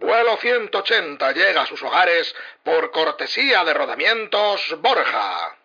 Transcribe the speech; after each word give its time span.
Vuelo 0.00 0.36
180 0.36 1.32
llega 1.32 1.62
a 1.62 1.66
sus 1.66 1.82
hogares 1.82 2.32
por 2.62 2.92
cortesía 2.92 3.64
de 3.64 3.74
Rodamientos 3.74 4.76
Borja. 4.80 5.56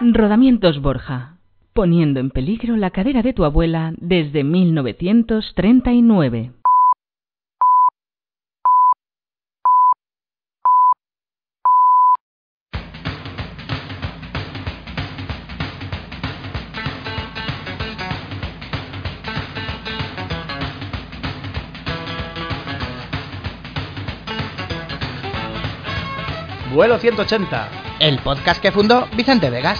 Rodamientos 0.00 0.80
Borja, 0.80 1.36
poniendo 1.74 2.20
en 2.20 2.30
peligro 2.30 2.76
la 2.76 2.88
cadera 2.90 3.20
de 3.22 3.34
tu 3.34 3.44
abuela 3.44 3.92
desde 3.98 4.44
1939. 4.44 6.52
Vuelo 26.82 26.98
180. 26.98 27.68
El 28.00 28.18
podcast 28.18 28.60
que 28.60 28.72
fundó 28.72 29.06
Vicente 29.16 29.50
Vegas. 29.50 29.78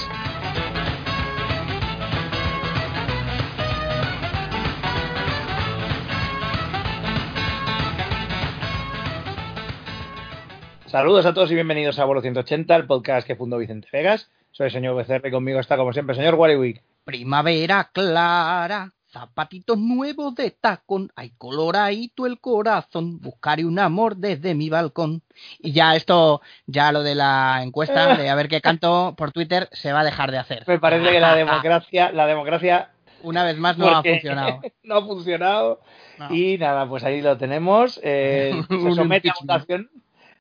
Saludos 10.86 11.26
a 11.26 11.34
todos 11.34 11.50
y 11.50 11.56
bienvenidos 11.56 11.98
a 11.98 12.04
Vuelo 12.04 12.20
180, 12.20 12.76
el 12.76 12.86
podcast 12.86 13.26
que 13.26 13.34
fundó 13.34 13.58
Vicente 13.58 13.88
Vegas. 13.92 14.30
Soy 14.52 14.66
el 14.66 14.72
señor 14.72 14.94
BCR 14.94 15.26
y 15.26 15.32
conmigo 15.32 15.58
está 15.58 15.76
como 15.76 15.92
siempre 15.92 16.12
el 16.12 16.18
señor 16.18 16.36
Warwick. 16.36 16.84
Primavera 17.02 17.90
clara, 17.92 18.92
zapatitos 19.12 19.78
nuevos 19.78 20.34
de 20.34 20.50
tacón, 20.50 21.12
hay 21.14 21.30
coloradito 21.36 22.26
el 22.26 22.40
corazón, 22.40 23.20
buscaré 23.20 23.64
un 23.64 23.78
amor 23.78 24.16
desde 24.16 24.54
mi 24.54 24.70
balcón. 24.70 25.22
Y 25.58 25.72
ya 25.72 25.94
esto, 25.94 26.40
ya 26.66 26.90
lo 26.92 27.02
de 27.02 27.14
la 27.14 27.60
encuesta 27.62 28.16
de 28.16 28.30
a 28.30 28.34
ver 28.34 28.48
qué 28.48 28.60
canto 28.60 29.14
por 29.16 29.30
Twitter 29.32 29.68
se 29.72 29.92
va 29.92 30.00
a 30.00 30.04
dejar 30.04 30.30
de 30.30 30.38
hacer. 30.38 30.64
Me 30.66 30.78
parece 30.78 31.10
que 31.10 31.20
la 31.20 31.34
democracia, 31.36 32.10
la 32.12 32.26
democracia 32.26 32.90
Una 33.22 33.44
vez 33.44 33.56
más 33.58 33.76
no 33.76 33.88
ha 33.88 34.02
funcionado. 34.02 34.60
no 34.82 34.96
ha 34.96 35.02
funcionado. 35.02 35.80
No. 36.18 36.34
Y 36.34 36.58
nada, 36.58 36.88
pues 36.88 37.04
ahí 37.04 37.20
lo 37.20 37.36
tenemos. 37.36 38.00
Eh, 38.02 38.62
se 38.68 38.94
somete 38.94 39.28
a 39.30 39.34
votación 39.38 39.90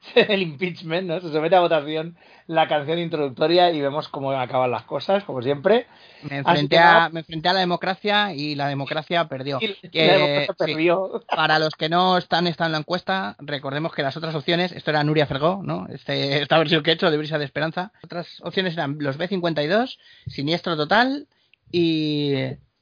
el 0.16 0.42
impeachment, 0.42 1.08
¿no? 1.08 1.20
Se 1.20 1.32
somete 1.32 1.56
a 1.56 1.60
votación 1.60 2.18
la 2.48 2.68
canción 2.68 3.00
introductoria 3.00 3.72
y 3.72 3.82
vemos 3.82 4.10
cómo 4.10 4.32
acaban 4.32 4.72
las 4.72 4.84
cosas, 4.84 5.24
como 5.24 5.42
siempre. 5.42 5.88
Me 6.30 6.40
enfrenté, 6.40 6.76
que 6.76 6.80
a, 6.80 7.10
me 7.10 7.22
enfrenté 7.22 7.50
a 7.50 7.54
la 7.54 7.60
democracia 7.62 8.34
y 8.34 8.56
la 8.56 8.68
democracia 8.68 9.28
perdió. 9.30 9.60
Y 9.62 9.90
Que, 9.90 10.08
la 10.08 10.14
democracia 10.14 10.56
sí, 10.60 10.74
perdió. 10.74 11.24
Para 11.34 11.60
los 11.60 11.76
que 11.76 11.88
no 11.88 12.18
están, 12.18 12.48
están 12.48 12.68
en 12.68 12.72
la 12.74 12.78
encuesta, 12.80 13.38
recordemos 13.40 13.94
que 13.94 14.04
las 14.04 14.18
otras 14.18 14.36
opciones, 14.36 14.72
esto 14.74 14.90
era 14.90 15.04
Nuria 15.04 15.28
Fergó, 15.28 15.62
¿no? 15.64 15.88
Este, 15.88 16.42
esta 16.42 16.58
versión 16.58 16.84
que 16.84 16.92
he 16.92 16.94
hecho 16.94 17.10
de 17.10 17.18
Brisa 17.18 17.38
de 17.38 17.46
Esperanza. 17.46 17.94
Otras 18.04 18.42
opciones 18.42 18.74
eran 18.74 18.98
los 19.00 19.18
B52, 19.18 19.98
Siniestro 20.28 20.76
Total 20.76 21.28
y 21.72 22.34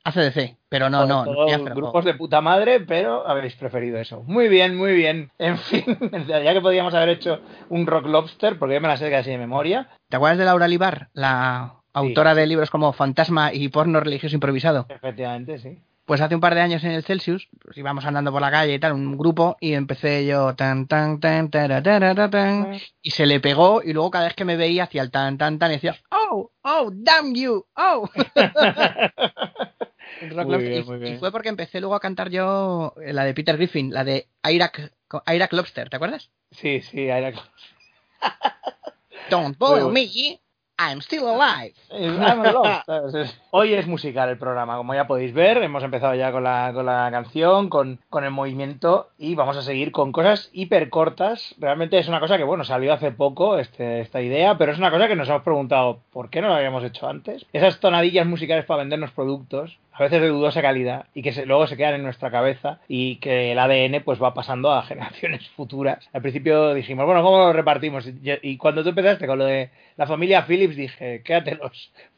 ACDC. 0.04 0.59
Pero 0.70 0.90
no, 0.90 1.06
no, 1.06 1.26
Fergó. 1.48 1.76
grupos 1.76 2.06
de 2.06 2.14
puta 2.14 2.42
madre, 2.42 2.80
pero 2.80 3.28
habéis 3.28 3.56
preferido 3.56 3.98
eso. 3.98 4.22
Muy 4.28 4.48
bien, 4.48 4.78
muy 4.78 4.94
bien. 4.94 5.32
En 5.40 5.58
fin, 5.58 5.84
ya 6.28 6.54
que 6.54 6.62
podíamos 6.62 6.94
haber 6.94 7.10
hecho 7.10 7.42
un 7.70 7.88
Rock 7.88 8.06
Lobster, 8.06 8.60
porque 8.60 8.76
yo 8.76 8.82
me 8.82 8.88
la 8.88 8.98
sé 8.98 9.10
casi 9.10 9.32
de 9.32 9.40
memoria. 9.40 9.90
¿Te 10.10 10.18
acuerdas 10.18 10.38
de 10.38 10.46
Laura 10.46 10.68
Libar, 10.68 11.10
la 11.14 11.74
autora 11.94 12.36
de 12.36 12.46
libros 12.46 12.70
como 12.70 12.94
Fantasma 12.94 13.52
y 13.52 13.70
Porno 13.70 14.00
Religioso 14.00 14.36
Improvisado? 14.36 14.86
Efectivamente, 14.90 15.58
sí. 15.58 15.80
Pues 16.06 16.22
hace 16.22 16.34
un 16.34 16.42
par 16.42 16.56
de 16.56 16.62
años 16.62 16.84
en 16.84 16.92
el 16.92 17.04
Celsius, 17.04 17.50
pues 17.64 17.78
íbamos 17.78 18.04
andando 18.04 18.32
por 18.32 18.42
la 18.42 18.50
calle 18.50 18.74
y 18.74 18.80
tal, 18.80 18.94
un 18.94 19.16
grupo, 19.16 19.58
y 19.60 19.74
empecé 19.74 20.26
yo 20.26 20.56
tan 20.56 20.88
tan 20.88 21.20
tan 21.20 21.52
tara, 21.52 21.84
tara, 21.84 22.30
tan, 22.32 22.80
y 23.04 23.12
se 23.12 23.28
le 23.28 23.40
pegó, 23.40 23.84
y 23.84 23.94
luego 23.94 24.10
cada 24.10 24.26
vez 24.26 24.34
que 24.34 24.44
me 24.44 24.58
veía 24.58 24.86
hacía 24.86 25.04
el 25.04 25.12
tan 25.12 25.38
tan 25.38 25.60
tan 25.60 25.70
y 25.70 25.76
decía, 25.76 25.98
oh, 26.10 26.50
oh, 26.64 26.92
damn 26.92 27.36
you, 27.36 27.64
oh. 27.76 28.10
Rock 30.22 30.48
Muy 30.48 30.52
Lobster. 30.54 30.84
bien, 30.84 31.04
y, 31.06 31.16
y 31.16 31.18
fue 31.18 31.32
porque 31.32 31.50
empecé 31.50 31.80
luego 31.80 31.96
a 31.96 32.00
cantar 32.00 32.30
yo 32.30 32.94
eh, 33.04 33.14
la 33.14 33.24
de 33.24 33.34
Peter 33.34 33.56
Griffin, 33.58 33.94
la 33.94 34.04
de 34.04 34.28
Iraq, 34.50 34.92
Iraq 35.28 35.54
Lobster, 35.54 35.90
¿te 35.90 35.96
acuerdas? 35.96 36.30
Sí, 36.52 36.82
sí, 36.82 37.08
era... 37.08 37.32
Don't 39.30 39.58
Muy 39.60 39.80
boil 39.82 39.92
me, 39.94 40.40
I'm 40.78 41.00
still 41.02 41.26
alive. 41.28 41.76
I'm 41.92 42.42
a 42.42 42.52
lobster. 42.52 43.30
Hoy 43.52 43.74
es 43.74 43.88
musical 43.88 44.30
el 44.30 44.38
programa, 44.38 44.78
como 44.78 44.94
ya 44.94 45.08
podéis 45.08 45.34
ver. 45.34 45.58
Hemos 45.64 45.82
empezado 45.82 46.14
ya 46.14 46.32
con 46.32 46.44
la, 46.44 46.70
con 46.72 46.86
la 46.86 47.10
canción, 47.10 47.68
con, 47.70 48.00
con 48.08 48.24
el 48.24 48.30
movimiento 48.30 49.10
y 49.18 49.34
vamos 49.34 49.58
a 49.58 49.64
seguir 49.64 49.92
con 49.92 50.12
cosas 50.12 50.52
hiper 50.54 50.92
cortas. 50.92 51.56
Realmente 51.58 51.98
es 51.98 52.08
una 52.08 52.20
cosa 52.20 52.38
que, 52.38 52.44
bueno, 52.44 52.64
salió 52.64 52.94
hace 52.94 53.12
poco 53.12 53.58
este, 53.58 54.02
esta 54.02 54.22
idea, 54.22 54.56
pero 54.60 54.72
es 54.72 54.78
una 54.78 54.92
cosa 54.92 55.08
que 55.08 55.16
nos 55.16 55.28
hemos 55.30 55.42
preguntado 55.42 56.00
por 56.12 56.30
qué 56.30 56.42
no 56.42 56.50
lo 56.50 56.54
habíamos 56.54 56.84
hecho 56.84 57.10
antes. 57.10 57.44
Esas 57.52 57.80
tonadillas 57.80 58.28
musicales 58.28 58.66
para 58.66 58.84
vendernos 58.84 59.10
productos, 59.10 59.80
a 60.00 60.04
veces 60.04 60.22
de 60.22 60.30
dudosa 60.30 60.62
calidad 60.62 61.08
y 61.14 61.22
que 61.22 61.46
luego 61.46 61.68
se 61.68 61.76
quedan 61.76 61.96
en 61.96 62.04
nuestra 62.04 62.32
cabeza 62.32 62.80
y 62.88 63.18
que 63.18 63.52
el 63.52 63.60
ADN 63.60 64.02
pues 64.06 64.22
va 64.22 64.34
pasando 64.34 64.72
a 64.72 64.84
generaciones 64.88 65.50
futuras. 65.50 66.08
Al 66.14 66.22
principio 66.22 66.74
dijimos, 66.74 67.06
bueno, 67.06 67.22
¿cómo 67.22 67.40
lo 67.40 67.52
repartimos? 67.52 68.10
Y, 68.42 68.58
cuando 68.58 68.82
tú 68.82 68.90
empezaste 68.90 69.28
con 69.28 69.40
lo 69.40 69.46
de 69.46 69.72
la 69.98 70.08
familia 70.08 70.46
Phillips 70.48 70.78
dije, 70.78 71.22
quédate 71.24 71.56
los 71.56 71.92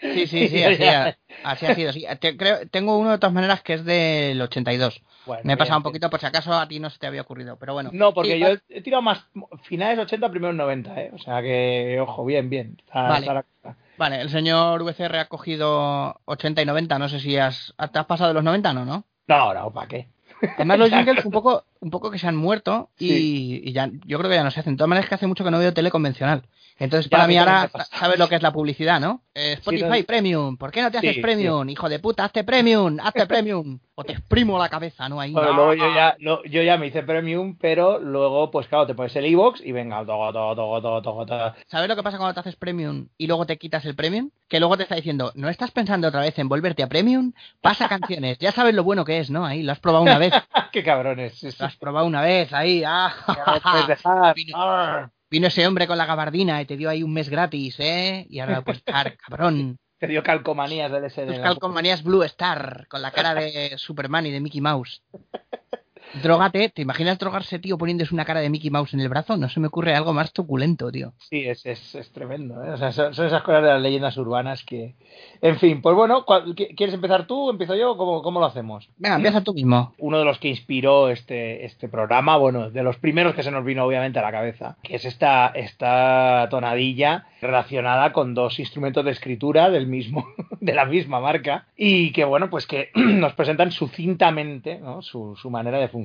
Sí, 0.00 0.26
sí, 0.26 0.48
sí, 0.48 0.62
así, 0.64 0.82
ha- 0.84 1.16
así 1.44 1.66
ha 1.66 1.74
sido. 1.74 1.92
sí. 1.92 2.04
Te- 2.20 2.36
creo, 2.36 2.66
tengo 2.68 2.98
uno 2.98 3.10
de 3.12 3.18
todas 3.18 3.32
maneras 3.32 3.62
que 3.62 3.74
es 3.74 3.84
del 3.84 4.40
82. 4.42 5.02
Bueno, 5.26 5.42
Me 5.44 5.54
he 5.54 5.56
pasado 5.56 5.78
un 5.78 5.82
poquito 5.82 6.10
por 6.10 6.20
si 6.20 6.26
acaso 6.26 6.52
a 6.52 6.68
ti 6.68 6.78
no 6.80 6.90
se 6.90 6.98
te 6.98 7.06
había 7.06 7.22
ocurrido, 7.22 7.56
pero 7.58 7.72
bueno. 7.72 7.90
No, 7.92 8.12
porque 8.12 8.34
Sí, 8.34 8.40
yo 8.40 8.48
he 8.68 8.82
tirado 8.82 9.02
más 9.02 9.24
finales 9.62 9.98
80, 9.98 10.30
primeros 10.30 10.54
90, 10.56 11.00
¿eh? 11.00 11.10
O 11.14 11.18
sea 11.18 11.40
que, 11.40 11.98
ojo, 12.00 12.24
bien, 12.26 12.50
bien. 12.50 12.76
Está- 12.84 13.02
Vale. 13.08 13.20
está 13.20 13.34
la 13.34 13.42
cosa. 13.44 13.76
Vale, 13.96 14.20
el 14.20 14.28
señor 14.28 14.82
VCR 14.82 15.18
ha 15.20 15.28
cogido 15.28 16.20
80 16.26 16.60
y 16.60 16.66
90, 16.66 16.98
no 16.98 17.08
sé 17.08 17.20
si 17.20 17.38
has, 17.38 17.72
te 17.92 17.98
has 17.98 18.06
pasado 18.06 18.28
de 18.28 18.34
los 18.34 18.44
90, 18.44 18.74
¿no? 18.74 18.84
¿no? 18.84 19.04
No, 19.28 19.54
no, 19.54 19.70
¿para 19.72 19.86
qué? 19.88 20.08
Además 20.56 20.78
los 20.80 20.90
jingles 20.92 21.24
un 21.24 21.30
poco, 21.32 21.64
un 21.80 21.90
poco 21.90 22.10
que 22.10 22.18
se 22.18 22.26
han 22.26 22.36
muerto 22.36 22.90
y, 22.98 23.06
Sí. 23.08 23.62
y 23.64 23.72
ya, 23.72 23.88
yo 24.04 24.18
creo 24.18 24.28
que 24.30 24.36
ya 24.36 24.44
no 24.44 24.50
se 24.50 24.60
hacen. 24.60 24.74
De 24.74 24.78
todas 24.78 24.88
maneras 24.90 25.04
es 25.06 25.08
que 25.08 25.14
hace 25.14 25.26
mucho 25.26 25.44
que 25.44 25.50
no 25.50 25.58
veo 25.58 25.72
tele 25.72 25.90
convencional. 25.90 26.42
Entonces 26.76 27.08
para 27.08 27.28
mí 27.28 27.36
ahora 27.36 27.70
sabes 27.92 28.18
lo 28.18 28.28
que 28.28 28.34
es 28.34 28.42
la 28.42 28.52
publicidad, 28.52 29.00
¿no? 29.00 29.22
Eh, 29.32 29.52
Spotify 29.54 30.00
no- 30.00 30.06
Premium, 30.06 30.56
¿por 30.56 30.72
qué 30.72 30.82
no 30.82 30.90
te 30.90 30.98
haces 30.98 31.14
Sí, 31.14 31.20
Premium? 31.20 31.68
Hijo 31.68 31.88
de 31.88 32.00
puta, 32.00 32.24
hazte 32.24 32.42
Premium, 32.42 32.98
hazte 33.00 33.26
Premium. 33.26 33.78
O 33.96 34.02
te 34.02 34.12
exprimo 34.12 34.58
la 34.58 34.68
cabeza, 34.68 35.08
¿no? 35.08 35.20
Ahí. 35.20 35.30
Bueno, 35.32 35.72
yo 35.72 35.94
ya, 35.94 36.16
lo- 36.18 36.42
yo 36.44 36.62
ya 36.62 36.76
me 36.76 36.88
hice 36.88 37.04
premium, 37.04 37.56
pero 37.60 38.00
luego, 38.00 38.50
pues 38.50 38.66
claro, 38.66 38.88
te 38.88 38.94
pones 38.94 39.14
el 39.14 39.24
iBox 39.26 39.60
y 39.64 39.70
venga, 39.70 40.04
todo, 40.04 40.32
todo, 40.32 40.56
todo, 40.56 40.82
todo, 40.82 41.02
todo, 41.02 41.26
todo. 41.26 41.54
¿Sabes 41.68 41.88
lo 41.88 41.94
que 41.94 42.02
pasa 42.02 42.18
cuando 42.18 42.34
te 42.34 42.40
haces 42.40 42.56
Premium 42.56 43.06
y 43.16 43.28
luego 43.28 43.46
te 43.46 43.56
quitas 43.56 43.84
el 43.84 43.94
Premium? 43.94 44.30
Que 44.48 44.58
luego 44.58 44.76
te 44.76 44.82
está 44.82 44.96
diciendo, 44.96 45.30
¿no 45.36 45.48
estás 45.48 45.70
pensando 45.70 46.08
otra 46.08 46.22
vez 46.22 46.36
en 46.40 46.48
volverte 46.48 46.82
a 46.82 46.88
Premium? 46.88 47.32
Pasa 47.60 47.88
canciones, 47.88 48.38
ya 48.40 48.50
sabes 48.50 48.74
lo 48.74 48.82
bueno 48.82 49.04
que 49.04 49.20
es, 49.20 49.30
¿no? 49.30 49.46
Ahí, 49.46 49.62
lo 49.62 49.70
has 49.70 49.78
probado 49.78 50.02
una 50.02 50.18
vez, 50.18 50.32
¡Qué 50.72 50.82
cabrones! 50.82 51.40
Lo 51.60 51.66
has 51.66 51.76
probado 51.76 52.06
una 52.06 52.20
vez, 52.20 52.52
ahí, 52.52 52.82
ah. 52.84 53.14
Vino- 55.34 55.48
ese 55.48 55.66
hombre 55.66 55.88
con 55.88 55.98
la 55.98 56.06
gabardina 56.06 56.62
y 56.62 56.64
te 56.64 56.76
dio 56.76 56.88
ahí 56.88 57.02
un 57.02 57.12
mes 57.12 57.28
gratis, 57.28 57.74
¿eh? 57.80 58.24
Y 58.30 58.38
ahora 58.38 58.62
pues 58.62 58.78
estar, 58.86 59.16
cabrón. 59.16 59.78
Te 59.98 60.06
dio 60.06 60.22
calcomanías 60.22 60.92
del 60.92 61.10
SD. 61.10 61.26
Tus 61.26 61.38
calcomanías 61.40 62.04
Blue 62.04 62.22
Star, 62.22 62.86
con 62.88 63.02
la 63.02 63.10
cara 63.10 63.34
de 63.34 63.76
Superman 63.76 64.26
y 64.26 64.30
de 64.30 64.40
Mickey 64.40 64.60
Mouse. 64.60 65.02
Drógate, 66.22 66.68
¿te 66.68 66.82
imaginas 66.82 67.18
drogarse, 67.18 67.58
tío, 67.58 67.76
poniéndose 67.76 68.14
una 68.14 68.24
cara 68.24 68.40
de 68.40 68.48
Mickey 68.50 68.70
Mouse 68.70 68.94
en 68.94 69.00
el 69.00 69.08
brazo? 69.08 69.36
No 69.36 69.48
se 69.48 69.60
me 69.60 69.66
ocurre 69.66 69.94
algo 69.94 70.12
más 70.12 70.32
truculento, 70.32 70.90
tío. 70.92 71.12
Sí, 71.18 71.44
es, 71.46 71.64
es, 71.66 71.94
es 71.94 72.12
tremendo. 72.12 72.62
¿eh? 72.64 72.70
O 72.70 72.76
sea, 72.76 72.92
son, 72.92 73.12
son 73.14 73.26
esas 73.26 73.42
cosas 73.42 73.62
de 73.62 73.68
las 73.70 73.82
leyendas 73.82 74.16
urbanas 74.16 74.62
que... 74.64 74.94
En 75.42 75.56
fin, 75.58 75.82
pues 75.82 75.94
bueno, 75.96 76.24
¿cuál- 76.24 76.54
qui- 76.54 76.74
¿quieres 76.76 76.94
empezar 76.94 77.26
tú? 77.26 77.50
¿Empiezo 77.50 77.74
yo? 77.74 77.96
¿Cómo, 77.96 78.22
cómo 78.22 78.40
lo 78.40 78.46
hacemos? 78.46 78.88
Venga, 78.96 79.16
empieza 79.16 79.42
tú 79.42 79.54
mismo. 79.54 79.92
uno 79.98 80.18
de 80.18 80.24
los 80.24 80.38
que 80.38 80.48
inspiró 80.48 81.08
este, 81.10 81.64
este 81.64 81.88
programa, 81.88 82.36
bueno, 82.36 82.70
de 82.70 82.82
los 82.82 82.96
primeros 82.96 83.34
que 83.34 83.42
se 83.42 83.50
nos 83.50 83.64
vino 83.64 83.84
obviamente 83.84 84.18
a 84.18 84.22
la 84.22 84.32
cabeza, 84.32 84.76
que 84.82 84.96
es 84.96 85.04
esta, 85.04 85.48
esta 85.48 86.46
tonadilla 86.50 87.26
relacionada 87.40 88.12
con 88.12 88.34
dos 88.34 88.58
instrumentos 88.58 89.04
de 89.04 89.10
escritura 89.10 89.68
del 89.68 89.86
mismo, 89.86 90.26
de 90.60 90.74
la 90.74 90.84
misma 90.86 91.20
marca, 91.20 91.66
y 91.76 92.12
que 92.12 92.24
bueno, 92.24 92.48
pues 92.50 92.66
que 92.66 92.90
nos 92.94 93.34
presentan 93.34 93.70
sucintamente 93.72 94.78
¿no? 94.78 95.02
su, 95.02 95.36
su 95.36 95.50
manera 95.50 95.78
de 95.78 95.88
funcionar. 95.88 96.03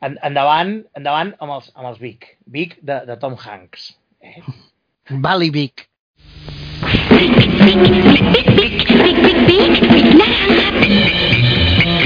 And- 0.00 0.18
Andaban, 0.22 0.84
andaban 0.94 1.34
amb 1.40 1.52
els, 1.58 1.70
amb 1.74 1.86
els 1.88 1.98
Vic, 2.00 2.36
Vic 2.46 2.78
de, 2.82 3.00
de 3.06 3.16
Tom 3.16 3.36
Hanks. 3.38 3.92
Eh? 4.22 4.40
Valley 5.10 5.50
Vic. 5.50 5.88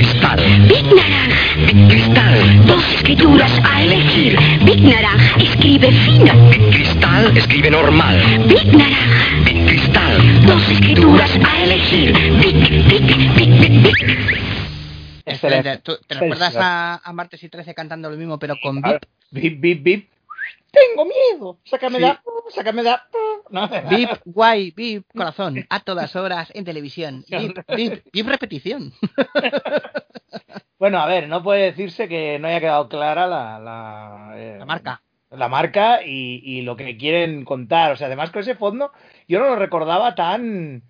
Star 0.02 0.38
Big 0.68 0.84
Naranja. 0.84 1.34
Big 1.66 1.88
Cristal. 1.88 2.66
Dos 2.66 2.84
escrituras 2.94 3.52
a 3.64 3.82
elegir. 3.82 4.36
Big 4.64 4.80
Naranja 4.82 5.34
escribe 5.38 5.90
fino. 5.92 6.32
Big 6.50 6.70
Cristal 6.70 7.36
escribe 7.36 7.70
normal. 7.70 8.20
Big 8.48 8.66
Naranja. 8.66 9.49
¿Tú- 15.82 15.96
¿Te 16.06 16.14
recuerdas 16.14 16.54
a, 16.56 17.00
a 17.02 17.12
Martes 17.12 17.42
y 17.42 17.48
13 17.48 17.74
cantando 17.74 18.10
lo 18.10 18.16
mismo, 18.16 18.38
pero 18.38 18.54
con 18.62 18.80
Bip? 18.82 19.02
Bip, 19.30 19.60
bip, 19.60 19.82
bip. 19.82 20.10
Tengo 20.72 21.04
miedo. 21.04 21.58
Sácame 21.64 21.96
Sí. 21.96 22.02
da. 22.02 22.22
Sácame 22.54 22.82
da. 22.84 23.04
No, 23.50 23.68
Bip, 23.88 24.08
guay, 24.24 24.70
bip, 24.70 25.04
corazón, 25.14 25.66
a 25.68 25.80
todas 25.80 26.14
horas 26.16 26.50
en 26.54 26.64
televisión. 26.64 27.24
Bip, 27.28 27.58
bip, 27.76 28.04
bip, 28.12 28.26
repetición. 28.26 28.92
Bueno, 30.78 30.98
a 30.98 31.06
ver, 31.06 31.28
no 31.28 31.42
puede 31.42 31.64
decirse 31.64 32.08
que 32.08 32.38
no 32.38 32.48
haya 32.48 32.60
quedado 32.60 32.88
clara 32.88 33.26
la, 33.26 33.58
la, 33.58 34.32
eh, 34.36 34.56
La 34.58 34.64
marca. 34.64 35.02
la 35.30 35.48
marca 35.48 36.00
y, 36.02 36.40
y 36.42 36.62
lo 36.62 36.74
que 36.74 36.96
quieren 36.96 37.44
contar. 37.44 37.92
O 37.92 37.96
sea, 37.96 38.06
además 38.06 38.30
con 38.30 38.40
ese 38.40 38.54
fondo, 38.54 38.90
yo 39.28 39.40
no 39.40 39.46
lo 39.48 39.56
recordaba 39.56 40.14
tan 40.14 40.82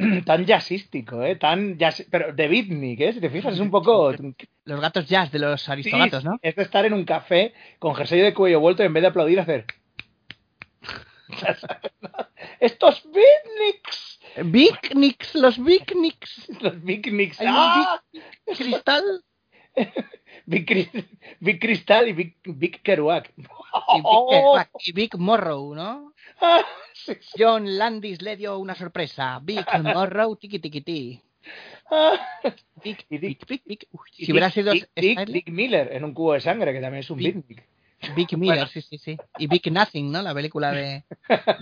tan 0.24 0.46
jazzístico, 0.46 1.22
¿eh? 1.22 1.36
Tan 1.36 1.78
jazz, 1.78 2.06
pero 2.10 2.32
de 2.32 2.48
beatnik, 2.48 3.00
¿eh? 3.00 3.12
Si 3.12 3.20
te 3.20 3.30
fijas, 3.30 3.54
es 3.54 3.60
un 3.60 3.70
poco... 3.70 4.12
Los 4.64 4.80
gatos 4.80 5.08
jazz 5.08 5.32
de 5.32 5.40
los 5.40 5.62
Sí, 5.62 5.72
aristogatos, 5.72 6.24
¿no? 6.24 6.38
Es 6.42 6.54
de 6.54 6.62
estar 6.62 6.84
en 6.84 6.92
un 6.92 7.04
café 7.04 7.54
con 7.80 7.94
jersey 7.94 8.20
de 8.20 8.32
cuello 8.32 8.60
vuelto 8.60 8.82
y 8.82 8.86
en 8.86 8.92
vez 8.92 9.02
de 9.02 9.08
aplaudir 9.08 9.40
hacer... 9.40 9.66
¡Estos 12.60 13.02
beatniks! 13.04 14.20
Big 14.44 14.94
Nicks, 14.94 15.34
los 15.34 15.62
Big 15.62 15.94
Nicks. 15.96 16.48
Los 16.60 16.80
beatniks. 16.82 17.38
¡Ah! 17.44 18.00
Big 18.12 18.56
Cristal 18.56 19.24
Big, 20.46 20.90
Big 21.40 21.60
Cristal 21.60 22.08
y 22.08 22.12
Big, 22.12 22.36
Big 22.44 22.82
Kerouac. 22.82 23.32
y 23.36 24.02
Big, 24.02 24.68
y 24.80 24.92
Big 24.92 25.16
Morrow, 25.16 25.74
¿no? 25.74 26.12
John 27.38 27.78
Landis 27.78 28.20
le 28.22 28.36
dio 28.36 28.58
una 28.58 28.74
sorpresa. 28.74 29.38
Big 29.42 29.64
Morrow, 29.82 30.36
tiki 30.36 30.58
tiki 30.58 30.80
ti. 30.82 31.20
Dick- 32.82 33.06
Y 33.08 34.24
si 34.24 34.32
hubiera 34.32 34.48
Dick- 34.48 34.54
sido 34.54 34.72
Dick, 34.72 34.88
Dick- 34.94 35.26
Dick 35.26 35.48
Miller 35.50 35.90
en 35.92 36.04
un 36.04 36.14
cubo 36.14 36.34
de 36.34 36.40
sangre, 36.40 36.72
que 36.72 36.80
también 36.80 37.00
es 37.00 37.10
un 37.10 37.18
Big- 37.18 37.34
beatnik. 37.34 37.66
Big 38.16 38.36
Miller, 38.38 38.56
Bueno. 38.56 38.70
sí, 38.70 38.80
sí, 38.80 38.96
sí. 38.98 39.16
Y 39.38 39.46
Big 39.46 39.70
Nothing, 39.70 40.10
¿no? 40.10 40.22
La 40.22 40.32
película 40.32 40.72
de, 40.72 41.04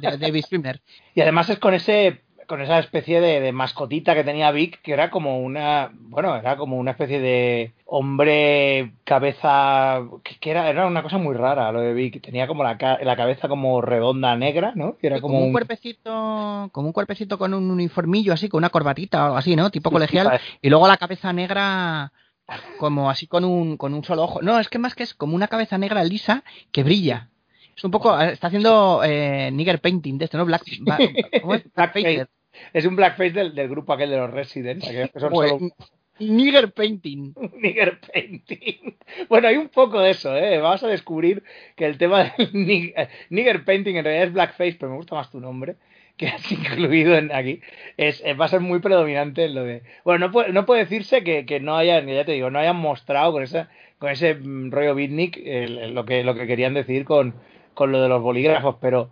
de 0.00 0.18
David 0.18 0.44
Swimmer. 0.48 0.80
Y 1.14 1.20
además 1.20 1.48
es 1.50 1.58
con 1.58 1.74
ese 1.74 2.22
con 2.48 2.60
esa 2.60 2.80
especie 2.80 3.20
de, 3.20 3.40
de 3.40 3.52
mascotita 3.52 4.14
que 4.14 4.24
tenía 4.24 4.50
Vic, 4.50 4.80
que 4.82 4.92
era 4.92 5.10
como 5.10 5.38
una, 5.40 5.92
bueno, 5.94 6.34
era 6.34 6.56
como 6.56 6.76
una 6.78 6.90
especie 6.92 7.20
de 7.20 7.74
hombre 7.84 8.92
cabeza, 9.04 10.00
que, 10.24 10.36
que 10.40 10.50
era, 10.50 10.68
era 10.68 10.86
una 10.86 11.02
cosa 11.04 11.18
muy 11.18 11.36
rara 11.36 11.70
lo 11.70 11.80
de 11.80 11.92
Vic, 11.92 12.20
tenía 12.20 12.48
como 12.48 12.64
la, 12.64 12.76
la 13.02 13.16
cabeza 13.16 13.46
como 13.46 13.80
redonda 13.80 14.34
negra, 14.36 14.72
¿no? 14.74 14.96
Era 15.00 15.20
como, 15.20 15.34
como 15.34 15.46
un 15.46 15.52
cuerpecito, 15.52 16.70
como 16.72 16.88
un 16.88 16.92
cuerpecito 16.92 17.38
con 17.38 17.54
un 17.54 17.70
uniformillo 17.70 18.32
así, 18.32 18.48
con 18.48 18.58
una 18.58 18.70
corbatita 18.70 19.22
o 19.22 19.26
algo 19.26 19.36
así, 19.36 19.54
¿no? 19.54 19.70
Tipo 19.70 19.90
colegial. 19.90 20.40
Y 20.60 20.70
luego 20.70 20.88
la 20.88 20.96
cabeza 20.96 21.32
negra 21.32 22.12
como 22.78 23.10
así 23.10 23.26
con 23.26 23.44
un, 23.44 23.76
con 23.76 23.94
un 23.94 24.04
solo 24.04 24.22
ojo. 24.22 24.42
No, 24.42 24.58
es 24.58 24.68
que 24.68 24.78
más 24.78 24.94
que 24.94 25.02
es 25.02 25.14
como 25.14 25.36
una 25.36 25.48
cabeza 25.48 25.78
negra 25.78 26.02
lisa 26.02 26.44
que 26.72 26.82
brilla. 26.82 27.28
Es 27.76 27.84
un 27.84 27.92
poco, 27.92 28.18
está 28.18 28.48
haciendo 28.48 29.02
eh, 29.04 29.50
nigger 29.52 29.80
painting 29.80 30.18
de 30.18 30.24
esto, 30.24 30.36
¿no? 30.36 30.44
Black, 30.44 30.64
¿cómo 31.40 31.54
es? 31.54 31.62
Blackface. 31.74 32.26
Es 32.72 32.84
un 32.86 32.96
blackface 32.96 33.30
del, 33.32 33.54
del 33.54 33.68
grupo 33.68 33.92
aquel 33.92 34.10
de 34.10 34.16
los 34.18 34.30
Residents, 34.30 34.88
que 34.88 35.10
son 35.18 35.30
Pues, 35.32 35.50
solo 35.50 35.70
Nigger 36.20 36.72
painting. 36.72 37.32
nigger 37.62 38.00
painting. 38.12 38.96
Bueno, 39.28 39.46
hay 39.48 39.56
un 39.56 39.68
poco 39.68 40.00
de 40.00 40.10
eso, 40.10 40.36
¿eh? 40.36 40.58
Vamos 40.58 40.82
a 40.82 40.88
descubrir 40.88 41.44
que 41.76 41.86
el 41.86 41.96
tema 41.96 42.24
del 42.36 42.52
nig- 42.52 42.92
eh, 42.96 43.08
nigger 43.30 43.64
painting 43.64 43.94
en 43.96 44.04
realidad 44.04 44.26
es 44.26 44.32
blackface, 44.32 44.76
pero 44.80 44.90
me 44.90 44.96
gusta 44.96 45.14
más 45.14 45.30
tu 45.30 45.38
nombre 45.38 45.76
que 46.16 46.26
has 46.26 46.50
incluido 46.52 47.16
en 47.16 47.30
aquí. 47.32 47.60
Es, 47.96 48.20
eh, 48.26 48.34
va 48.34 48.46
a 48.46 48.48
ser 48.48 48.58
muy 48.58 48.80
predominante 48.80 49.44
en 49.44 49.54
lo 49.54 49.62
de... 49.62 49.82
Bueno, 50.04 50.26
no 50.26 50.32
puede, 50.32 50.52
no 50.52 50.66
puede 50.66 50.80
decirse 50.82 51.22
que, 51.22 51.46
que 51.46 51.60
no 51.60 51.76
hayan, 51.76 52.08
ya 52.08 52.24
te 52.24 52.32
digo, 52.32 52.50
no 52.50 52.58
hayan 52.58 52.74
mostrado 52.76 53.30
con, 53.30 53.44
esa, 53.44 53.68
con 53.98 54.10
ese 54.10 54.34
mm, 54.34 54.72
rollo 54.72 54.96
beatnik 54.96 55.36
el- 55.44 55.94
lo, 55.94 56.04
que, 56.04 56.24
lo 56.24 56.34
que 56.34 56.48
querían 56.48 56.74
decir 56.74 57.04
con, 57.04 57.34
con 57.74 57.92
lo 57.92 58.02
de 58.02 58.08
los 58.08 58.20
bolígrafos, 58.20 58.74
pero 58.80 59.10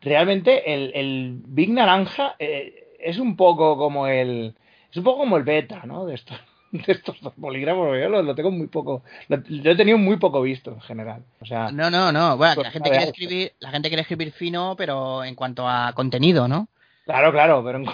realmente 0.00 0.72
el, 0.72 0.92
el 0.94 1.40
Big 1.46 1.68
Naranja 1.70 2.36
eh, 2.38 2.85
es 3.00 3.18
un 3.18 3.36
poco 3.36 3.76
como 3.76 4.06
el... 4.06 4.54
Es 4.90 4.96
un 4.96 5.04
poco 5.04 5.18
como 5.18 5.36
el 5.36 5.44
beta, 5.44 5.82
¿no? 5.84 6.06
De 6.06 6.14
estos, 6.14 6.38
de 6.72 6.92
estos 6.92 7.20
dos 7.20 7.32
bolígrafos, 7.36 7.98
yo 8.00 8.08
lo, 8.08 8.22
lo 8.22 8.34
tengo 8.34 8.50
muy 8.50 8.66
poco, 8.68 9.02
lo, 9.28 9.36
lo 9.46 9.70
he 9.70 9.76
tenido 9.76 9.98
muy 9.98 10.16
poco 10.16 10.40
visto 10.42 10.70
en 10.72 10.80
general. 10.80 11.22
O 11.40 11.46
sea, 11.46 11.70
No, 11.70 11.90
no, 11.90 12.12
no. 12.12 12.36
Bueno, 12.36 12.54
la 12.56 12.62
Pues, 12.62 12.72
gente 12.72 12.90
quiere 12.90 13.04
escribir, 13.06 13.52
la 13.60 13.70
gente 13.70 13.88
quiere 13.88 14.02
escribir 14.02 14.32
fino, 14.32 14.74
pero 14.76 15.24
en 15.24 15.34
cuanto 15.34 15.68
a 15.68 15.92
contenido, 15.94 16.48
¿no? 16.48 16.68
claro, 17.04 17.32
claro, 17.32 17.62
pero 17.64 17.78
en- 17.78 17.86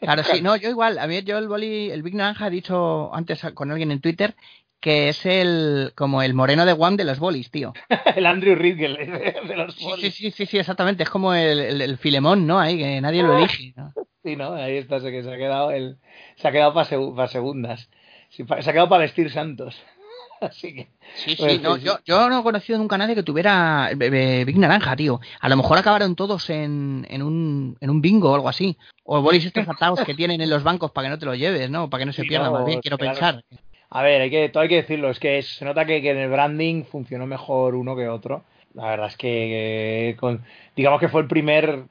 Claro, 0.00 0.22
sí, 0.22 0.40
no, 0.42 0.54
yo 0.56 0.68
igual, 0.70 0.98
a 0.98 1.06
mí 1.08 1.22
yo 1.24 1.38
el 1.38 1.48
boli, 1.48 1.90
el 1.90 2.02
Big 2.02 2.14
Naranja 2.14 2.46
he 2.46 2.50
dicho 2.50 3.12
antes 3.14 3.42
con 3.54 3.70
alguien 3.70 3.90
en 3.90 4.00
Twitter 4.00 4.34
que 4.80 5.08
es 5.08 5.26
el 5.26 5.92
como 5.96 6.22
el 6.22 6.34
moreno 6.34 6.64
de 6.64 6.72
One 6.72 6.96
de 6.96 7.04
los 7.04 7.18
bolis, 7.18 7.50
tío. 7.50 7.72
el 8.16 8.26
Andrew 8.26 8.54
Riddle 8.54 9.06
de 9.06 9.56
los 9.56 9.74
Sí, 9.74 9.80
sí, 9.84 9.90
bolis. 9.90 10.14
sí, 10.14 10.30
sí, 10.30 10.46
sí, 10.46 10.58
exactamente, 10.58 11.02
es 11.02 11.10
como 11.10 11.34
el, 11.34 11.58
el, 11.60 11.80
el 11.80 11.98
Filemón, 11.98 12.46
¿no? 12.46 12.58
Ahí 12.60 12.78
que 12.78 13.00
nadie 13.00 13.22
lo 13.22 13.32
elige, 13.34 13.72
¿no? 13.76 13.92
Sí, 14.24 14.34
¿no? 14.36 14.52
Ahí 14.54 14.76
está, 14.76 15.00
se, 15.00 15.10
que 15.12 15.22
se 15.22 15.32
ha 15.32 15.36
quedado 15.36 15.70
el, 15.70 15.96
se 16.36 16.48
ha 16.48 16.52
quedado 16.52 16.74
para 16.74 17.28
segundas. 17.28 17.88
Sí, 18.30 18.42
pa- 18.44 18.60
se 18.60 18.68
ha 18.68 18.72
quedado 18.72 18.88
para 18.88 19.02
vestir 19.02 19.30
santos. 19.30 19.80
Así 20.40 20.74
que, 20.74 20.88
Sí, 21.14 21.34
Pues 21.38 21.52
sí, 21.56 21.62
no, 21.62 21.74
sí, 21.76 21.80
sí. 21.80 21.86
yo, 21.86 21.98
yo 22.04 22.28
no 22.28 22.40
he 22.40 22.42
conocido 22.42 22.78
nunca 22.78 22.96
a 22.96 22.98
nadie 22.98 23.14
que 23.14 23.22
tuviera 23.22 23.90
eh, 23.92 23.96
eh, 24.00 24.44
Big 24.44 24.58
Naranja, 24.58 24.96
tío. 24.96 25.20
A 25.40 25.48
lo 25.48 25.56
mejor 25.56 25.78
acabaron 25.78 26.14
todos 26.16 26.50
en, 26.50 27.06
en, 27.08 27.22
un, 27.22 27.76
en 27.80 27.90
un 27.90 28.00
bingo 28.02 28.32
o 28.32 28.34
algo 28.34 28.48
así. 28.48 28.76
O 29.04 29.22
bolis 29.22 29.46
estos 29.46 29.68
atados 29.68 30.00
que 30.04 30.14
tienen 30.14 30.40
en 30.40 30.50
los 30.50 30.62
bancos 30.64 30.90
para 30.90 31.06
que 31.06 31.10
no 31.10 31.18
te 31.18 31.26
lo 31.26 31.34
lleves, 31.34 31.70
¿no? 31.70 31.88
Para 31.88 32.02
que 32.02 32.06
no 32.06 32.12
se 32.12 32.22
Sí, 32.22 32.28
pierda, 32.28 32.46
no, 32.48 32.52
más 32.54 32.66
bien, 32.66 32.80
quiero 32.80 32.98
claro. 32.98 33.14
pensar. 33.14 33.44
A 33.90 34.02
ver, 34.02 34.20
hay 34.22 34.30
que, 34.30 34.48
todo 34.48 34.62
hay 34.62 34.68
que 34.68 34.76
decirlo, 34.76 35.10
es 35.10 35.18
que 35.18 35.38
es- 35.38 35.56
se 35.56 35.64
nota 35.64 35.84
que, 35.86 36.02
que 36.02 36.10
en 36.10 36.18
el 36.18 36.30
branding 36.30 36.84
funcionó 36.84 37.26
mejor 37.26 37.74
uno 37.74 37.96
que 37.96 38.08
otro. 38.08 38.44
La 38.74 38.86
verdad 38.90 39.06
es 39.08 39.16
que, 39.16 40.16
con, 40.20 40.42
digamos 40.76 41.00
que 41.00 41.08
fue 41.08 41.22
el 41.22 41.28
primer, 41.28 41.84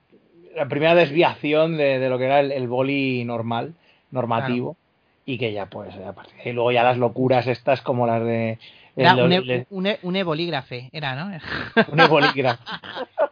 la 0.55 0.67
primera 0.67 0.95
desviación 0.95 1.75
de, 1.77 1.99
de 1.99 2.09
lo 2.09 2.17
que 2.17 2.25
era 2.25 2.39
el, 2.39 2.51
el 2.51 2.67
boli 2.67 3.23
normal, 3.25 3.73
normativo. 4.11 4.77
Y 5.25 5.37
que 5.37 5.51
ya 5.51 5.65
pues, 5.65 5.93
a 5.97 6.13
partir 6.13 6.35
de 6.37 6.41
ahí 6.43 6.53
luego 6.53 6.71
ya 6.71 6.83
las 6.83 6.97
locuras 6.97 7.47
estas 7.47 7.81
como 7.81 8.07
las 8.07 8.23
de... 8.23 8.59
Era 8.95 9.11
el- 9.11 9.19
un, 9.19 9.65
un, 9.69 9.87
e- 9.87 9.99
un 10.03 10.15
ebolígrafe, 10.15 10.89
era, 10.93 11.15
¿no? 11.15 11.37
un 11.91 12.09
bolígrafo. 12.09 12.63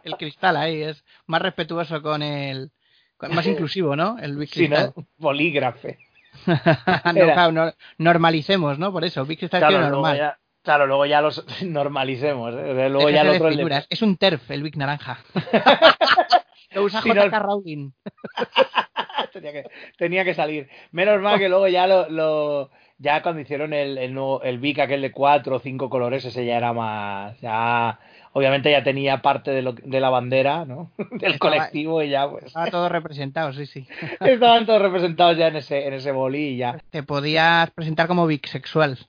el 0.04 0.16
cristal 0.16 0.56
ahí 0.56 0.82
es 0.82 1.02
más 1.26 1.40
respetuoso 1.40 2.02
con 2.02 2.22
el... 2.22 2.70
con- 3.16 3.34
más 3.34 3.46
inclusivo, 3.46 3.96
¿no? 3.96 4.18
El 4.18 4.36
Big 4.36 4.48
Sí, 4.50 4.66
Crystal. 4.68 4.92
¿no? 4.94 5.06
Bolígrafe. 5.16 5.98
No, 7.14 7.52
no- 7.52 7.72
normalicemos, 7.98 8.78
¿no? 8.78 8.92
Por 8.92 9.04
eso, 9.04 9.24
Big 9.24 9.38
Crystal 9.38 9.60
Claro, 9.60 9.74
es 9.76 9.80
luego 9.80 9.94
normal. 9.96 10.16
ya, 10.18 10.38
claro, 10.62 10.86
luego 10.86 11.06
ya 11.06 11.20
los 11.20 11.44
normalicemos. 11.62 12.54
¿eh? 12.54 12.88
Luego 12.90 13.10
ya 13.10 13.22
el 13.22 13.28
otro... 13.30 13.48
figuras. 13.50 13.86
Es 13.90 14.02
un 14.02 14.16
TERF, 14.16 14.50
el 14.50 14.62
Big 14.62 14.76
Naranja. 14.76 15.18
Lo 16.72 16.82
usa 16.82 17.00
no- 17.04 17.14
JK 17.26 17.32
Rowling. 17.40 17.90
tenía, 19.32 19.52
que, 19.52 19.64
tenía 19.96 20.24
que 20.24 20.34
salir. 20.34 20.68
Menos 20.90 21.20
mal 21.22 21.38
que 21.38 21.48
luego 21.48 21.68
ya 21.68 21.86
lo, 21.86 22.08
lo- 22.10 22.70
ya 22.98 23.22
cuando 23.22 23.40
hicieron 23.40 23.72
el, 23.72 23.96
el, 23.98 24.12
nuevo- 24.12 24.42
el 24.42 24.58
Vic 24.58 24.78
aquel 24.80 25.00
de 25.02 25.12
cuatro 25.12 25.56
o 25.56 25.60
cinco 25.60 25.88
colores, 25.88 26.24
ese 26.24 26.44
ya 26.44 26.56
era 26.56 26.72
más, 26.72 27.38
ya 27.40 27.98
obviamente 28.36 28.70
ya 28.70 28.84
tenía 28.84 29.22
parte 29.22 29.50
de, 29.50 29.62
lo, 29.62 29.72
de 29.72 29.98
la 29.98 30.10
bandera, 30.10 30.66
¿no? 30.66 30.92
Del 31.12 31.32
Estaba- 31.32 31.38
colectivo 31.56 32.02
y 32.02 32.10
ya 32.10 32.28
pues 32.30 32.44
Estaba 32.44 32.70
todo 32.70 32.88
representado, 32.90 33.52
sí, 33.54 33.64
sí. 33.64 33.86
estaban 34.20 34.66
todos 34.66 34.82
representados 34.82 35.38
ya 35.38 35.46
en 35.48 35.56
ese, 35.56 35.86
en 35.86 35.94
ese 35.94 36.12
boli 36.12 36.48
y 36.50 36.56
ya. 36.58 36.78
Te 36.90 37.02
podías 37.02 37.70
presentar 37.70 38.06
como 38.08 38.26
bisexual. 38.26 38.98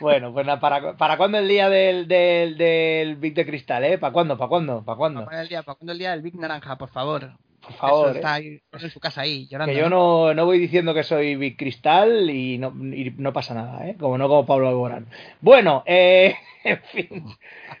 Bueno, 0.00 0.32
pues 0.32 0.46
nada, 0.46 0.60
¿para, 0.60 0.96
para 0.96 1.16
cuándo 1.16 1.36
el 1.38 1.48
día 1.48 1.68
del, 1.68 2.06
del, 2.06 2.56
del 2.56 3.16
Vic 3.16 3.34
de 3.34 3.44
cristal, 3.44 3.82
eh? 3.84 3.98
¿Para 3.98 4.12
cuándo? 4.12 4.38
¿Para 4.38 4.48
cuándo? 4.48 4.84
¿Para 4.84 4.96
cuándo? 4.96 5.24
¿Para 5.24 5.42
el 5.42 5.48
día, 5.48 5.62
para 5.64 5.74
cuándo 5.76 5.92
el 5.92 5.98
día 5.98 6.12
del 6.12 6.22
Big 6.22 6.36
Naranja, 6.36 6.76
por 6.78 6.88
favor? 6.88 7.32
Por 7.70 7.78
favor, 7.78 8.08
Eso 8.10 8.16
está 8.18 8.34
ahí, 8.34 8.60
en 8.72 8.90
su 8.90 9.00
casa 9.00 9.20
ahí, 9.22 9.46
llorando. 9.48 9.72
Que 9.74 9.78
yo 9.80 9.88
no, 9.88 10.34
no 10.34 10.44
voy 10.46 10.58
diciendo 10.58 10.92
que 10.94 11.02
soy 11.02 11.36
Big 11.36 11.56
Cristal 11.56 12.28
y 12.30 12.58
no, 12.58 12.68
y 12.94 13.12
no 13.16 13.32
pasa 13.32 13.54
nada, 13.54 13.86
¿eh? 13.88 13.96
Como 13.98 14.18
no 14.18 14.28
como 14.28 14.46
Pablo 14.46 14.68
Alborán. 14.68 15.06
Bueno, 15.40 15.82
eh, 15.86 16.36
en 16.64 16.80
fin. 16.92 17.24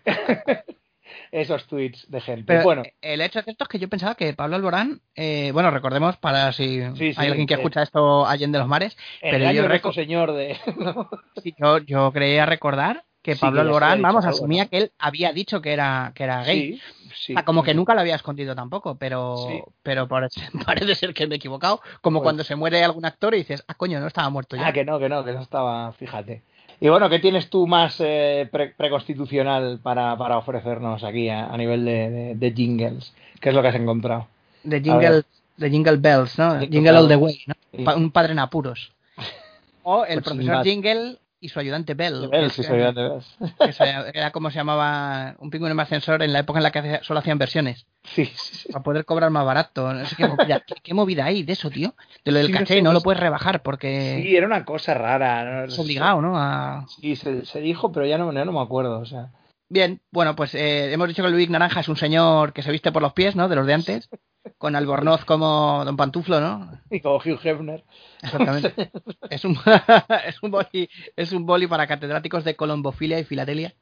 Esos 1.32 1.66
tweets 1.68 2.10
de 2.10 2.20
gente. 2.20 2.44
Pero 2.46 2.62
bueno, 2.64 2.82
el 3.00 3.20
hecho 3.20 3.40
de 3.42 3.52
esto 3.52 3.64
es 3.64 3.68
que 3.68 3.78
yo 3.78 3.88
pensaba 3.88 4.16
que 4.16 4.32
Pablo 4.34 4.56
Alborán, 4.56 5.00
eh, 5.14 5.50
bueno, 5.52 5.70
recordemos 5.70 6.16
para 6.16 6.52
si 6.52 6.80
Sí, 6.96 7.12
sí, 7.12 7.14
hay 7.16 7.28
alguien 7.28 7.46
que 7.46 7.54
eh, 7.54 7.56
escucha 7.58 7.82
esto 7.84 8.26
allá 8.26 8.46
de 8.48 8.58
los 8.58 8.66
mares, 8.66 8.96
el 9.20 9.30
pero 9.38 9.52
yo, 9.52 9.68
reco- 9.68 9.92
señor 9.94 10.32
de... 10.32 10.56
sí, 11.42 11.54
yo, 11.56 11.78
yo 11.78 12.10
creía 12.12 12.46
recordar 12.46 13.04
que 13.22 13.34
Sí, 13.34 13.40
Pablo 13.40 13.60
que 13.60 13.66
Alborán, 13.68 14.00
vamos, 14.02 14.24
algo, 14.24 14.36
asumía 14.36 14.64
¿no? 14.64 14.70
que 14.70 14.78
él 14.78 14.92
había 14.98 15.32
dicho 15.32 15.60
que 15.60 15.72
era, 15.72 16.12
que 16.14 16.24
era 16.24 16.42
gay. 16.44 16.74
Sí, 16.74 16.80
sí. 17.14 17.32
O 17.34 17.36
sea, 17.36 17.44
como 17.44 17.62
que 17.62 17.74
nunca 17.74 17.94
lo 17.94 18.00
había 18.00 18.14
escondido 18.16 18.54
tampoco, 18.54 18.94
pero, 18.96 19.36
pero 19.82 20.08
parece, 20.08 20.40
parece 20.66 20.94
ser 20.94 21.12
que 21.12 21.26
me 21.26 21.34
he 21.34 21.36
equivocado. 21.36 21.80
Como 22.00 22.20
Pues- 22.20 22.24
cuando 22.24 22.44
se 22.44 22.56
muere 22.56 22.82
algún 22.82 23.04
actor 23.04 23.34
y 23.34 23.38
dices, 23.38 23.62
ah, 23.68 23.74
coño, 23.74 24.00
no 24.00 24.06
estaba 24.06 24.30
muerto 24.30 24.56
ya. 24.56 24.68
Ah, 24.68 24.72
que 24.72 24.84
no, 24.84 24.98
que 24.98 25.08
no, 25.08 25.24
que 25.24 25.32
no 25.32 25.40
estaba, 25.42 25.92
fíjate. 25.92 26.42
Y 26.82 26.88
bueno, 26.88 27.10
¿qué 27.10 27.18
tienes 27.18 27.50
tú 27.50 27.66
más 27.66 27.96
eh, 28.00 28.48
pre- 28.50 28.70
preconstitucional 28.74 29.80
para, 29.82 30.16
para 30.16 30.38
ofrecernos 30.38 31.04
aquí 31.04 31.28
a, 31.28 31.46
a 31.52 31.56
nivel 31.58 31.84
de, 31.84 32.10
de- 32.10 32.34
de 32.36 32.52
jingles? 32.52 33.12
¿Qué 33.38 33.50
es 33.50 33.54
lo 33.54 33.60
que 33.60 33.68
has 33.68 33.74
encontrado? 33.74 34.28
De 34.62 34.80
Jingle, 34.80 35.22
de 35.58 35.70
Jingle 35.70 35.96
Bells, 35.98 36.38
¿no? 36.38 36.58
Sí, 36.60 36.68
Jingle 36.72 36.96
All 36.96 37.08
the. 37.08 37.16
Way, 37.16 37.42
¿no? 37.46 37.84
Pa- 37.84 37.96
un 37.96 38.10
padre 38.10 38.32
en 38.32 38.38
apuros. 38.38 38.92
O 39.82 40.04
el 40.04 40.22
Pues 40.22 40.34
profesor. 40.36 40.62
Jingle 40.64 41.16
y 41.40 41.48
su 41.48 41.58
ayudante 41.60 41.94
Bell. 41.94 42.28
Bell, 42.30 42.50
sí, 42.50 42.60
es- 42.60 42.66
soy 42.66 42.80
ya 42.80 42.92
te 42.92 43.02
ves. 43.08 43.36
que 43.58 43.72
se- 43.72 43.84
era 44.14 44.30
como 44.30 44.50
se 44.50 44.56
llamaba 44.56 45.34
un 45.38 45.50
pingüino 45.50 45.72
en 45.72 45.80
ascensor 45.80 46.22
en 46.22 46.32
la 46.32 46.40
época 46.40 46.58
en 46.58 46.62
la 46.64 46.70
que 46.70 47.00
solo 47.02 47.20
hacían 47.20 47.38
versiones. 47.38 47.86
Sí, 48.04 48.24
sí, 48.26 48.56
sí. 48.56 48.72
Para 48.72 48.82
poder 48.82 49.04
cobrar 49.04 49.30
más 49.30 49.44
barato. 49.44 49.92
No 49.92 50.06
sé 50.06 50.16
qué 50.16 50.26
movida, 50.26 50.60
qué, 50.60 50.74
qué 50.82 50.94
movida 50.94 51.24
hay 51.26 51.42
de 51.42 51.52
eso, 51.52 51.70
tío. 51.70 51.94
De 52.24 52.32
lo 52.32 52.38
del 52.38 52.46
Sí, 52.48 52.52
caché, 52.52 52.82
no 52.82 52.90
no 52.90 52.94
lo 52.94 53.00
puedes 53.02 53.20
rebajar 53.20 53.62
porque 53.62 54.22
Sí, 54.22 54.36
era 54.36 54.46
una 54.46 54.64
cosa 54.64 54.94
rara. 54.94 55.44
¿no? 55.44 55.64
es 55.64 55.78
obligado, 55.78 56.20
¿no? 56.22 56.38
A- 56.38 56.86
Sí, 56.88 57.16
se, 57.16 57.44
se 57.44 57.60
dijo, 57.60 57.92
pero 57.92 58.06
ya 58.06 58.18
no, 58.18 58.32
ya 58.32 58.44
no 58.44 58.52
me 58.52 58.60
acuerdo. 58.60 58.98
O 59.00 59.04
sea, 59.06 59.30
Bien, 59.72 60.00
bueno, 60.10 60.34
pues 60.34 60.54
eh, 60.56 60.92
hemos 60.92 61.06
dicho 61.06 61.22
que 61.22 61.30
Luis 61.30 61.48
Naranja 61.48 61.78
es 61.80 61.88
un 61.88 61.96
señor 61.96 62.52
que 62.52 62.62
se 62.62 62.72
viste 62.72 62.90
por 62.90 63.02
los 63.02 63.12
pies, 63.12 63.36
¿no? 63.36 63.48
De 63.48 63.54
los 63.54 63.66
de 63.66 63.74
antes. 63.74 64.10
Con 64.58 64.74
albornoz 64.74 65.24
como 65.24 65.84
Don 65.84 65.96
Pantuflo, 65.96 66.40
¿no? 66.40 66.80
y 66.90 67.00
como 67.00 67.16
Hugh 67.18 67.38
Hefner. 67.42 67.84
Exactamente. 68.20 68.90
es 69.30 69.44
un 69.44 69.56
es 70.26 70.42
un 70.42 70.50
boli 70.50 70.90
es 71.14 71.32
un 71.32 71.46
boli 71.46 71.66
para 71.68 71.86
catedráticos 71.86 72.42
de 72.44 72.56
colombofilia 72.56 73.18
y 73.20 73.24
filatelia. 73.24 73.72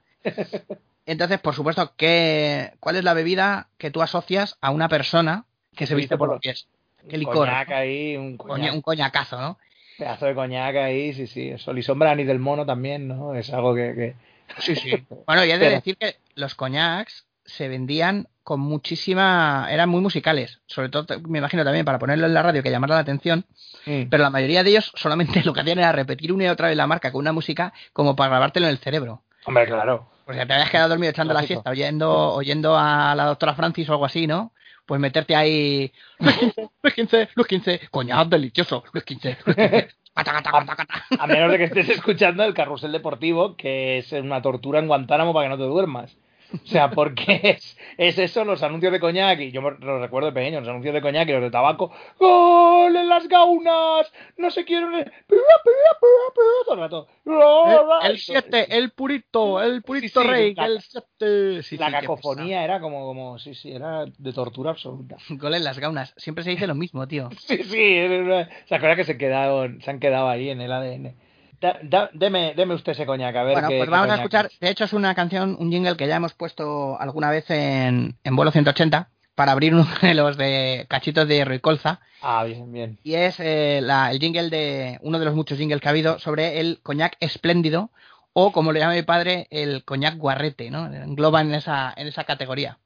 Entonces, 1.07 1.41
por 1.41 1.55
supuesto, 1.55 1.95
¿qué, 1.97 2.73
¿cuál 2.81 2.97
es 2.97 3.05
la 3.05 3.15
bebida 3.15 3.69
que 3.79 3.91
tú 3.91 4.03
asocias 4.03 4.59
a 4.61 4.71
una 4.71 4.89
persona 4.91 5.47
que 5.75 5.87
se 5.87 5.95
viste 5.95 6.19
por 6.19 6.29
los 6.29 6.41
pies? 6.41 6.69
Qué 7.09 7.15
Un 7.17 7.21
licor. 7.21 7.37
Coñac 7.49 7.71
ahí, 7.71 8.17
un 8.17 8.37
Coña- 8.37 8.49
coñac, 8.57 8.75
un 8.75 8.83
coñacazo, 8.83 9.41
¿no? 9.41 9.59
pedazo 9.97 10.27
de 10.27 10.35
coñac 10.35 10.77
ahí, 10.77 11.15
sí, 11.15 11.27
sí. 11.27 11.57
Sol 11.59 11.79
y 11.79 11.83
sombra 11.83 12.15
ni 12.15 12.25
del 12.25 12.39
mono 12.39 12.67
también, 12.67 13.09
¿no? 13.09 13.35
Es 13.35 13.51
algo 13.53 13.75
que... 13.75 13.95
que... 13.95 14.15
Sí, 14.59 14.75
sí. 14.77 15.07
Bueno, 15.27 15.45
y 15.45 15.51
he 15.51 15.55
de 15.55 15.59
Pero- 15.59 15.75
decir 15.77 15.97
que 15.97 16.17
los 16.35 16.55
coñacs 16.55 17.27
se 17.45 17.69
vendían 17.69 18.29
con 18.43 18.61
muchísima... 18.61 19.67
eran 19.71 19.89
muy 19.89 20.01
musicales. 20.01 20.61
Sobre 20.67 20.89
todo, 20.89 21.07
me 21.29 21.39
imagino 21.39 21.65
también 21.65 21.85
para 21.85 21.99
ponerlo 21.99 22.27
en 22.27 22.35
la 22.35 22.43
radio 22.43 22.63
que 22.63 22.71
llamara 22.71 22.95
la 22.95 23.01
atención. 23.03 23.45
Mm. 23.87 24.05
Pero 24.11 24.23
la 24.23 24.31
mayoría 24.31 24.63
de 24.65 24.71
ellos 24.71 24.93
solamente 24.95 25.43
lo 25.45 25.53
que 25.53 25.61
hacían 25.61 25.79
era 25.79 25.93
repetir 25.93 26.33
una 26.33 26.45
y 26.45 26.49
otra 26.49 26.69
vez 26.69 26.77
la 26.77 26.87
marca 26.87 27.13
con 27.13 27.21
una 27.21 27.33
música 27.33 27.73
como 27.93 28.17
para 28.17 28.31
grabártelo 28.31 28.67
en 28.67 28.73
el 28.73 28.79
cerebro. 28.79 29.23
Hombre, 29.45 29.67
claro. 29.67 30.11
O 30.27 30.33
sea, 30.33 30.47
te 30.47 30.53
habías 30.53 30.71
quedado 30.71 30.91
dormido 30.91 31.11
echando 31.11 31.33
la 31.33 31.41
Lógico. 31.41 31.61
siesta, 31.61 31.71
oyendo, 31.71 32.35
oyendo 32.35 32.77
a 32.77 33.15
la 33.15 33.25
doctora 33.25 33.55
Francis 33.55 33.89
o 33.89 33.93
algo 33.93 34.05
así, 34.05 34.27
¿no? 34.27 34.53
Pues 34.85 35.01
meterte 35.01 35.35
ahí. 35.37 35.91
Luis 36.19 36.37
15, 36.37 36.69
Luis 36.83 36.95
15, 36.95 37.29
Luis 37.35 37.47
15, 37.49 37.81
coñac 37.91 38.29
delicioso, 38.29 38.85
Luis 38.93 39.05
15, 39.05 39.39
Luis 39.47 39.57
15. 39.57 39.89
A 40.15 41.27
menos 41.27 41.51
de 41.51 41.59
que 41.59 41.65
estés 41.65 41.89
escuchando 41.99 42.45
el 42.45 42.55
carrusel 42.55 42.93
deportivo, 42.93 43.57
que 43.57 43.99
es 43.99 44.13
una 44.13 44.43
tortura 44.43 44.79
en 44.79 44.89
Guantánamo 44.89 45.33
para 45.33 45.47
que 45.47 45.51
no 45.51 45.59
te 45.59 45.65
duermas. 45.65 46.17
O 46.55 46.67
sea, 46.67 46.91
porque 46.91 47.41
es, 47.59 47.77
es 47.99 48.19
eso, 48.19 48.45
los 48.45 48.63
anuncios 48.63 48.93
de 48.93 49.01
coñac, 49.01 49.39
y 49.41 49.51
yo 49.53 49.61
me 49.63 49.73
lo 49.81 50.01
recuerdo 50.01 50.29
de 50.29 50.33
pequeño, 50.35 50.61
los 50.61 50.69
anuncios 50.69 50.95
de 50.95 51.03
coñac 51.03 51.29
y 51.29 51.33
los 51.33 51.43
de 51.43 51.51
tabaco, 51.51 51.93
¡Gol 52.19 52.97
en 52.97 53.09
las 53.09 53.29
gaunas! 53.29 54.11
No 54.37 54.51
se 54.51 54.65
quieren... 54.65 55.11
El 56.71 56.79
rato. 56.79 57.07
El 58.05 58.19
7, 58.19 58.77
el 58.79 58.91
purito, 58.91 59.63
el 59.63 59.83
purito 59.83 60.21
Sí, 60.21 60.27
sí, 60.27 60.33
rey, 60.33 60.55
la- 60.55 60.67
el 60.67 60.81
7. 60.81 61.63
Sí, 61.63 61.77
La 61.77 61.91
cacofonía 61.91 62.65
era 62.65 62.81
como, 62.81 63.05
como, 63.07 63.39
sí, 63.39 63.55
sí, 63.55 63.73
era 63.73 64.05
de 64.07 64.33
tortura 64.33 64.71
absoluta. 64.71 65.17
Gol 65.31 65.55
en 65.55 65.65
las 65.65 65.79
gaunas. 65.79 66.15
Siempre 66.17 66.45
se 66.45 66.51
dice 66.51 66.67
lo 66.67 66.75
mismo, 66.75 67.07
tío. 67.09 67.29
Sí, 67.39 67.63
sí, 67.65 67.99
una- 68.07 68.49
se 68.67 68.75
acuerda 68.75 68.97
que 68.97 69.05
se 69.05 69.17
quedaron, 69.19 69.81
se 69.83 69.91
han 69.91 70.01
quedado 70.01 70.29
ahí 70.29 70.51
en 70.51 70.61
el 70.61 70.73
ADN. 70.73 71.15
Da- 71.61 71.79
da- 71.83 72.11
deme, 72.13 72.55
deme 72.57 72.75
usted 72.75 72.93
ese 72.93 73.05
coñac, 73.07 73.35
a 73.35 73.43
ver 73.43 73.55
Bueno, 73.55 73.69
qué- 73.69 73.79
pues 73.79 73.91
vamos 73.91 74.11
a 74.11 74.15
escuchar. 74.17 74.47
es. 74.47 74.61
De 74.61 74.71
hecho, 74.71 74.85
es 74.85 74.93
una 74.93 75.15
canción, 75.15 75.57
un 75.59 75.71
jingle 75.73 75.97
que 75.97 76.07
ya 76.07 76.17
hemos 76.17 76.35
puesto 76.35 76.99
alguna 77.01 77.31
vez 77.31 77.51
en, 77.51 78.17
en 78.23 78.37
vuelo 78.37 78.53
180 78.53 79.09
para 79.35 79.53
abrir 79.53 79.75
uno 79.75 79.87
de 80.03 80.15
los 80.15 80.37
de 80.37 80.87
cachitos 80.89 81.27
de 81.27 81.35
Hierro 81.37 81.55
y 81.55 81.61
Colza. 81.61 82.01
Ah, 82.23 82.45
bien, 82.45 82.73
bien. 82.73 82.99
Y 83.03 83.15
es 83.15 83.41
eh, 83.41 83.81
la- 83.83 84.11
el 84.13 84.19
jingle 84.21 84.51
de 84.51 84.99
uno 85.03 85.19
de 85.19 85.25
los 85.25 85.35
muchos 85.35 85.59
jingles 85.59 85.81
que 85.81 85.89
ha 85.89 85.91
habido 85.91 86.19
sobre 86.21 86.61
el 86.61 86.81
coñac 86.83 87.17
espléndido 87.21 87.91
o 88.33 88.53
como 88.53 88.71
le 88.73 88.79
llama 88.81 88.95
mi 88.95 89.03
padre 89.03 89.49
el 89.51 89.85
coñac 89.85 90.17
guarrete, 90.17 90.71
¿no? 90.71 90.87
Engloba 90.87 91.41
en 91.41 91.55
esa 91.55 91.93
en 91.97 92.07
esa 92.07 92.23
categoría. 92.25 92.79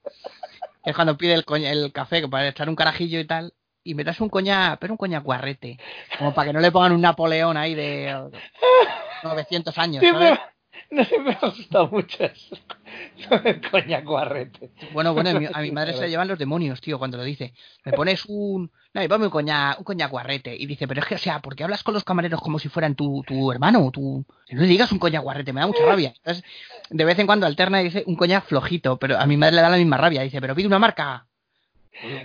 Es 0.85 0.95
cuando 0.95 1.17
pide 1.19 1.35
el, 1.35 1.45
el 1.65 1.93
café 1.93 2.27
para 2.27 2.49
echar 2.49 2.69
un 2.71 2.77
carajillo 2.77 3.21
y 3.21 3.27
tal 3.27 3.53
y 3.85 3.95
me 3.95 4.05
das 4.05 4.21
un 4.21 4.29
coñac, 4.29 4.79
pero 4.79 4.95
un 4.95 4.99
coñac 4.99 5.25
guarrete, 5.25 5.79
como 6.19 6.35
para 6.35 6.49
que 6.49 6.53
no 6.53 6.61
le 6.61 6.71
pongan 6.73 6.93
un 6.93 7.01
Napoleón 7.01 7.57
ahí 7.57 7.75
de 7.75 8.31
900 9.23 9.77
años, 9.79 10.05
¿sabes? 10.09 10.39
no 10.93 11.05
sé, 11.05 11.19
me 11.19 11.33
ha 11.33 11.39
gustado 11.41 11.89
mucho 11.89 12.25
eso. 12.25 12.57
El 13.45 13.61
coñac 13.71 14.05
guarrete. 14.05 14.71
Bueno, 14.93 15.15
bueno, 15.15 15.31
a 15.31 15.35
mi, 15.35 15.47
a 15.51 15.61
mi 15.61 15.71
madre 15.73 15.95
se 15.95 16.03
le 16.03 16.11
llevan 16.11 16.29
los 16.29 16.39
demonios, 16.39 16.81
tío, 16.81 16.99
cuando 16.99 17.17
lo 17.17 17.25
dice. 17.25 17.55
Me 17.85 17.93
pones 17.93 18.25
un... 18.27 18.71
No, 18.93 19.03
y 19.03 19.09
ponme 19.09 19.25
un 19.25 19.31
coñac, 19.31 19.79
un 19.79 19.85
coñac 19.85 20.11
guarrete. 20.11 20.55
Y 20.55 20.67
dice, 20.67 20.87
pero 20.87 21.01
es 21.01 21.07
que, 21.07 21.15
o 21.15 21.19
sea, 21.19 21.41
¿por 21.41 21.57
qué 21.57 21.65
hablas 21.65 21.83
con 21.83 21.95
los 21.95 22.05
camareros 22.05 22.41
como 22.41 22.59
si 22.59 22.69
fueran 22.69 22.95
tu, 22.95 23.23
tu 23.27 23.51
hermano? 23.51 23.91
Tu... 23.91 24.25
No 24.51 24.61
le 24.61 24.67
digas 24.67 24.93
un 24.93 24.99
coñac 24.99 25.23
guarrete, 25.23 25.53
me 25.55 25.61
da 25.61 25.67
mucha 25.67 25.85
rabia. 25.85 26.13
Entonces, 26.15 26.45
de 26.91 27.05
vez 27.05 27.19
en 27.19 27.27
cuando 27.27 27.47
alterna 27.47 27.81
y 27.81 27.85
dice 27.85 28.05
un 28.07 28.17
coñac 28.17 28.45
flojito, 28.45 28.99
pero 28.99 29.19
a 29.19 29.27
mi 29.27 29.39
madre 29.39 29.57
le 29.57 29.63
da 29.63 29.71
la 29.71 29.79
misma 29.79 29.97
rabia. 29.97 30.23
Dice, 30.23 30.41
pero 30.43 30.55
pide 30.55 30.67
una 30.67 30.79
marca. 30.79 31.27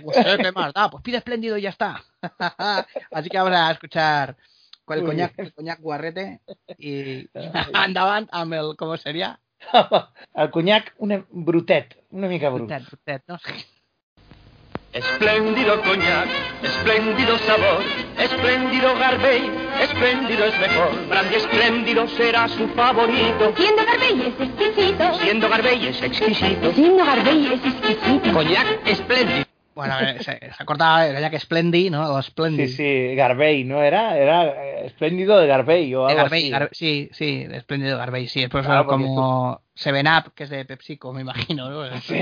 Pues, 0.04 0.16
"Eh, 0.16 0.36
¿Qué 0.42 0.52
más 0.52 0.72
da? 0.72 0.90
Pues 0.90 1.02
pide 1.02 1.18
espléndido 1.18 1.56
y 1.58 1.62
ya 1.62 1.70
está. 1.70 2.02
Así 3.12 3.28
que 3.28 3.38
vamos 3.38 3.52
a 3.54 3.70
escuchar 3.70 4.36
con 4.84 4.96
el 4.96 5.02
Muy 5.04 5.10
coñac, 5.12 5.34
el 5.38 5.52
coñac 5.52 5.80
guarrete 5.80 6.40
y 6.78 7.28
andaban 7.74 8.28
amb 8.32 8.54
el, 8.54 8.76
¿cómo 8.76 8.96
sería? 8.96 9.38
Al 10.34 10.50
coñac, 10.50 10.94
una 10.98 11.24
brutet, 11.30 12.02
una 12.10 12.28
mica 12.28 12.48
brut. 12.48 12.68
Brutet, 12.68 12.86
brutet, 12.88 13.22
¿no? 13.26 13.38
Espléndido 14.92 15.82
coñac, 15.82 16.28
espléndido 16.62 17.36
sabor, 17.40 17.82
espléndido 18.18 18.96
Garbey, 18.98 19.50
espléndido 19.82 20.46
es 20.46 20.58
mejor. 20.58 21.08
Brandy 21.08 21.34
espléndido 21.34 22.08
será 22.08 22.48
su 22.48 22.66
favorito. 22.68 23.52
Siendo 23.56 23.84
Garbey 23.84 24.28
es 24.28 24.40
exquisito. 24.40 25.18
Siendo 25.18 25.48
Garbey 25.50 25.86
es 25.88 26.02
exquisito. 26.02 26.72
Siendo 26.72 27.04
Garbey 27.04 27.46
es 27.52 27.64
exquisito. 27.66 28.32
Coñac 28.32 28.86
espléndido. 28.86 29.44
Bueno, 29.78 29.94
eh, 30.00 30.16
se, 30.18 30.38
se 30.40 30.50
acordaba 30.58 31.06
el 31.06 31.14
coñac 31.14 31.38
Splendy, 31.38 31.88
¿no? 31.88 32.12
O. 32.14 32.20
Sí, 32.20 32.66
sí, 32.66 33.14
Garbey, 33.14 33.62
¿no 33.62 33.80
era? 33.80 34.18
Era 34.18 34.44
eh, 34.48 34.86
espléndido 34.86 35.38
de 35.38 35.46
Garbey 35.46 35.94
o 35.94 36.06
De 36.06 36.12
algo 36.14 36.22
Garbey, 36.24 36.42
así. 36.42 36.50
Gar- 36.50 36.68
sí, 36.72 37.08
sí, 37.12 37.44
de 37.44 37.58
Espléndido 37.58 37.96
Garbey, 37.96 38.26
sí, 38.26 38.42
es 38.42 38.50
por 38.50 38.64
Claro, 38.64 38.86
como 38.88 39.62
Seven 39.76 40.08
Up, 40.08 40.32
que 40.34 40.42
es 40.44 40.50
de 40.50 40.64
PepsiCo, 40.64 41.12
me 41.12 41.20
imagino, 41.20 41.70
¿no? 41.70 41.96
Sí. 42.00 42.16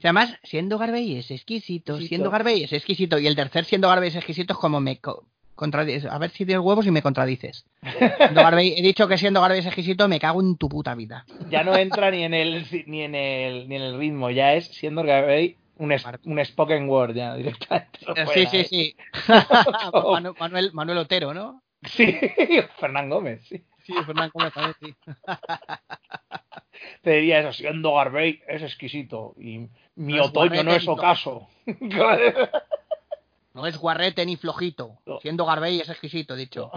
Y 0.00 0.06
además, 0.06 0.34
siendo 0.44 0.78
Garbey 0.78 1.16
es 1.18 1.30
exquisito, 1.30 1.92
Exquisito. 1.94 2.08
siendo 2.08 2.30
Garbey 2.30 2.62
es 2.64 2.72
exquisito, 2.72 3.18
y 3.18 3.26
el 3.26 3.36
tercer 3.36 3.64
siendo 3.66 3.88
Garbey 3.88 4.08
es 4.08 4.16
exquisito 4.16 4.52
es 4.54 4.58
como 4.58 4.80
me 4.80 4.98
co- 5.00 5.26
contradices, 5.56 6.10
a 6.10 6.16
ver 6.18 6.30
si 6.30 6.46
tienes 6.46 6.64
huevos 6.64 6.86
y 6.86 6.90
me 6.92 7.02
contradices. 7.02 7.66
Garbey- 7.82 8.74
he 8.76 8.82
dicho 8.82 9.08
que 9.08 9.18
siendo 9.18 9.40
Garbey 9.40 9.58
es 9.58 9.66
exquisito, 9.66 10.06
me 10.08 10.20
cago 10.20 10.40
en 10.40 10.56
tu 10.56 10.68
puta 10.68 10.94
vida. 10.94 11.26
ya 11.50 11.64
no 11.64 11.76
entra 11.76 12.10
ni 12.12 12.22
en 12.22 12.32
el 12.32 12.64
ni 12.86 13.02
en 13.02 13.14
el 13.16 13.68
ni 13.68 13.74
en 13.76 13.82
el 13.82 13.98
ritmo, 13.98 14.30
ya 14.30 14.54
es 14.54 14.66
siendo 14.68 15.02
Garbey 15.02 15.56
un, 15.78 15.92
un 16.24 16.44
spoken 16.44 16.88
word 16.88 17.14
ya 17.14 17.34
directamente. 17.34 17.98
Eh, 18.00 18.24
fuera, 18.26 18.32
sí, 18.34 18.46
sí, 18.46 18.56
¿eh? 18.58 18.64
sí. 18.64 18.96
Manu- 19.92 20.34
Manuel, 20.38 20.72
Manuel 20.72 20.98
Otero, 20.98 21.32
¿no? 21.34 21.62
Sí, 21.84 22.18
Fernán 22.78 23.08
Gómez, 23.08 23.42
sí. 23.48 23.64
Sí, 23.84 23.94
Fernán 24.04 24.30
Gómez 24.34 24.52
también, 24.52 24.74
sí. 24.80 24.94
Te 27.02 27.10
diría 27.12 27.40
eso, 27.40 27.52
siendo 27.52 27.94
Garbey 27.94 28.42
es 28.46 28.62
exquisito 28.62 29.34
y 29.38 29.68
mi 29.96 30.14
No 30.14 30.22
es 30.24 30.28
otoño 30.28 30.62
no 30.62 30.72
es 30.72 30.86
ocaso. 30.86 31.48
No 33.54 33.66
es 33.66 33.76
guarrete 33.78 34.24
ni 34.26 34.36
flojito. 34.36 34.98
No. 35.06 35.18
Siendo 35.20 35.44
Garbey 35.44 35.80
es 35.80 35.88
exquisito, 35.88 36.36
dicho. 36.36 36.70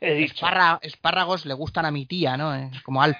He 0.00 0.14
dicho. 0.14 0.46
Esparra- 0.46 0.78
espárragos 0.82 1.44
le 1.46 1.54
gustan 1.54 1.86
a 1.86 1.90
mi 1.90 2.06
tía, 2.06 2.36
¿no? 2.36 2.54
Eh, 2.54 2.70
Como 2.84 3.02
Alf. 3.02 3.16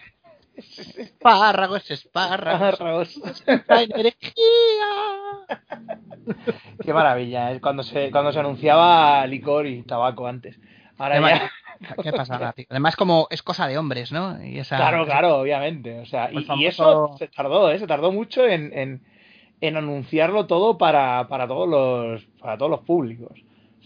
Espárragos, 0.58 1.90
espárragos. 1.90 3.20
La 3.66 3.82
energía. 3.82 4.32
Qué 6.84 6.92
maravilla, 6.92 7.52
es 7.52 7.60
cuando 7.60 7.82
se 7.82 8.10
cuando 8.10 8.32
se 8.32 8.40
anunciaba 8.40 9.26
licor 9.26 9.66
y 9.66 9.82
tabaco 9.82 10.26
antes. 10.26 10.58
Ahora 10.98 11.20
Qué, 12.02 12.10
ya, 12.10 12.12
qué 12.12 12.52
tío. 12.54 12.66
Además, 12.70 12.96
como 12.96 13.28
es 13.30 13.42
cosa 13.44 13.68
de 13.68 13.78
hombres, 13.78 14.10
¿no? 14.10 14.44
Y 14.44 14.58
esa, 14.58 14.76
claro, 14.76 15.06
claro, 15.06 15.38
obviamente. 15.38 16.00
O 16.00 16.06
sea, 16.06 16.26
El 16.26 16.44
y, 16.56 16.66
eso 16.66 17.14
se 17.18 17.28
tardó, 17.28 17.70
¿eh? 17.70 17.78
Se 17.78 17.86
tardó 17.86 18.10
mucho 18.10 18.44
en, 18.44 18.76
en, 18.76 19.02
en 19.60 19.76
anunciarlo 19.76 20.46
todo 20.46 20.76
para, 20.76 21.28
para 21.28 21.46
todos 21.46 21.68
los 21.68 22.24
para 22.40 22.58
todos 22.58 22.70
los 22.70 22.80
públicos. 22.80 23.38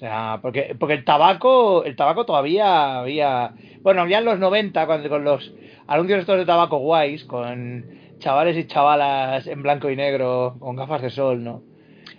Sea, 0.03 0.41
porque, 0.43 0.75
porque 0.81 0.95
el 0.95 1.05
tabaco, 1.05 1.85
el 1.85 1.95
tabaco 1.95 2.27
todavía 2.27 2.99
había, 2.99 3.55
bueno, 3.83 4.05
ya 4.09 4.19
en 4.19 4.25
los 4.25 4.37
90 4.41 4.85
cuando 4.87 5.09
con 5.09 5.23
los 5.23 5.53
anuncios 5.87 6.19
estos 6.19 6.39
de 6.39 6.45
tabaco 6.45 6.79
guays, 6.79 7.23
con 7.25 7.87
chavales 8.19 8.57
y 8.57 8.67
chavalas 8.67 9.47
en 9.47 9.63
blanco 9.63 9.89
y 9.91 9.95
negro, 9.95 10.57
con 10.59 10.75
gafas 10.75 11.03
de 11.03 11.11
sol, 11.11 11.45
¿no? 11.45 11.63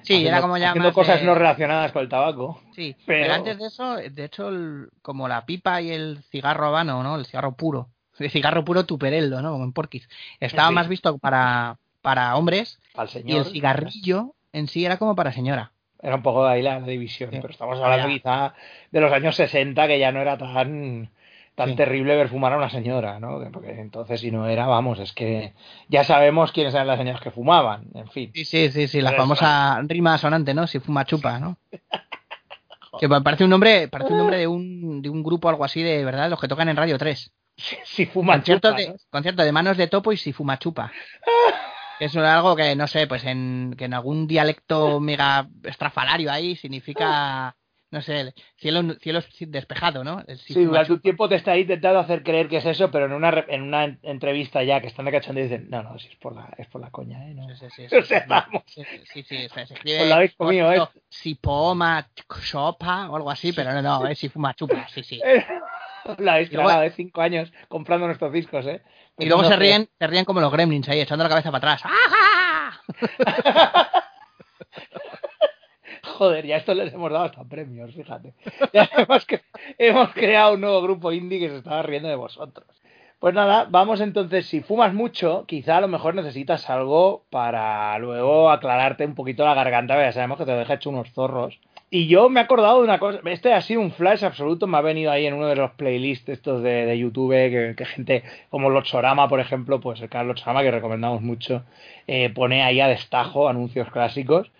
Sí, 0.01 0.13
Haciendo- 0.13 0.29
era 0.29 0.39
como 0.41 0.57
ya 0.57 0.69
haciendo 0.69 0.87
más 0.89 0.95
cosas 0.95 1.23
no 1.23 1.35
relacionadas 1.35 1.91
con 1.91 2.03
el 2.03 2.07
tabaco. 2.07 2.61
Sí, 2.73 2.95
Pero- 3.05 3.23
pero... 3.23 3.33
antes 3.33 3.57
de 3.59 3.67
eso, 3.67 3.95
de 3.97 4.23
hecho, 4.23 4.47
el- 4.47 4.87
como 5.01 5.27
la 5.27 5.45
pipa 5.45 5.81
y 5.81 5.91
el 5.91 6.19
cigarro 6.31 6.67
habano, 6.67 7.03
¿no? 7.03 7.17
El 7.17 7.25
cigarro 7.25 7.51
puro. 7.57 7.89
El 8.17 8.31
cigarro 8.31 8.63
puro 8.63 8.85
tuperello, 8.85 9.41
¿no? 9.41 9.51
Como 9.51 9.65
en 9.65 9.73
Porquis. 9.73 10.07
Estaba 10.39 10.69
Sí. 10.69 10.75
más 10.75 10.87
visto 10.87 11.17
para, 11.17 11.75
para 12.01 12.37
hombres 12.37 12.79
Al 12.95 13.09
y 13.25 13.35
el 13.35 13.43
cigarrillo 13.43 14.35
en 14.53 14.69
sí 14.69 14.85
era 14.85 14.95
como 14.97 15.15
para 15.17 15.33
señora. 15.33 15.72
Era 16.03 16.15
un 16.15 16.21
poco 16.21 16.45
ahí 16.45 16.61
la, 16.61 16.79
la 16.81 16.85
división, 16.87 17.31
Sí. 17.31 17.37
pero 17.41 17.51
estamos 17.53 17.79
hablando 17.79 18.09
quizá 18.09 18.53
de 18.91 18.99
los 19.01 19.11
años 19.11 19.35
60 19.37 19.87
que 19.87 19.97
ya 19.97 20.11
no 20.11 20.19
era 20.21 20.37
tan 20.37 21.09
tan 21.55 21.69
Sí. 21.69 21.75
terrible 21.75 22.15
ver 22.15 22.29
fumar 22.29 22.51
a 22.53 22.57
una 22.57 22.69
señora, 22.69 23.19
¿no? 23.19 23.39
Porque 23.53 23.71
entonces 23.79 24.19
si 24.21 24.31
no 24.31 24.47
era, 24.47 24.65
vamos, 24.65 24.99
es 24.99 25.13
que 25.13 25.53
ya 25.87 26.03
sabemos 26.03 26.51
quiénes 26.51 26.73
eran 26.73 26.87
las 26.87 26.97
señoras 26.97 27.21
que 27.21 27.29
fumaban, 27.31 27.85
en 27.93 28.09
fin. 28.09 28.31
Sí, 28.33 28.43
sí, 28.43 28.71
sí, 28.71 28.87
sí, 28.87 29.01
la 29.01 29.11
Pero 29.11 29.21
famosa 29.21 29.79
rima 29.83 30.17
sonante, 30.17 30.53
¿no? 30.55 30.65
Si 30.67 30.79
fuma 30.79 31.05
chupa, 31.05 31.39
¿no? 31.39 31.57
Que 32.99 33.07
pa- 33.09 33.21
parece 33.21 33.43
un 33.43 33.49
nombre, 33.49 33.87
parece 33.87 34.11
un 34.11 34.17
nombre 34.19 34.37
de 34.37 34.47
un, 34.47 35.01
de 35.01 35.09
un 35.09 35.23
grupo 35.23 35.49
algo 35.49 35.63
así 35.63 35.81
de 35.81 36.03
verdad, 36.05 36.29
los 36.29 36.39
que 36.39 36.47
tocan 36.47 36.69
en 36.69 36.75
Radio 36.75 36.97
3. 36.97 37.31
Si, 37.85 38.07
concierto, 38.07 38.69
chupa, 38.69 38.77
de, 38.81 38.95
concierto 39.11 39.43
de 39.43 39.51
manos 39.51 39.77
de 39.77 39.87
topo 39.87 40.11
y 40.11 40.17
si 40.17 40.33
fuma 40.33 40.57
chupa. 40.59 40.91
Que 42.03 42.07
es 42.07 42.17
algo 42.17 42.53
que, 42.57 42.75
no 42.75 42.85
sé, 42.85 43.07
pues 43.07 43.23
en, 43.23 43.75
que 43.77 43.85
en 43.85 43.93
algún 43.93 44.27
dialecto 44.27 44.99
mega 44.99 45.47
estrafalario 45.63 46.29
ahí 46.33 46.57
significa, 46.57 47.55
no 47.91 48.01
sé, 48.01 48.33
cielo, 48.57 48.95
cielo 48.99 49.21
despejado, 49.39 50.03
¿no? 50.03 50.21
El 50.27 50.37
Sí, 50.37 50.65
durante 50.65 50.91
un 50.91 50.99
tiempo 50.99 51.29
te 51.29 51.35
está 51.35 51.57
intentando 51.57 51.99
hacer 51.99 52.21
creer 52.21 52.49
que 52.49 52.57
es 52.57 52.65
eso, 52.65 52.91
pero 52.91 53.05
en 53.05 53.13
una, 53.13 53.45
en 53.47 53.61
una 53.61 53.85
en- 53.85 53.99
entrevista 54.03 54.61
ya 54.63 54.81
que 54.81 54.87
están 54.87 55.05
de 55.05 55.13
cachondeo 55.13 55.45
dicen, 55.45 55.69
no, 55.69 55.81
no, 55.81 55.97
si 55.97 56.09
es 56.09 56.15
por 56.17 56.35
la, 56.35 56.53
es 56.57 56.67
por 56.67 56.81
la 56.81 56.91
coña, 56.91 57.25
¿eh? 57.25 57.35
No. 57.35 57.47
Sí, 57.55 57.67
sí, 57.73 57.87
sí, 57.87 57.95
O 57.95 58.03
sea, 58.03 58.25
vamos. 58.27 58.63
sí, 58.67 58.83
sí, 59.13 59.23
sí, 59.23 59.47
se 59.47 59.65
se 59.65 59.73
escribe 59.75 60.01
Os 60.01 60.07
lo 60.09 60.15
habéis 60.15 60.35
comido, 60.35 60.67
por 60.73 60.75
¿eh? 60.75 61.01
si 61.07 61.35
poma, 61.35 62.05
chopa 62.51 63.09
o 63.09 63.15
algo 63.15 63.31
así, 63.31 63.53
pero 63.53 63.71
no, 63.71 63.81
no, 63.81 64.07
es 64.07 64.19
si 64.19 64.27
fuma 64.27 64.53
chupa, 64.55 64.85
sí, 64.89 65.03
sí. 65.03 65.21
La 66.17 66.33
habéis 66.33 66.51
Y 66.51 66.55
luego- 66.55 66.81
de 66.81 66.91
cinco 66.91 67.21
años 67.21 67.49
comprando 67.69 68.07
nuestros 68.07 68.33
discos, 68.33 68.65
¿eh? 68.67 68.81
Y 69.17 69.25
luego 69.25 69.43
se 69.43 69.55
ríen, 69.55 69.89
se 69.99 70.07
ríen 70.07 70.25
como 70.25 70.39
los 70.41 70.51
gremlins 70.51 70.89
ahí, 70.89 71.01
echando 71.01 71.23
la 71.23 71.29
cabeza 71.29 71.51
para 71.51 71.73
atrás. 71.73 71.83
Joder, 76.17 76.45
ya 76.45 76.57
esto 76.57 76.73
les 76.73 76.93
hemos 76.93 77.11
dado 77.11 77.25
hasta 77.25 77.43
premios, 77.43 77.93
fíjate. 77.93 78.33
Ya 78.73 78.89
hemos, 78.97 79.27
cre- 79.27 79.43
hemos 79.77 80.09
creado 80.13 80.53
un 80.53 80.61
nuevo 80.61 80.81
grupo 80.81 81.11
indie 81.11 81.39
que 81.39 81.49
se 81.49 81.57
estaba 81.57 81.81
riendo 81.83 82.09
de 82.09 82.15
vosotros. 82.15 82.67
Pues 83.19 83.33
nada, 83.33 83.67
vamos 83.69 84.01
entonces, 84.01 84.47
si 84.47 84.61
fumas 84.61 84.93
mucho, 84.93 85.45
quizá 85.47 85.77
a 85.77 85.81
lo 85.81 85.87
mejor 85.87 86.13
necesitas 86.13 86.69
algo 86.69 87.23
para 87.29 87.97
luego 87.99 88.51
aclararte 88.51 89.05
un 89.05 89.15
poquito 89.15 89.45
la 89.45 89.53
garganta, 89.53 89.95
ya 89.95 90.11
sabemos 90.11 90.37
que 90.37 90.45
te 90.45 90.51
deja 90.51 90.73
hecho 90.73 90.89
unos 90.89 91.11
zorros. 91.13 91.57
Y 91.95 92.07
yo 92.07 92.27
me 92.27 92.39
he 92.39 92.43
acordado 92.43 92.79
de 92.79 92.85
una 92.85 92.97
cosa, 92.97 93.19
este 93.25 93.53
ha 93.53 93.61
sido 93.61 93.79
un 93.79 93.91
flash 93.91 94.25
absoluto, 94.25 94.65
me 94.65 94.79
ha 94.79 94.81
venido 94.81 95.11
ahí 95.11 95.27
en 95.27 95.35
uno 95.35 95.45
de 95.45 95.55
los 95.55 95.69
playlists 95.73 96.27
estos 96.27 96.63
de, 96.63 96.87
de 96.87 96.97
YouTube, 96.97 97.75
que, 97.77 97.85
gente 97.85 98.23
como 98.49 98.71
Lotsorama, 98.71 99.29
por 99.29 99.39
ejemplo, 99.39 99.79
pues 99.79 100.01
el 100.01 100.09
canal 100.09 100.29
Lotsorama, 100.29 100.63
que 100.63 100.71
recomendamos 100.71 101.21
mucho, 101.21 101.63
eh, 102.07 102.31
pone 102.31 102.63
ahí 102.63 102.79
a 102.79 102.87
destajo 102.87 103.47
anuncios 103.47 103.91
clásicos. 103.91 104.51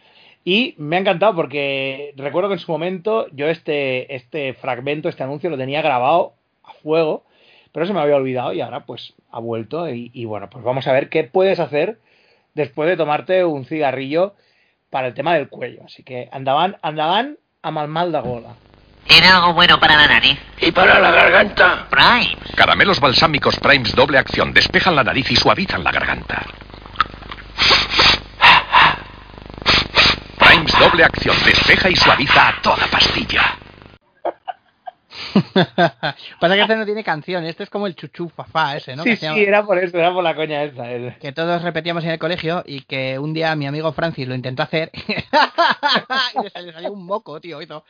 Y 0.46 0.76
me 0.78 0.98
ha 0.98 1.00
encantado 1.00 1.34
porque 1.36 2.14
recuerdo 2.18 2.50
que 2.50 2.54
en 2.54 2.60
su 2.60 2.72
momento 2.72 3.26
yo 3.32 3.48
este, 3.48 4.14
este 4.14 4.54
fragmento, 4.54 5.10
este 5.10 5.24
anuncio 5.24 5.50
lo 5.50 5.58
tenía 5.58 5.82
grabado 5.82 6.36
a 6.64 6.74
fuego, 6.84 7.24
pero 7.72 7.88
se 7.88 7.94
me 7.94 8.00
había 8.00 8.18
olvidado 8.18 8.54
y 8.54 8.62
ahora 8.62 8.86
pues 8.86 9.16
ha 9.32 9.40
vuelto 9.40 9.90
y 9.90 10.26
bueno, 10.26 10.52
pues 10.52 10.64
vamos 10.64 10.86
a 10.86 10.94
ver 10.94 11.10
qué 11.10 11.24
puedes 11.24 11.60
hacer 11.60 11.98
después 12.54 12.88
de 12.88 12.96
tomarte 12.96 13.44
un 13.44 13.66
cigarrillo 13.66 14.36
para 14.94 15.08
el 15.08 15.16
tema 15.16 15.34
del 15.34 15.50
cuello. 15.50 15.82
Así 15.84 16.04
que 16.04 16.30
andaban, 16.32 16.78
andaban 16.84 17.40
a 17.64 17.72
mal 17.72 17.88
mal 17.88 18.12
de 18.12 18.22
gola. 18.22 18.50
¿Tiene 19.08 19.28
algo 19.28 19.54
bueno 19.54 19.80
para 19.80 19.98
la 19.98 20.08
nariz? 20.08 20.38
Y 20.62 20.72
para 20.72 21.00
la 21.00 21.10
garganta. 21.10 21.88
Prime. 21.90 22.38
Caramelos 22.56 23.00
balsámicos 23.00 23.60
Primes 23.60 23.96
doble 23.96 24.20
acción 24.20 24.54
despejan 24.54 24.96
la 24.96 25.04
nariz 25.04 25.32
y 25.32 25.36
suavizan 25.36 25.84
la 25.84 25.92
garganta. 25.92 26.44
Primes 30.38 30.80
doble 30.80 31.04
acción 31.04 31.36
despeja 31.44 31.90
y 31.90 31.96
suaviza 31.96 32.50
a 32.50 32.62
toda 32.62 32.86
pastilla. 32.86 33.58
Pasa 36.40 36.56
que 36.56 36.62
este 36.62 36.76
no 36.76 36.86
tiene 36.86 37.04
canción, 37.04 37.44
este 37.46 37.64
es 37.64 37.70
como 37.70 37.88
el 37.88 37.96
chuchu 37.96 38.30
fafá 38.30 38.78
ese, 38.78 38.96
¿no? 38.96 39.04
sí, 39.04 39.10
Que 39.12 39.16
sí, 39.18 39.26
llama- 39.26 39.40
era 39.40 39.66
por 39.66 39.78
eso, 39.78 39.98
era 39.98 40.14
por 40.14 40.24
la 40.24 40.36
coña 40.36 40.64
esta. 40.64 40.92
eh. 40.92 41.18
que 41.20 41.32
todos 41.32 41.62
repetíamos 41.62 42.04
en 42.04 42.12
el 42.12 42.20
colegio 42.20 42.64
y 42.66 42.82
que 42.82 43.18
un 43.20 43.34
día 43.34 43.56
mi 43.56 43.68
amigo 43.68 43.92
Francis 43.94 44.28
lo 44.28 44.36
intentó 44.36 44.64
hacer 44.64 44.92
y 44.94 46.44
le 46.44 46.50
salió, 46.50 46.66
le 46.68 46.74
salió 46.74 46.94
un 46.94 47.06
moco, 47.06 47.40
tío, 47.42 47.62
hizo 47.62 47.84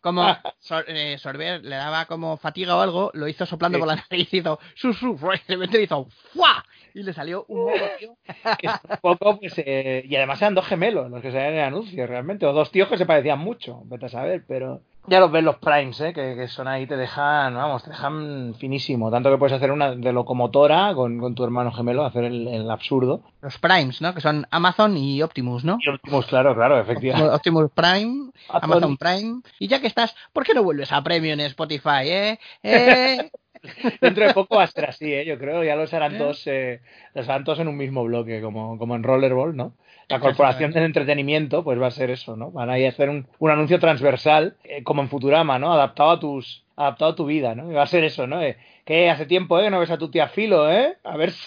como 0.00 0.24
sor- 0.60 0.84
eh, 0.88 1.18
sorber, 1.18 1.64
le 1.64 1.74
daba 1.76 2.04
como 2.06 2.36
fatiga 2.36 2.76
o 2.76 2.80
algo, 2.80 3.10
lo 3.14 3.26
hizo 3.26 3.44
soplando 3.46 3.76
Sí. 3.78 3.80
por 3.80 3.88
la 3.88 3.96
nariz, 3.96 4.32
hizo 4.32 4.58
su 4.74 4.92
su, 4.92 5.08
y 5.16 5.38
de 5.48 5.56
repente 5.56 5.82
hizo 5.82 6.06
¡fua! 6.32 6.64
y 6.94 7.02
le 7.02 7.12
salió 7.12 7.44
un 7.48 7.64
moco, 7.64 7.78
tío. 7.98 8.16
Que 8.58 8.68
un 8.68 8.96
poco, 9.02 9.38
pues, 9.40 9.54
eh, 9.58 10.04
y 10.08 10.16
además 10.16 10.40
eran 10.40 10.54
dos 10.54 10.66
gemelos 10.66 11.10
los 11.10 11.20
que 11.20 11.30
salían 11.32 11.52
en 11.54 11.58
el 11.58 11.64
anuncio, 11.64 12.06
realmente, 12.06 12.46
o 12.46 12.52
dos 12.52 12.70
tíos 12.70 12.88
que 12.88 12.96
se 12.96 13.06
parecían 13.06 13.38
mucho, 13.40 13.82
vete 13.84 14.06
a 14.06 14.08
saber, 14.08 14.44
pero 14.46 14.82
ya 15.08 15.20
los 15.20 15.32
ves 15.32 15.42
los 15.42 15.56
primes, 15.56 16.00
¿eh? 16.00 16.12
que, 16.12 16.34
que 16.36 16.48
son 16.48 16.68
ahí, 16.68 16.86
te 16.86 16.96
dejan, 16.96 17.54
vamos, 17.54 17.82
te 17.82 17.90
dejan 17.90 18.54
finísimo, 18.58 19.10
tanto 19.10 19.30
que 19.30 19.38
puedes 19.38 19.56
hacer 19.56 19.72
una 19.72 19.94
de 19.94 20.12
locomotora 20.12 20.94
con, 20.94 21.18
con 21.18 21.34
tu 21.34 21.44
hermano 21.44 21.72
gemelo, 21.72 22.04
hacer 22.04 22.24
el, 22.24 22.46
el 22.48 22.70
absurdo. 22.70 23.22
Los 23.40 23.58
Primes, 23.58 24.00
¿no? 24.00 24.14
Que 24.14 24.20
son 24.20 24.46
Amazon 24.50 24.96
y 24.96 25.22
Optimus, 25.22 25.64
¿no? 25.64 25.78
Y 25.80 25.88
Optimus, 25.88 26.26
claro, 26.26 26.54
claro, 26.54 26.78
efectivamente. 26.80 27.34
Optimus 27.34 27.70
Prime, 27.72 28.30
Amazon. 28.48 28.96
Prime. 28.96 29.40
Y 29.58 29.68
ya 29.68 29.80
que 29.80 29.86
estás, 29.86 30.14
¿por 30.32 30.44
qué 30.44 30.54
no 30.54 30.62
vuelves 30.62 30.92
a 30.92 31.02
Premium 31.02 31.40
en 31.40 31.46
Spotify, 31.46 32.04
eh? 32.04 32.38
¿Eh? 32.62 33.30
Dentro 34.00 34.26
de 34.26 34.34
poco 34.34 34.56
va 34.56 34.64
a 34.64 34.66
ser 34.68 34.86
así, 34.86 35.12
¿eh? 35.12 35.24
yo 35.24 35.38
creo, 35.38 35.64
ya 35.64 35.76
los 35.76 35.92
harán 35.92 36.14
¿Eh? 36.14 36.18
todos, 36.18 36.46
eh, 36.46 36.80
los 37.14 37.28
harán 37.28 37.44
todos 37.44 37.58
en 37.60 37.68
un 37.68 37.76
mismo 37.76 38.04
bloque, 38.04 38.40
como, 38.40 38.78
como 38.78 38.94
en 38.94 39.02
Rollerball, 39.02 39.56
¿no? 39.56 39.74
La 40.08 40.20
corporación 40.20 40.72
del 40.72 40.84
entretenimiento, 40.84 41.62
pues 41.62 41.80
va 41.80 41.88
a 41.88 41.90
ser 41.90 42.10
eso, 42.10 42.34
¿no? 42.36 42.50
Van 42.50 42.70
a 42.70 42.78
ir 42.78 42.86
a 42.86 42.90
hacer 42.90 43.10
un, 43.10 43.28
un 43.38 43.50
anuncio 43.50 43.78
transversal, 43.78 44.56
eh, 44.64 44.82
como 44.82 45.02
en 45.02 45.08
Futurama, 45.10 45.58
¿no? 45.58 45.72
Adaptado 45.72 46.10
a 46.10 46.18
tus, 46.20 46.64
adaptado 46.76 47.10
a 47.12 47.16
tu 47.16 47.26
vida, 47.26 47.54
¿no? 47.54 47.70
Y 47.70 47.74
va 47.74 47.82
a 47.82 47.86
ser 47.86 48.04
eso, 48.04 48.26
¿no? 48.26 48.40
Eh, 48.42 48.56
que 48.86 49.10
hace 49.10 49.26
tiempo, 49.26 49.60
¿eh? 49.60 49.68
No 49.70 49.80
ves 49.80 49.90
a 49.90 49.98
tu 49.98 50.10
tía 50.10 50.28
Filo, 50.28 50.70
¿eh? 50.72 50.96
A 51.04 51.16
ver 51.18 51.32
si, 51.32 51.46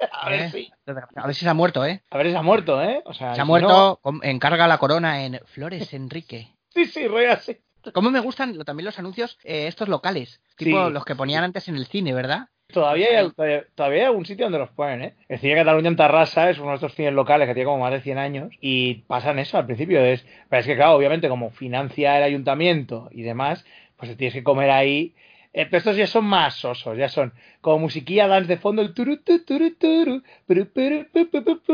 a 0.12 0.28
ver 0.28 0.40
¿Eh? 0.42 0.50
si, 0.50 0.72
A 1.14 1.26
ver 1.26 1.34
si 1.36 1.44
se 1.44 1.48
ha 1.48 1.54
muerto, 1.54 1.84
¿eh? 1.86 2.02
a 2.10 2.16
ver 2.16 2.26
si 2.26 2.32
se 2.32 2.38
ha 2.38 2.42
muerto, 2.42 2.82
¿eh? 2.82 3.00
O 3.04 3.14
sea, 3.14 3.34
Se 3.36 3.40
ha 3.40 3.44
si 3.44 3.48
muerto, 3.48 4.00
no- 4.04 4.20
encarga 4.24 4.66
la 4.66 4.78
corona 4.78 5.24
en 5.24 5.38
Flores 5.46 5.94
Enrique. 5.94 6.48
sí, 6.70 6.86
sí, 6.86 7.06
rollo 7.06 7.32
así. 7.32 7.58
¿Cómo 7.94 8.10
me 8.10 8.20
gustan 8.20 8.56
también 8.64 8.86
los 8.86 8.98
anuncios 8.98 9.38
eh, 9.44 9.66
estos 9.66 9.88
locales? 9.88 10.40
Tipo 10.56 10.86
Sí. 10.86 10.92
los 10.92 11.04
que 11.04 11.16
ponían 11.16 11.42
antes 11.44 11.68
en 11.68 11.76
el 11.76 11.86
cine, 11.86 12.12
¿verdad? 12.14 12.48
Todavía 12.72 13.18
hay, 13.18 13.30
todavía, 13.30 13.64
todavía 13.74 14.00
hay 14.00 14.06
algún 14.06 14.24
sitio 14.26 14.46
donde 14.46 14.58
los 14.58 14.70
ponen, 14.70 15.02
¿eh? 15.02 15.14
El 15.28 15.38
Cine 15.38 15.54
Cataluña 15.54 15.88
en 15.88 15.96
Tarrasa 15.96 16.50
es 16.50 16.58
uno 16.58 16.70
de 16.70 16.76
estos 16.76 16.94
cines 16.94 17.12
locales 17.12 17.46
que 17.46 17.54
tiene 17.54 17.66
como 17.66 17.82
más 17.82 17.92
de 17.92 18.00
100 18.00 18.18
años 18.18 18.52
y 18.60 18.94
pasan 19.06 19.38
eso 19.38 19.58
al 19.58 19.66
principio. 19.66 20.00
Es, 20.04 20.26
pero 20.48 20.60
es 20.60 20.66
que, 20.66 20.76
claro, 20.76 20.92
obviamente, 20.94 21.28
como 21.28 21.50
financia 21.50 22.16
el 22.16 22.22
ayuntamiento 22.24 23.08
y 23.12 23.22
demás, 23.22 23.64
pues 23.96 24.10
te 24.10 24.16
tienes 24.16 24.34
que 24.34 24.42
comer 24.42 24.70
ahí. 24.70 25.14
Eh, 25.54 25.66
pero 25.66 25.78
estos 25.78 25.96
ya 25.96 26.06
son 26.06 26.24
más 26.24 26.54
sosos, 26.54 26.96
ya 26.96 27.08
son 27.10 27.34
como 27.60 27.80
musiquilla 27.80 28.26
dance 28.26 28.48
de 28.48 28.56
fondo, 28.56 28.80
el 28.80 28.94
turu, 28.94 29.18
tu, 29.18 29.44
turu, 29.44 29.74
turu, 29.76 30.22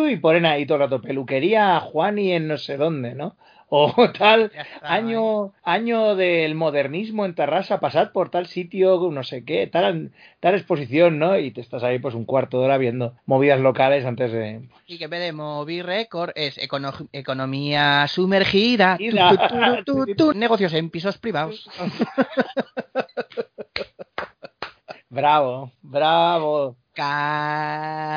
y 0.09 0.17
ponen 0.17 0.47
ahí 0.47 0.67
todo 0.67 0.77
el 0.77 0.83
rato 0.83 1.01
peluquería 1.01 1.79
Juani 1.81 2.33
en 2.33 2.49
no 2.49 2.57
sé 2.59 2.77
dónde, 2.77 3.15
¿no? 3.15 3.37
O 3.71 3.93
tal, 4.19 4.51
está, 4.55 4.93
año, 4.95 5.53
año 5.63 6.17
del 6.17 6.55
modernismo 6.55 7.27
en 7.27 7.35
Tarrasa, 7.35 7.81
pasad 7.81 8.13
por 8.13 8.31
tal 8.31 8.47
sitio, 8.47 9.11
no 9.13 9.23
sé 9.25 9.45
qué, 9.45 9.67
tal, 9.67 10.13
tal 10.41 10.55
exposición, 10.55 11.19
¿no? 11.19 11.39
Y 11.39 11.51
te 11.51 11.61
estás 11.61 11.83
ahí 11.83 11.99
pues 11.99 12.15
un 12.15 12.25
cuarto 12.25 12.59
de 12.61 12.65
hora 12.65 12.79
viendo 12.79 13.15
movidas 13.27 13.61
locales 13.61 14.07
antes 14.07 14.33
de... 14.33 14.69
Y 14.87 14.97
que 14.97 15.05
en 15.05 15.11
vez 15.11 15.21
de 15.21 15.33
Movi 15.33 15.83
Record 15.83 16.31
es 16.35 16.57
econo- 16.59 17.09
economía 17.13 18.07
sumergida, 18.09 18.99
tu, 19.85 20.05
tu, 20.07 20.15
tu, 20.15 20.33
negocios 20.33 20.73
en 20.73 20.89
pisos 20.91 21.19
privados. 21.19 21.69
Bravo, 25.11 25.73
bravo. 25.81 26.77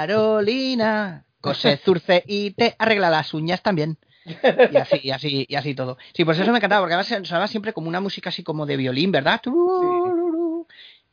Carolina, 0.02 1.26
cose 1.40 1.78
zurce 1.78 2.22
y 2.28 2.52
te 2.52 2.76
arregla 2.78 3.10
las 3.10 3.34
uñas 3.34 3.62
también. 3.64 3.98
Y 4.26 4.78
así, 4.78 5.00
y 5.04 5.12
así, 5.12 5.46
y 5.50 5.56
así 5.56 5.74
todo. 5.74 5.98
Sí, 6.14 6.26
pues 6.26 6.38
eso 6.38 6.52
me 6.52 6.58
encantaba, 6.58 6.82
porque 6.82 6.94
además 6.94 7.28
sonaba 7.28 7.48
siempre 7.48 7.74
como 7.74 7.88
una 7.88 8.00
música 8.00 8.30
así 8.30 8.44
como 8.44 8.66
de 8.66 8.78
violín, 8.78 9.12
¿verdad? 9.12 9.42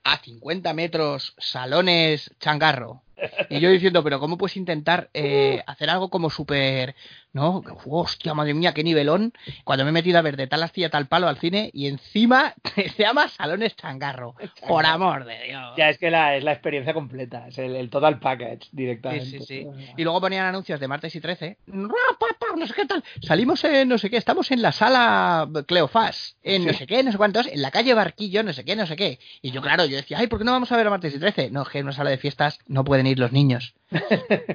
A 0.05 0.19
50 0.19 0.73
metros, 0.75 1.35
salones 1.39 2.31
changarro. 2.41 3.03
Y 3.51 3.61
yo 3.61 3.71
diciendo, 3.71 4.05
pero 4.05 4.21
¿cómo 4.21 4.39
puedes 4.39 4.57
intentar 4.57 5.11
eh, 5.15 5.63
hacer 5.67 5.91
algo 5.91 6.09
como 6.09 6.31
súper, 6.31 6.95
¿no? 7.39 7.63
Hostia, 7.87 8.35
madre 8.35 8.55
mía, 8.55 8.75
qué 8.75 8.83
nivelón. 8.85 9.33
Cuando 9.65 9.85
me 9.85 9.91
he 9.91 9.93
metido 9.93 10.19
a 10.19 10.23
ver 10.23 10.37
de 10.37 10.47
tal 10.47 10.63
astilla 10.63 10.91
tal 10.91 11.07
palo 11.07 11.29
al 11.29 11.39
cine 11.39 11.71
y 11.73 11.87
encima 11.87 12.55
se 12.75 13.03
llama 13.03 13.29
Salones 13.29 13.77
Changarro. 13.77 14.35
Por 14.67 14.85
amor 14.87 15.25
de 15.25 15.45
Dios. 15.45 15.75
Ya 15.77 15.89
es 15.89 15.99
que 15.99 16.11
la, 16.11 16.37
es 16.37 16.45
la 16.45 16.53
experiencia 16.53 16.93
completa, 16.95 17.47
es 17.49 17.59
el, 17.59 17.77
el 17.77 17.91
total 17.91 18.19
package 18.19 18.65
Sí, 18.65 18.69
directamente. 18.73 19.25
sí, 19.25 19.41
sí. 19.47 19.67
Y 19.97 20.03
luego 20.05 20.21
ponían 20.21 20.47
anuncios 20.47 20.81
de 20.81 20.89
martes 20.89 21.15
y 21.15 21.21
13. 21.21 21.59
"Ra, 21.67 21.89
pa, 22.19 22.27
pa, 22.39 22.57
No 22.57 22.67
sé 22.67 22.75
qué 22.75 22.87
tal. 22.87 23.05
Salimos 23.23 23.63
en 23.65 23.89
no 23.89 23.99
sé 23.99 24.11
qué. 24.11 24.17
Estamos 24.17 24.51
en 24.51 24.61
la 24.63 24.73
sala 24.73 25.49
Cleofás. 25.67 26.37
En 26.43 26.67
no 26.67 26.73
sé 26.73 26.87
qué, 26.87 27.03
no 27.03 27.13
sé 27.13 27.19
cuántos. 27.19 27.47
En 27.47 27.63
la 27.63 27.71
calle 27.71 27.95
Barquillo, 27.95 28.43
no 28.43 28.53
sé 28.53 28.65
qué, 28.65 28.75
no 28.77 28.87
sé 28.87 28.97
qué. 28.97 29.19
Y 29.43 29.51
yo, 29.53 29.63
claro, 29.63 29.85
yo 29.87 29.97
decía, 29.97 30.19
ay, 30.19 30.27
¿por 30.27 30.39
qué 30.39 30.45
no 30.45 30.53
vamos 30.53 30.73
a 30.73 30.77
ver 30.77 30.87
a 30.87 30.91
martes 30.91 31.15
y 31.15 31.19
13? 31.19 31.51
No, 31.51 31.63
es 31.63 31.69
que 31.69 31.79
en 31.79 31.85
una 31.87 31.93
sala 31.95 32.11
de 32.11 32.19
fiestas 32.19 32.59
no 32.67 32.85
pueden 32.85 33.07
ir 33.07 33.19
los 33.19 33.33
niños. 33.33 33.75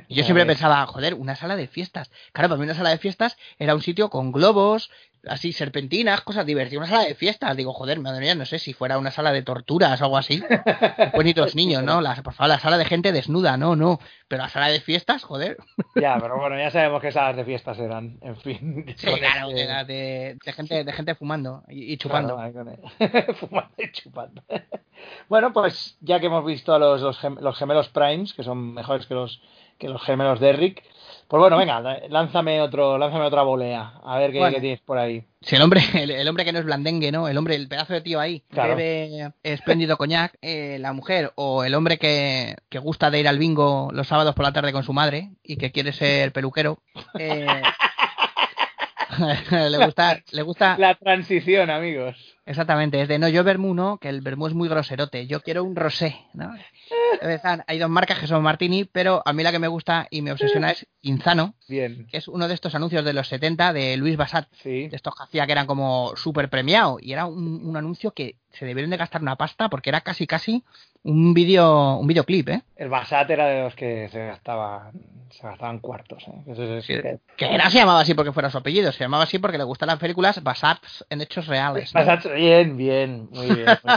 Y 0.07 0.15
yo 0.15 0.23
siempre 0.23 0.45
pensaba, 0.45 0.85
joder, 0.85 1.13
una 1.15 1.35
sala 1.35 1.55
de 1.55 1.67
fiestas. 1.67 2.11
Claro, 2.33 2.49
para 2.49 2.59
mí 2.59 2.65
una 2.65 2.72
sala 2.73 2.89
de 2.91 2.97
fiestas 2.97 3.37
era 3.59 3.75
un 3.75 3.81
sitio 3.81 4.09
con 4.09 4.31
globos, 4.31 4.89
así 5.27 5.53
serpentinas, 5.53 6.21
cosas 6.21 6.45
divertidas. 6.45 6.87
Una 6.87 6.97
sala 6.97 7.07
de 7.07 7.15
fiestas. 7.15 7.55
Digo, 7.55 7.73
joder, 7.73 7.99
madre 7.99 8.19
mía, 8.21 8.35
no 8.35 8.45
sé 8.45 8.59
si 8.59 8.73
fuera 8.73 8.97
una 8.97 9.11
sala 9.11 9.31
de 9.31 9.41
torturas 9.41 10.01
o 10.01 10.05
algo 10.05 10.17
así. 10.17 10.43
Bonitos 11.13 11.55
niños, 11.55 11.81
¿no? 11.83 12.01
La, 12.01 12.15
por 12.23 12.33
favor, 12.33 12.49
la 12.49 12.59
sala 12.59 12.77
de 12.77 12.85
gente 12.85 13.11
desnuda, 13.11 13.55
no, 13.57 13.75
no. 13.75 13.99
Pero 14.27 14.43
la 14.43 14.49
sala 14.49 14.67
de 14.67 14.81
fiestas, 14.81 15.23
joder. 15.23 15.57
Ya, 15.95 16.17
pero 16.19 16.37
bueno, 16.37 16.57
ya 16.57 16.71
sabemos 16.71 17.01
que 17.01 17.11
salas 17.11 17.35
de 17.37 17.45
fiestas 17.45 17.79
eran, 17.79 18.17
en 18.21 18.35
fin. 18.37 18.85
Sí, 18.97 19.07
claro, 19.19 19.49
de, 19.49 19.65
de- 19.85 20.37
de 20.43 20.53
gente, 20.53 20.83
de 20.83 20.91
gente 20.93 21.15
fumando 21.15 21.63
y, 21.69 21.93
y 21.93 21.97
chupando. 21.97 22.35
Claro. 22.35 22.75
Fumando 23.35 23.71
y 23.77 23.91
chupando. 23.91 24.43
Bueno, 25.29 25.53
pues 25.53 25.97
ya 26.01 26.19
que 26.19 26.27
hemos 26.27 26.45
visto 26.45 26.73
a 26.73 26.79
los, 26.79 27.01
los, 27.01 27.19
gem- 27.21 27.39
los 27.39 27.57
gemelos 27.57 27.89
Primes, 27.89 28.33
que 28.33 28.43
son 28.43 28.73
mejores 28.73 29.05
que 29.05 29.13
los, 29.13 29.41
que 29.77 29.89
los 29.89 30.01
gemelos 30.03 30.39
de 30.39 30.53
Rick, 30.53 30.83
pues 31.27 31.39
bueno, 31.39 31.57
venga, 31.57 31.79
lánzame 32.09 32.61
otro, 32.61 32.97
lánzame 32.97 33.25
otra 33.25 33.41
volea, 33.41 33.93
a 34.03 34.19
ver 34.19 34.31
qué, 34.31 34.37
Bueno. 34.39 34.55
qué 34.55 34.61
tienes 34.61 34.81
por 34.81 34.97
ahí. 34.99 35.23
Si 35.41 35.55
el 35.55 35.61
hombre, 35.61 35.81
el, 35.93 36.11
el 36.11 36.27
hombre 36.27 36.45
que 36.45 36.53
no 36.53 36.59
es 36.59 36.65
blandengue, 36.65 37.11
¿no? 37.11 37.27
El 37.27 37.37
hombre, 37.37 37.55
el 37.55 37.67
pedazo 37.67 37.93
de 37.93 38.01
tío 38.01 38.19
ahí, 38.19 38.43
Claro. 38.49 38.75
bebe 38.75 39.31
espléndido 39.43 39.97
coñac, 39.97 40.35
eh, 40.41 40.77
la 40.79 40.93
mujer 40.93 41.31
o 41.35 41.63
el 41.63 41.73
hombre 41.75 41.97
que, 41.97 42.55
que 42.69 42.79
gusta 42.79 43.09
de 43.09 43.19
ir 43.21 43.27
al 43.27 43.39
bingo 43.39 43.89
los 43.93 44.07
sábados 44.07 44.35
por 44.35 44.45
la 44.45 44.53
tarde 44.53 44.71
con 44.73 44.83
su 44.83 44.93
madre 44.93 45.31
y 45.43 45.57
que 45.57 45.71
quiere 45.71 45.91
ser 45.91 46.31
peluquero, 46.33 46.77
eh, 47.17 47.47
le 49.51 49.85
gusta, 49.85 50.21
le 50.31 50.41
gusta, 50.41 50.77
La 50.77 50.95
transición, 50.95 51.69
amigos. 51.69 52.15
exactamente, 52.45 53.01
es 53.01 53.07
de 53.07 53.19
no, 53.19 53.27
yo 53.27 53.43
vermú 53.43 53.73
no, 53.73 53.97
que 53.97 54.09
el 54.09 54.21
vermú 54.21 54.47
es 54.47 54.53
muy 54.53 54.67
groserote, 54.69 55.27
yo 55.27 55.41
quiero 55.41 55.63
un 55.63 55.75
rosé, 55.75 56.15
¿no? 56.33 56.51
Están- 57.21 57.63
hay 57.67 57.79
dos 57.79 57.89
marcas 57.89 58.19
que 58.19 58.27
son 58.27 58.41
Martini, 58.43 58.85
pero 58.85 59.21
a 59.25 59.33
mí 59.33 59.43
la 59.43 59.51
que 59.51 59.59
me 59.59 59.67
gusta 59.67 60.07
y 60.09 60.21
me 60.21 60.31
obsesiona 60.31 60.71
es 60.71 60.85
Inzano, 61.01 61.55
Bien, 61.67 62.07
que 62.07 62.17
es 62.17 62.27
uno 62.27 62.47
de 62.47 62.53
estos 62.53 62.75
anuncios 62.75 63.03
de 63.05 63.13
los 63.13 63.27
70 63.27 63.73
de 63.73 63.97
Luis 63.97 64.17
Basat, 64.17 64.47
sí. 64.61 64.87
de 64.87 64.95
estos 64.95 65.15
que 65.15 65.23
hacía 65.23 65.45
que 65.45 65.51
eran 65.51 65.67
como 65.67 66.13
súper 66.15 66.49
premiado 66.49 66.97
y 67.01 67.13
era 67.13 67.25
un, 67.25 67.65
un 67.65 67.77
anuncio 67.77 68.11
que 68.11 68.37
se 68.51 68.65
debieron 68.65 68.91
de 68.91 68.97
gastar 68.97 69.21
una 69.21 69.35
pasta 69.35 69.69
porque 69.69 69.89
era 69.89 70.01
casi 70.01 70.27
casi 70.27 70.63
un 71.03 71.33
vídeo 71.33 71.97
un 71.97 72.07
videoclip, 72.07 72.49
¿eh? 72.49 72.61
El 72.75 72.89
Basat 72.89 73.29
era 73.29 73.47
de 73.47 73.63
los 73.63 73.75
que 73.75 74.07
se 74.09 74.25
gastaban, 74.27 74.91
se 75.31 75.41
gastaban 75.45 75.79
cuartos. 75.79 76.23
¿eh? 76.27 76.43
Eso 76.47 76.63
es- 76.63 76.85
Sí, 76.85 76.93
Que 77.35 77.57
no 77.57 77.69
se 77.69 77.77
llamaba 77.77 78.01
así 78.01 78.13
porque 78.13 78.31
fuera 78.31 78.49
su 78.49 78.57
apellido, 78.57 78.91
se 78.91 79.03
llamaba 79.03 79.23
así 79.23 79.39
porque 79.39 79.57
le 79.57 79.63
gustan 79.63 79.87
las 79.87 79.99
películas 79.99 80.41
basadas 80.43 81.05
en 81.09 81.21
hechos 81.21 81.47
reales. 81.47 81.93
¿no? 81.93 82.33
Bien, 82.35 82.77
bien, 82.77 83.27
muy 83.31 83.47
bien. 83.55 83.67
muy 83.83 83.93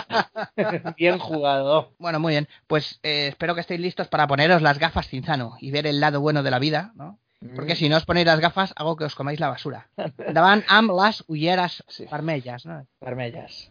bien. 0.57 0.95
bien 0.97 1.19
jugado. 1.19 1.93
Bueno, 1.99 2.19
muy 2.21 2.33
bien. 2.33 2.49
Pues 2.67 2.99
eh, 3.07 3.29
espero 3.29 3.55
que 3.55 3.61
estéis 3.61 3.81
listos 3.81 4.09
para 4.09 4.27
poneros 4.27 4.63
las 4.63 4.79
gafas 4.79 5.07
Cinzano 5.09 5.57
y 5.61 5.71
ver 5.71 5.87
el 5.87 6.01
lado 6.01 6.21
bueno 6.21 6.43
de 6.43 6.51
la 6.51 6.59
vida, 6.59 6.93
¿no? 6.97 7.19
Porque 7.55 7.77
si 7.77 7.89
no 7.89 7.97
os 7.99 8.05
ponéis 8.05 8.27
las 8.27 8.41
gafas, 8.41 8.73
hago 8.77 8.97
que 8.97 9.05
os 9.05 9.15
comáis 9.15 9.39
la 9.39 9.49
basura. 9.49 9.89
Daban 10.33 10.65
am 10.69 10.89
las 10.89 11.23
ulleras 11.29 11.85
Sí. 11.87 12.07
vermellas, 12.11 12.67
¿no? 12.67 12.85
Parmellas. 12.99 13.71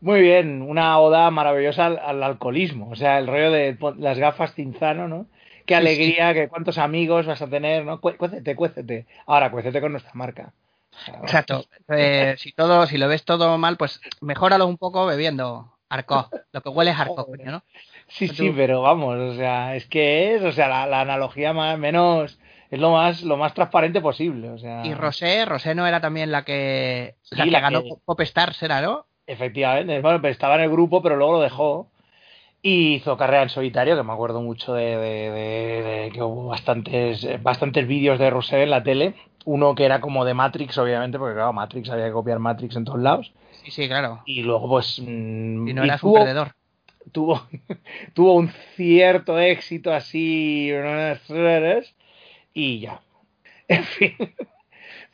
Muy 0.00 0.20
bien, 0.22 0.62
una 0.62 0.98
oda 0.98 1.30
maravillosa 1.30 1.86
al, 1.86 1.98
al 1.98 2.22
alcoholismo. 2.22 2.88
O 2.90 2.96
sea, 2.96 3.18
el 3.18 3.26
rollo 3.26 3.50
de 3.50 3.76
las 3.98 4.18
gafas 4.18 4.54
Cinzano, 4.54 5.08
¿no? 5.08 5.26
Qué 5.66 5.74
alegría, 5.76 6.32
que 6.34 6.48
cuántos 6.48 6.78
amigos 6.78 7.26
vas 7.26 7.42
a 7.42 7.46
tener, 7.48 7.84
¿no? 7.84 8.00
Cué- 8.00 8.16
Cuécete, 8.16 8.56
cuécete. 8.56 9.06
Ahora, 9.26 9.50
cuécete 9.50 9.80
con 9.80 9.92
nuestra 9.92 10.12
marca. 10.14 10.52
Exacto. 11.22 11.64
Eh, 11.88 12.34
si 12.38 12.52
todo, 12.52 12.86
si 12.86 12.98
lo 12.98 13.08
ves 13.08 13.24
todo 13.24 13.56
mal, 13.58 13.76
pues 13.76 14.00
mejóralo 14.20 14.66
un 14.66 14.78
poco 14.78 15.06
bebiendo 15.06 15.72
arco. 15.88 16.28
Lo 16.52 16.60
que 16.62 16.68
huele 16.70 16.90
es 16.92 16.98
arco, 16.98 17.26
coño, 17.26 17.50
¿no? 17.50 17.62
Sí, 18.08 18.26
sí, 18.28 18.52
pero 18.56 18.82
vamos, 18.82 19.16
o 19.16 19.34
sea, 19.36 19.76
es 19.76 19.86
que 19.86 20.34
es, 20.34 20.42
o 20.42 20.50
sea, 20.50 20.66
la, 20.66 20.86
la 20.86 21.00
analogía 21.02 21.52
más 21.52 21.78
menos 21.78 22.40
es 22.70 22.80
lo 22.80 22.90
más 22.90 23.22
lo 23.22 23.36
más 23.36 23.54
transparente 23.54 24.00
posible, 24.00 24.50
o 24.50 24.58
sea. 24.58 24.84
Y 24.84 24.94
Rosé, 24.94 25.44
Rosé 25.44 25.74
no 25.76 25.86
era 25.86 26.00
también 26.00 26.32
la 26.32 26.44
que, 26.44 27.14
Sí, 27.22 27.36
la 27.36 27.44
que 27.44 27.50
la 27.52 27.60
ganó 27.60 27.82
que- 27.84 27.94
Popstars, 28.04 28.60
¿era, 28.64 28.80
no? 28.80 29.06
Efectivamente, 29.32 30.00
bueno, 30.00 30.20
pero 30.20 30.32
estaba 30.32 30.56
en 30.56 30.62
el 30.62 30.70
grupo, 30.70 31.02
pero 31.02 31.16
luego 31.16 31.34
lo 31.34 31.40
dejó 31.40 31.86
y 32.62 32.94
hizo 32.94 33.16
carrera 33.16 33.44
en 33.44 33.48
solitario, 33.48 33.96
que 33.96 34.02
me 34.02 34.12
acuerdo 34.12 34.42
mucho 34.42 34.74
de, 34.74 34.96
de- 34.96 35.30
de- 35.30 35.82
de 35.82 36.10
que 36.12 36.22
hubo 36.22 36.48
bastantes 36.48 37.42
bastantes 37.42 37.86
vídeos 37.86 38.18
de 38.18 38.28
Rosé 38.28 38.62
en 38.64 38.70
la 38.70 38.82
tele. 38.82 39.14
Uno 39.44 39.74
que 39.74 39.84
era 39.84 40.00
como 40.00 40.24
de 40.24 40.34
Matrix, 40.34 40.76
obviamente, 40.78 41.18
porque 41.18 41.34
claro, 41.34 41.52
Matrix 41.52 41.88
había 41.90 42.06
que 42.06 42.12
copiar 42.12 42.38
Matrix 42.40 42.74
en 42.76 42.84
todos 42.84 43.00
lados. 43.00 43.32
Sí, 43.62 43.70
sí, 43.70 43.88
claro. 43.88 44.20
Y 44.26 44.42
luego, 44.42 44.68
pues. 44.68 44.98
mm, 45.00 45.68
Y 45.68 45.74
no 45.74 45.84
y 45.84 45.88
eras 45.88 46.02
un 46.02 46.10
tuvo- 46.10 46.18
perdedor. 46.18 46.52
tuvo, 47.12 47.40
tuvo 48.14 48.34
un 48.34 48.48
cierto 48.76 49.38
éxito 49.38 49.92
así 49.92 50.70
y 52.52 52.80
ya. 52.80 53.00
En 53.68 53.84
fin. 53.84 54.16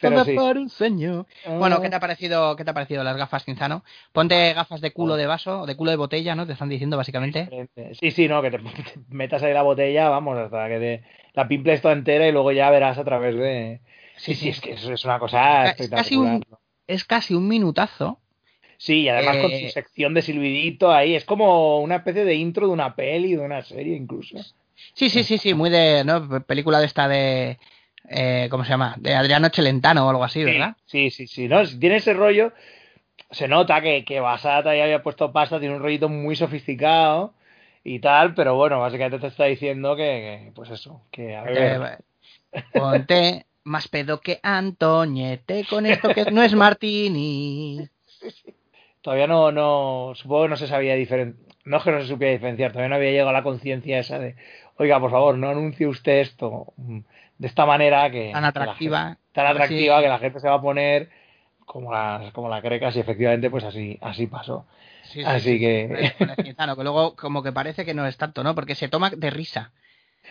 Pero 0.00 0.24
sí. 0.24 0.34
por 0.34 0.58
un 0.58 0.68
sueño. 0.68 1.26
Bueno. 1.46 1.80
¿qué 1.80 1.88
te 1.88 1.96
ha 1.96 2.00
parecido, 2.00 2.54
qué 2.56 2.64
te 2.64 2.70
ha 2.70 2.74
parecido 2.74 3.02
las 3.02 3.16
gafas 3.16 3.44
Cinzano? 3.44 3.82
Ponte 4.12 4.52
gafas 4.54 4.80
de 4.80 4.92
culo 4.92 5.16
de 5.16 5.26
vaso, 5.26 5.62
o 5.62 5.66
de 5.66 5.76
culo 5.76 5.90
de 5.90 5.96
botella, 5.96 6.34
¿no? 6.34 6.46
Te 6.46 6.52
están 6.52 6.68
diciendo 6.68 6.96
básicamente. 6.96 7.68
Sí, 8.00 8.10
sí, 8.10 8.28
no, 8.28 8.42
que 8.42 8.50
te, 8.50 8.58
metas 9.08 9.42
ahí 9.42 9.52
la 9.52 9.62
botella, 9.62 10.08
vamos, 10.08 10.36
hasta 10.38 10.68
que 10.68 10.78
te 10.78 11.04
la 11.34 11.48
pimples 11.48 11.82
toda 11.82 11.94
entera 11.94 12.26
y 12.26 12.32
luego 12.32 12.52
ya 12.52 12.70
verás 12.70 12.98
a 12.98 13.04
través 13.04 13.36
de... 13.36 13.80
Sí, 14.16 14.34
sí, 14.34 14.48
es 14.48 14.60
que 14.60 14.72
eso 14.72 14.92
es 14.92 15.04
una 15.04 15.18
cosa 15.18 15.64
Es 15.64 15.70
espectacular. 15.72 16.04
casi 16.04 16.16
un, 16.16 16.42
es 16.86 17.04
casi 17.04 17.34
un 17.34 17.46
minutazo. 17.48 18.20
Sí, 18.78 19.02
y 19.02 19.08
además 19.08 19.38
con 19.38 19.50
Eh, 19.50 19.66
su 19.66 19.72
sección 19.72 20.14
de 20.14 20.22
silbidito 20.22 20.90
ahí, 20.92 21.14
es 21.14 21.24
como 21.24 21.80
una 21.80 21.96
especie 21.96 22.24
de 22.24 22.34
intro 22.34 22.66
de 22.66 22.72
una 22.72 22.94
peli, 22.94 23.36
de 23.36 23.42
una 23.42 23.62
serie 23.62 23.96
incluso. 23.96 24.36
Sí, 24.94 25.08
sí, 25.10 25.24
sí, 25.24 25.38
sí, 25.38 25.54
muy 25.54 25.70
de, 25.70 26.04
¿no? 26.04 26.42
Película 26.44 26.78
de 26.80 26.86
esta 26.86 27.08
de, 27.08 27.58
eh, 28.08 28.48
¿cómo 28.50 28.64
se 28.64 28.70
llama? 28.70 28.94
De 28.98 29.14
Adriano 29.14 29.48
Celentano 29.50 30.06
o 30.06 30.10
algo 30.10 30.24
así, 30.24 30.44
¿verdad? 30.44 30.76
Sí, 30.86 31.10
sí, 31.10 31.26
sí, 31.26 31.48
¿no? 31.48 31.64
Si 31.66 31.78
Tiene 31.78 31.96
ese 31.96 32.14
rollo, 32.14 32.52
se 33.30 33.48
nota 33.48 33.80
que, 33.82 34.04
que 34.04 34.20
Basata 34.20 34.76
ya 34.76 34.84
había 34.84 35.02
puesto 35.02 35.32
pasta, 35.32 35.60
tiene 35.60 35.76
un 35.76 35.82
rollito 35.82 36.08
muy 36.08 36.36
sofisticado 36.36 37.34
y 37.84 38.00
tal, 38.00 38.34
pero 38.34 38.54
bueno, 38.56 38.80
básicamente 38.80 39.18
te 39.20 39.28
está 39.28 39.44
diciendo 39.44 39.96
que, 39.96 40.02
que, 40.46 40.52
pues 40.54 40.70
eso, 40.70 41.02
que 41.10 41.36
a 41.36 41.42
ver, 41.44 41.56
Eh, 41.56 41.98
ponte 42.72 43.46
más 43.64 43.88
pedo 43.88 44.20
que 44.20 44.40
Antoñete 44.42 45.64
con 45.66 45.86
esto 45.86 46.08
que 46.10 46.30
no 46.30 46.42
es 46.42 46.54
Martini. 46.56 47.88
todavía 49.02 49.26
no, 49.26 49.52
no, 49.52 50.12
supongo 50.14 50.44
que 50.44 50.48
no 50.50 50.56
se 50.56 50.66
sabía 50.66 50.94
diferenciar, 50.94 51.46
no 51.64 51.76
es 51.78 51.82
que 51.84 51.90
no 51.92 52.00
se 52.00 52.08
supiera 52.08 52.32
diferenciar, 52.32 52.72
todavía 52.72 52.88
no 52.90 52.96
había 52.96 53.10
llegado 53.10 53.30
a 53.30 53.32
la 53.32 53.42
conciencia 53.42 53.98
esa 53.98 54.18
de, 54.18 54.36
oiga, 54.76 55.00
por 55.00 55.10
favor, 55.10 55.36
no 55.38 55.48
anuncie 55.50 55.86
usted 55.86 56.20
esto 56.20 56.74
de 57.38 57.46
esta 57.48 57.66
manera 57.66 58.10
que... 58.10 58.30
Tan 58.32 58.34
que 58.34 58.40
la 58.40 58.48
atractiva. 58.48 59.04
gente- 59.08 59.20
tan 59.32 59.46
atractiva 59.46 59.96
Sí. 59.98 60.02
que 60.02 60.08
la 60.08 60.18
gente 60.18 60.40
se 60.40 60.48
va 60.48 60.54
a 60.54 60.62
poner 60.62 61.10
como 61.66 61.92
las, 61.92 62.32
como 62.32 62.48
la 62.48 62.62
crecas 62.62 62.96
y 62.96 63.00
efectivamente 63.00 63.50
pues 63.50 63.64
así, 63.64 63.98
así 64.00 64.26
pasó. 64.26 64.66
Sí, 65.02 65.20
sí, 65.20 65.24
Así 65.24 65.50
sí. 65.52 65.58
que- 65.58 66.12
que 66.56 66.82
luego 66.82 67.16
como 67.16 67.42
que 67.42 67.52
parece 67.52 67.84
que 67.84 67.94
no 67.94 68.06
es 68.06 68.16
tanto, 68.16 68.42
¿no? 68.42 68.54
Porque 68.54 68.74
se 68.74 68.88
toma 68.88 69.10
de 69.10 69.30
risa. 69.30 69.72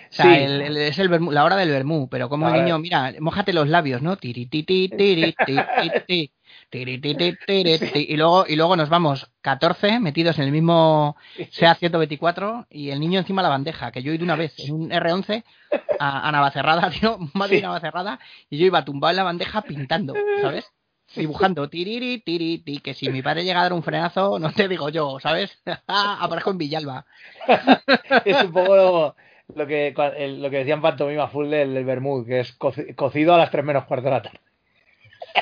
O 0.09 0.13
sea, 0.13 0.35
Sí. 0.35 0.43
el- 0.43 0.61
el- 0.61 0.77
es 0.77 0.99
el 0.99 1.09
vermú- 1.09 1.31
la 1.31 1.43
hora 1.45 1.55
del 1.55 1.69
vermú, 1.69 2.09
pero 2.09 2.29
como 2.29 2.49
La 2.49 2.55
el 2.55 2.63
niño, 2.63 2.79
mira, 2.79 3.13
mójate 3.19 3.53
los 3.53 3.67
labios, 3.67 4.01
¿no? 4.01 4.17
Tiri, 4.17 4.45
ti, 4.45 4.63
ti, 4.63 4.89
tiri, 4.89 5.33
ti, 5.33 5.45
ti, 5.45 5.45
ti, 5.45 5.45
tiri, 5.45 5.45
ti, 5.45 5.45
ti, 5.45 5.89
tiri, 5.89 6.05
ti. 6.05 6.31
Y 7.95 8.17
luego, 8.17 8.45
y 8.47 8.55
luego 8.55 8.75
nos 8.75 8.89
vamos 8.89 9.31
14 9.41 9.99
metidos 9.99 10.37
en 10.39 10.45
el 10.45 10.51
mismo 10.51 11.15
SEA 11.51 11.75
124 11.75 12.67
y 12.69 12.89
el 12.89 12.99
niño 12.99 13.19
encima 13.19 13.41
de 13.41 13.45
la 13.45 13.49
bandeja, 13.49 13.91
que 13.91 14.01
yo 14.03 14.11
he 14.11 14.15
ido 14.15 14.23
una 14.23 14.35
vez 14.35 14.53
en 14.59 14.73
un 14.73 14.89
R11 14.91 15.43
a, 15.99 16.27
a 16.27 16.31
Navacerrada, 16.31 16.89
tío, 16.99 17.17
madre 17.33 17.57
Sí. 17.57 17.61
Navacerrada, 17.61 18.19
y 18.49 18.57
yo 18.57 18.65
iba 18.65 18.83
tumbado 18.85 19.11
en 19.11 19.17
la 19.17 19.23
bandeja 19.23 19.61
pintando, 19.61 20.13
¿sabes? 20.41 20.65
Dibujando, 21.15 21.69
tiriri, 21.69 22.19
tiri, 22.19 22.57
ti, 22.57 22.79
que 22.79 22.93
si 22.93 23.09
mi 23.09 23.21
padre 23.21 23.43
llega 23.45 23.59
a 23.59 23.63
dar 23.63 23.73
un 23.73 23.83
frenazo, 23.83 24.39
no 24.39 24.51
te 24.51 24.67
digo 24.67 24.89
yo, 24.89 25.17
¿sabes? 25.21 25.61
Aparezco 25.87 26.51
en 26.51 26.57
Villalba. 26.57 27.05
es 28.25 28.43
un 28.43 28.51
poco 28.51 28.75
lo, 28.75 29.15
lo 29.55 29.67
que, 29.67 29.93
lo 30.39 30.49
que 30.49 30.57
decían 30.57 30.81
Pantomima 30.81 31.27
Full 31.27 31.49
del, 31.49 31.73
del 31.73 31.85
Bermud, 31.85 32.25
que 32.25 32.39
es 32.41 32.57
coci- 32.59 32.95
cocido 32.95 33.33
a 33.35 33.37
las 33.37 33.51
3 33.51 33.63
menos 33.63 33.85
cuarto 33.85 34.05
de 34.05 34.11
la 34.11 34.21
tarde. 34.23 34.39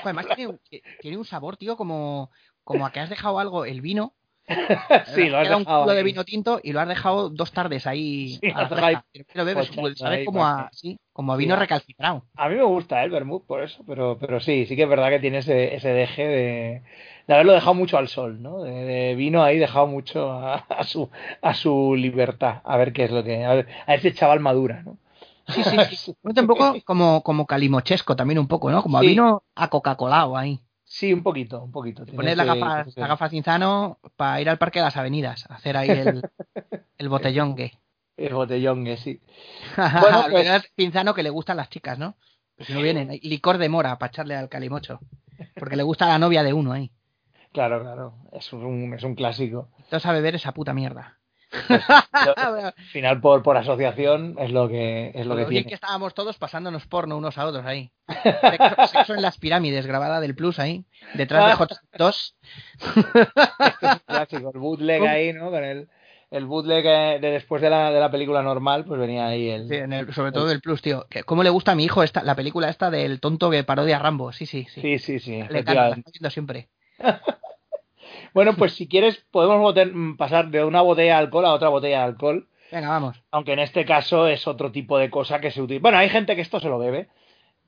Además 0.02 0.28
tiene, 0.28 0.48
un- 0.48 0.62
tiene 1.00 1.18
un 1.18 1.26
sabor, 1.26 1.58
tío, 1.58 1.78
como, 1.78 2.32
como 2.64 2.86
a 2.86 2.92
que 2.92 3.00
has 3.00 3.10
dejado 3.10 3.40
algo, 3.40 3.66
el 3.66 3.82
vino. 3.82 4.16
sí, 5.04 5.30
lo 5.30 5.38
has 5.40 5.48
Queda 5.48 5.58
un 5.58 5.66
dejado 5.66 5.66
culo 5.66 5.94
de 5.94 6.04
ahí. 6.04 6.04
vino 6.04 6.24
tinto 6.26 6.60
y 6.64 6.74
lo 6.74 6.80
has 6.82 6.88
dejado 6.88 7.30
dos 7.30 7.54
tardes 7.54 7.88
ahí 7.88 8.42
Sí, 8.42 8.48
a 8.48 8.62
la 8.62 8.70
dejado 8.70 8.70
fresca. 8.70 9.06
Pero 9.32 9.46
bebes, 9.46 9.70
ahí, 10.02 10.24
como 10.24 10.46
a, 10.46 10.70
sí, 10.74 11.00
como 11.14 11.34
a 11.34 11.38
vino 11.38 11.56
Sí, 11.56 11.58
recalcitrado. 11.58 12.26
A 12.36 12.50
mí 12.50 12.56
me 12.56 12.64
gusta 12.64 13.02
¿eh? 13.02 13.06
el 13.06 13.12
Bermud 13.12 13.44
por 13.44 13.64
eso, 13.64 13.84
pero, 13.88 14.18
pero 14.20 14.40
sí, 14.42 14.66
sí 14.68 14.76
que 14.76 14.84
es 14.84 14.90
verdad 14.90 15.10
que 15.12 15.20
tiene 15.20 15.40
ese, 15.40 15.76
ese 15.76 15.90
deje 15.90 16.28
de, 16.28 16.84
de 17.28 17.34
haberlo 17.34 17.54
dejado 17.54 17.76
mucho 17.76 17.98
al 17.98 18.08
sol, 18.10 18.42
¿no? 18.44 18.64
De, 18.64 18.72
de 18.72 19.16
vino 19.16 19.44
ahí 19.44 19.60
dejado 19.60 19.88
mucho 19.88 20.32
a, 20.32 20.56
a 20.58 20.84
su, 20.86 21.10
a 21.42 21.54
su 21.56 21.96
libertad, 21.98 22.62
a 22.66 22.78
ver 22.78 22.94
qué 22.94 23.06
es 23.06 23.12
lo 23.12 23.24
que... 23.24 23.46
A, 23.46 23.56
ver, 23.56 23.68
a 23.88 23.96
ese 23.96 24.14
chaval 24.14 24.40
madura, 24.42 24.84
¿no? 24.84 24.98
Sí, 25.48 25.64
sí, 25.64 25.96
sí. 25.96 26.16
Un 26.24 26.48
poco 26.48 26.76
como, 26.86 27.22
como 27.24 27.46
calimochesco 27.46 28.16
también 28.16 28.40
un 28.40 28.48
poco, 28.48 28.72
¿no? 28.72 28.82
Como 28.82 28.98
a 28.98 29.02
vino 29.02 29.44
a 29.56 29.70
Coca-Colao 29.70 30.38
ahí. 30.38 30.60
Sí, 30.84 31.12
un 31.12 31.24
poquito, 31.24 31.62
un 31.64 31.72
poquito. 31.72 32.06
Poner 32.06 32.38
la 32.38 32.44
gafa, 32.46 32.86
la 32.96 33.08
gafa 33.08 33.30
cinzano 33.30 34.00
para 34.16 34.40
ir 34.42 34.50
al 34.50 34.58
Parque 34.58 34.80
de 34.80 34.86
las 34.86 34.98
Avenidas, 34.98 35.46
hacer 35.50 35.76
ahí 35.76 35.90
el, 35.90 36.22
el 36.98 37.10
botellón 37.10 37.56
que. 37.56 37.72
El 38.16 38.34
botellón, 38.34 38.86
que 38.86 38.98
sí. 38.98 39.22
Bueno, 40.02 40.26
pues- 40.30 40.72
cinzano 40.76 41.14
que 41.14 41.24
le 41.24 41.30
gustan 41.32 41.58
las 41.58 41.70
chicas, 41.70 41.98
¿no? 41.98 42.16
Pues 42.56 42.68
si 42.68 42.74
no 42.74 42.82
vienen, 42.82 43.10
licor 43.24 43.58
de 43.58 43.70
mora 43.70 43.98
para 43.98 44.12
echarle 44.12 44.36
al 44.36 44.50
calimocho. 44.50 45.00
Porque 45.56 45.76
le 45.76 45.84
gusta 45.84 46.08
la 46.08 46.20
novia 46.20 46.44
de 46.44 46.54
uno 46.54 46.72
ahí. 46.74 46.92
Claro, 47.52 47.82
claro, 47.82 48.14
es 48.32 48.54
un, 48.54 48.94
es 48.94 49.04
un 49.04 49.16
clásico. 49.16 49.70
Entonces 49.78 50.06
a 50.06 50.12
beber 50.12 50.36
esa 50.36 50.54
puta 50.54 50.74
mierda. 50.74 51.18
Al 51.54 52.74
final, 52.92 53.22
por, 53.22 53.44
por 53.44 53.58
asociación, 53.58 54.36
es 54.40 54.52
lo 54.52 54.68
que, 54.68 55.12
es 55.14 55.26
lo 55.26 55.36
que 55.36 55.44
Lo 55.44 55.48
tiene. 55.48 55.68
que 55.68 55.74
estábamos 55.76 56.14
todos 56.14 56.38
pasándonos 56.38 56.88
porno 56.88 57.18
unos 57.18 57.38
a 57.38 57.46
otros 57.46 57.66
ahí. 57.66 57.92
Sexo, 58.08 58.88
sexo 58.88 59.14
en 59.16 59.22
las 59.22 59.38
pirámides, 59.38 59.86
grabada 59.86 60.20
del 60.20 60.36
Plus 60.36 60.60
ahí, 60.60 60.86
detrás 61.14 61.46
de 61.46 61.54
J2. 61.54 62.34
Este 62.80 63.86
es 63.86 63.94
un 63.94 64.00
clásico, 64.06 64.52
el 64.54 64.60
bootleg 64.60 65.02
ahí, 65.06 65.34
¿no? 65.34 65.50
Con 65.52 65.64
el, 65.64 65.88
el 66.32 66.46
bootleg 66.46 66.86
eh, 66.86 67.20
de 67.22 67.32
después 67.32 67.62
de 67.62 67.70
la, 67.70 67.92
de 67.92 68.00
la 68.00 68.12
película 68.12 68.42
normal, 68.42 68.86
pues 68.86 69.00
venía 69.00 69.28
ahí 69.28 69.50
el... 69.50 69.68
Sí, 69.68 69.76
en 69.76 69.94
el- 69.94 70.14
sobre 70.14 70.32
todo 70.32 70.48
del 70.48 70.62
Plus, 70.62 70.82
tío. 70.82 71.06
¿Cómo 71.26 71.44
le 71.44 71.50
gusta 71.50 71.74
a 71.74 71.76
mi 71.76 71.84
hijo 71.86 72.04
esta, 72.04 72.24
la 72.24 72.36
película 72.36 72.70
esta 72.70 72.90
del 72.90 73.20
tonto 73.20 73.50
que 73.50 73.64
parodia 73.64 73.98
a 73.98 74.00
Rambo? 74.00 74.32
Sí, 74.32 74.46
sí, 74.46 74.66
sí. 74.74 74.82
Sí, 74.82 75.00
sí, 75.00 75.20
sí, 75.20 75.32
le 75.50 75.60
encanta, 75.60 75.90
está 75.96 76.12
viendo 76.12 76.30
siempre. 76.30 76.70
Bueno, 78.34 78.56
pues 78.56 78.74
si 78.74 78.88
quieres 78.88 79.24
podemos 79.32 79.74
pasar 80.18 80.50
de 80.50 80.64
una 80.64 80.82
botella 80.82 81.14
de 81.14 81.20
alcohol 81.20 81.46
a 81.46 81.54
otra 81.54 81.70
botella 81.70 82.00
de 82.00 82.04
alcohol, 82.06 82.48
Venga, 82.72 82.90
vamos. 82.90 83.22
aunque 83.32 83.54
en 83.54 83.60
este 83.60 83.86
caso 83.86 84.28
es 84.28 84.48
otro 84.48 84.72
tipo 84.72 84.98
de 84.98 85.10
cosa 85.10 85.40
que 85.40 85.52
se 85.52 85.62
utiliza. 85.62 85.82
Bueno, 85.84 85.98
hay 86.00 86.10
gente 86.10 86.36
que 86.36 86.42
esto 86.42 86.60
se 86.60 86.70
lo 86.70 86.80
bebe, 86.80 87.08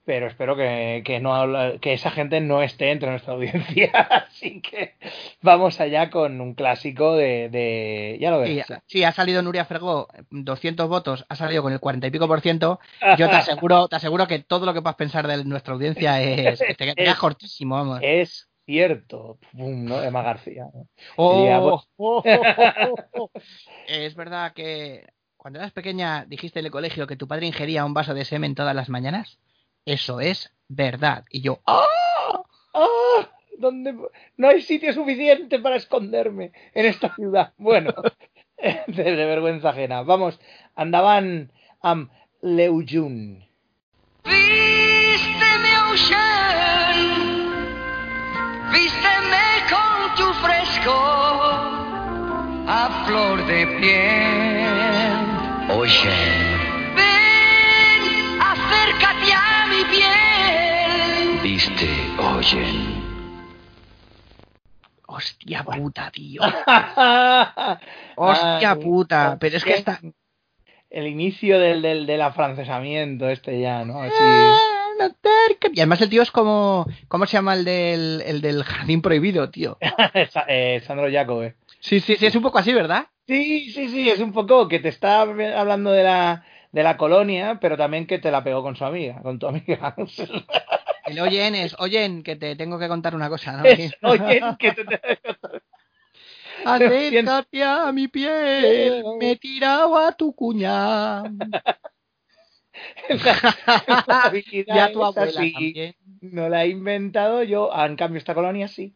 pero 0.06 0.28
espero 0.28 0.56
que, 0.56 1.02
que, 1.06 1.20
no, 1.20 1.80
que 1.80 1.94
esa 1.94 2.12
gente 2.12 2.42
no 2.42 2.62
esté 2.62 2.92
entre 2.92 3.10
nuestra 3.10 3.34
audiencia. 3.36 3.92
Así 3.92 4.62
que 4.62 4.96
vamos 5.42 5.80
allá 5.80 6.10
con 6.10 6.42
un 6.42 6.54
clásico 6.56 7.16
de... 7.16 7.50
de 7.50 8.18
ya 8.20 8.32
lo 8.32 8.40
ves. 8.40 8.66
sí, 8.88 9.04
ha 9.04 9.12
salido 9.12 9.42
Nuria 9.42 9.66
Fergó, 9.66 10.08
200 10.32 10.88
votos, 10.90 11.26
ha 11.30 11.36
salido 11.36 11.62
con 11.64 11.74
el 11.74 11.80
40 11.80 12.08
y 12.08 12.12
pico 12.12 12.28
por 12.28 12.42
ciento. 12.42 12.80
Yo 13.18 13.30
te 13.30 13.36
aseguro, 13.36 13.88
te 13.88 13.96
aseguro 13.98 14.28
que 14.28 14.40
todo 14.40 14.66
lo 14.66 14.74
que 14.74 14.82
puedas 14.82 14.96
pensar 14.96 15.28
de 15.28 15.44
nuestra 15.46 15.74
audiencia 15.74 16.22
es, 16.22 16.58
te, 16.68 16.74
te 16.76 16.96
queda 16.96 17.12
Es- 17.12 17.18
cortísimo, 17.18 17.76
vamos. 17.76 18.00
Es 18.02 18.48
cierto, 18.66 19.38
Pum, 19.52 19.86
¿no? 19.86 20.02
Emma 20.02 20.22
García. 20.22 20.68
¿no? 20.74 20.88
Oh, 21.16 21.82
oh, 21.98 22.24
oh, 22.24 22.24
oh, 22.26 22.96
oh. 23.14 23.32
Es 23.88 24.16
verdad 24.16 24.54
que 24.54 25.08
cuando 25.38 25.60
eras 25.60 25.72
pequeña 25.72 26.26
dijiste 26.26 26.60
en 26.60 26.66
el 26.66 26.72
colegio 26.72 27.08
que 27.08 27.16
tu 27.16 27.28
padre 27.28 27.46
ingería 27.46 27.86
un 27.86 27.94
vaso 27.94 28.14
de 28.14 28.26
semen 28.26 28.56
todas 28.56 28.76
las 28.76 28.90
mañanas. 28.90 29.38
Eso 29.86 30.20
es 30.20 30.52
verdad. 30.68 31.26
Y 31.30 31.42
yo, 31.42 31.60
¡ah! 31.68 31.86
¡Ah! 32.74 33.30
¿Dónde? 33.58 33.96
No 34.38 34.50
hay 34.50 34.62
sitio 34.62 34.92
suficiente 34.94 35.60
para 35.60 35.76
esconderme 35.76 36.52
en 36.74 36.86
esta 36.88 37.14
ciudad. 37.16 37.54
Bueno, 37.58 37.94
de, 38.88 39.04
de 39.04 39.26
vergüenza 39.26 39.70
ajena. 39.70 40.02
Vamos, 40.02 40.40
andaban 40.76 41.52
am 41.82 42.10
Leujun. 42.42 43.46
Vísteme, 44.24 45.94
flor 53.16 53.46
de 53.48 53.66
piel. 53.80 55.14
Ocean, 55.70 56.96
Ven, 56.98 58.42
acércate 58.42 59.32
a 59.34 59.66
mi 59.72 59.82
piel. 59.86 61.40
viste, 61.42 61.90
oyen. 62.20 63.06
Hostia 65.08 65.64
puta, 65.64 66.12
tío. 66.12 66.42
Hostia 68.18 68.72
Ay, 68.72 68.84
puta. 68.84 69.38
Pero 69.40 69.58
es 69.58 69.64
que 69.64 69.76
está... 69.76 70.02
El 70.90 71.08
inicio 71.08 71.58
del, 71.58 71.82
del, 71.82 72.06
del 72.06 72.22
afrancesamiento 72.22 73.30
este 73.30 73.62
ya, 73.62 73.86
¿no? 73.86 74.02
Así... 74.02 74.14
Y 75.74 75.80
además 75.80 76.02
el 76.02 76.10
tío 76.10 76.22
es 76.22 76.32
como... 76.32 76.86
¿Cómo 77.08 77.26
se 77.26 77.34
llama 77.34 77.54
el 77.54 77.64
del, 77.64 78.24
el 78.26 78.42
del 78.42 78.64
jardín 78.64 79.02
prohibido, 79.02 79.50
tío? 79.50 79.78
Eh, 80.48 80.82
Sandro 80.86 81.10
Jacobe. 81.12 81.56
Sí, 81.86 82.00
sí, 82.00 82.16
sí, 82.18 82.26
es 82.26 82.36
un 82.36 82.42
poco 82.42 82.58
así, 82.58 82.74
¿verdad? 82.74 83.06
Sí, 83.28 83.70
sí, 83.72 83.90
sí, 83.90 84.10
es 84.10 84.20
un 84.20 84.34
poco 84.34 84.68
que 84.68 84.80
te 84.80 84.90
está 84.90 85.22
hablando 85.22 85.92
de 85.92 86.04
la, 86.04 86.44
de 86.72 86.82
la 86.82 86.98
colonia, 86.98 87.60
pero 87.62 87.78
también 87.78 88.08
que 88.08 88.18
te 88.18 88.32
la 88.32 88.44
pegó 88.44 88.64
con 88.64 88.76
su 88.76 88.86
amiga, 88.86 89.22
con 89.22 89.38
tu 89.38 89.46
amiga. 89.48 89.96
El 91.06 91.20
oyen 91.20 91.54
es, 91.54 91.76
oyen, 91.78 92.24
que 92.24 92.36
te 92.36 92.56
tengo 92.56 92.80
que 92.80 92.88
contar 92.88 93.14
una 93.14 93.30
cosa, 93.30 93.52
¿no? 93.56 93.64
Es, 93.70 93.94
oye, 94.04 94.42
que 94.58 94.72
te, 94.72 94.86
te- 94.86 95.02
Acércate 96.66 97.64
a 97.64 97.92
mi 97.92 98.08
piel, 98.08 99.04
me 99.20 99.32
he 99.32 99.36
tirado 99.36 99.96
a 99.96 100.12
tu 100.12 100.34
cuña. 100.34 101.22
la 103.10 104.24
habilidad 104.24 104.76
y 104.76 104.80
a 104.80 104.92
tu 104.92 105.04
abuela 105.04 105.42
así. 105.42 105.54
también. 105.54 105.96
No 106.22 106.50
la 106.50 106.64
he 106.66 106.70
inventado 106.70 107.44
yo, 107.44 107.70
ah, 107.72 107.86
en 107.86 107.96
cambio 107.96 108.18
esta 108.18 108.34
colonia 108.34 108.68
sí. 108.68 108.96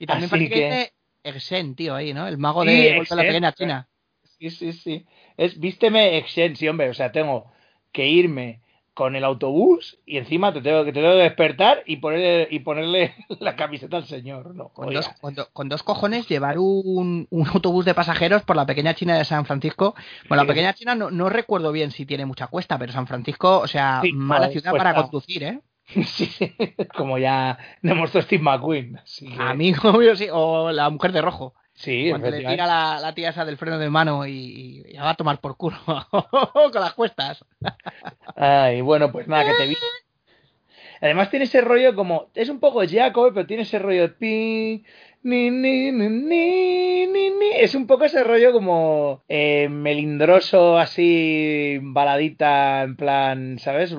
Y 0.00 0.06
también 0.06 0.28
Así 0.28 0.48
parece 0.48 0.48
que 0.50 0.54
que- 0.60 0.68
dice 0.70 0.92
Exen, 1.24 1.74
tío, 1.74 1.94
ahí, 1.94 2.12
¿no? 2.14 2.26
El 2.28 2.38
mago 2.38 2.62
Sí, 2.64 2.70
de 2.70 2.92
la 3.10 3.22
pequeña 3.22 3.52
claro. 3.52 3.54
China. 3.56 3.88
Sí, 4.38 4.50
sí, 4.50 4.72
sí. 4.72 5.06
Es 5.36 5.58
vísteme 5.58 6.18
Exen, 6.18 6.54
sí, 6.54 6.68
hombre. 6.68 6.90
O 6.90 6.94
sea, 6.94 7.10
tengo 7.12 7.46
que 7.92 8.06
irme 8.06 8.60
con 8.92 9.16
el 9.16 9.24
autobús 9.24 9.98
y 10.06 10.18
encima 10.18 10.52
te 10.52 10.60
tengo 10.60 10.84
que, 10.84 10.92
te 10.92 11.00
tengo 11.00 11.14
que 11.14 11.22
despertar 11.22 11.82
y 11.86 11.96
ponerle, 11.96 12.46
y 12.50 12.60
ponerle 12.60 13.14
la 13.40 13.56
camiseta 13.56 13.96
al 13.96 14.04
señor. 14.06 14.54
No, 14.54 14.68
Con 14.68 14.92
dos, 14.92 15.08
con, 15.20 15.34
do- 15.34 15.48
con 15.52 15.68
dos 15.68 15.82
cojones 15.82 16.28
llevar 16.28 16.58
un, 16.58 17.26
un 17.30 17.48
autobús 17.48 17.84
de 17.86 17.94
pasajeros 17.94 18.42
por 18.42 18.54
la 18.54 18.66
pequeña 18.66 18.94
China 18.94 19.16
de 19.16 19.24
San 19.24 19.46
Francisco. 19.46 19.94
Bueno, 20.28 20.42
Sí. 20.42 20.46
la 20.46 20.52
pequeña 20.52 20.74
China 20.74 20.94
no, 20.94 21.10
no 21.10 21.28
recuerdo 21.30 21.72
bien 21.72 21.90
si 21.90 22.04
tiene 22.06 22.26
mucha 22.26 22.46
cuesta, 22.48 22.78
pero 22.78 22.92
San 22.92 23.06
Francisco, 23.06 23.58
o 23.60 23.66
sea, 23.66 24.00
Sí, 24.02 24.12
mala 24.12 24.48
ciudad 24.50 24.70
cuesta. 24.70 24.90
para 24.92 25.02
conducir, 25.02 25.42
¿eh? 25.42 25.60
Sí, 26.04 26.26
sí, 26.26 26.54
como 26.96 27.18
ya 27.18 27.58
demostró 27.82 28.22
Steve 28.22 28.42
McQueen. 28.42 28.96
Así 28.98 29.28
que- 29.28 29.42
Amigo 29.42 29.92
mío, 29.92 30.16
sí, 30.16 30.28
o 30.32 30.70
la 30.72 30.88
mujer 30.90 31.12
de 31.12 31.22
rojo. 31.22 31.54
sí, 31.74 32.08
Cuando 32.10 32.30
le 32.30 32.38
tira 32.38 32.66
la, 32.66 32.98
la 33.00 33.14
tía 33.14 33.30
esa 33.30 33.44
del 33.44 33.58
freno 33.58 33.78
de 33.78 33.90
mano 33.90 34.26
y, 34.26 34.82
y 34.86 34.96
va 34.96 35.10
a 35.10 35.14
tomar 35.14 35.40
por 35.40 35.56
culo 35.56 35.76
con 36.72 36.80
las 36.80 36.94
cuestas. 36.94 37.44
Ay, 38.36 38.80
bueno, 38.80 39.12
pues 39.12 39.28
nada, 39.28 39.44
que 39.44 39.54
te 39.54 39.66
vi. 39.68 39.76
Además 41.00 41.28
tiene 41.30 41.44
ese 41.44 41.60
rollo 41.60 41.94
como, 41.94 42.28
es 42.34 42.48
un 42.48 42.60
poco 42.60 42.82
Jacob, 42.88 43.32
pero 43.34 43.46
tiene 43.46 43.64
ese 43.64 43.78
rollo 43.78 44.14
ni, 44.20 44.84
ni, 45.22 45.50
ni, 45.50 45.92
ni, 45.92 47.06
ni. 47.06 47.50
Es 47.56 47.74
un 47.74 47.86
poco 47.86 48.04
ese 48.04 48.24
rollo 48.24 48.52
como 48.52 49.22
eh, 49.28 49.68
melindroso, 49.68 50.78
así, 50.78 51.78
baladita, 51.82 52.82
en 52.82 52.96
plan, 52.96 53.58
¿sabes? 53.58 53.94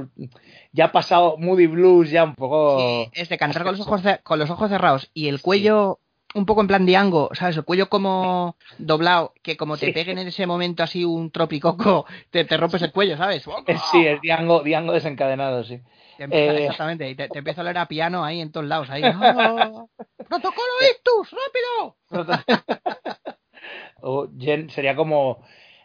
Ya 0.76 0.86
ha 0.86 0.92
pasado 0.92 1.38
Moody 1.38 1.68
Blues, 1.68 2.10
ya 2.12 2.24
un 2.26 2.36
poco... 2.36 2.80
Sí, 2.80 3.10
es 3.14 3.30
de 3.30 3.38
cantar 3.38 3.64
con 3.64 3.72
los 3.78 3.82
ojos 3.88 4.02
con 4.24 4.40
los 4.40 4.50
ojos 4.50 4.70
cerrados 4.70 5.10
y 5.14 5.28
el 5.30 5.42
cuello 5.42 6.00
un 6.34 6.46
poco 6.46 6.60
en 6.60 6.68
plan 6.68 6.86
Diango, 6.86 7.30
¿sabes? 7.34 7.56
El 7.56 7.64
cuello 7.64 7.88
como 7.88 8.58
doblado, 8.78 9.34
que 9.42 9.56
como 9.56 9.78
te 9.78 9.86
Sí. 9.86 9.92
peguen 9.94 10.18
en 10.18 10.28
ese 10.28 10.46
momento 10.46 10.84
así 10.84 11.06
un 11.06 11.32
tropicoco, 11.32 12.06
te, 12.30 12.44
te 12.44 12.58
rompes 12.58 12.82
el 12.82 12.92
cuello, 12.92 13.16
¿sabes? 13.16 13.46
Sí, 13.92 14.06
es 14.06 14.20
Diango, 14.20 14.62
Diango 14.62 14.92
desencadenado, 14.92 15.64
sí. 15.64 15.80
Te 16.18 16.26
empieza- 16.26 16.54
Eh. 16.54 16.64
Exactamente, 16.64 17.10
y 17.10 17.16
te, 17.16 17.30
te 17.30 17.40
empieza 17.40 17.62
a 17.62 17.64
oler 17.64 17.78
a 17.78 17.88
piano 17.88 18.26
ahí 18.26 18.42
en 18.42 18.52
todos 18.52 18.66
lados. 18.66 18.90
Ahí. 18.90 19.02
¡Ah! 19.06 19.86
¡Protocolo 20.28 20.68
Ictus! 20.92 21.32
¡Rápido! 21.32 21.96
O 24.02 24.28
Jen 24.38 24.70
sería 24.70 24.96
como 24.96 25.40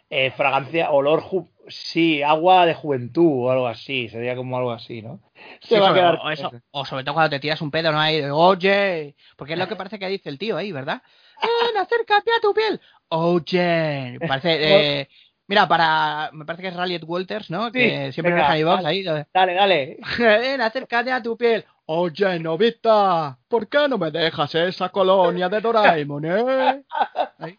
eh, 0.09 0.31
fragancia, 0.31 0.91
olor, 0.91 1.21
ju- 1.23 1.49
sí, 1.67 2.21
agua 2.23 2.65
de 2.65 2.73
juventud 2.73 3.45
o 3.45 3.51
algo 3.51 3.67
así, 3.67 4.09
sería 4.09 4.35
como 4.35 4.57
algo 4.57 4.71
así, 4.71 5.01
¿no? 5.01 5.21
Se 5.61 5.75
Sí, 5.75 5.81
va 5.81 5.89
a 5.89 5.93
quedar 5.93 6.19
o, 6.23 6.29
eso, 6.29 6.51
o 6.71 6.85
sobre 6.85 7.03
todo 7.03 7.13
cuando 7.15 7.29
te 7.29 7.39
tiras 7.39 7.61
un 7.61 7.71
pedo, 7.71 7.91
¿no? 7.91 7.99
Ahí, 7.99 8.21
oye, 8.23 9.15
porque 9.35 9.53
es 9.53 9.59
lo 9.59 9.67
que 9.67 9.75
parece 9.75 9.99
que 9.99 10.07
dice 10.07 10.29
el 10.29 10.37
tío 10.37 10.57
ahí, 10.57 10.71
¿verdad? 10.71 11.01
¡Ven, 11.41 11.77
acércate 11.81 12.31
a 12.31 12.41
tu 12.41 12.53
piel! 12.53 12.79
Oye, 13.09 14.17
parece... 14.27 14.49
eh, 15.01 15.09
mira, 15.47 15.67
para... 15.67 16.29
Me 16.33 16.45
parece 16.45 16.61
que 16.63 16.67
es 16.69 16.75
Ralliet 16.75 17.03
Walters, 17.05 17.49
¿no? 17.49 17.71
Que 17.71 18.07
Sí, 18.07 18.13
siempre 18.13 18.33
venga, 18.33 18.45
deja 18.53 18.57
iVox 18.59 18.83
dale. 18.83 18.87
ahí. 18.87 19.25
Dale, 19.33 19.53
dale. 19.53 19.97
Ven, 20.19 20.61
acércate 20.61 21.11
a 21.11 21.21
tu 21.21 21.35
piel. 21.37 21.65
Oye, 21.85 22.39
novita, 22.39 23.37
¿por 23.49 23.67
qué 23.67 23.87
no 23.89 23.97
me 23.97 24.11
dejas 24.11 24.55
esa 24.55 24.89
colonia 24.89 25.49
de 25.49 25.59
Doraemon, 25.59 26.25
eh? 26.25 26.83
Ahí. 27.39 27.57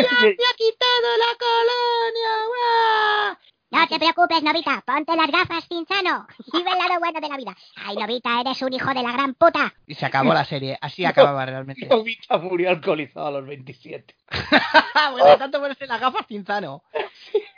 ¡Ah! 0.07 0.33
¡Me 0.39 0.45
ha 0.47 0.55
quitado 0.57 1.09
la 1.19 1.33
colonia! 1.39 2.33
¡guau! 2.49 3.44
No 3.75 3.89
te 3.89 3.99
preocupes, 3.99 4.41
Novita. 4.41 4.85
Ponte 4.87 5.17
las 5.17 5.29
gafas, 5.33 5.67
Cinzano. 5.67 6.29
Y 6.53 6.63
ve 6.63 6.71
el 6.71 6.79
lado 6.79 7.01
bueno 7.01 7.21
de 7.21 7.29
la 7.29 7.37
vida. 7.37 7.57
Ay, 7.85 7.97
Novita, 7.97 8.41
eres 8.41 8.63
un 8.63 8.73
hijo 8.73 8.95
de 8.95 9.03
la 9.03 9.11
gran 9.11 9.35
puta. 9.35 9.75
Y 9.85 9.97
se 9.97 10.07
acabó 10.07 10.33
la 10.33 10.45
serie, 10.45 10.79
así 10.81 11.05
acababa 11.05 11.45
realmente. 11.45 11.85
Novita 11.89 12.39
murió 12.39 12.71
alcoholizado 12.71 13.27
a 13.27 13.31
los 13.33 13.47
27. 13.47 14.15
bueno, 15.11 15.27
de 15.27 15.37
tanto 15.39 15.61
ponerse 15.61 15.89
las 15.89 16.01
gafas 16.01 16.25
Cinzano. 16.29 16.85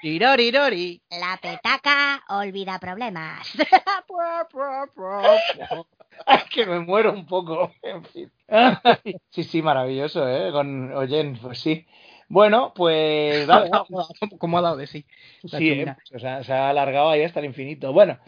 Tirorirori. 0.01 1.03
La 1.11 1.37
petaca 1.37 2.25
olvida 2.31 2.79
problemas. 2.79 3.53
Ay, 6.27 6.41
que 6.51 6.65
me 6.65 6.81
muero 6.81 7.13
un 7.13 7.27
poco. 7.27 7.73
En 7.83 8.03
fin. 8.07 8.33
Ay, 8.49 9.17
Sí, 9.29 9.45
sí, 9.45 9.61
maravilloso, 9.61 10.27
¿eh? 10.27 10.51
Con 10.51 10.95
Oyen, 10.95 11.39
pues 11.39 11.61
sí. 11.61 11.87
Bueno, 12.29 12.73
pues... 12.75 13.47
¿Cómo 14.39 14.59
ha 14.59 14.63
dado 14.63 14.77
de 14.77 14.87
sí? 14.87 15.05
La 15.43 15.59
Sí. 15.59 15.71
¿eh? 15.71 15.97
o 16.15 16.19
sea, 16.19 16.43
se 16.43 16.53
ha 16.53 16.71
alargado 16.71 17.11
ahí 17.11 17.23
hasta 17.23 17.41
el 17.41 17.47
infinito. 17.47 17.93
Bueno, 17.93 18.19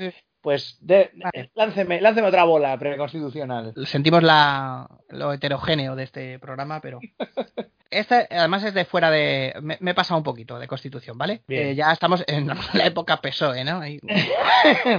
pues 0.40 0.78
de, 0.80 1.10
Vale. 1.14 1.50
lánceme, 1.54 2.00
lánceme 2.00 2.28
otra 2.28 2.44
bola 2.44 2.78
preconstitucional. 2.78 3.74
Sentimos 3.86 4.22
la, 4.22 4.88
lo 5.10 5.32
heterogéneo 5.32 5.96
de 5.96 6.04
este 6.04 6.38
programa, 6.38 6.80
pero... 6.80 7.00
Este, 7.90 8.28
además, 8.30 8.62
es 8.64 8.74
de 8.74 8.84
fuera 8.84 9.10
de... 9.10 9.54
Me, 9.62 9.78
me 9.80 9.92
he 9.92 9.94
pasado 9.94 10.18
un 10.18 10.22
poquito 10.22 10.58
de 10.58 10.68
Constitución, 10.68 11.16
¿vale? 11.16 11.40
Bien. 11.48 11.68
Eh, 11.68 11.74
ya 11.74 11.90
estamos 11.90 12.22
en 12.26 12.46
la 12.74 12.84
época 12.84 13.16
PSOE, 13.22 13.64
¿no? 13.64 13.80
Ahí- 13.80 13.98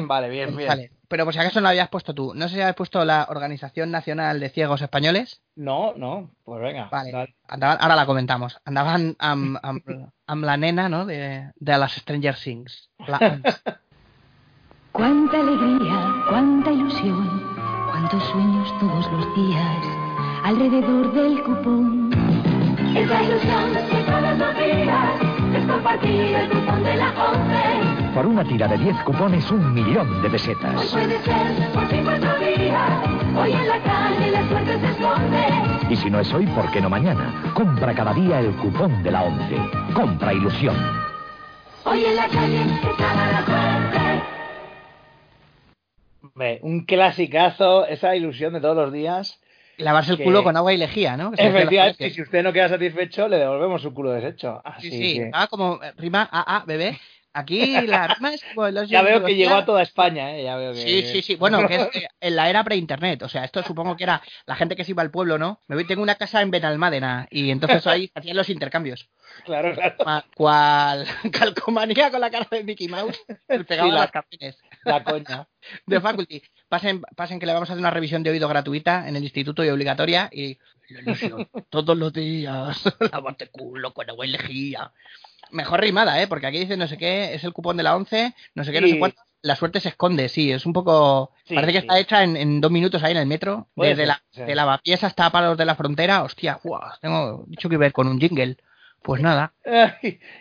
vale, 0.07 0.27
bien, 0.29 0.55
bien. 0.57 0.67
Vale. 0.67 0.91
Pero 1.09 1.25
por 1.25 1.33
si 1.33 1.39
acaso 1.39 1.59
no 1.59 1.63
lo 1.63 1.69
habías 1.69 1.89
puesto 1.89 2.13
tú. 2.13 2.33
No 2.35 2.47
sé 2.47 2.55
si 2.55 2.61
habías 2.61 2.75
puesto 2.75 3.03
la 3.03 3.25
Organización 3.29 3.91
Nacional 3.91 4.39
de 4.39 4.49
Ciegos 4.49 4.81
Españoles. 4.81 5.41
No, 5.55 5.93
no, 5.95 6.29
pues 6.45 6.61
venga. 6.61 6.87
Vale. 6.91 7.35
Andaban, 7.47 7.77
ahora 7.81 7.95
la 7.95 8.05
comentamos. 8.05 8.57
Andaban 8.63 9.15
am, 9.19 9.57
am- 9.63 9.81
am 10.27 10.41
la 10.43 10.55
nena, 10.55 10.87
¿no? 10.87 11.05
De, 11.05 11.51
de 11.55 11.77
las 11.77 11.93
Stranger 11.93 12.35
Things. 12.35 12.89
La- 13.07 13.41
Cuánta 14.91 15.39
alegría, 15.39 16.13
cuánta 16.29 16.71
ilusión, 16.71 17.43
cuántos 17.89 18.23
sueños 18.25 18.67
todos 18.79 19.11
los 19.11 19.35
días 19.35 19.85
alrededor 20.43 21.13
del 21.13 21.43
cupón. 21.43 22.09
Esa 22.95 23.23
ilusión 23.23 23.73
de 23.73 23.81
todos 24.03 24.37
los 24.37 24.57
días 24.57 25.09
es 25.55 25.65
compartir 25.67 26.35
el 26.35 26.49
cupón 26.49 26.83
de 26.83 26.95
la 26.95 27.09
11. 27.31 27.88
Por 28.13 28.25
una 28.25 28.43
tira 28.43 28.67
de 28.67 28.77
10 28.77 28.97
cupones, 29.03 29.49
un 29.51 29.73
millón 29.73 30.09
de 30.21 30.27
Hoy 30.27 30.31
pesetas. 30.31 30.85
puede 30.91 31.19
ser 31.19 31.71
por 31.73 31.87
fin 31.87 32.03
cuatro 32.03 32.39
días. 32.39 32.99
Hoy 33.37 33.51
en 33.53 33.67
la 33.67 33.79
calle 33.81 34.31
la 34.31 34.47
suerte 34.47 34.79
se 34.79 34.85
esconde. 34.91 35.45
Y 35.89 35.95
si 35.95 36.09
no 36.09 36.19
es 36.19 36.33
hoy, 36.33 36.45
¿por 36.47 36.69
qué 36.71 36.81
no 36.81 36.89
mañana? 36.89 37.51
Compra 37.53 37.93
cada 37.93 38.13
día 38.13 38.39
el 38.39 38.51
cupón 38.57 39.03
de 39.03 39.11
la 39.11 39.23
11. 39.23 39.55
Compra 39.93 40.33
ilusión. 40.33 40.75
Hoy 41.85 42.03
en 42.05 42.15
la 42.15 42.27
calle 42.27 42.61
estaba 42.61 43.31
la 43.31 43.45
suerte. 43.45 43.99
Un 46.61 46.85
clasicazo, 46.85 47.85
esa 47.85 48.15
ilusión 48.15 48.53
de 48.53 48.61
todos 48.61 48.75
los 48.75 48.91
días. 48.93 49.39
Lavarse 49.77 50.11
el 50.13 50.17
Que- 50.17 50.23
culo 50.25 50.43
con 50.43 50.57
agua 50.57 50.73
y 50.73 50.77
lejía, 50.77 51.15
¿no? 51.15 51.31
Que 51.31 51.47
Efectivamente, 51.47 52.07
y 52.07 52.11
si 52.11 52.21
usted 52.21 52.43
no 52.43 52.51
queda 52.51 52.67
satisfecho, 52.69 53.27
le 53.29 53.37
devolvemos 53.37 53.81
su 53.81 53.93
culo 53.93 54.11
deshecho. 54.11 54.61
Así 54.65 54.89
Sí, 54.89 54.97
sí. 54.97 55.13
que- 55.19 55.31
Ah, 55.33 55.47
como 55.47 55.79
eh, 55.81 55.93
rima 55.97 56.27
a 56.31 56.57
a 56.57 56.65
bebé. 56.65 56.99
Aquí 57.39 57.81
la 57.87 58.07
rima 58.07 58.33
es 58.33 58.43
como 58.53 58.69
los 58.69 58.89
Ya 58.89 59.01
veo 59.01 59.23
que 59.23 59.35
llegó 59.35 59.55
a 59.55 59.65
toda 59.65 59.81
España, 59.81 60.35
¿eh? 60.37 60.43
Ya 60.43 60.55
veo 60.57 60.73
que... 60.73 60.79
Sí, 60.81 61.03
sí, 61.03 61.21
sí. 61.21 61.35
Bueno, 61.35 61.67
que 61.67 61.75
es 61.75 61.81
eh, 61.95 62.07
en 62.21 62.35
la 62.35 62.49
era 62.49 62.63
pre-internet. 62.63 63.21
O 63.23 63.29
sea, 63.29 63.43
esto 63.45 63.63
supongo 63.63 63.95
que 63.97 64.03
era 64.03 64.21
la 64.45 64.55
gente 64.55 64.75
que 64.75 64.83
se 64.83 64.91
iba 64.91 65.01
al 65.01 65.11
pueblo, 65.11 65.37
¿no? 65.37 65.59
Me 65.67 65.75
voy, 65.75 65.85
tengo 65.85 66.01
una 66.03 66.15
casa 66.15 66.41
en 66.41 66.51
Benalmádena 66.51 67.27
y 67.31 67.49
entonces 67.51 67.85
ahí 67.87 68.11
hacían 68.15 68.37
los 68.37 68.49
intercambios. 68.49 69.09
Claro, 69.45 69.73
claro. 69.73 69.95
Cua- 69.97 70.23
Cual 70.35 71.05
calcomanía 71.31 72.11
con 72.11 72.21
la 72.21 72.29
cara 72.31 72.47
de 72.49 72.63
Mickey 72.63 72.87
Mouse. 72.87 73.19
El 73.47 73.65
pegado 73.65 73.89
Sí, 73.89 73.93
la- 73.93 74.01
las 74.01 74.11
canciones 74.11 74.57
La 74.83 75.03
coña. 75.03 75.47
de 75.85 76.01
Faculty. 76.01 76.41
Pasen, 76.67 77.01
pasen 77.15 77.39
que 77.39 77.45
le 77.45 77.53
vamos 77.53 77.69
a 77.69 77.73
hacer 77.73 77.81
una 77.81 77.91
revisión 77.91 78.23
de 78.23 78.29
oído 78.29 78.47
gratuita 78.47 79.07
en 79.07 79.15
el 79.15 79.23
instituto 79.23 79.63
y 79.63 79.69
obligatoria 79.69 80.29
y 80.31 80.57
la 80.89 81.01
ilusión, 81.01 81.47
todos 81.69 81.95
los 81.95 82.11
días, 82.11 82.81
lavarte 83.11 83.47
culo 83.49 83.93
con 83.93 84.09
agua 84.09 84.25
y 84.25 84.29
lejía. 84.29 84.91
Mejor 85.51 85.81
rimada, 85.81 86.21
¿eh? 86.21 86.27
Porque 86.27 86.47
aquí 86.47 86.59
dice 86.59 86.77
no 86.77 86.87
sé 86.87 86.97
qué, 86.97 87.33
es 87.33 87.43
el 87.43 87.53
cupón 87.53 87.77
de 87.77 87.83
la 87.83 87.95
11, 87.95 88.35
no 88.55 88.63
sé 88.63 88.71
qué, 88.71 88.81
no 88.81 88.87
sé 88.87 88.99
cuánto. 88.99 89.21
La 89.41 89.55
suerte 89.55 89.79
se 89.79 89.89
esconde, 89.89 90.27
sí, 90.27 90.51
es 90.51 90.65
un 90.65 90.73
poco... 90.73 91.31
Sí, 91.45 91.55
parece 91.55 91.71
que 91.71 91.79
sí. 91.79 91.85
está 91.85 91.97
hecha 91.97 92.23
en, 92.23 92.35
en 92.35 92.59
dos 92.59 92.71
minutos 92.71 93.01
ahí 93.03 93.11
en 93.13 93.19
el 93.19 93.25
metro. 93.25 93.69
Puede 93.73 93.91
Desde 93.91 94.01
ser, 94.01 94.07
la, 94.09 94.23
sí. 94.31 94.41
de 94.43 94.55
lavapiés 94.55 95.03
hasta 95.03 95.29
palos 95.29 95.57
de 95.57 95.65
la 95.65 95.75
frontera. 95.75 96.23
Hostia, 96.23 96.59
guau, 96.61 96.81
tengo 96.99 97.45
dicho 97.47 97.69
que 97.69 97.77
ver 97.77 97.93
con 97.93 98.07
un 98.07 98.19
jingle. 98.19 98.57
Pues 99.01 99.21
nada. 99.21 99.53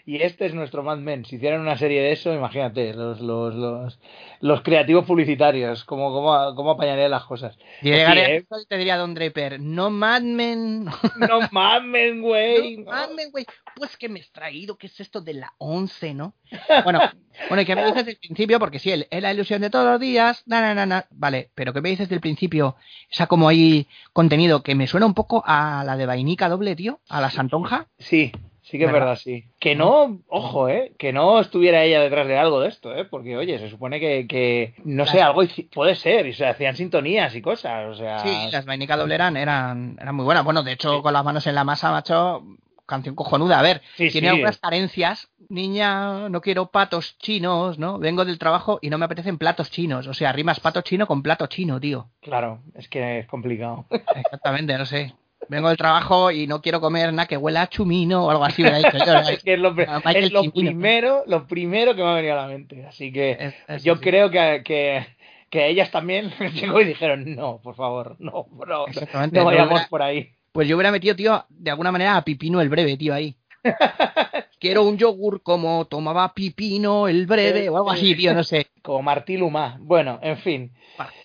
Y 0.07 0.23
este 0.23 0.47
es 0.47 0.55
nuestro 0.55 0.83
Mad 0.83 0.99
Men. 0.99 1.25
Si 1.25 1.37
hicieran 1.37 1.61
una 1.61 1.77
serie 1.77 2.01
de 2.03 2.13
eso, 2.13 2.33
imagínate, 2.35 2.95
los, 2.95 3.21
los, 3.21 3.55
los, 3.55 3.99
los 4.41 4.63
creativos 4.63 5.05
publicitarios, 5.05 5.85
cómo, 5.85 6.13
cómo, 6.13 6.55
cómo 6.55 6.71
apañarían 6.73 7.11
las 7.11 7.25
cosas. 7.25 7.57
Si 7.81 7.89
llegaría 7.89 8.27
Sí, 8.27 8.33
¿eh? 8.33 8.45
te 8.69 8.77
diría 8.77 8.97
Don 8.97 9.15
Draper, 9.15 9.61
no 9.61 9.91
Mad 9.91 10.23
Men, 10.23 10.85
no 11.19 11.29
No 11.29 11.49
mamen, 11.51 12.23
güey. 12.23 12.79
Mad 12.79 13.11
Men, 13.11 13.31
güey. 13.31 13.47
Pues 13.75 13.97
que 13.97 14.09
me 14.09 14.21
has 14.21 14.31
traído, 14.31 14.77
¿qué 14.77 14.89
es 14.89 15.01
esto 15.01 15.21
de 15.21 15.35
la 15.35 15.53
11, 15.59 16.15
no? 16.15 16.35
Bueno, 16.83 17.01
bueno, 17.49 17.63
¿y 17.63 17.65
qué 17.65 17.77
me 17.77 17.85
dices 17.87 18.07
del 18.07 18.17
principio? 18.17 18.59
Porque 18.59 18.79
sí, 18.79 18.91
es 18.91 19.23
la 19.23 19.33
ilusión 19.33 19.61
de 19.61 19.71
todos 19.71 19.87
los 19.87 20.01
días, 20.01 20.43
na, 20.47 20.61
na, 20.61 20.75
na, 20.75 20.87
na. 20.87 21.07
Vale, 21.11 21.51
pero 21.55 21.73
¿qué 21.73 21.81
me 21.81 21.91
dices 21.91 22.09
del 22.09 22.21
principio? 22.21 22.77
Esa 23.11 23.27
como 23.27 23.49
ahí 23.49 23.87
contenido 24.13 24.63
que 24.63 24.75
me 24.75 24.87
suena 24.87 25.07
un 25.07 25.15
poco 25.15 25.43
a 25.47 25.85
la 25.85 25.97
de 25.97 26.07
Vainica 26.07 26.49
doble, 26.49 26.75
tío, 26.75 27.01
a 27.09 27.21
la 27.21 27.31
Santonja. 27.31 27.87
Sí, 27.99 28.33
sí 28.71 28.79
que 28.79 28.85
es 28.85 28.93
¿Verdad? 28.93 29.17
sí. 29.17 29.45
Que 29.59 29.75
no, 29.75 30.19
ojo, 30.29 30.69
eh, 30.69 30.93
que 30.99 31.13
no 31.13 31.41
estuviera 31.41 31.83
ella 31.85 32.01
detrás 32.01 32.27
de 32.29 32.39
algo 32.39 32.61
de 32.61 32.69
esto, 32.69 32.95
eh, 32.95 33.05
porque 33.05 33.37
oye, 33.37 33.59
se 33.59 33.71
supone 33.71 33.99
que, 34.01 34.27
que 34.27 34.75
no 34.85 35.07
sé, 35.07 35.23
algo 35.23 35.43
puede 35.73 35.95
ser, 35.95 36.27
y 36.27 36.33
se 36.33 36.47
hacían 36.47 36.77
sintonías 36.77 37.35
y 37.35 37.43
cosas, 37.43 37.87
o 37.89 37.95
sea, 37.95 38.21
Sí, 38.21 38.51
las 38.53 38.67
Vainica 38.67 38.97
doble 38.97 39.15
eran, 39.15 39.37
eran, 39.37 39.97
muy 40.13 40.25
buenas. 40.25 40.45
Bueno, 40.45 40.63
de 40.63 40.73
hecho, 40.73 41.03
con 41.03 41.13
las 41.13 41.25
manos 41.25 41.47
en 41.47 41.55
la 41.55 41.65
masa, 41.65 41.91
macho, 41.91 42.45
canción 42.87 43.15
cojonuda. 43.15 43.59
A 43.59 43.63
ver, 43.63 43.83
Sí, 43.97 44.11
tiene 44.11 44.29
sí. 44.29 44.35
algunas 44.35 44.59
carencias. 44.59 45.29
Niña, 45.51 46.29
no 46.29 46.41
quiero 46.41 46.67
patos 46.71 47.17
chinos, 47.19 47.79
¿no? 47.79 47.99
Vengo 47.99 48.25
del 48.25 48.39
trabajo 48.39 48.79
y 48.83 48.91
no 48.91 48.99
me 48.99 49.07
apetecen 49.07 49.39
platos 49.39 49.71
chinos. 49.71 50.07
O 50.07 50.15
sea, 50.15 50.33
rimas 50.33 50.61
pato 50.61 50.83
chino 50.83 51.07
con 51.07 51.23
plato 51.23 51.47
chino, 51.47 51.81
tío. 51.81 52.09
claro, 52.21 52.61
es 52.75 52.89
que 52.89 53.21
es 53.21 53.27
complicado. 53.27 53.87
Exactamente, 53.91 54.77
no 54.77 54.85
sé. 54.87 55.15
Vengo 55.49 55.69
del 55.69 55.77
trabajo 55.79 56.31
y 56.31 56.47
no 56.47 56.61
quiero 56.61 56.81
comer 56.81 57.13
nada 57.13 57.27
que 57.27 57.37
huela 57.37 57.63
a 57.63 57.69
chumino 57.69 58.27
o 58.27 58.31
algo 58.31 58.45
así, 58.45 58.63
es 58.63 58.87
que 59.45 59.53
es 59.55 59.59
lo, 59.59 59.71
es 59.71 60.51
primero, 60.53 61.23
lo 61.27 61.47
primero 61.47 61.95
que 61.95 62.03
me 62.03 62.09
ha 62.09 62.15
venido 62.15 62.35
a 62.35 62.43
la 62.43 62.49
mente, 62.49 62.85
así 62.87 63.13
que 63.13 63.33
Es- 63.41 63.55
es- 63.69 63.83
yo 63.85 63.95
sí. 63.97 64.01
creo 64.03 64.31
que, 64.31 64.63
que, 64.65 65.07
que 65.49 65.69
ellas 65.69 65.91
también 65.91 66.31
llegó 66.55 66.81
y 66.81 66.85
dijeron, 66.85 67.35
no, 67.35 67.61
por 67.63 67.77
favor, 67.77 68.17
no, 68.19 68.45
bro, 68.51 68.87
no, 68.89 69.21
no 69.21 69.27
no 69.31 69.45
vayamos 69.45 69.73
hubiera- 69.73 69.89
por 69.89 70.03
ahí. 70.03 70.33
Pues 70.53 70.67
yo 70.67 70.77
hubiera 70.77 70.91
metido, 70.91 71.15
tío, 71.15 71.45
de 71.51 71.71
alguna 71.71 71.93
manera 71.93 72.17
a 72.17 72.25
Pipino 72.25 72.61
el 72.61 72.69
breve, 72.69 72.97
tío, 72.97 73.15
ahí. 73.15 73.37
Quiero 74.61 74.83
un 74.83 74.99
yogur 74.99 75.43
como 75.43 75.87
tomaba 75.87 76.35
Pipino 76.35 77.07
el 77.07 77.27
breve 77.27 77.69
o 77.69 77.77
algo 77.77 77.91
así, 77.91 78.17
tío, 78.17 78.35
no 78.35 78.43
sé. 78.43 78.67
Como 78.83 79.03
Martí 79.03 79.37
Lumá. 79.37 79.77
Bueno, 79.81 80.19
en 80.23 80.39
fin. 80.39 80.73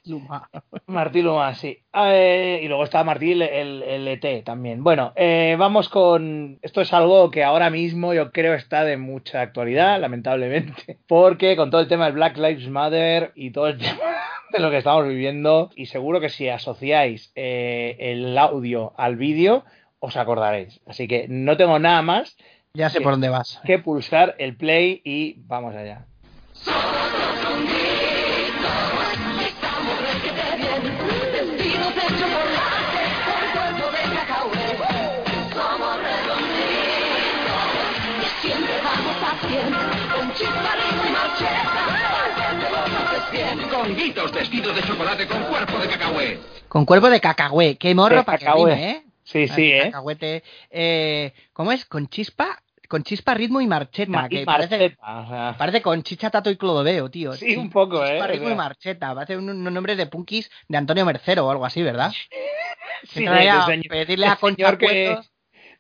Luma. 0.06 0.50
Martí 0.88 1.22
Lumá, 1.22 1.56
sí. 1.56 1.80
Eh, 1.94 2.60
y 2.62 2.68
luego 2.68 2.84
está 2.84 3.04
Martí 3.04 3.32
el, 3.32 3.42
el, 3.42 3.84
el 3.84 4.08
ET 4.08 4.44
también. 4.44 4.84
Bueno, 4.84 5.14
eh, 5.16 5.56
vamos 5.58 5.90
con... 5.90 6.60
Esto 6.62 6.82
es 6.82 6.94
algo 6.94 7.32
que 7.32 7.44
ahora 7.44 7.70
mismo 7.70 8.14
yo 8.14 8.32
creo 8.32 8.54
está 8.54 8.84
de 8.84 8.98
mucha 8.98 9.42
actualidad, 9.42 10.00
lamentablemente. 10.00 11.00
Porque 11.08 11.56
con 11.56 11.72
todo 11.72 11.82
el 11.82 11.88
tema 11.88 12.06
del 12.06 12.16
Black 12.16 12.38
Lives 12.38 12.70
Matter 12.70 13.32
y 13.36 13.52
todo 13.52 13.68
el 13.68 13.78
tema 13.78 13.98
de 14.52 14.60
lo 14.60 14.70
que 14.70 14.78
estamos 14.78 15.08
viviendo, 15.08 15.72
y 15.76 15.88
seguro 15.88 16.20
que 16.20 16.30
si 16.30 16.48
asociáis 16.48 17.32
eh, 17.36 17.96
el 18.00 18.38
audio 18.38 18.94
al 18.98 19.16
vídeo, 19.16 19.66
os 20.06 20.16
acordaréis. 20.18 20.82
Así 20.86 21.08
que 21.08 21.20
no 21.30 21.56
tengo 21.56 21.80
nada 21.80 22.02
más 22.02 22.36
Ya 22.76 22.90
sé 22.90 22.98
Sí. 22.98 23.04
por 23.04 23.14
dónde 23.14 23.30
vas. 23.30 23.62
que 23.66 23.78
pulsar 23.80 24.36
el 24.40 24.58
play 24.58 25.02
y 25.06 25.36
vamos 25.48 25.76
allá. 25.76 26.06
Conguitos 43.72 44.32
vestidos 44.32 44.76
de 44.76 44.82
chocolate 44.84 45.28
con 45.28 45.44
cuerpo 45.44 45.78
de 45.80 45.88
cacahué. 45.88 46.40
Con 46.68 46.86
cuerpo 46.86 47.10
de 47.10 47.20
cacahué. 47.20 47.78
Qué 47.78 47.94
morro 47.96 48.18
De 48.18 48.24
para 48.24 48.38
que 48.38 48.46
¿eh? 48.46 49.04
Sí, 49.34 49.48
sí, 49.48 49.72
¿eh? 49.72 49.82
Cacahuete. 49.86 50.44
Eh, 50.70 51.34
¿Cómo 51.52 51.72
es? 51.72 51.86
Con 51.86 52.08
chispa, 52.08 52.62
con 52.88 53.04
chispa, 53.04 53.34
ritmo 53.34 53.60
y 53.60 53.68
marcheta. 53.68 54.12
Ma- 54.12 54.30
que 54.30 54.42
y 54.44 54.46
parece, 54.46 54.96
o 55.02 55.28
sea, 55.28 55.56
parece 55.58 55.82
con 55.82 56.04
chicha, 56.04 56.30
tato 56.30 56.50
y 56.50 56.56
clodoveo, 56.58 57.10
tío. 57.10 57.34
Sí, 57.34 57.56
un 57.56 57.70
poco, 57.70 58.00
Chispa, 58.06 58.26
¿eh? 58.26 58.28
ritmo 58.28 58.46
O 58.46 58.48
sea. 58.50 58.54
y 58.54 58.58
marcheta. 58.58 59.14
Parece 59.16 59.38
un, 59.38 59.50
un 59.50 59.74
nombre 59.74 59.96
de 59.96 60.06
punkis 60.06 60.50
de 60.68 60.78
Antonio 60.78 61.06
Mercero 61.06 61.46
o 61.48 61.52
algo 61.52 61.66
así, 61.66 61.82
¿verdad? 61.84 62.12
sí, 63.04 63.24
ya, 63.24 63.66
señor- 63.66 63.88
pedirle 63.90 64.28
a 64.28 64.36
Concha 64.36 64.78
que, 64.78 65.18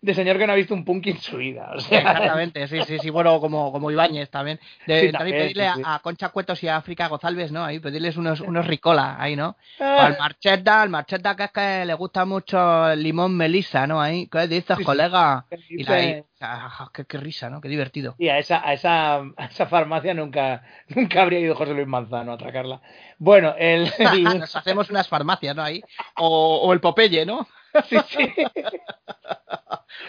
de 0.03 0.13
señor 0.13 0.37
que 0.37 0.45
no 0.45 0.51
ha 0.53 0.57
visto 0.57 0.73
un 0.73 0.83
punk 0.83 1.07
en 1.07 1.17
su 1.17 1.37
vida. 1.37 1.71
O 1.75 1.79
sea, 1.79 1.99
Exactamente, 1.99 2.67
sí, 2.67 2.81
sí, 2.83 2.99
sí, 2.99 3.09
bueno, 3.09 3.39
como, 3.39 3.71
como 3.71 3.89
Ibáñez 3.89 4.29
también. 4.29 4.59
De, 4.85 4.99
Sí, 5.07 5.11
también 5.11 5.13
también, 5.13 5.37
pedirle 5.37 5.67
sí, 5.69 5.71
sí. 5.77 5.81
a, 5.85 5.95
a 5.95 5.99
Concha 5.99 6.29
Cuetos 6.29 6.61
y 6.61 6.67
a 6.67 6.75
África 6.75 7.07
Gozalves, 7.07 7.51
¿no? 7.53 7.63
Ahí 7.63 7.79
pedirles 7.79 8.17
unos, 8.17 8.41
unos 8.41 8.67
ricola, 8.67 9.15
ahí, 9.17 9.35
¿no? 9.37 9.55
Ah. 9.79 10.05
Al 10.07 10.17
Marcheta, 10.19 10.81
al 10.81 10.89
Marcheta 10.89 11.35
que 11.37 11.43
es 11.45 11.51
que 11.51 11.85
le 11.85 11.93
gusta 11.93 12.25
mucho 12.25 12.89
el 12.91 13.01
limón 13.01 13.35
melisa, 13.37 13.87
¿no? 13.87 14.01
Ahí, 14.01 14.27
¿qué 14.27 14.45
dices, 14.47 14.77
colega? 14.85 15.45
¿Qué 15.49 15.57
Y 15.69 15.83
la, 15.83 15.95
dices? 15.97 16.25
y- 16.25 16.33
ah, 16.41 16.89
qué, 16.93 17.05
qué 17.05 17.17
risa, 17.17 17.49
¿no? 17.49 17.61
Qué 17.61 17.69
divertido. 17.69 18.15
Y 18.17 18.27
a 18.27 18.37
esa, 18.39 18.61
a 18.67 18.73
esa, 18.73 19.15
a 19.19 19.45
esa 19.49 19.67
farmacia 19.67 20.13
nunca, 20.13 20.63
nunca 20.89 21.21
habría 21.21 21.39
ido 21.39 21.55
José 21.55 21.73
Luis 21.73 21.87
Manzano 21.87 22.33
a 22.33 22.35
atracarla. 22.35 22.81
Bueno, 23.19 23.55
el, 23.57 23.89
el- 23.97 24.23
Nos 24.39 24.53
hacemos 24.57 24.89
unas 24.89 25.07
farmacias, 25.07 25.55
¿no? 25.55 25.63
Ahí. 25.63 25.81
O, 26.17 26.57
o 26.61 26.73
el 26.73 26.81
Popeye, 26.81 27.25
¿no? 27.25 27.47
Sí, 27.89 27.97
sí. 28.07 28.33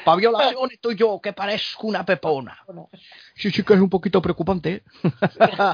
Pa' 0.04 0.16
violación 0.16 0.70
estoy 0.72 0.96
yo, 0.96 1.20
que 1.20 1.32
parezco 1.32 1.86
una 1.86 2.04
pepona. 2.04 2.58
Sí, 3.34 3.50
sí 3.50 3.62
que 3.62 3.74
es 3.74 3.80
un 3.80 3.90
poquito 3.90 4.20
preocupante. 4.22 4.82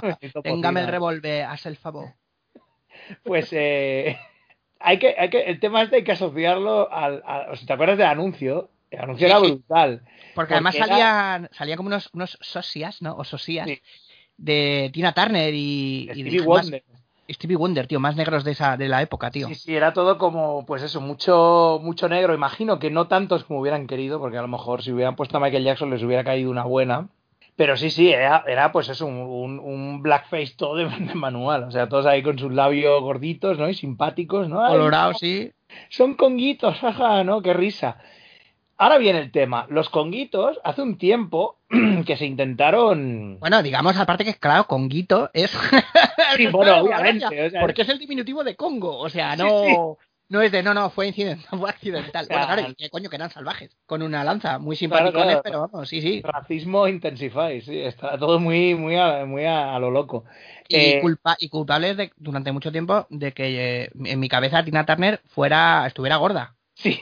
Necesito 0.02 0.42
Téngame 0.42 0.80
el 0.82 0.88
revólver, 0.88 1.44
haz 1.44 1.66
el 1.66 1.76
favor. 1.76 2.14
Pues 3.24 3.48
eh, 3.52 4.18
hay 4.78 4.98
que, 4.98 5.14
hay 5.18 5.30
que, 5.30 5.40
el 5.42 5.58
tema 5.60 5.82
este 5.82 5.96
hay 5.96 6.04
que 6.04 6.12
asociarlo 6.12 6.92
al, 6.92 7.22
a- 7.26 7.48
o 7.52 7.56
sea, 7.56 7.66
¿te 7.66 7.72
acuerdas 7.72 7.98
del 7.98 8.06
anuncio? 8.06 8.70
El 8.90 9.00
anuncio 9.00 9.26
Sí, 9.26 9.30
era 9.30 9.38
brutal. 9.40 10.02
Porque 10.34 10.54
además 10.54 10.74
era- 10.74 10.86
salían, 10.86 11.48
salían 11.52 11.76
como 11.76 11.88
unos, 11.88 12.10
unos 12.12 12.38
sosias, 12.40 13.02
¿no? 13.02 13.16
O 13.16 13.24
sosías 13.24 13.66
Sí. 13.68 13.80
de 14.36 14.90
Tina 14.92 15.12
Turner 15.12 15.52
y, 15.54 16.08
y 16.14 16.20
Stevie 16.22 16.40
Wonder. 16.42 16.84
Stevie 17.32 17.56
Wonder, 17.56 17.86
tío, 17.86 18.00
más 18.00 18.16
negros 18.16 18.44
de 18.44 18.52
esa 18.52 18.76
de 18.76 18.88
la 18.88 19.02
época, 19.02 19.30
tío. 19.30 19.48
Sí, 19.48 19.54
sí, 19.54 19.76
era 19.76 19.92
todo 19.92 20.18
como, 20.18 20.64
pues 20.66 20.82
eso, 20.82 21.00
mucho, 21.00 21.80
mucho 21.82 22.08
negro. 22.08 22.34
Imagino 22.34 22.78
que 22.78 22.90
no 22.90 23.06
tantos 23.06 23.44
como 23.44 23.60
hubieran 23.60 23.86
querido, 23.86 24.18
porque 24.18 24.38
a 24.38 24.42
lo 24.42 24.48
mejor 24.48 24.82
si 24.82 24.92
hubieran 24.92 25.16
puesto 25.16 25.36
a 25.36 25.40
Michael 25.40 25.64
Jackson 25.64 25.90
les 25.90 26.02
hubiera 26.02 26.24
caído 26.24 26.50
una 26.50 26.64
buena. 26.64 27.08
Pero 27.56 27.76
sí, 27.76 27.90
sí, 27.90 28.10
era, 28.10 28.44
era 28.46 28.72
pues 28.72 28.88
eso, 28.88 29.06
un, 29.06 29.18
un, 29.18 29.58
un 29.58 30.02
blackface 30.02 30.54
todo 30.56 30.76
de, 30.76 30.84
de 30.88 31.14
manual. 31.14 31.64
O 31.64 31.70
sea, 31.70 31.88
todos 31.88 32.06
ahí 32.06 32.22
con 32.22 32.38
sus 32.38 32.52
labios 32.52 33.02
gorditos, 33.02 33.58
¿no? 33.58 33.68
Y 33.68 33.74
simpáticos, 33.74 34.48
¿no? 34.48 34.64
Ay, 34.64 34.72
Colorado, 34.72 35.14
sí. 35.14 35.52
son 35.90 36.14
conguitos, 36.14 36.78
jaja, 36.80 37.22
¿no? 37.24 37.42
Qué 37.42 37.52
risa. 37.52 37.98
Ahora 38.80 38.96
viene 38.96 39.18
el 39.18 39.30
tema. 39.30 39.66
Los 39.68 39.90
conguitos, 39.90 40.58
hace 40.64 40.80
un 40.80 40.96
tiempo 40.96 41.58
que 42.06 42.16
se 42.16 42.24
intentaron... 42.24 43.38
Bueno, 43.38 43.62
digamos 43.62 43.94
aparte 43.98 44.24
que 44.24 44.32
claro, 44.34 44.64
Conguito 44.66 45.28
es 45.34 45.50
Sí, 46.36 46.46
bueno, 46.46 46.78
obviamente, 46.80 47.26
o 47.46 47.50
sea- 47.50 47.60
porque 47.60 47.82
es 47.82 47.88
el 47.90 47.98
diminutivo 47.98 48.42
de 48.42 48.56
Congo, 48.56 48.96
o 48.98 49.10
sea, 49.10 49.36
no 49.36 49.66
sí. 49.66 49.76
no 50.30 50.40
es 50.40 50.50
de 50.50 50.62
no, 50.62 50.72
no, 50.72 50.88
fue 50.88 51.08
incidente, 51.08 51.44
fue 51.50 51.68
accidental. 51.68 52.24
O 52.24 52.28
sea, 52.28 52.46
bueno, 52.46 52.56
claro, 52.62 52.74
qué 52.78 52.88
coño 52.88 53.10
que 53.10 53.16
eran 53.16 53.30
salvajes, 53.30 53.76
con 53.84 54.00
una 54.00 54.24
lanza, 54.24 54.58
muy 54.58 54.76
Claro, 54.78 54.96
simpáticos, 55.08 55.22
claro. 55.24 55.40
pero 55.44 55.60
vamos, 55.68 55.86
sí, 55.88 56.00
sí. 56.00 56.22
Racismo 56.24 56.88
intensify, 56.88 57.60
sí, 57.60 57.80
está 57.80 58.16
todo 58.16 58.40
muy, 58.40 58.74
muy, 58.76 58.96
a, 58.96 59.26
muy 59.26 59.44
a, 59.44 59.74
a 59.74 59.78
lo 59.78 59.90
loco. 59.90 60.24
Y, 60.68 60.76
Eh, 60.76 60.98
culpa, 61.02 61.36
y 61.38 61.50
culpables 61.50 61.98
de, 61.98 62.12
durante 62.16 62.50
mucho 62.52 62.72
tiempo 62.72 63.06
de 63.10 63.32
que 63.32 63.82
eh, 63.82 63.90
en 64.06 64.18
mi 64.20 64.30
cabeza 64.30 64.64
Tina 64.64 64.86
Turner 64.86 65.20
fuera 65.26 65.86
estuviera 65.86 66.16
gorda. 66.16 66.54
Sí, 66.76 66.98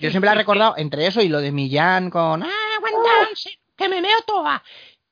Yo 0.00 0.10
siempre 0.10 0.26
la 0.26 0.32
he 0.32 0.38
recordado 0.38 0.74
entre 0.76 1.06
eso 1.06 1.22
y 1.22 1.28
lo 1.28 1.40
de 1.40 1.52
Millán 1.52 2.10
con 2.10 2.42
¡Ah, 2.42 2.76
aguanta, 2.76 3.30
sí, 3.34 3.50
que 3.76 3.88
me 3.88 4.00
meo 4.00 4.18
toda! 4.26 4.62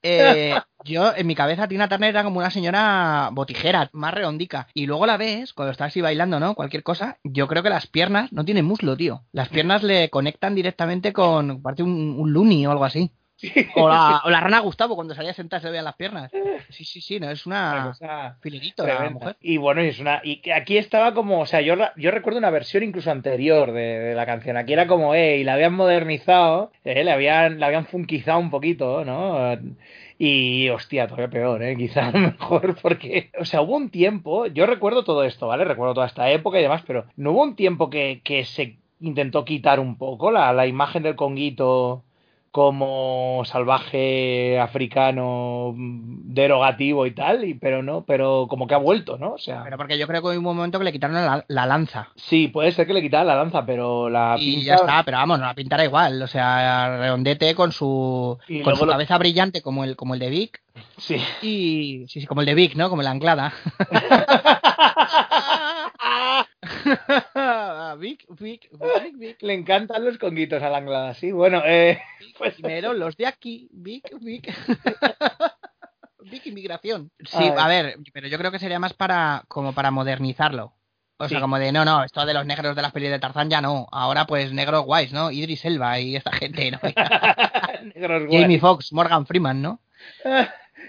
Eh, 0.07 0.53
yo, 0.83 1.15
en 1.15 1.25
mi 1.25 1.33
cabeza, 1.33 1.67
Tina 1.67 1.89
Turner 1.89 2.11
era 2.11 2.23
como 2.23 2.37
una 2.37 2.51
señora 2.51 3.29
botijera, 3.31 3.89
más 3.93 4.13
redondica. 4.13 4.67
Y 4.73 4.85
luego 4.85 5.07
la 5.07 5.17
ves, 5.17 5.53
cuando 5.53 5.71
está 5.71 5.85
así 5.85 6.01
bailando, 6.01 6.39
¿no? 6.39 6.53
Cualquier 6.53 6.83
cosa. 6.83 7.17
Yo 7.23 7.47
creo 7.47 7.63
que 7.63 7.71
las 7.71 7.87
piernas 7.87 8.31
no 8.31 8.45
tienen 8.45 8.65
muslo, 8.65 8.95
tío. 8.95 9.23
Las 9.31 9.49
piernas 9.49 9.81
le 9.81 10.09
conectan 10.11 10.53
directamente 10.53 11.11
con, 11.11 11.61
parte 11.63 11.81
un, 11.81 12.15
un 12.19 12.33
loony 12.33 12.67
o 12.67 12.71
algo 12.71 12.85
así. 12.85 13.11
O 13.75 13.89
la, 13.89 14.21
o 14.23 14.29
la 14.29 14.39
rana 14.39 14.59
Gustavo, 14.59 14.95
cuando 14.95 15.13
salía 15.13 15.33
sentada 15.33 15.59
se 15.59 15.67
le 15.67 15.71
veían 15.71 15.85
las 15.85 15.95
piernas. 15.95 16.31
Sí, 16.69 16.85
sí, 16.85 17.01
sí, 17.01 17.19
no, 17.19 17.29
es 17.29 17.45
una 17.45 17.93
una 17.99 18.37
filerito 18.41 18.85
la 18.87 19.09
mujer. 19.09 19.35
Y 19.41 19.57
bueno, 19.57 19.81
es 19.81 19.99
una 19.99 20.21
y 20.23 20.37
que 20.37 20.53
aquí 20.53 20.77
estaba 20.77 21.13
como, 21.13 21.41
o 21.41 21.45
sea, 21.45 21.61
yo, 21.61 21.75
yo 21.97 22.11
recuerdo 22.11 22.39
una 22.39 22.49
versión 22.49 22.83
incluso 22.83 23.11
anterior 23.11 23.73
de, 23.73 23.99
de 23.99 24.15
la 24.15 24.25
canción. 24.25 24.57
Aquí 24.57 24.73
era 24.73 24.87
como, 24.87 25.13
eh, 25.13 25.37
y 25.37 25.43
la 25.43 25.53
habían 25.53 25.73
modernizado, 25.73 26.71
eh, 26.85 27.03
le 27.03 27.11
habían, 27.11 27.59
la 27.59 27.67
habían 27.67 27.85
funkizado 27.85 28.39
un 28.39 28.49
poquito, 28.49 29.03
¿no? 29.03 29.57
Y 30.17 30.69
hostia, 30.69 31.07
todavía 31.07 31.29
peor, 31.29 31.61
¿eh? 31.61 31.75
Quizá 31.75 32.11
mejor 32.13 32.77
porque, 32.81 33.31
o 33.37 33.43
sea, 33.43 33.61
hubo 33.61 33.75
un 33.75 33.89
tiempo, 33.89 34.45
yo 34.47 34.65
recuerdo 34.65 35.03
todo 35.03 35.25
esto, 35.25 35.47
¿vale? 35.47 35.65
Recuerdo 35.65 35.93
toda 35.93 36.07
esta 36.07 36.31
época 36.31 36.57
y 36.57 36.63
demás, 36.63 36.83
pero 36.87 37.05
no 37.17 37.31
hubo 37.31 37.43
un 37.43 37.55
tiempo 37.57 37.89
que, 37.89 38.21
que 38.23 38.45
se 38.45 38.77
intentó 39.01 39.43
quitar 39.43 39.81
un 39.81 39.97
poco 39.97 40.31
la, 40.31 40.53
la 40.53 40.67
imagen 40.67 41.03
del 41.03 41.17
conguito 41.17 42.04
como 42.55 43.41
salvaje 43.43 44.57
africano 44.61 45.73
derogativo 45.75 47.05
y 47.05 47.11
tal, 47.11 47.43
y, 47.43 47.53
pero 47.55 47.83
no, 47.83 48.05
pero 48.05 48.47
como 48.49 48.65
que 48.65 48.75
ha 48.75 48.77
vuelto, 48.77 49.17
¿no? 49.17 49.33
O 49.33 49.37
sea, 49.37 49.61
Pero 49.65 49.75
porque 49.75 49.97
yo 49.97 50.07
creo 50.07 50.21
que 50.21 50.29
hubo 50.29 50.49
un 50.49 50.55
momento 50.55 50.79
que 50.79 50.85
le 50.85 50.93
quitaron 50.93 51.17
la, 51.17 51.43
la 51.49 51.65
lanza. 51.65 52.07
sí, 52.15 52.47
puede 52.47 52.71
ser 52.71 52.87
que 52.87 52.93
le 52.93 53.01
quitaran 53.01 53.27
la 53.27 53.35
lanza, 53.35 53.65
pero 53.65 54.09
la 54.09 54.37
Y 54.39 54.51
pinta... 54.55 54.65
ya 54.67 54.75
está, 54.75 55.03
pero 55.03 55.17
vamos, 55.17 55.37
no 55.37 55.45
la 55.47 55.53
pintará 55.53 55.83
igual. 55.83 56.21
O 56.21 56.27
sea, 56.27 56.97
redondete 56.97 57.53
con 57.55 57.73
su, 57.73 58.37
Y 58.47 58.61
con 58.61 58.77
su 58.77 58.85
lo- 58.85 58.93
cabeza 58.93 59.17
brillante 59.17 59.61
como 59.61 59.83
el, 59.83 59.97
como 59.97 60.13
el 60.13 60.21
de 60.21 60.29
Vic. 60.29 60.61
Sí. 60.97 61.15
Y 61.41 62.05
sí, 62.07 62.21
sí, 62.21 62.25
como 62.25 62.39
el 62.39 62.47
de 62.47 62.53
Vic, 62.55 62.75
¿no? 62.75 62.89
Como 62.89 63.01
la 63.01 63.11
anclada. 63.11 63.51
Vic, 67.99 68.25
Vic, 68.39 68.69
Vic, 68.71 69.17
Vic. 69.17 69.37
Le 69.41 69.53
encantan 69.53 70.05
los 70.05 70.17
conguitos 70.17 70.61
a 70.61 70.69
la 70.69 70.77
anglada, 70.77 71.13
sí. 71.13 71.31
Bueno, 71.31 71.61
eh, 71.65 72.01
pues 72.37 72.55
Primero 72.55 72.93
los 72.93 73.17
de 73.17 73.27
aquí, 73.27 73.67
Vic, 73.71 74.09
Vic. 74.21 74.53
Vic 76.19 76.45
inmigración. 76.47 77.11
Sí, 77.23 77.51
a 77.57 77.67
ver, 77.67 77.97
pero 78.13 78.27
yo 78.27 78.37
creo 78.37 78.51
que 78.51 78.59
sería 78.59 78.79
más 78.79 78.93
para 78.93 79.43
como 79.47 79.73
para 79.73 79.91
modernizarlo. 79.91 80.73
O 81.17 81.29
sea, 81.29 81.37
Sí. 81.37 81.41
como 81.41 81.57
de, 81.57 81.71
no, 81.71 81.85
no, 81.85 82.03
esto 82.03 82.25
de 82.25 82.33
los 82.33 82.45
negros 82.45 82.75
de 82.75 82.81
las 82.81 82.91
pelis 82.91 83.09
de 83.09 83.19
Tarzán 83.19 83.49
ya 83.49 83.61
no. 83.61 83.87
Ahora, 83.91 84.25
pues, 84.25 84.51
negros 84.51 84.83
guays, 84.83 85.13
¿no? 85.13 85.31
Idris 85.31 85.63
Elba 85.63 85.97
y 85.99 86.15
esta 86.17 86.31
gente, 86.33 86.71
¿no? 86.71 86.79
negros. 87.95 88.23
Jamie 88.29 88.59
Foxx, 88.59 88.91
Morgan 88.91 89.25
Freeman, 89.25 89.61
¿no? 89.61 89.79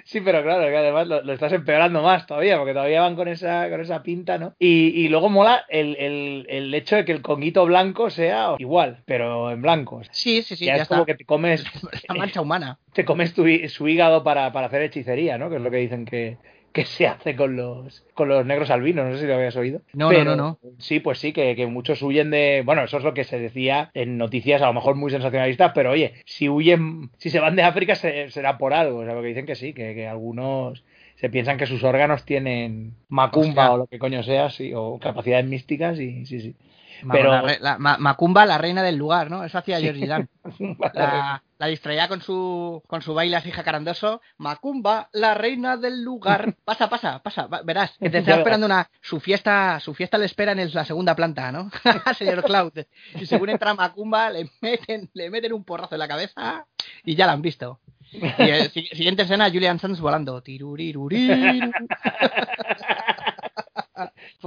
Sí, 0.07 0.21
pero 0.21 0.41
claro, 0.45 0.63
que 0.69 0.77
además 0.77 1.09
lo, 1.09 1.21
lo 1.23 1.33
estás 1.33 1.53
empeorando 1.53 2.01
más 2.01 2.29
todavía, 2.29 2.57
porque 2.59 2.73
todavía 2.73 3.01
van 3.01 3.17
con 3.17 3.27
esa, 3.27 3.69
con 3.69 3.81
esa 3.81 4.05
pinta, 4.05 4.39
¿no? 4.39 4.55
Y, 4.57 4.91
y 5.01 5.09
luego 5.09 5.29
mola 5.29 5.65
el, 5.69 5.97
el, 5.97 6.47
el 6.49 6.73
hecho 6.75 6.95
de 6.95 7.05
que 7.05 7.11
el 7.11 7.23
conguito 7.23 7.67
blanco 7.67 8.09
sea 8.09 8.55
igual, 8.59 9.03
pero 9.05 9.51
en 9.51 9.61
blanco. 9.63 10.03
Sí, 10.13 10.43
sí, 10.43 10.55
sí, 10.55 10.65
ya, 10.65 10.75
ya, 10.75 10.77
es 10.77 10.83
está. 10.83 10.95
como 10.95 11.07
que 11.07 11.17
te 11.17 11.25
comes, 11.25 11.65
La 12.09 12.15
mancha 12.15 12.41
humana. 12.41 12.79
te 12.93 13.05
comes 13.05 13.35
tu, 13.35 13.45
su 13.69 13.89
hígado 13.89 14.23
para, 14.23 14.53
para 14.53 14.69
hacer 14.69 14.83
hechicería, 14.83 15.39
¿no? 15.39 15.51
Que 15.51 15.57
es 15.57 15.63
lo 15.63 15.73
que 15.73 15.79
dicen 15.79 16.05
que, 16.05 16.39
que 16.77 16.85
se 16.85 17.07
hace 17.07 17.35
con 17.37 17.57
los 17.57 18.05
con 18.12 18.29
los 18.29 18.45
negros 18.45 18.68
albinos, 18.68 19.07
no 19.07 19.14
sé 19.14 19.22
si 19.22 19.27
lo 19.27 19.35
habías 19.35 19.57
oído. 19.57 19.81
No, 19.95 20.11
Pero, 20.11 20.37
no, 20.37 20.37
no, 20.37 20.59
Sí, 20.79 21.01
pues 21.01 21.18
sí, 21.18 21.33
que, 21.33 21.57
que 21.57 21.66
muchos 21.66 22.03
huyen 22.03 22.31
de. 22.31 22.62
Bueno, 22.66 22.83
eso 22.85 22.99
es 22.99 23.03
lo 23.05 23.14
que 23.14 23.24
se 23.24 23.39
decía 23.39 23.91
en 23.95 24.18
noticias, 24.18 24.61
a 24.61 24.66
lo 24.66 24.74
mejor 24.74 24.95
muy 24.95 25.11
sensacionalistas, 25.11 25.72
pero 25.74 25.91
oye, 25.93 26.12
si 26.27 26.51
huyen, 26.51 27.11
si 27.16 27.31
se 27.31 27.41
van 27.41 27.57
de 27.57 27.62
África 27.62 27.95
se- 27.95 28.31
será 28.31 28.59
por 28.59 28.74
algo. 28.74 28.99
O 28.99 29.05
sea, 29.05 29.14
porque 29.14 29.29
dicen 29.29 29.47
que 29.47 29.55
sí, 29.55 29.72
que, 29.72 29.95
que 29.95 30.07
algunos 30.07 30.85
se 31.14 31.31
piensan 31.31 31.57
que 31.57 31.64
sus 31.66 31.83
órganos 31.83 32.27
tienen 32.27 32.93
macumba 33.09 33.49
Hostia. 33.49 33.72
o 33.72 33.77
lo 33.79 33.87
que 33.87 33.99
coño 33.99 34.22
sea, 34.22 34.51
sí, 34.51 34.72
o 34.74 34.99
capacidades 34.99 35.47
místicas, 35.47 35.99
y 35.99 36.27
sí, 36.27 36.41
sí. 36.41 36.55
Pero- 37.11 37.30
la 37.30 37.42
re- 37.42 37.59
la- 37.61 37.78
Ma- 37.78 37.97
Macumba, 37.99 38.47
la 38.47 38.59
reina 38.59 38.82
del 38.82 38.97
lugar, 38.97 39.30
¿no? 39.30 39.44
Eso 39.44 39.59
hacía. 39.59 39.80
Georgie 39.80 40.07
Dan. 40.07 40.28
La, 40.94 41.42
la 41.59 41.66
distraía 41.66 42.07
con 42.07 42.20
su, 42.22 42.82
con 42.86 43.03
su 43.03 43.14
baile 43.14 43.34
así 43.36 43.51
jacarandoso. 43.51 44.20
Macumba, 44.38 45.09
la 45.12 45.34
reina 45.34 45.76
del 45.76 46.03
lugar. 46.05 46.55
Pasa, 46.64 46.88
pasa, 46.88 47.20
pasa. 47.22 47.49
verás, 47.64 47.97
que 47.99 48.11
te 48.11 48.18
está 48.18 48.36
esperando 48.36 48.66
una. 48.66 48.88
Su 49.01 49.18
fiesta, 49.18 49.80
su 49.80 49.92
fiesta 49.94 50.18
le 50.18 50.26
espera 50.26 50.53
en 50.53 50.72
la 50.72 50.84
segunda 50.84 51.16
planta, 51.16 51.51
¿no? 51.51 51.70
Señor 52.18 52.44
Cloud. 52.44 52.72
Y 53.16 53.26
según 53.26 53.49
entra 53.51 53.74
Macumba, 53.74 54.30
le 54.30 54.49
meten, 54.61 55.11
le 55.14 55.30
meten 55.30 55.53
un 55.53 55.64
porrazo 55.64 55.94
en 55.97 55.99
la 56.01 56.09
cabeza 56.09 56.66
y 57.05 57.14
ya 57.16 57.26
la 57.26 57.32
han 57.32 57.42
visto. 57.42 57.80
Y 58.12 58.20
si- 58.72 58.86
siguiente 58.86 59.22
escena, 59.22 59.51
Julian 59.51 59.80
Sands 59.80 60.01
volando. 60.01 60.40
Tiruriruriru. 60.42 61.72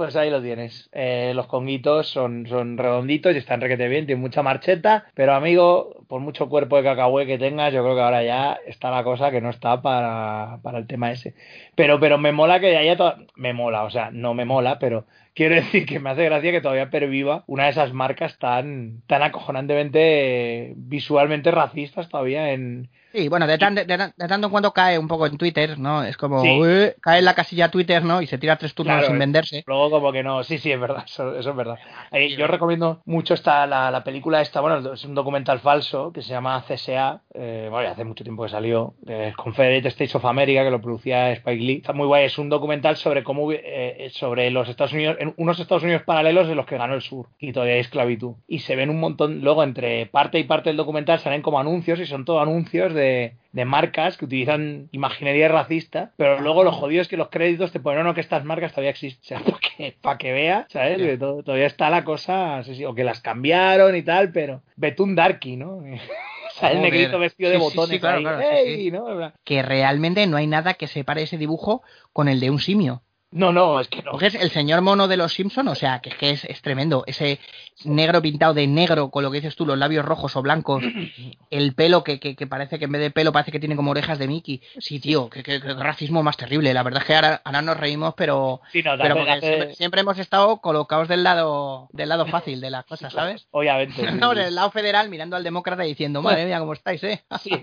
Pues 0.00 0.16
ahí 0.16 0.30
lo 0.30 0.40
tienes. 0.40 0.88
Eh, 0.92 1.32
los 1.34 1.46
conguitos 1.46 2.08
son, 2.08 2.46
son 2.46 2.78
redonditos 2.78 3.34
y 3.34 3.38
están 3.38 3.60
requete 3.60 3.86
bien, 3.86 4.06
tienen 4.06 4.22
mucha 4.22 4.42
marcheta, 4.42 5.04
pero 5.12 5.34
amigo, 5.34 6.06
por 6.08 6.22
mucho 6.22 6.48
cuerpo 6.48 6.78
de 6.78 6.84
cacahué 6.84 7.26
que 7.26 7.36
tengas, 7.36 7.70
yo 7.74 7.82
creo 7.82 7.94
que 7.96 8.00
ahora 8.00 8.22
ya 8.24 8.54
está 8.66 8.90
la 8.90 9.04
cosa 9.04 9.30
que 9.30 9.42
no 9.42 9.50
está 9.50 9.82
para, 9.82 10.58
para 10.62 10.78
el 10.78 10.86
tema 10.86 11.12
ese. 11.12 11.34
Pero, 11.74 12.00
pero 12.00 12.16
me 12.16 12.32
mola 12.32 12.60
que 12.60 12.78
haya 12.78 12.96
to- 12.96 13.14
me 13.36 13.52
mola, 13.52 13.84
o 13.84 13.90
sea, 13.90 14.10
no 14.10 14.32
me 14.32 14.46
mola, 14.46 14.78
pero 14.78 15.06
quiero 15.34 15.54
decir 15.56 15.84
que 15.84 16.00
me 16.00 16.08
hace 16.10 16.24
gracia 16.24 16.50
que 16.50 16.62
todavía 16.62 16.88
perviva 16.90 17.44
una 17.46 17.64
de 17.64 17.70
esas 17.70 17.92
marcas 17.92 18.38
tan, 18.38 19.02
tan 19.06 19.22
acojonantemente 19.22 20.72
visualmente 20.76 21.50
racistas 21.50 22.08
todavía 22.08 22.52
en, 22.52 22.88
Sí, 23.12 23.28
bueno, 23.28 23.46
de, 23.46 23.58
tan- 23.58 23.74
de, 23.74 23.84
de- 23.84 23.96
de 24.16 24.28
tanto 24.28 24.46
en 24.46 24.50
cuando 24.50 24.72
cae 24.72 24.98
un 24.98 25.08
poco 25.08 25.26
en 25.26 25.36
Twitter, 25.36 25.78
¿no? 25.78 26.04
Es 26.04 26.16
como, 26.16 26.42
Sí. 26.42 26.60
"Ué", 26.60 26.96
cae 27.00 27.18
en 27.18 27.24
la 27.24 27.34
casilla 27.34 27.68
Twitter, 27.70 28.04
¿no? 28.04 28.22
Y 28.22 28.26
se 28.28 28.38
tira 28.38 28.56
tres 28.56 28.72
turnos 28.74 28.94
Claro, 28.94 29.06
sin 29.08 29.16
eh. 29.16 29.18
venderse. 29.18 29.64
Luego 29.66 29.90
como 29.90 30.12
que 30.12 30.22
no, 30.22 30.44
sí, 30.44 30.58
sí, 30.58 30.70
es 30.70 30.78
verdad, 30.78 31.02
eso, 31.06 31.36
eso 31.36 31.50
es 31.50 31.56
verdad. 31.56 31.76
Eh, 32.12 32.36
yo 32.36 32.46
recomiendo 32.46 33.00
mucho 33.06 33.34
esta, 33.34 33.66
la, 33.66 33.90
la 33.90 34.04
película 34.04 34.40
esta, 34.40 34.60
bueno, 34.60 34.92
es 34.92 35.04
un 35.04 35.14
documental 35.16 35.58
falso 35.58 36.12
que 36.12 36.22
se 36.22 36.30
llama 36.30 36.62
CSA, 36.68 37.22
eh, 37.34 37.66
bueno, 37.70 37.88
hace 37.90 38.04
mucho 38.04 38.22
tiempo 38.22 38.44
que 38.44 38.50
salió, 38.50 38.94
eh, 39.08 39.32
Confederate 39.36 39.88
States 39.88 40.14
of 40.14 40.24
America, 40.24 40.62
que 40.62 40.70
lo 40.70 40.80
producía 40.80 41.32
Spike 41.32 41.62
Lee. 41.64 41.76
Está 41.78 41.92
muy 41.92 42.06
guay, 42.06 42.26
es 42.26 42.38
un 42.38 42.48
documental 42.48 42.96
sobre 42.96 43.24
cómo, 43.24 43.44
hubi- 43.48 43.60
eh, 43.62 44.08
sobre 44.12 44.50
los 44.52 44.68
Estados 44.68 44.92
Unidos, 44.92 45.16
en 45.18 45.34
unos 45.36 45.58
Estados 45.58 45.82
Unidos 45.82 46.02
paralelos 46.04 46.48
en 46.48 46.56
los 46.56 46.66
que 46.66 46.78
ganó 46.78 46.94
el 46.94 47.02
sur 47.02 47.26
y 47.40 47.52
todavía 47.52 47.74
hay 47.74 47.80
esclavitud. 47.80 48.34
Y 48.46 48.60
se 48.60 48.76
ven 48.76 48.88
un 48.90 49.00
montón, 49.00 49.40
luego 49.40 49.64
entre 49.64 50.06
parte 50.06 50.38
y 50.38 50.44
parte 50.44 50.70
del 50.70 50.76
documental 50.76 51.18
salen 51.18 51.42
como 51.42 51.58
anuncios 51.58 51.98
y 51.98 52.06
son 52.06 52.24
todo 52.24 52.40
anuncios 52.40 52.94
de, 52.94 52.99
de 53.00 53.64
marcas 53.64 54.16
que 54.16 54.24
utilizan 54.26 54.88
imaginería 54.92 55.48
racista, 55.48 56.12
pero 56.16 56.40
luego 56.40 56.62
lo 56.62 56.70
jodido 56.72 57.02
es 57.02 57.08
que 57.08 57.16
los 57.16 57.28
créditos 57.30 57.72
te 57.72 57.80
ponen, 57.80 57.98
no, 58.00 58.04
no, 58.04 58.14
que 58.14 58.20
estas 58.20 58.44
marcas 58.44 58.72
todavía 58.72 58.90
existen. 58.90 59.38
O 59.40 59.42
sea, 59.42 59.44
para 59.44 59.58
que, 59.58 59.96
para 60.00 60.18
que 60.18 60.32
veas, 60.32 60.66
¿sabes? 60.68 60.98
Que 60.98 61.18
to- 61.18 61.42
todavía 61.42 61.66
está 61.66 61.90
la 61.90 62.04
cosa, 62.04 62.62
o 62.86 62.94
que 62.94 63.04
las 63.04 63.20
cambiaron 63.20 63.96
y 63.96 64.02
tal, 64.02 64.30
pero 64.30 64.62
Betún 64.76 65.14
Darky, 65.14 65.56
¿no? 65.56 65.76
o 65.78 66.52
sea, 66.60 66.70
el 66.72 66.82
negrito 66.82 67.18
vestido 67.18 67.50
de 67.50 67.56
Sí, 67.58 67.62
sí, 67.64 67.70
sí, 67.70 67.76
botones 67.76 68.00
claro, 68.00 68.38
ahí. 68.38 68.90
¿no? 68.90 69.32
Que 69.44 69.62
realmente 69.62 70.26
no 70.26 70.36
hay 70.36 70.46
nada 70.46 70.74
que 70.74 70.86
separe 70.86 71.22
ese 71.22 71.38
dibujo 71.38 71.82
con 72.12 72.28
el 72.28 72.40
de 72.40 72.50
un 72.50 72.58
simio. 72.60 73.02
No, 73.32 73.52
no, 73.52 73.78
es 73.78 73.86
que 73.88 74.02
no. 74.02 74.10
Porque 74.10 74.26
es 74.26 74.34
el 74.34 74.50
señor 74.50 74.80
mono 74.82 75.06
de 75.06 75.16
los 75.16 75.32
Simpson, 75.32 75.68
o 75.68 75.74
sea, 75.76 76.00
que 76.00 76.10
es 76.10 76.16
que 76.16 76.30
es, 76.30 76.44
es 76.46 76.62
tremendo. 76.62 77.04
Ese 77.06 77.38
negro 77.84 78.20
pintado 78.20 78.54
de 78.54 78.66
negro, 78.66 79.08
con 79.10 79.22
lo 79.22 79.30
que 79.30 79.36
dices 79.40 79.54
tú, 79.54 79.64
los 79.64 79.78
labios 79.78 80.04
rojos 80.04 80.34
o 80.34 80.42
blancos, 80.42 80.82
el 81.50 81.74
pelo 81.74 82.02
que, 82.02 82.18
que, 82.18 82.34
que 82.34 82.46
parece 82.48 82.78
que 82.80 82.86
en 82.86 82.92
vez 82.92 83.00
de 83.00 83.10
pelo 83.12 83.30
parece 83.32 83.52
que 83.52 83.60
tiene 83.60 83.76
como 83.76 83.92
orejas 83.92 84.18
de 84.18 84.26
Mickey. 84.26 84.60
Sí, 84.78 84.98
tío, 84.98 85.30
que, 85.30 85.42
racismo 85.60 86.24
más 86.24 86.36
terrible. 86.36 86.74
La 86.74 86.82
verdad 86.82 87.02
es 87.02 87.06
que 87.06 87.14
ahora, 87.14 87.40
ahora 87.44 87.62
nos 87.62 87.76
reímos, 87.76 88.14
pero, 88.16 88.62
Sí, 88.72 88.82
no, 88.82 88.98
pero 88.98 89.14
porque 89.14 89.38
siempre, 89.40 89.74
siempre 89.76 90.00
hemos 90.00 90.18
estado 90.18 90.60
colocados 90.60 91.06
del 91.06 91.22
lado, 91.22 91.88
del 91.92 92.08
lado 92.08 92.26
fácil 92.26 92.60
de 92.60 92.70
las 92.70 92.84
cosas, 92.84 93.12
¿sabes? 93.12 93.46
Obviamente. 93.52 93.94
sí, 93.94 94.06
Estamos 94.06 94.34
sí. 94.34 94.40
en 94.40 94.46
el 94.48 94.54
lado 94.56 94.72
federal 94.72 95.08
mirando 95.08 95.36
al 95.36 95.44
demócrata 95.44 95.84
y 95.84 95.90
diciendo, 95.90 96.20
madre 96.20 96.46
mía, 96.46 96.58
cómo 96.58 96.72
estáis, 96.72 97.02
¿eh? 97.04 97.22
Sí. 97.40 97.50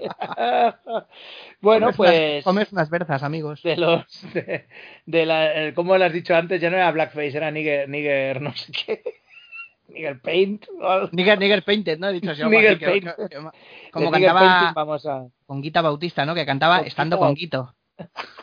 bueno, 1.61 1.88
Comes 1.88 1.88
unas- 1.88 1.95
pues 1.97 2.43
comes 2.43 2.72
unas 2.72 2.89
berzas, 2.89 3.24
amigos. 3.24 3.61
de 3.63 3.76
los 3.78 4.03
de, 4.34 4.68
de 5.05 5.26
la, 5.26 5.57
el- 5.58 5.74
como 5.74 5.97
lo 5.97 6.05
has 6.05 6.14
dicho 6.14 6.36
antes, 6.36 6.60
ya 6.62 6.70
no 6.70 6.78
era 6.78 6.91
blackface, 6.91 7.36
era 7.38 7.51
nigger, 7.51 7.88
nigger 7.89 8.41
no 8.41 8.53
sé 8.53 8.72
qué. 8.72 9.01
Nigger 9.89 10.20
paint. 10.20 10.66
o. 10.82 11.08
Nigger, 11.14 11.39
Nigger 11.39 11.64
Painted, 11.64 11.97
¿no? 11.97 12.10
He 12.10 12.14
dicho 12.14 12.32
así, 12.32 12.43
Nigger 12.43 12.78
que- 12.78 12.99
que- 13.01 13.30
como 13.91 14.08
De 14.08 14.12
cantaba 14.12 14.39
painting 14.41 14.74
vamos 14.76 15.05
a 15.05 15.26
con 15.45 15.62
Guita 15.62 15.82
Bautista, 15.82 16.26
¿no? 16.26 16.36
Que 16.36 16.45
cantaba 16.45 16.80
Con 16.80 16.88
estando 16.88 17.18
con 17.18 17.34
Guito. 17.36 17.74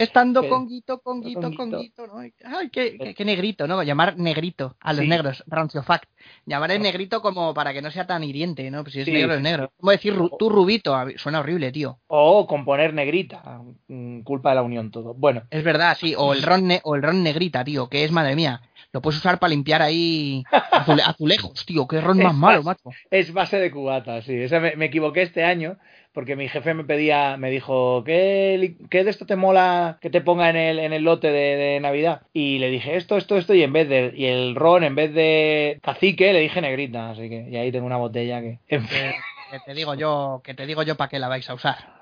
Estando 0.00 0.42
Que- 0.42 0.48
con 0.48 0.66
Guito, 0.66 1.00
con 1.00 1.20
Guito, 1.20 1.40
con 1.40 1.54
con 1.54 1.66
Guito. 1.66 1.80
Guito, 1.80 2.06
¿no? 2.06 2.18
Ay, 2.18 2.70
qué, 2.70 2.96
qué- 2.98 3.14
qué 3.14 3.24
negrito, 3.24 3.66
¿no? 3.66 3.82
Llamar 3.82 4.16
negrito 4.18 4.76
a 4.80 4.92
los 4.92 5.02
Sí. 5.02 5.08
negros, 5.08 5.44
rancio 5.46 5.82
fact. 5.82 6.08
Llamar 6.46 6.70
el 6.70 6.82
negrito 6.82 7.20
como 7.22 7.52
para 7.54 7.72
que 7.72 7.82
no 7.82 7.90
sea 7.90 8.06
tan 8.06 8.24
hiriente, 8.24 8.70
¿no? 8.70 8.82
Pues 8.82 8.94
si 8.94 9.00
es 9.00 9.04
Sí, 9.06 9.12
negro, 9.12 9.34
es 9.34 9.40
negro. 9.42 9.72
Como 9.78 9.92
decir 9.92 10.14
ru- 10.14 10.34
tú 10.38 10.48
rubito, 10.48 10.96
suena 11.16 11.40
horrible, 11.40 11.70
tío. 11.72 11.98
o 12.06 12.46
componer 12.46 12.94
negrita, 12.94 13.60
mm, 13.88 14.20
culpa 14.22 14.50
de 14.50 14.54
la 14.56 14.62
unión 14.62 14.90
todo. 14.90 15.14
Bueno, 15.14 15.42
Es 15.50 15.62
verdad, 15.64 15.96
sí. 16.00 16.14
O 16.16 16.32
el 16.32 16.42
ron, 16.42 16.66
ne- 16.66 16.80
o 16.84 16.94
el 16.96 17.02
ron 17.02 17.22
negrita, 17.22 17.62
tío, 17.64 17.88
que 17.88 18.04
es, 18.04 18.10
madre 18.10 18.34
mía. 18.36 18.62
Lo 18.92 19.00
puedes 19.00 19.18
usar 19.20 19.38
para 19.38 19.50
limpiar 19.50 19.82
ahí 19.82 20.42
azule- 20.50 21.02
azulejos, 21.04 21.64
tío. 21.64 21.86
Qué 21.86 22.00
ron 22.00 22.18
más 22.18 22.34
malo, 22.62 22.62
macho. 22.64 22.90
es 23.10 23.32
base 23.32 23.58
de 23.60 23.70
cubata, 23.70 24.20
sí. 24.22 24.34
Esa 24.34 24.58
me, 24.58 24.74
me 24.76 24.86
equivoqué 24.86 25.22
este 25.22 25.44
año 25.44 25.76
porque 26.12 26.36
mi 26.36 26.48
jefe 26.48 26.74
me 26.74 26.84
pedía, 26.84 27.36
me 27.36 27.50
dijo, 27.50 28.02
¿qué, 28.04 28.76
qué 28.90 29.04
de 29.04 29.10
esto 29.10 29.26
te 29.26 29.36
mola 29.36 29.98
que 30.00 30.10
te 30.10 30.20
ponga 30.20 30.50
en 30.50 30.56
el, 30.56 30.78
en 30.78 30.92
el 30.92 31.04
lote 31.04 31.28
de, 31.30 31.56
de 31.56 31.80
Navidad? 31.80 32.22
Y 32.32 32.58
le 32.58 32.70
dije 32.70 32.96
esto, 32.96 33.16
esto, 33.16 33.36
esto, 33.36 33.54
y 33.54 33.62
en 33.62 33.72
vez 33.72 33.88
de, 33.88 34.12
y 34.16 34.26
el 34.26 34.54
ron, 34.54 34.84
en 34.84 34.94
vez 34.94 35.14
de 35.14 35.78
cacique, 35.82 36.32
le 36.32 36.40
dije 36.40 36.60
negrita, 36.60 37.10
así 37.10 37.28
que, 37.28 37.48
y 37.48 37.56
ahí 37.56 37.70
tengo 37.72 37.86
una 37.86 37.96
botella 37.96 38.40
que, 38.40 38.58
en 38.68 38.86
fin. 38.86 38.98
que, 38.98 39.14
que 39.52 39.60
te 39.64 39.74
digo 39.74 39.94
yo, 39.94 40.40
que 40.44 40.54
te 40.54 40.66
digo 40.66 40.82
yo 40.82 40.96
para 40.96 41.08
qué 41.08 41.18
la 41.18 41.28
vais 41.28 41.48
a 41.48 41.54
usar. 41.54 42.00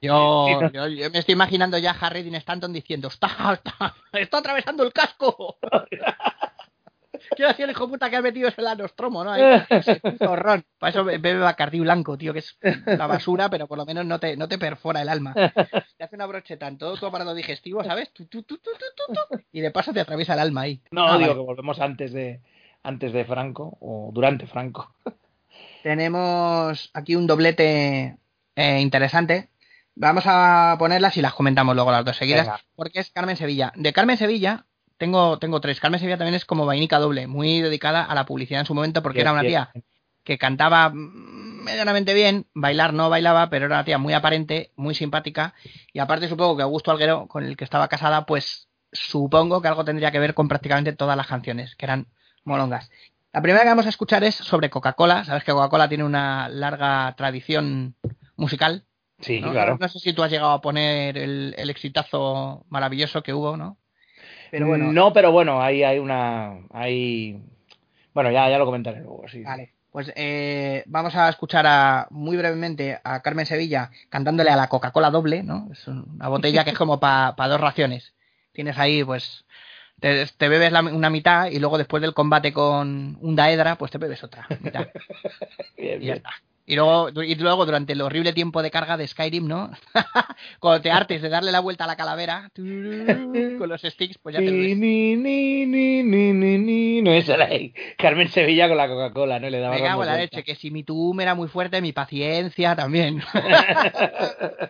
Yo, 0.00 0.70
yo, 0.72 0.86
yo 0.86 1.10
me 1.10 1.18
estoy 1.18 1.32
imaginando 1.32 1.76
ya 1.76 1.90
a 1.90 2.06
Harry 2.06 2.22
Dean 2.22 2.36
Stanton 2.36 2.72
diciendo, 2.72 3.08
está, 3.08 3.28
está, 3.54 3.94
está 4.12 4.38
atravesando 4.38 4.84
el 4.84 4.92
casco. 4.92 5.58
Quiero 7.36 7.48
decir 7.50 7.64
el 7.64 7.70
hijo 7.72 7.88
puta 7.88 8.08
que 8.10 8.16
ha 8.16 8.22
metido 8.22 8.48
ese 8.48 8.62
lanostromo, 8.62 9.24
¿no? 9.24 9.32
Ahí, 9.32 9.42
ese 9.70 10.00
ron. 10.20 10.64
Para 10.78 10.90
eso 10.90 11.04
bebe 11.04 11.38
Bacardí 11.38 11.80
blanco, 11.80 12.16
tío, 12.18 12.32
que 12.32 12.40
es 12.40 12.58
la 12.86 13.06
basura, 13.06 13.48
pero 13.50 13.66
por 13.66 13.78
lo 13.78 13.86
menos 13.86 14.04
no 14.06 14.18
te, 14.20 14.36
no 14.36 14.48
te 14.48 14.58
perfora 14.58 15.02
el 15.02 15.08
alma. 15.08 15.34
Te 15.34 16.04
hace 16.04 16.14
una 16.16 16.26
brocheta 16.26 16.66
en 16.68 16.78
todo 16.78 16.96
tu 16.96 17.06
aparato 17.06 17.34
digestivo, 17.34 17.82
¿sabes? 17.84 18.10
Tu, 18.12 18.26
tu, 18.26 18.42
tu, 18.42 18.56
tu, 18.58 18.70
tu, 18.72 19.04
tu, 19.06 19.12
tu, 19.36 19.44
y 19.52 19.60
de 19.60 19.70
paso 19.70 19.92
te 19.92 20.00
atraviesa 20.00 20.34
el 20.34 20.40
alma 20.40 20.62
ahí. 20.62 20.82
No, 20.90 21.06
Ah, 21.06 21.18
digo 21.18 21.28
vale. 21.30 21.34
que 21.40 21.46
volvemos 21.46 21.80
antes 21.80 22.12
de, 22.12 22.40
antes 22.82 23.12
de 23.12 23.24
Franco, 23.24 23.76
o 23.80 24.10
durante 24.12 24.46
Franco. 24.46 24.94
Tenemos 25.82 26.90
aquí 26.94 27.16
un 27.16 27.26
doblete 27.26 28.16
eh, 28.56 28.80
interesante. 28.80 29.48
Vamos 29.94 30.24
a 30.26 30.76
ponerlas 30.78 31.16
y 31.16 31.22
las 31.22 31.34
comentamos 31.34 31.74
luego 31.74 31.90
las 31.90 32.04
dos 32.04 32.16
seguidas. 32.16 32.46
Venga. 32.46 32.60
Porque 32.76 33.00
es 33.00 33.10
Carmen 33.10 33.36
Sevilla. 33.36 33.72
De 33.74 33.92
Carmen 33.92 34.16
Sevilla 34.16 34.66
tengo, 34.98 35.38
tengo 35.38 35.60
tres. 35.60 35.80
Carmen 35.80 35.98
Sevilla 36.00 36.18
también 36.18 36.34
es 36.34 36.44
como 36.44 36.66
vainica 36.66 36.98
doble, 36.98 37.26
muy 37.26 37.60
dedicada 37.60 38.04
a 38.04 38.14
la 38.14 38.26
publicidad 38.26 38.60
en 38.60 38.66
su 38.66 38.74
momento 38.74 39.02
porque 39.02 39.18
Bien, 39.18 39.26
era 39.26 39.32
una 39.32 39.42
bien. 39.42 39.52
tía 39.52 39.72
que 40.28 40.36
cantaba 40.36 40.92
medianamente 40.92 42.12
bien, 42.12 42.46
bailar 42.52 42.92
no 42.92 43.08
bailaba, 43.08 43.48
pero 43.48 43.64
era 43.64 43.76
una 43.76 43.84
tía 43.86 43.96
muy 43.96 44.12
aparente, 44.12 44.72
muy 44.76 44.94
simpática. 44.94 45.54
Y 45.94 46.00
aparte 46.00 46.28
supongo 46.28 46.54
que 46.54 46.62
Augusto 46.62 46.90
Alguero, 46.90 47.26
con 47.28 47.44
el 47.44 47.56
que 47.56 47.64
estaba 47.64 47.88
casada, 47.88 48.26
pues 48.26 48.68
supongo 48.92 49.62
que 49.62 49.68
algo 49.68 49.86
tendría 49.86 50.10
que 50.10 50.18
ver 50.18 50.34
con 50.34 50.46
prácticamente 50.46 50.92
todas 50.92 51.16
las 51.16 51.26
canciones, 51.26 51.74
que 51.76 51.86
eran 51.86 52.08
molongas. 52.44 52.90
La 53.32 53.40
primera 53.40 53.62
que 53.62 53.70
vamos 53.70 53.86
a 53.86 53.90
escuchar 53.90 54.22
es 54.22 54.34
sobre 54.34 54.68
Coca-Cola. 54.68 55.24
Sabes 55.24 55.44
que 55.44 55.52
Coca-Cola 55.52 55.88
tiene 55.88 56.04
una 56.04 56.50
larga 56.50 57.14
tradición 57.16 57.94
musical. 58.36 58.84
Sí, 59.20 59.40
¿no? 59.40 59.52
claro. 59.52 59.78
No 59.80 59.88
sé 59.88 59.98
si 59.98 60.12
tú 60.12 60.22
has 60.22 60.30
llegado 60.30 60.52
a 60.52 60.60
poner 60.60 61.16
el, 61.16 61.54
el 61.56 61.70
exitazo 61.70 62.66
maravilloso 62.68 63.22
que 63.22 63.32
hubo, 63.32 63.56
¿no? 63.56 63.77
Pero 64.50 64.66
bueno, 64.66 64.92
No, 64.92 65.12
pero 65.12 65.32
bueno, 65.32 65.60
ahí 65.62 65.82
hay 65.82 65.98
una. 65.98 66.58
Hay... 66.72 67.42
Bueno, 68.14 68.30
ya, 68.30 68.48
ya 68.48 68.58
lo 68.58 68.64
comentaré 68.64 69.00
luego. 69.00 69.24
Sí. 69.28 69.42
Vale, 69.42 69.72
pues 69.90 70.12
eh, 70.16 70.82
vamos 70.86 71.14
a 71.14 71.28
escuchar 71.28 71.66
a, 71.66 72.06
muy 72.10 72.36
brevemente 72.36 72.98
a 73.04 73.20
Carmen 73.20 73.46
Sevilla 73.46 73.90
cantándole 74.08 74.50
a 74.50 74.56
la 74.56 74.68
Coca-Cola 74.68 75.10
doble, 75.10 75.42
¿no? 75.42 75.68
Es 75.72 75.86
una 75.88 76.28
botella 76.28 76.64
que 76.64 76.70
es 76.70 76.78
como 76.78 76.98
para 77.00 77.34
dos 77.48 77.60
raciones. 77.60 78.14
Tienes 78.52 78.76
ahí, 78.78 79.04
pues, 79.04 79.44
te, 80.00 80.26
te 80.26 80.48
bebes 80.48 80.72
la- 80.72 80.80
una 80.80 81.10
mitad 81.10 81.46
y 81.46 81.58
luego 81.60 81.78
después 81.78 82.00
del 82.00 82.14
combate 82.14 82.52
con 82.52 83.18
un 83.20 83.36
Daedra, 83.36 83.76
pues 83.76 83.90
te 83.92 83.98
bebes 83.98 84.22
otra 84.24 84.46
mitad. 84.60 84.88
Bien, 85.76 86.02
Y 86.02 86.06
ya 86.06 86.14
bien. 86.14 86.16
está. 86.16 86.30
Y 86.70 86.76
luego, 86.76 87.08
y 87.22 87.34
luego 87.36 87.64
durante 87.64 87.94
el 87.94 88.02
horrible 88.02 88.34
tiempo 88.34 88.62
de 88.62 88.70
carga 88.70 88.98
de 88.98 89.08
Skyrim, 89.08 89.48
¿no? 89.48 89.70
Cuando 90.60 90.82
te 90.82 90.90
hartes 90.90 91.22
de 91.22 91.30
darle 91.30 91.50
la 91.50 91.60
vuelta 91.60 91.84
a 91.84 91.86
la 91.86 91.96
calavera 91.96 92.50
con 92.54 93.68
los 93.70 93.80
sticks, 93.80 94.18
pues 94.18 94.34
ya 94.34 94.40
te 94.40 94.50
lo 94.50 94.52
Ni, 94.52 94.74
ni, 94.74 95.16
ni, 95.16 95.64
ni, 95.64 96.02
ni, 96.02 96.32
ni, 96.34 96.58
ni. 96.58 97.00
No 97.00 97.10
es 97.10 97.26
ahí. 97.30 97.72
Carmen 97.96 98.28
Sevilla 98.28 98.68
con 98.68 98.76
la 98.76 98.86
Coca-Cola, 98.86 99.40
¿no? 99.40 99.48
Le 99.48 99.60
daba 99.60 99.76
Me 99.76 99.82
cago 99.82 100.02
en 100.02 100.08
la 100.10 100.16
leche, 100.18 100.44
que 100.44 100.56
si 100.56 100.70
mi 100.70 100.84
tum 100.84 101.18
era 101.20 101.34
muy 101.34 101.48
fuerte, 101.48 101.80
mi 101.80 101.94
paciencia 101.94 102.76
también. 102.76 103.22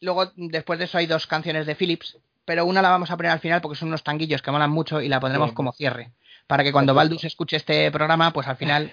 Luego, 0.00 0.30
después 0.36 0.78
de 0.78 0.84
eso, 0.84 0.98
hay 0.98 1.06
dos 1.06 1.26
canciones 1.26 1.66
de 1.66 1.74
Philips, 1.74 2.18
pero 2.44 2.66
una 2.66 2.82
la 2.82 2.90
vamos 2.90 3.10
a 3.10 3.16
poner 3.16 3.32
al 3.32 3.40
final 3.40 3.60
porque 3.62 3.78
son 3.78 3.88
unos 3.88 4.04
tanguillos 4.04 4.42
que 4.42 4.50
molan 4.50 4.70
mucho 4.70 5.00
y 5.00 5.08
la 5.08 5.20
pondremos 5.20 5.50
Sí. 5.50 5.54
como 5.54 5.72
cierre. 5.72 6.12
Para 6.46 6.62
que 6.62 6.72
cuando 6.72 6.94
Baldus 6.94 7.24
escuche 7.24 7.56
este 7.56 7.90
programa, 7.90 8.32
pues 8.32 8.46
al 8.46 8.56
final 8.56 8.92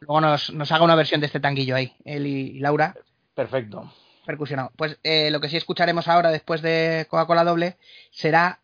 luego 0.00 0.20
nos, 0.20 0.52
nos 0.52 0.70
haga 0.72 0.84
una 0.84 0.94
versión 0.94 1.20
de 1.20 1.26
este 1.26 1.40
tanguillo 1.40 1.76
ahí, 1.76 1.94
él 2.04 2.26
y, 2.26 2.56
y 2.56 2.58
Laura, 2.60 2.94
Perfecto. 3.34 3.92
percusionado. 4.26 4.72
Pues 4.76 4.98
eh, 5.02 5.30
lo 5.30 5.40
que 5.40 5.48
sí 5.48 5.56
escucharemos 5.56 6.08
ahora, 6.08 6.30
después 6.30 6.62
de 6.62 7.06
Coca-Cola 7.10 7.44
doble, 7.44 7.76
será 8.10 8.60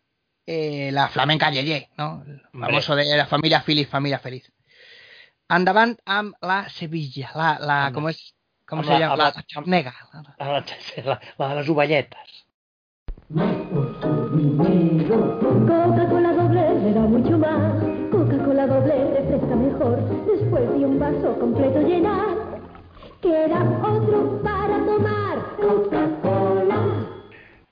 eh, 0.47 0.91
la 0.93 1.09
flamenca 1.09 1.51
Yeye, 1.51 1.91
¿no? 1.99 2.23
El 2.27 2.41
famoso 2.53 2.97
de 2.97 3.17
la 3.17 3.27
familia 3.27 3.63
Philips, 3.63 3.91
familia 3.91 4.19
feliz. 4.19 4.51
Andaban 5.49 5.97
am 6.05 6.35
la 6.43 6.69
Sevilla, 6.69 7.31
la, 7.35 7.59
la. 7.59 7.91
¿cómo 7.93 8.09
es? 8.11 8.35
¿Cómo 8.67 8.83
se 8.85 8.91
la- 8.91 8.99
llama? 8.99 9.13
am 9.15 9.19
La 9.19 9.25
la- 9.35 9.43
charnega. 9.47 9.95
La, 10.39 10.65
Coca-Cola 14.39 16.33
doble 16.33 16.75
me 16.85 16.93
da 16.93 17.01
mucho 17.01 17.39
más. 17.39 17.83
Coca-Cola 18.13 18.67
doble 18.69 18.95
refresca 19.15 19.57
mejor. 19.57 19.99
Después 20.27 20.71
de 20.79 20.87
un 20.87 20.99
vaso 21.01 21.37
completo 21.41 21.81
llenar. 21.81 22.61
Queda 23.21 23.61
otro 23.83 24.41
para 24.45 24.79
tomar. 24.87 25.39
Coca-Cola. 25.61 26.87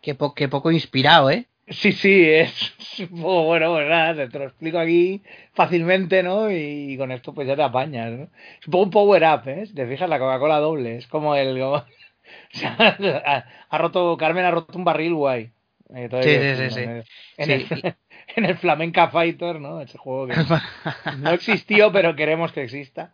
Qué, 0.02 0.14
po- 0.16 0.34
qué 0.34 0.48
poco 0.48 0.72
inspirado, 0.72 1.30
¿eh? 1.30 1.46
Sí, 1.68 1.92
sí, 1.92 2.24
es 2.28 2.74
un 3.10 3.20
poco 3.22 3.44
bueno, 3.44 3.72
pues 3.72 3.88
nada, 3.88 4.28
te 4.28 4.38
lo 4.38 4.44
explico 4.46 4.78
aquí 4.78 5.22
fácilmente, 5.52 6.22
¿no? 6.24 6.50
Y 6.50 6.96
con 6.98 7.10
esto 7.12 7.32
pues 7.34 7.46
ya 7.46 7.54
te 7.56 7.62
apañas, 7.62 8.10
¿no? 8.12 8.22
Es 8.60 8.66
un 8.66 8.70
poco 8.72 8.84
un 8.84 8.90
power 8.90 9.22
up, 9.24 9.48
¿eh? 9.48 9.66
Si 9.66 9.74
te 9.74 9.86
fijas, 9.86 10.08
la 10.08 10.18
Coca-Cola 10.18 10.58
doble, 10.58 10.96
es 10.96 11.06
como 11.06 11.36
el... 11.36 11.58
como- 11.60 11.76
o 12.54 12.58
sea, 12.58 12.76
ha, 13.24 13.44
ha 13.68 13.78
roto, 13.78 14.16
Carmen 14.16 14.44
ha 14.44 14.50
roto 14.50 14.76
un 14.78 14.84
barril 14.84 15.14
guay. 15.14 15.50
Eh, 15.94 16.08
Sí, 16.22 16.70
sí, 16.70 16.74
sí. 16.74 17.04
En, 17.36 17.50
el, 17.50 17.96
en 18.36 18.44
el 18.44 18.56
Flamenca 18.58 19.08
Fighter, 19.08 19.60
¿no? 19.60 19.80
Ese 19.80 19.98
juego 19.98 20.26
que 20.26 20.34
no 21.18 21.30
existió, 21.30 21.92
pero 21.92 22.16
queremos 22.16 22.52
que 22.52 22.62
exista. 22.64 23.12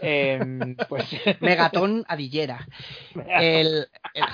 Eh, 0.00 0.38
pues... 0.88 1.04
Megatón 1.40 2.04
Adillera. 2.08 2.66
El, 3.28 3.86
el- 4.14 4.24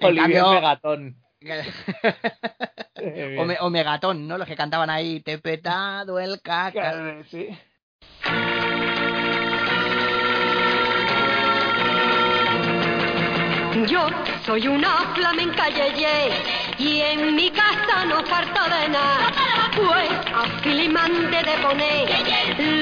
Olivier 0.00 0.42
cambio- 0.42 0.52
Megatón. 0.52 1.16
O, 3.38 3.44
me- 3.44 3.58
o 3.60 3.70
Megatón, 3.70 4.26
¿no? 4.26 4.38
Los 4.38 4.48
que 4.48 4.56
cantaban 4.56 4.90
ahí, 4.90 5.20
te 5.20 5.32
he 5.34 5.38
petado 5.38 6.18
el 6.18 6.40
caca. 6.40 7.22
Sí. 7.30 7.48
Yo 13.82 14.06
soy 14.46 14.68
una 14.68 15.00
flamenca 15.16 15.68
yeye 15.68 16.30
y 16.78 17.00
en 17.00 17.34
mi 17.34 17.50
casa 17.50 18.04
no 18.06 18.24
falta 18.24 18.68
de 18.68 18.88
nada. 18.88 19.32
Pues 19.74 20.10
a 20.32 20.44
Filimante 20.62 21.42
de 21.42 21.58
poner 21.60 22.08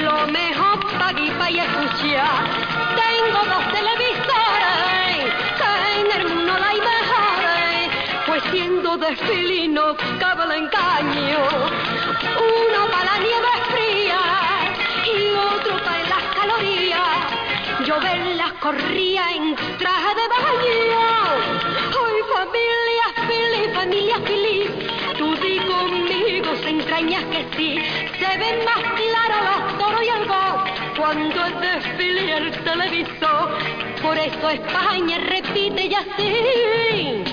lo 0.03 0.27
mejor 0.27 0.79
para 0.99 1.13
guipa 1.13 1.49
y 1.49 1.59
escuchar. 1.61 2.45
Tengo 2.95 3.39
dos 3.43 3.65
televisores 3.73 5.33
que 5.57 5.71
en 5.99 6.21
el 6.21 6.29
mundo 6.29 6.53
hay 6.63 6.79
mejores. 6.79 7.89
Pues 8.27 8.43
siendo 8.51 8.95
de 8.95 9.15
filino 9.15 9.95
cabe 10.19 10.43
el 10.43 10.51
engaño. 10.51 11.39
Uno 12.37 12.87
para 12.91 13.05
la 13.05 13.17
nieve 13.17 13.53
fría 13.71 14.21
y 15.05 15.33
otro 15.33 15.83
para 15.83 16.03
calorías. 16.03 16.12
Yo 17.85 17.99
verlas 17.99 18.53
corría 18.61 19.31
en 19.31 19.55
traje 19.55 20.15
de 20.15 20.27
baño. 20.29 21.01
Hoy 21.99 22.17
familia 22.33 23.07
feliz, 23.27 23.73
familia 23.73 24.17
feliz. 24.19 24.71
Tú 25.17 25.35
di 25.35 25.59
conmigo, 25.59 26.55
se 26.63 26.69
entrañas 26.69 27.25
que 27.25 27.45
sí. 27.57 27.77
Se 28.19 28.37
ven 28.37 28.63
más 28.63 28.83
claros 28.95 29.41
los 29.49 29.77
toros 29.77 30.01
y 30.01 30.07
el 30.07 30.25
gol 30.27 30.63
cuando 30.97 31.45
es 31.45 31.59
desfile 31.59 32.37
el 32.37 32.51
televisor. 32.63 33.49
Por 34.01 34.17
eso 34.17 34.49
España 34.49 35.17
repite 35.17 35.85
y 35.85 35.93
así. 35.93 37.23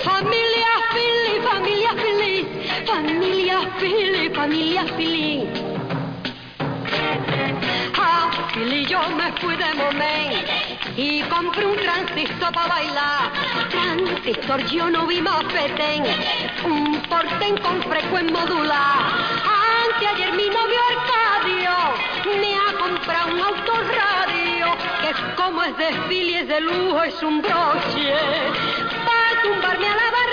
Familia 0.00 0.70
feliz, 0.92 1.44
familia 1.50 1.94
feliz. 1.94 2.46
Familia 2.86 3.60
feliz, 3.78 4.32
familia 4.34 4.84
feliz. 4.96 5.71
A 7.98 8.30
Philly 8.52 8.84
yo 8.86 9.00
me 9.16 9.32
fui 9.40 9.56
de 9.56 9.74
momento 9.74 10.52
y 10.96 11.22
compré 11.22 11.66
un 11.66 11.76
transistor 11.76 12.52
para 12.52 12.68
bailar. 12.68 13.32
Transistor 13.70 14.64
yo 14.66 14.90
no 14.90 15.06
vi 15.06 15.20
más 15.20 15.44
petén, 15.44 16.04
un 16.64 17.00
portén 17.02 17.56
con 17.58 17.82
frecuencia 17.82 18.32
modular. 18.32 18.98
Anteayer 19.84 20.32
mi 20.32 20.48
novio 20.48 20.80
Arcadio 20.92 21.72
me 22.40 22.54
ha 22.54 22.78
comprado 22.78 23.32
un 23.32 23.40
autorradio 23.40 24.66
que 25.02 25.34
como 25.34 25.62
es 25.62 25.76
desfile 25.76 26.40
es 26.40 26.48
de 26.48 26.60
lujo 26.60 27.02
es 27.02 27.22
un 27.22 27.40
broche 27.42 28.14
para 29.06 29.42
tumbarme 29.42 29.86
a 29.88 29.96
la 29.96 30.10
Bartola 30.10 30.31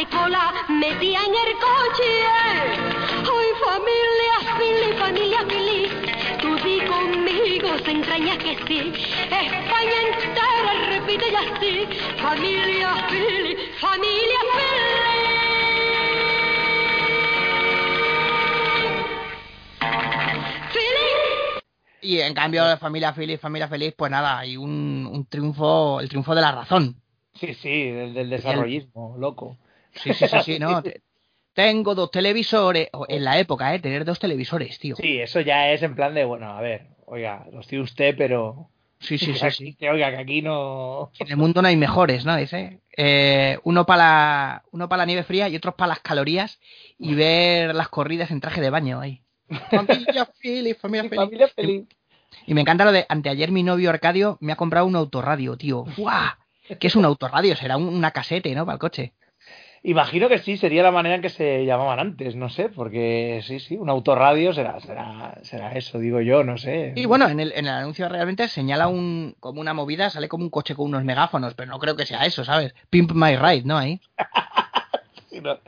de 0.00 0.06
cola 0.06 0.54
metía 0.68 1.20
en 1.20 1.34
el 1.44 1.52
coche. 1.58 2.10
Hoy 3.30 3.48
familia 3.66 4.36
feliz, 4.56 4.98
familia 4.98 5.40
feliz, 5.46 5.90
tú 6.40 6.56
di 6.64 6.80
conmigo, 6.86 7.78
se 7.84 7.90
entraña 7.90 8.38
que 8.38 8.56
sí. 8.66 8.92
España 9.24 9.98
entera 10.08 10.72
repite 10.88 11.26
y 11.30 11.34
así, 11.34 11.86
familia 12.16 12.94
feliz, 13.10 13.58
familia 13.78 14.40
feliz. 14.56 15.30
Feliz. 20.72 21.62
Y 22.00 22.20
en 22.20 22.32
cambio, 22.32 22.64
la 22.64 22.78
familia 22.78 23.12
feliz, 23.12 23.38
familia 23.38 23.68
feliz, 23.68 23.92
pues 23.94 24.10
nada, 24.10 24.38
hay 24.38 24.56
un, 24.56 25.06
un 25.12 25.26
triunfo, 25.26 26.00
el 26.00 26.08
triunfo 26.08 26.34
de 26.34 26.40
la 26.40 26.52
razón. 26.52 26.96
Sí, 27.34 27.52
sí, 27.52 27.90
del, 27.90 28.14
del 28.14 28.30
desarrollismo, 28.30 29.16
loco. 29.18 29.58
Sí, 30.02 30.14
sí, 30.14 30.26
sí, 30.28 30.42
sí, 30.44 30.58
no. 30.58 30.82
te- 30.82 31.02
Tengo 31.52 31.94
dos 31.94 32.10
televisores, 32.10 32.88
en 33.08 33.24
la 33.24 33.38
época, 33.38 33.74
¿eh? 33.74 33.80
Tener 33.80 34.04
dos 34.04 34.18
televisores, 34.18 34.78
tío. 34.78 34.96
Sí, 34.96 35.18
eso 35.18 35.40
ya 35.40 35.70
es 35.72 35.82
en 35.82 35.94
plan 35.96 36.14
de, 36.14 36.24
bueno, 36.24 36.50
a 36.52 36.60
ver, 36.60 36.86
oiga, 37.06 37.44
lo 37.52 37.60
tiene 37.62 37.84
usted, 37.84 38.14
pero... 38.16 38.70
Sí, 39.00 39.18
sí, 39.18 39.34
sí, 39.34 39.50
sí. 39.50 39.74
Que, 39.78 39.90
oiga, 39.90 40.10
que 40.10 40.18
aquí 40.18 40.42
no... 40.42 41.10
En 41.18 41.28
el 41.28 41.36
mundo 41.36 41.60
no 41.60 41.68
hay 41.68 41.76
mejores, 41.76 42.24
¿no? 42.24 42.36
Dice. 42.36 42.80
Eh, 42.96 43.58
uno 43.64 43.84
para 43.84 43.98
la, 43.98 44.62
uno 44.70 44.88
para 44.88 44.98
la 45.02 45.06
nieve 45.06 45.22
fría 45.24 45.48
y 45.48 45.56
otro 45.56 45.74
para 45.74 45.88
las 45.88 46.00
calorías 46.00 46.60
y 46.98 47.14
ver 47.14 47.74
las 47.74 47.88
corridas 47.88 48.30
en 48.30 48.40
traje 48.40 48.60
de 48.60 48.70
baño 48.70 49.00
ahí. 49.00 49.22
Familia 49.70 50.26
feliz, 50.40 50.78
familia 50.78 51.02
feliz. 51.08 51.16
Familia 51.16 51.48
feliz. 51.48 51.84
Y 52.46 52.54
me 52.54 52.60
encanta 52.60 52.84
lo 52.84 52.92
de 52.92 53.06
anteayer 53.08 53.50
mi 53.50 53.62
novio 53.62 53.90
Arcadio 53.90 54.38
me 54.40 54.52
ha 54.52 54.56
comprado 54.56 54.86
un 54.86 54.94
autorradio, 54.96 55.56
tío. 55.56 55.84
¡Buah! 55.96 56.34
¿Qué 56.78 56.86
es 56.86 56.94
un 56.94 57.04
autorradio? 57.04 57.56
Será 57.56 57.76
un- 57.76 57.88
una 57.88 58.12
casete, 58.12 58.54
¿no? 58.54 58.64
Para 58.64 58.74
el 58.74 58.80
coche. 58.80 59.14
Imagino 59.82 60.28
que 60.28 60.38
sí, 60.38 60.58
sería 60.58 60.82
la 60.82 60.90
manera 60.90 61.14
en 61.14 61.22
que 61.22 61.30
se 61.30 61.64
llamaban 61.64 61.98
antes, 62.00 62.36
no 62.36 62.50
sé, 62.50 62.68
porque 62.68 63.40
sí, 63.46 63.60
sí, 63.60 63.76
un 63.78 63.88
autorradio 63.88 64.52
será, 64.52 64.78
será, 64.80 65.38
será 65.42 65.72
eso, 65.72 65.98
digo 65.98 66.20
yo, 66.20 66.44
no 66.44 66.58
sé. 66.58 66.92
Y 66.96 67.06
bueno, 67.06 67.28
en 67.28 67.40
el, 67.40 67.52
en 67.52 67.64
el 67.66 67.72
anuncio 67.72 68.06
realmente 68.08 68.46
señala 68.48 68.88
un 68.88 69.34
como 69.40 69.60
una 69.62 69.72
movida, 69.72 70.10
sale 70.10 70.28
como 70.28 70.44
un 70.44 70.50
coche 70.50 70.74
con 70.74 70.86
unos 70.86 71.04
megáfonos, 71.04 71.54
pero 71.54 71.70
no 71.70 71.78
creo 71.78 71.96
que 71.96 72.04
sea 72.04 72.26
eso, 72.26 72.44
¿sabes? 72.44 72.74
Pimp 72.90 73.12
My 73.12 73.36
Ride, 73.36 73.62
¿no? 73.64 73.78
Ahí. 73.78 74.00
Sí, 75.30 75.40
no. 75.40 75.58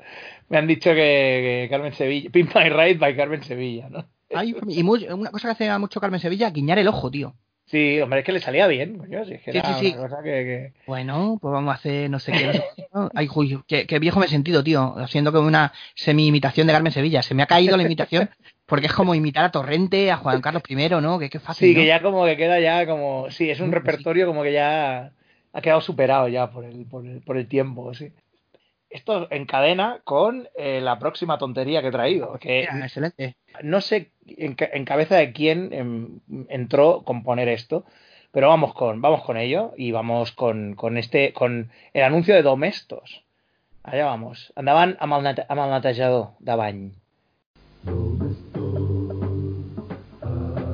Me 0.48 0.58
han 0.58 0.66
dicho 0.66 0.90
que, 0.90 0.96
que 0.96 1.68
Carmen 1.70 1.92
Sevilla, 1.94 2.28
Pimp 2.30 2.54
My 2.54 2.68
Ride 2.68 2.98
by 2.98 3.16
Carmen 3.16 3.42
Sevilla, 3.44 3.88
¿no? 3.88 4.04
Ay, 4.34 4.54
y 4.68 4.82
mu- 4.82 4.96
una 5.14 5.30
cosa 5.30 5.48
que 5.54 5.64
hace 5.64 5.78
mucho 5.78 6.00
Carmen 6.00 6.18
Sevilla, 6.20 6.50
guiñar 6.50 6.78
el 6.80 6.88
ojo, 6.88 7.10
tío. 7.10 7.34
Sí, 7.72 7.98
hombre, 8.02 8.18
es 8.20 8.26
que 8.26 8.32
le 8.32 8.40
salía 8.40 8.66
bien, 8.66 8.98
coño, 8.98 9.24
si 9.24 9.32
es 9.32 9.40
que 9.40 9.50
Sí, 9.52 9.58
era 9.58 9.78
sí, 9.78 9.86
sí. 9.86 9.92
una 9.96 10.08
cosa 10.08 10.22
que... 10.22 10.30
que- 10.30 10.72
Bueno, 10.86 11.38
pues 11.40 11.52
vamos 11.52 11.72
a 11.72 11.76
hacer 11.76 12.10
no 12.10 12.18
sé 12.18 12.30
qué. 12.32 12.60
no. 12.92 13.08
Ay, 13.14 13.28
uy, 13.34 13.62
qué, 13.66 13.86
qué 13.86 13.98
viejo 13.98 14.20
me 14.20 14.26
he 14.26 14.28
sentido, 14.28 14.62
tío, 14.62 14.94
haciendo 14.98 15.32
como 15.32 15.48
una 15.48 15.72
semi-imitación 15.94 16.66
de 16.66 16.74
Carmen 16.74 16.92
Sevilla. 16.92 17.22
Se 17.22 17.34
me 17.34 17.42
ha 17.42 17.46
caído 17.46 17.78
la 17.78 17.82
imitación 17.84 18.28
porque 18.66 18.88
es 18.88 18.92
como 18.92 19.14
imitar 19.14 19.46
a 19.46 19.50
Torrente, 19.50 20.10
a 20.10 20.18
Juan 20.18 20.42
Carlos 20.42 20.62
I, 20.68 20.76
¿no? 21.00 21.18
Que 21.18 21.30
qué 21.30 21.40
fácil. 21.40 21.68
Sí, 21.68 21.74
¿no? 21.74 21.80
que 21.80 21.86
ya 21.86 22.02
como 22.02 22.26
que 22.26 22.36
queda 22.36 22.60
ya 22.60 22.86
como... 22.86 23.30
Sí, 23.30 23.48
es 23.48 23.60
un 23.60 23.72
repertorio 23.72 24.26
como 24.26 24.42
que 24.42 24.52
ya 24.52 25.12
ha 25.54 25.60
quedado 25.62 25.80
superado 25.80 26.28
ya 26.28 26.50
por 26.50 26.66
el, 26.66 26.84
por 26.84 27.06
el, 27.06 27.22
por 27.22 27.38
el 27.38 27.48
tiempo, 27.48 27.94
sí. 27.94 28.12
Esto 28.92 29.26
encadena 29.30 30.00
con 30.04 30.48
eh, 30.56 30.80
la 30.80 30.98
próxima 30.98 31.38
tontería 31.38 31.80
que 31.82 31.88
he 31.88 31.92
traído. 31.92 32.38
Que 32.38 32.68
Mira, 32.72 32.84
excelente. 32.86 33.36
no 33.62 33.80
sé 33.80 34.10
en, 34.26 34.54
ca- 34.54 34.68
en 34.72 34.84
cabeza 34.84 35.16
de 35.16 35.32
quién 35.32 35.70
em, 35.72 36.20
entró 36.48 37.02
componer 37.04 37.48
esto, 37.48 37.84
pero 38.30 38.48
vamos 38.48 38.74
con, 38.74 39.00
vamos 39.00 39.22
con 39.24 39.36
ello 39.36 39.72
y 39.76 39.92
vamos 39.92 40.32
con, 40.32 40.74
con 40.74 40.96
este, 40.96 41.32
con 41.32 41.70
el 41.92 42.02
anuncio 42.02 42.34
de 42.34 42.42
Domestos. 42.42 43.24
Allá 43.84 44.04
vamos. 44.06 44.52
Andaban 44.56 44.96
netejador 45.00 46.28
de 46.38 46.54
bany. 46.54 46.92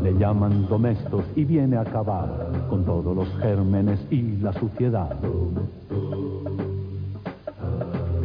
Le 0.02 0.12
llaman 0.14 0.68
domestos 0.68 1.24
y 1.34 1.44
viene 1.44 1.76
a 1.76 1.80
acabar 1.80 2.28
con 2.68 2.84
todos 2.84 3.14
los 3.16 3.28
gérmenes 3.40 3.98
y 4.10 4.36
la 4.40 4.52
suciedad. 4.52 5.16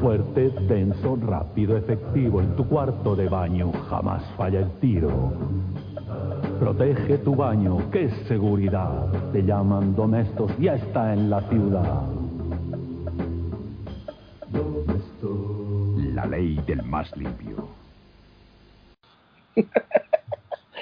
Fuerte, 0.04 0.50
denso, 0.68 1.16
rápido, 1.16 1.78
efectivo, 1.78 2.42
en 2.42 2.54
tu 2.58 2.68
cuarto 2.68 3.16
de 3.16 3.30
baño 3.30 3.72
jamás 3.90 4.22
falla 4.36 4.60
el 4.60 4.70
tiro. 4.82 5.32
Protege 6.60 7.20
tu 7.20 7.34
baño, 7.34 7.90
qué 7.90 8.10
seguridad. 8.28 9.08
Le 9.32 9.46
llaman 9.46 9.96
domestos, 9.96 10.52
ya 10.60 10.76
está 10.76 11.14
en 11.14 11.30
la 11.30 11.40
ciudad. 11.48 12.02
La 16.14 16.26
ley 16.26 16.62
del 16.68 16.84
más 16.84 17.16
limpio. 17.16 17.70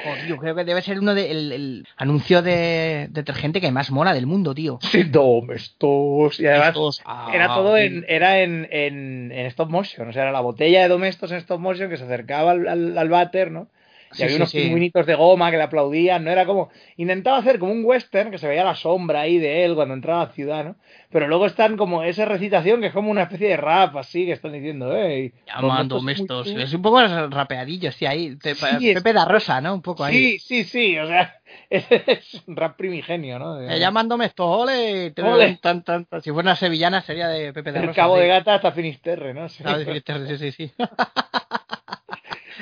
Oh, 0.06 0.26
tío, 0.26 0.38
creo 0.38 0.56
que 0.56 0.64
debe 0.64 0.82
ser 0.82 1.00
uno 1.00 1.14
de, 1.14 1.32
el, 1.32 1.52
el 1.52 1.88
anuncio 1.98 2.42
de 2.42 3.08
detergente 3.12 3.62
que 3.62 3.72
más 3.72 3.92
mola 3.92 4.14
del 4.14 4.26
mundo, 4.28 4.54
tío. 4.56 4.80
Sí, 4.82 5.04
Domestos. 5.04 6.40
Y 6.40 6.48
además 6.48 6.70
Estos- 6.70 7.02
ah, 7.06 7.32
era 7.34 7.48
todo 7.48 7.78
en, 7.78 8.06
era 8.08 8.40
en, 8.42 8.68
en, 8.72 9.32
en 9.32 9.46
stop 9.48 9.70
motion. 9.70 10.10
O 10.10 10.14
sea, 10.14 10.24
era 10.24 10.32
la 10.32 10.42
botella 10.42 10.82
de 10.82 10.88
Domestos 10.88 11.32
en 11.32 11.38
stop 11.38 11.60
motion 11.60 11.90
que 11.90 11.98
se 11.98 12.04
acercaba 12.04 12.52
al, 12.52 12.68
al, 12.68 12.98
al 12.98 13.10
váter, 13.10 13.52
¿no? 13.52 13.68
Y 14.14 14.16
Sí, 14.18 14.24
había 14.24 14.36
unos 14.36 14.50
sí. 14.52 14.60
pingüinitos 14.60 15.06
de 15.06 15.16
goma 15.16 15.52
que 15.52 15.58
le 15.58 15.64
aplaudían, 15.64 16.24
¿no? 16.24 16.32
Era 16.32 16.46
como. 16.46 16.70
Intentaba 16.98 17.38
hacer 17.38 17.60
como 17.60 17.72
un 17.72 17.86
western 17.86 18.30
que 18.32 18.38
se 18.38 18.48
veía 18.48 18.64
la 18.64 18.76
sombra 18.76 19.22
ahí 19.22 19.38
de 19.38 19.64
él 19.66 19.76
cuando 19.76 19.94
entraba 19.94 20.24
a 20.24 20.26
la 20.28 20.32
ciudad, 20.34 20.64
¿no? 20.66 20.76
Pero 21.10 21.28
luego 21.28 21.46
están 21.46 21.78
como 21.78 22.04
esa 22.04 22.26
recitación 22.26 22.82
que 22.82 22.88
es 22.88 22.94
como 22.94 23.10
una 23.12 23.24
especie 23.24 23.48
de 23.50 23.58
rap 23.58 23.96
así 23.98 24.26
que 24.26 24.32
están 24.34 24.54
diciendo, 24.54 24.96
¡eh! 24.96 25.34
Llaman 25.48 25.88
domestos. 25.88 26.48
Es 26.48 26.74
un 26.74 26.82
poco 26.82 27.02
rapeadillo, 27.30 27.92
sí, 27.92 28.06
ahí. 28.06 28.36
Te- 28.38 28.52
es- 28.52 28.60
Pepe 28.60 29.14
da 29.14 29.26
Rosa, 29.26 29.60
¿no? 29.62 29.74
Un 29.74 29.82
poco 29.82 30.04
ahí. 30.04 30.38
Sí, 30.40 30.40
sí, 30.40 30.64
sí, 30.64 30.98
o 31.00 31.08
sea, 31.08 31.36
es, 31.70 31.86
es 31.90 32.42
un 32.48 32.56
rap 32.56 32.78
primigenio, 32.78 33.40
¿no? 33.40 33.56
De- 33.56 33.68
Se 33.70 33.80
llaman 33.80 34.08
domestos, 34.10 34.46
ole. 34.48 35.12
te- 35.12 35.22
Ole. 35.22 35.58
Tan, 35.62 35.84
tan, 35.84 36.06
tan. 36.06 36.22
Si 36.22 36.32
fuera 36.32 36.50
una 36.50 36.56
sevillana 36.56 37.02
sería 37.02 37.28
de 37.28 37.52
Pepe 37.54 37.72
da 37.72 37.82
Rosa. 37.82 37.94
cabo 37.94 38.16
sí. 38.16 38.22
de 38.22 38.28
gata 38.28 38.56
hasta 38.56 38.72
Finisterre, 38.72 39.34
¿no? 39.34 39.48
Sí. 39.50 39.64
De 39.64 39.86
Finisterre, 39.86 40.38
sí, 40.38 40.52
sí, 40.52 40.68
sí. 40.68 40.74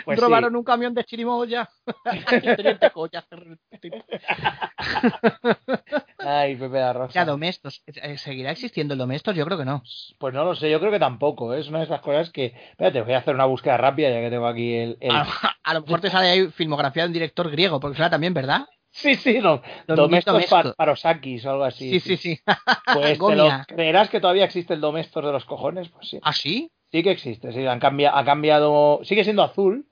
Pues 0.09 0.19
sí. 0.19 0.25
Robaron 0.25 0.55
un 0.55 0.63
camión 0.63 0.93
de 0.93 1.03
chirimoya. 1.03 1.67
Teniente. 2.29 2.91
Ay, 6.19 6.55
Pepe 6.55 6.77
da 6.77 6.93
Rosa. 6.93 7.13
Ya, 7.13 7.25
domestos. 7.25 7.81
Eh, 7.87 8.17
¿Seguirá 8.17 8.51
existiendo 8.51 8.93
el 8.93 8.97
domestos? 8.97 9.35
Yo 9.35 9.45
creo 9.45 9.57
que 9.57 9.65
no. 9.65 9.83
Pues 10.17 10.33
no 10.33 10.43
lo 10.43 10.55
sé, 10.55 10.69
yo 10.69 10.79
creo 10.79 10.91
que 10.91 10.99
tampoco. 10.99 11.53
¿eh? 11.53 11.59
Es 11.59 11.67
una 11.67 11.79
de 11.79 11.85
esas 11.85 12.01
cosas 12.01 12.29
que. 12.31 12.53
Espérate, 12.71 13.01
voy 13.01 13.13
a 13.13 13.19
hacer 13.19 13.35
una 13.35 13.45
búsqueda 13.45 13.77
rápida 13.77 14.09
ya 14.09 14.19
que 14.21 14.29
tengo 14.29 14.47
aquí 14.47 14.73
el. 14.75 14.97
el- 14.99 15.11
A, 15.15 15.27
a 15.63 15.73
lo 15.73 15.81
mejor 15.81 16.01
te 16.01 16.09
sale 16.09 16.29
ahí 16.29 16.47
filmografía 16.49 17.03
de 17.03 17.07
un 17.07 17.13
director 17.13 17.49
griego, 17.49 17.79
porque 17.79 17.97
suena 17.97 18.09
también, 18.09 18.33
¿verdad? 18.33 18.65
Sí, 18.91 19.15
sí, 19.15 19.39
no. 19.39 19.61
Domestos 19.87 20.33
Domestos. 20.33 20.63
pa- 20.63 20.73
Parosakis 20.73 21.45
o 21.45 21.51
algo 21.51 21.63
así. 21.63 21.99
Sí, 21.99 22.01
sí, 22.17 22.17
sí. 22.17 22.39
Pues 22.93 23.19
te 23.19 23.35
lo 23.35 23.49
creerás 23.67 24.09
que 24.09 24.19
todavía 24.19 24.45
existe 24.45 24.73
el 24.73 24.81
Domestos 24.81 25.23
de 25.23 25.31
los 25.31 25.45
cojones, 25.45 25.89
pues 25.89 26.09
sí. 26.09 26.19
¿Ah, 26.23 26.33
sí? 26.33 26.71
Sí 26.91 27.03
que 27.03 27.11
existe, 27.11 27.53
sí. 27.53 27.65
Han 27.67 27.79
cambiado, 27.79 28.17
ha 28.17 28.25
cambiado. 28.25 28.99
Sigue 29.03 29.23
siendo 29.23 29.43
azul. 29.43 29.85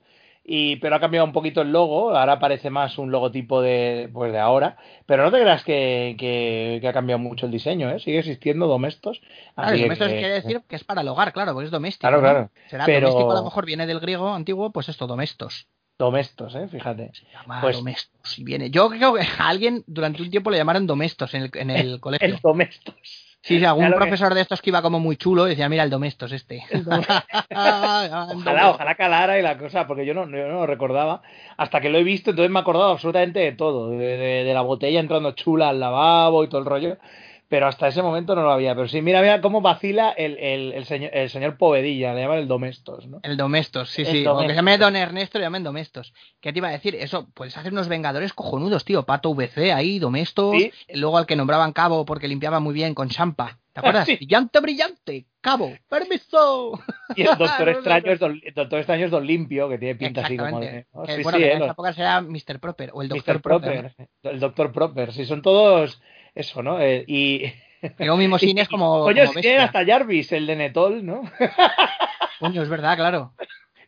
Y, 0.50 0.76
pero 0.76 0.96
ha 0.96 1.00
cambiado 1.00 1.26
un 1.26 1.32
poquito 1.34 1.60
el 1.60 1.70
logo, 1.72 2.16
ahora 2.16 2.38
parece 2.38 2.70
más 2.70 2.96
un 2.96 3.10
logotipo 3.10 3.60
de, 3.60 4.08
pues 4.10 4.32
de 4.32 4.38
ahora, 4.38 4.78
pero 5.04 5.22
no 5.22 5.30
te 5.30 5.42
creas 5.42 5.62
que, 5.62 6.16
que, 6.18 6.78
que 6.80 6.88
ha 6.88 6.92
cambiado 6.94 7.18
mucho 7.18 7.44
el 7.44 7.52
diseño, 7.52 7.90
¿eh? 7.90 7.98
sigue 8.00 8.20
existiendo 8.20 8.66
domestos. 8.66 9.20
Claro, 9.54 9.76
domestos 9.76 10.08
quiere 10.08 10.30
decir 10.30 10.62
que 10.66 10.76
es 10.76 10.84
para 10.84 11.02
el 11.02 11.08
hogar, 11.08 11.34
claro, 11.34 11.52
porque 11.52 11.66
es 11.66 11.70
doméstico. 11.70 12.08
Claro, 12.08 12.16
¿no? 12.16 12.22
claro. 12.22 12.50
Será 12.68 12.86
Pero- 12.86 13.08
doméstico, 13.10 13.32
a 13.32 13.34
lo 13.40 13.44
mejor 13.44 13.66
viene 13.66 13.86
del 13.86 14.00
griego 14.00 14.32
antiguo, 14.34 14.72
pues 14.72 14.88
esto, 14.88 15.06
domestos. 15.06 15.66
Domestos, 15.98 16.54
¿eh? 16.54 16.66
fíjate. 16.68 17.10
Llama 17.30 17.60
Pues- 17.60 17.76
domestos 17.76 18.38
y 18.38 18.44
viene. 18.44 18.70
Yo 18.70 18.88
creo 18.88 19.12
que 19.12 19.20
a 19.20 19.48
alguien 19.50 19.84
durante 19.86 20.22
un 20.22 20.30
tiempo 20.30 20.50
le 20.50 20.56
llamaron 20.56 20.86
domestos 20.86 21.34
en 21.34 21.42
el, 21.42 21.50
en 21.56 21.68
el 21.70 22.00
colegio. 22.00 22.26
El 22.26 22.40
domestos. 22.40 23.27
Sí, 23.40 23.58
sí, 23.58 23.64
algún 23.64 23.82
Claro 23.84 23.94
que- 23.96 24.00
profesor 24.06 24.34
de 24.34 24.40
estos 24.42 24.60
que 24.60 24.70
iba 24.70 24.82
como 24.82 24.98
muy 25.00 25.16
chulo 25.16 25.44
decía, 25.44 25.68
mira 25.68 25.82
el 25.84 25.90
domestos 25.90 26.32
este. 26.32 26.62
Ojalá, 27.50 28.70
ojalá 28.70 28.94
calara 28.96 29.38
y 29.38 29.42
la 29.42 29.56
cosa, 29.56 29.86
porque 29.86 30.04
yo 30.04 30.14
no, 30.14 30.22
yo 30.28 30.48
no 30.48 30.60
lo 30.60 30.66
recordaba. 30.66 31.22
Hasta 31.56 31.80
que 31.80 31.88
lo 31.88 31.98
he 31.98 32.02
visto, 32.02 32.30
entonces 32.30 32.50
me 32.50 32.58
he 32.58 32.62
acordado 32.62 32.90
absolutamente 32.90 33.40
de 33.40 33.52
todo, 33.52 33.90
de, 33.90 33.96
de- 34.16 34.44
de 34.44 34.54
la 34.54 34.62
botella 34.62 35.00
entrando 35.00 35.32
chula 35.32 35.68
al 35.70 35.80
lavabo 35.80 36.44
y 36.44 36.48
todo 36.48 36.60
el 36.60 36.66
rollo, 36.66 36.96
pero 37.48 37.66
hasta 37.66 37.88
ese 37.88 38.02
momento 38.02 38.34
no 38.34 38.42
lo 38.42 38.52
había. 38.52 38.74
Pero 38.74 38.88
sí, 38.88 39.00
mira, 39.00 39.22
mira 39.22 39.40
cómo 39.40 39.60
vacila 39.60 40.10
el, 40.10 40.36
el, 40.38 40.72
el 40.72 40.84
señor, 40.84 41.10
el 41.14 41.30
señor 41.30 41.56
Povedilla, 41.56 42.12
le 42.14 42.20
llaman 42.20 42.38
el 42.38 42.48
Domestos, 42.48 43.06
¿no? 43.06 43.20
El 43.22 43.36
Domestos, 43.36 43.90
sí, 43.90 44.04
sí. 44.04 44.22
Domestos. 44.22 44.32
Aunque 44.34 44.52
se 44.52 44.56
llame 44.56 44.78
Don 44.78 44.96
Ernesto, 44.96 45.38
le 45.38 45.44
llamen 45.44 45.64
Domestos. 45.64 46.12
¿Qué 46.40 46.52
te 46.52 46.58
iba 46.58 46.68
a 46.68 46.72
decir? 46.72 46.94
Eso, 46.94 47.26
puedes 47.32 47.56
hacer 47.56 47.72
unos 47.72 47.88
vengadores 47.88 48.34
cojonudos, 48.34 48.84
tío. 48.84 49.04
Pato 49.04 49.34
VC 49.34 49.72
ahí, 49.72 49.98
Domestos. 49.98 50.54
Sí. 50.56 50.72
Luego 50.92 51.16
al 51.16 51.26
que 51.26 51.36
nombraban 51.36 51.72
Cabo 51.72 52.04
porque 52.04 52.28
limpiaba 52.28 52.60
muy 52.60 52.74
bien 52.74 52.94
con 52.94 53.08
champa. 53.08 53.58
¿Te 53.72 53.80
acuerdas? 53.80 54.06
Sí. 54.08 54.16
Brillante, 54.16 54.60
brillante. 54.60 55.26
Cabo, 55.40 55.72
permiso. 55.88 56.78
Y 57.16 57.22
el 57.22 57.38
Doctor 57.38 57.68
Extraño 57.70 58.12
es 58.12 58.18
don, 58.18 58.40
el 58.44 58.54
Doctor 58.54 58.78
Extraño 58.80 59.06
es 59.06 59.10
Don 59.10 59.26
Limpio, 59.26 59.68
que 59.68 59.78
tiene 59.78 59.94
pinta 59.94 60.20
así 60.22 60.36
como 60.36 60.60
de... 60.60 60.66
Exactamente. 60.66 60.88
¿no? 60.92 61.02
Que, 61.04 61.16
Sí, 61.16 61.22
bueno, 61.22 61.38
sí, 61.38 61.44
que 61.44 61.48
¿eh? 61.48 61.52
en 61.54 61.62
esa 61.62 61.72
época 61.72 61.92
será 61.94 62.20
Mr. 62.20 62.60
Proper 62.60 62.90
o 62.92 63.02
el 63.02 63.08
Doctor. 63.08 63.40
Proper. 63.40 63.80
Proper, 63.94 64.08
el 64.24 64.40
Doctor 64.40 64.72
Proper, 64.72 65.12
sí, 65.12 65.24
son 65.24 65.40
todos 65.40 66.02
eso, 66.38 66.62
¿no? 66.62 66.80
Eh, 66.80 67.04
y... 67.06 67.44
Luego 67.98 68.16
Mimosín 68.16 68.58
es 68.58 68.68
como. 68.68 69.02
Coño, 69.04 69.22
como 69.26 69.34
si 69.34 69.40
tienen 69.42 69.60
hasta 69.60 69.84
Jarvis, 69.84 70.32
el 70.32 70.46
de 70.46 70.56
Netol, 70.56 71.04
¿no? 71.06 71.22
Coño, 72.40 72.62
es 72.62 72.68
verdad, 72.68 72.96
claro. 72.96 73.32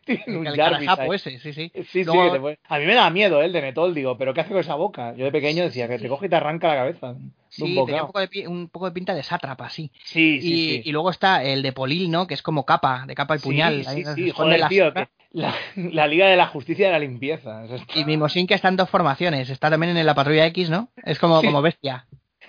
Tiene 0.03 0.23
un 0.39 0.47
El 0.47 0.55
Jarvis 0.55 0.87
carajapo 0.87 1.13
ese, 1.13 1.39
sí, 1.39 1.53
sí. 1.53 1.71
Sí, 1.75 1.83
sí, 1.83 2.03
Luego- 2.05 2.31
te 2.33 2.39
puede- 2.39 2.59
A 2.67 2.79
mí 2.79 2.85
me 2.85 2.95
da 2.95 3.09
miedo 3.11 3.41
¿eh? 3.41 3.45
el 3.45 3.53
de 3.53 3.61
Netol, 3.61 3.93
digo, 3.93 4.17
pero 4.17 4.33
¿qué 4.33 4.41
hace 4.41 4.49
con 4.49 4.59
esa 4.59 4.73
boca? 4.75 5.13
Yo 5.15 5.25
de 5.25 5.31
pequeño 5.31 5.63
decía 5.63 5.87
que 5.87 5.99
te 5.99 6.07
coge 6.09 6.25
y 6.25 6.29
te 6.29 6.35
arranca 6.35 6.67
la 6.69 6.75
cabeza. 6.75 7.13
de 7.13 7.19
un 7.19 7.33
Sí, 7.49 7.75
tenía 7.85 8.01
un 8.01 8.07
poco, 8.07 8.19
de, 8.19 8.27
pi- 8.27 8.47
un 8.47 8.69
poco 8.69 8.85
de 8.87 8.91
pinta 8.93 9.13
de 9.13 9.21
sátrapa, 9.23 9.69
sí. 9.69 9.91
Sí, 10.03 10.37
y, 10.37 10.41
sí, 10.41 10.49
sí. 10.49 10.81
y 10.85 10.91
luego 10.91 11.11
está 11.11 11.43
el 11.43 11.61
de 11.61 11.71
Polil, 11.71 12.09
¿no? 12.09 12.25
Que 12.25 12.33
es 12.33 12.41
como 12.41 12.65
capa, 12.65 13.03
de 13.05 13.13
capa 13.13 13.35
y 13.35 13.39
puñal. 13.39 13.83
Sí, 13.83 13.89
ahí 13.89 14.03
sí, 14.05 14.13
sí, 14.15 14.31
joder, 14.31 14.59
la 14.59 14.69
tío, 14.69 14.91
que 14.93 15.07
la, 15.33 15.53
la 15.75 16.07
Liga 16.07 16.27
de 16.27 16.35
la 16.35 16.47
Justicia 16.47 16.87
de 16.87 16.93
la 16.93 16.99
Limpieza. 16.99 17.65
Eso 17.65 17.75
está- 17.75 17.99
Y 17.99 18.03
Mimosín 18.05 18.47
que 18.47 18.55
está 18.55 18.69
en 18.69 18.77
dos 18.77 18.89
formaciones. 18.89 19.49
Está 19.51 19.69
también 19.69 19.95
en 19.95 20.05
la 20.05 20.15
patrulla 20.15 20.47
X, 20.47 20.69
¿no? 20.71 20.89
Es 21.05 21.19
como, 21.19 21.41
Sí. 21.41 21.45
como 21.47 21.61
bestia. 21.61 22.07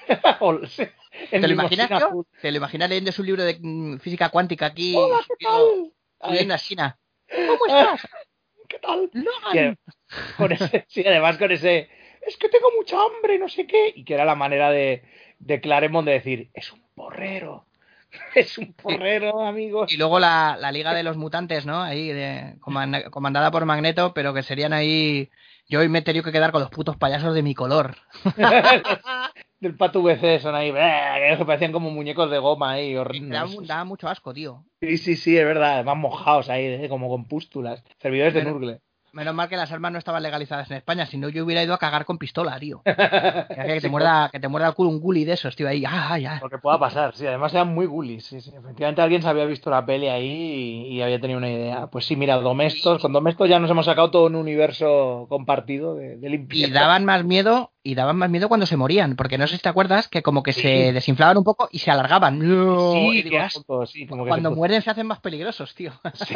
¿Te 1.30 1.38
lo 1.40 1.52
imaginas, 1.52 1.90
azul. 1.90 2.26
¿Te 2.40 2.50
lo 2.50 2.56
imaginas 2.56 2.88
leyendo 2.88 3.12
su 3.12 3.22
libro 3.22 3.42
de 3.44 3.58
mm, 3.60 3.98
física 3.98 4.28
cuántica 4.30 4.66
aquí? 4.66 4.94
Hola, 4.96 5.20
¿qué 5.28 5.44
tal? 5.44 6.48
la 6.48 6.58
China. 6.58 6.98
¿Cómo 7.28 7.66
estás? 7.66 8.08
¿Qué 8.68 8.78
tal? 8.78 9.10
Logan? 9.12 9.78
Con 10.36 10.52
ese, 10.52 10.86
sí, 10.88 11.04
además 11.06 11.36
con 11.38 11.50
ese, 11.50 11.90
es 12.26 12.36
que 12.36 12.48
tengo 12.48 12.68
mucha 12.76 12.96
hambre, 12.96 13.38
no 13.38 13.48
sé 13.48 13.66
qué, 13.66 13.92
y 13.94 14.04
que 14.04 14.14
era 14.14 14.24
la 14.24 14.34
manera 14.34 14.70
de, 14.70 15.04
de 15.38 15.60
Claremont 15.60 16.06
de 16.06 16.12
decir, 16.12 16.50
es 16.54 16.72
un 16.72 16.82
porrero, 16.94 17.66
es 18.34 18.56
un 18.58 18.72
porrero, 18.72 19.44
amigos. 19.44 19.92
Y 19.92 19.96
luego 19.96 20.18
la, 20.18 20.56
la 20.58 20.72
Liga 20.72 20.94
de 20.94 21.02
los 21.02 21.16
Mutantes, 21.16 21.66
¿no? 21.66 21.82
Ahí, 21.82 22.08
de, 22.08 22.56
comanda- 22.60 23.10
comandada 23.10 23.50
por 23.50 23.64
Magneto, 23.66 24.14
pero 24.14 24.32
que 24.34 24.42
serían 24.42 24.72
ahí... 24.72 25.30
Yo 25.68 25.80
hoy 25.80 25.88
me 25.88 26.00
he 26.00 26.02
tenido 26.02 26.24
que 26.24 26.32
quedar 26.32 26.52
con 26.52 26.60
los 26.60 26.70
putos 26.70 26.96
payasos 26.98 27.34
de 27.34 27.42
mi 27.42 27.54
color. 27.54 27.96
Del 29.62 29.76
pato 29.76 30.02
VC 30.02 30.40
son 30.40 30.56
ahí, 30.56 30.72
¡bleh! 30.72 31.36
que 31.38 31.44
parecían 31.44 31.70
como 31.70 31.88
muñecos 31.88 32.28
de 32.28 32.38
goma 32.38 32.72
ahí, 32.72 32.96
horrendos. 32.96 33.64
daba, 33.68 33.84
mucho 33.84 34.08
asco, 34.08 34.34
tío. 34.34 34.64
Sí, 34.80 34.98
sí, 34.98 35.14
sí, 35.14 35.38
es 35.38 35.44
verdad, 35.44 35.74
además 35.74 35.96
mojados 35.98 36.48
ahí, 36.50 36.64
¿eh? 36.64 36.88
como 36.88 37.08
con 37.08 37.26
pústulas, 37.26 37.84
servidores 38.00 38.34
de 38.34 38.44
Nurgle. 38.44 38.80
Menos 39.12 39.34
mal 39.34 39.46
que 39.48 39.56
las 39.58 39.70
armas 39.70 39.92
no 39.92 39.98
estaban 39.98 40.22
legalizadas 40.22 40.70
en 40.70 40.78
España, 40.78 41.04
si 41.06 41.18
no 41.18 41.28
yo 41.28 41.44
hubiera 41.44 41.62
ido 41.62 41.74
a 41.74 41.78
cagar 41.78 42.06
con 42.06 42.16
pistola, 42.18 42.58
tío. 42.58 42.82
Que 42.86 43.78
te 43.80 43.88
muerda, 43.90 44.30
que 44.32 44.40
te 44.40 44.48
muerda 44.48 44.68
el 44.68 44.74
culo 44.74 44.88
un 44.90 45.00
guli 45.00 45.24
de 45.26 45.34
esos, 45.34 45.54
tío, 45.54 45.68
ahí. 45.68 45.84
Ah, 45.86 46.18
ya. 46.18 46.40
Lo 46.42 46.48
que 46.50 46.56
pueda 46.58 46.78
pasar, 46.80 47.14
sí, 47.14 47.26
además 47.26 47.52
eran 47.52 47.68
muy 47.74 47.86
ghoulies, 47.86 48.24
sí, 48.24 48.40
sí. 48.40 48.50
Efectivamente 48.56 49.02
alguien 49.02 49.20
se 49.22 49.28
había 49.28 49.44
visto 49.44 49.68
la 49.70 49.84
peli 49.86 50.08
ahí 50.08 50.86
y, 50.88 50.94
y 50.96 51.02
había 51.02 51.20
tenido 51.20 51.38
una 51.38 51.50
idea. 51.50 51.86
Pues 51.88 52.06
sí, 52.06 52.16
mira, 52.16 52.36
Domestos, 52.38 53.00
con 53.02 53.12
Domestos 53.12 53.48
ya 53.50 53.58
nos 53.60 53.70
hemos 53.70 53.84
sacado 53.84 54.10
todo 54.10 54.26
un 54.26 54.34
universo 54.34 55.26
compartido 55.28 55.94
de, 55.94 56.16
de 56.16 56.26
Y 56.26 56.30
limpieza. 56.30 56.72
daban 56.72 57.04
más 57.04 57.22
miedo, 57.24 57.71
y 57.84 57.94
daban 57.94 58.16
más 58.16 58.30
miedo 58.30 58.48
cuando 58.48 58.66
se 58.66 58.76
morían, 58.76 59.16
porque 59.16 59.38
no 59.38 59.46
sé 59.46 59.56
si 59.56 59.62
te 59.62 59.68
acuerdas 59.68 60.08
que 60.08 60.22
como 60.22 60.42
que 60.42 60.52
se 60.52 60.92
desinflaban 60.92 61.36
un 61.38 61.44
poco 61.44 61.68
y 61.72 61.78
se 61.80 61.90
alargaban. 61.90 62.40
Sí, 62.40 63.22
digo, 63.22 63.38
asco, 63.38 63.86
sí, 63.86 64.06
como 64.06 64.24
que 64.24 64.28
cuando 64.28 64.50
se- 64.50 64.56
mueren 64.56 64.82
se 64.82 64.90
hacen 64.90 65.06
más 65.06 65.20
peligrosos, 65.20 65.74
tío. 65.74 65.92
Sí. 66.14 66.34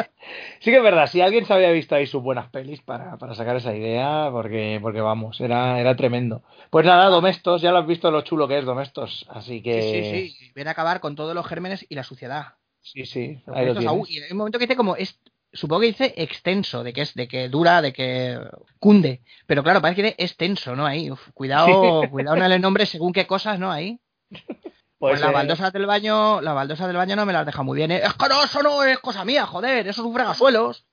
Sí 0.61 0.71
que 0.71 0.77
es 0.79 0.83
verdad, 0.83 1.07
si 1.07 1.21
alguien 1.21 1.45
se 1.47 1.53
había 1.55 1.71
visto 1.71 1.95
ahí 1.95 2.07
sus 2.07 2.23
buenas 2.23 2.49
pelis 2.51 2.81
para, 2.83 3.17
para 3.17 3.35
sacar 3.35 3.57
esa 3.57 3.75
idea, 3.75 4.29
porque, 4.33 4.79
porque 4.83 5.01
vamos, 5.01 5.41
era, 5.41 5.81
era 5.81 5.95
tremendo. 5.97 6.43
Pues 6.71 6.85
nada, 6.85 7.07
Domestos, 7.07 7.63
ya 7.63 7.71
lo 7.71 7.79
has 7.79 7.87
visto 7.87 8.11
lo 8.11 8.23
chulo 8.23 8.49
que 8.49 8.59
es 8.59 8.65
Domestos, 8.65 9.27
así 9.29 9.63
que... 9.63 9.83
Sí, 9.83 10.31
sí, 10.31 10.37
sí. 10.47 10.53
Viene 10.55 10.71
a 10.71 10.73
acabar 10.73 11.01
con 11.01 11.15
todos 11.15 11.35
los 11.35 11.47
gérmenes 11.47 11.87
y 11.89 11.95
la 11.95 12.03
suciedad. 12.03 12.55
Sí, 12.81 13.05
sí. 13.07 13.43
Ahí 13.47 13.67
lo 13.67 13.75
tienes. 13.77 14.11
y 14.11 14.21
hay 14.23 14.31
un 14.33 14.39
momento 14.39 14.59
que 14.59 14.67
dice 14.67 14.77
como 14.77 14.97
es 14.97 15.21
supongo 15.57 15.81
que 15.81 15.87
dice 15.89 16.15
extenso 16.17 16.83
de 16.85 16.93
que 16.93 17.03
es 17.03 17.15
de 17.15 17.27
que 17.29 17.49
dura 17.49 17.83
de 17.83 17.93
que 17.93 18.39
cunde 18.79 19.23
pero 19.47 19.63
claro 19.63 19.81
parece 19.81 19.97
que 20.03 20.09
dice 20.09 20.23
extenso 20.23 20.77
no 20.77 20.87
ahí 20.87 21.11
Uf, 21.11 21.31
cuidado 21.35 22.03
cuidado 22.11 22.37
en 22.37 22.53
el 22.53 22.61
nombre 22.61 22.87
según 22.87 23.13
qué 23.13 23.27
cosas 23.27 23.59
no 23.59 23.73
ahí 23.73 23.99
pues 24.99 25.21
la 25.21 25.27
ser. 25.27 25.35
baldosa 25.35 25.71
del 25.71 25.87
baño 25.87 26.41
la 26.41 26.53
baldosa 26.53 26.87
del 26.87 26.97
baño 26.97 27.17
no 27.17 27.27
me 27.27 27.33
las 27.33 27.47
deja 27.47 27.63
muy 27.63 27.77
bien 27.77 27.91
¿eh? 27.91 28.03
es 28.05 28.15
que 28.15 28.29
no 28.29 28.45
eso 28.45 28.63
no 28.63 28.85
es 28.85 28.99
cosa 28.99 29.25
mía 29.25 29.47
joder 29.47 29.87
eso 29.89 30.03
es 30.03 30.07
un 30.07 30.15
fregasuelos 30.15 30.85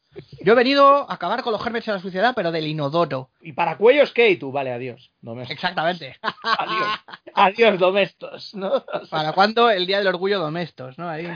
yo 0.44 0.54
he 0.54 0.56
venido 0.56 1.10
a 1.10 1.14
acabar 1.16 1.42
con 1.42 1.54
los 1.54 1.64
gérmenes 1.64 1.88
de 1.88 1.94
la 1.94 2.00
suciedad 2.00 2.34
pero 2.36 2.52
del 2.52 2.68
inodoro 2.68 3.32
¿Y 3.42 3.54
para 3.54 3.78
cuellos 3.78 4.12
qué? 4.12 4.30
Y 4.30 4.38
tú, 4.38 4.52
vale, 4.52 4.72
adiós. 4.72 5.12
Domestos. 5.22 5.52
exactamente 5.56 6.18
Adiós. 6.44 6.88
Adiós, 7.34 7.80
domestos, 7.80 8.54
¿no? 8.54 8.86
para 9.10 9.34
cuándo 9.34 9.72
el 9.72 9.88
día 9.88 9.98
del 9.98 10.08
orgullo 10.08 10.40
domestos 10.40 11.00
no 11.00 11.10
ahí 11.10 11.28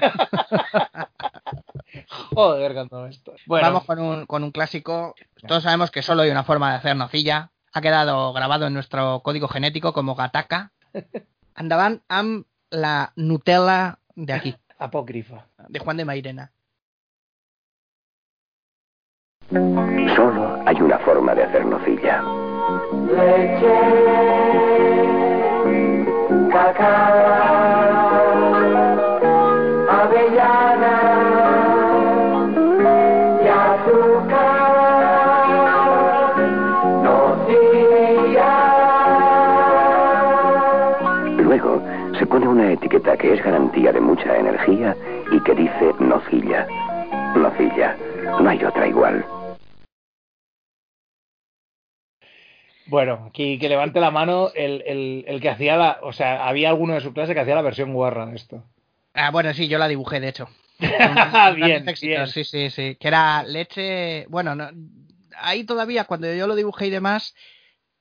Joder, 2.34 2.88
domestos. 2.88 3.42
Bueno, 3.46 3.68
Vamos 3.68 3.86
con 3.86 4.00
un, 4.00 4.26
con 4.26 4.44
un 4.44 4.52
clásico. 4.52 5.16
Todos 5.48 5.64
sabemos 5.64 5.92
que 5.92 6.02
solo 6.02 6.22
hay 6.24 6.30
una 6.30 6.44
forma 6.44 6.72
de 6.72 6.78
hacer 6.78 6.96
nocilla. 6.96 7.52
Ha 7.74 7.82
quedado 7.82 8.34
grabado 8.34 8.68
en 8.68 8.74
nuestro 8.74 9.22
código 9.22 9.48
genético 9.48 9.94
como 9.94 10.16
Gataka. 10.16 10.72
Andaban 11.56 12.02
am 12.08 12.46
la 12.70 13.12
Nutella 13.16 14.00
de 14.16 14.34
aquí, 14.34 14.56
apócrifa. 14.80 15.48
de 15.68 15.80
Juan 15.80 15.98
de 15.98 16.06
Mairena. 16.06 16.52
Solo 19.50 20.62
hay 20.66 20.76
una 20.82 21.00
forma 21.00 21.34
de 21.34 21.44
hacer 21.44 21.66
nocilla. 21.66 22.22
Leche, 23.08 23.74
cacao, 26.52 27.97
etiqueta 42.98 43.18
que 43.18 43.34
es 43.34 43.44
garantía 43.44 43.92
de 43.92 44.02
mucha 44.02 44.38
energía 44.38 44.96
y 45.32 45.40
que 45.44 45.54
dice 45.54 45.94
nocilla. 46.00 46.68
Nocilla. 47.36 47.96
No 48.42 48.50
hay 48.50 48.64
otra 48.64 48.88
igual. 48.88 49.26
Bueno, 52.88 53.28
aquí 53.30 53.60
que 53.60 53.70
levante 53.70 54.00
la 54.00 54.12
mano 54.12 54.50
el, 54.56 54.82
el, 54.86 55.26
el 55.28 55.42
que 55.42 55.50
hacía 55.50 55.76
la. 55.76 56.00
O 56.02 56.14
sea, 56.14 56.48
había 56.48 56.70
alguno 56.70 56.94
de 56.94 57.02
su 57.02 57.14
clase 57.14 57.34
que 57.34 57.42
hacía 57.42 57.56
la 57.56 57.62
versión 57.62 57.94
guarra 57.94 58.26
de 58.26 58.36
esto. 58.36 58.64
Ah, 59.14 59.32
bueno, 59.32 59.54
sí, 59.54 59.68
yo 59.68 59.78
la 59.78 59.88
dibujé, 59.88 60.20
de 60.20 60.30
hecho. 60.30 60.48
bien, 61.56 61.86
bien. 62.02 62.28
Sí, 62.28 62.44
sí, 62.44 62.70
sí. 62.70 62.96
Que 63.00 63.08
era 63.08 63.44
leche. 63.44 64.26
Bueno, 64.30 64.56
no, 64.56 64.70
ahí 65.40 65.66
todavía, 65.66 66.06
cuando 66.06 66.34
yo 66.34 66.48
lo 66.48 66.56
dibujé 66.56 66.88
y 66.88 66.92
demás. 66.92 67.36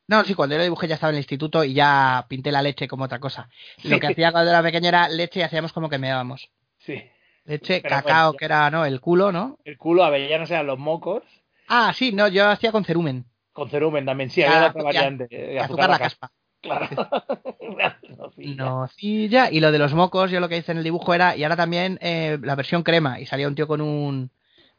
No, 0.09 0.25
sí, 0.25 0.35
cuando 0.35 0.55
yo 0.55 0.59
lo 0.59 0.65
dibujé 0.65 0.87
ya 0.87 0.95
estaba 0.95 1.11
en 1.11 1.17
el 1.17 1.21
instituto 1.21 1.65
y 1.65 1.75
ya 1.75 2.27
pinté 2.29 2.53
la 2.53 2.63
leche 2.63 2.87
como 2.87 3.05
otra 3.05 3.19
cosa. 3.19 3.49
Lo 3.83 3.99
que 3.99 4.07
hacía 4.09 4.31
cuando 4.33 4.51
era 4.51 4.63
pequeño 4.63 4.89
era 4.89 5.09
leche 5.09 5.41
y 5.41 5.43
hacíamos 5.43 5.73
como 5.73 5.89
que 5.89 5.99
meábamos. 5.99 6.49
Sí. 6.79 7.03
Leche, 7.45 7.81
Pero 7.83 7.97
cacao, 7.97 8.27
bueno, 8.33 8.39
que 8.39 8.45
era, 8.45 8.71
¿no? 8.71 8.85
El 8.85 9.01
culo, 9.01 9.33
¿no? 9.33 9.59
El 9.65 9.77
culo, 9.77 10.05
avellanos 10.05 10.51
eran 10.51 10.67
los 10.67 10.79
mocos. 10.79 11.23
Ah, 11.69 11.93
sí, 11.95 12.13
no, 12.13 12.29
yo 12.29 12.49
hacía 12.49 12.73
con 12.73 12.85
cerumen. 12.85 13.25
Con 13.53 13.71
cerumen 13.71 14.05
también, 14.05 14.31
sí, 14.31 14.43
había 14.43 14.69
otra 14.69 14.83
variante. 14.83 15.27
eh, 15.31 15.59
azúcar 15.59 15.91
la 15.91 15.99
caspa. 15.99 16.31
Claro. 16.61 16.89
Nocilla. 18.37 19.51
Y 19.51 19.61
lo 19.61 19.73
de 19.73 19.79
los 19.79 19.95
mocos, 19.95 20.31
yo 20.31 20.41
lo 20.41 20.49
que 20.49 20.59
hice 20.59 20.73
en 20.73 20.79
el 20.79 20.85
dibujo 20.85 21.15
era, 21.15 21.37
y 21.37 21.43
ahora 21.43 21.57
también 21.57 21.99
eh, 22.01 22.39
la 22.43 22.55
versión 22.55 22.83
crema, 22.83 23.21
y 23.21 23.27
salía 23.27 23.49
un 23.49 23.55
tío 23.55 23.67
con 23.67 23.81
un 23.81 24.31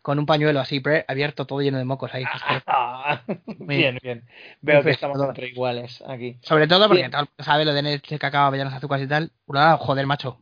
con 0.08 0.20
un 0.20 0.26
pañuelo 0.26 0.62
así, 0.62 0.80
pre- 0.80 1.04
abierto, 1.06 1.46
todo 1.46 1.60
lleno 1.60 1.78
de 1.80 1.84
mocos 1.84 2.14
ahí. 2.14 2.24
Ah, 2.66 3.22
Muy- 3.60 3.76
bien, 3.76 3.98
bien. 4.02 4.24
Veo 4.62 4.82
que 4.82 4.92
estamos 4.92 5.22
entre 5.22 5.50
iguales 5.50 6.02
aquí. 6.08 6.38
Sobre 6.44 6.66
todo 6.66 6.88
porque 6.88 7.02
Bien. 7.02 7.12
todo 7.12 7.24
el 7.24 7.28
mundo 7.28 7.44
sabe 7.44 7.66
lo 7.66 7.74
de 7.74 7.82
leche, 7.82 8.18
cacao, 8.18 8.46
avellanas, 8.48 8.74
azúcares 8.76 9.06
y 9.06 9.10
tal. 9.10 9.34
Ura, 9.48 9.76
joder, 9.76 10.06
macho. 10.06 10.40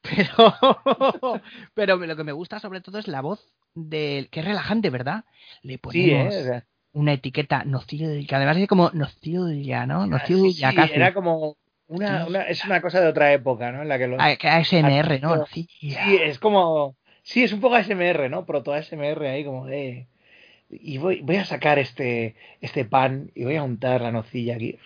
Pero, 0.00 0.54
pero 1.74 1.96
lo 1.96 2.14
que 2.16 2.22
me 2.22 2.30
gusta 2.30 2.60
sobre 2.60 2.80
todo 2.80 3.00
es 3.00 3.08
la 3.08 3.20
voz 3.20 3.52
del 3.74 4.28
que 4.30 4.38
es 4.38 4.46
relajante, 4.46 4.90
¿verdad? 4.90 5.24
Le 5.62 5.72
Sí, 5.74 5.78
ponemos 5.80 6.32
¿eh? 6.32 6.62
Una 6.92 7.14
etiqueta 7.14 7.64
nocilla, 7.64 8.06
que 8.28 8.36
además 8.36 8.58
es 8.58 8.68
como 8.68 8.90
nocilla, 8.94 9.86
¿no? 9.86 10.04
sí, 10.04 10.10
Nocilla 10.10 10.70
sí, 10.70 10.76
casi. 10.76 10.92
era 10.94 11.12
como 11.12 11.56
una, 11.88 12.26
una- 12.26 12.42
es 12.42 12.64
una 12.64 12.80
cosa 12.80 13.00
de 13.00 13.08
otra 13.08 13.32
época, 13.32 13.72
¿no? 13.72 13.82
En 13.82 13.88
la 13.88 13.98
que 13.98 14.06
los, 14.06 14.20
Ah, 14.20 14.36
que 14.36 14.48
ASMR, 14.48 15.18
¿no? 15.20 15.34
Nocilla. 15.34 16.04
Sí, 16.04 16.16
es 16.22 16.38
como. 16.38 16.94
Sí, 17.26 17.42
es 17.42 17.52
un 17.52 17.60
poco 17.60 17.74
ASMR, 17.74 18.30
¿no? 18.30 18.46
Proto 18.46 18.72
ASMR 18.72 19.26
ahí, 19.26 19.44
como 19.44 19.66
de. 19.66 20.06
Y 20.70 20.98
voy, 20.98 21.22
voy 21.22 21.36
a 21.36 21.44
sacar 21.44 21.80
este, 21.80 22.36
este 22.60 22.84
pan 22.84 23.32
y 23.34 23.42
voy 23.42 23.56
a 23.56 23.64
untar 23.64 24.00
la 24.00 24.12
nocilla 24.12 24.54
aquí. 24.54 24.78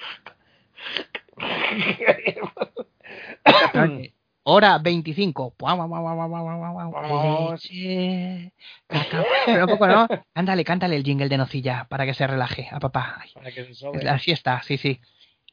Hora 4.43 4.79
25. 4.79 5.55
Guau, 5.59 5.77
guau, 5.77 5.87
guau, 5.87 6.03
guau, 6.03 6.29
guau, 6.29 6.57
guau, 6.57 6.73
guau. 6.73 6.91
Vamos. 6.93 7.63
Leche, 7.63 8.55
cacao. 8.87 9.25
Pero 9.45 9.65
un 9.65 9.71
poco, 9.71 9.87
¿no? 9.87 10.09
Cántale, 10.33 10.65
cántale 10.65 10.97
el 10.97 11.05
jingle 11.05 11.29
de 11.29 11.37
nocilla 11.37 11.87
para 11.91 12.07
que 12.07 12.15
se 12.15 12.27
relaje 12.27 12.71
a 12.73 12.81
papá. 12.81 13.23
Para 13.35 13.53
que 13.53 13.67
se 13.67 13.75
sobre. 13.75 14.03
La 14.03 14.19
siesta, 14.19 14.63
sí, 14.63 14.79
sí. 14.79 14.99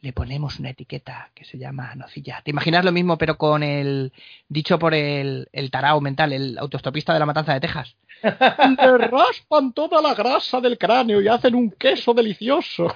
Le 0.01 0.13
ponemos 0.13 0.59
una 0.59 0.69
etiqueta 0.69 1.31
que 1.33 1.43
se 1.43 1.57
llama 1.57 1.95
nocilla. 1.95 2.41
¿Te 2.43 2.51
imaginas 2.51 2.85
lo 2.85 2.91
mismo, 2.91 3.17
pero 3.17 3.37
con 3.37 3.63
el. 3.63 4.13
dicho 4.47 4.77
por 4.77 4.93
el, 4.93 5.49
el 5.51 5.71
tarao 5.71 5.99
mental, 6.01 6.33
el 6.33 6.57
autostopista 6.59 7.13
de 7.13 7.19
la 7.19 7.25
matanza 7.25 7.53
de 7.53 7.59
Texas? 7.61 7.95
Le 8.21 8.97
raspan 8.97 9.73
toda 9.73 10.01
la 10.01 10.13
grasa 10.13 10.61
del 10.61 10.77
cráneo 10.77 11.21
y 11.21 11.27
hacen 11.27 11.55
un 11.55 11.71
queso 11.71 12.13
delicioso. 12.13 12.93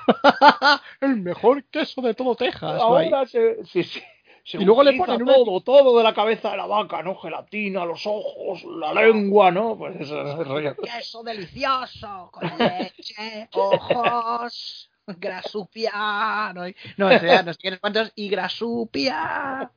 el 1.01 1.17
mejor 1.17 1.63
queso 1.65 2.01
de 2.01 2.13
todo 2.13 2.35
Texas. 2.35 2.79
Ahora 2.81 3.25
se, 3.25 3.63
sí, 3.65 3.83
sí. 3.83 4.01
Se 4.43 4.57
Y 4.57 4.65
luego 4.65 4.83
le 4.83 4.93
ponen 4.93 5.21
una- 5.21 5.33
todo, 5.35 5.61
todo 5.61 5.97
de 5.99 6.03
la 6.03 6.13
cabeza 6.15 6.49
de 6.51 6.57
la 6.57 6.65
vaca, 6.65 7.03
¿no? 7.03 7.15
Gelatina, 7.15 7.85
los 7.85 8.05
ojos, 8.07 8.63
la 8.79 8.91
lengua, 8.93 9.51
¿no? 9.51 9.77
Pues 9.77 10.01
eso. 10.01 10.43
Queso 10.81 11.21
delicioso, 11.23 12.29
con 12.31 12.51
leche, 12.57 13.47
ojos, 13.53 14.89
grasupia. 15.19 15.91
No, 16.53 16.63
no, 16.97 17.07
o 17.07 17.19
sea, 17.19 17.43
no 17.43 17.53
sé 17.53 17.79
cuántos, 17.79 18.11
y 18.15 18.29
grasupia. 18.29 19.71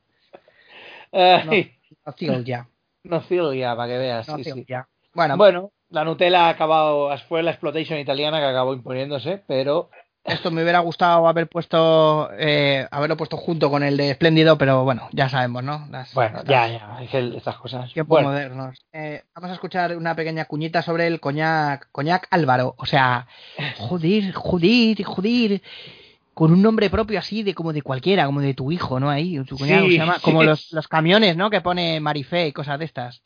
Ay, 1.11 1.71
Nocilla. 2.05 2.67
Nocilia, 3.03 3.75
para 3.75 3.87
que 3.89 3.97
veas. 3.97 4.25
sí, 4.25 4.43
sí. 4.43 4.49
Nocilla. 4.49 4.87
Bueno, 5.13 5.37
Bueno, 5.37 5.71
la 5.89 6.03
Nutella 6.03 6.47
ha 6.47 6.49
acabado, 6.49 7.15
fue 7.29 7.41
la 7.41 7.51
exploitation 7.51 7.99
italiana 7.99 8.39
que 8.39 8.45
acabó 8.45 8.73
imponiéndose, 8.73 9.43
pero 9.47 9.89
esto 10.25 10.49
me 10.51 10.63
hubiera 10.63 10.79
gustado 10.79 11.27
haber 11.27 11.47
puesto, 11.47 12.29
eh, 12.37 12.87
haberlo 12.89 13.15
puesto 13.15 13.37
junto 13.37 13.69
con 13.69 13.83
el 13.83 13.95
de 13.95 14.09
Espléndido, 14.11 14.57
pero 14.57 14.83
bueno, 14.83 15.07
ya 15.11 15.29
sabemos, 15.29 15.63
¿no? 15.63 15.87
Las, 15.91 16.13
bueno, 16.13 16.39
estas 16.39 16.49
ya, 16.49 16.67
ya, 16.67 17.03
es 17.03 17.09
que 17.11 17.37
estas 17.37 17.57
cosas. 17.57 17.93
Tiempos 17.93 18.15
Bueno, 18.15 18.29
modernos. 18.29 18.77
Eh, 18.91 19.23
vamos 19.35 19.51
a 19.51 19.53
escuchar 19.53 19.95
una 19.95 20.15
pequeña 20.15 20.45
cuñita 20.45 20.81
sobre 20.81 21.05
el 21.07 21.19
coñac, 21.19 21.89
coñac 21.91 22.27
Álvaro. 22.31 22.73
O 22.77 22.85
sea, 22.87 23.27
joder, 23.77 24.33
joder, 24.33 25.03
joder. 25.03 25.61
Con 26.33 26.51
un 26.51 26.61
nombre 26.61 26.89
propio 26.89 27.17
así 27.17 27.43
de 27.43 27.53
como 27.53 27.71
de 27.71 27.81
cualquiera, 27.81 28.25
como 28.25 28.41
de 28.41 28.53
tu 28.53 28.69
hijo, 28.69 28.99
¿no? 28.99 29.09
Ahí, 29.09 29.39
Sí, 29.47 29.57
se 29.57 29.97
llama, 29.97 30.15
sí. 30.15 30.21
como 30.21 30.43
los, 30.43 30.69
los 30.73 30.87
camiones, 30.89 31.37
¿no? 31.37 31.49
Que 31.49 31.61
pone 31.61 32.01
Marifé 32.01 32.47
y 32.47 32.51
cosas 32.51 32.77
de 32.77 32.83
estas. 32.85 33.21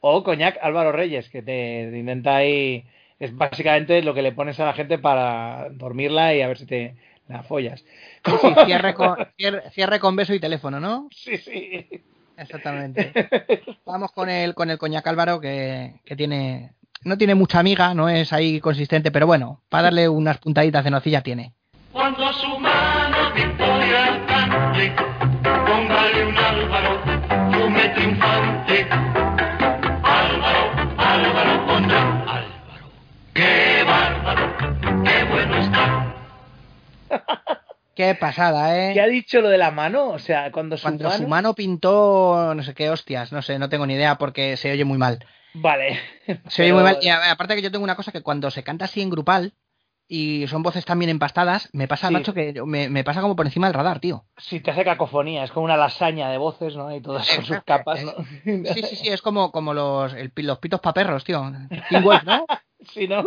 o 0.00 0.22
Coñac 0.22 0.58
Álvaro 0.60 0.92
Reyes, 0.92 1.30
que 1.30 1.40
te, 1.40 1.88
te 1.90 1.98
intenta 1.98 2.36
ahí. 2.36 2.84
Es 3.18 3.34
básicamente 3.34 4.02
lo 4.02 4.14
que 4.14 4.22
le 4.22 4.32
pones 4.32 4.60
a 4.60 4.66
la 4.66 4.74
gente 4.74 4.98
para 4.98 5.68
dormirla 5.70 6.34
y 6.34 6.42
a 6.42 6.48
ver 6.48 6.58
si 6.58 6.66
te 6.66 6.96
la 7.28 7.42
follas. 7.42 7.84
Sí, 8.24 8.54
cierre 8.66 8.94
con, 8.94 9.16
cierre, 9.36 9.70
cierre 9.70 10.00
con 10.00 10.16
beso 10.16 10.34
y 10.34 10.40
teléfono, 10.40 10.80
¿no? 10.80 11.08
Sí, 11.14 11.38
sí. 11.38 11.86
Exactamente. 12.36 13.12
Vamos 13.86 14.12
con 14.12 14.28
el, 14.28 14.54
con 14.54 14.70
el 14.70 14.78
coñac 14.78 15.06
Álvaro 15.06 15.40
que, 15.40 16.00
que 16.04 16.16
tiene. 16.16 16.72
No 17.02 17.16
tiene 17.16 17.34
mucha 17.34 17.60
amiga, 17.60 17.94
no 17.94 18.08
es 18.08 18.32
ahí 18.32 18.60
consistente, 18.60 19.10
pero 19.10 19.26
bueno, 19.26 19.62
para 19.68 19.84
darle 19.84 20.08
unas 20.08 20.38
puntaditas 20.38 20.84
de 20.84 20.90
nocilla 20.90 21.22
tiene. 21.22 21.54
Cuando 21.92 22.32
su 22.32 22.58
mano 22.58 23.32
victoria 23.34 24.26
cante, 24.26 24.92
póngale 25.42 26.26
un 26.26 26.34
Qué 37.94 38.14
pasada, 38.14 38.76
¿eh? 38.78 38.92
¿Qué 38.92 39.00
ha 39.00 39.06
dicho 39.06 39.40
lo 39.40 39.48
de 39.48 39.56
la 39.56 39.70
mano? 39.70 40.08
O 40.10 40.18
sea, 40.18 40.52
cuando 40.52 40.76
su 40.76 40.82
Cuando 40.82 41.04
mano... 41.04 41.16
su 41.16 41.26
mano 41.28 41.54
pintó 41.54 42.52
no 42.54 42.62
sé 42.62 42.74
qué 42.74 42.90
hostias, 42.90 43.32
no 43.32 43.40
sé, 43.40 43.58
no 43.58 43.68
tengo 43.70 43.86
ni 43.86 43.94
idea 43.94 44.16
porque 44.18 44.56
se 44.58 44.70
oye 44.70 44.84
muy 44.84 44.98
mal. 44.98 45.24
Vale. 45.54 45.98
Se 46.48 46.62
oye 46.62 46.72
Pero- 46.72 46.74
muy 46.74 46.82
mal. 46.84 46.98
Y 47.00 47.08
aparte 47.08 47.54
que 47.56 47.62
yo 47.62 47.70
tengo 47.70 47.84
una 47.84 47.96
cosa 47.96 48.12
que 48.12 48.22
cuando 48.22 48.50
se 48.50 48.62
canta 48.62 48.84
así 48.84 49.00
en 49.00 49.08
grupal, 49.08 49.54
y 50.08 50.46
son 50.48 50.62
voces 50.62 50.84
también 50.84 51.08
empastadas, 51.08 51.68
me 51.72 51.88
pasa, 51.88 52.08
Sí. 52.08 52.12
macho, 52.12 52.34
que 52.34 52.54
me, 52.66 52.88
me 52.90 53.02
pasa 53.02 53.22
como 53.22 53.34
por 53.34 53.46
encima 53.46 53.66
del 53.66 53.74
radar, 53.74 53.98
tío. 53.98 54.24
Sí, 54.36 54.60
te 54.60 54.70
hace 54.70 54.84
cacofonía, 54.84 55.42
es 55.42 55.50
como 55.50 55.64
una 55.64 55.76
lasaña 55.78 56.28
de 56.30 56.36
voces, 56.38 56.76
¿no? 56.76 56.94
Y 56.94 57.00
todas 57.00 57.28
con 57.34 57.44
sus 57.44 57.60
capas, 57.64 58.04
¿no? 58.04 58.12
Sí, 58.44 58.82
sí, 58.84 58.96
sí, 58.96 59.08
es 59.08 59.22
como, 59.22 59.50
como 59.50 59.72
los, 59.74 60.12
el 60.12 60.30
los 60.36 60.58
pitos 60.58 60.80
paperros, 60.80 61.24
tío. 61.24 61.42
Teen 61.88 62.04
Wolf, 62.04 62.22
¿no? 62.24 62.44
Sí, 62.84 63.08
¿no? 63.08 63.24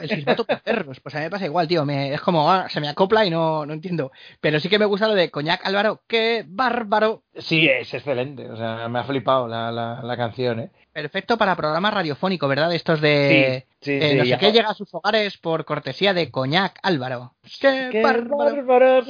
El 0.00 0.08
silbato 0.08 0.44
paperros. 0.44 0.98
Pues 1.00 1.14
a 1.14 1.18
mí 1.18 1.24
me 1.24 1.30
pasa 1.30 1.44
igual, 1.44 1.68
tío. 1.68 1.84
Me, 1.84 2.14
es 2.14 2.20
como, 2.20 2.50
ah, 2.50 2.68
se 2.68 2.80
me 2.80 2.88
acopla 2.88 3.24
y 3.24 3.30
no, 3.30 3.66
no 3.66 3.74
entiendo. 3.74 4.12
Pero 4.40 4.60
sí 4.60 4.68
que 4.68 4.78
me 4.78 4.86
gusta 4.86 5.08
lo 5.08 5.14
de 5.14 5.30
Coñac 5.30 5.64
Álvaro. 5.64 6.00
¡Qué 6.06 6.44
bárbaro! 6.48 7.22
Sí, 7.36 7.68
es 7.68 7.92
excelente, 7.92 8.50
o 8.50 8.56
sea, 8.56 8.88
me 8.88 8.98
ha 8.98 9.04
flipado 9.04 9.46
la, 9.46 9.70
la, 9.70 10.00
la 10.02 10.16
canción, 10.16 10.60
¿eh? 10.60 10.70
Perfecto 10.92 11.38
para 11.38 11.56
programa 11.56 11.90
radiofónico, 11.90 12.48
¿verdad? 12.48 12.74
Estos 12.74 13.00
de... 13.00 13.66
Sí, 13.80 13.98
sí, 14.00 14.10
sí, 14.10 14.16
no 14.18 14.24
sé 14.24 14.38
qué 14.38 14.52
llega 14.52 14.70
a 14.70 14.74
sus 14.74 14.92
hogares 14.94 15.38
por 15.38 15.64
cortesía 15.64 16.12
de 16.14 16.30
Coñac 16.30 16.78
Álvaro. 16.82 17.34
¡Qué, 17.60 17.88
¡Qué 17.92 18.02
bárbaro! 18.02 18.56
bárbaros! 18.66 19.06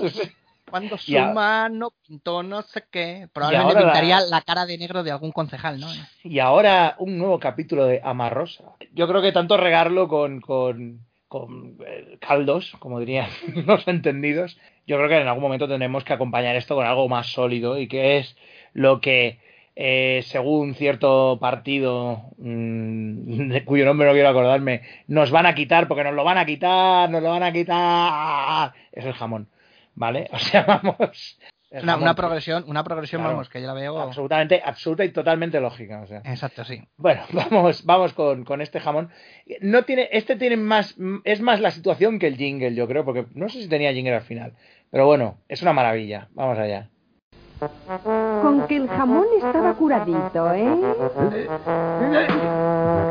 Cuando 0.72 0.96
su 0.96 1.16
a- 1.18 1.32
mano 1.32 1.92
pintó 2.06 2.42
no 2.42 2.62
sé 2.62 2.82
qué. 2.90 3.28
Probablemente 3.32 3.74
la- 3.74 3.80
pintaría 3.92 4.20
la... 4.22 4.40
cara 4.40 4.64
de 4.66 4.78
negro 4.78 5.02
de 5.04 5.10
algún 5.10 5.30
concejal, 5.30 5.78
¿no? 5.78 5.86
Y 6.24 6.38
ahora 6.38 6.96
un 6.98 7.18
nuevo 7.18 7.38
capítulo 7.38 7.84
de 7.84 8.00
Amarrosa. 8.02 8.64
Yo 8.94 9.06
creo 9.06 9.20
que 9.20 9.32
tanto 9.32 9.58
regarlo 9.58 10.08
con, 10.08 10.40
con, 10.40 11.00
con 11.28 11.76
eh, 11.86 12.16
caldos, 12.20 12.72
como 12.78 13.00
dirían 13.00 13.28
los 13.66 13.86
entendidos, 13.86 14.58
yo 14.86 14.96
creo 14.96 15.08
que 15.10 15.18
en 15.20 15.28
algún 15.28 15.42
momento 15.42 15.68
tendremos 15.68 16.04
que 16.04 16.14
acompañar 16.14 16.56
esto 16.56 16.74
con 16.74 16.86
algo 16.86 17.06
más 17.08 17.26
sólido 17.28 17.78
y 17.78 17.86
que 17.86 18.16
es 18.16 18.34
lo 18.72 19.00
que, 19.02 19.38
eh, 19.76 20.22
según 20.24 20.74
cierto 20.74 21.36
partido, 21.38 22.22
mm, 22.38 23.48
de 23.50 23.64
cuyo 23.66 23.84
nombre 23.84 24.06
no 24.08 24.14
quiero 24.14 24.30
acordarme, 24.30 24.80
nos 25.06 25.30
van 25.30 25.44
a 25.44 25.54
quitar, 25.54 25.86
porque 25.86 26.04
nos 26.04 26.14
lo 26.14 26.24
van 26.24 26.38
a 26.38 26.46
quitar, 26.46 27.10
nos 27.10 27.22
lo 27.22 27.28
van 27.28 27.42
a 27.42 27.52
quitar, 27.52 28.72
es 28.92 29.04
el 29.04 29.12
jamón. 29.12 29.48
¿Vale? 29.94 30.28
O 30.32 30.38
sea, 30.38 30.64
vamos. 30.64 31.38
Una, 31.82 31.96
una 31.96 32.14
progresión, 32.14 32.64
una 32.66 32.84
progresión, 32.84 33.22
Claro. 33.22 33.34
vamos, 33.34 33.48
que 33.48 33.58
yo 33.62 33.66
la 33.66 33.72
veo... 33.72 33.98
Absolutamente, 33.98 34.60
absoluta 34.62 35.06
y 35.06 35.08
totalmente 35.10 35.58
lógica. 35.58 36.02
O 36.02 36.06
sea. 36.06 36.18
Exacto, 36.18 36.64
sí. 36.64 36.82
Bueno, 36.98 37.22
vamos, 37.32 37.84
vamos 37.86 38.12
con, 38.12 38.44
con 38.44 38.60
este 38.60 38.78
jamón. 38.78 39.08
No 39.62 39.82
tiene, 39.84 40.08
este 40.12 40.36
tiene 40.36 40.58
más, 40.58 40.96
es 41.24 41.40
más 41.40 41.60
la 41.60 41.70
situación 41.70 42.18
que 42.18 42.26
el 42.26 42.36
jingle, 42.36 42.74
yo 42.74 42.86
creo, 42.86 43.06
porque 43.06 43.24
no 43.34 43.48
sé 43.48 43.62
si 43.62 43.68
tenía 43.70 43.92
jingle 43.94 44.14
al 44.16 44.20
final. 44.22 44.52
Pero 44.90 45.06
bueno, 45.06 45.38
es 45.48 45.62
una 45.62 45.72
maravilla. 45.72 46.28
Vamos 46.34 46.58
allá. 46.58 46.90
Con 48.42 48.66
que 48.66 48.76
el 48.76 48.88
jamón 48.88 49.24
estaba 49.38 49.72
curadito, 49.74 50.52
¿eh? 50.52 50.66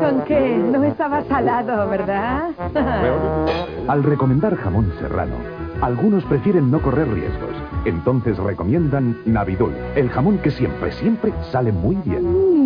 Con 0.00 0.24
que 0.24 0.40
no 0.40 0.84
estaba 0.84 1.22
salado, 1.24 1.88
¿verdad? 1.88 2.50
Al 3.88 4.04
recomendar 4.04 4.54
jamón 4.56 4.92
serrano, 5.00 5.36
algunos 5.82 6.24
prefieren 6.24 6.70
no 6.70 6.80
correr 6.80 7.08
riesgos. 7.12 7.54
Entonces 7.84 8.38
recomiendan 8.38 9.18
Navidul, 9.26 9.74
el 9.96 10.08
jamón 10.10 10.38
que 10.38 10.50
siempre, 10.50 10.92
siempre 10.92 11.32
sale 11.50 11.72
muy 11.72 11.96
bien. 11.96 12.22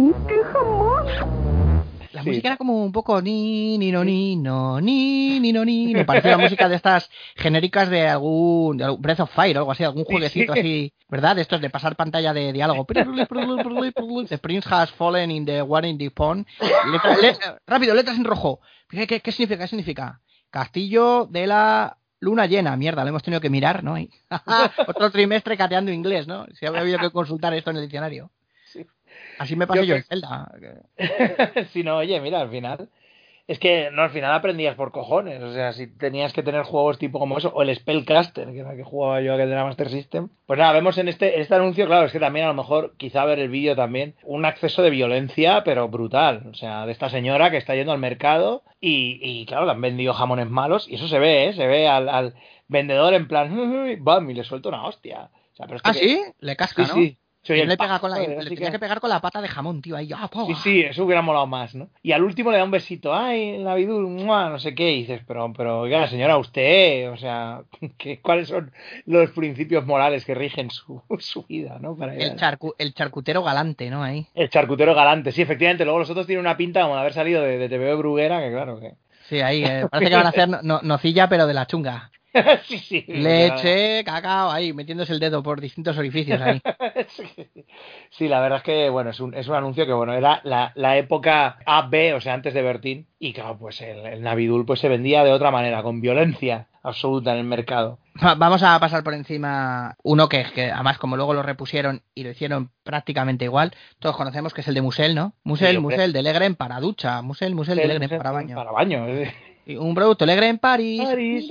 Mm, 0.09 0.13
¡Qué 0.29 0.37
jamón! 0.53 1.07
La 2.13 2.23
Sí. 2.23 2.31
música 2.31 2.49
era 2.49 2.57
como 2.57 2.83
un 2.83 2.93
poco 2.93 3.21
ni, 3.21 3.77
ni, 3.77 3.93
no, 3.93 4.03
ni, 4.03 4.37
no, 4.37 4.81
ni, 4.81 5.39
ni, 5.39 5.53
no, 5.53 5.65
ni. 5.67 5.93
Me 5.93 6.05
parecía 6.07 6.31
la 6.31 6.39
música 6.39 6.67
de 6.69 6.77
estas 6.77 7.11
genéricas 7.37 7.91
de 7.91 8.09
algún, 8.09 8.79
de 8.79 8.85
algún 8.85 9.03
Breath 9.03 9.21
of 9.21 9.31
Fire 9.35 9.57
o 9.57 9.61
algo 9.61 9.73
así, 9.73 9.85
algún 9.85 10.05
jueguecito 10.05 10.55
sí. 10.55 10.61
así, 10.61 10.93
¿verdad? 11.11 11.37
De 11.37 11.43
estos 11.43 11.61
de 11.61 11.69
pasar 11.69 11.95
pantalla 11.95 12.33
de 12.33 12.55
diálogo. 12.55 12.87
The 12.87 14.39
prince 14.39 14.69
has 14.71 14.91
fallen 14.93 15.31
in 15.31 15.45
the 15.45 15.61
one 15.63 15.87
in 15.89 15.99
the 15.99 16.11
pond. 16.11 16.47
Letra- 16.91 17.17
le- 17.21 17.37
rápido, 17.67 17.95
letras 17.95 18.17
en 18.17 18.25
rojo. 18.25 18.61
¿Qué, 18.89 19.07
qué, 19.07 19.21
qué 19.21 19.31
significa? 19.33 19.65
¿Qué 19.65 19.69
significa? 19.69 20.21
Castillo 20.51 21.27
de 21.31 21.47
la 21.47 21.99
luna 22.27 22.47
llena. 22.47 22.77
Mierda, 22.77 23.03
lo 23.05 23.09
hemos 23.11 23.23
tenido 23.23 23.41
que 23.41 23.49
mirar, 23.51 23.83
¿no? 23.83 23.97
Y- 23.99 24.11
Otro 24.87 25.11
trimestre 25.11 25.57
cateando 25.57 25.91
inglés, 25.91 26.27
¿no? 26.27 26.45
Si 26.55 26.67
había 26.67 26.81
habido 26.83 26.99
que 26.99 27.11
consultar 27.11 27.55
esto 27.55 27.71
en 27.71 27.77
el 27.77 27.83
diccionario. 27.83 28.31
Así 29.39 29.55
me 29.57 29.67
pasé 29.67 29.81
Yo 29.81 29.85
yo, 29.85 29.95
en 29.97 30.03
creo- 30.03 30.09
Zelda. 30.09 31.65
si 31.73 31.83
no, 31.85 31.97
oye, 31.99 32.21
mira, 32.21 32.41
al 32.41 32.51
final. 32.51 32.89
Es 33.49 33.61
que 33.61 33.91
no, 33.93 34.03
al 34.03 34.11
final 34.11 34.33
aprendías 34.33 34.75
por 34.75 34.91
cojones. 34.91 35.41
O 35.41 35.53
sea, 35.53 35.73
si 35.73 35.87
tenías 35.87 36.33
que 36.33 36.43
tener 36.43 36.63
juegos 36.65 36.99
tipo 36.99 37.21
como 37.21 37.39
eso, 37.39 37.53
o 37.55 37.63
el 37.63 37.75
Spellcaster, 37.77 38.49
que 38.51 38.59
era 38.59 38.73
el 38.73 38.77
que 38.77 38.83
jugaba 38.83 39.21
yo 39.21 39.35
aquel 39.35 39.49
de 39.49 39.55
la 39.55 39.65
Master 39.65 39.89
System. 39.89 40.29
Pues 40.47 40.59
nada, 40.59 40.73
vemos 40.73 40.99
en 40.99 41.07
este, 41.07 41.41
este 41.41 41.55
anuncio, 41.55 41.87
claro, 41.87 42.07
es 42.07 42.13
que 42.13 42.19
también 42.19 42.45
a 42.47 42.49
lo 42.49 42.55
mejor, 42.55 42.95
quizá 42.97 43.25
ver 43.25 43.39
el 43.39 43.49
vídeo 43.49 43.77
también, 43.77 44.17
un 44.25 44.45
acceso 44.45 44.83
de 44.83 44.91
violencia, 44.91 45.63
pero 45.65 45.89
brutal. 45.89 46.49
O 46.51 46.55
sea, 46.55 46.87
de 46.87 46.93
esta 46.93 47.09
señora 47.09 47.53
que 47.53 47.57
está 47.59 47.77
yendo 47.77 47.93
al 47.93 47.99
mercado 48.01 48.65
y, 48.81 49.21
y 49.23 49.47
claro, 49.47 49.65
le 49.65 49.71
han 49.73 49.81
vendido 49.81 50.13
jamones 50.13 50.51
malos 50.51 50.89
y 50.89 50.97
eso 50.97 51.07
se 51.07 51.21
ve, 51.21 51.47
¿eh? 51.49 51.53
Se 51.53 51.69
ve 51.69 51.87
al, 51.87 52.09
al 52.09 52.35
vendedor 52.67 53.15
en 53.15 53.29
plan, 53.29 53.57
"Uy, 53.57 53.95
bam, 53.95 54.29
y 54.29 54.35
le 54.35 54.43
suelta 54.43 54.71
una 54.71 54.85
hostia. 54.87 55.31
O 55.53 55.57
sea, 55.57 55.67
pero 55.69 55.79
Ah, 55.85 55.93
que- 55.93 55.99
sí, 56.01 56.21
le 56.41 56.57
casca, 56.57 56.85
Sí, 56.85 56.89
¿no? 56.89 56.95
sí. 56.97 57.17
El 57.55 57.69
le, 57.69 57.77
pega 57.77 57.99
con 57.99 58.11
la, 58.11 58.19
le 58.19 58.39
así 58.39 58.49
tenía 58.51 58.67
que- 58.67 58.73
que 58.73 58.79
pegar 58.79 59.01
con 59.01 59.11
la 59.11 59.21
pata 59.21 59.41
de 59.41 59.49
jamón, 59.49 59.81
tío. 59.83 59.97
Ahí, 59.97 60.11
ah, 60.15 60.29
Sí, 60.47 60.55
sí, 60.63 60.81
eso 60.81 61.05
hubiera 61.05 61.23
molado 61.23 61.47
más, 61.47 61.75
¿no? 61.75 61.89
Y 62.03 62.13
al 62.13 62.23
último 62.23 62.51
le 62.51 62.59
da 62.59 62.65
un 62.65 62.71
besito, 62.71 63.15
ay, 63.15 63.59
mua, 63.59 64.49
no 64.51 64.59
sé 64.59 64.75
qué, 64.75 64.93
y 64.93 65.01
dices, 65.01 65.21
pero, 65.27 65.53
pero, 65.57 65.81
oiga, 65.81 66.07
señora, 66.09 66.39
usted, 66.39 67.11
o 67.11 67.17
sea, 67.17 67.63
¿qué, 67.99 68.21
¿cuáles 68.21 68.49
son 68.49 68.73
los 69.07 69.31
principios 69.31 69.87
morales 69.87 70.25
que 70.25 70.35
rigen 70.35 70.71
su, 70.71 71.03
su 71.19 71.43
vida, 71.45 71.79
¿no? 71.81 71.97
Para 71.97 72.15
El, 72.15 72.37
charcu- 72.37 72.75
el 72.79 72.95
charcutero 72.95 73.43
galante, 73.43 73.91
¿no? 73.91 74.03
Ahí. 74.03 74.27
El 74.35 74.51
charcutero 74.51 74.95
galante, 74.95 75.33
sí, 75.33 75.43
efectivamente, 75.43 75.85
luego 75.85 76.01
los 76.01 76.11
otros 76.11 76.27
tienen 76.27 76.45
una 76.45 76.57
pinta 76.57 76.83
como 76.83 76.95
de 76.95 77.01
haber 77.01 77.13
salido 77.13 77.43
de, 77.43 77.59
de 77.59 77.69
TV 77.69 77.95
Bruguera, 77.95 78.41
que 78.41 78.51
claro 78.51 78.81
que... 78.81 78.95
Sí, 79.29 79.41
ahí. 79.41 79.65
eh, 79.65 79.87
parece 79.91 80.11
que 80.11 80.17
van 80.17 80.27
a 80.27 80.29
hacer 80.29 80.49
no- 80.49 80.61
no- 80.63 80.81
nocilla, 80.83 81.29
pero 81.29 81.47
de 81.47 81.55
la 81.55 81.67
chunga. 81.67 82.11
sí, 82.67 82.79
sí. 82.79 83.05
Leche, 83.09 84.03
cacao, 84.05 84.51
ahí, 84.51 84.73
metiéndose 84.73 85.13
el 85.13 85.21
dedo 85.21 85.43
por 85.43 85.61
distintos 85.61 85.97
orificios 85.99 86.41
ahí. 86.41 86.61
Sí, 88.11 88.29
la 88.29 88.41
verdad 88.41 88.59
es 88.59 88.65
que, 88.65 88.89
bueno, 88.89 89.11
es 89.11 89.21
un, 89.21 89.35
es 89.35 89.47
un 89.49 89.55
anuncio 89.57 89.85
que, 89.87 89.93
bueno, 89.93 90.13
era 90.15 90.41
la, 90.45 90.73
la 90.75 90.97
época 90.97 91.59
AB, 91.67 92.15
o 92.17 92.21
sea, 92.21 92.35
antes 92.35 92.55
de 92.55 92.63
Bertín, 92.63 93.07
y 93.19 93.33
claro, 93.33 93.59
pues 93.59 93.81
el, 93.83 93.99
el 94.07 94.23
Navidul 94.23 94.65
pues 94.65 94.81
se 94.81 94.89
vendía 94.89 95.23
de 95.25 95.33
otra 95.33 95.51
manera, 95.51 95.83
con 95.83 96.01
violencia 96.01 96.69
absoluta 96.83 97.33
en 97.33 97.39
el 97.39 97.45
mercado. 97.45 97.99
Va- 98.25 98.35
Vamos 98.37 98.63
a 98.63 98.79
pasar 98.81 99.03
por 99.05 99.13
encima 99.15 99.97
uno 100.03 100.29
que, 100.29 100.45
que 100.55 100.71
además 100.71 100.99
como 100.99 101.17
luego 101.17 101.35
lo 101.35 101.43
repusieron 101.43 102.03
y 102.15 102.23
lo 102.25 102.31
hicieron 102.31 102.71
prácticamente 102.85 103.45
igual, 103.45 103.75
todos 103.99 104.17
conocemos 104.17 104.55
que 104.55 104.63
es 104.63 104.69
el 104.69 104.75
de 104.75 104.83
Musel, 104.83 105.15
¿no? 105.15 105.35
Musel, 105.45 105.77
Sí. 105.77 105.79
Musel 105.83 106.13
de 106.13 106.23
Legren 106.23 106.55
para 106.55 106.81
ducha, 106.81 107.21
Musel, 107.23 107.55
Musel 107.55 107.77
de 107.77 107.87
Legren 107.89 108.09
para 108.19 108.31
baño. 108.31 108.57
Para 108.57 108.71
baño, 108.73 109.05
un 109.67 109.95
producto 109.95 110.25
Legren 110.25 110.59
París. 110.59 111.03
París. 111.03 111.49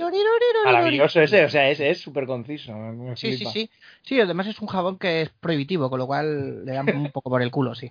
Maravilloso 0.64 1.20
ese, 1.20 1.44
o 1.44 1.48
sea, 1.50 1.68
ese 1.68 1.90
es 1.90 2.00
súper 2.00 2.26
conciso. 2.26 2.72
Sí, 3.14 3.32
sí, 3.32 3.36
flipa. 3.36 3.52
sí. 3.52 3.70
Sí, 4.02 4.20
además 4.20 4.46
es 4.46 4.60
un 4.60 4.68
jabón 4.68 4.98
que 4.98 5.22
es 5.22 5.30
prohibitivo, 5.40 5.90
con 5.90 5.98
lo 5.98 6.06
cual 6.06 6.64
le 6.64 6.72
dan 6.72 6.96
un 6.96 7.10
poco 7.10 7.28
por 7.28 7.42
el 7.42 7.50
culo, 7.50 7.74
sí. 7.74 7.90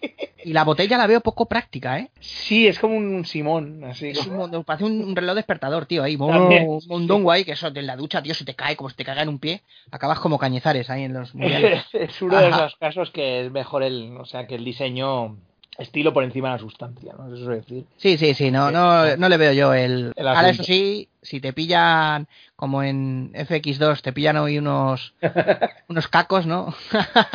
Y 0.44 0.52
la 0.52 0.64
botella 0.64 0.98
la 0.98 1.06
veo 1.06 1.20
poco 1.20 1.46
práctica, 1.46 2.00
¿eh? 2.00 2.10
Sí, 2.18 2.66
es 2.66 2.80
como 2.80 2.96
un 2.96 3.24
Simón, 3.24 3.84
así. 3.84 4.08
Es 4.08 4.26
un, 4.26 4.64
parece 4.64 4.84
un, 4.84 5.14
reloj 5.14 5.36
despertador, 5.36 5.86
tío, 5.86 6.02
ahí. 6.02 6.16
Un 6.16 6.80
mondongo 6.88 7.30
ahí, 7.30 7.44
que 7.44 7.52
eso 7.52 7.70
de 7.70 7.82
la 7.82 7.96
ducha, 7.96 8.22
tío, 8.22 8.34
si 8.34 8.44
te 8.44 8.54
cae, 8.54 8.74
como 8.74 8.90
si 8.90 8.96
te 8.96 9.04
caiga 9.04 9.22
en 9.22 9.28
un 9.28 9.38
pie, 9.38 9.62
acabas 9.92 10.18
como 10.18 10.38
cañizares 10.38 10.90
ahí 10.90 11.04
en 11.04 11.12
los 11.12 11.34
mundiales. 11.34 11.84
es 11.92 12.20
uno 12.22 12.40
de 12.40 12.48
esos 12.48 12.74
casos 12.74 13.10
que 13.10 13.46
es 13.46 13.52
mejor 13.52 13.84
el, 13.84 14.16
o 14.18 14.24
sea, 14.24 14.48
que 14.48 14.56
el 14.56 14.64
diseño 14.64 15.36
estilo 15.78 16.12
por 16.12 16.22
encima 16.24 16.48
de 16.48 16.54
la 16.54 16.58
sustancia, 16.58 17.12
¿no? 17.18 17.34
Eso 17.34 17.50
es 17.52 17.60
decir. 17.66 17.84
Sí, 17.96 18.16
sí, 18.18 18.34
sí, 18.34 18.50
no, 18.50 18.70
no, 18.70 19.16
no 19.16 19.28
le 19.28 19.36
veo 19.36 19.52
yo 19.52 19.72
el... 19.74 20.12
El 20.16 20.28
Ahora, 20.28 20.50
eso 20.50 20.62
sí, 20.64 21.08
si 21.22 21.40
te 21.40 21.52
pillan, 21.52 22.28
como 22.56 22.82
en 22.82 23.32
FX2, 23.34 24.02
te 24.02 24.12
pillan 24.12 24.36
hoy 24.36 24.58
unos, 24.58 25.14
unos 25.88 26.08
cacos, 26.08 26.46
¿no? 26.46 26.74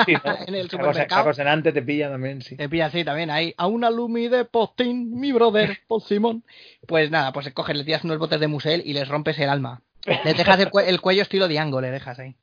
Sí, 0.05 0.13
¿no? 0.23 0.37
en 0.47 0.55
el 0.55 0.69
supermercado. 0.69 1.23
Cacos 1.23 1.39
en 1.39 1.47
ante 1.47 1.71
te 1.71 1.81
pilla 1.81 2.09
también, 2.09 2.41
sí. 2.41 2.55
Te 2.55 2.69
pilla 2.69 2.85
así 2.87 3.03
también 3.03 3.29
ahí, 3.31 3.53
a 3.57 3.67
una 3.67 3.89
Lumi 3.89 4.27
de 4.27 4.45
postín, 4.45 5.19
mi 5.19 5.31
brother, 5.31 5.77
Paul 5.87 6.01
Simón. 6.03 6.43
Pues 6.87 7.09
nada, 7.11 7.33
pues 7.33 7.51
coges, 7.53 7.75
le 7.75 7.83
tiras 7.83 8.03
unos 8.03 8.17
botes 8.19 8.39
de 8.39 8.47
musel 8.47 8.83
y 8.85 8.93
les 8.93 9.07
rompes 9.07 9.39
el 9.39 9.49
alma. 9.49 9.81
Les 10.23 10.37
dejas 10.37 10.59
el, 10.59 10.69
cue- 10.69 10.85
el 10.87 11.01
cuello 11.01 11.23
estilo 11.23 11.47
Diango, 11.49 11.81
le 11.81 11.91
dejas 11.91 12.17
ahí. 12.19 12.35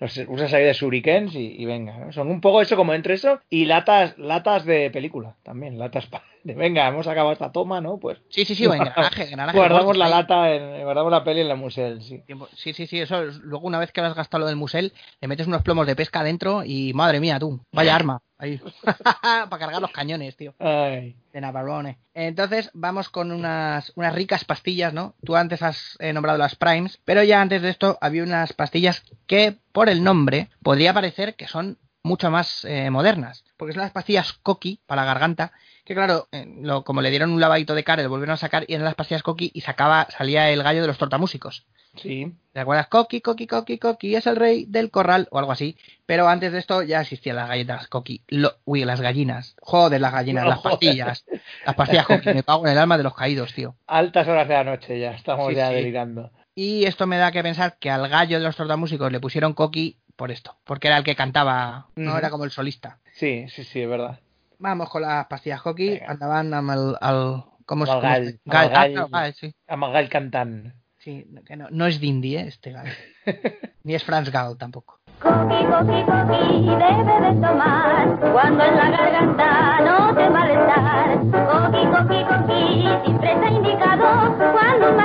Los 0.00 0.16
usas 0.28 0.52
ahí 0.52 0.64
de 0.64 0.72
shurikens 0.72 1.34
y, 1.34 1.64
venga. 1.64 2.12
Son 2.12 2.28
un 2.30 2.40
poco 2.40 2.60
eso 2.62 2.76
como 2.76 2.94
entre 2.94 3.14
eso 3.14 3.40
y 3.48 3.64
latas 3.64 4.16
latas 4.18 4.64
de 4.64 4.90
película 4.90 5.36
también, 5.42 5.78
latas 5.78 6.06
pa- 6.06 6.24
de 6.46 6.54
venga, 6.54 6.86
hemos 6.86 7.06
acabado 7.06 7.32
esta 7.32 7.50
toma, 7.50 7.80
¿no? 7.80 7.98
Pues 7.98 8.18
Sí, 8.28 8.44
sí, 8.44 8.54
sí, 8.54 8.66
o 8.66 8.72
engranaje, 8.74 9.24
engranaje 9.24 9.58
guardamos 9.58 9.96
la 9.96 10.08
lata, 10.08 10.52
en, 10.54 10.82
guardamos 10.84 11.10
la 11.10 11.24
peli 11.24 11.40
en 11.40 11.48
la 11.48 11.56
museo, 11.56 12.00
sí. 12.00 12.22
Sí, 12.54 12.72
sí, 12.72 12.86
sí, 12.86 13.00
eso. 13.00 13.22
es- 13.24 13.36
Luego, 13.38 13.66
una 13.66 13.78
vez 13.78 13.90
que 13.92 14.00
has 14.00 14.14
gastado 14.14 14.42
lo 14.42 14.46
del 14.46 14.56
musel, 14.56 14.92
le 15.20 15.28
metes 15.28 15.46
unos 15.46 15.62
plomos 15.62 15.86
de 15.86 15.96
pesca 15.96 16.22
dentro 16.22 16.62
y 16.64 16.92
madre 16.94 17.20
mía, 17.20 17.38
tú, 17.38 17.60
vaya 17.72 17.94
arma. 17.96 18.22
Ahí. 18.38 18.60
Para 19.22 19.48
cargar 19.58 19.80
los 19.80 19.90
cañones, 19.92 20.36
tío. 20.36 20.54
Ay. 20.58 21.16
De 21.32 21.40
Navarrone. 21.40 21.98
Entonces, 22.12 22.70
vamos 22.74 23.08
con 23.08 23.32
unas, 23.32 23.92
unas 23.96 24.14
ricas 24.14 24.44
pastillas, 24.44 24.92
¿no? 24.92 25.14
Tú 25.24 25.36
antes 25.36 25.62
has 25.62 25.96
eh, 26.00 26.12
nombrado 26.12 26.36
las 26.38 26.54
Primes, 26.54 27.00
pero 27.06 27.22
ya 27.22 27.40
antes 27.40 27.62
de 27.62 27.70
esto 27.70 27.96
había 28.00 28.22
unas 28.22 28.52
pastillas 28.52 29.02
que, 29.26 29.56
por 29.72 29.88
el 29.88 30.04
nombre, 30.04 30.50
podría 30.62 30.92
parecer 30.92 31.34
que 31.34 31.48
son 31.48 31.78
mucho 32.06 32.30
más 32.30 32.64
eh, 32.64 32.88
modernas. 32.90 33.44
Porque 33.56 33.72
son 33.74 33.82
las 33.82 33.92
pastillas 33.92 34.32
Coqui 34.32 34.80
para 34.86 35.02
la 35.02 35.06
garganta, 35.06 35.52
que 35.84 35.94
claro, 35.94 36.28
eh, 36.32 36.46
lo- 36.60 36.84
como 36.84 37.00
le 37.02 37.10
dieron 37.10 37.30
un 37.32 37.40
lavadito 37.40 37.74
de 37.74 37.84
cara, 37.84 38.02
le 38.02 38.08
volvieron 38.08 38.34
a 38.34 38.36
sacar 38.38 38.64
y 38.68 38.74
eran 38.74 38.84
las 38.84 38.94
pastillas 38.94 39.22
Coqui 39.22 39.50
y 39.54 39.60
sacaba, 39.62 40.06
salía 40.16 40.50
el 40.50 40.62
gallo 40.62 40.80
de 40.82 40.86
los 40.88 40.98
tortamúsicos. 40.98 41.64
Sí. 41.96 42.34
¿Te 42.52 42.60
acuerdas? 42.60 42.88
Coqui, 42.88 43.20
Coqui, 43.22 43.46
Coqui, 43.46 43.78
Coqui 43.78 44.16
es 44.16 44.26
el 44.26 44.36
rey 44.36 44.66
del 44.66 44.90
corral 44.90 45.28
o 45.30 45.38
algo 45.38 45.52
así. 45.52 45.78
Pero 46.04 46.28
antes 46.28 46.52
de 46.52 46.58
esto 46.58 46.82
ya 46.82 47.00
existían 47.00 47.36
las 47.36 47.48
galletas 47.48 47.88
Coqui. 47.88 48.22
Lo- 48.28 48.56
uy, 48.64 48.84
las 48.84 49.00
gallinas. 49.00 49.56
Joder, 49.62 50.00
las 50.00 50.12
gallinas, 50.12 50.44
No, 50.44 50.50
las 50.50 50.58
joder. 50.60 50.72
pastillas. 50.78 51.24
Las 51.64 51.74
pastillas 51.74 52.06
Coqui. 52.06 52.34
Me 52.34 52.42
cago 52.42 52.66
en 52.66 52.72
el 52.72 52.78
alma 52.78 52.98
de 52.98 53.04
los 53.04 53.14
caídos, 53.14 53.54
tío. 53.54 53.76
Altas 53.86 54.28
horas 54.28 54.46
de 54.48 54.54
la 54.54 54.64
noche 54.64 55.00
ya, 55.00 55.12
estamos 55.12 55.48
Sí, 55.48 55.54
ya 55.56 55.68
sí. 55.70 55.74
delirando. 55.76 56.30
Y 56.54 56.84
esto 56.84 57.06
me 57.06 57.16
da 57.18 57.32
que 57.32 57.42
pensar 57.42 57.76
que 57.78 57.90
al 57.90 58.08
gallo 58.08 58.38
de 58.38 58.44
los 58.44 58.56
tortamúsicos 58.56 59.10
le 59.12 59.20
pusieron 59.20 59.52
Coqui 59.54 59.96
por 60.16 60.30
esto. 60.30 60.56
Porque 60.64 60.88
era 60.88 60.96
el 60.98 61.04
que 61.04 61.14
cantaba, 61.14 61.86
no 61.96 62.10
Ujú. 62.10 62.18
era 62.18 62.30
como 62.30 62.44
el 62.44 62.50
solista. 62.50 62.98
Sí, 63.12 63.46
sí, 63.48 63.64
sí, 63.64 63.82
es 63.82 63.88
verdad. 63.88 64.18
Vamos 64.58 64.88
con 64.90 65.02
las 65.02 65.26
pastillas 65.26 65.62
Coqui. 65.62 66.00
Andaban 66.06 66.52
al... 66.54 66.96
al 67.00 67.44
¿Cómo 67.66 67.84
cómo 67.84 68.00
gal, 68.00 68.22
es? 68.28 68.38
Gal- 68.44 68.64
al 68.66 68.70
gal. 68.72 68.92
claro, 68.92 69.08
gal, 69.10 69.34
sí. 69.34 69.54
Amagal 69.68 70.08
Cantán. 70.08 70.74
Sí, 70.98 71.26
que 71.44 71.56
no, 71.56 71.66
no 71.70 71.86
es 71.86 72.00
Dindy, 72.00 72.36
¿eh? 72.36 72.46
Este 72.48 72.72
gal. 72.72 72.86
Ni 73.84 73.94
es 73.94 74.04
Franz 74.04 74.30
Gal 74.30 74.56
tampoco. 74.56 75.00
Coqui, 75.20 75.64
coqui, 75.66 76.02
coqui, 76.04 76.66
debe 76.66 77.20
de 77.20 77.40
tomar 77.40 78.18
cuando 78.32 78.64
en 78.64 78.76
la 78.76 78.90
garganta 78.90 79.80
no 79.80 80.14
te 80.14 80.30
malestar. 80.30 81.18
Coqui, 81.18 81.86
coqui, 81.86 82.24
coqui, 82.24 83.04
siempre 83.04 83.32
está 83.32 83.48
indicado 83.50 84.36
cuando 84.52 84.90
un 84.90 84.96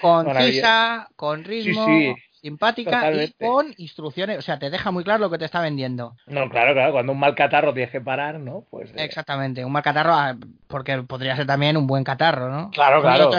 Concisa, 0.00 1.08
con 1.16 1.44
ritmo, 1.44 1.86
sí, 1.86 2.14
simpática 2.40 2.90
totalmente. 2.90 3.36
y 3.38 3.46
con 3.46 3.74
instrucciones. 3.76 4.38
O 4.38 4.42
sea, 4.42 4.58
te 4.58 4.70
deja 4.70 4.90
muy 4.90 5.04
claro 5.04 5.20
lo 5.20 5.30
que 5.30 5.38
te 5.38 5.44
está 5.44 5.60
vendiendo. 5.60 6.16
No, 6.26 6.48
claro, 6.48 6.72
claro, 6.72 6.92
cuando 6.92 7.12
un 7.12 7.18
mal 7.18 7.34
catarro 7.34 7.72
tienes 7.72 7.92
que 7.92 8.00
parar, 8.00 8.40
¿no? 8.40 8.64
Pues 8.70 8.90
eh, 8.90 9.04
Exactamente, 9.04 9.64
un 9.64 9.72
mal 9.72 9.82
catarro, 9.82 10.12
ah, 10.14 10.36
porque 10.66 11.02
podría 11.02 11.36
ser 11.36 11.46
también 11.46 11.76
un 11.76 11.86
buen 11.86 12.04
catarro, 12.04 12.50
¿no? 12.50 12.70
Claro, 12.70 13.00
claro. 13.00 13.30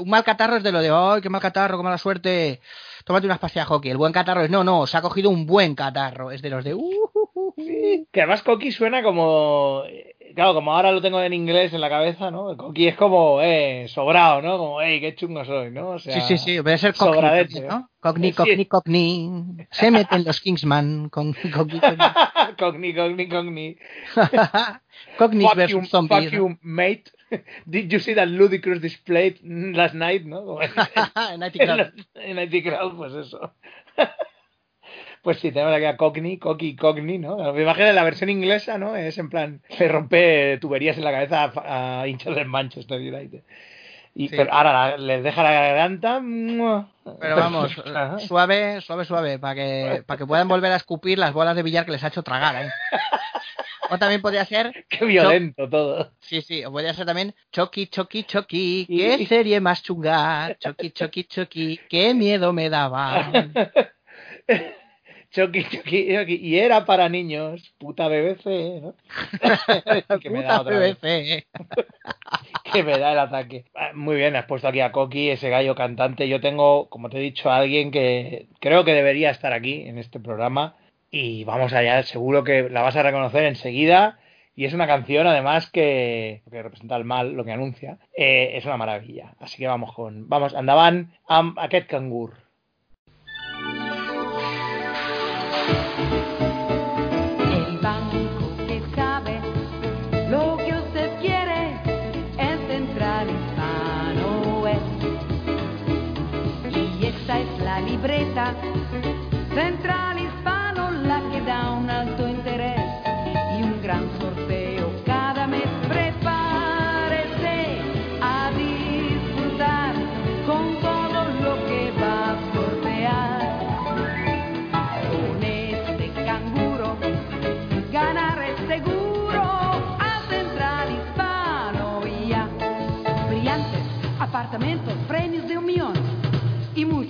Un 0.00 0.08
mal 0.08 0.24
catarro 0.24 0.56
es 0.56 0.62
de 0.62 0.72
lo 0.72 0.80
de, 0.80 0.90
¡ay, 0.90 1.20
qué 1.20 1.30
mal 1.30 1.40
catarro, 1.40 1.76
qué 1.76 1.84
mala 1.84 1.98
suerte! 1.98 2.60
Tómate 3.04 3.26
unas 3.26 3.38
pastillas 3.38 3.68
hockey. 3.68 3.90
El 3.90 3.96
buen 3.96 4.12
catarro 4.12 4.42
es, 4.42 4.50
no, 4.50 4.64
no, 4.64 4.86
se 4.86 4.96
ha 4.96 5.00
cogido 5.00 5.30
un 5.30 5.46
buen 5.46 5.74
catarro. 5.74 6.30
Es 6.30 6.42
de 6.42 6.50
los 6.50 6.64
de, 6.64 6.74
¡uh! 6.74 7.54
Que 8.12 8.20
además 8.20 8.42
Coqui 8.42 8.70
suena 8.70 9.02
como. 9.02 9.82
Claro, 10.38 10.54
como 10.54 10.72
ahora 10.72 10.92
lo 10.92 11.02
tengo 11.02 11.20
en 11.20 11.32
inglés 11.32 11.72
en 11.72 11.80
la 11.80 11.88
cabeza, 11.88 12.30
¿no? 12.30 12.56
Coqui 12.56 12.86
es 12.86 12.94
como, 12.94 13.40
eh, 13.42 13.88
sobrado, 13.88 14.40
¿no? 14.40 14.56
Como, 14.56 14.80
hey, 14.80 15.00
qué 15.00 15.16
chungo 15.16 15.44
soy, 15.44 15.72
¿no? 15.72 15.88
O 15.88 15.98
sea, 15.98 16.12
sí, 16.14 16.20
sí, 16.20 16.38
sí, 16.38 16.62
puede 16.62 16.78
ser 16.78 16.94
también, 16.94 17.48
¿no? 17.68 17.90
Cockney, 17.98 18.30
Sí. 18.30 18.36
Cockney, 18.36 18.66
Cockney. 18.66 19.30
Se 19.72 19.90
meten 19.90 20.22
los 20.24 20.40
Kingsman 20.40 21.08
con 21.08 21.32
Cockney, 21.52 21.80
Cockney. 21.80 22.06
Cogni, 22.56 22.94
cogni, 22.94 23.28
cogni. 23.28 23.76
Cockney 25.18 25.44
Fuck 25.48 25.56
versus 25.56 25.72
you, 25.82 25.86
zombies. 25.86 26.24
fuck 26.26 26.32
you, 26.32 26.56
mate. 26.62 27.10
Did 27.66 27.90
you 27.90 27.98
see 27.98 28.14
that 28.14 28.28
ludicrous 28.28 28.80
display 28.80 29.34
last 29.42 29.94
night, 29.94 30.24
no? 30.24 30.60
En 30.62 31.42
IT 31.42 31.54
Crowd. 31.58 31.92
en 32.14 32.38
IT 32.38 32.62
Crowd, 32.62 32.96
pues 32.96 33.12
eso. 33.26 33.54
Pues 35.28 35.40
sí, 35.40 35.52
tenemos 35.52 35.74
aquí 35.74 35.84
a 35.84 35.98
Cockney, 35.98 36.38
Coqui, 36.38 36.74
Cockney, 36.74 37.18
¿no? 37.18 37.52
Me 37.52 37.60
imagino 37.60 37.92
la 37.92 38.02
versión 38.02 38.30
inglesa, 38.30 38.78
¿no? 38.78 38.96
Es 38.96 39.18
en 39.18 39.28
plan, 39.28 39.60
le 39.78 39.86
rompe 39.86 40.56
tuberías 40.58 40.96
en 40.96 41.04
la 41.04 41.10
cabeza 41.12 41.52
a, 41.54 42.00
a 42.00 42.08
hinchas 42.08 42.34
del 42.34 42.46
Manchester 42.46 42.98
United. 42.98 43.42
Y, 44.14 44.28
Sí. 44.30 44.36
pero 44.38 44.50
ahora 44.50 44.96
les 44.96 45.22
deja 45.22 45.42
la 45.42 45.52
garganta. 45.52 46.22
Pero 47.20 47.36
vamos, 47.36 47.72
suave, 48.26 48.80
suave, 48.80 49.04
suave, 49.04 49.38
para 49.38 49.54
que, 49.54 50.02
para 50.06 50.16
que 50.16 50.24
puedan 50.24 50.48
volver 50.48 50.72
a 50.72 50.76
escupir 50.76 51.18
las 51.18 51.34
bolas 51.34 51.54
de 51.54 51.62
billar 51.62 51.84
que 51.84 51.92
les 51.92 52.02
ha 52.04 52.08
hecho 52.08 52.22
tragar, 52.22 52.64
¿eh? 52.64 52.70
O 53.90 53.98
también 53.98 54.22
podría 54.22 54.46
ser... 54.46 54.86
Qué 54.88 55.04
violento 55.04 55.68
todo. 55.68 56.10
Sí, 56.20 56.40
sí, 56.40 56.64
o 56.64 56.72
podría 56.72 56.94
ser 56.94 57.04
también 57.04 57.34
Chucky, 57.52 57.88
Chucky, 57.88 58.22
Chucky, 58.24 58.86
qué 58.86 59.26
serie 59.26 59.60
más 59.60 59.82
chunga, 59.82 60.56
Chucky, 60.58 60.90
Chucky, 60.92 61.24
Chucky, 61.24 61.80
qué 61.90 62.14
miedo 62.14 62.54
me 62.54 62.70
daba. 62.70 63.30
Chucky, 65.30 65.64
Chucky, 65.64 66.14
Chucky. 66.14 66.34
Y 66.36 66.58
era 66.58 66.84
para 66.84 67.08
niños, 67.08 67.74
puta 67.78 68.08
BBC, 68.08 68.80
¿no? 68.82 68.94
que 70.20 70.30
me 70.30 70.42
da 70.42 70.58
Puta 70.58 70.60
otra 70.60 70.78
vez. 70.78 70.98
BBC. 71.00 71.46
que 72.72 72.82
me 72.82 72.98
da 72.98 73.12
el 73.12 73.18
ataque. 73.18 73.64
Ah, 73.74 73.90
Muy 73.94 74.16
bien, 74.16 74.36
has 74.36 74.46
puesto 74.46 74.68
aquí 74.68 74.80
a 74.80 74.92
Coqui, 74.92 75.30
ese 75.30 75.50
gallo 75.50 75.74
cantante. 75.74 76.28
Yo 76.28 76.40
tengo, 76.40 76.88
como 76.88 77.10
te 77.10 77.18
he 77.18 77.20
dicho, 77.20 77.50
a 77.50 77.56
alguien 77.56 77.90
que 77.90 78.48
creo 78.60 78.84
que 78.84 78.94
debería 78.94 79.30
estar 79.30 79.52
aquí 79.52 79.82
en 79.86 79.98
este 79.98 80.18
programa. 80.20 80.76
Y 81.10 81.44
vamos 81.44 81.72
allá, 81.72 82.02
seguro 82.02 82.44
que 82.44 82.68
la 82.68 82.82
vas 82.82 82.96
a 82.96 83.02
reconocer 83.02 83.44
enseguida. 83.44 84.18
Y 84.54 84.64
es 84.64 84.74
una 84.74 84.86
canción, 84.88 85.26
además, 85.26 85.70
que, 85.70 86.42
que 86.50 86.62
representa 86.62 86.96
el 86.96 87.04
mal, 87.04 87.34
lo 87.34 87.44
que 87.44 87.52
anuncia. 87.52 87.98
Eh, 88.16 88.52
es 88.54 88.64
una 88.64 88.76
maravilla. 88.76 89.34
Así 89.38 89.58
que 89.58 89.68
vamos 89.68 89.94
con. 89.94 90.28
Vamos, 90.28 90.54
andaban 90.54 91.12
a 91.28 91.52
aquest 91.58 91.86
cangur. 91.88 92.47
Libreta 108.52 108.87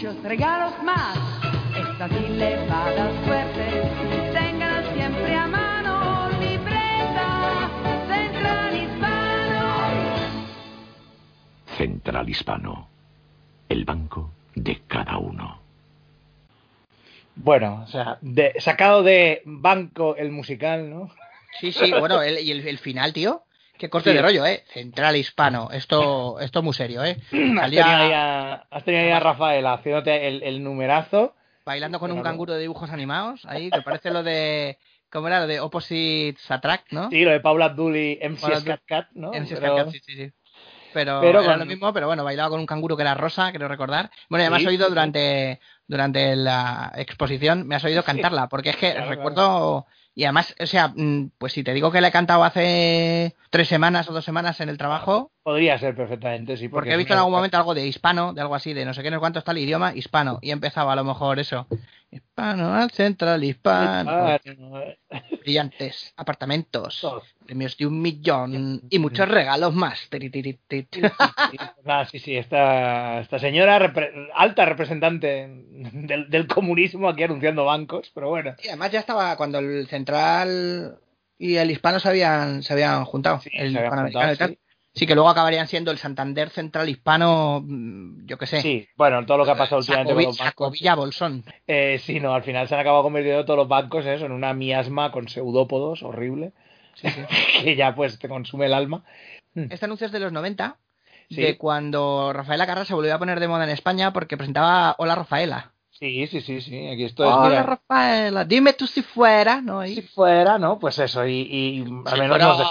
muchos 0.09 0.23
regalos 0.25 0.83
más. 0.83 1.19
Esta 1.77 2.09
sí 2.09 2.29
le 2.29 2.67
va 2.67 2.87
a 2.87 2.93
dar 2.93 3.25
suerte. 3.25 4.33
Tengan 4.33 4.95
siempre 4.95 5.35
a 5.35 5.47
mano 5.47 6.29
libreta 6.41 7.71
Central 8.09 8.77
Hispano. 8.77 10.17
Central 11.77 12.29
Hispano. 12.29 12.89
El 13.69 13.85
banco 13.85 14.31
de 14.55 14.81
cada 14.87 15.19
uno. 15.19 15.61
Bueno, 17.37 17.83
o 17.85 17.87
sea, 17.87 18.19
de- 18.21 18.55
sacado 18.59 19.03
de 19.03 19.43
Banco 19.45 20.17
el 20.17 20.33
musical, 20.33 20.91
¿no? 20.91 21.11
Sí, 21.61 21.71
sí, 21.73 21.93
bueno, 21.99 22.23
el- 22.23 22.39
y 22.41 22.51
el, 22.51 22.67
el 22.67 22.79
final, 22.79 23.13
tío. 23.13 23.43
Qué 23.79 23.89
corte 23.89 24.11
Sí. 24.11 24.17
de 24.17 24.23
rollo, 24.23 24.45
¿eh? 24.45 24.65
Central 24.73 25.17
Hispano. 25.17 25.69
Esto, 25.73 26.39
esto 26.41 26.59
es 26.59 26.65
muy 26.65 26.75
serio, 26.75 27.05
¿eh? 27.05 27.17
Has 27.61 27.71
tenido 27.71 27.85
ahí 27.85 28.13
a, 28.13 28.53
has 28.71 28.85
tenido 28.85 29.05
ahí 29.05 29.11
a 29.11 29.21
Rafael 29.21 29.67
haciéndote 29.67 30.29
el, 30.29 30.43
el 30.43 30.63
numerazo. 30.63 31.35
bailando 31.65 31.99
con 32.01 32.11
un 32.11 32.19
Pero 32.19 32.25
canguro 32.25 32.55
de 32.55 32.61
dibujos 32.61 32.91
animados, 32.91 33.45
ahí, 33.47 33.71
que 33.71 33.83
parece 33.83 34.11
lo 34.11 34.23
de... 34.23 34.79
¿Cómo 35.11 35.29
era? 35.29 35.41
Lo 35.41 35.47
de 35.47 35.61
Opposites 35.61 36.51
Attract, 36.51 36.93
¿no? 36.93 37.09
Sí, 37.11 37.25
lo 37.25 37.31
de 37.31 37.41
Paula 37.41 37.67
Abdul 37.67 37.97
y 37.97 38.19
MC 38.23 38.57
Scat 38.61 38.81
Cat, 38.87 39.07
¿no? 39.13 39.33
Scat 39.33 39.59
Pero- 39.61 39.77
Cat, 39.77 39.91
sí, 39.91 40.01
sí, 40.05 40.17
sí. 40.17 40.33
Pero, 40.93 41.21
Pero 41.21 41.41
era 41.41 41.51
con- 41.51 41.59
lo 41.61 41.67
mismo, 41.67 41.93
pero 41.93 42.07
bueno, 42.07 42.25
bailaba 42.25 42.49
con 42.51 42.61
un 42.61 42.67
canguro 42.67 42.97
que 42.97 43.03
era 43.03 43.15
rosa, 43.15 43.53
creo 43.53 43.69
recordar. 43.69 44.11
Bueno, 44.31 44.43
ya 44.45 44.51
me 44.51 44.57
has 44.57 44.63
Sí, 44.63 44.69
oído 44.69 44.87
sí. 44.87 44.91
durante, 44.91 45.61
durante 45.87 46.35
la 46.35 46.93
exposición, 46.97 47.67
me 47.69 47.75
has 47.77 47.85
oído 47.85 48.03
cantarla, 48.03 48.49
porque 48.49 48.71
es 48.71 48.77
que 48.77 48.95
recuerdo... 48.95 49.87
Y 50.19 50.25
además, 50.25 50.53
o 50.59 50.67
sea, 50.67 50.89
mm, 50.97 51.31
pues 51.39 51.53
si 51.53 51.63
te 51.63 51.73
digo 51.73 51.93
que 51.93 52.01
la 52.01 52.09
he 52.09 52.11
cantado 52.11 52.43
hace 52.43 53.37
tres 53.51 53.69
semanas 53.69 54.11
o 54.11 54.13
dos 54.13 54.25
semanas 54.25 54.61
en 54.61 54.69
el 54.69 54.77
trabajo, 54.77 55.31
Podría 55.49 55.79
ser 55.79 55.97
perfectamente, 55.97 56.59
sí. 56.59 56.69
porque 56.69 56.91
he 56.91 56.93
es 56.93 56.99
visto 56.99 57.15
en 57.15 57.21
algún 57.21 57.33
momento 57.33 57.57
algo 57.57 57.73
de 57.73 57.87
hispano, 57.87 58.35
de 58.35 58.43
algo 58.43 58.55
así, 58.55 58.75
de 58.75 58.85
no 58.85 58.93
sé 58.93 59.03
qué, 59.03 59.11
no 59.11 59.17
sé 59.17 59.21
cuánto 59.21 59.39
está 59.39 59.53
el 59.53 59.59
idioma, 59.59 59.95
hispano, 59.95 60.39
y 60.43 60.51
empezaba 60.51 60.93
a 60.93 60.97
lo 60.97 61.05
mejor 61.05 61.39
eso. 61.39 61.67
Hispano 62.11 62.75
al 62.75 62.91
central, 62.91 63.43
hispano. 63.43 64.37
Brillantes, 65.41 66.13
apartamentos, 66.19 67.01
Todo. 67.01 67.23
premios 67.47 67.79
de 67.79 67.87
un 67.87 68.03
millón 68.03 68.83
y 68.91 68.99
muchos 68.99 69.27
regalos 69.27 69.75
más. 69.75 70.07
Ah, 71.87 72.05
sí, 72.05 72.19
sí, 72.19 72.37
esta, 72.37 73.21
esta 73.21 73.39
señora, 73.39 73.79
repre- 73.79 74.29
alta 74.35 74.67
representante 74.67 75.49
del, 75.49 76.29
del 76.29 76.47
comunismo 76.47 77.09
aquí 77.09 77.23
anunciando 77.23 77.65
bancos, 77.65 78.11
pero 78.15 78.29
bueno. 78.29 78.55
Y 78.63 78.69
además 78.69 78.91
ya 78.91 79.01
estaba 79.01 79.35
cuando 79.39 79.61
el 79.61 79.87
central 79.89 80.99
y 81.39 81.57
el 81.57 81.71
hispano 81.71 82.01
se 82.01 82.09
habían, 82.11 82.63
se 82.63 82.75
habían 82.75 83.07
juntado. 83.07 83.41
el 83.47 83.51
se 83.51 83.57
habían 83.79 83.85
hispanoamericano 83.85 84.29
juntado, 84.29 84.53
y 84.53 84.57
tal. 84.57 84.68
Sí, 84.99 85.07
que 85.07 85.15
luego 85.15 85.29
acabarían 85.29 85.69
siendo 85.69 85.91
el 85.91 85.99
Santander 85.99 86.51
Central 86.51 86.89
Hispano, 86.89 87.63
mm, 87.65 88.27
yo 88.27 88.37
qué 88.37 88.47
sé. 88.47 88.61
Sí, 88.63 88.89
bueno, 88.97 89.25
todo 89.25 89.39
lo 89.39 89.45
que 89.45 89.53
ha 89.53 89.57
pasado 89.57 89.79
últimamente 89.79 90.13
con 90.13 90.23
Sacovi- 90.23 90.27
los 90.27 90.39
bancos. 90.39 90.47
Sacovilla 90.51 90.95
Bolsón. 90.97 91.45
Eh, 91.67 92.01
sí, 92.05 92.21
no, 92.21 92.35
al 92.35 92.43
final 92.43 92.67
se 92.69 92.75
han 92.75 92.81
acabado 92.81 93.03
convirtiendo 93.05 93.45
todos 93.45 93.59
los 93.59 93.69
bancos 93.69 94.05
en 94.07 94.13
eso, 94.15 94.27
en 94.27 94.33
una 94.33 94.53
miasma 94.55 95.13
con 95.13 95.29
pseudópodos 95.29 96.03
horrible. 96.03 96.53
que 97.63 97.77
ya 97.77 97.95
pues 97.95 98.19
te 98.19 98.29
consume 98.29 98.67
el 98.67 98.75
alma. 98.75 99.05
Este 99.55 99.85
anuncio 99.87 100.07
es 100.07 100.13
de 100.13 100.21
los 100.21 100.33
90, 100.33 100.77
Sí. 101.31 101.43
de 101.43 101.59
cuando 101.59 102.33
Rafaela 102.33 102.67
Carrà 102.67 102.85
se 102.85 102.95
volvió 102.95 103.15
a 103.15 103.19
poner 103.19 103.39
de 103.39 103.49
moda 103.49 103.65
en 103.65 103.71
España 103.71 104.13
porque 104.13 104.37
presentaba 104.39 104.95
Hola 104.99 105.15
Rafaela. 105.15 105.73
Sí, 105.91 106.27
sí, 106.29 106.41
sí, 106.41 106.61
sí. 106.61 106.89
Aquí 106.89 107.05
esto 107.05 107.25
es. 107.25 107.31
Hola 107.31 107.49
mira, 107.49 107.63
Rafaela, 107.65 108.45
dime 108.45 108.73
tú 108.73 108.87
si 108.87 109.03
fuera, 109.03 109.61
¿no? 109.61 109.85
si 109.85 110.01
fuera, 110.03 110.59
¿no? 110.59 110.79
Pues 110.79 110.99
eso, 110.99 111.27
y, 111.27 111.41
y 111.43 111.81
al 112.07 112.15
Si 112.15 112.21
menos 112.21 112.29
fuera- 112.29 112.47
nos 112.47 112.59
de- 112.59 112.65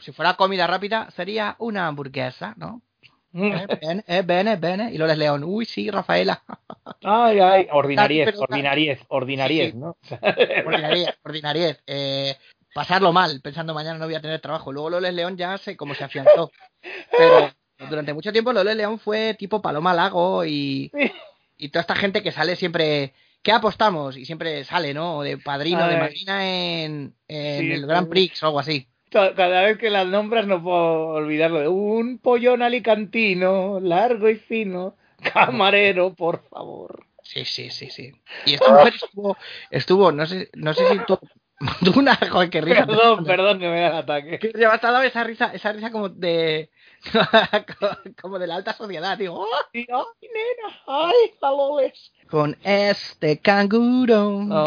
Si 0.00 0.12
fuera 0.12 0.34
comida 0.34 0.66
rápida, 0.66 1.10
sería 1.10 1.56
una 1.58 1.86
hamburguesa, 1.86 2.54
¿no? 2.56 2.82
Eh, 3.34 3.66
bene, 3.80 4.22
bene, 4.22 4.56
bene. 4.56 4.92
Y 4.92 4.98
Loles 4.98 5.16
León, 5.16 5.42
uy, 5.44 5.64
sí, 5.64 5.90
Rafaela. 5.90 6.42
Ay, 7.02 7.40
ay, 7.40 7.68
ordinariez, 7.72 8.26
Pero- 8.26 8.40
ordinariez, 8.40 9.00
ordinariez, 9.08 9.72
Sí. 9.72 9.78
¿no? 9.78 9.96
Ordinariez, 10.66 11.08
ordinariez. 11.24 11.82
Eh, 11.86 12.36
pasarlo 12.74 13.12
mal, 13.12 13.40
pensando 13.42 13.72
mañana 13.74 13.98
no 13.98 14.04
voy 14.04 14.14
a 14.14 14.20
tener 14.20 14.40
trabajo. 14.40 14.70
Luego 14.72 14.90
Loles 14.90 15.14
León 15.14 15.36
ya 15.38 15.56
sé 15.58 15.76
cómo 15.76 15.94
se 15.94 16.04
afianzó. 16.04 16.50
Pero 17.16 17.50
durante 17.88 18.12
mucho 18.12 18.32
tiempo 18.32 18.52
Loles 18.52 18.76
León 18.76 18.98
fue 18.98 19.34
tipo 19.34 19.62
Paloma 19.62 19.94
Lago 19.94 20.44
y, 20.44 20.90
y 21.56 21.68
toda 21.70 21.80
esta 21.80 21.96
gente 21.96 22.22
que 22.22 22.32
sale 22.32 22.56
siempre. 22.56 23.14
¿Qué 23.42 23.50
apostamos? 23.50 24.16
Y 24.16 24.24
siempre 24.24 24.62
sale, 24.64 24.94
¿no? 24.94 25.22
De 25.22 25.36
padrino, 25.38 25.88
de 25.88 25.96
madrina 25.96 26.46
en, 26.46 27.14
en 27.26 27.60
Sí, 27.60 27.72
el. 27.72 27.86
Grand 27.86 28.08
Prix 28.08 28.40
o 28.42 28.46
algo 28.46 28.60
así. 28.60 28.86
Ca- 29.12 29.34
Cada 29.34 29.62
vez 29.62 29.78
que 29.78 29.90
las 29.90 30.06
nombras 30.06 30.46
no 30.46 30.62
puedo 30.62 31.08
olvidarlo 31.08 31.60
de 31.60 31.68
un 31.68 32.18
pollón 32.18 32.62
alicantino, 32.62 33.78
largo 33.80 34.28
y 34.28 34.36
fino, 34.36 34.96
camarero, 35.32 36.14
por 36.14 36.42
favor. 36.48 37.04
Sí, 37.22 37.44
sí, 37.44 37.70
sí, 37.70 37.90
sí. 37.90 38.12
Y 38.46 38.54
esta 38.54 38.70
mujer 38.70 38.94
estuvo, 38.94 39.36
estuvo 39.70 40.12
no 40.12 40.26
sé, 40.26 40.50
no 40.54 40.74
sé 40.74 40.86
si 40.86 40.98
tú, 41.00 41.18
una, 41.96 42.16
joder, 42.16 42.50
qué 42.50 42.60
risa. 42.60 42.86
Perdón, 42.86 43.24
perdón 43.24 43.60
que 43.60 43.68
me 43.68 43.80
da 43.80 43.88
el 43.88 43.96
ataque. 43.96 44.38
Que 44.38 44.52
me 44.56 44.64
ha 44.64 44.78
dado 44.78 45.02
esa 45.02 45.22
risa, 45.24 45.52
esa 45.54 45.72
risa 45.72 45.92
como 45.92 46.08
de, 46.08 46.70
como 48.20 48.38
de 48.38 48.46
la 48.46 48.56
alta 48.56 48.72
sociedad, 48.72 49.16
digo, 49.18 49.34
¡oh! 49.40 49.46
Ay, 49.72 49.86
nena, 49.88 50.80
ay, 50.86 51.32
la 51.40 51.50
loles. 51.50 52.12
con 52.28 52.56
este 52.64 53.38
canguro, 53.38 54.38
Oh, 54.50 54.64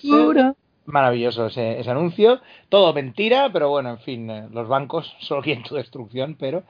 seguro. 0.00 0.56
Maravilloso 0.88 1.46
ese, 1.46 1.78
ese 1.80 1.90
anuncio. 1.90 2.40
Todo 2.70 2.94
mentira, 2.94 3.50
pero 3.52 3.68
bueno, 3.68 3.90
en 3.90 3.98
fin, 3.98 4.30
eh, 4.30 4.48
los 4.50 4.66
bancos 4.68 5.14
solo 5.20 5.42
quieren 5.42 5.62
tu 5.62 5.74
destrucción, 5.74 6.34
pero 6.38 6.62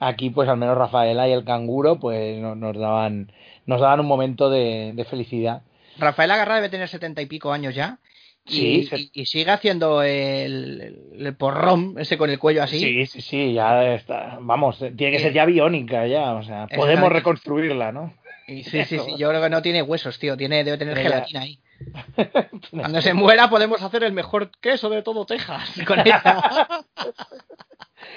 aquí 0.00 0.30
pues 0.30 0.48
al 0.48 0.56
menos 0.56 0.78
Rafaela 0.78 1.28
y 1.28 1.32
el 1.32 1.44
canguro 1.44 1.98
pues 2.00 2.38
no- 2.38 2.54
nos 2.54 2.76
daban 2.78 3.30
nos 3.66 3.80
daban 3.80 4.00
un 4.00 4.06
momento 4.06 4.48
de, 4.48 4.92
de 4.94 5.04
felicidad. 5.04 5.62
Rafael 5.98 6.30
Agarra 6.30 6.56
debe 6.56 6.68
tener 6.68 6.88
setenta 6.88 7.20
y 7.20 7.26
pico 7.26 7.52
años 7.52 7.74
ya. 7.74 7.98
Y, 8.48 8.50
Sí, 8.50 8.82
se- 8.84 8.98
y- 8.98 9.10
y 9.12 9.26
sigue 9.26 9.50
haciendo 9.50 10.02
el, 10.02 10.80
el- 11.16 11.26
el 11.26 11.34
porrón 11.36 11.96
ese 11.98 12.16
con 12.16 12.30
el 12.30 12.38
cuello 12.38 12.62
así. 12.62 12.78
Sí, 12.78 13.06
sí, 13.06 13.20
sí, 13.20 13.52
ya 13.52 13.92
está. 13.94 14.38
Vamos, 14.40 14.78
tiene 14.78 15.10
que 15.10 15.18
ser 15.18 15.32
ya 15.32 15.44
biónica 15.44 16.06
ya, 16.06 16.32
o 16.34 16.42
sea, 16.44 16.66
podemos 16.68 17.10
reconstruirla, 17.12 17.90
¿no? 17.92 18.14
Y 18.46 18.62
sí, 18.64 18.84
sí, 18.84 18.98
sí, 18.98 19.16
yo 19.16 19.28
creo 19.28 19.42
que 19.42 19.50
no 19.50 19.62
tiene 19.62 19.82
huesos, 19.82 20.18
tío, 20.18 20.36
tiene, 20.36 20.64
debe 20.64 20.78
tener 20.78 20.96
gelatina 20.96 21.40
ahí. 21.40 21.60
Cuando 22.70 23.02
se 23.02 23.12
muera 23.12 23.50
podemos 23.50 23.82
hacer 23.82 24.04
el 24.04 24.12
mejor 24.12 24.50
queso 24.60 24.88
de 24.88 25.02
todo 25.02 25.26
Texas. 25.26 25.74
Con. 25.86 25.98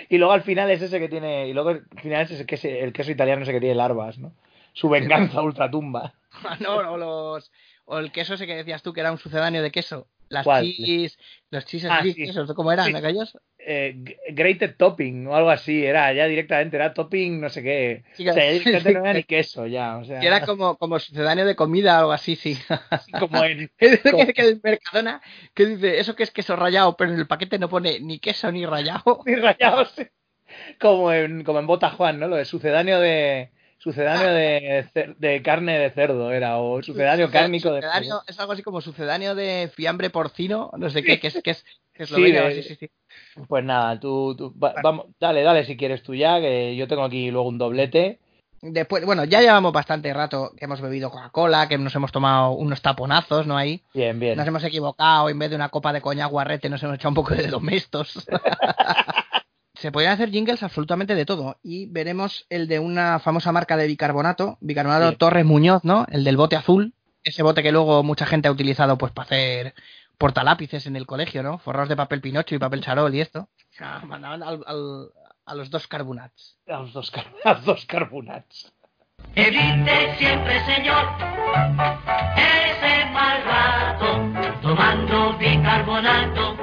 Y 0.09 0.17
luego 0.17 0.33
al 0.33 0.43
final 0.43 0.69
es 0.71 0.81
ese 0.81 0.99
que 0.99 1.09
tiene, 1.09 1.47
y 1.47 1.53
luego 1.53 1.69
al 1.69 1.85
final 2.01 2.21
es 2.21 2.31
ese 2.31 2.45
que 2.45 2.55
es 2.55 2.65
el 2.65 2.93
queso 2.93 3.11
italiano 3.11 3.43
ese 3.43 3.51
que 3.51 3.59
tiene 3.59 3.75
larvas, 3.75 4.17
¿no? 4.17 4.33
Su 4.73 4.87
venganza 4.87 5.41
ultratumba. 5.41 6.13
no, 6.59 6.77
o 6.77 6.97
los 6.97 7.51
o 7.85 7.97
el 7.97 8.11
queso 8.11 8.35
ese 8.35 8.45
que 8.45 8.55
decías 8.55 8.83
tú 8.83 8.93
que 8.93 9.01
era 9.01 9.11
un 9.11 9.17
sucedáneo 9.17 9.63
de 9.63 9.71
queso. 9.71 10.07
Las 10.29 10.43
¿Cuál? 10.45 10.63
cheese, 10.65 11.17
los 11.49 11.65
cheese 11.65 11.87
Ah, 11.89 12.01
sí. 12.03 12.15
esos, 12.23 12.53
¿cómo 12.53 12.71
eran 12.71 12.87
Sí. 12.87 12.95
aquellos? 12.95 13.37
Eh, 13.57 13.95
grated 14.31 14.75
topping 14.77 15.27
o 15.27 15.35
algo 15.35 15.49
así, 15.49 15.85
era 15.85 16.13
ya 16.13 16.25
directamente, 16.27 16.77
era 16.77 16.93
topping 16.93 17.41
no 17.41 17.49
sé 17.49 17.61
qué. 17.61 18.03
Sí, 18.13 18.23
que- 18.23 18.29
o 18.29 18.33
sea, 18.33 18.45
ya 18.45 18.51
directamente 18.51 18.89
sí, 18.89 18.93
no 18.95 19.01
era 19.01 19.13
ni 19.13 19.23
queso 19.23 19.67
ya, 19.67 19.97
o 19.97 20.05
sea, 20.05 20.21
era 20.21 20.45
como, 20.45 20.77
como 20.77 20.97
sucedáneo 20.99 21.45
de 21.45 21.55
comida 21.55 21.97
o 21.97 21.99
algo 21.99 22.11
así, 22.13 22.35
sí. 22.35 22.57
como 23.19 23.43
en... 23.43 23.69
que, 23.77 24.33
que 24.33 24.41
el 24.41 24.61
Mercadona 24.63 25.21
que 25.53 25.65
dice, 25.65 25.99
eso 25.99 26.15
que 26.15 26.23
es 26.23 26.31
queso 26.31 26.55
rallado, 26.55 26.95
pero 26.95 27.11
en 27.11 27.19
el 27.19 27.27
paquete 27.27 27.59
no 27.59 27.69
pone 27.69 27.99
ni 27.99 28.19
queso 28.19 28.51
ni 28.51 28.65
rallado. 28.65 29.21
ni 29.25 29.35
rayados, 29.35 29.91
sí. 29.95 30.07
como 30.79 31.11
en, 31.11 31.43
como 31.43 31.59
en 31.59 31.67
Bota 31.67 31.89
Juan, 31.89 32.19
¿no? 32.19 32.27
Lo 32.27 32.35
de 32.37 32.45
sucedáneo 32.45 32.99
de 32.99 33.51
sucedáneo 33.79 34.31
de, 34.31 34.85
cer- 34.93 35.15
de 35.17 35.41
carne 35.41 35.79
de 35.79 35.89
cerdo 35.91 36.31
era, 36.31 36.57
o 36.59 36.83
sucedáneo 36.83 37.31
cárnico 37.31 37.71
de 37.73 37.81
Sucedáneo- 37.81 38.21
es 38.27 38.39
algo 38.39 38.51
así 38.51 38.61
como 38.61 38.81
sucedáneo 38.81 39.33
de 39.35 39.71
fiambre 39.73 40.09
porcino, 40.11 40.69
no 40.77 40.89
sé 40.89 41.01
qué, 41.03 41.19
que 41.19 41.27
es 41.27 41.41
que 41.41 41.51
es, 41.51 41.63
que 41.93 42.03
es 42.03 42.09
Sí, 42.09 42.13
Eslovenia, 42.15 42.43
de- 42.43 42.61
sí, 42.61 42.69
sí, 42.69 42.75
sí. 42.75 42.89
Pues 43.47 43.63
nada, 43.63 43.99
tú, 43.99 44.35
tú 44.37 44.53
va- 44.59 44.75
vamos, 44.83 45.07
dale, 45.19 45.41
dale 45.43 45.65
si 45.65 45.75
quieres 45.77 46.03
tú 46.03 46.13
ya, 46.13 46.39
que 46.39 46.75
yo 46.75 46.87
tengo 46.87 47.03
aquí 47.03 47.31
luego 47.31 47.47
un 47.49 47.57
doblete. 47.57 48.19
Después, 48.61 49.05
bueno, 49.05 49.23
ya 49.23 49.39
llevamos 49.39 49.71
bastante 49.71 50.13
rato 50.13 50.51
que 50.57 50.65
hemos 50.65 50.81
bebido 50.81 51.09
Coca-Cola, 51.09 51.69
que 51.69 51.77
nos 51.77 51.95
hemos 51.95 52.11
tomado 52.11 52.51
unos 52.51 52.81
taponazos, 52.81 53.47
¿no? 53.47 53.55
Ahí. 53.57 53.81
Bien, 53.93 54.19
bien. 54.19 54.35
Nos 54.37 54.45
hemos 54.45 54.63
equivocado, 54.65 55.29
en 55.29 55.39
vez 55.39 55.49
de 55.49 55.55
una 55.55 55.69
copa 55.69 55.93
de 55.93 56.01
coñac 56.01 56.29
guarrete 56.29 56.67
nos 56.69 56.83
hemos 56.83 56.95
echado 56.95 57.09
un 57.11 57.15
poco 57.15 57.33
de 57.35 57.47
domestos. 57.47 58.27
Se 59.79 59.91
podrían 59.91 60.13
hacer 60.13 60.29
jingles 60.31 60.61
absolutamente 60.63 61.15
de 61.15 61.25
todo. 61.25 61.57
Y 61.63 61.85
veremos 61.87 62.45
el 62.49 62.67
de 62.67 62.79
una 62.79 63.19
famosa 63.19 63.51
marca 63.51 63.77
de 63.77 63.87
bicarbonato, 63.87 64.57
bicarbonato 64.61 65.11
Sí. 65.11 65.15
Torres 65.17 65.45
Muñoz, 65.45 65.83
¿no? 65.83 66.05
El 66.11 66.23
del 66.23 66.37
bote 66.37 66.55
azul. 66.55 66.93
Ese 67.23 67.43
bote 67.43 67.63
que 67.63 67.71
luego 67.71 68.03
mucha 68.03 68.25
gente 68.25 68.47
ha 68.47 68.51
utilizado 68.51 68.97
pues 68.97 69.11
para 69.13 69.25
hacer 69.25 69.73
portalápices 70.17 70.85
en 70.85 70.95
el 70.95 71.05
colegio, 71.05 71.43
¿no? 71.43 71.59
Forrados 71.59 71.87
de 71.89 71.95
papel 71.95 72.19
pinocho 72.21 72.55
y 72.55 72.59
papel 72.59 72.81
charol 72.81 73.13
y 73.15 73.21
esto. 73.21 73.41
O 73.41 73.47
sea, 73.77 73.99
mandaban 74.05 74.43
al- 74.43 74.63
al- 74.65 75.09
a 75.45 75.55
los 75.55 75.69
dos 75.69 75.87
carbonats. 75.87 76.57
A 76.67 76.79
los 76.79 76.93
dos, 76.93 77.09
car- 77.11 77.25
a 77.45 77.53
los 77.53 77.65
dos 77.65 77.85
carbonats. 77.85 78.71
Evite 79.35 80.15
siempre, 80.17 80.59
señor, 80.65 81.05
ese 82.35 83.05
mal 83.11 83.43
rato, 83.43 84.59
tomando 84.61 85.37
bicarbonato, 85.37 86.55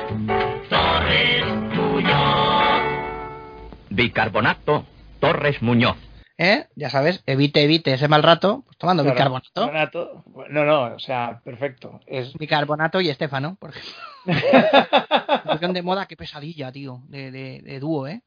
Bicarbonato 3.96 4.84
Torres 5.20 5.62
Muñoz. 5.62 5.96
¿Eh? 6.38 6.66
Ya 6.76 6.90
sabes, 6.90 7.22
evite, 7.24 7.62
evite 7.62 7.94
ese 7.94 8.08
mal 8.08 8.22
rato, 8.22 8.62
pues 8.66 8.76
tomando 8.76 9.02
Claro, 9.02 9.14
bicarbonato. 9.14 9.52
carbonato. 9.54 10.24
No, 10.50 10.64
no, 10.66 10.94
o 10.94 10.98
sea, 10.98 11.40
perfecto. 11.42 11.98
Es 12.06 12.34
Bicarbonato 12.34 13.00
y 13.00 13.08
Estefano, 13.08 13.56
por 13.58 13.70
ejemplo. 13.70 13.94
Pusieron 15.44 15.72
de 15.72 15.80
moda, 15.82 16.04
qué 16.06 16.14
pesadilla, 16.14 16.70
tío, 16.70 17.00
de, 17.08 17.30
de, 17.30 17.62
de 17.62 17.80
dúo, 17.80 18.06
¿eh? 18.06 18.20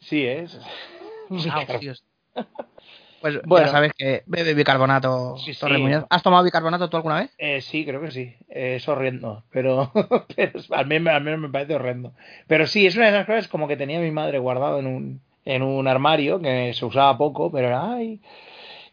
Sí, 0.00 0.22
es. 0.26 0.58
Pesados, 1.30 1.80
tíos. 1.80 2.04
Pues 3.20 3.40
Bueno. 3.44 3.66
ya 3.66 3.72
sabes 3.72 3.92
que 3.92 4.22
bebe 4.26 4.54
bicarbonato 4.54 5.36
Sí, 5.36 5.52
sí. 5.52 5.66
¿Has 6.08 6.22
tomado 6.22 6.42
bicarbonato 6.44 6.88
tú 6.88 6.96
alguna 6.96 7.20
vez? 7.20 7.30
Eh, 7.38 7.60
sí, 7.60 7.84
creo 7.84 8.00
que 8.00 8.10
sí. 8.10 8.34
Eh, 8.48 8.76
es 8.76 8.88
horrendo, 8.88 9.44
pero, 9.50 9.92
pero 10.36 10.60
al, 10.70 10.86
menos, 10.86 11.14
al 11.14 11.22
menos 11.22 11.40
me 11.40 11.48
parece 11.48 11.74
horrendo. 11.74 12.12
Pero 12.46 12.66
sí, 12.66 12.86
es 12.86 12.96
una 12.96 13.06
de 13.06 13.12
esas 13.12 13.26
cosas 13.26 13.48
como 13.48 13.68
que 13.68 13.76
tenía 13.76 14.00
mi 14.00 14.10
madre 14.10 14.38
guardado 14.38 14.78
en 14.78 14.86
un, 14.86 15.20
en 15.44 15.62
un 15.62 15.86
armario 15.86 16.40
que 16.40 16.72
se 16.74 16.84
usaba 16.84 17.18
poco, 17.18 17.50
pero 17.52 17.68
era, 17.68 17.92
ay, 17.92 18.20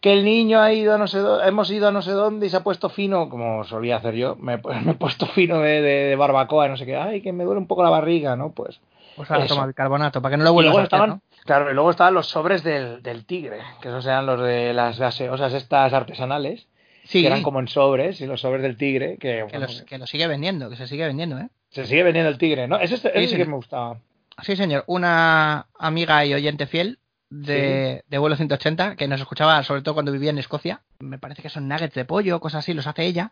que 0.02 0.14
el 0.14 0.24
niño 0.26 0.60
ha 0.62 0.72
ido 0.74 0.94
a 0.94 0.98
no 0.98 1.08
sé 1.08 1.20
dónde, 1.20 1.48
hemos 1.48 1.72
ido 1.72 1.88
a 1.88 1.92
no 1.92 2.02
sé 2.02 2.12
dónde 2.12 2.46
y 2.46 2.50
se 2.50 2.58
ha 2.58 2.64
puesto 2.64 2.90
fino, 2.90 3.30
como 3.30 3.64
solía 3.64 3.98
hacer 3.98 4.16
yo, 4.16 4.36
me, 4.36 4.58
me 4.84 4.92
he 4.92 4.96
puesto 4.96 5.26
fino 5.28 5.60
de, 5.60 5.82
de, 5.82 6.04
de 6.06 6.16
barbacoa, 6.16 6.68
no 6.68 6.78
sé 6.78 6.86
qué, 6.86 6.96
ay, 6.96 7.22
que 7.22 7.32
me 7.34 7.44
duele 7.46 7.60
un 7.60 7.68
poco 7.68 7.84
la 7.84 7.90
barriga, 7.90 8.36
¿no? 8.36 8.52
Pues 8.52 8.80
Pues 9.16 9.32
ahora 9.32 9.48
toma 9.48 9.66
bicarbonato, 9.66 10.22
para 10.22 10.34
que 10.34 10.38
no 10.38 10.44
lo 10.44 10.54
vuelvas 10.54 10.74
a 10.74 10.78
hacer, 10.80 10.84
estaban, 10.86 11.10
¿no? 11.10 11.22
Claro, 11.48 11.72
y 11.72 11.74
luego 11.74 11.90
estaban 11.90 12.14
los 12.14 12.28
sobres 12.28 12.62
del, 12.64 13.02
del 13.02 13.26
tigre, 13.26 13.62
que 13.82 13.88
esos 13.88 14.06
eran 14.06 14.28
los 14.28 14.40
de 14.42 14.72
las 14.74 15.00
gaseosas 15.00 15.54
estas 15.54 15.92
artesanales, 15.94 16.68
Sí, 17.06 17.22
que 17.22 17.28
eran 17.28 17.42
como 17.42 17.60
en 17.62 17.68
sobres, 17.70 18.20
y 18.22 18.26
los 18.28 18.42
sobres 18.42 18.62
del 18.62 18.78
tigre, 18.78 19.14
que, 19.18 19.38
que, 19.38 19.44
bueno, 19.44 19.60
los- 19.62 19.82
que 19.84 19.98
lo 19.98 20.06
sigue 20.06 20.28
vendiendo, 20.28 20.70
que 20.70 20.76
se 20.76 20.88
sigue 20.88 21.06
vendiendo, 21.08 21.40
¿eh? 21.40 21.48
se 21.70 21.86
sigue 21.88 22.04
vendiendo 22.04 22.30
el 22.30 22.38
tigre, 22.38 22.68
¿no? 22.68 22.78
Ese, 22.80 22.96
ese 22.96 23.28
Sí, 23.28 23.36
que 23.38 23.46
me 23.46 23.56
gustaba. 23.56 24.00
Sí, 24.44 24.56
señor. 24.56 24.84
Una 24.88 25.66
amiga 25.80 26.24
y 26.26 26.34
oyente 26.34 26.68
fiel 26.68 27.00
de, 27.30 28.04
de 28.08 28.18
vuelo 28.20 28.36
180 28.36 28.96
que 28.96 29.08
nos 29.08 29.20
escuchaba 29.20 29.62
sobre 29.64 29.82
todo 29.82 29.94
cuando 29.96 30.12
vivía 30.12 30.30
en 30.30 30.38
Escocia. 30.38 30.82
Me 31.00 31.18
parece 31.18 31.42
que 31.42 31.50
son 31.50 31.68
nuggets 31.68 31.96
de 31.96 32.06
pollo, 32.06 32.40
cosas 32.40 32.60
así, 32.60 32.74
los 32.74 32.88
hace 32.88 33.06
ella. 33.06 33.32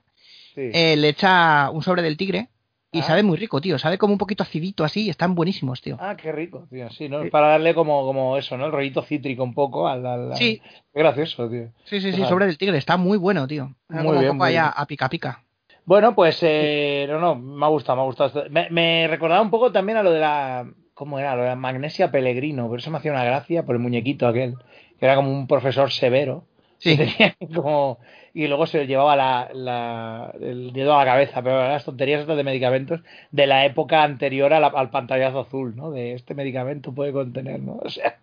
Sí. 0.56 0.70
Eh, 0.74 0.96
le 0.98 1.10
echa 1.10 1.70
un 1.70 1.82
sobre 1.84 2.02
del 2.02 2.18
tigre 2.18 2.50
y 2.96 3.00
Ah. 3.00 3.04
sabe 3.04 3.24
muy 3.24 3.38
rico, 3.38 3.60
tío. 3.62 3.78
Sabe 3.78 3.98
como 3.98 4.14
un 4.14 4.18
poquito 4.20 4.44
acidito 4.44 4.84
así, 4.84 5.10
están 5.10 5.36
buenísimos, 5.36 5.82
tío. 5.82 5.98
Ah, 6.00 6.16
qué 6.16 6.32
rico, 6.32 6.68
tío. 6.70 6.90
Sí, 6.92 7.10
¿no? 7.10 7.30
Para 7.30 7.50
darle 7.50 7.74
como, 7.74 8.04
como 8.06 8.38
eso, 8.38 8.58
¿no? 8.58 8.66
El 8.66 8.72
rollito 8.72 9.02
cítrico 9.04 9.44
un 9.44 9.54
poco 9.54 9.88
al... 9.88 10.06
al- 10.06 10.32
al- 10.32 10.38
Sí. 10.38 10.62
Qué 10.94 11.00
gracioso, 11.00 11.50
tío. 11.50 11.70
Sí, 11.86 12.00
sí, 12.02 12.12
sí, 12.14 12.24
sobre 12.26 12.46
del 12.48 12.58
tigre, 12.58 12.78
está 12.78 12.98
muy 12.98 13.18
bueno, 13.18 13.48
tío. 13.48 13.74
Muy 13.90 13.98
como 14.00 14.20
bien, 14.20 14.38
muy 14.38 14.50
bien. 14.50 14.64
a 14.66 14.86
pica 14.88 15.10
pica. 15.10 15.42
Bueno, 15.86 16.16
pues, 16.16 16.40
eh, 16.42 17.06
no, 17.10 17.20
no, 17.20 17.36
me 17.36 17.64
ha 17.66 17.70
gustado, 17.70 17.96
me 17.98 18.02
ha 18.02 18.06
gustado. 18.06 18.46
Me, 18.50 18.70
me 18.72 19.08
recordaba 19.08 19.42
un 19.42 19.52
poco 19.52 19.72
también 19.72 19.98
a 20.00 20.04
lo 20.04 20.12
de 20.12 20.20
la... 20.20 20.66
¿Cómo 20.96 21.20
era? 21.20 21.36
Lo 21.36 21.44
de 21.44 21.56
Magnesia 21.58 22.10
Pellegrino, 22.10 22.68
pero 22.70 22.80
eso 22.80 22.90
me 22.90 22.98
hacía 22.98 23.12
una 23.12 23.24
gracia 23.26 23.64
por 23.66 23.76
el 23.76 23.82
muñequito 23.82 24.28
aquel, 24.28 24.56
que 24.98 25.06
era 25.06 25.16
como 25.16 25.30
un 25.30 25.46
profesor 25.46 25.92
severo. 25.92 26.46
Sí. 26.78 26.98
que 26.98 27.06
tenía 27.18 27.36
como- 27.54 28.00
y 28.36 28.48
luego 28.48 28.68
se 28.68 28.86
llevaba 28.86 29.16
la, 29.16 29.50
la- 29.54 30.32
el 30.42 30.74
dedo 30.74 30.94
a 30.94 31.00
la 31.06 31.12
cabeza, 31.12 31.42
pero 31.42 31.56
eran 31.58 31.72
las 31.72 31.86
tonterías 31.86 32.22
estas 32.22 32.38
de 32.38 32.44
medicamentos 32.44 33.00
de 33.32 33.48
la 33.48 33.66
época 33.66 34.04
anterior 34.04 34.54
a 34.54 34.60
la- 34.60 34.68
al 34.68 34.90
pantallazo 34.92 35.40
azul, 35.40 35.76
¿no? 35.76 35.90
De 35.90 36.14
este 36.14 36.36
medicamento 36.36 36.92
puede 36.94 37.12
contener, 37.14 37.60
¿no? 37.62 37.80
O 37.84 37.90
sea, 37.90 38.18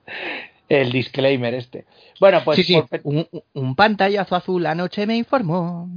el 0.68 0.92
disclaimer 0.92 1.52
este. 1.54 1.86
Bueno, 2.20 2.40
pues 2.44 2.56
sí, 2.58 2.62
sí, 2.64 2.74
por- 2.74 3.00
un, 3.04 3.26
un 3.54 3.74
pantallazo 3.74 4.36
azul 4.36 4.64
anoche 4.66 5.06
me 5.06 5.16
informó 5.16 5.88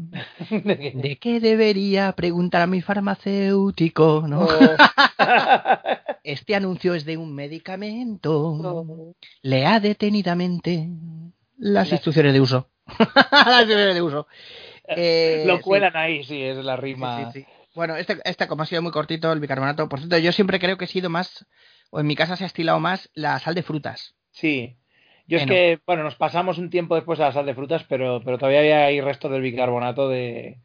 de 0.49 1.17
que 1.19 1.39
debería 1.39 2.11
preguntar 2.13 2.61
a 2.63 2.67
mi 2.67 2.81
farmacéutico, 2.81 4.25
¿no? 4.27 4.41
Oh. 4.45 4.47
Este 6.23 6.55
anuncio 6.55 6.95
es 6.95 7.05
de 7.05 7.17
un 7.17 7.35
medicamento. 7.35 9.13
Lea 9.43 9.79
detenidamente 9.79 10.89
las 11.57 11.91
instrucciones 11.91 12.33
de 12.33 12.41
uso. 12.41 12.67
las 13.31 13.67
de 13.67 14.01
uso. 14.01 14.27
Eh, 14.87 15.43
lo 15.45 15.57
sí. 15.57 15.63
cuelan 15.63 15.95
ahí, 15.95 16.23
sí, 16.23 16.41
es 16.41 16.57
la 16.57 16.75
rima. 16.75 17.31
Sí, 17.31 17.39
sí, 17.39 17.39
sí. 17.41 17.47
Bueno, 17.73 17.95
este, 17.97 18.19
este 18.23 18.47
como 18.47 18.63
ha 18.63 18.65
sido 18.65 18.81
muy 18.81 18.91
cortito, 18.91 19.31
el 19.31 19.39
bicarbonato. 19.39 19.89
Por 19.89 19.99
cierto, 19.99 20.17
yo 20.17 20.31
siempre 20.31 20.59
creo 20.59 20.77
que 20.77 20.85
he 20.85 20.87
sido 20.87 21.09
más, 21.09 21.45
o 21.89 21.99
en 21.99 22.07
mi 22.07 22.15
casa 22.15 22.37
se 22.37 22.45
ha 22.45 22.47
estilado 22.47 22.79
más 22.79 23.09
la 23.13 23.39
sal 23.39 23.55
de 23.55 23.63
frutas. 23.63 24.15
Sí. 24.31 24.77
Yo 25.27 25.39
es 25.39 25.45
que, 25.47 25.79
bueno, 25.87 26.03
nos 26.03 26.15
pasamos 26.15 26.59
un 26.59 26.69
tiempo 26.69 26.95
después 26.95 27.19
a 27.19 27.23
la 27.23 27.31
sal 27.31 27.47
de 27.47 27.55
frutas, 27.55 27.83
pero, 27.89 28.21
pero 28.23 28.37
todavía 28.37 28.85
hay 28.85 29.01
restos 29.01 29.31
del 29.31 29.41
bicarbonato 29.41 30.07
de, 30.07 30.59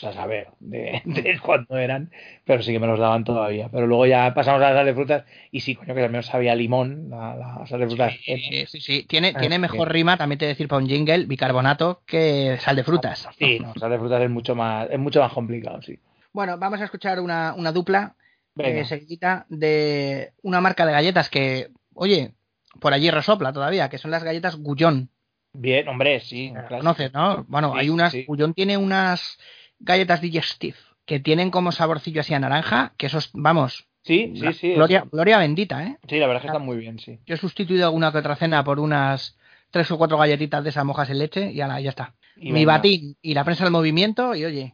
pues 0.00 0.16
a 0.16 0.20
saber, 0.20 0.48
de, 0.60 1.02
de 1.04 1.38
cuando 1.38 1.76
eran, 1.76 2.10
pero 2.44 2.62
sí 2.62 2.72
que 2.72 2.78
me 2.78 2.86
los 2.86 2.98
daban 2.98 3.24
todavía. 3.24 3.68
Pero 3.70 3.86
luego 3.86 4.06
ya 4.06 4.32
pasamos 4.34 4.62
a 4.62 4.70
la 4.70 4.76
sal 4.76 4.86
de 4.86 4.94
frutas 4.94 5.24
y 5.50 5.60
sí, 5.60 5.74
coño, 5.74 5.94
que 5.94 6.02
también 6.02 6.22
sabía 6.22 6.54
limón, 6.54 7.10
la, 7.10 7.36
la 7.36 7.66
sal 7.66 7.80
de 7.80 7.86
frutas. 7.86 8.14
Sí, 8.24 8.66
sí, 8.66 8.80
sí. 8.80 9.04
Tiene, 9.08 9.32
Ah, 9.34 9.40
tiene 9.40 9.56
sí. 9.56 9.60
mejor 9.60 9.92
rima, 9.92 10.16
también 10.16 10.38
te 10.38 10.46
decir 10.46 10.68
para 10.68 10.82
un 10.82 10.88
jingle, 10.88 11.26
bicarbonato 11.26 12.02
que 12.06 12.56
sal 12.60 12.76
de 12.76 12.84
frutas. 12.84 13.28
Sí, 13.38 13.58
no, 13.60 13.74
sal 13.74 13.90
de 13.90 13.98
frutas 13.98 14.22
es 14.22 14.30
mucho 14.30 14.54
más, 14.54 14.88
es 14.90 14.98
mucho 14.98 15.20
más 15.20 15.32
complicado, 15.32 15.80
sí. 15.82 15.98
Bueno, 16.32 16.56
vamos 16.58 16.80
a 16.80 16.84
escuchar 16.84 17.20
una, 17.20 17.54
una 17.56 17.72
dupla 17.72 18.14
eh, 18.58 18.84
seguidita 18.84 19.46
de 19.48 20.32
una 20.42 20.60
marca 20.60 20.86
de 20.86 20.92
galletas 20.92 21.28
que, 21.28 21.68
oye, 21.94 22.34
por 22.78 22.92
allí 22.92 23.10
resopla 23.10 23.52
todavía, 23.52 23.88
que 23.88 23.98
son 23.98 24.10
las 24.10 24.22
galletas 24.22 24.56
Gullón. 24.56 25.10
Bien, 25.52 25.88
hombre, 25.88 26.20
sí. 26.20 26.50
Las 26.54 26.66
claro. 26.68 26.82
¿Conoces, 26.84 27.12
no? 27.12 27.44
Bueno, 27.48 27.72
Sí, 27.72 27.78
hay 27.80 27.88
unas, 27.90 28.12
sí. 28.12 28.24
Gullón 28.26 28.54
tiene 28.54 28.76
unas 28.76 29.38
galletas 29.80 30.20
digestive 30.20 30.76
que 31.04 31.18
tienen 31.20 31.50
como 31.50 31.72
saborcillo 31.72 32.20
así 32.20 32.34
a 32.34 32.38
naranja, 32.38 32.92
que 32.96 33.06
esos, 33.06 33.30
vamos, 33.32 33.86
Sí, 34.02 34.32
sí, 34.34 34.52
sí. 34.54 34.72
gloria, 34.74 35.04
gloria 35.12 35.38
bendita, 35.38 35.84
¿eh? 35.84 35.98
Sí, 36.08 36.16
la 36.18 36.26
verdad 36.26 36.36
es 36.36 36.42
que 36.42 36.46
están 36.56 36.64
muy 36.64 36.78
bien, 36.78 36.98
sí. 36.98 37.18
Yo 37.26 37.34
he 37.34 37.38
sustituido 37.38 37.84
alguna 37.84 38.10
que 38.12 38.18
otra 38.18 38.34
cena 38.36 38.64
por 38.64 38.80
unas 38.80 39.36
tres 39.70 39.90
o 39.90 39.98
cuatro 39.98 40.16
galletitas 40.16 40.62
de 40.64 40.70
esas 40.70 40.84
mojas 40.86 41.10
en 41.10 41.18
leche 41.18 41.52
y 41.52 41.60
ala, 41.60 41.80
ya 41.80 41.90
está. 41.90 42.14
Y 42.36 42.46
Mi 42.52 42.60
venga. 42.60 42.74
batín 42.76 43.16
y 43.20 43.34
la 43.34 43.44
prensa 43.44 43.64
del 43.64 43.72
movimiento 43.72 44.34
y 44.34 44.44
oye, 44.46 44.72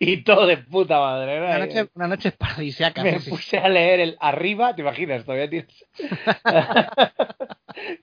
Y 0.00 0.22
todo 0.24 0.46
de 0.46 0.56
puta 0.58 0.98
madre. 0.98 1.38
¿no? 1.40 1.46
una 1.46 1.58
noche, 1.58 1.88
una 1.94 2.08
noche 2.08 2.32
paradisíaca. 2.32 3.02
Me 3.02 3.18
sí, 3.18 3.24
sí. 3.26 3.30
puse 3.30 3.58
a 3.58 3.68
leer 3.68 4.00
el 4.00 4.16
arriba, 4.20 4.74
¿te 4.74 4.80
imaginas? 4.82 5.24
Todavía 5.24 5.48
tienes. 5.50 5.84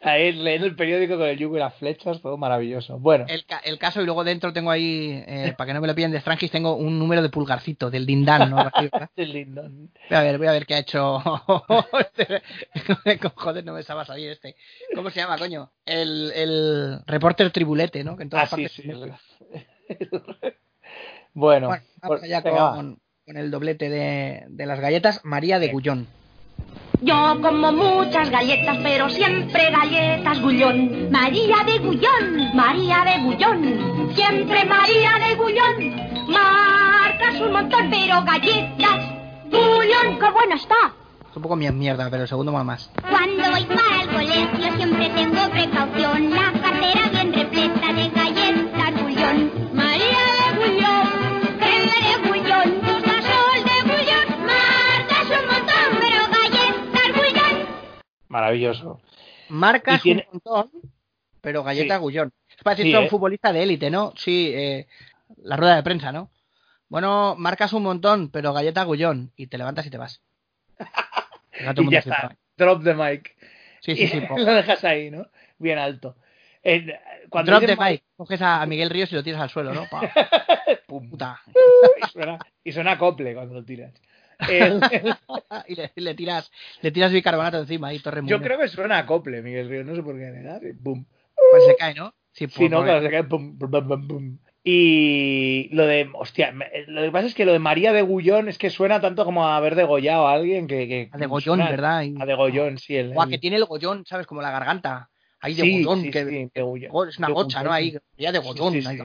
Ahí 0.01 0.33
leyendo 0.33 0.67
el 0.67 0.75
periódico 0.75 1.17
con 1.17 1.27
el 1.27 1.37
yugo 1.37 1.55
y 1.55 1.59
las 1.59 1.73
flechas, 1.75 2.21
todo 2.21 2.35
maravilloso. 2.37 2.99
Bueno, 2.99 3.25
El, 3.29 3.45
ca- 3.45 3.61
el 3.63 3.77
caso 3.79 4.01
y 4.01 4.05
luego 4.05 4.23
dentro 4.25 4.51
tengo 4.51 4.69
ahí, 4.69 5.23
eh, 5.25 5.53
para 5.57 5.67
que 5.69 5.73
no 5.73 5.79
me 5.81 5.87
lo 5.87 5.95
pillen 5.95 6.11
de 6.11 6.19
Strangis, 6.19 6.51
tengo 6.51 6.75
un 6.75 6.99
número 6.99 7.21
de 7.21 7.29
pulgarcito, 7.29 7.89
del 7.89 8.05
Dindán, 8.05 8.49
¿no? 8.49 8.57
Es 9.15 9.29
lindo. 9.29 9.63
Voy 9.63 10.17
a 10.17 10.21
ver, 10.21 10.37
voy 10.37 10.47
a 10.47 10.51
ver 10.51 10.65
qué 10.65 10.73
ha 10.75 10.79
hecho. 10.79 11.19
Joder, 13.35 13.63
no 13.63 13.73
me 13.73 13.79
estaba 13.79 14.03
salir 14.05 14.29
este. 14.31 14.55
¿Cómo 14.93 15.09
se 15.09 15.21
llama, 15.21 15.37
coño? 15.37 15.71
El, 15.85 16.31
el 16.35 16.99
reporter 17.07 17.49
tribulete, 17.51 18.03
¿no? 18.03 18.17
Que 18.17 18.23
en 18.23 18.29
Ah, 18.33 18.47
todas 18.47 18.49
sí, 18.49 18.67
partes- 18.67 18.71
sí. 18.73 18.83
Bueno, 21.33 21.67
Bueno, 21.67 21.83
vamos 22.01 22.23
allá 22.23 22.41
venga, 22.41 22.63
va. 22.63 22.75
con, 22.75 22.99
con 23.25 23.37
el 23.37 23.51
doblete 23.51 23.89
de, 23.89 24.43
de 24.49 24.65
las 24.65 24.79
galletas. 24.79 25.21
María 25.23 25.59
de 25.59 25.71
Gullón. 25.71 26.07
Yo 27.01 27.39
como 27.41 27.71
muchas 27.71 28.29
galletas, 28.29 28.77
pero 28.83 29.09
siempre 29.09 29.71
galletas 29.71 30.39
Gullón. 30.41 31.09
María 31.11 31.57
de 31.65 31.79
Gullón, 31.79 32.55
María 32.55 33.03
de 33.05 33.23
Gullón, 33.23 34.11
siempre 34.13 34.65
María 34.65 35.11
de 35.27 35.35
Gullón. 35.35 36.31
Marcas 36.31 37.41
un 37.41 37.51
montón, 37.53 37.89
pero 37.89 38.21
galletas 38.23 39.05
Gullón, 39.49 40.19
qué 40.19 40.29
bueno 40.31 40.55
está. 40.55 40.75
Es 41.31 41.37
un 41.37 41.43
poco 41.43 41.55
mi 41.55 41.71
mierda, 41.71 42.09
pero 42.11 42.23
el 42.23 42.27
segundo 42.29 42.51
va 42.51 42.63
más. 42.63 42.91
Cuando 43.09 43.49
voy 43.51 43.63
para 43.65 44.01
el 44.03 44.09
colegio 44.09 44.75
siempre 44.75 45.09
tengo 45.09 45.49
precaución. 45.49 46.29
La 46.29 46.51
cartera 46.51 47.09
bien 47.09 47.30
Maravilloso. 58.31 59.01
Marcas 59.49 60.01
tiene- 60.01 60.25
un 60.31 60.39
montón, 60.45 60.71
pero 61.41 61.63
galleta 61.63 61.95
Sí. 61.95 62.01
Gullón. 62.01 62.31
Es 62.49 62.63
para 62.63 62.75
Sí, 62.77 62.83
decirle 62.83 62.97
a 62.97 62.99
un 63.01 63.05
¿eh? 63.07 63.09
futbolista 63.09 63.51
de 63.51 63.63
élite, 63.63 63.89
¿no? 63.91 64.13
Sí, 64.15 64.51
eh, 64.55 64.87
la 65.43 65.57
rueda 65.57 65.75
de 65.75 65.83
prensa, 65.83 66.11
¿no? 66.13 66.31
Bueno, 66.87 67.35
marcas 67.37 67.73
un 67.73 67.83
montón, 67.83 68.29
pero 68.29 68.53
galleta 68.53 68.83
Gullón. 68.83 69.31
Y 69.35 69.47
te 69.47 69.57
levantas 69.57 69.85
y 69.85 69.89
te 69.89 69.97
vas. 69.97 70.21
Y 71.53 71.91
ya 71.91 71.99
está. 71.99 72.35
Drop 72.57 72.83
the 72.83 72.93
mic. 72.93 73.35
Sí, 73.81 73.95
sí, 73.95 74.03
Y 74.03 74.07
sí. 74.07 74.21
lo 74.37 74.53
dejas 74.53 74.83
ahí, 74.85 75.11
¿no? 75.11 75.27
Bien 75.59 75.77
alto. 75.77 76.15
Eh, 76.63 76.97
cuando 77.29 77.51
Drop 77.51 77.65
the 77.65 77.75
mic. 77.75 78.03
Coges 78.15 78.41
a, 78.41 78.65
Miguel 78.65 78.89
Ríos 78.89 79.11
y 79.11 79.15
lo 79.15 79.23
tiras 79.23 79.41
al 79.41 79.49
suelo, 79.49 79.73
¿no? 79.73 79.85
Pum. 80.87 81.09
puta. 81.09 81.41
Y 82.01 82.07
suena, 82.11 82.37
y 82.63 82.71
suena 82.71 82.91
acople 82.93 83.33
cuando 83.33 83.55
lo 83.55 83.65
tiras. 83.65 83.93
El- 84.49 84.81
el- 84.91 85.15
y 85.67 85.75
le, 85.75 85.91
le 85.95 86.13
tiras 86.15 86.51
le 86.81 86.91
tiras 86.91 87.11
bicarbonato 87.11 87.59
encima 87.59 87.89
ahí, 87.89 87.99
Torre 87.99 88.21
yo 88.25 88.41
creo 88.41 88.59
que 88.59 88.67
suena 88.67 88.97
acople, 88.99 89.41
Miguel 89.41 89.69
Río. 89.69 89.83
No 89.83 89.95
sé 89.95 90.03
por 90.03 90.15
qué. 90.15 90.31
Y 90.69 90.73
Pum. 90.73 91.05
Pues 91.51 91.65
se 91.65 91.75
cae, 91.75 91.93
¿no? 91.93 92.13
Sí, 92.33 92.47
Sí, 92.47 92.69
no, 92.69 92.83
claro, 92.83 93.01
se 93.01 93.09
cae. 93.09 93.23
Y 94.63 95.69
lo 95.71 95.85
de. 95.87 96.09
Hostia, 96.13 96.53
lo 96.87 97.01
que 97.01 97.11
pasa 97.11 97.27
es 97.27 97.33
que 97.33 97.45
lo 97.45 97.51
de 97.53 97.59
María 97.59 97.93
de 97.93 98.03
Gullón 98.03 98.47
es 98.47 98.57
que 98.59 98.69
suena 98.69 99.01
tanto 99.01 99.25
como 99.25 99.47
a 99.47 99.57
haber 99.57 99.75
degollado 99.75 100.27
a 100.27 100.33
alguien 100.33 100.67
que. 100.67 100.87
que 100.87 101.09
A 101.11 101.17
degollón, 101.17 101.59
¿verdad? 101.59 102.03
Y- 102.03 102.15
A 102.19 102.25
degollón, 102.25 102.77
sí. 102.77 102.95
El, 102.95 103.13
Guau, 103.13 103.25
el- 103.25 103.31
que 103.31 103.39
tiene 103.39 103.57
el 103.57 103.65
gollón, 103.65 104.05
¿sabes? 104.05 104.27
Como 104.27 104.41
la 104.41 104.51
garganta. 104.51 105.09
Ahí 105.39 105.55
de 105.55 105.63
Sí, 105.63 105.83
gollón, 105.83 106.01
sí, 106.03 106.11
que 106.11 106.25
de 106.25 106.51
es 106.53 107.17
una 107.17 107.29
gocha, 107.29 107.63
¿no? 107.63 107.71
Ahí, 107.71 107.97
ya 108.17 108.31
de 108.31 108.37
gollón. 108.39 108.75
Ahí. 108.85 108.99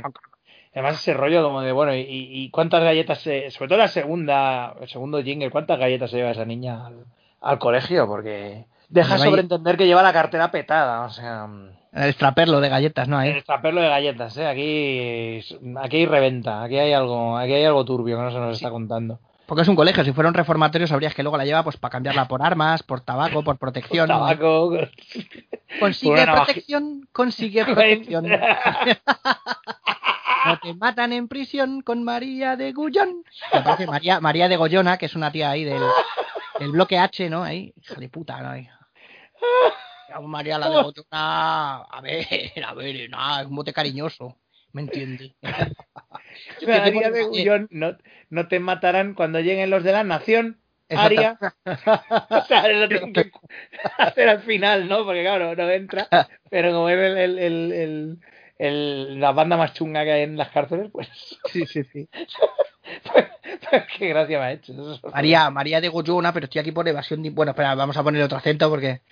Además, 0.77 0.97
ese 1.01 1.15
rollo 1.15 1.43
como 1.43 1.63
de, 1.63 1.73
bueno, 1.73 1.95
y, 1.95 2.05
y 2.09 2.51
cuántas 2.51 2.85
galletas, 2.85 3.21
se- 3.23 3.51
sobre 3.51 3.69
todo 3.69 3.79
la 3.79 3.89
segunda, 3.89 4.75
el 4.81 4.89
segundo 4.89 5.23
jingle, 5.23 5.51
cuántas 5.51 5.79
galletas 5.79 6.11
se 6.11 6.19
lleva 6.19 6.33
esa 6.33 6.45
niña 6.45 6.87
al, 6.87 7.05
al 7.41 7.59
colegio, 7.59 8.07
porque 8.07 8.67
deja 8.91 9.15
sobreentender 9.31 9.79
que 9.79 9.87
lleva 9.87 10.03
la 10.03 10.13
cartera 10.13 10.51
petada, 10.51 11.01
o 11.07 11.09
sea, 11.09 11.49
El 11.95 12.09
extraperlo 12.11 12.61
de 12.61 12.69
galletas, 12.69 13.09
¿no? 13.09 13.17
Ahí. 13.17 13.31
el 13.31 13.43
traperlo 13.43 13.81
de 13.81 13.89
galletas, 13.89 14.37
¿eh? 14.37 14.47
Aquí, 14.47 15.41
aquí 15.83 15.97
hay 15.97 16.05
reventa, 16.07 16.63
aquí 16.63 16.77
hay 16.79 16.93
algo, 16.93 17.39
aquí 17.39 17.55
hay 17.55 17.65
algo 17.65 17.85
turbio 17.87 18.19
que 18.19 18.23
no 18.25 18.31
se 18.31 18.39
nos 18.39 18.57
está 18.57 18.69
contando. 18.69 19.19
Porque 19.47 19.63
es 19.63 19.69
un 19.69 19.77
colegio, 19.77 20.05
si 20.05 20.13
fuera 20.13 20.29
un 20.29 20.35
reformatorio 20.35 20.87
sabrías 20.89 21.15
que 21.15 21.23
luego 21.23 21.39
la 21.39 21.45
lleva 21.47 21.63
pues 21.63 21.77
para 21.79 21.93
cambiarla 21.93 22.27
por 22.29 22.43
armas, 22.43 22.83
por 22.83 23.01
tabaco, 23.01 23.43
por 23.45 23.57
protección. 23.59 24.09
¿no? 24.09 24.15
Tabaco, 24.19 24.77
Consigue 25.81 26.27
por 26.27 26.35
protección, 26.35 27.09
consigue 27.13 27.65
protección. 27.75 28.27
No 30.47 30.59
te 30.59 30.75
matan 30.75 31.13
en 31.13 31.29
prisión 31.29 31.83
con 31.83 32.05
María 32.05 32.57
de 32.57 32.73
Gullón. 32.73 33.25
Me 33.53 33.63
parece 33.63 33.87
María, 33.87 34.21
María 34.21 34.49
de 34.49 34.57
Gollona, 34.57 34.97
que 34.99 35.07
es 35.07 35.15
una 35.15 35.33
tía 35.33 35.51
ahí 35.51 35.65
del, 35.65 35.83
del 36.59 36.71
bloque 36.71 36.99
H, 36.99 37.29
¿no? 37.29 37.43
Ahí, 37.43 37.73
hija 37.77 37.95
de 37.97 38.09
puta, 38.09 38.41
¿no? 38.41 38.51
Ahí. 38.51 38.69
María 40.23 40.59
la 40.59 40.69
de 40.69 40.83
Gollona. 40.83 41.83
A 41.83 42.01
ver, 42.01 42.27
a 42.65 42.75
ver, 42.75 43.11
nada, 43.11 43.43
es 43.43 43.47
un 43.49 43.57
bote 43.57 43.73
cariñoso. 43.73 44.37
¿Me 44.73 44.83
entiende? 44.83 45.35
María 46.67 47.11
de 47.11 47.25
Gullón, 47.25 47.69
no, 47.71 47.97
no 48.31 48.49
te 48.49 48.61
matarán 48.61 49.15
cuando 49.15 49.41
lleguen 49.41 49.71
los 49.71 49.83
de 49.83 49.93
la 49.93 50.05
nación. 50.05 50.61
Aria. 50.89 51.39
o 52.31 52.45
sea, 52.45 52.69
lo 52.69 52.89
tienen 52.89 53.13
que 53.13 53.31
hacer 53.99 54.29
al 54.29 54.41
final, 54.43 54.89
¿no? 54.89 55.05
Porque 55.05 55.23
claro, 55.23 55.55
no 55.55 55.71
entra. 55.71 56.09
Pero 56.51 56.73
como 56.73 56.89
es 56.89 56.99
el, 56.99 57.39
el, 57.39 57.73
el, 57.73 58.19
el- 58.59 59.21
la 59.21 59.33
banda 59.33 59.57
más 59.57 59.73
chunga 59.75 60.05
que 60.05 60.13
hay 60.13 60.23
en 60.23 60.37
las 60.37 60.51
cárceles, 60.51 60.91
pues. 60.93 61.09
Sí, 61.53 61.67
sí, 61.67 61.85
sí. 61.85 62.09
Qué 63.99 64.09
gracia 64.09 64.39
me 64.39 64.45
ha 64.45 64.53
hecho. 64.53 64.73
María, 65.13 65.51
María 65.51 65.81
de 65.81 65.89
Gollona, 65.89 66.33
pero 66.33 66.45
estoy 66.45 66.61
aquí 66.61 66.73
por 66.73 66.87
evasión 66.87 67.23
de... 67.23 67.31
Bueno, 67.31 67.51
espera, 67.51 67.75
vamos 67.75 67.97
a 67.97 68.03
poner 68.03 68.23
otro 68.23 68.39
acento 68.39 68.69
porque... 68.71 69.03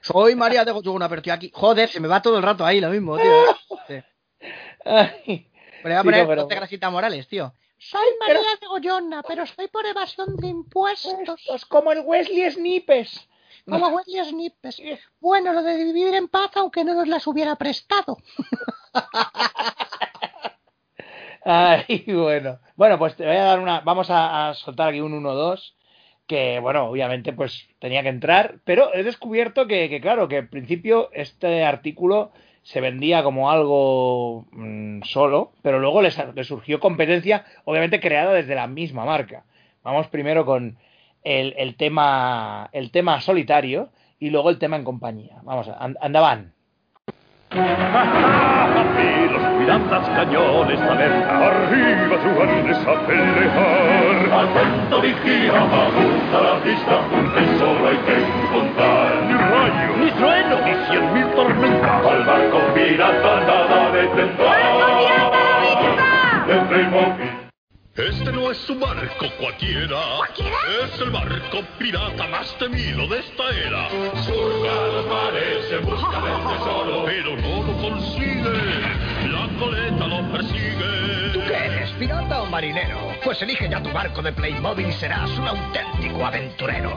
Soy 0.00 0.34
María 0.34 0.64
de 0.64 0.72
Gollona, 0.72 1.08
pero 1.08 1.18
estoy 1.20 1.32
aquí... 1.32 1.50
Joder, 1.54 1.88
se 1.88 2.00
me 2.00 2.08
va 2.08 2.22
todo 2.22 2.36
el 2.38 2.42
rato 2.42 2.64
ahí 2.64 2.80
lo 2.80 2.88
mismo, 2.90 3.18
tío. 3.18 3.32
Sí. 3.86 3.94
Ay. 4.84 5.50
Pero 5.82 5.84
voy 5.84 5.92
a 5.94 6.00
Sí, 6.00 6.04
poner 6.04 6.22
no, 6.22 6.28
pero- 6.28 6.46
grasita 6.48 6.90
Morales, 6.90 7.28
tío. 7.28 7.52
Soy 7.80 8.06
María 8.18 8.40
de 8.60 8.66
Goyona, 8.66 9.22
pero 9.22 9.46
soy 9.46 9.68
por 9.68 9.86
evasión 9.86 10.36
de 10.36 10.48
impuestos. 10.48 11.40
Pues 11.46 11.64
como 11.66 11.92
el 11.92 12.00
Wesley 12.00 12.50
Snipes. 12.50 13.28
Como 13.68 13.88
Wesley 13.88 14.24
Snipes. 14.24 14.80
Bueno, 15.20 15.52
lo 15.52 15.62
de 15.62 15.76
vivir 15.84 16.12
en 16.14 16.26
paz, 16.28 16.50
aunque 16.56 16.82
no 16.84 16.94
nos 16.94 17.06
las 17.06 17.24
hubiera 17.28 17.54
prestado. 17.56 18.16
Ay, 21.44 22.04
bueno. 22.06 22.58
Bueno, 22.76 22.98
pues 22.98 23.16
te 23.16 23.24
voy 23.26 23.36
a 23.36 23.44
dar 23.44 23.60
una. 23.60 23.80
Vamos 23.80 24.10
a, 24.10 24.48
a 24.50 24.54
soltar 24.54 24.88
aquí 24.88 25.00
un 25.00 25.14
1-2. 25.14 25.76
Que, 26.26 26.58
bueno, 26.60 26.84
obviamente, 26.86 27.32
pues 27.32 27.68
tenía 27.78 28.02
que 28.02 28.08
entrar. 28.10 28.56
Pero 28.64 28.92
he 28.94 29.02
descubierto 29.02 29.66
que, 29.66 29.98
claro, 30.00 30.28
que 30.28 30.36
al 30.38 30.48
principio 30.48 31.10
este 31.12 31.64
artículo 31.64 32.32
se 32.62 32.80
vendía 32.82 33.22
como 33.22 33.50
algo 33.50 34.46
mm, 34.52 35.02
solo. 35.04 35.52
Pero 35.62 35.78
luego 35.80 36.02
le 36.02 36.44
surgió 36.44 36.80
competencia, 36.80 37.44
obviamente 37.64 38.00
creada 38.00 38.34
desde 38.34 38.54
la 38.54 38.66
misma 38.66 39.04
marca. 39.04 39.44
Vamos 39.82 40.08
primero 40.08 40.44
con 40.44 40.76
el, 41.24 41.54
el 41.56 41.76
tema 41.76 42.68
el 42.72 42.90
tema 42.90 43.20
solitario 43.20 43.90
y 44.18 44.30
luego 44.30 44.50
el 44.50 44.58
tema 44.58 44.76
en 44.76 44.84
compañía. 44.84 45.38
Vamos, 45.44 45.68
and- 45.78 45.96
andaban. 46.00 46.52
Y 47.50 49.28
los 49.32 49.42
piratas 49.58 50.08
cañones 50.10 50.80
alerta. 50.80 51.46
Arriba 51.46 52.16
jugadores 52.22 52.78
a 52.78 53.06
pelear. 53.06 54.18
Atento 54.32 55.00
vigía, 55.00 55.52
apunta 55.56 56.40
la 56.42 56.54
vista, 56.62 57.00
un 57.10 57.32
tesoro 57.32 57.88
hay 57.88 57.96
que 57.96 58.16
encontrar. 58.18 59.12
Ni 59.26 59.34
rayo, 59.34 59.96
ni 59.98 60.10
trueno, 60.10 60.56
ni 60.66 60.74
cien 60.90 61.14
mil 61.14 61.26
tormentas. 61.34 62.06
Al 62.06 62.24
barco 62.24 62.58
pirata 62.74 63.40
nada 63.40 63.90
detendrá. 63.92 64.52
De 66.46 66.54
Playmobil. 66.68 67.37
Este 67.98 68.30
no 68.30 68.48
es 68.52 68.70
un 68.70 68.78
barco 68.78 69.26
cualquiera. 69.40 69.98
Es 70.84 71.00
el 71.00 71.10
barco 71.10 71.62
pirata 71.80 72.28
más 72.28 72.56
temido 72.56 73.08
de 73.08 73.18
esta 73.18 73.50
era. 73.50 73.88
Surca 74.22 74.86
los 74.86 75.06
mares 75.08 75.72
en 75.72 75.84
busca 75.84 76.20
del 76.20 76.58
tesoro. 76.58 77.04
Pero 77.06 77.36
no 77.36 77.66
lo 77.66 77.76
consigue. 77.82 78.52
La 79.32 79.48
coleta 79.58 80.06
lo 80.06 80.30
persigue. 80.30 81.32
¿Tú 81.32 81.40
qué 81.48 81.54
eres, 81.54 81.90
pirata 81.98 82.42
o 82.42 82.46
marinero? 82.46 82.98
Pues 83.24 83.42
elige 83.42 83.68
ya 83.68 83.82
tu 83.82 83.90
barco 83.90 84.22
de 84.22 84.32
Playmobil 84.32 84.86
y 84.86 84.92
serás 84.92 85.36
un 85.36 85.48
auténtico 85.48 86.24
aventurero. 86.24 86.94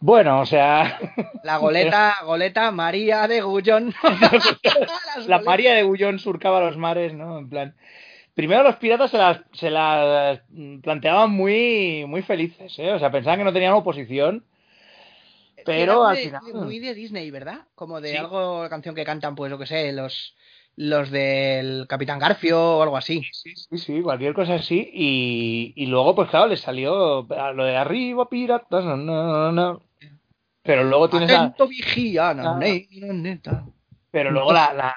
Bueno, 0.00 0.40
o 0.40 0.46
sea. 0.46 0.98
La 1.44 1.58
goleta, 1.58 2.16
goleta 2.24 2.72
María 2.72 3.28
de 3.28 3.42
Gullón. 3.42 3.94
la 5.28 5.38
María 5.40 5.74
de 5.74 5.84
Gullón 5.84 6.18
surcaba 6.18 6.58
los 6.60 6.76
mares, 6.76 7.14
¿no? 7.14 7.38
En 7.38 7.48
plan. 7.48 7.76
Primero 8.40 8.62
los 8.62 8.76
piratas 8.76 9.10
se 9.10 9.18
las, 9.18 9.40
se 9.52 9.70
las 9.70 10.40
planteaban 10.82 11.30
muy, 11.30 12.06
muy 12.08 12.22
felices, 12.22 12.72
¿eh? 12.78 12.90
O 12.94 12.98
sea, 12.98 13.10
pensaban 13.10 13.38
que 13.38 13.44
no 13.44 13.52
tenían 13.52 13.74
oposición. 13.74 14.46
Pero 15.66 16.06
Era 16.06 16.10
al 16.12 16.16
final. 16.16 16.64
Muy 16.64 16.78
de 16.78 16.94
Disney, 16.94 17.30
¿verdad? 17.30 17.66
Como 17.74 18.00
de 18.00 18.12
Sí. 18.12 18.16
algo, 18.16 18.66
canción 18.70 18.94
que 18.94 19.04
cantan, 19.04 19.34
pues 19.34 19.50
lo 19.50 19.58
que 19.58 19.66
sé, 19.66 19.92
los, 19.92 20.34
los 20.74 21.10
del 21.10 21.84
Capitán 21.86 22.18
Garfio 22.18 22.78
o 22.78 22.82
algo 22.82 22.96
así. 22.96 23.22
Sí, 23.30 23.52
sí, 23.76 24.00
cualquier 24.00 24.32
cosa 24.32 24.54
así. 24.54 24.88
Y, 24.90 25.74
y 25.76 25.84
luego, 25.84 26.14
pues 26.14 26.30
claro, 26.30 26.46
les 26.46 26.60
salió 26.60 27.26
lo 27.28 27.64
de 27.64 27.76
arriba, 27.76 28.30
piratas, 28.30 28.86
no, 28.86 28.96
no, 28.96 29.22
no, 29.26 29.52
no. 29.52 29.82
Pero 30.62 30.84
luego 30.84 31.10
tienes 31.10 31.30
la, 31.30 31.42
Atento 31.42 31.68
vigía, 31.68 32.32
no, 32.32 32.54
no, 32.54 33.12
neta. 33.12 33.66
Pero 34.10 34.30
luego 34.30 34.50
la, 34.54 34.72
la- 34.72 34.96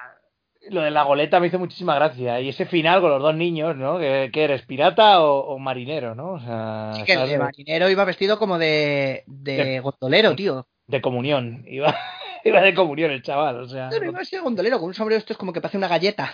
lo 0.69 0.81
de 0.81 0.91
la 0.91 1.03
goleta 1.03 1.39
me 1.39 1.47
hizo 1.47 1.59
muchísima 1.59 1.95
gracia. 1.95 2.39
Y 2.41 2.49
ese 2.49 2.65
final 2.65 3.01
con 3.01 3.09
los 3.11 3.21
dos 3.21 3.35
niños, 3.35 3.75
¿no? 3.75 3.97
¿Que, 3.99 4.29
que 4.33 4.43
eres 4.43 4.61
pirata 4.63 5.21
o, 5.21 5.39
o 5.53 5.59
marinero, 5.59 6.15
no? 6.15 6.31
O 6.33 6.39
sea, 6.39 6.91
Sí, 6.95 7.03
que 7.03 7.13
el 7.13 7.27
de 7.29 7.37
marinero 7.37 7.89
iba 7.89 8.05
vestido 8.05 8.37
como 8.39 8.57
de, 8.57 9.23
de 9.27 9.63
De- 9.65 9.79
gondolero, 9.79 10.35
tío. 10.35 10.67
de 10.87 11.01
comunión. 11.01 11.63
Iba, 11.67 11.95
iba 12.43 12.61
de 12.61 12.73
comunión 12.73 13.11
el 13.11 13.21
chaval, 13.23 13.61
o 13.61 13.67
sea. 13.67 13.89
Pero 13.89 14.05
iba 14.05 14.19
así 14.21 14.35
de 14.35 14.41
gondolero, 14.41 14.79
con 14.79 14.87
un 14.89 14.93
sombrero 14.93 15.19
esto 15.19 15.33
es 15.33 15.37
como 15.37 15.53
que 15.53 15.61
parece 15.61 15.77
una 15.77 15.87
galleta. 15.87 16.33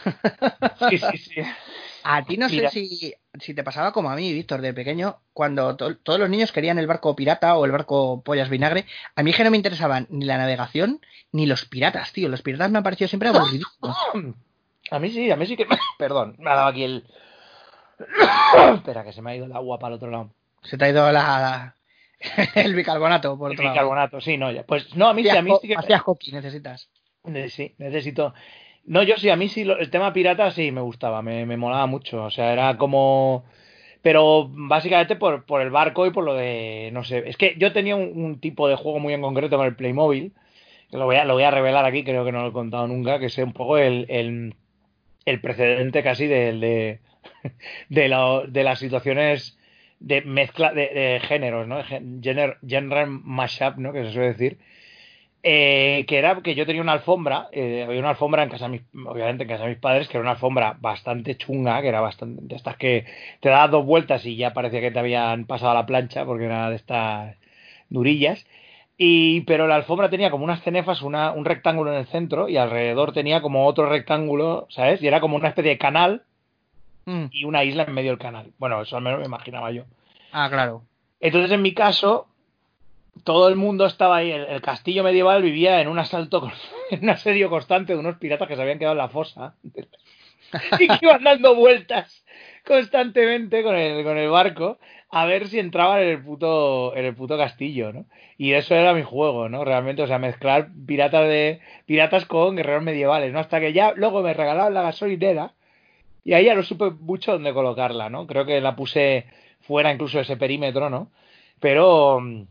Sí, 0.90 0.98
sí, 0.98 1.18
sí. 1.18 1.42
A 2.04 2.24
ti 2.24 2.38
no 2.38 2.48
Mira. 2.50 2.70
sé 2.70 2.80
si, 2.88 3.14
si 3.40 3.54
te 3.54 3.64
pasaba 3.64 3.92
como 3.92 4.10
a 4.10 4.16
mí, 4.16 4.32
Víctor, 4.34 4.62
de 4.62 4.74
pequeño, 4.74 5.18
cuando 5.34 5.76
to- 5.76 5.98
todos 5.98 6.20
los 6.20 6.30
niños 6.30 6.52
querían 6.52 6.80
el 6.80 6.88
barco 6.88 7.16
pirata 7.16 7.58
o 7.58 7.66
el 7.66 7.72
barco 7.72 8.22
pollas 8.24 8.50
vinagre. 8.50 8.86
A 9.16 9.24
mí 9.24 9.32
es 9.32 9.38
que 9.38 9.44
no 9.44 9.52
me 9.52 9.58
interesaban 9.58 10.08
ni 10.10 10.26
la 10.26 10.38
navegación 10.38 11.02
ni 11.32 11.46
los 11.46 11.66
piratas, 11.66 12.12
tío. 12.14 12.30
Los 12.30 12.42
piratas 12.42 12.72
me 12.72 12.78
han 12.78 12.84
parecido 12.84 13.08
siempre 13.08 13.30
aburridísimos. 13.30 13.98
A 14.92 15.00
mí 15.00 15.10
sí, 15.12 15.30
a 15.32 15.36
mí 15.36 15.46
sí 15.46 15.56
que. 15.58 15.68
Perdón, 15.98 16.36
me 16.40 16.50
ha 16.52 16.56
dado 16.56 16.68
aquí 16.70 16.84
el. 16.84 17.06
Espera, 18.76 19.04
que 19.04 19.14
se 19.14 19.22
me 19.22 19.32
ha 19.32 19.36
ido 19.36 19.46
el 19.46 19.54
agua 19.54 19.78
para 19.80 19.94
el 19.94 19.98
otro 19.98 20.10
lado. 20.10 20.32
Se 20.64 20.78
te 20.78 20.86
ha 20.86 20.90
ido 20.90 21.12
la, 21.12 21.76
el 22.56 22.76
bicarbonato 22.76 23.38
por 23.38 23.52
El 23.52 23.56
otro 23.56 23.64
lado. 23.66 23.74
bicarbonato, 23.76 24.22
sí, 24.22 24.38
no, 24.38 24.52
ya. 24.52 24.64
Pues 24.64 24.96
no, 24.96 25.08
a 25.10 25.14
mí 25.14 25.24
sí, 25.24 25.30
a 25.30 25.42
mí 25.42 25.52
sí 25.62 25.68
que. 25.68 25.76
Hacías 25.76 26.04
coqui, 26.04 26.32
necesitas. 26.32 26.90
Ne- 27.24 27.50
Sí, 27.50 27.76
necesito. 27.78 28.34
No, 28.94 29.04
yo 29.04 29.16
sí, 29.18 29.30
a 29.30 29.36
mí 29.36 29.48
sí, 29.50 29.62
el 29.62 29.90
tema 29.92 30.14
pirata 30.14 30.50
sí 30.52 30.72
me 30.72 30.82
gustaba, 30.82 31.22
me, 31.22 31.46
me 31.46 31.58
molaba 31.58 31.86
mucho. 31.86 32.24
O 32.26 32.32
sea, 32.32 32.54
era 32.54 32.78
como. 32.78 33.46
Pero 34.02 34.50
básicamente 34.52 35.16
por, 35.18 35.46
por 35.46 35.62
el 35.62 35.70
barco 35.72 36.06
y 36.08 36.12
por 36.12 36.24
lo 36.26 36.34
de. 36.36 36.90
No 36.94 37.04
sé. 37.04 37.24
Es 37.30 37.38
que 37.38 37.56
yo 37.60 37.74
tenía 37.74 37.96
un, 37.98 38.40
tipo 38.40 38.68
de 38.68 38.76
juego 38.76 39.00
muy 39.00 39.14
en 39.14 39.22
concreto 39.22 39.58
con 39.58 39.66
el 39.68 39.76
Playmobil. 39.76 40.34
Que 40.92 40.98
lo 40.98 41.06
voy 41.06 41.18
a, 41.18 41.26
lo 41.26 41.36
voy 41.36 41.44
a 41.44 41.52
revelar 41.52 41.86
aquí, 41.86 42.04
creo 42.06 42.26
que 42.26 42.32
no 42.34 42.44
lo 42.44 42.50
he 42.50 42.54
contado 42.54 42.88
nunca. 42.88 43.20
Que 43.20 43.28
es 43.28 43.38
un 43.40 43.54
poco 43.54 43.78
el, 43.80 44.08
el, 44.10 44.56
el 45.26 45.42
precedente 45.42 46.04
casi 46.04 46.28
de, 46.28 47.00
de, 47.90 48.10
lo- 48.10 48.48
de 48.48 48.64
las 48.64 48.80
situaciones 48.80 49.58
de 50.00 50.22
mezcla 50.22 50.74
de, 50.74 50.90
de 50.90 51.20
géneros, 51.22 51.68
¿no? 51.68 51.84
Gen- 51.84 52.22
Genre, 52.24 52.58
genre 52.68 53.06
mashup, 53.08 53.78
¿no? 53.78 53.94
Que 53.94 54.06
se 54.06 54.12
suele 54.14 54.30
decir. 54.30 54.60
Eh, 55.42 56.06
que 56.08 56.18
era 56.18 56.42
que 56.42 56.54
yo 56.54 56.66
tenía 56.66 56.82
una 56.82 56.92
alfombra, 56.92 57.48
eh, 57.54 57.86
había 57.88 58.00
una 58.00 58.10
alfombra 58.10 58.44
en 58.44 58.50
casa 58.50 58.66
de 58.66 58.72
mis, 58.72 58.82
obviamente 59.06 59.44
en 59.44 59.50
casa 59.50 59.64
de 59.64 59.70
mis 59.70 59.80
padres, 59.80 60.08
que 60.08 60.18
era 60.18 60.22
una 60.22 60.32
alfombra 60.32 60.76
bastante 60.80 61.38
chunga, 61.38 61.82
que 61.82 61.88
era 61.88 62.02
bastante, 62.02 62.42
de 62.44 62.56
estas 62.56 62.76
que 62.76 63.06
te 63.40 63.48
dabas 63.50 63.72
dos 63.72 63.86
vueltas 63.86 64.26
y 64.26 64.36
ya 64.36 64.54
parecía 64.54 64.82
que 64.82 64.92
te 64.92 65.00
habían 65.00 65.46
pasado 65.46 65.72
a 65.72 65.76
la 65.76 65.86
plancha, 65.86 66.26
porque 66.26 66.46
era 66.46 66.70
de 66.70 66.76
estas 66.76 67.36
durillas. 67.90 68.46
Y, 68.98 69.42
pero 69.42 69.66
la 69.66 69.76
alfombra 69.76 70.10
tenía 70.10 70.30
como 70.30 70.44
unas 70.44 70.62
cenefas, 70.62 71.02
una, 71.02 71.32
un 71.32 71.46
rectángulo 71.46 71.94
en 71.94 72.00
el 72.00 72.08
centro, 72.08 72.50
y 72.50 72.58
alrededor 72.58 73.14
tenía 73.14 73.42
como 73.42 73.66
otro 73.66 73.88
rectángulo, 73.88 74.68
¿sabes? 74.70 75.02
Y 75.02 75.08
era 75.08 75.22
como 75.22 75.38
una 75.38 75.48
especie 75.48 75.72
de 75.72 75.78
canal 75.78 76.24
Mm. 77.10 77.26
y 77.32 77.44
una 77.44 77.64
isla 77.64 77.84
en 77.84 77.94
medio 77.94 78.12
del 78.12 78.20
canal. 78.20 78.52
Bueno, 78.60 78.82
eso 78.82 78.96
al 78.96 79.02
menos 79.02 79.20
me 79.20 79.26
imaginaba 79.26 79.72
yo. 79.72 79.84
Ah, 80.32 80.48
claro. 80.50 80.84
Entonces, 81.20 81.52
en 81.52 81.62
mi 81.64 81.74
caso, 81.74 82.28
todo 83.24 83.50
el 83.50 83.56
mundo 83.56 83.86
estaba 83.86 84.18
ahí. 84.18 84.32
El, 84.32 84.46
el 84.46 84.62
castillo 84.62 85.04
medieval 85.04 85.42
vivía 85.42 85.82
en 85.82 85.88
un 85.88 86.00
asalto, 86.00 86.52
en 86.92 87.04
un 87.04 87.10
asedio 87.10 87.50
constante 87.50 87.94
de 87.94 88.00
unos 88.00 88.18
piratas 88.18 88.48
que 88.48 88.56
se 88.56 88.62
habían 88.62 88.80
quedado 88.80 88.94
en 88.94 89.00
la 89.00 89.10
fosa 89.10 89.56
y 90.80 90.88
que 90.88 91.00
iban 91.02 91.24
dando 91.24 91.56
vueltas 91.56 92.24
constantemente 92.66 93.64
con 93.64 93.76
el, 93.76 94.04
con 94.04 94.18
el 94.18 94.30
barco 94.30 94.78
a 95.12 95.26
ver 95.26 95.48
si 95.48 95.60
entraban 95.60 96.04
en 96.04 96.10
el 96.10 96.24
puto, 96.24 96.96
en 96.96 97.06
el 97.06 97.16
puto 97.16 97.38
castillo, 97.38 97.92
¿no? 97.92 98.06
Y 98.38 98.54
eso 98.54 98.76
era 98.76 98.94
mi 98.94 99.02
juego, 99.02 99.50
¿no? 99.50 99.66
Realmente, 99.66 100.04
o 100.04 100.08
sea, 100.08 100.20
mezclar 100.20 100.70
piratas 100.86 101.28
de 101.28 101.62
piratas 101.86 102.26
con 102.26 102.56
guerreros 102.56 102.84
medievales, 102.84 103.34
¿no? 103.34 103.40
Hasta 103.40 103.60
que 103.60 103.74
ya 103.74 103.94
luego 103.96 104.22
me 104.22 104.34
regalaban 104.34 104.74
la 104.74 104.84
gasolinera 104.84 105.54
y 106.24 106.34
ahí 106.34 106.46
ya 106.46 106.56
no 106.56 106.64
supe 106.64 106.92
mucho 106.92 107.32
dónde 107.34 107.54
colocarla, 107.54 108.10
¿no? 108.10 108.28
Creo 108.28 108.46
que 108.46 108.62
la 108.62 108.76
puse 108.76 109.26
fuera 109.62 109.92
incluso 109.92 110.18
de 110.18 110.24
ese 110.24 110.38
perímetro, 110.38 110.90
¿no? 110.90 111.12
Pero 111.60 112.20
mm, 112.22 112.44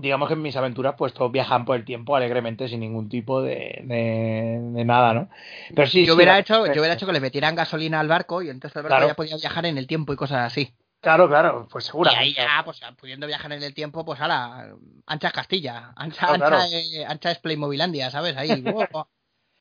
digamos 0.00 0.28
que 0.28 0.34
en 0.34 0.42
mis 0.42 0.56
aventuras 0.56 0.94
pues 0.96 1.12
todos 1.12 1.30
viajan 1.30 1.64
por 1.64 1.76
el 1.76 1.84
tiempo 1.84 2.16
alegremente 2.16 2.68
sin 2.68 2.80
ningún 2.80 3.08
tipo 3.08 3.42
de, 3.42 3.80
de, 3.84 4.58
de 4.72 4.84
nada, 4.84 5.14
¿no? 5.14 5.28
Pero 5.74 5.88
sí, 5.88 6.04
yo, 6.04 6.14
hubiera 6.14 6.38
hecho, 6.38 6.66
yo 6.66 6.72
hubiera 6.80 6.94
hecho 6.94 7.06
que 7.06 7.12
le 7.12 7.20
metieran 7.20 7.54
gasolina 7.54 8.00
al 8.00 8.08
barco 8.08 8.42
y 8.42 8.50
entonces 8.50 8.76
el 8.76 8.82
barco 8.82 8.96
Claro. 8.96 9.08
ya 9.08 9.14
podía 9.14 9.36
viajar 9.36 9.66
en 9.66 9.78
el 9.78 9.86
tiempo 9.86 10.12
y 10.12 10.16
cosas 10.16 10.46
así. 10.46 10.74
Claro, 11.00 11.28
claro, 11.28 11.66
pues 11.70 11.84
seguro. 11.84 12.10
Y 12.12 12.14
ahí 12.14 12.34
ya, 12.34 12.62
pues 12.64 12.80
pudiendo 12.98 13.26
viajar 13.26 13.52
en 13.52 13.62
el 13.62 13.72
tiempo, 13.72 14.04
pues 14.04 14.20
ahora, 14.20 14.74
ancha 15.06 15.30
Castilla, 15.30 15.92
ancha, 15.96 16.26
Claro, 16.26 16.34
ancha, 16.34 16.46
claro. 16.48 16.64
eh, 16.72 17.04
ancha 17.06 17.30
es 17.30 17.38
Playmobilandia, 17.38 18.10
¿sabes? 18.10 18.36
Ahí. 18.36 18.62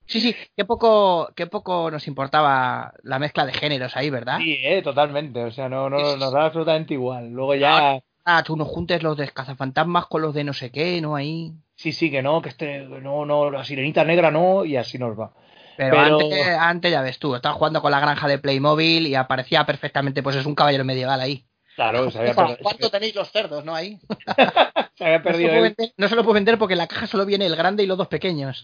Sí, 0.10 0.22
sí, 0.22 0.36
qué 0.58 0.66
poco, 0.66 1.30
qué 1.36 1.46
poco 1.46 1.92
nos 1.92 2.08
importaba 2.08 2.92
la 3.04 3.20
mezcla 3.20 3.46
de 3.46 3.54
géneros 3.54 3.96
ahí, 3.96 4.10
¿verdad? 4.10 4.40
Sí, 4.40 4.58
eh, 4.64 4.82
totalmente, 4.82 5.44
o 5.44 5.52
sea, 5.52 5.70
no, 5.70 5.88
no 5.88 6.18
nos 6.18 6.34
da 6.34 6.46
absolutamente 6.46 6.96
igual. 6.96 7.30
Luego 7.30 7.54
ya 7.54 8.00
Ah, 8.38 8.44
tú 8.44 8.56
no 8.56 8.66
juntes 8.66 9.02
los 9.02 9.18
de 9.18 9.28
cazafantasmas 9.30 10.06
con 10.08 10.22
los 10.22 10.34
de 10.34 10.44
no 10.44 10.54
sé 10.54 10.72
qué, 10.72 11.02
¿no? 11.02 11.16
Ahí. 11.16 11.54
sí, 11.76 11.92
sí, 11.94 12.12
que 12.12 12.22
no, 12.22 12.42
que 12.42 12.50
este 12.50 12.80
no, 12.86 13.26
no, 13.26 13.50
la 13.50 13.64
sirenita 13.64 14.04
negra 14.04 14.30
no 14.32 14.66
y 14.66 14.76
así 14.78 14.98
nos 15.00 15.18
va. 15.20 15.34
Pero, 15.78 15.98
Antes, 16.00 16.48
antes 16.60 16.92
ya 16.92 17.02
ves 17.02 17.18
tú, 17.20 17.36
estaba 17.36 17.56
jugando 17.56 17.82
con 17.82 17.92
la 17.92 18.00
granja 18.02 18.28
de 18.28 18.38
Playmobil 18.38 19.08
y 19.08 19.16
aparecía 19.16 19.66
perfectamente, 19.66 20.22
pues 20.22 20.36
es 20.36 20.46
un 20.46 20.54
caballero 20.56 20.84
medieval 20.86 21.22
ahí. 21.22 21.46
Claro, 21.76 22.12
se 22.12 22.20
había 22.20 22.34
perdido, 22.36 22.58
¿Cuánto 22.62 22.90
tenéis 22.90 23.16
los 23.16 23.32
cerdos, 23.32 23.64
no? 23.64 23.74
Ahí. 23.74 23.98
se 24.96 25.06
había 25.06 25.20
No 25.24 25.24
se, 25.24 25.30
perdido 25.32 25.48
lo 25.48 25.54
puedo 25.54 25.66
él. 25.66 25.76
vender, 25.78 25.94
no 25.98 26.08
se 26.10 26.16
lo 26.18 26.24
puedo 26.24 26.34
vender 26.34 26.58
porque 26.60 26.74
en 26.74 26.80
la 26.80 26.88
caja 26.88 27.08
solo 27.08 27.26
viene 27.26 27.46
el 27.46 27.56
grande 27.56 27.84
y 27.84 27.88
los 27.88 27.98
dos 27.98 28.10
pequeños. 28.10 28.62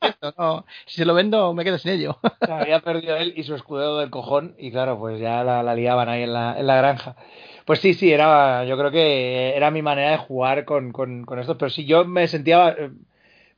Esto 0.00 0.34
no, 0.38 0.64
si 0.86 0.96
se 0.98 1.04
lo 1.04 1.14
vendo, 1.14 1.52
me 1.52 1.64
quedo 1.64 1.78
sin 1.78 1.90
ello. 1.92 2.18
Se 2.44 2.52
había 2.52 2.78
perdido 2.80 3.16
él 3.16 3.34
y 3.36 3.42
su 3.42 3.56
escudero 3.56 3.98
del 3.98 4.10
cojón 4.10 4.54
y 4.58 4.70
claro, 4.70 4.98
pues 5.00 5.20
ya 5.20 5.42
la, 5.42 5.62
la 5.64 5.74
liaban 5.74 6.08
ahí 6.08 6.22
en 6.22 6.32
la, 6.32 6.56
en 6.58 6.66
la 6.68 6.76
granja. 6.76 7.16
Pues 7.70 7.80
sí, 7.80 7.94
sí, 7.94 8.12
era, 8.12 8.64
yo 8.64 8.76
creo 8.76 8.90
que 8.90 9.56
era 9.56 9.70
mi 9.70 9.80
manera 9.82 10.10
de 10.12 10.16
jugar 10.18 10.64
con, 10.64 10.90
con, 10.92 11.24
con 11.24 11.38
esto, 11.38 11.56
pero 11.56 11.70
sí, 11.70 11.84
yo 11.86 12.04
me 12.04 12.26
sentía, 12.26 12.70
eh, 12.70 12.90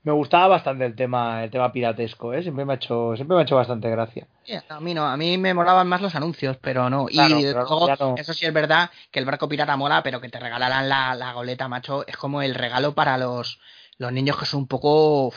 me 0.02 0.12
gustaba 0.12 0.48
bastante 0.48 0.84
el 0.86 0.94
tema, 0.96 1.44
el 1.44 1.50
tema 1.50 1.72
piratesco, 1.72 2.34
¿eh? 2.34 2.42
siempre 2.42 2.64
me 2.66 2.74
ha 2.74 2.76
hecho, 2.76 3.16
siempre 3.16 3.34
me 3.36 3.40
ha 3.42 3.44
hecho 3.44 3.56
bastante 3.56 3.88
gracia. 3.90 4.26
Sí, 4.44 4.54
A 4.68 4.80
mí 4.80 4.92
no, 4.92 5.06
a 5.06 5.16
mí 5.16 5.38
me 5.38 5.54
molaban 5.54 5.86
más 5.88 6.00
los 6.02 6.14
anuncios, 6.16 6.56
pero 6.60 6.90
no. 6.90 7.06
Claro, 7.14 7.42
y 7.42 7.44
pero 7.46 7.60
luego, 7.68 7.86
ya 7.86 7.96
no. 8.00 8.16
eso 8.16 8.34
sí 8.34 8.44
es 8.44 8.52
verdad 8.52 8.90
que 9.12 9.20
el 9.20 9.24
barco 9.24 9.48
pirata 9.48 9.76
mola, 9.76 10.02
pero 10.02 10.20
que 10.20 10.28
te 10.28 10.40
regalaran 10.40 10.88
la, 10.88 11.14
la 11.14 11.32
goleta, 11.32 11.68
macho, 11.68 12.04
es 12.06 12.16
como 12.16 12.42
el 12.42 12.54
regalo 12.56 12.94
para 12.94 13.16
los, 13.18 13.60
los 13.98 14.12
niños 14.12 14.36
que 14.38 14.46
son 14.46 14.60
un 14.62 14.68
poco. 14.68 15.32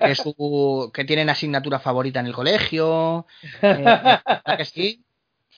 que, 0.00 0.14
su- 0.14 0.90
que 0.94 1.04
tienen 1.04 1.30
asignatura 1.30 1.78
favorita 1.80 2.20
en 2.20 2.26
el 2.26 2.34
colegio. 2.34 3.26
eh, 3.70 3.98
¿verdad 4.44 4.56
que 4.56 4.64
sí? 4.64 5.04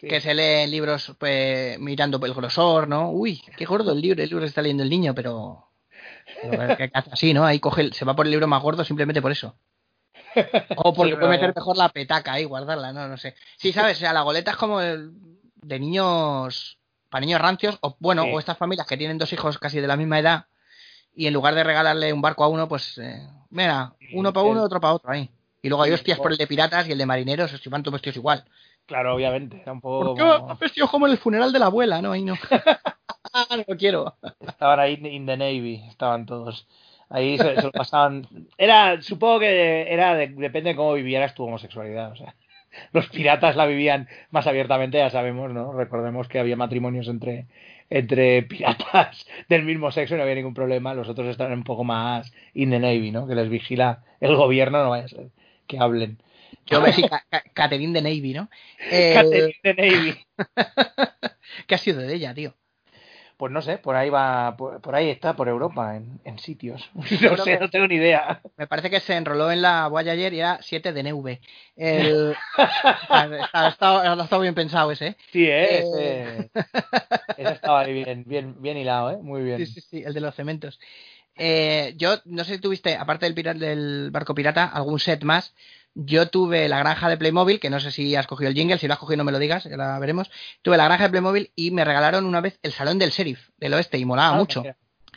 Que 0.09 0.21
se 0.21 0.35
leen 0.35 0.71
libros 0.71 1.13
pues, 1.19 1.79
mirando 1.79 2.25
el 2.25 2.35
grosor, 2.35 2.89
¿no? 2.89 3.11
Uy, 3.11 3.43
qué 3.57 3.65
gordo 3.65 3.93
el 3.93 4.01
libro, 4.01 4.23
el 4.23 4.29
libro 4.29 4.43
que 4.43 4.49
está 4.49 4.63
leyendo 4.63 4.83
el 4.83 4.91
niño, 4.91 5.15
pero. 5.15 5.67
pero 6.41 6.77
¿qué 6.77 6.91
hace 6.93 7.11
así, 7.13 7.35
¿no? 7.35 7.45
Ahí 7.45 7.61
coge, 7.61 7.93
se 7.93 8.05
va 8.05 8.17
por 8.17 8.27
el 8.27 8.31
libro 8.31 8.47
más 8.47 8.63
gordo 8.63 8.85
simplemente 8.85 9.21
por 9.21 9.33
eso. 9.33 9.57
O 10.77 10.93
porque 10.95 11.13
Sí, 11.13 11.17
puede 11.19 11.29
meter 11.33 11.53
mejor 11.55 11.77
la 11.77 11.89
petaca 11.89 12.33
ahí, 12.33 12.45
guardarla, 12.45 12.93
no, 12.93 13.09
no 13.09 13.17
sé. 13.17 13.35
Sí, 13.59 13.73
sabes, 13.73 13.99
o 13.99 14.01
sea, 14.01 14.13
la 14.13 14.23
goleta 14.23 14.53
es 14.53 14.57
como 14.57 14.81
el- 14.81 15.13
de 15.63 15.79
niños, 15.79 16.79
para 17.11 17.21
niños 17.21 17.41
rancios, 17.41 17.77
o 17.83 17.97
bueno, 17.99 18.23
Sí. 18.25 18.31
o 18.33 18.39
estas 18.39 18.57
familias 18.57 18.87
que 18.87 18.97
tienen 18.97 19.19
dos 19.19 19.33
hijos 19.33 19.59
casi 19.59 19.81
de 19.81 19.87
la 19.87 19.97
misma 19.97 20.19
edad, 20.19 20.47
y 21.15 21.27
en 21.27 21.35
lugar 21.35 21.55
de 21.55 21.65
regalarle 21.65 22.13
un 22.13 22.23
barco 22.23 22.45
a 22.45 22.49
uno, 22.49 22.67
pues, 22.69 22.97
eh, 22.99 23.29
mira, 23.51 23.93
uno 24.15 24.33
para 24.33 24.47
uno 24.47 24.61
y 24.61 24.65
otro 24.65 24.81
para 24.81 24.95
otro 24.95 25.11
ahí. 25.11 25.29
Y 25.63 25.69
luego 25.69 25.83
hay 25.83 25.93
hostias 25.93 26.19
por 26.19 26.33
el 26.33 26.39
de 26.39 26.47
piratas 26.47 26.89
y 26.89 26.93
el 26.93 26.99
de 26.99 27.05
marineros, 27.05 27.51
si 27.51 27.69
van 27.69 27.83
todos 27.83 27.93
vestidos 27.95 28.17
igual. 28.17 28.45
Claro, 28.91 29.15
obviamente, 29.15 29.61
era 29.63 29.71
un 29.73 29.81
poco 29.81 30.15
¿Por 30.15 30.17
qué 30.17 30.23
como- 30.41 30.57
vestido 30.57 30.89
como 30.89 31.07
en 31.07 31.13
el 31.13 31.19
funeral 31.19 31.53
de 31.53 31.59
la 31.61 31.67
abuela? 31.67 32.03
No, 32.03 32.11
ahí 32.11 32.23
no. 32.25 32.35
no 33.51 33.57
lo 33.69 33.77
quiero. 33.77 34.17
Estaban 34.41 34.81
ahí 34.81 34.99
in 35.05 35.27
the 35.27 35.37
Navy, 35.37 35.85
estaban 35.89 36.27
todos. 36.27 36.67
Ahí 37.09 37.39
se, 37.39 37.55
se 37.55 37.63
lo 37.63 37.71
pasaban. 37.71 38.27
Era, 38.59 39.01
supongo 39.01 39.39
que 39.41 39.93
era 39.93 40.15
de- 40.17 40.27
depende 40.29 40.71
de 40.71 40.77
cómo 40.77 40.95
vivieras 40.95 41.35
tu 41.37 41.45
homosexualidad. 41.45 42.11
O 42.13 42.17
sea, 42.17 42.35
los 42.93 43.09
piratas 43.09 43.55
la 43.55 43.67
vivían 43.67 44.09
más 44.31 44.49
abiertamente, 44.49 44.99
ya 44.99 45.11
sabemos, 45.11 45.53
¿no? 45.53 45.73
Recordemos 45.73 46.27
que 46.29 46.41
había 46.41 46.57
matrimonios 46.57 47.07
entre, 47.07 47.47
entre 47.91 48.43
piratas 48.43 49.25
del 49.49 49.63
mismo 49.65 49.93
sexo 49.93 50.15
y 50.15 50.17
no 50.17 50.25
había 50.25 50.35
ningún 50.35 50.55
problema. 50.55 50.95
Los 50.95 51.09
otros 51.09 51.29
estaban 51.29 51.53
un 51.53 51.65
poco 51.65 51.85
más 51.85 52.33
in 52.55 52.71
the 52.71 52.81
Navy, 52.81 53.13
¿no? 53.13 53.29
Que 53.29 53.37
les 53.37 53.49
vigila 53.49 54.03
el 54.21 54.35
gobierno, 54.35 54.83
no 54.83 54.91
vaya 54.91 55.05
a 55.05 55.09
ser 55.09 55.29
que 55.69 55.79
hablen. 55.79 56.19
Yo 56.67 56.81
me 56.81 56.93
sí, 56.93 57.03
Ca- 57.09 57.25
Ca- 57.31 57.45
Catherine 57.55 57.93
de 57.93 58.03
Navy, 58.03 58.35
¿no? 58.35 58.49
Eh, 58.79 59.13
Catherine 59.15 59.55
de 59.63 59.75
Navy. 59.75 60.27
¿Qué 61.67 61.75
ha 61.75 61.79
sido 61.79 62.01
de 62.01 62.15
ella, 62.15 62.35
tío? 62.35 62.55
Pues 63.37 63.51
no 63.53 63.63
sé, 63.63 63.79
por 63.79 63.97
ahí 63.97 64.11
va, 64.11 64.55
por, 64.57 64.83
por 64.83 64.95
ahí 64.95 65.09
está, 65.09 65.35
por 65.35 65.49
Europa, 65.49 65.97
en, 65.97 66.21
en 66.25 66.39
sitios. 66.39 66.91
No 67.23 67.37
sé, 67.39 67.53
que- 67.53 67.59
no 67.59 67.71
tengo 67.71 67.87
ni 67.89 67.95
idea. 67.95 68.41
Me 68.59 68.67
parece 68.67 68.91
que 68.91 69.01
se 69.01 69.15
enroló 69.17 69.51
en 69.51 69.63
la 69.63 69.89
Voyager 69.89 70.35
y 70.35 70.41
era 70.41 70.59
7 70.61 70.93
de 70.93 71.01
NV. 71.01 71.41
El... 71.77 72.35
ha, 73.09 73.69
estado, 73.69 74.01
ha 74.01 74.23
estado 74.23 74.43
bien 74.43 74.55
pensado 74.55 74.91
ese. 74.93 75.07
¿eh? 75.09 75.17
Sí, 75.33 75.47
¿eh? 75.47 75.81
Eh, 75.95 76.49
Ese, 76.55 77.43
ese 77.43 77.53
estaba 77.53 77.81
ahí 77.81 77.95
bien, 77.95 78.25
bien, 78.27 78.61
bien 78.61 78.77
hilado, 78.77 79.13
¿eh? 79.13 79.17
Muy 79.23 79.43
bien. 79.43 79.65
Sí, 79.67 79.73
sí, 79.73 79.81
sí, 79.81 80.03
el 80.05 80.13
de 80.13 80.21
los 80.21 80.35
cementos. 80.35 80.79
Eh, 81.37 81.95
yo 81.97 82.17
no 82.27 82.45
sé 82.45 82.57
si 82.57 82.61
tuviste, 82.61 82.95
aparte 82.97 83.31
del, 83.31 83.59
del 83.59 84.11
barco 84.11 84.35
pirata, 84.35 84.67
algún 84.67 84.99
set 85.01 85.23
más. 85.23 85.55
Yo 85.95 86.29
tuve 86.31 86.69
la 86.69 86.79
granja 86.79 87.09
de 87.09 87.17
Playmobil, 87.17 87.61
que 87.61 87.71
no 87.71 87.81
sé 87.81 87.91
si 87.91 88.15
has 88.17 88.27
cogido 88.27 88.49
el 88.51 88.55
jingle, 88.57 88.79
si 88.79 88.87
lo 88.87 88.95
has 88.95 89.01
cogido 89.01 89.19
no 89.19 89.25
me 89.25 89.33
lo 89.33 89.39
digas, 89.39 89.65
ya 89.65 89.77
la 89.77 89.99
veremos. 89.99 90.31
Tuve 90.63 90.77
la 90.77 90.85
granja 90.85 91.05
de 91.05 91.11
Playmobil 91.11 91.53
y 91.57 91.71
me 91.73 91.85
regalaron 91.85 92.25
una 92.27 92.41
vez 92.41 92.59
el 92.63 92.73
salón 92.73 92.99
del 92.99 93.11
sheriff 93.11 93.49
del 93.59 93.75
oeste 93.75 93.99
y 93.99 94.05
molaba 94.05 94.35
Ah, 94.35 94.39
mucho. 94.39 94.61
mira. 94.63 94.77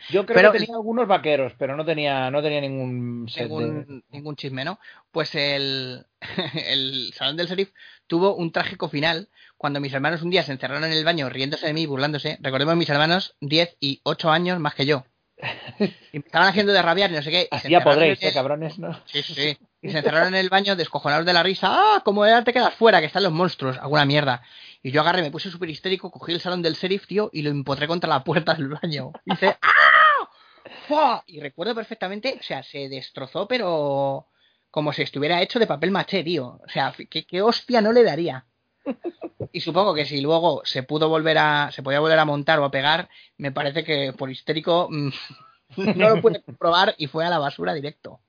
Yo 0.09 0.25
creo 0.25 0.35
Pero 0.35 0.51
que 0.51 0.59
tenía 0.59 0.75
algunos 0.75 1.07
vaqueros, 1.07 1.53
pero 1.57 1.77
no 1.77 1.85
tenía, 1.85 2.29
no 2.29 2.41
tenía 2.41 2.59
ningún 2.59 3.23
ningún, 3.25 4.03
ningún 4.09 4.35
chisme, 4.35 4.65
¿no? 4.65 4.77
Pues 5.11 5.33
el, 5.35 6.05
el 6.67 7.13
Salón 7.15 7.37
del 7.37 7.47
Sheriff 7.47 7.71
tuvo 8.07 8.35
un 8.35 8.51
trágico 8.51 8.89
final 8.89 9.29
cuando 9.55 9.79
mis 9.79 9.93
hermanos 9.93 10.21
un 10.21 10.29
día 10.29 10.43
se 10.43 10.51
encerraron 10.51 10.83
en 10.83 10.91
el 10.91 11.05
baño 11.05 11.29
riéndose 11.29 11.67
de 11.67 11.73
mí, 11.73 11.85
burlándose. 11.85 12.37
Recordemos 12.41 12.75
mis 12.75 12.89
hermanos 12.89 13.37
10 13.39 13.77
y 13.79 14.01
8 14.03 14.29
años 14.29 14.59
más 14.59 14.75
que 14.75 14.85
yo. 14.85 15.05
Y 16.11 16.19
me 16.19 16.25
estaban 16.25 16.47
haciendo 16.49 16.71
de 16.73 16.81
rabiar 16.81 17.11
y 17.11 17.15
no 17.15 17.21
sé 17.21 17.31
qué. 17.31 17.49
y 17.63 17.69
ya 17.69 17.83
podréis, 17.83 18.21
en 18.21 18.25
¿eh, 18.25 18.29
el- 18.29 18.33
cabrones? 18.33 18.79
¿no? 18.79 18.93
Sí, 19.05 19.21
sí, 19.23 19.33
sí. 19.33 19.57
Y 19.81 19.89
se 19.91 19.97
encerraron 19.97 20.29
en 20.29 20.39
el 20.39 20.49
baño 20.49 20.75
descojonados 20.75 21.25
de 21.25 21.33
la 21.33 21.43
risa. 21.43 21.67
¡Ah! 21.71 22.01
Como 22.05 22.25
ya 22.25 22.43
te 22.43 22.53
quedas 22.53 22.73
fuera, 22.75 22.99
que 23.01 23.07
están 23.07 23.23
los 23.23 23.31
monstruos. 23.33 23.77
Alguna 23.77 24.05
mierda. 24.05 24.41
Y 24.81 24.91
yo 24.91 25.01
agarré, 25.01 25.21
me 25.21 25.31
puse 25.31 25.49
súper 25.51 25.69
histérico, 25.69 26.09
cogí 26.11 26.31
el 26.31 26.39
salón 26.39 26.61
del 26.61 26.75
sheriff, 26.75 27.05
tío, 27.07 27.29
y 27.33 27.41
lo 27.41 27.49
empotré 27.49 27.87
contra 27.87 28.09
la 28.09 28.23
puerta 28.23 28.53
del 28.53 28.69
baño. 28.69 29.11
Y 29.25 29.33
hice 29.33 29.57
¡Ah! 29.61 30.29
¡Fua! 30.87 31.23
Y 31.27 31.39
recuerdo 31.39 31.75
perfectamente, 31.75 32.37
o 32.39 32.43
sea, 32.43 32.63
se 32.63 32.87
destrozó, 32.89 33.47
pero 33.47 34.27
como 34.71 34.91
si 34.93 35.01
estuviera 35.01 35.41
hecho 35.41 35.59
de 35.59 35.67
papel 35.67 35.91
maché, 35.91 36.23
tío. 36.23 36.59
O 36.65 36.69
sea, 36.69 36.93
¿qué, 37.09 37.25
qué 37.25 37.41
hostia 37.41 37.81
no 37.81 37.91
le 37.91 38.03
daría? 38.03 38.45
Y 39.51 39.61
supongo 39.61 39.93
que 39.93 40.05
si 40.05 40.21
luego 40.21 40.61
se 40.65 40.83
pudo 40.83 41.09
volver 41.09 41.37
a, 41.37 41.71
se 41.71 41.83
podía 41.83 41.99
volver 41.99 42.19
a 42.19 42.25
montar 42.25 42.59
o 42.59 42.65
a 42.65 42.71
pegar, 42.71 43.09
me 43.37 43.51
parece 43.51 43.83
que 43.83 44.13
por 44.13 44.29
histérico 44.29 44.87
mm, 44.89 45.09
no 45.95 46.09
lo 46.09 46.21
pude 46.21 46.41
comprobar 46.41 46.95
y 46.97 47.07
fue 47.07 47.25
a 47.25 47.29
la 47.29 47.39
basura 47.39 47.73
directo. 47.73 48.19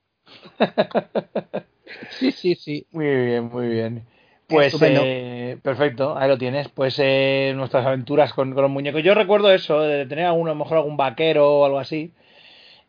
Sí, 2.11 2.33
sí, 2.33 2.55
sí. 2.55 2.87
Muy 2.93 3.07
bien, 3.07 3.45
muy 3.45 3.69
bien. 3.69 4.07
Pues 4.47 4.77
eh, 4.81 5.59
perfecto, 5.63 6.17
ahí 6.17 6.29
lo 6.29 6.39
tienes. 6.39 6.69
Pues 6.69 6.97
eh, 6.99 7.53
nuestras 7.57 7.87
aventuras 7.87 8.33
con, 8.33 8.53
con 8.53 8.63
los 8.63 8.71
muñecos. 8.71 9.03
Yo 9.03 9.15
recuerdo 9.15 9.53
eso, 9.53 9.81
de 9.81 10.07
tener 10.07 10.27
alguno, 10.27 10.51
a 10.51 10.55
lo 10.55 10.59
mejor 10.59 10.79
algún 10.79 10.97
vaquero 10.97 11.61
o 11.61 11.65
algo 11.65 11.79
así, 11.79 12.13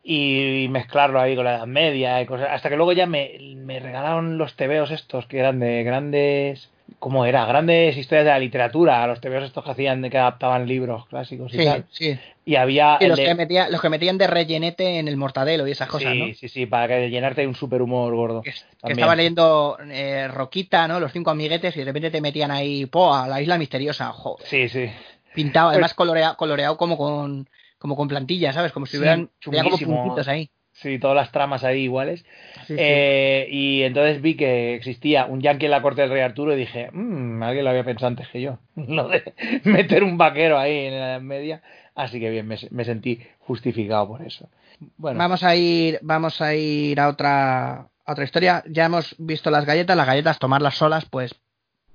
y 0.04 0.68
mezclarlo 0.70 1.20
ahí 1.20 1.36
con 1.36 1.46
la 1.46 1.58
Edad 1.58 1.68
Media 1.68 2.22
y 2.22 2.26
cosas. 2.26 2.50
Hasta 2.52 2.70
que 2.70 2.78
luego 2.78 2.94
ya 2.94 3.06
me, 3.06 3.38
me 3.58 3.80
regalaron 3.80 4.38
los 4.38 4.56
tebeos 4.56 4.92
estos, 4.92 5.28
que 5.28 5.40
eran 5.40 5.60
de 5.60 5.84
grandes. 5.84 6.70
¿Cómo 6.99 7.26
era? 7.26 7.45
Grandes 7.45 7.98
historias 7.98 8.26
de 8.26 8.32
la 8.32 8.40
literatura. 8.40 9.06
Los 9.07 9.20
tebeos 9.20 9.44
estos 9.44 9.64
que 9.64 9.72
hacían, 9.72 10.02
de 10.02 10.10
que 10.10 10.18
adaptaban 10.18 10.68
libros 10.68 11.06
clásicos 11.07 11.53
y 11.53 11.57
Sí, 11.57 11.66
tal. 11.66 11.86
sí. 11.90 12.20
Y 12.45 12.56
había. 12.56 12.98
Y 12.99 13.07
los, 13.07 13.18
de- 13.18 13.26
que 13.26 13.36
metía- 13.36 13.70
los 13.70 13.82
que 13.82 13.90
metían 13.90 14.18
de 14.20 14.28
rellenete 14.28 14.99
en 14.99 15.07
el 15.07 15.18
mortadelo 15.18 15.68
y 15.68 15.72
esas 15.72 15.88
cosas, 15.90 16.14
sí, 16.14 16.20
¿no? 16.20 16.34
sí, 16.36 16.48
sí, 16.48 16.66
para 16.68 16.88
que 16.88 17.10
llenarte 17.10 17.41
de 17.41 17.48
un 17.48 17.56
super 17.56 17.82
humor 17.82 18.14
gordo. 18.16 18.41
Que 18.44 18.52
estaba 18.84 19.16
leyendo 19.16 19.78
eh, 19.90 20.28
Roquita, 20.28 20.88
¿no? 20.88 20.99
Los 20.99 21.12
cinco 21.12 21.32
amiguetes 21.32 21.76
y 21.76 21.80
de 21.80 21.86
repente 21.86 22.12
te 22.12 22.22
metían 22.22 22.52
ahí, 22.52 22.86
¡poa! 22.86 23.28
La 23.28 23.41
isla 23.41 23.57
misteriosa, 23.57 24.12
joder. 24.12 24.48
Sí, 24.48 24.70
sí. 24.70 24.90
Pintado, 25.34 25.70
Pues- 25.70 25.74
además 25.76 25.94
coloreado, 25.95 26.38
coloreado 26.38 26.78
como 26.78 26.98
con 26.98 27.49
como 27.80 27.95
con 27.95 28.07
plantillas, 28.07 28.56
¿sabes? 28.56 28.72
Como 28.72 28.86
si 28.86 28.98
hubieran 28.98 29.30
como 29.44 29.78
puntitos 29.78 30.28
ahí. 30.28 30.49
Sí, 30.76 31.00
todas 31.00 31.16
las 31.16 31.32
tramas 31.32 31.64
ahí 31.64 31.84
iguales. 31.84 32.26
Sí, 32.68 32.74
sí. 32.74 32.76
Eh, 32.78 33.48
y 33.50 33.84
entonces 33.84 34.22
vi 34.22 34.36
que 34.36 34.76
existía 34.76 35.26
un 35.26 35.42
yankee 35.42 35.66
en 35.66 35.72
la 35.72 35.82
corte 35.82 36.02
del 36.02 36.10
rey 36.10 36.22
Arturo 36.22 36.54
y 36.54 36.58
dije, 36.58 36.90
mmm, 36.92 37.42
alguien 37.42 37.64
lo 37.64 37.72
había 37.72 37.86
pensado 37.86 38.08
antes 38.08 38.28
que 38.28 38.42
yo. 38.42 38.60
Lo 38.76 39.08
de 39.08 39.34
meter 39.64 40.04
un 40.04 40.18
vaquero 40.18 40.60
ahí 40.60 40.88
en 40.88 41.00
la 41.00 41.12
Edad 41.12 41.22
media. 41.22 41.62
Así 41.96 42.20
que 42.20 42.30
bien, 42.30 42.46
me, 42.46 42.58
me 42.72 42.84
sentí 42.84 43.22
justificado 43.40 44.06
por 44.08 44.22
eso. 44.22 44.50
Bueno, 44.98 45.18
Vamos 45.18 45.44
a 45.44 45.56
ir, 45.56 45.98
vamos 46.02 46.42
a 46.42 46.54
ir 46.54 47.00
a 47.00 47.08
otra, 47.08 47.74
a 47.76 48.12
otra 48.12 48.26
historia. 48.26 48.62
Ya 48.68 48.86
hemos 48.86 49.16
visto 49.18 49.50
las 49.50 49.66
galletas, 49.66 49.96
las 49.96 50.08
galletas 50.08 50.40
tomarlas 50.40 50.76
solas, 50.76 51.06
pues, 51.06 51.36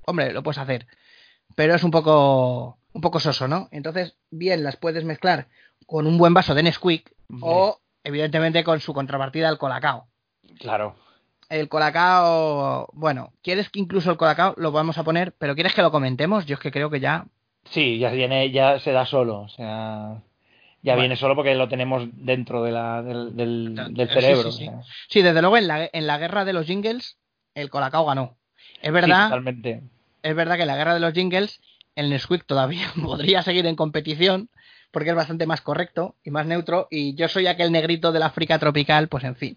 hombre, 0.07 0.33
lo 0.33 0.43
puedes 0.43 0.59
hacer. 0.59 0.87
Pero 1.55 1.75
es 1.75 1.85
un 1.85 1.91
poco, 1.91 2.79
un 2.95 3.01
poco 3.03 3.21
soso, 3.21 3.47
¿no? 3.47 3.69
Entonces, 3.73 4.17
bien, 4.31 4.65
las 4.65 4.77
puedes 4.77 5.05
mezclar 5.05 5.49
con 5.87 6.07
un 6.07 6.17
buen 6.17 6.33
vaso 6.33 6.55
de 6.55 6.63
Nesquik 6.63 7.13
o, 7.43 7.80
evidentemente, 8.05 8.65
con 8.65 8.81
su 8.81 8.93
contrapartida 8.95 9.49
el 9.49 9.59
colacao. 9.59 10.07
claro. 10.59 10.97
El 11.49 11.69
colacao, 11.69 12.89
bueno, 12.93 13.33
¿quieres 13.43 13.71
que 13.71 13.81
incluso 13.81 14.11
el 14.13 14.17
colacao 14.17 14.55
lo 14.57 14.71
vamos 14.71 14.99
a 14.99 15.03
poner, 15.03 15.33
pero 15.37 15.55
quieres 15.57 15.75
que 15.75 15.83
lo 15.83 15.91
comentemos? 15.91 16.47
Yo 16.47 16.55
es 16.55 16.61
que 16.61 16.71
creo 16.71 16.91
que 16.91 17.01
ya 17.01 17.27
Sí, 17.65 17.99
ya 17.99 18.11
viene, 18.11 18.53
ya 18.53 18.79
se 18.79 18.93
da 18.93 19.05
solo. 19.05 19.41
O 19.41 19.49
sea, 19.49 20.23
ya 20.83 20.93
Bueno. 20.93 21.01
viene 21.01 21.17
solo 21.17 21.35
porque 21.35 21.57
lo 21.57 21.69
tenemos 21.69 22.05
dentro 22.13 22.63
de 22.63 22.71
la, 22.71 23.03
del, 23.03 23.35
del, 23.37 23.75
del 23.95 24.09
Sí, 24.09 24.15
cerebro. 24.15 24.53
sí, 24.53 24.59
sí. 24.59 24.69
o 24.69 24.71
sea. 24.83 24.83
Sí, 25.09 25.23
desde 25.23 25.41
luego 25.41 25.57
en 25.57 25.67
la, 25.67 25.91
en 25.93 26.07
la 26.07 26.19
guerra 26.19 26.45
de 26.45 26.53
los 26.53 26.67
jingles, 26.67 27.19
el 27.55 27.69
Colacao 27.69 28.07
ganó. 28.07 28.37
Es 28.81 28.93
verdad, 28.93 29.25
totalmente. 29.25 29.83
es 30.23 30.37
verdad 30.37 30.55
que 30.55 30.63
en 30.63 30.69
la 30.69 30.77
guerra 30.77 30.95
de 30.95 31.01
los 31.01 31.13
jingles, 31.13 31.61
el 31.97 32.11
Nesquik 32.11 32.45
todavía 32.47 32.87
podría 33.03 33.43
seguir 33.43 33.67
en 33.67 33.75
competición, 33.75 34.51
porque 34.91 35.11
es 35.11 35.17
bastante 35.17 35.47
más 35.47 35.61
correcto 35.61 36.17
y 36.25 36.31
más 36.31 36.47
neutro, 36.47 36.89
y 36.91 37.15
yo 37.15 37.29
soy 37.29 37.47
aquel 37.47 37.73
negrito 37.73 38.13
del 38.13 38.23
África 38.23 38.59
tropical, 38.59 39.09
pues 39.09 39.25
en 39.25 39.37
fin. 39.37 39.57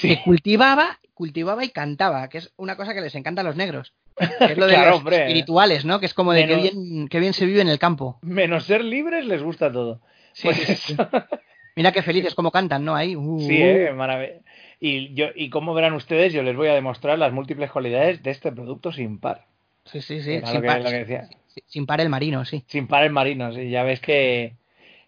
Que 0.00 0.22
cultivaba, 0.22 0.98
cultivaba 1.14 1.64
y 1.64 1.70
cantaba, 1.70 2.28
que 2.28 2.38
es 2.38 2.52
una 2.56 2.76
cosa 2.76 2.94
que 2.94 3.00
les 3.00 3.14
encanta 3.14 3.42
a 3.42 3.44
los 3.44 3.56
negros. 3.56 3.94
Que 4.16 4.52
es 4.52 4.58
lo 4.58 4.66
de 4.66 4.74
Claro, 4.74 4.90
los 4.90 4.98
hombre. 4.98 5.16
espirituales, 5.22 5.84
¿no? 5.84 6.00
Que 6.00 6.06
es 6.06 6.14
como 6.14 6.32
de 6.32 6.46
que 6.46 6.56
bien, 6.56 7.08
que 7.08 7.20
bien 7.20 7.32
se 7.32 7.46
vive 7.46 7.60
en 7.60 7.68
el 7.68 7.78
campo. 7.78 8.18
Menos 8.22 8.64
ser 8.64 8.84
libres 8.84 9.24
les 9.26 9.42
gusta 9.42 9.70
todo. 9.70 10.00
Sí, 10.32 10.48
Pues 10.48 10.56
sí, 10.58 10.74
sí. 10.74 10.96
Mira 11.76 11.92
qué 11.92 12.02
felices 12.02 12.34
como 12.34 12.50
cantan, 12.50 12.84
¿no? 12.84 12.94
Ahí. 12.94 13.16
uh, 13.16 13.38
Sí, 13.40 13.58
uh. 13.62 13.64
eh, 13.64 13.92
maravilla. 13.94 14.40
Y, 14.80 15.14
yo, 15.14 15.26
y 15.34 15.48
como 15.48 15.72
verán 15.74 15.94
ustedes, 15.94 16.32
yo 16.32 16.42
les 16.42 16.56
voy 16.56 16.68
a 16.68 16.74
demostrar 16.74 17.18
las 17.18 17.32
múltiples 17.32 17.70
cualidades 17.70 18.22
de 18.22 18.30
este 18.32 18.50
producto 18.52 18.92
sin 18.92 19.18
par. 19.20 19.46
Sí, 19.84 20.00
sí, 20.00 20.22
sí. 20.22 20.40
Sin 20.44 20.60
que- 20.60 20.66
par, 20.66 20.82
que 20.82 21.24
sin 21.66 21.86
el 21.98 22.08
marino, 22.08 22.44
sí. 22.44 22.64
Sin 22.66 22.86
par 22.86 23.02
el 23.04 23.10
marino, 23.10 23.52
sí. 23.52 23.68
Ya 23.70 23.82
ves 23.82 24.00
que 24.00 24.54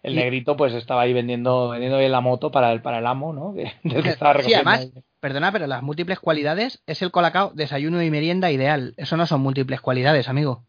el 0.03 0.13
Sí. 0.13 0.19
negrito 0.19 0.55
pues 0.55 0.73
estaba 0.73 1.01
ahí 1.01 1.13
vendiendo, 1.13 1.69
vendiendo 1.69 1.97
bien 1.97 2.11
la 2.11 2.21
moto 2.21 2.51
para 2.51 2.71
el, 2.71 2.81
para 2.81 2.99
el 2.99 3.07
amo, 3.07 3.33
¿no? 3.33 3.53
Que- 3.55 3.73
del 3.83 4.03
que 4.03 4.09
estaba 4.09 4.41
Sí, 4.43 4.53
además, 4.53 4.89
perdona, 5.19 5.51
pero 5.51 5.65
las 5.65 5.81
múltiples 5.81 6.19
cualidades 6.19 6.81
es 6.85 7.01
el 7.01 7.11
colacao, 7.11 7.51
desayuno 7.55 8.03
y 8.03 8.11
merienda 8.11 8.51
ideal. 8.51 8.93
Eso 8.97 9.17
no 9.17 9.25
son 9.25 9.41
múltiples 9.41 9.81
cualidades, 9.81 10.29
amigo. 10.29 10.63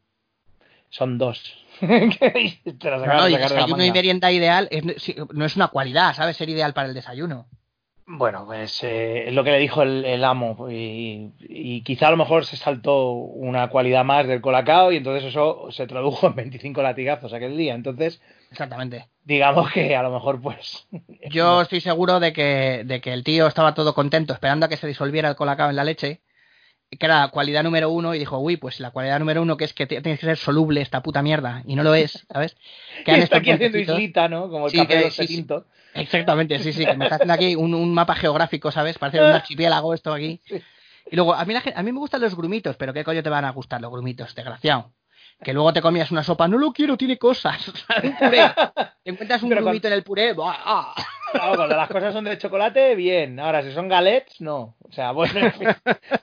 Son 0.89 1.19
dos. 1.19 1.43
Te 1.81 2.91
las 2.91 3.03
No, 3.05 3.15
no, 3.15 3.28
y 3.28 3.33
de 3.33 3.39
desayuno 3.39 3.85
y 3.85 3.91
merienda 3.91 4.33
ideal 4.33 4.69
es- 4.70 4.85
no 5.35 5.45
es 5.45 5.57
una 5.57 5.69
cualidad, 5.69 6.15
¿sabes? 6.15 6.37
Ser 6.39 6.49
ideal 6.49 6.73
para 6.73 6.89
el 6.89 6.95
desayuno. 6.95 7.47
Bueno, 8.09 8.45
pues 8.47 8.85
eh, 8.85 9.28
es 9.28 9.35
lo 9.35 9.43
que 9.43 9.51
le 9.51 9.59
dijo 9.59 9.83
el, 9.83 10.05
el 10.05 10.23
amo 10.23 10.69
y, 10.70 11.33
y 11.41 11.83
quizá 11.83 12.07
a 12.07 12.11
lo 12.12 12.16
mejor 12.16 12.47
se 12.47 12.57
saltó 12.57 13.11
una 13.11 13.69
cualidad 13.69 14.05
más 14.05 14.28
del 14.28 14.41
colacao 14.41 14.93
y 14.93 14.97
entonces 14.99 15.24
eso 15.24 15.66
se 15.73 15.89
tradujo 15.89 16.28
en 16.28 16.37
25 16.37 16.83
latigazos 16.83 17.33
aquel 17.33 17.57
día. 17.57 17.74
Entonces, 17.74 18.20
Exactamente. 18.51 19.09
digamos 19.24 19.73
que 19.73 19.97
a 19.97 20.03
lo 20.05 20.12
mejor 20.12 20.41
pues... 20.41 20.87
Yo 21.31 21.61
estoy 21.62 21.81
seguro 21.81 22.20
de 22.20 22.33
que, 22.33 22.83
de 22.85 23.01
que 23.01 23.12
el 23.12 23.24
tío 23.24 23.47
estaba 23.49 23.74
todo 23.74 23.95
contento 23.95 24.33
esperando 24.33 24.66
a 24.66 24.69
que 24.69 24.77
se 24.77 24.87
disolviera 24.87 25.28
el 25.28 25.37
colacao 25.37 25.69
en 25.70 25.77
la 25.77 25.85
leche, 25.85 26.20
que 26.91 27.07
era 27.07 27.28
cualidad 27.28 27.65
número 27.65 27.91
uno, 27.91 28.15
y 28.15 28.19
dijo, 28.19 28.39
uy, 28.39 28.57
pues 28.57 28.81
la 28.81 28.91
cualidad 28.93 29.19
número 29.20 29.43
uno 29.43 29.57
que 29.57 29.65
es 29.65 29.74
que 29.74 29.87
te- 29.87 30.03
tiene 30.03 30.19
que 30.19 30.27
ser 30.27 30.37
soluble 30.39 30.83
esta 30.83 31.03
puta 31.03 31.23
mierda, 31.23 31.62
y 31.66 31.77
no 31.77 31.83
lo 31.85 31.95
es, 31.95 32.27
¿sabes? 32.33 32.57
Que 33.05 33.12
han 33.12 33.23
está 33.23 33.39
aquí 33.39 33.51
haciendo 33.51 33.78
islita, 33.78 34.28
¿no? 34.28 34.49
Como 34.51 34.66
el 34.66 34.73
Sí, 34.73 34.78
café 34.78 34.97
de 34.97 35.01
los 35.03 35.16
sí. 35.16 35.27
Exactamente, 35.97 36.59
sí, 36.59 36.73
sí, 36.73 36.85
que 36.86 36.94
me 36.97 37.05
está 37.05 37.16
haciendo 37.16 37.35
aquí 37.35 37.55
un, 37.56 37.74
un 37.74 37.93
mapa 37.94 38.14
geográfico, 38.14 38.70
¿sabes? 38.70 38.98
Parece 38.98 39.18
un 39.20 39.27
archipiélago 39.27 39.94
esto 39.94 40.12
aquí. 40.12 40.40
Y 41.10 41.14
luego, 41.16 41.35
a 41.35 41.44
mí, 41.44 41.55
la 41.55 41.62
a 41.74 41.82
mí 41.82 41.93
me 41.93 41.98
gustan 41.98 42.20
los 42.20 42.36
grumitos, 42.36 42.77
pero 42.77 42.93
¿qué 42.93 43.05
coño 43.05 43.23
te 43.23 43.28
van 43.31 43.44
a 43.44 43.51
gustar 43.51 43.81
los 43.81 43.90
grumitos, 43.93 44.35
desgraciado? 44.35 44.93
Que 45.43 45.52
luego 45.52 45.73
te 45.73 45.82
comías 45.82 46.10
una 46.10 46.23
sopa, 46.23 46.48
no 46.48 46.56
lo 46.59 46.73
quiero, 46.73 46.97
tiene 46.97 47.18
cosas. 47.18 47.70
Un 48.02 48.16
puré. 48.16 48.40
Te 49.05 49.10
encuentras 49.10 49.43
un 49.43 49.51
Pero 49.51 49.60
con- 49.60 49.66
grumito 49.66 49.86
en 49.89 49.94
el 49.94 50.02
puré. 50.02 50.35
¡ah! 50.43 50.94
Claro, 51.32 51.56
cuando 51.56 51.77
las 51.77 51.89
cosas 51.89 52.12
son 52.14 52.24
de 52.24 52.39
chocolate, 52.39 52.94
bien. 52.94 53.39
Ahora, 53.39 53.62
si 53.62 53.73
son 53.73 53.89
galets, 53.89 54.40
no. 54.40 54.77
O 54.81 54.93
sea, 54.93 55.12
bueno, 55.12 55.52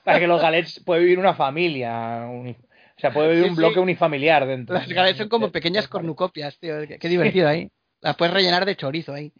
para 0.02 0.18
que 0.18 0.26
los 0.26 0.40
galets 0.42 0.80
puede 0.84 1.02
vivir 1.02 1.18
una 1.20 1.34
familia. 1.34 2.26
uni- 2.28 2.56
o 2.96 3.00
sea, 3.00 3.12
puede 3.12 3.28
vivir 3.30 3.44
Sí, 3.44 3.50
un 3.50 3.56
sí. 3.56 3.60
bloque 3.60 3.78
unifamiliar 3.80 4.46
dentro. 4.46 4.74
Las 4.74 4.88
galets 4.88 5.18
son 5.18 5.28
como 5.28 5.50
pequeñas 5.52 5.86
cornucopias, 5.88 6.58
tío. 6.58 6.74
Qué, 6.88 6.98
qué 6.98 7.08
divertido 7.08 7.48
ahí. 7.48 7.70
Las 8.00 8.16
puedes 8.16 8.34
rellenar 8.34 8.64
de 8.66 8.76
chorizo 8.76 9.14
ahí. 9.14 9.32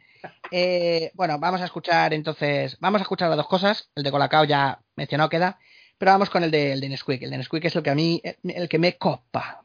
Eh, 0.51 1.11
bueno, 1.15 1.39
vamos 1.39 1.61
a 1.61 1.65
escuchar 1.65 2.13
entonces. 2.15 2.77
Vamos 2.81 3.01
a 3.01 3.03
escuchar 3.03 3.29
las 3.29 3.37
dos 3.37 3.49
cosas. 3.49 3.91
El 3.95 4.05
de 4.05 4.11
Colacao 4.11 4.45
ya 4.45 4.79
mencionado 4.97 5.29
queda. 5.29 5.59
Pero 5.99 6.13
vamos 6.13 6.31
con 6.31 6.43
el 6.43 6.51
de, 6.51 6.73
el 6.73 6.81
de 6.81 6.89
Nesquik. 6.89 7.23
El 7.23 7.31
de 7.31 7.39
Nesquik 7.39 7.65
es 7.65 7.77
el 7.77 7.83
que 7.83 7.91
a 7.91 7.95
mí. 7.95 8.21
eh, 8.25 8.37
El 8.43 8.69
que 8.69 8.79
me 8.79 8.97
copa. 8.97 9.63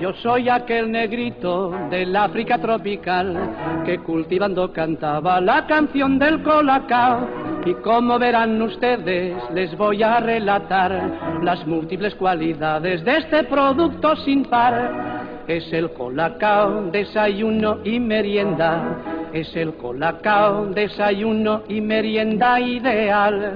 Yo 0.00 0.12
soy 0.22 0.48
aquel 0.50 0.90
negrito 0.92 1.70
del 1.88 2.14
África 2.14 2.58
tropical 2.58 3.82
que 3.86 3.98
cultivando 4.00 4.70
cantaba 4.72 5.40
la 5.40 5.66
canción 5.66 6.18
del 6.18 6.42
colacao. 6.42 7.26
Y 7.66 7.72
como 7.74 8.18
verán 8.18 8.60
ustedes, 8.60 9.36
les 9.54 9.76
voy 9.78 10.02
a 10.02 10.20
relatar 10.20 11.40
las 11.42 11.66
múltiples 11.66 12.14
cualidades 12.14 13.02
de 13.04 13.16
este 13.16 13.44
producto 13.44 14.14
sin 14.16 14.44
par. 14.44 15.24
Es 15.46 15.72
el 15.72 15.90
colacao, 15.92 16.82
desayuno 16.90 17.78
y 17.82 17.98
merienda. 17.98 18.96
Es 19.32 19.54
el 19.56 19.74
colacao, 19.76 20.66
desayuno 20.66 21.62
y 21.68 21.80
merienda 21.80 22.60
ideal. 22.60 23.54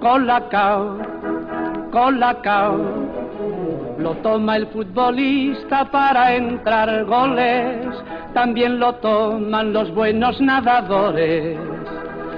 Colacao, 0.00 0.98
colacao. 1.92 3.14
Lo 3.98 4.16
toma 4.16 4.56
el 4.56 4.66
futbolista 4.66 5.84
para 5.84 6.34
entrar 6.34 7.04
goles, 7.04 7.86
también 8.34 8.80
lo 8.80 8.94
toman 8.96 9.72
los 9.72 9.94
buenos 9.94 10.40
nadadores. 10.40 11.56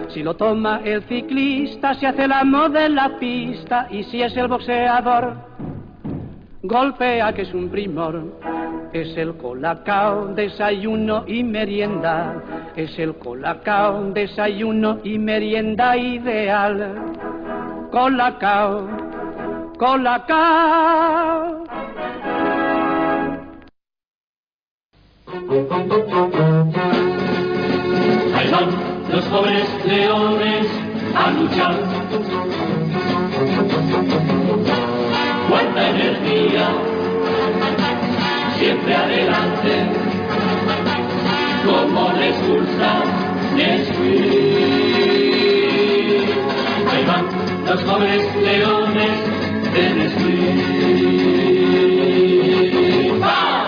Si 0.08 0.22
lo 0.22 0.34
toma 0.34 0.80
el 0.84 1.02
ciclista, 1.04 1.94
se 1.94 2.06
hace 2.06 2.24
el 2.24 2.32
amo 2.32 2.68
de 2.68 2.88
la 2.88 3.18
pista, 3.18 3.88
y 3.90 4.04
si 4.04 4.22
es 4.22 4.36
el 4.36 4.48
boxeador, 4.48 5.36
golpea 6.62 7.32
que 7.32 7.42
es 7.42 7.52
un 7.52 7.68
primor. 7.68 8.22
Es 8.92 9.16
el 9.16 9.36
colacao, 9.36 10.28
desayuno 10.28 11.24
y 11.26 11.42
merienda. 11.42 12.42
Es 12.76 12.98
el 12.98 13.16
colacao, 13.16 14.04
desayuno 14.12 15.00
y 15.04 15.18
merienda 15.18 15.96
ideal. 15.96 16.94
Colacao, 17.90 18.88
colacao. 19.76 21.64
Van 28.46 28.95
los 29.10 29.24
jóvenes 29.26 29.68
leones 29.84 30.66
a 31.14 31.30
luchar. 31.30 31.76
Cuánta 35.48 35.88
energía, 35.90 36.68
siempre 38.58 38.94
adelante. 38.94 39.86
Como 41.64 42.12
les 42.12 42.36
gusta 42.46 43.02
Nesquik. 43.56 44.26
Ahí 46.90 47.04
van 47.06 47.26
los 47.66 47.82
jóvenes 47.84 48.22
leones 48.36 49.16
de 49.74 49.84
Nesquik. 49.94 50.56
¡Wow! 53.20 53.66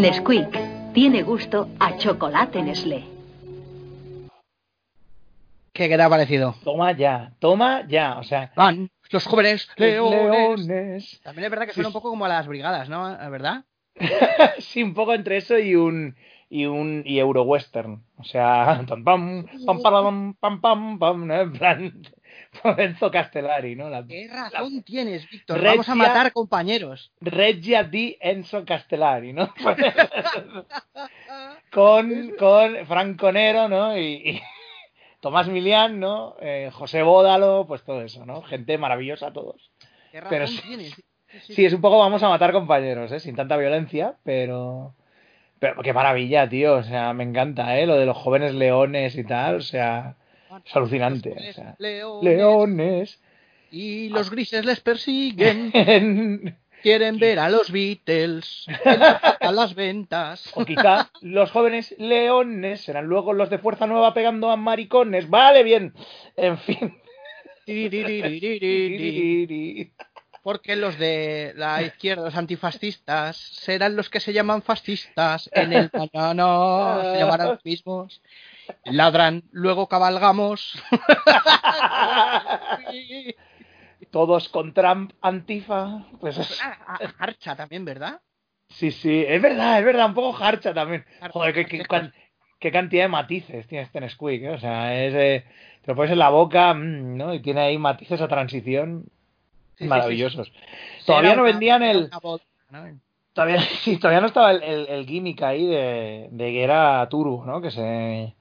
Nesquik 0.00 0.71
tiene 0.92 1.22
gusto 1.22 1.68
a 1.78 1.96
chocolate 1.96 2.62
Nestlé. 2.62 3.04
¿Qué, 5.72 5.88
qué 5.88 5.96
te 5.96 6.02
ha 6.02 6.08
parecido? 6.10 6.54
Toma 6.64 6.92
ya, 6.92 7.32
toma 7.38 7.86
ya. 7.88 8.18
O 8.18 8.22
sea, 8.24 8.52
Van 8.56 8.90
los 9.10 9.26
jóvenes 9.26 9.68
leones. 9.76 10.66
leones. 10.66 11.20
También 11.22 11.44
es 11.46 11.50
verdad 11.50 11.64
que 11.66 11.70
Sí, 11.72 11.76
suena 11.76 11.88
un 11.88 11.94
poco 11.94 12.10
como 12.10 12.24
a 12.26 12.28
las 12.28 12.46
brigadas, 12.46 12.88
¿no? 12.88 13.04
¿Verdad? 13.30 13.64
sí, 14.58 14.82
un 14.82 14.94
poco 14.94 15.14
entre 15.14 15.38
eso 15.38 15.58
y 15.58 15.74
un 15.74 16.16
y 16.50 16.66
un 16.66 17.02
y 17.06 17.18
euro 17.18 17.42
western. 17.44 18.02
O 18.18 18.24
sea, 18.24 18.84
pam 18.86 19.02
pam 19.04 19.46
pam 19.66 19.82
pam 19.82 20.34
pam 20.40 20.60
pam 20.60 20.98
pam, 20.98 21.26
¿no? 21.26 21.40
en 21.40 21.52
plan 21.52 22.02
Enzo 22.78 23.10
Castellari, 23.10 23.76
¿no? 23.76 23.88
La, 23.88 24.04
¿Qué 24.06 24.28
razón 24.28 24.82
tienes, 24.82 25.28
Víctor? 25.30 25.58
Regia- 25.58 25.70
Vamos 25.70 25.88
a 25.88 25.94
matar 25.94 26.32
compañeros. 26.32 27.12
Reggia 27.20 27.84
di 27.84 28.16
Enzo 28.20 28.64
Castellari, 28.64 29.32
¿no? 29.32 29.52
con, 31.72 32.30
con 32.38 32.86
Franco 32.86 33.32
Nero, 33.32 33.68
¿no? 33.68 33.96
Y, 33.96 34.30
y 34.30 34.40
Tomás 35.20 35.48
Milián, 35.48 36.00
¿no? 36.00 36.36
Eh, 36.40 36.70
José 36.72 37.02
Bódalo, 37.02 37.64
pues 37.66 37.82
todo 37.84 38.02
eso, 38.02 38.26
¿no? 38.26 38.42
Gente 38.42 38.78
maravillosa 38.78 39.32
todos. 39.32 39.70
¿Qué 40.10 40.20
razón 40.20 40.30
Pero 40.30 40.46
sí, 40.46 40.60
tienes? 40.62 41.02
sí, 41.46 41.64
es 41.64 41.72
un 41.72 41.80
poco 41.80 41.98
vamos 41.98 42.22
a 42.22 42.28
matar 42.28 42.52
compañeros, 42.52 43.10
¿eh? 43.12 43.20
Sin 43.20 43.36
tanta 43.36 43.56
violencia, 43.56 44.16
pero... 44.24 44.94
Pero 45.58 45.80
qué 45.82 45.92
maravilla, 45.92 46.48
tío. 46.48 46.74
O 46.74 46.82
sea, 46.82 47.12
me 47.14 47.22
encanta, 47.22 47.78
¿eh? 47.78 47.86
Lo 47.86 47.96
de 47.96 48.04
los 48.04 48.16
jóvenes 48.16 48.52
leones 48.52 49.14
y 49.16 49.22
tal. 49.22 49.56
O 49.56 49.60
sea, 49.60 50.16
es 50.64 50.76
alucinante. 50.76 51.32
O 51.32 51.52
sea, 51.52 51.74
Leones. 51.78 52.24
leones. 52.24 53.20
Y 53.70 54.08
los 54.10 54.30
grises 54.30 54.64
les 54.64 54.80
persiguen. 54.80 55.72
Quieren 56.82 57.18
ver 57.18 57.38
a 57.38 57.48
los 57.48 57.70
Beatles. 57.70 58.66
A 59.40 59.52
las 59.52 59.74
ventas. 59.74 60.50
O 60.54 60.64
quizá 60.64 61.10
los 61.20 61.50
jóvenes 61.52 61.94
leones 61.98 62.82
serán 62.82 63.06
luego 63.06 63.32
los 63.32 63.50
de 63.50 63.58
Fuerza 63.58 63.86
Nueva 63.86 64.14
pegando 64.14 64.50
a 64.50 64.56
maricones. 64.56 65.30
Vale, 65.30 65.62
bien. 65.62 65.94
En 66.36 66.58
fin. 66.58 66.98
Porque 70.42 70.74
los 70.74 70.98
de 70.98 71.52
la 71.54 71.82
izquierda, 71.82 72.24
los 72.24 72.34
antifascistas, 72.34 73.36
serán 73.36 73.94
los 73.94 74.10
que 74.10 74.18
se 74.18 74.32
llaman 74.32 74.62
fascistas. 74.62 75.48
En 75.52 75.72
el 75.72 75.88
mañana 76.12 77.12
se 77.12 77.18
llamarán 77.20 77.48
los 77.48 77.64
mismos. 77.64 78.20
Ladran, 78.84 79.44
luego 79.52 79.88
cabalgamos. 79.88 80.82
Todos 84.10 84.48
con 84.48 84.74
Trump 84.74 85.12
antifa. 85.20 86.04
Pues 86.20 86.38
es- 86.38 86.60
Ah, 86.62 86.76
ah, 86.86 86.98
Harcha 87.18 87.56
también, 87.56 87.84
¿verdad? 87.84 88.20
sí, 88.68 88.90
sí, 88.90 89.24
es 89.28 89.40
verdad, 89.42 89.78
es 89.78 89.84
verdad, 89.84 90.06
un 90.06 90.14
poco 90.14 90.42
harcha 90.42 90.72
también. 90.72 91.04
Joder, 91.30 91.66
que 91.66 91.84
cuan- 91.86 92.12
qué 92.58 92.70
cantidad 92.72 93.04
de 93.04 93.08
matices 93.08 93.66
tiene 93.66 93.84
este 93.84 94.00
Nesquik, 94.00 94.42
¿eh? 94.44 94.50
O 94.50 94.58
sea, 94.58 95.04
es, 95.04 95.14
eh, 95.14 95.44
te 95.82 95.90
lo 95.90 95.96
pones 95.96 96.12
en 96.12 96.18
la 96.18 96.30
boca, 96.30 96.72
mm, 96.72 97.16
¿no? 97.16 97.34
Y 97.34 97.40
tiene 97.40 97.60
ahí 97.60 97.78
matices 97.78 98.20
a 98.20 98.28
transición 98.28 99.04
sí, 99.76 99.84
maravillosos. 99.84 100.48
Sí, 100.48 101.06
Todavía 101.06 101.36
no 101.36 101.42
vendían 101.42 101.82
el... 101.82 102.10
Todavía, 103.34 103.60
sí, 103.82 103.98
todavía 103.98 104.20
no 104.20 104.28
estaba 104.28 104.52
el, 104.52 104.62
el, 104.62 104.86
el 104.88 105.06
gimmick 105.06 105.42
ahí 105.42 105.66
de, 105.66 106.28
de 106.30 106.50
que 106.50 106.62
era 106.62 107.06
turbo, 107.10 107.44
¿no? 107.44 107.60
Que 107.60 107.70
se 107.70 108.34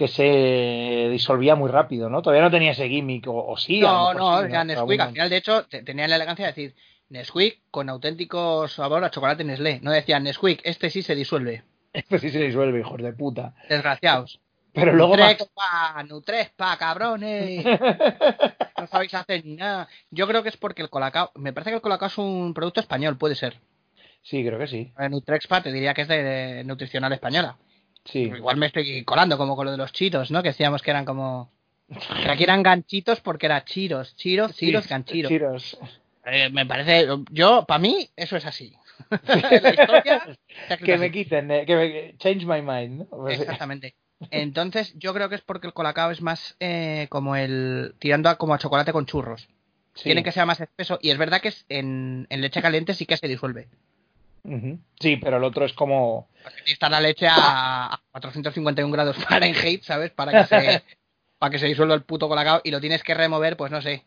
que 0.00 0.08
se 0.08 1.08
disolvía 1.10 1.54
muy 1.56 1.70
rápido, 1.70 2.08
¿no? 2.08 2.22
Todavía 2.22 2.42
no 2.42 2.50
tenía 2.50 2.70
ese 2.70 2.88
gimmick, 2.88 3.26
o, 3.28 3.46
o 3.52 3.56
sí. 3.58 3.80
No, 3.80 4.14
no, 4.14 4.38
sí, 4.40 4.46
era 4.46 4.64
Pero 4.64 4.64
Nesquik. 4.64 5.00
Al 5.02 5.10
final, 5.12 5.28
de 5.28 5.36
hecho, 5.36 5.66
te- 5.66 5.82
tenían 5.82 6.08
la 6.08 6.16
elegancia 6.16 6.46
de 6.46 6.52
decir 6.52 6.74
Nesquik 7.10 7.60
con 7.70 7.90
auténtico 7.90 8.66
sabor 8.66 9.04
a 9.04 9.10
chocolate 9.10 9.44
Nestlé. 9.44 9.78
No 9.82 9.90
decían 9.90 10.22
Nesquik, 10.24 10.62
este 10.64 10.88
sí 10.88 11.02
se 11.02 11.14
disuelve. 11.14 11.64
Esto 11.92 12.18
sí 12.18 12.30
se 12.30 12.38
disuelve, 12.38 12.80
hijos 12.80 12.96
de 13.02 13.12
puta. 13.12 13.52
Desgraciados. 13.68 14.40
Pero 14.72 14.94
luego 14.94 15.18
Nutrespa, 15.18 16.02
Nutrespa, 16.08 16.76
cabrones. 16.78 17.62
no 18.78 18.86
sabéis 18.86 19.12
hacer 19.12 19.44
ni 19.44 19.56
nada. 19.56 19.86
Yo 20.10 20.26
creo 20.26 20.42
que 20.42 20.48
es 20.48 20.56
porque 20.56 20.80
el 20.80 20.88
colacao, 20.88 21.30
me 21.34 21.52
parece 21.52 21.72
que 21.72 21.76
el 21.76 21.82
colacao 21.82 22.08
es 22.08 22.16
un 22.16 22.54
producto 22.54 22.80
español, 22.80 23.18
puede 23.18 23.34
ser. 23.34 23.58
Sí, 24.22 24.42
creo 24.42 24.58
que 24.58 24.66
sí. 24.66 24.92
El 24.98 25.10
Nutrexpa 25.10 25.62
te 25.62 25.72
diría 25.72 25.92
que 25.92 26.02
es 26.02 26.08
de, 26.08 26.22
de 26.22 26.64
nutricional 26.64 27.12
española. 27.12 27.56
Sí. 28.04 28.20
Igual 28.20 28.56
me 28.56 28.66
estoy 28.66 29.04
colando 29.04 29.36
como 29.38 29.56
con 29.56 29.66
lo 29.66 29.72
de 29.72 29.76
los 29.78 29.92
chiros, 29.92 30.30
¿no? 30.30 30.42
Que 30.42 30.50
decíamos 30.50 30.82
que 30.82 30.90
eran 30.90 31.04
como... 31.04 31.50
Que 32.22 32.30
aquí 32.30 32.44
eran 32.44 32.62
ganchitos 32.62 33.20
porque 33.20 33.46
era 33.46 33.64
chiros, 33.64 34.14
chiros, 34.16 34.54
chiros, 34.54 34.84
Sí, 34.84 34.90
ganchiros. 34.90 35.28
chiros. 35.30 35.78
Eh, 36.24 36.50
me 36.50 36.66
parece, 36.66 37.06
yo, 37.30 37.64
para 37.66 37.78
mí, 37.78 38.08
eso 38.16 38.36
es 38.36 38.44
así. 38.46 38.74
La 39.26 39.70
historia 39.70 40.36
está 40.62 40.76
Que 40.76 40.98
me 40.98 41.10
quiten, 41.10 41.50
eh, 41.50 41.64
que 41.66 41.74
me 41.76 42.14
change 42.18 42.44
my 42.46 42.60
mind. 42.62 43.00
¿no? 43.00 43.04
Pues 43.06 43.36
sí. 43.36 43.42
Exactamente. 43.42 43.94
Entonces, 44.30 44.92
yo 44.98 45.14
creo 45.14 45.30
que 45.30 45.36
es 45.36 45.40
porque 45.40 45.66
el 45.66 45.72
colacao 45.72 46.10
es 46.10 46.20
más 46.20 46.54
eh, 46.60 47.06
como 47.08 47.36
el. 47.36 47.94
tirando 47.98 48.28
a, 48.28 48.36
como 48.36 48.52
a 48.52 48.58
chocolate 48.58 48.92
con 48.92 49.06
churros. 49.06 49.48
Sí. 49.94 50.04
Tiene 50.04 50.22
que 50.22 50.30
ser 50.30 50.44
más 50.44 50.60
espeso. 50.60 50.98
Y 51.00 51.10
es 51.10 51.16
verdad 51.16 51.40
que 51.40 51.48
es 51.48 51.64
en, 51.70 52.26
en 52.28 52.40
leche 52.42 52.60
caliente 52.60 52.92
sí 52.92 53.06
que 53.06 53.16
se 53.16 53.26
disuelve. 53.28 53.68
Sí, 54.98 55.16
pero 55.16 55.36
el 55.36 55.44
otro 55.44 55.64
es 55.64 55.72
como. 55.72 56.28
Está 56.66 56.88
la 56.88 57.00
leche 57.00 57.26
a, 57.28 57.94
a 57.94 58.00
451 58.12 58.90
grados 58.92 59.16
Fahrenheit, 59.16 59.82
¿sabes? 59.82 60.10
Para 60.10 60.32
que 60.32 60.44
se 60.46 60.82
para 61.38 61.50
que 61.50 61.58
se 61.58 61.66
disuelva 61.66 61.94
el 61.94 62.02
puto 62.02 62.28
colacao 62.28 62.60
y 62.64 62.70
lo 62.70 62.80
tienes 62.80 63.02
que 63.02 63.14
remover, 63.14 63.56
pues 63.56 63.70
no 63.72 63.80
sé. 63.80 64.04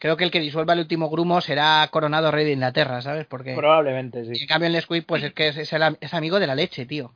Creo 0.00 0.16
que 0.16 0.24
el 0.24 0.30
que 0.30 0.40
disuelva 0.40 0.74
el 0.74 0.78
último 0.80 1.10
grumo 1.10 1.40
será 1.40 1.86
coronado 1.90 2.30
rey 2.30 2.44
de 2.44 2.52
Inglaterra, 2.52 3.02
¿sabes? 3.02 3.26
Porque 3.26 3.54
Probablemente, 3.54 4.24
sí. 4.24 4.42
en 4.42 4.46
cambio 4.46 4.68
el 4.68 4.72
Nesquik 4.74 5.04
pues 5.06 5.22
es 5.24 5.32
que 5.32 5.48
es, 5.48 5.56
es 5.56 5.72
el- 5.72 5.98
es 6.00 6.14
amigo 6.14 6.38
de 6.38 6.46
la 6.46 6.54
leche, 6.54 6.86
tío. 6.86 7.14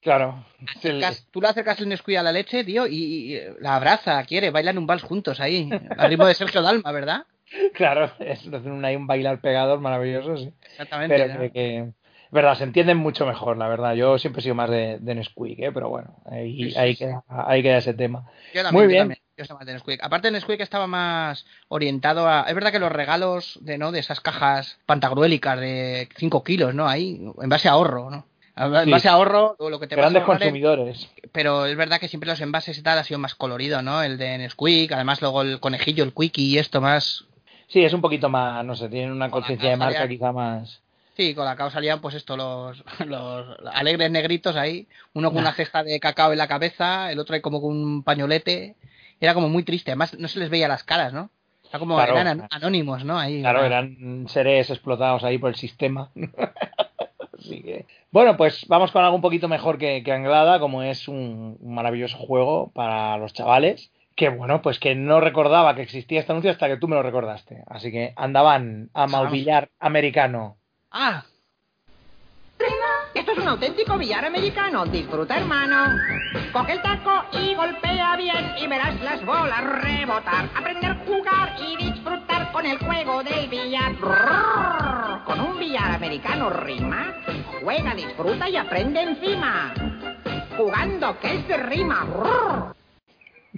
Claro. 0.00 0.44
El- 0.82 1.00
Acercas- 1.02 1.26
tú 1.30 1.40
le 1.42 1.48
acercas 1.48 1.78
el 1.80 1.88
Nesquik 1.90 2.16
a 2.16 2.22
la 2.22 2.32
leche, 2.32 2.64
tío, 2.64 2.86
y, 2.86 3.34
y 3.36 3.40
la 3.60 3.76
abraza, 3.76 4.22
quiere, 4.24 4.50
bailan 4.50 4.78
un 4.78 4.86
vals 4.86 5.02
juntos 5.02 5.40
ahí, 5.40 5.68
al 5.98 6.08
ritmo 6.08 6.26
de 6.26 6.34
Sergio 6.34 6.62
Dalma, 6.62 6.90
¿verdad? 6.90 7.24
Claro, 7.74 8.10
es 8.18 8.46
hacen 8.46 8.72
un, 8.72 9.06
bailar 9.06 9.40
pegados 9.40 9.80
maravilloso, 9.80 10.36
sí. 10.36 10.52
Exactamente. 10.70 11.16
Pero 11.16 11.34
¿no? 11.44 11.52
que, 11.52 11.92
verdad, 12.30 12.54
se 12.56 12.64
entienden 12.64 12.96
mucho 12.96 13.26
mejor, 13.26 13.56
la 13.58 13.68
verdad. 13.68 13.94
Yo 13.94 14.18
siempre 14.18 14.40
he 14.40 14.42
sido 14.42 14.54
más 14.54 14.70
de, 14.70 14.98
de 15.00 15.14
Nesquik, 15.14 15.58
¿eh? 15.60 15.72
pero 15.72 15.88
bueno, 15.90 16.16
ahí, 16.24 16.64
Sí, 16.64 16.70
sí, 16.70 16.78
ahí. 16.78 16.96
Queda, 16.96 17.22
ahí 17.28 17.62
queda 17.62 17.78
ese 17.78 17.94
tema. 17.94 18.24
Yo 18.54 18.62
también, 18.62 18.74
Muy 18.74 18.82
yo 18.84 18.88
bien. 18.88 19.00
también. 19.02 19.18
Yo 19.36 19.42
estaba 19.42 19.64
de 19.64 19.72
Nesquik. 19.72 20.02
Aparte 20.02 20.30
Nesquik 20.30 20.60
estaba 20.60 20.86
más 20.86 21.46
orientado 21.68 22.28
a... 22.28 22.42
Es 22.48 22.54
verdad 22.54 22.70
que 22.70 22.78
los 22.78 22.92
regalos 22.92 23.58
de 23.62 23.78
no 23.78 23.90
de 23.90 24.00
esas 24.00 24.20
cajas 24.20 24.78
pantagruélicas 24.86 25.58
de 25.58 26.08
5 26.16 26.44
kilos, 26.44 26.74
¿no? 26.74 26.86
Ahí, 26.88 27.20
en 27.40 27.48
base 27.48 27.68
a 27.68 27.72
ahorro, 27.72 28.10
¿no? 28.10 28.26
En 28.54 28.84
Sí. 28.84 28.90
base 28.90 29.08
a 29.08 29.12
ahorro, 29.12 29.56
o 29.58 29.70
lo 29.70 29.80
que 29.80 29.86
te 29.86 29.96
vas 29.96 30.04
a 30.04 30.10
Grandes 30.10 30.24
consumidores. 30.24 31.08
Pero 31.32 31.64
es 31.64 31.74
verdad 31.76 31.98
que 31.98 32.08
siempre 32.08 32.28
los 32.28 32.40
envases 32.42 32.76
y 32.76 32.82
tal 32.82 32.98
ha 32.98 33.04
sido 33.04 33.18
más 33.18 33.34
colorido, 33.34 33.80
¿no? 33.80 34.02
El 34.02 34.18
de 34.18 34.36
Nesquik, 34.36 34.92
además 34.92 35.22
luego 35.22 35.40
el 35.40 35.58
conejillo, 35.60 36.04
el 36.04 36.12
Quickie 36.14 36.44
y 36.44 36.58
esto 36.58 36.80
más... 36.82 37.24
Sí, 37.72 37.82
es 37.84 37.92
un 37.94 38.00
poquito 38.02 38.28
más, 38.28 38.64
no 38.64 38.76
sé, 38.76 38.88
tienen 38.90 39.12
una 39.12 39.30
conciencia 39.30 39.70
de 39.70 39.76
marca 39.76 40.06
quizá 40.06 40.30
más. 40.32 40.82
Sí, 41.16 41.34
con 41.34 41.44
la 41.44 41.52
cacao 41.52 41.70
salían 41.70 42.00
pues 42.00 42.14
esto, 42.14 42.36
los, 42.36 42.82
los 43.06 43.46
alegres 43.72 44.10
negritos 44.10 44.56
ahí, 44.56 44.86
uno 45.14 45.30
con 45.30 45.38
una 45.40 45.52
cesta 45.52 45.82
de 45.82 45.98
cacao 46.00 46.32
en 46.32 46.38
la 46.38 46.48
cabeza, 46.48 47.10
el 47.12 47.18
otro 47.18 47.34
ahí 47.34 47.40
como 47.40 47.60
con 47.62 47.70
un 47.76 48.02
pañolete, 48.02 48.76
era 49.20 49.34
como 49.34 49.48
muy 49.48 49.62
triste, 49.62 49.90
además 49.90 50.18
no 50.18 50.28
se 50.28 50.38
les 50.38 50.50
veía 50.50 50.68
las 50.68 50.84
caras, 50.84 51.12
¿no? 51.12 51.30
Era 51.68 51.78
como 51.78 51.96
Claro. 51.96 52.12
eran 52.18 52.26
an- 52.42 52.48
anónimos, 52.50 53.04
¿no? 53.04 53.18
Ahí, 53.18 53.40
Claro, 53.40 53.60
era- 53.64 53.78
eran 53.78 54.26
seres 54.28 54.68
explotados 54.70 55.22
ahí 55.24 55.38
por 55.38 55.50
el 55.50 55.56
sistema. 55.56 56.10
Así 57.38 57.62
que. 57.62 57.86
Bueno, 58.10 58.36
pues 58.36 58.66
vamos 58.68 58.90
con 58.92 59.02
algo 59.04 59.16
un 59.16 59.22
poquito 59.22 59.48
mejor 59.48 59.78
que, 59.78 60.02
que 60.02 60.12
Anglada, 60.12 60.60
como 60.60 60.82
es 60.82 61.08
un 61.08 61.58
maravilloso 61.62 62.16
juego 62.18 62.70
para 62.74 63.16
los 63.18 63.32
chavales. 63.32 63.90
Que 64.14 64.28
bueno, 64.28 64.60
pues 64.62 64.78
que 64.78 64.94
no 64.94 65.20
recordaba 65.20 65.74
que 65.74 65.82
existía 65.82 66.20
este 66.20 66.32
anuncio 66.32 66.50
hasta 66.50 66.68
que 66.68 66.76
tú 66.76 66.86
me 66.88 66.96
lo 66.96 67.02
recordaste. 67.02 67.62
Así 67.66 67.90
que 67.90 68.12
andaban 68.16 68.90
a 68.94 69.06
malvillar 69.06 69.70
americano. 69.80 70.56
Ah, 70.90 71.24
Esto 73.14 73.32
es 73.32 73.38
un 73.38 73.48
auténtico 73.48 73.96
billar 73.98 74.24
americano. 74.24 74.84
Disfruta, 74.86 75.36
hermano. 75.36 75.98
Coge 76.52 76.72
el 76.72 76.82
taco 76.82 77.24
y 77.32 77.54
golpea 77.54 78.16
bien 78.16 78.52
y 78.58 78.66
verás 78.66 79.00
las 79.00 79.24
bolas 79.24 79.62
rebotar. 79.82 80.48
Aprender 80.54 80.90
a 80.92 80.94
jugar 81.06 81.56
y 81.58 81.76
disfrutar 81.84 82.52
con 82.52 82.66
el 82.66 82.78
juego 82.78 83.22
del 83.22 83.48
billar. 83.48 83.94
Brrr. 83.94 85.24
Con 85.24 85.40
un 85.40 85.58
billar 85.58 85.90
americano 85.92 86.50
rima. 86.50 87.14
Juega, 87.62 87.94
disfruta 87.94 88.48
y 88.48 88.56
aprende 88.56 89.00
encima. 89.02 89.74
Jugando, 90.56 91.18
que 91.20 91.34
es 91.36 91.48
de 91.48 91.56
rima. 91.56 92.04
Brrr. 92.04 92.81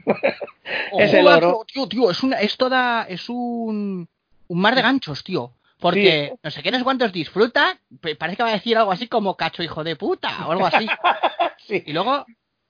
Es 0.99 1.13
el 1.13 1.27
oro. 1.27 1.65
Tío, 1.67 1.87
tío, 1.87 2.11
es, 2.11 2.23
una, 2.23 2.41
es 2.41 2.57
toda. 2.57 3.05
Es 3.09 3.29
un. 3.29 4.09
Un 4.47 4.61
mar 4.61 4.75
de 4.75 4.83
ganchos, 4.83 5.25
tío. 5.25 5.53
Porque 5.79 6.35
no 6.43 6.51
sé 6.51 6.63
qué, 6.63 6.71
no 6.71 6.79
sé 6.79 6.85
cuántos 6.85 7.13
disfruta. 7.13 7.79
Parece 8.19 8.37
que 8.37 8.43
va 8.43 8.51
a 8.51 8.55
decir 8.55 8.77
algo 8.77 8.93
así 8.93 9.07
como 9.09 9.37
cacho 9.37 9.63
hijo 9.63 9.85
de 9.85 9.97
puta 9.97 10.47
o 10.47 10.53
algo 10.53 10.67
así. 10.67 10.87
Y 11.87 11.95
luego 11.95 12.27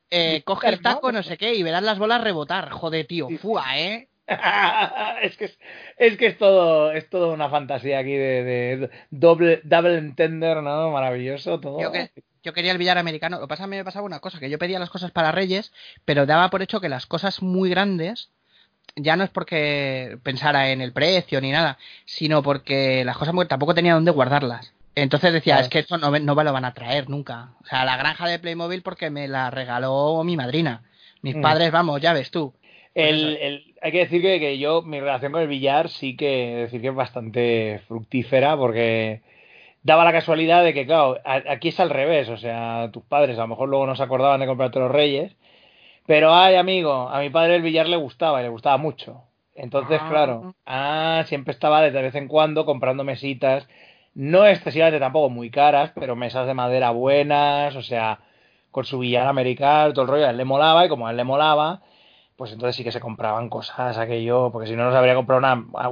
eh, 0.08 0.42
coge 0.44 0.68
el 0.68 0.80
taco, 0.80 1.10
no 1.10 1.24
sé 1.24 1.36
qué, 1.36 1.54
y 1.54 1.64
verás 1.64 1.82
las 1.82 1.98
bolas 1.98 2.22
rebotar. 2.22 2.70
Joder, 2.70 3.06
tío, 3.06 3.28
fua, 3.40 3.76
¿eh? 3.76 4.08
es 5.22 5.36
que 5.36 5.44
es, 5.46 5.58
es 5.98 6.16
que 6.16 6.26
es 6.26 6.38
todo 6.38 6.92
es 6.92 7.08
todo 7.10 7.32
una 7.32 7.48
fantasía 7.50 7.98
aquí 7.98 8.12
de, 8.12 8.42
de 8.44 8.90
doble 9.10 9.60
double 9.64 9.98
entender, 9.98 10.62
¿no? 10.62 10.90
Maravilloso 10.90 11.60
todo. 11.60 11.80
Yo, 11.80 11.92
que- 11.92 12.10
yo 12.42 12.52
quería 12.52 12.72
el 12.72 12.78
billar 12.78 12.98
americano. 12.98 13.38
Lo 13.40 13.48
pasa, 13.48 13.64
a 13.64 13.66
mí 13.66 13.76
me 13.76 13.84
pasaba 13.84 14.04
una 14.06 14.20
cosa, 14.20 14.38
que 14.40 14.50
yo 14.50 14.58
pedía 14.58 14.78
las 14.78 14.90
cosas 14.90 15.10
para 15.10 15.32
Reyes, 15.32 15.72
pero 16.04 16.26
daba 16.26 16.50
por 16.50 16.62
hecho 16.62 16.80
que 16.80 16.88
las 16.88 17.06
cosas 17.06 17.42
muy 17.42 17.70
grandes 17.70 18.30
ya 18.96 19.16
no 19.16 19.24
es 19.24 19.30
porque 19.30 20.18
pensara 20.22 20.70
en 20.70 20.80
el 20.80 20.92
precio 20.92 21.40
ni 21.40 21.50
nada, 21.50 21.78
sino 22.04 22.42
porque 22.42 23.04
las 23.04 23.16
cosas 23.16 23.34
muy 23.34 23.46
tampoco 23.46 23.74
tenía 23.74 23.94
dónde 23.94 24.10
guardarlas. 24.10 24.72
Entonces 24.94 25.32
decía, 25.32 25.54
Claro. 25.54 25.64
es 25.64 25.70
que 25.70 25.78
esto 25.80 25.98
no, 25.98 26.10
me- 26.10 26.20
no 26.20 26.34
me 26.34 26.44
lo 26.44 26.52
van 26.52 26.64
a 26.64 26.74
traer 26.74 27.08
nunca. 27.10 27.50
O 27.62 27.66
sea, 27.66 27.84
la 27.84 27.96
granja 27.96 28.28
de 28.28 28.38
Playmobil 28.38 28.82
porque 28.82 29.10
me 29.10 29.26
la 29.26 29.50
regaló 29.50 30.22
mi 30.22 30.36
madrina. 30.36 30.82
Mis 31.22 31.34
Mm. 31.36 31.40
padres, 31.40 31.72
vamos, 31.72 32.00
ya 32.00 32.12
ves 32.12 32.30
tú. 32.30 32.54
El, 32.94 33.36
el- 33.38 33.74
hay 33.82 33.92
que 33.92 33.98
decir 33.98 34.22
que, 34.22 34.38
que 34.40 34.58
yo, 34.58 34.82
mi 34.82 35.00
relación 35.00 35.32
con 35.32 35.42
el 35.42 35.48
billar 35.48 35.88
sí 35.88 36.16
que 36.16 36.54
decir 36.56 36.80
que 36.80 36.88
es 36.88 36.94
bastante 36.94 37.80
fructífera 37.88 38.56
porque 38.56 39.22
daba 39.82 40.04
la 40.04 40.12
casualidad 40.12 40.64
de 40.64 40.74
que, 40.74 40.86
claro, 40.86 41.18
aquí 41.24 41.68
es 41.68 41.80
al 41.80 41.90
revés, 41.90 42.28
o 42.28 42.36
sea, 42.38 42.90
tus 42.92 43.04
padres 43.04 43.38
a 43.38 43.42
lo 43.42 43.48
mejor 43.48 43.68
luego 43.68 43.86
no 43.86 43.96
se 43.96 44.02
acordaban 44.02 44.40
de 44.40 44.46
comprarte 44.46 44.78
los 44.80 44.90
reyes, 44.90 45.36
pero 46.06 46.34
ay, 46.34 46.56
amigo, 46.56 47.08
a 47.08 47.20
mi 47.20 47.30
padre 47.30 47.56
el 47.56 47.62
billar 47.62 47.88
le 47.88 47.96
gustaba 47.96 48.40
y 48.40 48.44
le 48.44 48.48
gustaba 48.50 48.76
mucho. 48.76 49.22
Entonces, 49.54 50.00
Ah. 50.02 50.08
claro, 50.10 50.54
ah, 50.66 51.24
siempre 51.26 51.52
estaba 51.52 51.82
de 51.82 51.90
vez 52.02 52.14
en 52.14 52.28
cuando 52.28 52.64
comprando 52.66 53.04
mesitas, 53.04 53.68
no 54.14 54.46
excesivamente 54.46 55.00
tampoco 55.00 55.30
muy 55.30 55.50
caras, 55.50 55.92
pero 55.94 56.16
mesas 56.16 56.46
de 56.46 56.54
madera 56.54 56.90
buenas, 56.90 57.74
o 57.76 57.82
sea, 57.82 58.20
con 58.70 58.84
su 58.84 58.98
billar 58.98 59.26
americano, 59.26 59.92
todo 59.92 60.04
el 60.04 60.10
rollo, 60.10 60.26
a 60.26 60.30
él 60.30 60.36
le 60.36 60.44
molaba 60.44 60.86
y 60.86 60.88
como 60.88 61.06
a 61.06 61.10
él 61.10 61.16
le 61.16 61.24
molaba, 61.24 61.82
pues 62.36 62.52
entonces 62.52 62.76
sí 62.76 62.84
que 62.84 62.92
se 62.92 63.00
compraban 63.00 63.48
cosas 63.48 63.96
aquello, 63.98 64.50
porque 64.50 64.68
si 64.68 64.76
no 64.76 64.84
nos 64.84 64.94
habría 64.94 65.14
comprado 65.14 65.40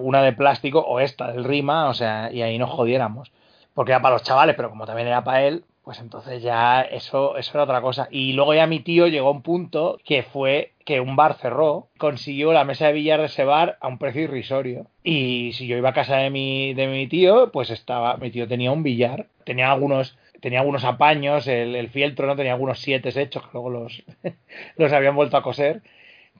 una, 0.00 0.22
de 0.22 0.32
plástico 0.32 0.80
o 0.80 1.00
esta 1.00 1.30
del 1.30 1.44
Rima, 1.44 1.88
o 1.88 1.94
sea, 1.94 2.30
y 2.32 2.42
ahí 2.42 2.58
nos 2.58 2.70
jodiéramos. 2.70 3.30
Porque 3.74 3.92
era 3.92 4.02
para 4.02 4.14
los 4.14 4.22
chavales, 4.22 4.56
pero 4.56 4.68
como 4.68 4.84
también 4.84 5.08
era 5.08 5.24
para 5.24 5.42
él, 5.44 5.64
pues 5.84 5.98
entonces 5.98 6.42
ya 6.42 6.82
eso, 6.82 7.36
eso 7.36 7.52
era 7.54 7.64
otra 7.64 7.80
cosa. 7.80 8.08
Y 8.10 8.32
luego 8.32 8.54
ya 8.54 8.66
mi 8.66 8.80
tío 8.80 9.06
llegó 9.06 9.28
a 9.28 9.32
un 9.32 9.42
punto 9.42 9.98
que 10.04 10.22
fue 10.22 10.72
que 10.84 11.00
un 11.00 11.16
bar 11.16 11.34
cerró, 11.34 11.88
consiguió 11.96 12.52
la 12.52 12.64
mesa 12.64 12.88
de 12.88 12.92
billar 12.92 13.20
de 13.20 13.26
ese 13.26 13.44
bar 13.44 13.78
a 13.80 13.88
un 13.88 13.98
precio 13.98 14.22
irrisorio. 14.22 14.86
Y 15.04 15.52
si 15.54 15.66
yo 15.66 15.76
iba 15.76 15.90
a 15.90 15.94
casa 15.94 16.16
de 16.16 16.30
mi, 16.30 16.74
de 16.74 16.88
mi 16.88 17.06
tío, 17.06 17.50
pues 17.52 17.70
estaba, 17.70 18.16
mi 18.16 18.30
tío 18.30 18.48
tenía 18.48 18.72
un 18.72 18.82
billar, 18.82 19.26
tenía 19.44 19.70
algunos, 19.72 20.18
tenía 20.40 20.60
algunos 20.60 20.84
apaños, 20.84 21.46
el, 21.46 21.76
el 21.76 21.88
fieltro 21.88 22.26
no 22.26 22.36
tenía 22.36 22.52
algunos 22.52 22.80
siete 22.80 23.08
hechos 23.20 23.44
que 23.44 23.50
luego 23.52 23.70
los, 23.70 24.02
los 24.76 24.92
habían 24.92 25.16
vuelto 25.16 25.36
a 25.36 25.42
coser 25.42 25.82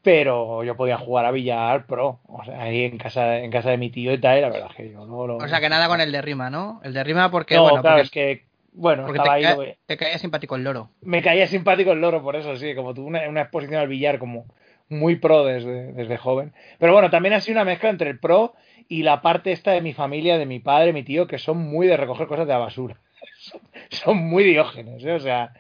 pero 0.03 0.65
yo 0.65 0.77
podía 0.77 0.99
jugar 0.99 1.25
a 1.25 1.31
billar 1.31 1.87
pro, 1.87 2.21
o 2.27 2.45
sea, 2.45 2.63
ahí 2.63 2.85
en 2.85 2.99
casa, 2.99 3.39
en 3.39 3.51
casa 3.51 3.71
de 3.71 3.79
mi 3.79 3.91
tío 3.91 4.13
y 4.13 4.19
tal, 4.19 4.39
y 4.39 4.41
la 4.41 4.49
verdad 4.51 4.69
es 4.71 4.77
que 4.77 4.91
yo 4.91 5.05
luego 5.07 5.27
lo... 5.29 5.37
O 5.37 5.49
sea, 5.49 5.61
que 5.61 5.69
nada 5.69 5.87
con 5.89 6.01
el 6.01 6.11
de 6.13 6.21
Rima, 6.23 6.51
¿no? 6.51 6.81
El 6.85 6.93
de 6.93 7.05
Rima 7.05 7.31
porque, 7.31 7.55
No, 7.55 7.63
bueno, 7.63 7.81
claro, 7.83 7.97
porque- 8.03 8.03
es 8.03 8.11
que 8.39 8.53
Bueno, 8.75 9.05
Porque 9.05 9.19
estaba 9.19 9.39
te, 9.39 9.47
ahí. 9.47 9.55
ca- 9.57 9.77
te 9.87 9.97
caía 9.99 10.19
simpático 10.19 10.57
el 10.57 10.65
loro. 10.65 10.89
Me 11.03 11.23
caía 11.23 11.47
simpático 11.47 11.93
el 11.93 12.01
loro 12.01 12.23
por 12.23 12.37
eso, 12.37 12.57
sí, 12.57 12.75
como 12.75 12.95
tuve 12.95 13.07
una, 13.07 13.29
una 13.29 13.43
exposición 13.43 13.81
al 13.81 13.89
billar 13.89 14.19
como 14.19 14.47
muy 14.89 15.17
pro 15.17 15.45
desde, 15.45 15.93
desde 15.93 16.17
joven. 16.17 16.53
Pero 16.79 16.93
bueno, 16.95 17.11
también 17.11 17.35
ha 17.35 17.41
sido 17.41 17.57
una 17.59 17.65
mezcla 17.67 17.91
entre 17.91 18.09
el 18.11 18.19
pro 18.19 18.55
y 18.89 19.03
la 19.05 19.21
parte 19.23 19.53
esta 19.53 19.73
de 19.73 19.83
mi 19.83 19.93
familia, 19.93 20.39
de 20.39 20.47
mi 20.47 20.59
padre, 20.59 20.93
mi 20.95 21.03
tío, 21.03 21.27
que 21.27 21.39
son 21.39 21.59
muy 21.59 21.87
de 21.87 21.97
recoger 21.99 22.27
cosas 22.27 22.47
de 22.47 22.53
la 22.55 22.59
basura. 22.59 22.97
Son, 23.39 23.61
son 23.91 24.17
muy 24.17 24.43
diógenes, 24.43 25.05
¿eh? 25.05 25.13
O 25.13 25.21
sea, 25.21 25.53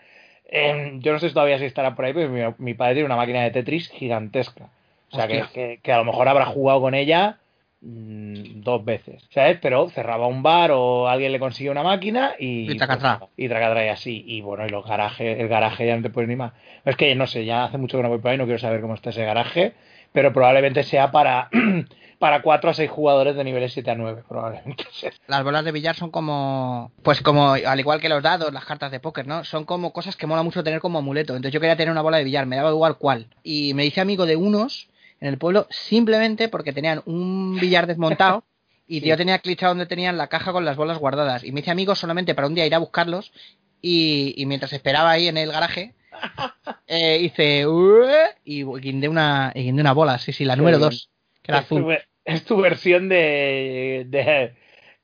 em, 0.52 1.00
yo 1.00 1.12
no 1.12 1.18
sé 1.18 1.30
todavía 1.30 1.58
si 1.58 1.64
estará 1.64 1.94
por 1.94 2.04
ahí, 2.04 2.12
pero 2.12 2.28
mi, 2.28 2.40
mi 2.58 2.74
padre 2.74 2.94
tiene 2.94 3.06
una 3.06 3.16
máquina 3.16 3.42
de 3.42 3.50
Tetris 3.50 3.88
gigantesca. 3.90 4.68
O 5.10 5.14
sea, 5.16 5.26
que, 5.28 5.40
que- 5.52 5.80
que 5.82 5.92
a 5.92 5.98
lo 5.98 6.04
mejor 6.04 6.28
habrá 6.28 6.46
jugado 6.46 6.80
con 6.80 6.94
ella 6.94 7.38
mm, 7.80 8.60
dos 8.62 8.84
veces, 8.84 9.26
¿sabes? 9.30 9.58
Pero 9.60 9.88
cerraba 9.90 10.26
un 10.26 10.42
bar 10.42 10.70
o 10.72 11.08
alguien 11.08 11.32
le 11.32 11.38
consiguió 11.40 11.72
una 11.72 11.82
máquina 11.82 12.34
y... 12.38 12.70
Y 12.72 12.76
tracatrá. 12.78 13.18
pues, 13.18 13.30
y 13.36 13.48
tracatrá 13.48 13.84
y 13.84 13.88
así. 13.88 14.24
Y 14.26 14.40
bueno, 14.40 14.64
y 14.66 14.70
los 14.70 14.86
garajes, 14.86 15.38
el 15.40 15.48
garaje 15.48 15.86
ya 15.86 15.96
no 15.96 16.02
te 16.02 16.10
puedes 16.10 16.28
ni 16.28 16.36
más. 16.36 16.52
Es 16.84 16.96
que 16.96 17.14
no 17.14 17.26
sé, 17.26 17.44
ya 17.44 17.64
hace 17.64 17.78
mucho 17.78 17.96
que 17.98 18.02
no 18.04 18.08
voy 18.08 18.18
por 18.18 18.30
ahí, 18.30 18.38
no 18.38 18.44
quiero 18.44 18.58
saber 18.58 18.80
cómo 18.80 18.94
está 18.94 19.10
ese 19.10 19.24
garaje, 19.24 19.72
pero 20.12 20.32
probablemente 20.32 20.82
sea 20.84 21.10
para, 21.10 21.48
para 22.22 22.40
4 22.40 22.70
a 22.70 22.74
6 22.74 22.88
jugadores 22.88 23.34
de 23.34 23.42
niveles 23.42 23.72
7 23.72 23.90
a 23.90 23.96
9, 23.96 24.22
probablemente. 24.28 24.84
Las 25.26 25.42
bolas 25.42 25.64
de 25.64 25.72
billar 25.72 25.96
son 25.96 26.12
como, 26.12 26.92
pues 27.02 27.20
como, 27.20 27.54
al 27.54 27.80
igual 27.80 28.00
que 28.00 28.08
los 28.08 28.22
dados, 28.22 28.52
las 28.52 28.64
cartas 28.64 28.92
de 28.92 29.00
póker, 29.00 29.26
¿no? 29.26 29.42
Son 29.42 29.64
como 29.64 29.92
cosas 29.92 30.14
que 30.14 30.28
mola 30.28 30.44
mucho 30.44 30.62
tener 30.62 30.78
como 30.80 31.00
amuleto. 31.00 31.34
Entonces 31.34 31.52
yo 31.52 31.58
quería 31.58 31.74
tener 31.74 31.90
una 31.90 32.00
bola 32.00 32.18
de 32.18 32.22
billar, 32.24 32.46
me 32.46 32.54
daba 32.54 32.70
igual 32.70 32.96
cuál. 32.96 33.26
Y 33.42 33.74
me 33.74 33.84
hice 33.84 34.00
amigo 34.00 34.24
de 34.24 34.36
unos 34.36 34.88
en 35.20 35.26
el 35.26 35.36
pueblo 35.36 35.66
simplemente 35.70 36.48
porque 36.48 36.72
tenían 36.72 37.02
un 37.06 37.58
billar 37.58 37.88
desmontado 37.88 38.44
y 38.86 39.00
Sí. 39.00 39.06
yo 39.08 39.16
tenía 39.16 39.40
clichado 39.40 39.72
donde 39.72 39.86
tenían 39.86 40.16
la 40.16 40.28
caja 40.28 40.52
con 40.52 40.64
las 40.64 40.76
bolas 40.76 40.98
guardadas. 40.98 41.42
Y 41.42 41.50
me 41.50 41.58
hice 41.58 41.72
amigo 41.72 41.96
solamente 41.96 42.36
para 42.36 42.46
un 42.46 42.54
día 42.54 42.66
ir 42.66 42.74
a 42.76 42.78
buscarlos 42.78 43.32
y, 43.80 44.32
y 44.36 44.46
mientras 44.46 44.72
esperaba 44.72 45.10
ahí 45.10 45.26
en 45.26 45.38
el 45.38 45.50
garaje, 45.50 45.92
eh, 46.86 47.18
hice 47.20 47.66
"Ué", 47.66 48.36
y 48.44 48.62
guindé 48.62 49.08
una, 49.08 49.50
guindé 49.56 49.80
una 49.80 49.92
bola, 49.92 50.18
sí, 50.18 50.32
sí, 50.32 50.44
la 50.44 50.54
número 50.54 50.78
bien. 50.78 50.90
2, 50.90 51.08
que 51.42 51.50
era 51.50 51.58
azul. 51.58 51.98
Es 52.24 52.44
tu 52.44 52.60
versión 52.60 53.08
de, 53.08 54.04
de, 54.08 54.54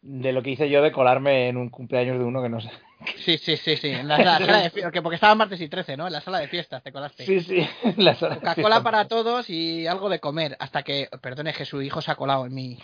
de 0.02 0.32
lo 0.32 0.42
que 0.42 0.50
hice 0.50 0.68
yo 0.68 0.82
de 0.82 0.92
colarme 0.92 1.48
en 1.48 1.56
un 1.56 1.70
cumpleaños 1.70 2.18
de 2.18 2.24
uno 2.24 2.42
que 2.42 2.48
no 2.48 2.60
sé. 2.60 2.70
Sí, 3.16 3.38
sí, 3.38 3.56
sí, 3.56 3.76
sí. 3.76 3.88
En 3.88 4.08
la, 4.08 4.18
la 4.18 4.38
sala 4.38 4.60
de 4.62 4.70
fiestas, 4.70 5.02
porque 5.02 5.14
estaba 5.14 5.34
martes 5.34 5.60
y 5.60 5.68
13, 5.68 5.96
¿no? 5.96 6.06
En 6.06 6.12
la 6.12 6.20
sala 6.20 6.40
de 6.40 6.48
fiestas 6.48 6.82
te 6.82 6.92
colaste. 6.92 7.24
Sí, 7.24 7.40
sí, 7.40 7.66
Coca-Cola 7.94 8.82
para 8.82 9.06
todos 9.06 9.48
y 9.50 9.86
algo 9.86 10.08
de 10.08 10.18
comer. 10.18 10.56
Hasta 10.58 10.82
que, 10.82 11.08
perdone, 11.22 11.52
que 11.52 11.64
su 11.64 11.80
hijo 11.80 12.00
se 12.00 12.10
ha 12.10 12.16
colado 12.16 12.46
en 12.46 12.54
mi. 12.54 12.78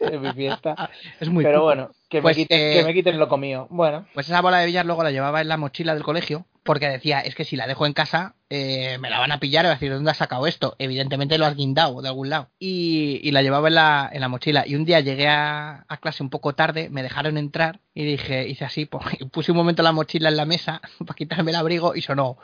en 0.00 0.22
mi 0.22 0.32
fiesta. 0.32 0.90
Es 1.20 1.28
muy 1.28 1.44
Pero 1.44 1.64
bueno, 1.64 1.90
que, 2.10 2.20
Pues, 2.20 2.36
me 2.36 2.42
quiten, 2.42 2.60
eh, 2.60 2.74
que 2.74 2.84
me 2.84 2.92
quiten 2.92 3.18
lo 3.18 3.28
comido. 3.28 3.66
Bueno, 3.70 4.04
Pues 4.12 4.26
esa 4.28 4.42
bola 4.42 4.58
de 4.58 4.66
billar 4.66 4.84
luego 4.84 5.02
la 5.02 5.10
llevaba 5.12 5.40
en 5.40 5.48
la 5.48 5.56
mochila 5.56 5.94
del 5.94 6.02
colegio. 6.02 6.44
Porque 6.62 6.90
decía, 6.90 7.20
es 7.20 7.34
que 7.34 7.46
si 7.46 7.56
la 7.56 7.66
dejo 7.66 7.86
en 7.86 7.94
casa, 7.94 8.34
eh, 8.50 8.98
me 8.98 9.08
la 9.08 9.18
van 9.18 9.32
a 9.32 9.40
pillar 9.40 9.64
y 9.64 9.68
va 9.68 9.72
a 9.72 9.76
decir, 9.76 9.90
¿dónde 9.90 10.10
has 10.10 10.18
sacado 10.18 10.46
esto? 10.46 10.76
Evidentemente 10.78 11.38
lo 11.38 11.46
has 11.46 11.56
guindado 11.56 12.02
de 12.02 12.08
algún 12.08 12.28
lado. 12.28 12.50
Y, 12.58 13.18
y 13.22 13.30
la 13.30 13.40
llevaba 13.40 13.68
en 13.68 13.76
la, 13.76 14.10
en 14.12 14.20
la 14.20 14.28
mochila. 14.28 14.64
Y 14.66 14.74
un 14.74 14.84
día 14.84 15.00
llegué 15.00 15.26
a, 15.26 15.86
a 15.88 15.96
clase 15.96 16.22
un 16.22 16.28
poco 16.28 16.54
tarde, 16.54 16.90
me 16.90 17.02
dejaron 17.02 17.38
entrar 17.38 17.80
y 17.94 18.04
dije, 18.04 18.46
hice 18.46 18.66
así, 18.66 18.84
pues, 18.84 19.02
puse 19.32 19.52
un 19.52 19.56
momento 19.56 19.82
la 19.82 19.92
mochila 19.92 20.28
en 20.28 20.36
la 20.36 20.44
mesa 20.44 20.82
para 20.98 21.14
quitarme 21.16 21.50
el 21.52 21.56
abrigo 21.56 21.96
y 21.96 22.02
sonó 22.02 22.36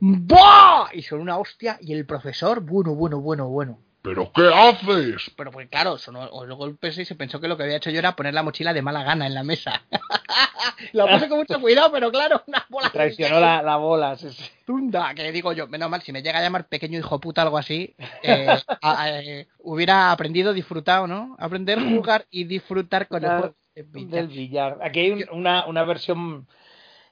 ¡Buah! 0.00 0.90
Y 0.92 1.02
sonó 1.02 1.22
una 1.22 1.38
hostia 1.38 1.78
y 1.80 1.94
el 1.94 2.04
profesor, 2.04 2.60
bueno, 2.60 2.94
bueno, 2.94 3.20
bueno, 3.20 3.48
bueno. 3.48 3.78
¿Pero 4.02 4.32
qué 4.34 4.48
haces? 4.52 5.30
Pero 5.36 5.50
pues 5.52 5.68
claro, 5.68 5.96
sonó 5.96 6.22
o 6.32 6.44
luego 6.44 6.66
el 6.66 6.76
PS 6.76 7.02
y 7.02 7.04
se 7.04 7.14
pensó 7.14 7.40
que 7.40 7.46
lo 7.48 7.56
que 7.56 7.62
había 7.62 7.76
hecho 7.76 7.90
yo 7.90 8.00
era 8.00 8.16
poner 8.16 8.34
la 8.34 8.42
mochila 8.42 8.72
de 8.74 8.82
mala 8.82 9.04
gana 9.04 9.26
en 9.26 9.34
la 9.34 9.44
mesa. 9.44 9.80
lo 10.92 11.08
puse 11.08 11.28
con 11.28 11.38
mucho 11.38 11.60
cuidado, 11.60 11.92
pero 11.92 12.10
claro, 12.10 12.42
una 12.46 12.66
bola 12.68 12.90
traicionó 12.90 13.38
la, 13.38 13.62
la 13.62 13.76
bola. 13.76 14.16
sí, 14.16 14.30
sí. 14.30 14.42
tunda, 14.66 15.14
que 15.14 15.30
digo 15.30 15.52
yo, 15.52 15.68
menos 15.68 15.88
mal, 15.88 16.02
si 16.02 16.12
me 16.12 16.22
llega 16.22 16.40
a 16.40 16.42
llamar 16.42 16.66
pequeño 16.66 16.98
hijo 16.98 17.20
puta 17.20 17.42
algo 17.42 17.58
así, 17.58 17.94
eh, 18.22 18.46
a- 18.82 19.02
a- 19.02 19.20
eh, 19.20 19.46
hubiera 19.60 20.10
aprendido, 20.10 20.52
disfrutado, 20.52 21.06
¿no? 21.06 21.36
Aprender, 21.38 21.78
jugar 21.80 22.26
y 22.30 22.44
disfrutar 22.44 23.06
con 23.06 23.22
el 23.24 23.30
juego 23.30 23.54
de 23.76 23.82
billar. 23.84 24.10
del 24.10 24.28
billar. 24.28 24.78
Aquí 24.82 24.98
hay 25.00 25.12
un- 25.12 25.26
una, 25.30 25.66
una 25.66 25.84
versión 25.84 26.48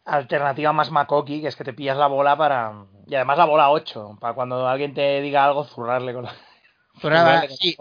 alternativa 0.04 0.72
más 0.72 0.90
macoqui, 0.90 1.40
que 1.42 1.48
es 1.48 1.54
que 1.56 1.62
te 1.64 1.72
pillas 1.72 1.96
la 1.96 2.08
bola 2.08 2.36
para... 2.36 2.72
Y 3.06 3.14
además 3.14 3.38
la 3.38 3.44
bola 3.44 3.70
8, 3.70 4.16
para 4.20 4.34
cuando 4.34 4.66
alguien 4.66 4.92
te 4.94 5.20
diga 5.20 5.44
algo, 5.44 5.64
zurrarle 5.64 6.12
con 6.14 6.24
la... 6.24 6.34
La 7.02 7.48
sí. 7.48 7.76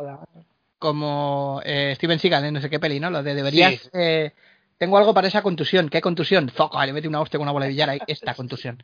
Como 0.77 1.61
eh, 1.65 1.93
Steven 1.95 2.19
Seagal 2.19 2.45
en 2.45 2.53
no 2.53 2.61
sé 2.61 2.69
qué 2.69 2.79
peli, 2.79 2.99
¿no? 2.99 3.09
Lo 3.09 3.21
de 3.21 3.33
deberías... 3.35 3.73
Sí. 3.75 3.89
eh, 3.93 4.31
tengo 4.77 4.97
algo 4.97 5.13
para 5.13 5.27
esa 5.27 5.41
contusión. 5.41 5.89
¿Qué 5.89 5.99
contusión? 5.99 6.47
Foca, 6.49 6.85
le 6.85 6.93
mete 6.93 7.07
una 7.09 7.19
hostia 7.19 7.37
con 7.37 7.43
una 7.45 7.51
bola 7.51 7.65
de 7.65 7.71
billar 7.71 7.89
ahí. 7.89 7.99
Esta 8.07 8.33
contusión. 8.33 8.81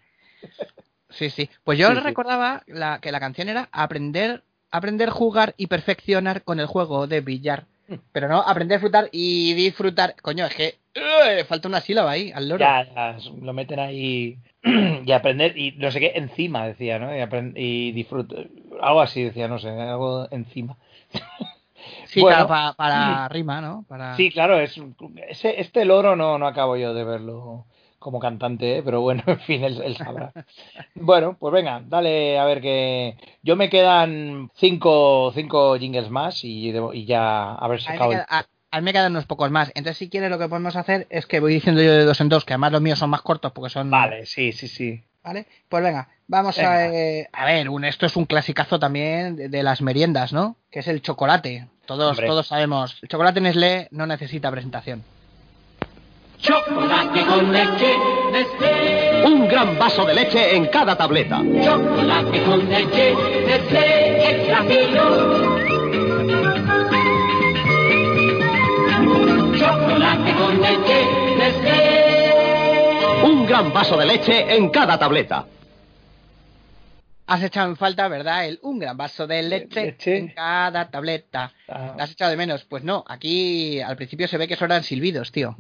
Sí, 1.10 1.30
sí. 1.30 1.50
Pues 1.64 1.80
yo 1.80 1.88
Sí, 1.88 1.94
recordaba 1.96 2.64
la, 2.68 3.00
que 3.00 3.14
la 3.14 3.22
canción 3.22 3.48
era 3.48 3.70
aprender, 3.72 4.44
aprender, 4.72 5.10
jugar 5.10 5.54
y 5.56 5.68
perfeccionar 5.68 6.44
con 6.44 6.60
el 6.60 6.66
juego 6.66 7.08
de 7.08 7.22
billar. 7.22 7.66
Pero 8.12 8.28
no 8.28 8.42
aprender, 8.42 8.78
disfrutar 8.80 9.10
y 9.14 9.54
disfrutar. 9.54 10.16
Coño, 10.22 10.46
es 10.48 10.56
que 10.56 10.80
¡eh! 10.96 11.46
falta 11.48 11.68
una 11.70 11.80
sílaba 11.80 12.12
ahí, 12.12 12.32
al 12.34 12.50
loro. 12.50 12.60
Ya, 12.60 12.84
ya, 12.84 13.18
lo 13.42 13.54
meten 13.54 13.80
ahí 13.80 14.38
y 15.06 15.12
aprender, 15.14 15.58
y 15.58 15.74
no 15.74 15.92
sé 15.92 16.00
qué, 16.00 16.14
encima, 16.16 16.68
decía, 16.68 17.00
¿no? 17.00 17.16
Y, 17.16 17.22
y 17.56 17.92
disfrutar, 17.94 18.48
algo 18.82 19.02
así, 19.02 19.24
decía, 19.24 19.48
no 19.48 19.60
sé, 19.60 19.70
algo 19.70 20.28
encima. 20.32 20.78
Sí, 22.08 22.22
Bueno. 22.22 22.48
claro, 22.48 22.48
pa- 22.48 22.74
para 22.74 23.28
rima, 23.30 23.62
¿no? 23.62 23.86
Para... 23.88 24.16
Sí, 24.16 24.32
claro, 24.32 24.60
es 24.60 24.80
ese, 25.28 25.60
este 25.60 25.86
loro 25.86 26.16
no, 26.16 26.38
no 26.38 26.48
acabo 26.48 26.78
yo 26.78 26.94
de 26.94 27.04
verlo 27.04 27.66
como 28.00 28.20
cantante, 28.20 28.78
¿eh? 28.78 28.84
pero 28.84 29.02
bueno, 29.02 29.24
en 29.28 29.40
fin, 29.40 29.64
él, 29.64 29.82
él 29.84 29.96
sabrá. 29.98 30.32
bueno, 30.96 31.36
pues 31.40 31.54
venga, 31.54 31.82
dale 31.86 32.40
a 32.40 32.46
ver 32.46 32.62
que 32.62 33.18
yo 33.44 33.56
me 33.56 33.70
quedan 33.70 34.50
cinco, 34.56 35.32
cinco 35.36 35.78
jingles 35.78 36.10
más 36.10 36.44
y, 36.44 36.70
y 36.70 37.06
ya 37.06 37.54
A 37.54 37.68
me 37.68 37.78
el... 38.14 38.20
queda- 38.20 38.28
a- 38.30 38.46
a 38.72 38.82
mí 38.82 38.86
me 38.86 38.94
quedan 38.94 39.12
unos 39.14 39.26
pocos 39.26 39.52
más. 39.52 39.70
Entonces, 39.76 39.98
si 39.98 40.10
quieres, 40.10 40.30
lo 40.30 40.38
que 40.38 40.50
podemos 40.50 40.76
hacer 40.76 41.08
es 41.10 41.26
que 41.28 41.40
voy 41.40 41.54
diciendo 41.54 41.82
yo 41.82 41.92
de 41.92 42.04
dos 42.04 42.20
en 42.20 42.30
dos, 42.30 42.44
que 42.46 42.54
además 42.54 42.74
los 42.74 42.82
míos 42.82 43.00
son 43.00 43.10
más 43.10 43.22
cortos 43.22 43.52
porque 43.54 43.70
son. 43.70 43.90
Vale, 43.90 44.26
sí, 44.26 44.52
sí, 44.52 44.68
sí. 44.68 45.02
¿Vale? 45.26 45.48
Pues 45.68 45.84
venga, 45.84 46.08
vamos 46.28 46.56
Venga. 46.56 46.72
a. 46.76 46.86
eh, 46.94 47.28
a 47.34 47.46
ver, 47.46 47.68
un, 47.70 47.84
esto 47.84 48.06
es 48.06 48.16
un 48.16 48.26
clasicazo 48.26 48.78
también 48.80 49.36
de, 49.36 49.50
de 49.50 49.64
las 49.64 49.82
meriendas, 49.82 50.32
¿no? 50.32 50.56
Que 50.72 50.80
es 50.80 50.88
el 50.88 51.02
chocolate. 51.02 51.68
Todos, 51.88 52.12
Hombre. 52.12 52.28
todos 52.28 52.48
sabemos. 52.48 52.98
El 53.02 53.10
chocolate 53.10 53.42
Nestlé 53.42 53.88
no 53.92 54.06
necesita 54.06 54.52
presentación. 54.52 55.04
Chocolate 56.40 57.26
con 57.26 57.52
leche 57.52 57.96
Nestlé. 58.32 59.24
Un 59.26 59.48
gran 59.48 59.80
vaso 59.80 60.06
de 60.06 60.14
leche 60.14 60.56
en 60.56 60.68
cada 60.68 60.96
tableta. 60.96 61.38
Chocolate 61.64 62.44
con 62.44 62.70
leche 62.70 63.16
Nestlé 63.48 64.30
extra 64.32 64.64
fino. 64.64 65.56
Chocolate 69.58 70.34
con 70.36 70.62
leche 70.62 71.08
Nestlé. 71.38 71.85
Un 73.46 73.50
gran 73.52 73.72
vaso 73.72 73.96
de 73.96 74.08
leche 74.08 74.56
en 74.56 74.70
cada 74.70 74.98
tableta. 74.98 75.46
Has 77.28 77.44
echado 77.44 77.70
en 77.70 77.76
falta, 77.76 78.08
¿verdad? 78.08 78.48
El 78.48 78.58
un 78.64 78.80
gran 78.80 78.98
vaso 78.98 79.28
de 79.28 79.44
leche, 79.44 79.84
leche. 79.86 80.18
en 80.18 80.28
cada 80.30 80.90
tableta. 80.90 81.52
Ah. 81.70 81.94
¿La 81.96 82.06
has 82.06 82.12
echado 82.12 82.32
de 82.32 82.38
menos? 82.38 82.64
Pues 82.66 82.84
no, 82.84 83.06
aquí 83.08 83.80
al 83.82 83.96
principio 83.98 84.28
se 84.28 84.40
ve 84.40 84.48
que 84.48 84.56
eso 84.56 84.66
eran 84.66 84.82
silbidos, 84.84 85.32
tío. 85.32 85.58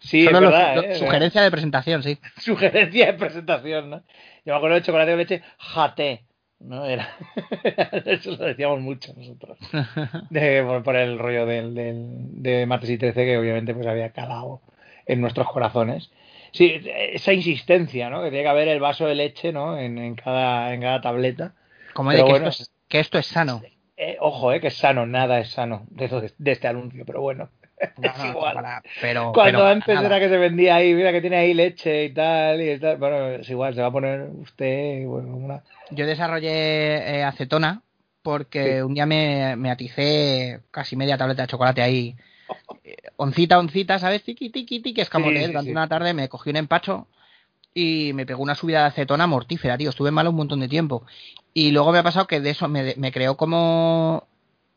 Sí, 0.00 0.22
es 0.24 0.32
Solo 0.32 0.50
verdad, 0.50 0.74
los- 0.74 0.84
¿eh? 0.86 0.94
sugerencia 0.96 1.40
de 1.42 1.50
presentación, 1.52 2.02
sí. 2.02 2.18
Sugerencia 2.38 3.06
de 3.06 3.12
presentación, 3.12 3.90
¿no? 3.90 3.98
Yo 4.44 4.52
me 4.52 4.56
acuerdo 4.56 4.74
de 4.74 4.82
chocolate 4.82 5.12
de 5.12 5.16
leche, 5.16 5.42
jate, 5.56 6.24
¿no? 6.58 6.84
Era... 6.84 7.16
Eso 8.06 8.32
lo 8.32 8.44
decíamos 8.44 8.80
mucho 8.80 9.14
nosotros. 9.16 9.56
De- 10.30 10.64
por, 10.64 10.82
por 10.82 10.96
el 10.96 11.16
rollo 11.16 11.46
del, 11.46 11.76
del- 11.76 12.42
de 12.42 12.66
martes 12.66 12.90
y 12.90 12.98
13 12.98 13.24
que 13.24 13.38
obviamente 13.38 13.72
pues 13.72 13.86
había 13.86 14.10
calado 14.10 14.62
en 15.06 15.20
nuestros 15.20 15.48
corazones. 15.48 16.10
Sí, 16.52 16.80
esa 16.84 17.32
insistencia, 17.32 18.10
¿no? 18.10 18.22
Que 18.22 18.30
tiene 18.30 18.44
que 18.44 18.48
haber 18.48 18.68
el 18.68 18.80
vaso 18.80 19.06
de 19.06 19.14
leche, 19.14 19.52
¿no? 19.52 19.78
En, 19.78 19.98
en 19.98 20.14
cada, 20.14 20.72
en 20.74 20.80
cada 20.80 21.00
tableta. 21.00 21.54
Como 21.94 22.10
de 22.10 22.18
que, 22.18 22.22
bueno, 22.24 22.48
esto 22.48 22.62
es, 22.64 22.70
que 22.88 23.00
esto 23.00 23.18
es 23.18 23.26
sano. 23.26 23.62
eh, 23.96 24.16
ojo, 24.20 24.52
eh, 24.52 24.60
que 24.60 24.68
es 24.68 24.76
sano, 24.76 25.06
nada 25.06 25.38
es 25.40 25.50
sano 25.50 25.86
de, 25.90 26.06
eso- 26.06 26.22
de 26.38 26.52
este 26.52 26.68
anuncio, 26.68 27.04
pero 27.04 27.20
bueno. 27.20 27.50
No, 27.98 28.08
es 28.10 28.18
no, 28.18 28.26
igual. 28.26 28.54
para- 28.54 28.82
pero, 29.00 29.32
Cuando 29.32 29.64
antes 29.66 30.00
era 30.00 30.18
que 30.18 30.28
se 30.28 30.36
vendía 30.38 30.76
ahí, 30.76 30.94
mira 30.94 31.12
que 31.12 31.20
tiene 31.20 31.36
ahí 31.36 31.54
leche 31.54 32.04
y 32.04 32.10
tal, 32.14 32.60
y 32.60 32.78
tal. 32.78 32.96
Bueno, 32.98 33.28
es 33.28 33.48
igual, 33.50 33.74
se 33.74 33.80
va 33.80 33.88
a 33.88 33.92
poner 33.92 34.22
usted, 34.22 35.06
bueno, 35.06 35.36
una... 35.36 35.62
Yo 35.90 36.06
desarrollé 36.06 37.18
eh, 37.18 37.24
acetona 37.24 37.82
porque 38.22 38.76
Sí. 38.76 38.82
un 38.82 38.94
día 38.94 39.06
me, 39.06 39.56
me 39.56 39.70
aticé 39.70 40.60
casi 40.70 40.94
media 40.96 41.16
tableta 41.18 41.42
de 41.42 41.48
chocolate 41.48 41.82
ahí. 41.82 42.16
Eh, 42.84 42.96
Oncita, 43.16 43.58
oncita, 43.58 43.98
¿sabes? 43.98 44.22
Tiqui, 44.24 44.50
tiqui, 44.50 44.80
tiqui, 44.80 45.00
escamote. 45.00 45.40
Sí, 45.40 45.46
Durante 45.46 45.70
sí. 45.70 45.72
una 45.72 45.88
tarde 45.88 46.14
me 46.14 46.28
cogí 46.28 46.50
un 46.50 46.56
empacho 46.56 47.08
y 47.74 48.12
me 48.14 48.26
pegó 48.26 48.42
una 48.42 48.54
subida 48.54 48.80
de 48.82 48.86
acetona 48.88 49.26
mortífera, 49.26 49.78
tío. 49.78 49.90
Estuve 49.90 50.10
malo 50.10 50.30
un 50.30 50.36
montón 50.36 50.60
de 50.60 50.68
tiempo. 50.68 51.06
Y 51.54 51.70
luego 51.72 51.92
me 51.92 51.98
ha 51.98 52.02
pasado 52.02 52.26
que 52.26 52.40
de 52.40 52.50
eso 52.50 52.68
me, 52.68 52.94
me 52.96 53.12
creó 53.12 53.36
como 53.36 54.28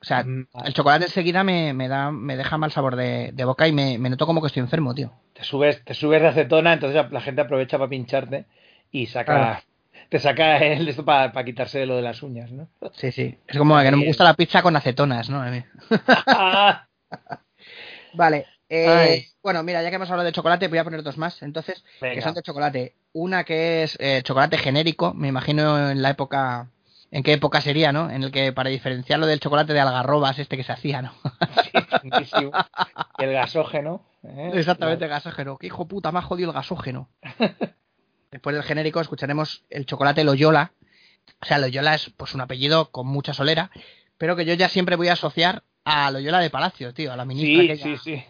O 0.01 0.05
sea, 0.05 0.29
el 0.65 0.73
chocolate 0.73 1.05
enseguida 1.05 1.43
me, 1.43 1.73
me 1.73 1.87
da, 1.87 2.11
me 2.11 2.35
deja 2.37 2.57
mal 2.57 2.71
sabor 2.71 2.95
de, 2.97 3.31
de 3.33 3.45
boca 3.45 3.67
y 3.67 3.71
me, 3.73 3.97
me 3.97 4.09
noto 4.09 4.25
como 4.25 4.41
que 4.41 4.47
estoy 4.47 4.61
enfermo, 4.61 4.93
tío. 4.93 5.13
Te 5.33 5.43
subes, 5.43 5.83
te 5.83 5.93
subes 5.93 6.21
de 6.21 6.27
acetona, 6.27 6.73
entonces 6.73 7.11
la 7.11 7.21
gente 7.21 7.41
aprovecha 7.41 7.77
para 7.77 7.89
pincharte 7.89 8.45
y 8.91 9.07
saca, 9.07 9.63
te 10.09 10.19
saca 10.19 10.57
el 10.57 10.87
esto 10.87 11.05
para 11.05 11.45
quitarse 11.45 11.85
lo 11.85 11.95
de 11.95 12.01
las 12.03 12.21
uñas, 12.21 12.51
¿no? 12.51 12.67
Sí, 12.91 13.11
sí. 13.11 13.37
Es 13.47 13.57
como 13.57 13.79
que 13.79 13.91
no 13.91 13.97
me 13.97 14.05
gusta 14.05 14.23
la 14.23 14.35
pizza 14.35 14.61
con 14.61 14.75
acetonas, 14.75 15.29
¿no? 15.29 15.43
Vale. 18.13 18.45
eh, 18.69 19.27
bueno, 19.41 19.61
mira, 19.63 19.83
ya 19.83 19.89
que 19.89 19.95
hemos 19.97 20.09
hablado 20.09 20.25
de 20.25 20.31
chocolate, 20.31 20.67
voy 20.67 20.77
a 20.77 20.83
poner 20.83 21.03
dos 21.03 21.17
más. 21.17 21.41
Entonces, 21.41 21.83
que 21.99 22.21
son 22.21 22.33
de 22.33 22.41
chocolate. 22.41 22.95
Una 23.11 23.43
que 23.43 23.83
es 23.83 23.97
eh, 23.99 24.21
chocolate 24.23 24.57
genérico, 24.57 25.13
me 25.13 25.27
imagino 25.27 25.91
en 25.91 26.01
la 26.01 26.09
época. 26.09 26.69
¿En 27.11 27.21
qué 27.21 27.33
época 27.33 27.61
sería, 27.61 27.91
no? 27.91 28.09
En 28.09 28.23
el 28.23 28.31
que 28.31 28.53
para 28.53 28.71
diferenciarlo 28.71 29.27
del 29.27 29.39
chocolate 29.39 29.73
de 29.73 29.79
algarrobas 29.79 30.39
este 30.39 30.57
que 30.57 30.63
se 30.63 30.71
hacía, 30.71 31.03
¿no? 31.03 31.13
Y 33.19 33.23
el 33.23 33.33
gasógeno. 33.33 34.03
¿eh? 34.23 34.51
Exactamente, 34.55 35.07
gasógeno. 35.07 35.57
Que 35.57 35.67
hijo 35.67 35.87
puta, 35.87 36.11
me 36.11 36.19
ha 36.19 36.23
jodido 36.23 36.49
el 36.49 36.55
gasógeno. 36.55 37.09
Después 38.31 38.55
del 38.55 38.63
genérico 38.63 38.99
escucharemos 38.99 39.63
el 39.69 39.85
chocolate 39.85 40.23
Loyola. 40.23 40.73
O 41.39 41.45
sea, 41.45 41.59
Loyola 41.59 41.93
es 41.93 42.09
pues 42.17 42.33
un 42.33 42.41
apellido 42.41 42.89
con 42.89 43.05
mucha 43.05 43.33
solera, 43.33 43.69
pero 44.17 44.35
que 44.35 44.45
yo 44.45 44.55
ya 44.55 44.67
siempre 44.67 44.95
voy 44.95 45.09
a 45.09 45.13
asociar 45.13 45.63
a 45.85 46.11
Loyola 46.11 46.39
de 46.39 46.49
Palacio, 46.49 46.93
tío, 46.93 47.11
a 47.11 47.17
la 47.17 47.25
ministra 47.25 47.61
Sí, 47.61 47.71
aquella. 47.71 47.97
sí, 47.97 47.97
sí. 48.03 48.23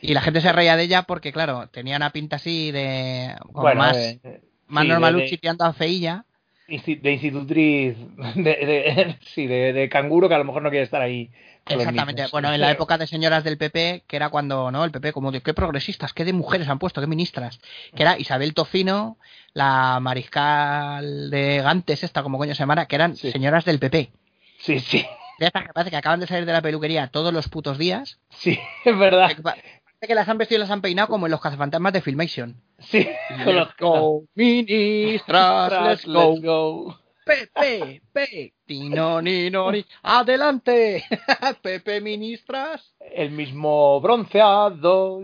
Y 0.00 0.14
la 0.14 0.20
gente 0.20 0.40
se 0.40 0.52
reía 0.52 0.76
de 0.76 0.84
ella 0.84 1.02
porque, 1.02 1.32
claro, 1.32 1.68
tenía 1.68 1.96
una 1.96 2.10
pinta 2.10 2.36
así 2.36 2.70
de... 2.70 3.34
como 3.46 3.62
Bueno, 3.62 3.80
más, 3.82 3.96
eh, 3.96 4.20
más 4.68 4.84
sí, 4.84 4.88
normaluchi 4.88 5.38
tirando 5.38 5.64
a 5.64 5.72
feilla. 5.72 6.24
De 6.68 7.12
institutriz, 7.12 7.96
de, 8.34 8.42
de- 8.42 9.18
sí, 9.34 9.46
de, 9.46 9.72
de 9.72 9.88
canguro 9.88 10.28
que 10.28 10.34
a 10.34 10.38
lo 10.38 10.44
mejor 10.44 10.62
no 10.62 10.70
quiere 10.70 10.84
estar 10.84 11.00
ahí. 11.00 11.30
Exactamente. 11.66 12.26
Bueno, 12.30 12.52
en 12.52 12.60
la 12.60 12.70
época 12.70 12.96
de 12.96 13.06
señoras 13.06 13.44
del 13.44 13.58
PP, 13.58 14.04
que 14.06 14.16
era 14.16 14.28
cuando, 14.30 14.70
¿no? 14.70 14.84
El 14.84 14.90
PP, 14.90 15.12
como 15.12 15.32
de 15.32 15.42
qué 15.42 15.52
progresistas, 15.52 16.12
qué 16.14 16.24
de 16.24 16.32
mujeres 16.32 16.68
han 16.68 16.78
puesto, 16.78 17.00
qué 17.00 17.06
ministras. 17.06 17.60
Que 17.94 18.02
era 18.02 18.18
Isabel 18.18 18.54
Tofino, 18.54 19.18
la 19.52 19.98
mariscal 20.00 21.30
de 21.30 21.60
Gantes, 21.62 22.04
esta, 22.04 22.22
como 22.22 22.38
coño 22.38 22.54
se 22.54 22.60
llamara, 22.60 22.86
que 22.86 22.96
eran 22.96 23.16
señoras 23.16 23.64
del 23.64 23.78
PP. 23.78 24.10
Sí, 24.58 24.80
sí. 24.80 25.04
De 25.38 25.46
estas 25.46 25.64
que 25.64 25.72
parece 25.72 25.90
que 25.90 25.96
acaban 25.96 26.20
de 26.20 26.26
salir 26.26 26.44
de 26.46 26.52
la 26.52 26.62
peluquería 26.62 27.08
todos 27.08 27.32
los 27.32 27.48
putos 27.48 27.78
días. 27.78 28.18
Sí, 28.30 28.58
es 28.84 28.98
verdad. 28.98 29.30
Parece 29.42 29.62
que 30.06 30.14
las 30.14 30.28
han 30.28 30.38
vestido 30.38 30.58
y 30.58 30.62
las 30.62 30.70
han 30.70 30.80
peinado 30.82 31.08
como 31.08 31.26
en 31.26 31.32
los 31.32 31.40
cazafantasmas 31.40 31.92
de 31.92 32.00
Filmation. 32.00 32.60
Sí, 32.78 33.08
con 33.44 33.54
los- 33.56 33.66
Let's 33.68 33.76
go, 33.78 34.24
ministras, 34.34 35.72
let's 35.82 36.06
go. 36.06 36.32
Let's 36.34 36.42
go. 36.44 36.98
Pepe, 37.24 38.00
Pepe, 38.10 38.54
Tino, 38.64 39.20
Nino, 39.20 39.70
ni. 39.70 39.84
adelante, 40.02 41.04
Pepe, 41.62 42.00
ministras. 42.00 42.94
El 43.00 43.32
mismo 43.32 44.00
bronceado. 44.00 45.20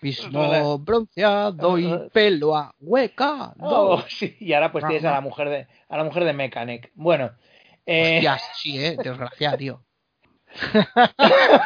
Mismo 0.00 0.78
bronceado 0.78 1.78
y 1.78 1.92
pelo 2.12 2.54
a 2.56 2.72
hueca. 2.78 3.52
Oh, 3.58 4.02
sí, 4.08 4.36
y 4.40 4.52
ahora 4.52 4.70
pues 4.70 4.84
tienes 4.86 5.04
a 5.04 5.10
la 5.12 5.20
mujer 5.20 5.48
de 5.48 5.66
a 5.88 5.96
la 5.96 6.04
mujer 6.04 6.24
de 6.24 6.32
Mechanic. 6.32 6.90
Bueno, 6.94 7.32
eh, 7.92 8.14
Hostias, 8.16 8.42
sí, 8.54 8.78
eh, 8.84 8.96
desgraciada, 9.02 9.56
tío. 9.56 9.84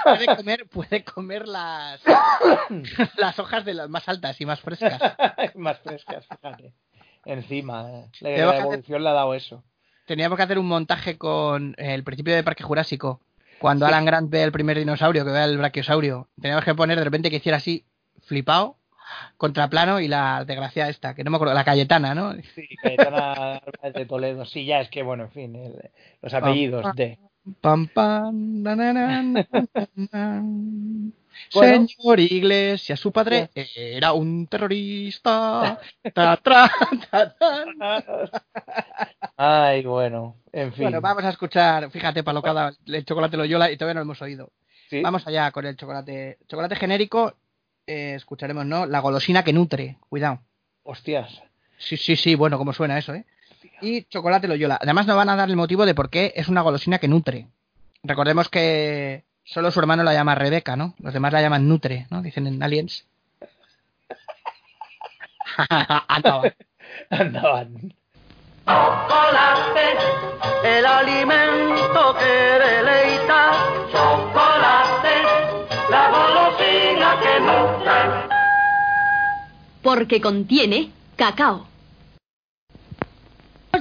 puede 0.05 0.37
comer, 0.37 0.69
puede 0.69 1.05
comer 1.05 1.49
las, 1.49 2.01
las 3.17 3.39
hojas 3.39 3.65
de 3.65 3.75
las 3.75 3.89
más 3.89 4.09
altas 4.09 4.41
y 4.41 4.47
más 4.47 4.61
frescas. 4.61 5.01
más 5.55 5.79
frescas, 5.81 6.27
fíjate. 6.27 6.75
Encima, 7.25 7.89
eh, 7.91 8.11
la, 8.21 8.31
la 8.31 8.51
hacer- 8.51 8.61
evolución 8.63 9.03
le 9.03 9.09
ha 9.09 9.13
dado 9.13 9.35
eso. 9.35 9.65
Teníamos 10.07 10.37
que 10.37 10.43
hacer 10.43 10.59
un 10.59 10.67
montaje 10.69 11.17
con 11.17 11.75
el 11.79 12.05
principio 12.05 12.35
de 12.35 12.43
Parque 12.43 12.63
Jurásico. 12.63 13.21
Cuando 13.59 13.87
Sí. 13.87 13.93
Alan 13.93 14.05
Grant 14.05 14.31
ve 14.31 14.43
el 14.43 14.53
primer 14.53 14.77
dinosaurio, 14.79 15.25
que 15.25 15.31
ve 15.31 15.43
el 15.45 15.57
brachiosaurio, 15.57 16.29
teníamos 16.41 16.65
que 16.65 16.75
poner 16.75 16.99
de 16.99 17.05
repente 17.05 17.31
que 17.31 17.37
hiciera 17.37 17.57
así, 17.57 17.87
flipado, 18.23 18.77
contraplano 19.37 20.01
y 20.01 20.09
la 20.09 20.45
desgracia 20.45 20.89
esta, 20.89 21.15
que 21.15 21.25
no 21.25 21.31
me 21.31 21.37
acuerdo, 21.37 21.55
la 21.55 21.65
Cayetana, 21.65 22.15
¿no? 22.15 22.35
Sí, 22.55 22.67
Cayetana 22.83 23.61
de 23.95 24.07
Toledo. 24.07 24.45
Sí, 24.45 24.65
ya 24.65 24.81
es 24.81 24.89
que, 24.89 25.03
bueno, 25.03 25.25
en 25.25 25.31
fin, 25.31 25.57
el- 25.57 25.91
los 26.23 26.35
apellidos 26.35 26.95
de. 26.97 27.19
Pam, 27.61 27.89
pam, 27.89 28.63
na, 28.63 28.75
na, 28.75 28.93
na, 28.93 29.23
na, 29.23 29.47
na, 29.53 29.89
na. 30.13 30.43
Bueno. 31.53 31.89
Señor 31.89 32.21
Iglesias, 32.21 33.01
su 33.01 33.11
padre 33.11 33.51
era 33.75 34.13
un 34.13 34.47
terrorista. 34.47 35.81
Ta, 36.15 36.37
tra, 36.37 36.71
ta. 37.11 37.35
Ay, 39.37 39.85
bueno, 39.85 40.37
en 40.53 40.73
fin. 40.73 40.85
Bueno, 40.85 41.01
vamos 41.01 41.25
a 41.25 41.31
escuchar, 41.31 41.91
fíjate, 41.91 42.23
palocada, 42.23 42.73
el 42.87 43.05
chocolate 43.05 43.37
Loyola 43.37 43.71
y 43.71 43.77
todavía 43.77 43.95
no 43.95 44.01
lo 44.01 44.05
hemos 44.05 44.23
oído. 44.23 44.51
Sí. 44.89 45.03
Vamos 45.03 45.27
allá 45.27 45.51
con 45.51 45.67
el 45.67 45.77
chocolate. 45.77 46.39
Chocolate 46.47 46.77
genérico, 46.77 47.35
eh, 47.87 48.15
escucharemos, 48.15 48.67
¿no? 48.67 48.87
La 48.87 49.01
golosina 49.01 49.43
que 49.43 49.53
nutre, 49.53 49.97
cuidado. 50.09 50.41
Hostias. 50.83 51.43
Sí, 51.79 51.97
sí, 51.97 52.17
sí, 52.17 52.35
bueno, 52.35 52.59
cómo 52.59 52.73
suena 52.73 52.99
eso, 52.99 53.15
¿eh? 53.15 53.25
Y 53.81 54.05
chocolate 54.05 54.49
Loyola. 54.49 54.79
Además 54.81 55.07
nos 55.07 55.17
van 55.17 55.29
a 55.29 55.37
dar 55.37 55.49
el 55.49 55.57
motivo 55.57 55.85
de 55.85 55.95
por 55.95 56.11
qué 56.11 56.33
es 56.37 56.49
una 56.49 56.63
golosina 56.63 56.99
que 56.99 57.09
nutre. 57.09 57.49
Recordemos 58.03 58.49
que 58.49 59.25
solo 59.45 59.71
su 59.71 59.81
hermano 59.81 60.03
la 60.03 60.15
llama 60.15 60.35
Rebeca, 60.35 60.77
¿no? 60.77 60.95
Los 60.99 61.13
demás 61.13 61.33
la 61.33 61.41
llaman 61.41 61.69
Nutre, 61.69 62.07
¿no? 62.11 62.23
Dicen 62.23 62.47
en 62.47 62.63
Aliens. 62.63 63.07
Andaba. 66.09 66.43
Andaban. 67.11 67.95
Chocolate, 68.67 69.97
el 70.65 70.87
alimento 70.87 72.17
que 72.19 72.25
deleita. 72.25 73.53
Chocolate, 73.93 74.54
Porque 79.85 80.21
contiene 80.21 80.91
cacao. 81.17 81.67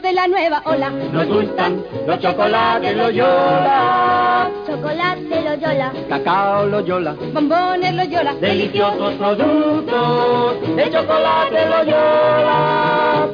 de 0.02 0.12
la 0.12 0.28
nueva 0.28 0.62
ola. 0.66 0.90
Nos 0.90 1.28
gustan 1.28 1.82
los 2.06 2.20
chocolates 2.20 2.94
Loyola. 2.98 4.52
Chocolate 4.68 5.42
Loyola, 5.42 5.94
Cacao 6.10 6.66
Loyola. 6.66 7.14
bombones 7.14 7.94
Loyola. 7.96 8.34
Deliciosos 8.34 9.14
productos 9.14 10.76
de 10.76 10.92
chocolate 10.92 11.66
Loyola. 11.70 13.30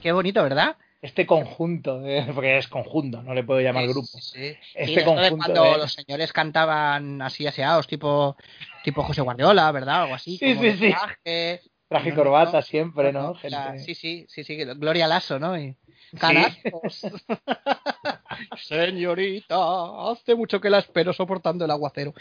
Qué 0.00 0.12
bonito, 0.12 0.42
¿verdad? 0.42 0.76
Este 1.02 1.26
conjunto, 1.26 2.00
eh, 2.06 2.26
porque 2.34 2.56
es 2.56 2.68
conjunto, 2.68 3.22
no 3.22 3.34
le 3.34 3.44
puedo 3.44 3.60
llamar 3.60 3.86
grupo. 3.86 4.06
Sí. 4.18 4.56
Este 4.74 4.92
Y 4.92 4.94
de 4.94 5.04
conjunto 5.04 5.36
cuando 5.52 5.64
de- 5.64 5.78
los 5.78 5.92
señores 5.92 6.32
cantaban 6.32 7.20
así 7.20 7.46
aseados, 7.46 7.86
tipo, 7.86 8.36
tipo 8.82 9.02
José 9.02 9.20
Guardiola, 9.20 9.70
¿verdad? 9.70 10.04
Algo 10.04 10.14
así. 10.14 10.38
Sí, 10.38 10.54
como 10.54 10.62
sí, 10.62 10.68
de 10.68 10.76
sí. 10.78 10.94
Traje. 11.88 12.10
No, 12.10 12.16
corbata 12.16 12.58
no. 12.58 12.62
siempre, 12.62 13.12
¿no? 13.12 13.34
Sí, 13.78 13.94
sí, 13.94 14.26
sí, 14.28 14.44
sí. 14.44 14.56
Gloria 14.56 15.06
Lasso, 15.06 15.38
¿no? 15.38 15.58
Y 15.58 15.76
canastos. 16.18 17.06
Señorita, 18.56 19.56
hace 20.10 20.34
mucho 20.34 20.60
que 20.60 20.70
la 20.70 20.78
espero 20.78 21.12
soportando 21.12 21.64
el 21.64 21.70
aguacero. 21.70 22.14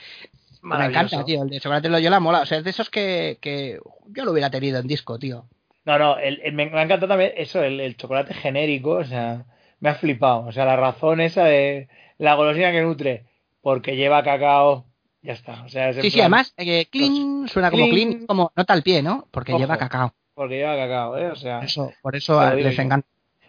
Me 0.61 0.85
encanta, 0.85 1.23
tío. 1.23 1.43
El 1.43 1.49
de 1.49 1.59
Chocolate 1.59 1.89
Loyola 1.89 2.19
mola. 2.19 2.41
O 2.41 2.45
sea, 2.45 2.57
es 2.57 2.63
de 2.63 2.69
esos 2.71 2.89
que, 2.89 3.37
que 3.41 3.79
yo 4.07 4.25
lo 4.25 4.31
hubiera 4.31 4.49
tenido 4.49 4.79
en 4.79 4.87
disco, 4.87 5.19
tío. 5.19 5.45
No, 5.85 5.99
no, 5.99 6.17
el- 6.17 6.41
el- 6.43 6.53
me, 6.53 6.63
encantado 6.63 7.07
también 7.07 7.33
eso, 7.37 7.61
el, 7.63 7.79
el 7.79 7.95
chocolate 7.95 8.33
genérico, 8.33 8.91
o 8.91 9.03
sea, 9.05 9.45
me 9.79 9.89
ha 9.89 9.95
flipado. 9.95 10.45
O 10.47 10.51
sea, 10.51 10.65
la 10.65 10.75
razón 10.75 11.21
esa 11.21 11.43
de 11.45 11.87
la 12.17 12.33
golosina 12.33 12.71
que 12.71 12.81
nutre, 12.81 13.25
porque 13.61 13.95
lleva 13.95 14.23
cacao, 14.23 14.85
ya 15.25 15.33
está. 15.33 15.63
O 15.63 15.69
sea, 15.69 15.91
Sí, 15.93 16.09
sí, 16.11 16.19
además, 16.21 16.53
eh, 16.57 16.85
clean, 16.89 17.47
suena 17.47 17.71
como 17.71 17.87
Clean. 17.89 18.25
como 18.25 18.51
nota 18.55 18.73
al 18.73 18.83
pie, 18.83 19.01
¿no? 19.01 19.27
Porque 19.31 19.51
Ojo. 19.53 19.59
lleva 19.59 19.77
cacao. 19.77 20.13
Porque 20.33 20.55
lleva 20.57 20.75
cacao, 20.75 21.17
¿eh? 21.17 21.27
O 21.31 21.35
sea, 21.35 21.59
Eso, 21.59 21.91
por 22.01 22.15
eso 22.15 22.53
les 22.55 22.77
encanta. 22.79 23.07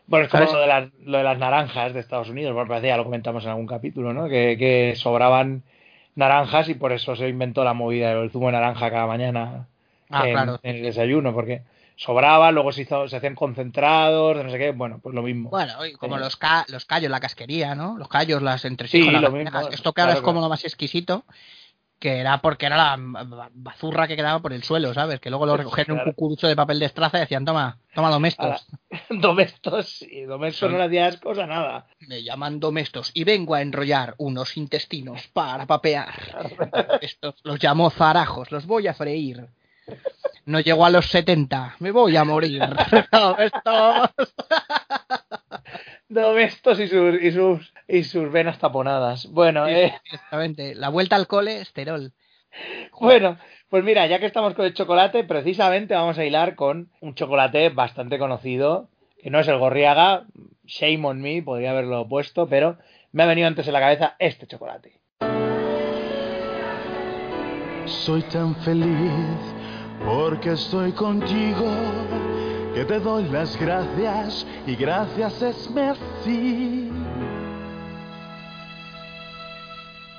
Bueno, 0.08 0.26
es 0.26 0.30
como 0.30 0.44
lo 0.44 0.60
de, 0.60 0.66
las, 0.68 0.88
lo 1.04 1.18
de 1.18 1.24
las 1.24 1.38
naranjas 1.38 1.92
de 1.92 1.98
Estados 2.00 2.28
Unidos, 2.28 2.54
por 2.54 2.68
parece 2.68 2.86
ya 2.88 2.96
lo 2.96 3.02
comentamos 3.04 3.42
en 3.44 3.50
algún 3.50 3.66
capítulo, 3.66 4.12
¿no? 4.12 4.28
Que, 4.28 4.56
que 4.56 4.94
sobraban 4.96 5.64
naranjas 6.14 6.68
y 6.68 6.74
por 6.74 6.92
eso 6.92 7.16
se 7.16 7.28
inventó 7.28 7.64
la 7.64 7.74
movida 7.74 8.14
del 8.14 8.30
zumo 8.30 8.46
de 8.46 8.52
naranja 8.52 8.88
cada 8.90 9.06
mañana 9.06 9.66
Ah, 10.08 10.24
en, 10.28 10.32
claro. 10.34 10.60
en 10.62 10.76
el 10.76 10.82
desayuno, 10.82 11.34
porque 11.34 11.62
sobraba, 11.96 12.52
luego 12.52 12.70
se, 12.70 12.82
hizo, 12.82 13.08
se 13.08 13.16
hacían 13.16 13.34
concentrados, 13.34 14.36
no 14.44 14.48
sé 14.50 14.58
qué, 14.58 14.70
bueno, 14.70 15.00
pues 15.02 15.12
lo 15.14 15.22
mismo. 15.22 15.50
Bueno, 15.50 15.72
como 15.98 16.14
Sí. 16.16 16.20
los, 16.22 16.36
ca 16.36 16.64
los 16.68 16.84
callos, 16.84 17.10
la 17.10 17.18
casquería, 17.18 17.74
¿no? 17.74 17.98
Los 17.98 18.06
callos, 18.08 18.40
las 18.42 18.64
entresijos, 18.64 19.06
Sí, 19.08 19.12
las 19.12 19.22
lo 19.22 19.32
gallegas. 19.32 19.52
mismo, 19.54 19.68
Esto 19.74 19.92
que 19.92 20.00
ahora 20.02 20.12
claro, 20.12 20.20
es 20.20 20.24
como 20.24 20.34
claro. 20.34 20.46
lo 20.46 20.50
más 20.50 20.64
exquisito, 20.64 21.24
que 21.98 22.18
era 22.18 22.42
porque 22.42 22.66
era 22.66 22.76
la 22.76 22.96
ba- 22.98 23.50
bazurra 23.54 24.06
que 24.06 24.16
quedaba 24.16 24.40
por 24.40 24.52
el 24.52 24.62
suelo, 24.62 24.92
¿sabes? 24.92 25.18
Que 25.20 25.30
luego 25.30 25.46
lo 25.46 25.56
recogían 25.56 25.86
en 25.90 25.92
un 25.94 26.04
cucurucho 26.12 26.46
de 26.46 26.54
papel 26.56 26.78
de 26.78 26.86
estraza 26.86 27.16
y 27.16 27.20
decían, 27.20 27.44
toma, 27.44 27.78
toma 27.94 28.10
domestos. 28.10 28.66
Domestos, 29.10 29.88
sí, 29.98 30.22
domestos 30.24 30.70
no 30.70 30.78
le 30.78 30.84
hacía 30.84 31.06
asco 31.06 31.30
a 31.32 31.46
nada. 31.46 31.86
Me 32.00 32.22
llaman 32.22 32.60
domestos 32.60 33.10
y 33.14 33.24
vengo 33.24 33.54
a 33.54 33.62
enrollar 33.62 34.14
unos 34.18 34.56
intestinos 34.56 35.26
para 35.32 35.66
papear. 35.66 36.08
Estos 37.00 37.36
los 37.44 37.62
llamo 37.62 37.88
zarajos, 37.90 38.52
los 38.52 38.66
voy 38.66 38.86
a 38.88 38.94
freír. 38.94 39.46
No 40.44 40.60
llego 40.60 40.84
a 40.84 40.90
los 40.90 41.06
70, 41.06 41.76
me 41.78 41.92
voy 41.92 42.16
a 42.16 42.24
morir. 42.24 42.60
Domestos. 43.12 44.34
Domestos 46.08 46.78
y 46.80 46.88
sus, 46.88 47.20
y 47.20 47.32
sus 47.32 47.72
y 47.88 48.04
sus 48.04 48.30
venas 48.30 48.58
taponadas. 48.58 49.26
Bueno, 49.26 49.66
eh, 49.66 49.94
Exactamente. 50.04 50.74
La 50.74 50.88
vuelta 50.88 51.16
al 51.16 51.26
cole, 51.26 51.60
esterol. 51.60 52.12
bueno, 53.00 53.38
pues 53.68 53.84
mira, 53.84 54.06
ya 54.06 54.18
que 54.18 54.26
estamos 54.26 54.54
con 54.54 54.64
el 54.64 54.74
chocolate, 54.74 55.24
precisamente 55.24 55.94
vamos 55.94 56.18
a 56.18 56.24
hilar 56.24 56.54
con 56.54 56.90
un 57.00 57.14
chocolate 57.14 57.70
bastante 57.70 58.18
conocido, 58.18 58.88
que 59.22 59.30
no 59.30 59.40
es 59.40 59.48
el 59.48 59.58
Gorriaga, 59.58 60.26
shame 60.64 61.06
on 61.06 61.20
me, 61.20 61.42
podría 61.42 61.70
haberlo 61.70 62.08
puesto, 62.08 62.48
pero 62.48 62.78
me 63.12 63.22
ha 63.22 63.26
venido 63.26 63.48
antes 63.48 63.66
en 63.66 63.72
la 63.72 63.80
cabeza 63.80 64.16
este 64.18 64.46
chocolate. 64.46 65.00
Soy 67.86 68.22
tan 68.22 68.54
feliz 68.56 69.38
porque 70.04 70.52
estoy 70.52 70.92
contigo 70.92 71.66
que 72.76 72.84
te 72.84 73.00
doy 73.00 73.24
las 73.30 73.58
gracias 73.58 74.46
y 74.66 74.76
gracias 74.76 75.40
es 75.40 75.70
merci. 75.70 76.92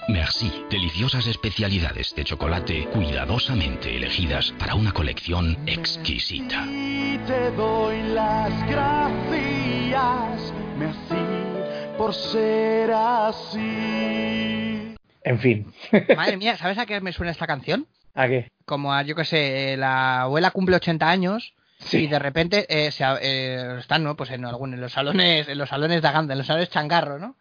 Merci, 0.08 0.52
deliciosas 0.72 1.28
especialidades 1.28 2.16
de 2.16 2.24
chocolate 2.24 2.88
cuidadosamente 2.88 3.96
elegidas 3.96 4.56
para 4.58 4.74
una 4.74 4.92
colección 4.92 5.56
exquisita. 5.68 6.66
Y 6.66 7.20
te 7.28 7.52
doy 7.52 8.02
las 8.02 8.68
gracias, 8.68 10.52
merci, 10.80 11.96
por 11.96 12.16
ser 12.16 12.92
así. 12.92 14.96
En 15.24 15.40
fin. 15.40 15.72
Madre 16.16 16.38
mía, 16.38 16.58
¿sabes 16.58 16.80
a 16.80 16.88
qué 16.88 17.02
me 17.02 17.14
suena 17.14 17.32
esta 17.32 17.46
canción? 17.46 17.86
¿A 18.16 18.28
qué? 18.28 18.50
Como 18.66 18.96
a, 18.96 19.04
yo 19.04 19.16
que 19.16 19.26
sé, 19.26 19.78
la 19.78 20.22
abuela 20.22 20.50
cumple 20.50 20.78
80 20.78 21.08
años 21.08 21.54
y 21.92 22.08
de 22.08 22.20
repente 22.20 22.66
eh, 22.70 22.92
se, 22.92 23.04
eh, 23.22 23.78
están, 23.80 24.04
¿no? 24.04 24.16
Pues 24.16 24.32
en 24.32 24.46
algún, 24.46 24.74
en 24.74 24.82
los 24.82 24.94
salones, 24.94 25.48
en 25.48 25.58
los 25.58 25.70
salones 25.70 26.02
de 26.02 26.08
Aganda, 26.08 26.34
en 26.34 26.40
los 26.40 26.48
salones 26.48 26.70
changarro, 26.70 27.20
¿no? 27.20 27.36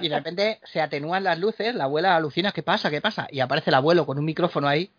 Y 0.00 0.08
de 0.08 0.16
repente 0.16 0.60
se 0.64 0.80
atenúan 0.80 1.24
las 1.24 1.38
luces, 1.38 1.74
la 1.74 1.84
abuela 1.84 2.16
alucina, 2.16 2.52
¿qué 2.52 2.62
pasa? 2.62 2.90
¿Qué 2.90 3.00
pasa? 3.00 3.26
Y 3.30 3.40
aparece 3.40 3.70
el 3.70 3.74
abuelo 3.74 4.04
con 4.06 4.18
un 4.18 4.24
micrófono 4.24 4.68
ahí 4.68 4.90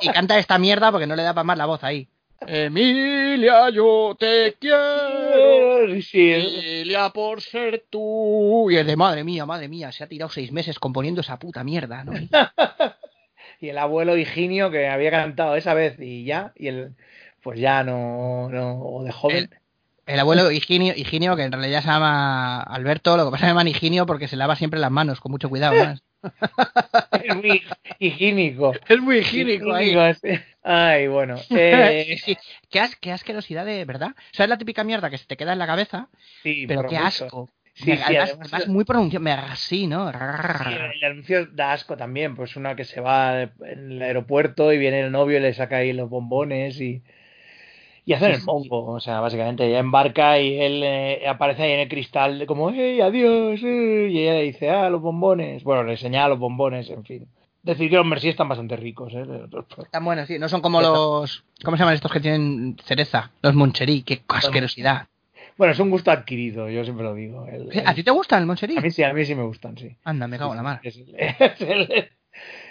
y 0.00 0.08
canta 0.08 0.38
esta 0.38 0.58
mierda 0.58 0.90
porque 0.90 1.06
no 1.06 1.16
le 1.16 1.22
da 1.22 1.34
para 1.34 1.44
más 1.44 1.58
la 1.58 1.66
voz 1.66 1.82
ahí. 1.82 2.08
Emilia, 2.46 3.70
yo 3.70 4.16
te 4.18 4.56
quiero. 4.58 5.86
Emilia, 5.88 7.10
por 7.10 7.40
ser 7.40 7.84
tú. 7.88 8.68
Y 8.70 8.76
es 8.76 8.86
de 8.86 8.96
madre 8.96 9.22
mía, 9.22 9.46
madre 9.46 9.68
mía, 9.68 9.92
se 9.92 10.04
ha 10.04 10.08
tirado 10.08 10.30
seis 10.30 10.50
meses 10.50 10.78
componiendo 10.78 11.20
esa 11.20 11.38
puta 11.38 11.62
mierda, 11.64 12.04
¿no? 12.04 12.12
Y 13.60 13.68
el 13.68 13.78
abuelo 13.78 14.16
Higinio 14.16 14.72
que 14.72 14.88
había 14.88 15.12
cantado 15.12 15.54
esa 15.54 15.72
vez 15.72 15.96
y 16.00 16.24
ya, 16.24 16.52
y 16.56 16.66
el 16.66 16.96
pues 17.42 17.58
ya 17.60 17.82
no, 17.84 18.48
no 18.50 18.80
o 18.82 19.04
de 19.04 19.12
joven. 19.12 19.50
El 20.04 20.18
abuelo 20.18 20.50
Higinio, 20.50 20.94
Higinio, 20.96 21.36
que 21.36 21.44
en 21.44 21.52
realidad 21.52 21.80
se 21.80 21.86
llama 21.88 22.60
Alberto, 22.60 23.16
lo 23.16 23.26
que 23.26 23.30
pasa 23.30 23.36
es 23.36 23.40
que 23.40 23.46
se 23.46 23.50
llama 23.58 23.68
Higinio 23.70 24.06
porque 24.06 24.26
se 24.28 24.36
lava 24.36 24.56
siempre 24.56 24.80
las 24.80 24.90
manos, 24.90 25.20
con 25.20 25.30
mucho 25.30 25.48
cuidado. 25.48 25.74
¿no? 25.84 25.94
Es 27.24 27.34
muy 27.36 27.62
higiénico. 27.98 28.72
Es 28.88 29.00
muy 29.00 29.18
higiénico 29.18 29.72
ahí. 29.72 29.96
Ay, 30.62 31.08
bueno. 31.08 31.36
eh, 31.50 32.16
Sí, 32.24 32.36
qué, 32.70 32.80
as- 32.80 32.96
qué 32.96 33.12
asquerosidad 33.12 33.64
de 33.64 33.84
verdad. 33.84 34.12
¿Sabes 34.32 34.50
la 34.50 34.58
típica 34.58 34.84
mierda 34.84 35.10
que 35.10 35.18
se 35.18 35.26
te 35.26 35.36
queda 35.36 35.52
en 35.52 35.58
la 35.58 35.66
cabeza? 35.66 36.08
sí, 36.42 36.66
Pero 36.66 36.82
qué 36.88 36.96
mucho. 36.96 37.06
asco. 37.06 37.50
Sí, 37.74 37.90
Me- 37.90 37.96
sí, 37.96 38.02
además, 38.04 38.28
además- 38.30 38.52
además 38.52 38.68
muy 38.68 38.84
pronunciado, 38.84 39.22
me 39.24 39.32
así, 39.32 39.86
¿no? 39.86 40.10
Sí, 40.12 40.18
el 40.94 41.04
anuncio 41.04 41.46
da 41.46 41.72
asco 41.72 41.96
también, 41.96 42.36
pues 42.36 42.54
una 42.56 42.76
que 42.76 42.84
se 42.84 43.00
va 43.00 43.42
en 43.42 43.52
el 43.92 44.02
aeropuerto 44.02 44.72
y 44.72 44.78
viene 44.78 45.00
el 45.00 45.10
novio 45.12 45.38
y 45.38 45.42
le 45.42 45.54
saca 45.54 45.76
ahí 45.78 45.92
los 45.92 46.10
bombones 46.10 46.80
y, 46.80 47.02
y 48.04 48.12
hacen 48.14 48.34
Sí, 48.34 48.40
el 48.40 48.44
mongo, 48.44 48.84
o 48.92 49.00
sea, 49.00 49.20
básicamente 49.20 49.66
ella 49.66 49.78
embarca 49.78 50.38
y 50.40 50.58
él 50.60 50.82
eh, 50.84 51.28
aparece 51.28 51.62
ahí 51.62 51.72
en 51.72 51.80
el 51.80 51.88
cristal 51.88 52.44
como, 52.46 52.70
hey, 52.70 53.00
adiós, 53.00 53.60
eh", 53.62 54.08
y 54.10 54.18
ella 54.18 54.34
le 54.34 54.42
dice, 54.42 54.70
ah, 54.70 54.90
los 54.90 55.00
bombones, 55.00 55.62
bueno, 55.64 55.84
le 55.84 55.96
señala 55.96 56.28
los 56.30 56.38
bombones, 56.38 56.90
en 56.90 57.04
fin. 57.04 57.26
Decir 57.62 57.88
que 57.90 57.96
los 57.96 58.06
Mercy 58.06 58.28
están 58.28 58.48
bastante 58.48 58.74
ricos, 58.74 59.12
¿eh? 59.14 59.24
Están 59.78 60.04
buenos, 60.04 60.26
sí. 60.26 60.36
No 60.38 60.48
son 60.48 60.60
como 60.60 60.80
los... 60.80 61.44
¿Cómo 61.64 61.76
se 61.76 61.82
llaman 61.82 61.94
estos 61.94 62.10
que 62.10 62.18
tienen 62.18 62.76
cereza? 62.84 63.30
Los 63.40 63.54
Moncherí. 63.54 64.02
Qué 64.02 64.20
asquerosidad. 64.26 65.06
Bueno, 65.56 65.72
es 65.72 65.78
un 65.78 65.90
gusto 65.90 66.10
adquirido, 66.10 66.68
yo 66.68 66.82
siempre 66.82 67.04
lo 67.04 67.14
digo. 67.14 67.46
El- 67.46 67.70
el- 67.70 67.86
¿A 67.86 67.94
ti 67.94 68.02
te 68.02 68.10
gustan 68.10 68.40
el 68.40 68.46
Moncherí? 68.46 68.76
a 68.76 68.80
mí 68.80 68.90
sí, 68.90 69.04
a 69.04 69.12
mí 69.12 69.24
sí 69.24 69.36
me 69.36 69.44
gustan, 69.44 69.76
sí. 69.78 69.96
Anda, 70.02 70.26
me 70.26 70.38
cago 70.38 70.50
en 70.52 70.56
la 70.56 70.62
mar. 70.64 70.80
Es 70.82 70.96
el, 70.96 71.14
es 71.92 72.08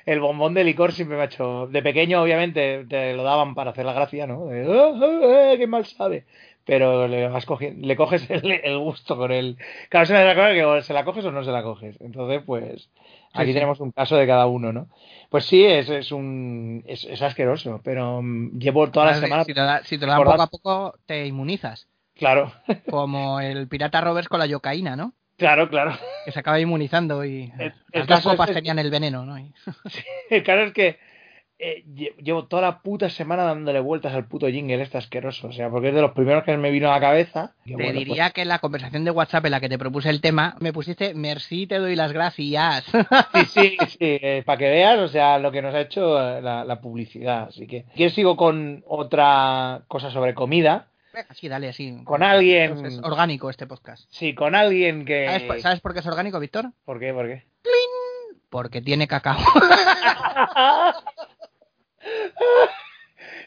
el- 0.05 0.19
bombón 0.19 0.53
de 0.53 0.63
licor 0.63 0.91
siempre 0.93 1.17
me 1.17 1.23
ha 1.23 1.25
hecho. 1.25 1.67
De 1.67 1.81
pequeño, 1.81 2.21
obviamente, 2.21 2.85
te 2.89 3.13
lo 3.13 3.23
daban 3.23 3.55
para 3.55 3.71
hacer 3.71 3.85
la 3.85 3.93
gracia, 3.93 4.27
¿no? 4.27 4.45
De, 4.47 4.65
"Ah, 4.65 4.91
ah, 4.95 5.51
ah, 5.53 5.57
¡Qué 5.57 5.67
mal 5.67 5.85
sabe! 5.85 6.25
Pero 6.63 7.07
le, 7.07 7.27
vas 7.27 7.47
cogi- 7.47 7.75
le 7.75 7.95
coges 7.95 8.29
el, 8.29 8.51
el 8.51 8.77
gusto 8.79 9.17
con 9.17 9.31
el. 9.31 9.57
Claro, 9.89 10.05
se 10.05 10.13
da 10.13 10.33
claro 10.35 10.77
que 10.77 10.83
se 10.83 10.93
la 10.93 11.03
coges 11.03 11.25
o 11.25 11.31
no 11.31 11.43
se 11.43 11.51
la 11.51 11.63
coges. 11.63 11.99
Entonces, 12.01 12.41
pues. 12.45 12.89
Aquí 13.33 13.47
sí. 13.47 13.53
tenemos 13.53 13.79
un 13.79 13.91
caso 13.91 14.17
de 14.17 14.27
cada 14.27 14.45
uno, 14.45 14.73
¿no? 14.73 14.87
Pues 15.29 15.45
sí, 15.45 15.63
es, 15.63 15.89
es 15.89 16.11
un. 16.11 16.83
Es, 16.85 17.03
es 17.05 17.21
asqueroso, 17.21 17.79
pero 17.83 18.21
mm, 18.21 18.59
llevo 18.59 18.91
toda 18.91 19.07
la 19.07 19.13
semana. 19.15 19.43
Si 19.45 19.53
te, 19.53 19.61
da- 19.61 19.83
si 19.83 19.97
te 19.97 20.05
lo 20.05 20.11
dan 20.11 20.23
poco 20.23 20.41
a 20.41 20.47
poco, 20.47 20.95
te 21.05 21.25
inmunizas. 21.25 21.87
Claro, 22.13 22.51
Como 22.89 23.39
el 23.39 23.67
pirata 23.67 24.01
Roberts 24.01 24.27
con 24.29 24.39
la 24.39 24.45
yocaína, 24.45 24.95
¿no? 24.95 25.13
Claro, 25.41 25.67
claro. 25.69 25.97
Que 26.25 26.31
se 26.31 26.39
acaba 26.39 26.59
inmunizando 26.59 27.25
y 27.25 27.51
El- 27.59 27.67
las 27.69 27.75
el 27.91 27.99
dos 28.01 28.07
caso 28.07 28.29
es- 28.31 28.35
copas 28.37 28.49
es- 28.51 28.55
el 28.77 28.89
veneno, 28.91 29.25
¿no? 29.25 29.37
Y- 29.37 29.51
El 30.29 30.43
caso 30.43 30.61
es 30.61 30.73
que 30.73 30.99
eh, 31.63 31.83
lle- 31.93 32.15
llevo 32.17 32.45
toda 32.47 32.63
la 32.63 32.79
puta 32.79 33.07
semana 33.09 33.43
dándole 33.43 33.79
vueltas 33.79 34.15
al 34.15 34.25
puto 34.27 34.47
jingle 34.47 34.81
este 34.81 34.97
asqueroso. 34.97 35.49
O 35.49 35.51
sea, 35.51 35.69
porque 35.69 35.89
es 35.89 35.93
de 35.93 36.01
los 36.01 36.13
primeros 36.13 36.43
que 36.43 36.57
me 36.57 36.71
vino 36.71 36.89
a 36.89 36.95
la 36.95 36.99
cabeza. 36.99 37.53
Te 37.63 37.73
bueno, 37.73 37.91
pues, 37.91 38.05
diría 38.05 38.31
que 38.31 38.41
en 38.41 38.47
la 38.47 38.57
conversación 38.57 39.03
de 39.05 39.11
WhatsApp 39.11 39.45
en 39.45 39.51
la 39.51 39.59
que 39.59 39.69
te 39.69 39.77
propuse 39.77 40.09
el 40.09 40.21
tema, 40.21 40.55
me 40.59 40.73
pusiste 40.73 41.13
merci, 41.13 41.67
te 41.67 41.77
doy 41.77 41.95
las 41.95 42.13
gracias. 42.13 42.85
Sí, 42.85 43.45
sí, 43.45 43.77
sí, 43.99 44.19
para 44.43 44.57
que 44.57 44.69
veas, 44.69 44.97
o 45.01 45.07
sea, 45.07 45.37
lo 45.37 45.51
que 45.51 45.61
nos 45.61 45.75
ha 45.75 45.81
hecho 45.81 46.19
eh, 46.19 46.41
la, 46.41 46.63
la 46.65 46.81
publicidad. 46.81 47.49
Así 47.49 47.67
que, 47.67 47.85
¿quieres 47.95 48.15
sigo 48.15 48.35
con 48.37 48.83
otra 48.87 49.83
cosa 49.87 50.09
sobre 50.09 50.33
comida? 50.33 50.87
Venga, 51.13 51.33
sí, 51.33 51.47
dale, 51.49 51.69
así. 51.69 52.03
Con 52.05 52.23
alguien- 52.23 52.85
Es 52.85 52.99
orgánico 53.03 53.49
este 53.49 53.67
podcast. 53.67 54.05
Sí, 54.09 54.33
con 54.33 54.55
alguien 54.55 55.05
que... 55.05 55.25
¿Sabes, 55.25 55.43
por- 55.43 55.61
sabes 55.61 55.79
por 55.81 55.93
qué 55.93 55.99
es 55.99 56.05
orgánico, 56.07 56.39
Víctor? 56.39 56.71
¿Por 56.85 56.99
qué? 56.99 57.13
¿Por 57.13 57.27
qué? 57.27 57.45
Porque 58.49 58.81
tiene 58.81 59.07
cacao. 59.07 59.37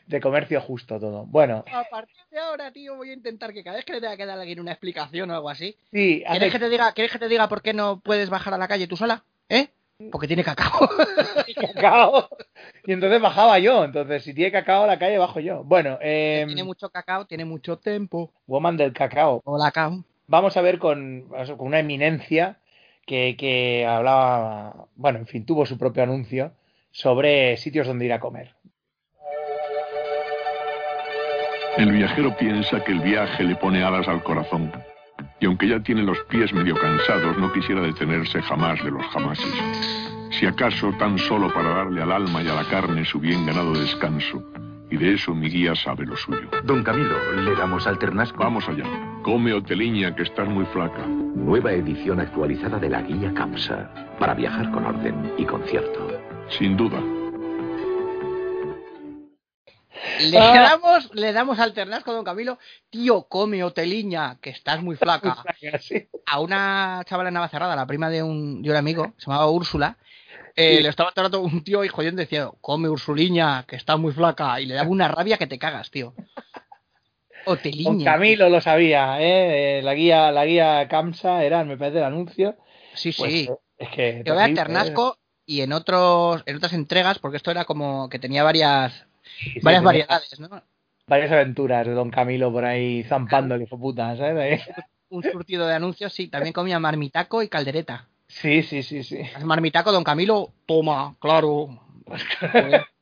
De 0.06 0.20
comercio 0.20 0.60
justo 0.60 1.00
todo. 1.00 1.24
Bueno, 1.26 1.64
A 1.72 1.84
partir 1.84 2.14
de 2.30 2.38
ahora, 2.38 2.70
tío, 2.72 2.94
voy 2.96 3.10
a 3.10 3.14
intentar 3.14 3.52
que 3.54 3.64
cada 3.64 3.76
vez 3.76 3.84
que 3.86 3.94
le 3.94 4.00
tenga 4.00 4.16
que 4.16 4.26
dar 4.26 4.36
a 4.38 4.40
alguien 4.42 4.60
una 4.60 4.72
explicación 4.72 5.30
o 5.30 5.34
algo 5.34 5.48
así. 5.48 5.76
sí, 5.92 6.22
hace- 6.26 6.38
¿Quieres 6.38 6.52
que 6.52 6.58
te 6.58 6.68
diga, 6.68 6.92
¿quieres 6.92 7.12
que 7.12 7.18
te 7.18 7.28
diga 7.28 7.48
por 7.48 7.62
qué 7.62 7.72
no 7.72 8.00
puedes 8.00 8.28
bajar 8.30 8.52
a 8.54 8.58
la 8.58 8.68
calle 8.68 8.86
tú 8.86 8.96
sola? 8.96 9.24
¿Eh? 9.48 9.68
Porque 10.10 10.26
tiene 10.26 10.44
cacao. 10.44 10.88
cacao. 11.74 12.28
Y 12.84 12.92
entonces 12.92 13.20
bajaba 13.20 13.58
yo. 13.58 13.84
Entonces, 13.84 14.22
si 14.22 14.34
tiene 14.34 14.52
cacao 14.52 14.84
a 14.84 14.86
la 14.86 14.98
calle, 14.98 15.18
bajo 15.18 15.40
yo. 15.40 15.64
Bueno, 15.64 15.98
eh, 16.00 16.44
tiene 16.46 16.64
mucho 16.64 16.90
cacao, 16.90 17.26
tiene 17.26 17.44
mucho 17.44 17.78
tiempo. 17.78 18.32
Woman 18.46 18.76
del 18.76 18.92
cacao. 18.92 19.40
Hola, 19.44 19.66
cacao. 19.66 20.04
vamos 20.26 20.56
a 20.56 20.60
ver 20.60 20.78
con, 20.78 21.28
con 21.28 21.66
una 21.66 21.80
eminencia 21.80 22.58
que, 23.06 23.36
que 23.36 23.86
hablaba, 23.86 24.86
bueno, 24.96 25.18
en 25.18 25.26
fin, 25.26 25.44
tuvo 25.44 25.66
su 25.66 25.78
propio 25.78 26.02
anuncio 26.02 26.52
sobre 26.90 27.56
sitios 27.56 27.86
donde 27.86 28.06
ir 28.06 28.12
a 28.12 28.20
comer. 28.20 28.54
El 31.76 31.90
viajero 31.90 32.36
piensa 32.36 32.84
que 32.84 32.92
el 32.92 33.00
viaje 33.00 33.42
le 33.42 33.56
pone 33.56 33.82
alas 33.82 34.06
al 34.06 34.22
corazón. 34.22 34.70
Y 35.44 35.46
aunque 35.46 35.68
ya 35.68 35.78
tiene 35.78 36.02
los 36.02 36.18
pies 36.30 36.54
medio 36.54 36.74
cansados, 36.74 37.36
no 37.36 37.52
quisiera 37.52 37.82
detenerse 37.82 38.40
jamás 38.40 38.82
de 38.82 38.90
los 38.90 39.04
jamases. 39.08 39.52
Si 40.30 40.46
acaso 40.46 40.90
tan 40.98 41.18
solo 41.18 41.52
para 41.52 41.68
darle 41.68 42.00
al 42.00 42.12
alma 42.12 42.42
y 42.42 42.48
a 42.48 42.54
la 42.54 42.64
carne 42.64 43.04
su 43.04 43.20
bien 43.20 43.44
ganado 43.44 43.74
descanso. 43.74 44.42
Y 44.90 44.96
de 44.96 45.12
eso 45.12 45.34
mi 45.34 45.50
guía 45.50 45.74
sabe 45.74 46.06
lo 46.06 46.16
suyo. 46.16 46.48
Don 46.64 46.82
Camilo, 46.82 47.14
¿le 47.42 47.54
damos 47.56 47.86
al 47.86 47.98
ternasco? 47.98 48.38
Vamos 48.38 48.66
allá. 48.70 48.84
Come, 49.22 49.52
Oteliña, 49.52 50.16
que 50.16 50.22
estás 50.22 50.48
muy 50.48 50.64
flaca. 50.72 51.04
Nueva 51.06 51.72
edición 51.72 52.20
actualizada 52.20 52.78
de 52.78 52.88
la 52.88 53.02
guía 53.02 53.34
CAPSA 53.34 54.16
para 54.18 54.32
viajar 54.32 54.70
con 54.70 54.86
orden 54.86 55.30
y 55.36 55.44
concierto. 55.44 56.08
Sin 56.48 56.74
duda. 56.74 57.02
Le 60.20 60.38
Ah. 60.38 60.52
damos, 60.70 61.14
le 61.14 61.32
damos 61.32 61.58
al 61.58 61.72
ternasco, 61.72 62.12
don 62.12 62.24
Camilo. 62.24 62.58
Tío, 62.90 63.24
come 63.24 63.62
hoteliña, 63.64 64.38
que 64.40 64.50
estás 64.50 64.82
muy 64.82 64.96
flaca. 64.96 65.42
A 66.26 66.40
una 66.40 67.02
chavala 67.06 67.28
en 67.28 67.34
Navacerrada, 67.34 67.74
la 67.76 67.86
prima 67.86 68.08
de 68.10 68.22
un, 68.22 68.62
de 68.62 68.70
un 68.70 68.76
amigo, 68.76 69.12
se 69.18 69.26
llamaba 69.26 69.50
Úrsula. 69.50 69.96
eh, 70.56 70.76
Sí. 70.76 70.82
Le 70.82 70.88
estaba 70.88 71.10
tratando 71.12 71.40
un 71.40 71.64
tío 71.64 71.84
y 71.84 71.88
jodiendo 71.88 72.20
decía, 72.20 72.48
come 72.60 72.88
Ursuliña, 72.88 73.64
que 73.66 73.76
está 73.76 73.96
muy 73.96 74.12
flaca. 74.12 74.60
Y 74.60 74.66
le 74.66 74.74
daba 74.74 74.88
una 74.88 75.08
rabia 75.08 75.36
que 75.36 75.46
te 75.46 75.58
cagas, 75.58 75.90
tío. 75.90 76.14
Hoteliña. 77.46 78.04
Camilo 78.12 78.48
lo 78.48 78.60
sabía, 78.60 79.20
¿eh? 79.20 79.78
Eh, 79.78 79.82
La 79.82 79.94
guía, 79.94 80.32
la 80.32 80.46
guía 80.46 80.88
CAMSA 80.88 81.44
era, 81.44 81.62
me 81.64 81.76
parece, 81.76 81.98
el 81.98 82.04
anuncio. 82.04 82.56
Sí, 82.94 83.12
Pues, 83.16 83.32
sí. 83.32 83.48
eh, 83.50 83.54
es 83.78 83.88
que... 83.90 84.22
Yo 84.24 84.34
voy 84.34 84.42
a. 84.42 84.54
Ternasco 84.54 85.18
y 85.44 85.60
en 85.60 85.72
otros, 85.74 86.42
en 86.46 86.56
otras 86.56 86.72
entregas, 86.72 87.18
porque 87.18 87.36
esto 87.36 87.50
era 87.50 87.66
como 87.66 88.08
que 88.08 88.18
tenía 88.18 88.42
varias, 88.44 89.06
Sí, 89.38 89.60
varias 89.62 89.82
variedades, 89.82 90.40
¿no? 90.40 90.48
Varias 91.06 91.32
aventuras 91.32 91.86
de 91.86 91.92
Don 91.92 92.10
Camilo 92.10 92.50
por 92.52 92.64
ahí 92.64 93.02
zampando 93.04 93.54
el 93.54 93.62
hijo 93.62 93.78
puta, 93.78 94.16
¿sabes? 94.16 94.62
un 95.10 95.22
surtido 95.22 95.66
de 95.66 95.74
anuncios, 95.74 96.12
sí. 96.12 96.28
También 96.28 96.52
comía 96.52 96.78
marmitaco 96.78 97.42
y 97.42 97.48
caldereta. 97.48 98.08
Sí, 98.26 98.62
sí, 98.62 98.82
sí, 98.82 99.02
sí. 99.04 99.18
Marmitaco, 99.44 99.92
don 99.92 100.02
Camilo, 100.02 100.50
toma, 100.66 101.14
claro. 101.20 101.68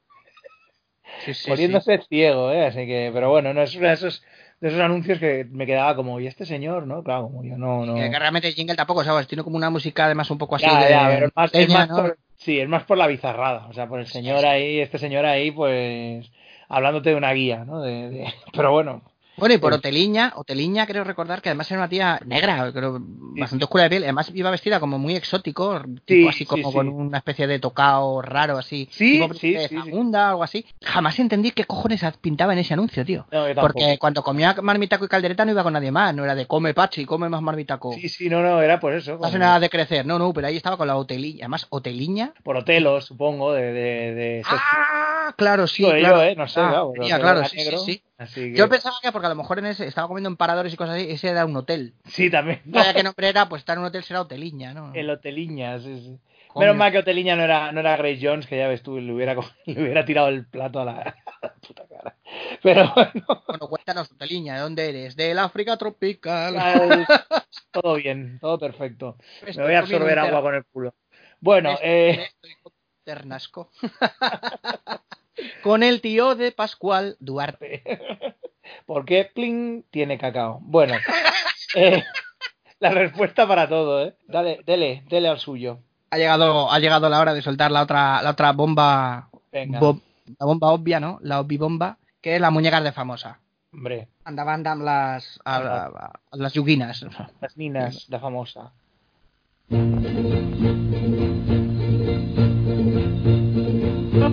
Sí, 1.25 1.35
sí, 1.35 1.51
Poniéndose 1.51 1.99
ciego, 2.09 2.51
¿eh? 2.51 2.67
Así 2.67 2.87
que, 2.87 3.11
pero 3.15 3.31
bueno, 3.31 3.55
no 3.55 3.63
es 3.63 3.77
uno 3.77 3.87
de 3.87 3.95
esos, 3.95 4.25
de 4.61 4.69
esos 4.69 4.81
anuncios 4.81 5.21
que 5.21 5.47
me 5.51 5.67
quedaba 5.67 5.95
como, 5.95 6.19
¿y 6.19 6.27
este 6.27 6.45
señor? 6.45 6.87
¿No? 6.87 7.05
Claro, 7.05 7.25
como 7.25 7.45
yo, 7.45 7.57
no, 7.57 7.87
no. 7.87 7.95
Que, 7.95 8.11
que 8.11 8.19
realmente 8.19 8.51
jingle 8.53 8.75
tampoco, 8.75 9.05
¿sabes? 9.05 9.29
Tiene 9.29 9.45
como 9.45 9.57
una 9.57 9.71
música 9.71 10.07
además 10.07 10.31
un 10.33 10.39
poco 10.39 10.57
así 10.57 10.67
Ya, 10.67 10.83
de... 10.83 10.91
ya, 10.91 11.09
pero 11.09 11.27
es 11.27 11.33
más, 11.37 11.55
es 11.55 11.69
leña, 11.69 11.79
más 11.79 11.89
¿no? 11.91 11.97
por, 11.97 12.19
sí, 12.45 12.59
es 12.61 12.69
más 12.69 12.85
por 12.85 12.99
la 12.99 13.07
bizarrada, 13.07 13.67
o 13.69 13.73
sea, 13.73 13.89
por 13.89 14.01
el 14.01 14.07
señor 14.07 14.45
ahí, 14.47 14.81
este 14.81 14.99
señor 14.99 15.25
ahí, 15.27 15.51
pues, 15.51 16.31
hablándote 16.69 17.11
de 17.11 17.17
una 17.17 17.33
guía, 17.33 17.65
¿no? 17.65 17.81
De, 17.83 18.11
de- 18.11 18.35
Pero 18.53 18.73
bueno, 18.73 19.03
Bueno, 19.37 19.55
y 19.55 19.59
por. 19.59 19.73
Oteliña, 19.73 20.33
Oteliña 20.37 20.87
creo 20.87 21.05
recordar 21.05 21.43
que 21.43 21.49
además 21.49 21.71
era 21.71 21.81
una 21.81 21.89
tía 21.89 22.21
negra, 22.25 22.71
creo, 22.73 22.99
bastante 23.01 23.65
oscura 23.65 23.85
de 23.85 23.91
piel, 23.91 24.03
además 24.05 24.31
iba 24.35 24.51
vestida 24.51 24.79
como 24.79 24.99
muy 24.99 25.17
exótico, 25.17 25.83
tipo 26.05 26.29
así 26.29 26.41
sí, 26.41 26.45
como 26.47 26.71
sí. 26.71 26.77
con 26.77 26.89
una 26.89 27.19
especie 27.19 27.47
de 27.47 27.59
tocado 27.59 28.21
raro 28.23 28.59
así, 28.59 28.89
Sí, 28.91 29.21
tipo 29.21 29.35
de. 29.35 29.69
Zamunda 29.69 30.31
algo 30.31 30.43
así. 30.43 30.65
Jamás 30.83 31.19
entendí 31.19 31.51
qué 31.53 31.65
cojones 31.65 32.03
pintaba 32.21 32.53
en 32.53 32.61
ese 32.61 32.75
anuncio, 32.75 33.05
tío. 33.05 33.27
No. 33.33 33.47
Porque 33.61 33.99
cuando 33.99 34.23
comía 34.23 34.55
marmitaco 34.63 35.05
y 35.05 35.09
caldereta 35.09 35.45
no 35.45 35.53
iba 35.53 35.63
con 35.63 35.73
nadie 35.73 35.91
más, 35.91 36.15
no 36.15 36.25
era 36.25 36.35
de 36.35 36.47
come 36.47 36.75
pachi, 36.75 37.05
come 37.05 37.29
más 37.29 37.43
marmitaco. 37.43 37.93
sí, 37.95 38.09
sí, 38.09 38.29
no, 38.29 38.43
no, 38.43 38.61
era 38.61 38.79
por 38.79 38.93
eso. 38.93 39.17
No 39.19 39.27
hace 39.27 39.39
nada 39.39 39.59
de 39.61 39.71
crecer, 39.71 40.07
no, 40.07 40.19
no, 40.19 40.33
pero 40.33 40.47
ahí 40.47 40.57
estaba 40.57 40.77
con 40.77 40.87
la 40.87 40.97
Oteliña, 40.97 41.45
además 41.45 41.67
Oteliña. 41.71 42.35
Por 42.43 42.57
Otelos, 42.57 43.07
supongo, 43.07 43.53
de... 43.53 43.73
de, 43.73 44.15
de 44.15 44.43
Ah, 44.45 45.35
claro, 45.37 45.67
sí, 45.67 45.83
Digo 45.83 45.97
yo, 45.97 46.01
claro. 46.01 46.23
¿eh? 46.23 46.35
No 46.37 46.47
sé, 46.49 46.61
Ah, 46.61 46.85
claro, 46.95 47.21
claro, 47.21 47.45
sí, 47.45 47.59
sí, 47.61 47.77
sí. 47.85 48.03
Así 48.23 48.53
que- 48.53 48.57
Yo 48.59 48.69
pensaba 48.69 48.97
que 49.03 49.13
porque 49.13 49.27
a 49.27 49.31
lo 49.31 49.37
mejor 49.37 49.59
en 49.59 49.67
ese 49.67 49.87
estaba 49.87 50.09
comiendo 50.09 50.29
en 50.29 50.37
paradores 50.37 50.73
y 50.73 50.77
cosas 50.77 50.97
así, 50.97 51.11
ese 51.11 51.29
era 51.29 51.45
un 51.45 51.57
hotel. 51.57 51.95
Sí, 52.07 52.31
también. 52.31 52.61
No 52.67 52.79
sabía 52.79 52.95
qué 52.95 53.03
nombre 53.03 53.29
era, 53.29 53.49
pues 53.49 53.61
estar 53.61 53.75
en 53.77 53.81
un 53.81 53.87
hotel 53.87 54.03
será 54.05 54.21
Oteliña, 54.23 54.75
¿no? 54.75 54.93
El 54.95 55.11
Oteliña, 55.11 55.79
sí, 55.81 56.01
sí. 56.01 56.19
Coño. 56.49 56.67
Menos 56.67 56.77
mal 56.77 56.93
que 56.93 56.99
Oteliña 56.99 57.35
no 57.35 57.45
era, 57.45 57.73
no 57.73 57.81
era 57.81 57.97
Grace 57.97 58.19
Jones, 58.23 58.47
que 58.47 58.59
ya 58.59 58.69
ves 58.69 58.83
tú, 58.83 58.99
le 59.01 59.11
hubiera, 59.13 59.35
le 59.67 59.83
hubiera 59.83 60.05
tirado 60.05 60.29
el 60.29 60.47
plato 60.47 60.81
a 60.81 60.85
la, 60.85 60.93
a 61.43 61.47
la 61.47 61.55
puta 61.55 61.85
cara. 61.89 62.17
Pero 62.63 62.93
bueno, 62.95 63.43
Bueno, 63.49 63.69
cuéntanos, 63.69 64.13
Oteliña, 64.13 64.55
¿de 64.57 64.61
dónde 64.61 64.89
eres? 64.89 65.17
Del 65.17 65.39
África 65.39 65.77
tropical. 65.79 66.59
al- 66.59 67.07
todo 67.71 67.95
bien, 67.95 68.39
todo 68.41 68.59
perfecto. 68.59 69.17
Me 69.47 69.63
voy 69.63 69.75
a 69.75 69.79
absorber 69.81 70.19
agua 70.19 70.43
con 70.43 70.55
el 70.55 70.65
culo. 70.67 70.95
Bueno, 71.41 71.71
Estoy- 71.71 71.89
eh, 71.89 72.23
estoy 72.25 72.55
con 72.63 72.73
Ternasco. 73.05 73.71
Con 75.63 75.83
el 75.83 76.01
tío 76.01 76.35
de 76.35 76.53
Pascual 76.53 77.17
Duarte. 77.21 77.83
¿por 78.87 79.05
qué 79.05 79.31
Pling 79.35 79.83
tiene 79.91 80.19
cacao? 80.19 80.59
Bueno, 80.63 80.95
eh, 81.75 82.03
la 82.81 82.91
respuesta 82.91 83.47
para 83.47 83.69
todo, 83.69 84.05
¿eh? 84.05 84.15
Dale, 84.29 84.61
dele, 84.67 85.05
dele 85.09 85.29
al 85.29 85.39
suyo. 85.39 85.79
Ha 86.11 86.19
llegado, 86.19 86.71
ha 86.71 86.79
llegado 86.79 87.09
la 87.09 87.21
hora 87.21 87.35
de 87.35 87.43
soltar 87.43 87.71
la 87.71 87.83
otra, 87.83 88.23
la 88.23 88.31
otra 88.31 88.53
bomba, 88.53 89.31
Venga. 89.51 89.79
bo- 89.81 90.01
la 90.39 90.47
bomba 90.47 90.71
obvia, 90.71 91.01
¿no? 91.01 91.19
La 91.23 91.41
obvibomba, 91.41 91.99
que 92.21 92.35
es 92.37 92.41
la 92.41 92.51
muñecas 92.51 92.85
de 92.85 92.93
famosa. 92.93 93.41
Hombre, 93.73 94.09
Andaban 94.25 94.63
las, 94.85 95.41
a, 95.45 95.57
a, 95.57 95.87
a 96.31 96.37
las 96.37 96.53
yuguinas. 96.53 97.05
las 97.41 97.57
ninas, 97.57 98.07
la 98.11 98.21
famosa. 98.21 98.73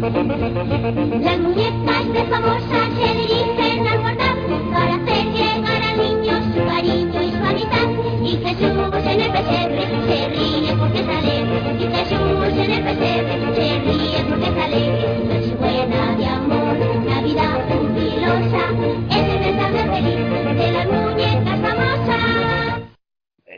Las 0.01 1.39
muñecas 1.39 2.13
de 2.13 2.23
famosas 2.23 2.89
se 2.97 3.07
dirigen 3.15 3.85
al 3.85 3.99
portal 3.99 4.37
para 4.71 4.95
hacer 4.95 5.25
llegar 5.33 5.81
al 5.83 5.97
niño 5.97 6.33
su 6.53 6.59
cariño 6.65 7.21
y 7.21 7.31
su 7.31 7.43
amistad. 7.43 7.89
Y 8.23 8.31
Jesús 8.37 8.93
en 9.05 9.19
el 9.19 9.31
pesebre 9.31 9.83
se 10.07 10.17
ríe 10.29 10.48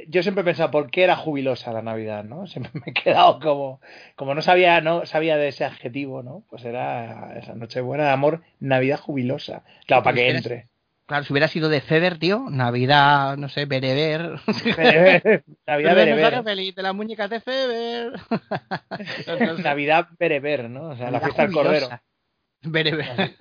Yo 0.08 0.24
siempre 0.24 0.42
he 0.42 0.46
pensado 0.46 0.72
por 0.72 0.90
qué 0.90 1.04
era 1.04 1.16
jubilosa 1.16 1.72
la 1.74 1.82
Navidad, 1.82 2.24
¿no? 2.24 2.48
Siempre 2.48 2.72
me 2.74 2.92
he 2.92 2.94
quedado 2.94 3.40
como, 3.40 3.82
como 4.16 4.36
no 4.36 4.42
sabía, 4.42 4.82
no 4.82 5.06
sabía 5.06 5.38
de 5.38 5.50
ese 5.50 5.66
adjetivo, 5.66 6.24
¿no? 6.24 6.44
Pues 6.50 6.66
era 6.66 7.38
esa 7.38 7.56
Nochebuena 7.56 8.06
de 8.06 8.12
amor, 8.12 8.42
Navidad 8.60 9.00
jubilosa. 9.00 9.64
Claro, 9.86 10.04
para 10.04 10.16
que 10.16 10.30
entre. 10.30 10.68
Claro, 11.06 11.26
si 11.26 11.34
hubiera 11.34 11.50
sido 11.50 11.68
de 11.68 11.82
Ceder, 11.82 12.20
tío, 12.20 12.46
Navidad, 12.50 13.36
no 13.36 13.50
sé, 13.50 13.66
bereber. 13.66 14.40
Bereber, 14.78 15.44
Navidad 15.68 15.96
bereber. 15.96 16.44
feliz 16.44 16.74
de 16.74 16.84
las 16.84 16.96
muñecas 16.96 17.30
de 17.30 17.42
Feber. 17.42 18.14
Navidad 19.64 20.08
bereber, 20.18 20.70
¿no? 20.70 20.90
O 20.92 20.96
sea, 20.96 21.12
la 21.12 21.20
fiesta 21.20 21.42
del 21.42 21.52
cordero. 21.52 21.90
Bereber. 22.62 23.36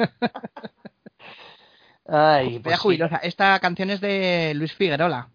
Ay, 2.06 2.58
pues 2.58 2.74
sí. 2.74 2.82
jubilosa. 2.82 3.18
Esta 3.18 3.56
canción 3.60 3.90
es 3.90 4.00
de 4.00 4.52
Luis 4.56 4.74
Figuerola. 4.74 5.30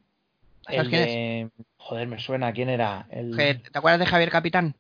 ¿Sabes 0.66 0.82
El 0.82 0.90
quién 0.90 1.02
es? 1.02 1.08
de... 1.08 1.50
Joder, 1.78 2.08
me 2.08 2.20
suena. 2.20 2.52
¿Quién 2.54 2.70
era? 2.70 3.08
El... 3.10 3.36
¿Te 3.36 3.78
acuerdas 3.78 4.00
de 4.00 4.06
Javier 4.06 4.30
Capitán? 4.30 4.76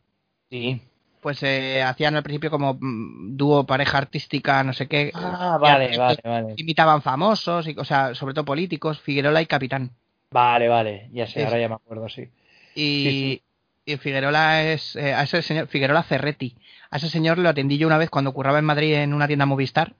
Sí. 0.49 0.81
Pues 1.21 1.41
eh, 1.41 1.81
hacían 1.81 2.15
al 2.15 2.23
principio 2.23 2.51
como 2.51 2.75
mm, 2.79 3.35
dúo, 3.35 3.65
pareja 3.65 3.97
artística, 3.97 4.63
no 4.63 4.73
sé 4.73 4.87
qué. 4.87 5.11
Ah, 5.13 5.57
vale, 5.59 5.91
al- 5.93 5.97
vale, 5.97 6.19
vale. 6.23 6.53
Imitaban 6.57 7.01
famosos, 7.01 7.67
y, 7.67 7.75
o 7.77 7.83
sea, 7.85 8.13
sobre 8.13 8.33
todo 8.33 8.45
políticos, 8.45 8.99
Figuerola 8.99 9.41
y 9.41 9.47
Capitán. 9.47 9.91
Vale, 10.31 10.67
vale. 10.67 11.09
Ya 11.13 11.25
sé, 11.25 11.33
Sí, 11.33 11.39
ahora 11.41 11.55
sí. 11.55 11.61
ya 11.61 11.69
me 11.69 11.75
acuerdo, 11.75 12.09
sí. 12.09 12.29
Y, 12.75 13.41
y 13.85 13.97
Figuerola 13.97 14.63
es 14.63 14.95
eh, 14.95 15.13
a 15.13 15.23
ese 15.23 15.41
señor, 15.41 15.67
Figuerola 15.67 16.03
Ferretti. 16.03 16.55
A 16.91 16.97
ese 16.97 17.09
señor 17.09 17.37
lo 17.39 17.49
atendí 17.49 17.77
yo 17.77 17.87
una 17.87 17.97
vez 17.97 18.09
cuando 18.09 18.33
curraba 18.33 18.59
en 18.59 18.65
Madrid 18.65 18.93
en 18.95 19.13
una 19.13 19.27
tienda 19.27 19.45
Movistar. 19.45 19.93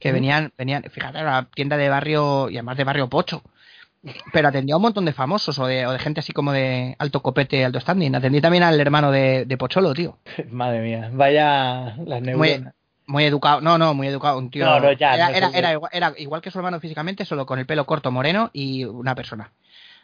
Que 0.00 0.12
venían, 0.12 0.52
venían, 0.58 0.82
fíjate, 0.90 1.18
era 1.18 1.28
una 1.28 1.48
tienda 1.50 1.76
de 1.78 1.88
barrio 1.88 2.50
y 2.50 2.56
además 2.56 2.76
de 2.76 2.84
barrio 2.84 3.08
pocho. 3.08 3.42
Pero 4.32 4.48
atendía 4.48 4.74
a 4.74 4.78
un 4.78 4.82
montón 4.82 5.04
de 5.04 5.12
famosos 5.12 5.58
o 5.58 5.66
de, 5.66 5.86
o 5.86 5.92
de 5.92 5.98
gente 5.98 6.20
así 6.20 6.32
como 6.32 6.52
de 6.52 6.94
alto 6.98 7.22
copete, 7.22 7.64
alto 7.64 7.80
standing. 7.80 8.14
Atendí 8.14 8.40
también 8.40 8.62
al 8.62 8.78
hermano 8.80 9.10
de, 9.10 9.44
de 9.46 9.56
Pocholo, 9.56 9.92
tío. 9.94 10.18
Madre 10.50 10.80
mía. 10.80 11.10
Vaya 11.12 11.96
las 12.04 12.20
Muy, 12.22 12.50
neuronas. 12.50 12.74
muy 13.06 13.24
educado, 13.24 13.60
no, 13.60 13.78
no, 13.78 13.94
muy 13.94 14.06
educado, 14.08 14.38
un 14.38 14.50
tío. 14.50 14.64
No, 14.64 14.80
no, 14.80 14.92
ya, 14.92 15.14
era, 15.14 15.28
no 15.50 15.56
era, 15.56 15.72
igual, 15.72 15.90
era 15.92 16.12
igual 16.18 16.40
que 16.40 16.50
su 16.50 16.58
hermano 16.58 16.80
físicamente, 16.80 17.24
solo 17.24 17.46
con 17.46 17.58
el 17.58 17.66
pelo 17.66 17.84
corto, 17.86 18.10
moreno 18.10 18.50
y 18.52 18.84
una 18.84 19.14
persona. 19.14 19.52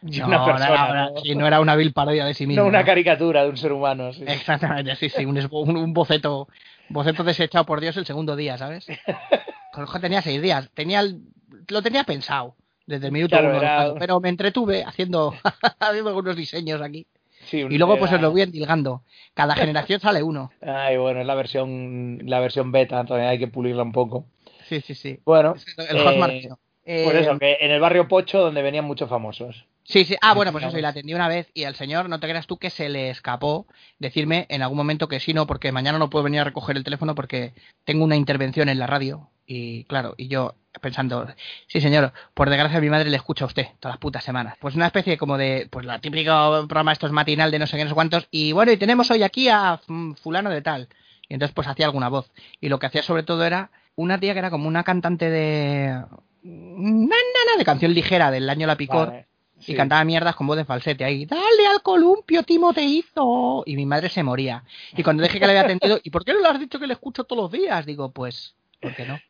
Y 0.05 0.19
No, 0.20 0.27
una 0.27 0.39
no 0.39 0.45
persona, 0.47 0.74
era 0.74 0.85
una- 0.91 1.11
¿no? 1.11 1.20
sí, 1.23 1.35
no 1.35 1.47
era 1.47 1.61
una 1.61 1.77
vil 1.77 1.93
parodia 1.93 2.24
de 2.24 2.35
sí 2.35 2.47
mismo. 2.47 2.62
No 2.65 2.69
una 2.69 2.85
caricatura 2.85 3.45
de 3.45 3.51
un 3.51 3.57
ser 3.57 3.73
humano, 3.73 4.12
sí. 4.12 4.24
Exactamente, 4.27 4.97
sí, 4.97 5.09
sí, 5.11 5.24
un, 5.24 5.39
un 5.77 5.93
boceto, 5.93 6.49
boceto 6.89 7.23
desechado 7.24 7.65
por 7.66 7.81
Dios 7.81 7.97
el 7.97 8.07
segundo 8.07 8.35
día, 8.37 8.59
¿sabes? 8.59 8.87
Jorge 9.73 10.01
tenía 10.01 10.23
seis 10.23 10.43
días, 10.43 10.69
tenía 10.74 11.01
el- 11.01 11.20
lo 11.69 11.83
tenía 11.83 12.05
pensado 12.05 12.57
desde 12.93 13.06
el 13.06 13.12
minuto 13.12 13.36
Claro, 13.36 13.48
uno, 13.48 13.59
era- 13.59 13.94
pero 13.98 14.20
me 14.20 14.28
entretuve 14.28 14.85
haciendo, 14.85 15.35
haciendo 15.81 16.10
algunos 16.10 16.36
diseños 16.36 16.81
aquí. 16.81 17.06
Sí, 17.44 17.59
Y 17.59 17.77
luego 17.78 17.98
pues 17.98 18.10
era- 18.12 18.19
os 18.19 18.23
lo 18.23 18.31
voy 18.31 18.43
endilgando. 18.43 19.02
Cada 19.35 19.56
generación 19.56 19.98
sale 20.01 20.23
uno. 20.23 20.52
Ay, 20.62 20.97
bueno, 20.97 21.20
es 21.20 21.27
la 21.27 21.35
versión, 21.35 22.19
la 22.24 22.39
versión 22.40 22.70
beta, 22.70 23.05
todavía 23.05 23.31
hay 23.31 23.39
que 23.39 23.48
pulirla 23.48 23.82
un 23.82 23.93
poco. 23.93 24.27
Sí, 24.69 24.81
sí, 24.81 24.94
sí. 24.94 25.19
Bueno, 25.24 25.55
El 25.77 25.97
eh, 25.97 26.01
Hotmart. 26.05 26.32
tío. 26.32 26.51
Por 26.85 27.14
Eh, 27.16 27.20
eso, 27.20 27.39
que 27.39 27.59
en 27.60 27.70
el 27.70 27.81
barrio 27.81 28.09
Pocho, 28.09 28.40
donde 28.40 28.60
venían 28.62 28.85
muchos 28.85 29.09
famosos. 29.09 29.66
Sí, 29.85 30.05
sí. 30.05 30.16
Ah, 30.20 30.35
bueno, 30.35 30.51
pues 30.52 30.64
eso, 30.64 30.78
y 30.78 30.82
la 30.82 30.89
atendí 30.90 31.14
una 31.14 31.28
vez 31.28 31.48
y 31.55 31.64
al 31.64 31.74
señor, 31.77 32.09
no 32.09 32.19
te 32.20 32.28
creas 32.28 32.47
tú 32.47 32.56
que 32.59 32.70
se 32.70 32.89
le 32.89 33.10
escapó 33.10 33.66
decirme 33.98 34.47
en 34.48 34.62
algún 34.62 34.78
momento 34.78 35.09
que 35.09 35.19
sí, 35.20 35.32
no, 35.35 35.47
porque 35.47 35.73
mañana 35.73 35.98
no 35.98 36.10
puedo 36.10 36.23
venir 36.24 36.40
a 36.40 36.44
recoger 36.44 36.77
el 36.77 36.85
teléfono 36.85 37.14
porque 37.16 37.52
tengo 37.85 38.05
una 38.05 38.16
intervención 38.16 38.69
en 38.69 38.78
la 38.78 38.86
radio. 38.86 39.28
Y 39.47 39.85
claro, 39.85 40.14
y 40.16 40.28
yo 40.28 40.55
pensando, 40.81 41.27
sí 41.66 41.81
señor, 41.81 42.12
por 42.35 42.48
desgracia 42.48 42.81
mi 42.81 42.89
madre 42.89 43.10
le 43.10 43.16
escucha 43.16 43.44
a 43.44 43.48
usted 43.48 43.66
todas 43.81 43.94
las 43.94 44.01
putas 44.01 44.24
semanas. 44.24 44.56
Pues 44.60 44.74
una 44.74 44.86
especie 44.86 45.19
como 45.19 45.36
de, 45.36 45.69
pues 45.70 45.85
la 45.85 46.01
típico 46.01 46.31
programa 46.66 46.93
estos 46.93 47.12
matinal 47.12 47.51
de 47.51 47.59
no 47.59 47.66
sé 47.66 47.77
qué, 47.77 47.85
no 47.85 47.90
sé 47.90 47.94
cuántos. 47.94 48.28
Y 48.31 48.52
bueno, 48.52 48.73
y 48.73 48.77
tenemos 48.77 49.10
hoy 49.10 49.23
aquí 49.23 49.48
a 49.48 49.81
fulano 50.23 50.51
de 50.51 50.62
tal. 50.62 50.89
Y 51.28 51.35
entonces 51.35 51.55
pues 51.55 51.69
hacía 51.69 51.86
alguna 51.86 52.09
voz. 52.09 52.31
Y 52.60 52.69
lo 52.69 52.78
que 52.78 52.86
hacía 52.86 53.02
sobre 53.02 53.23
todo 53.23 53.44
era 53.44 53.70
una 53.97 54.19
tía 54.19 54.32
que 54.32 54.39
era 54.39 54.51
como 54.51 54.69
una 54.69 54.85
cantante 54.85 55.28
de... 55.28 56.02
De 56.43 57.64
canción 57.64 57.93
ligera 57.93 58.31
del 58.31 58.48
año 58.48 58.66
La 58.66 58.77
Picor 58.77 59.09
Vale, 59.09 59.27
y 59.64 59.74
cantaba 59.74 60.02
mierdas 60.05 60.35
con 60.35 60.48
voz 60.48 60.56
de 60.56 60.64
falsete 60.64 61.05
ahí, 61.05 61.27
dale 61.27 61.66
al 61.70 61.82
columpio, 61.82 62.43
Timoteizo. 62.43 63.62
Y 63.66 63.77
mi 63.77 63.86
madre 63.86 64.09
se 64.09 64.24
moría. 64.24 64.64
Y 64.97 65.05
cuando 65.05 65.23
dije 65.23 65.39
que 65.39 65.47
le 65.47 65.52
había 65.52 65.62
atendido, 65.62 66.01
¿y 66.02 66.10
por 66.10 66.24
qué 66.24 66.32
no 66.32 66.40
le 66.40 66.48
has 66.48 66.59
dicho 66.59 66.81
que 66.81 66.86
le 66.89 66.94
escucho 66.94 67.23
todos 67.24 67.43
los 67.43 67.52
días? 67.52 67.86
Digo, 67.86 68.10
pues, 68.10 68.56
¿por 68.81 68.97
qué 68.97 69.05
no? 69.06 69.20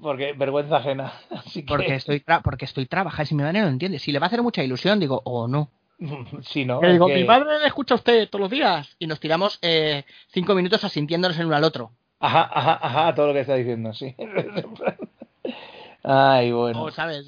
Porque 0.00 0.32
vergüenza 0.32 0.76
ajena. 0.78 1.12
Así 1.30 1.62
que... 1.62 1.68
Porque 1.68 1.94
estoy, 1.94 2.20
tra- 2.20 2.42
porque 2.42 2.64
estoy 2.64 2.86
trabajando, 2.86 3.26
si 3.28 3.34
mi 3.34 3.42
madre 3.42 3.60
no 3.60 3.66
lo 3.66 3.72
entiende. 3.72 3.98
Si 3.98 4.12
le 4.12 4.18
va 4.18 4.26
a 4.26 4.28
hacer 4.28 4.42
mucha 4.42 4.62
ilusión, 4.62 4.98
digo, 5.00 5.20
o 5.24 5.46
no. 5.48 5.70
Sí, 6.42 6.64
¿no? 6.64 6.80
Digo, 6.80 7.06
que- 7.06 7.14
mi 7.16 7.24
madre 7.24 7.58
le 7.60 7.66
escucha 7.66 7.94
a 7.94 7.98
usted 7.98 8.28
todos 8.28 8.40
los 8.42 8.50
días. 8.50 8.96
Y 8.98 9.06
nos 9.06 9.20
tiramos 9.20 9.58
eh, 9.62 10.04
cinco 10.28 10.54
minutos 10.54 10.82
asintiéndonos 10.84 11.38
el 11.38 11.46
uno 11.46 11.56
al 11.56 11.64
otro. 11.64 11.92
Ajá, 12.18 12.50
ajá, 12.52 12.78
ajá, 12.82 13.14
todo 13.14 13.28
lo 13.28 13.32
que 13.32 13.40
está 13.40 13.54
diciendo, 13.54 13.92
sí. 13.94 14.14
Ay, 16.02 16.52
bueno. 16.52 16.82
O, 16.84 16.90
¿sabes? 16.90 17.26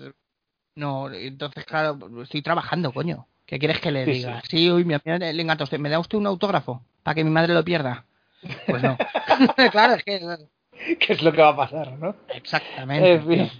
No, 0.74 1.11
entonces, 1.12 1.65
claro, 1.65 1.99
estoy 2.23 2.43
trabajando, 2.43 2.93
coño. 2.93 3.27
¿Qué 3.47 3.59
quieres 3.59 3.81
que 3.81 3.90
le 3.90 4.05
Sí, 4.07 4.12
diga? 4.12 4.43
Sí, 4.49 4.70
uy, 4.70 4.85
mi 4.85 4.94
amiga 4.94 5.19
le 5.19 5.43
encanta 5.43 5.65
a 5.65 5.66
usted. 5.66 5.78
¿Me 5.78 5.90
da 5.90 5.99
usted 5.99 6.16
un 6.16 6.27
autógrafo? 6.27 6.82
Para 7.03 7.15
que 7.15 7.24
mi 7.24 7.31
madre 7.31 7.53
lo 7.53 7.62
pierda. 7.65 8.07
Pues 8.66 8.82
no. 8.82 8.97
claro, 9.70 9.94
es 9.94 10.05
que... 10.05 10.20
¿Qué 10.99 11.13
es 11.13 11.23
lo 11.23 11.33
que 11.33 11.43
va 11.43 11.49
a 11.51 11.57
pasar, 11.57 11.93
no? 11.99 12.15
Exactamente. 12.29 13.13
En 13.15 13.27
fin. 13.27 13.51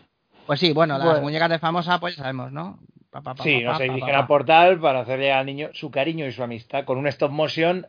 Pues 0.47 0.61
sí, 0.61 0.73
bueno, 0.73 0.99
las 0.99 1.07
Bueno. 1.07 1.23
muñecas 1.23 1.51
de 1.51 1.59
famosa, 1.59 2.01
pues 2.01 2.16
ya 2.16 2.23
sabemos, 2.23 2.51
¿no? 2.53 2.78
Pa, 3.11 3.20
pa, 3.20 3.35
pa, 3.35 3.43
Sí, 3.44 3.62
nos 3.62 3.78
dirigen 3.78 4.15
a. 4.15 4.27
Portal 4.27 4.81
para 4.81 5.01
hacerle 5.01 5.32
al 5.32 5.44
niño 5.47 5.69
su 5.74 5.90
cariño 5.90 6.27
y 6.27 6.32
su 6.32 6.43
amistad 6.43 6.85
con 6.85 6.99
un 6.99 7.07
stop 7.09 7.31
motion 7.31 7.86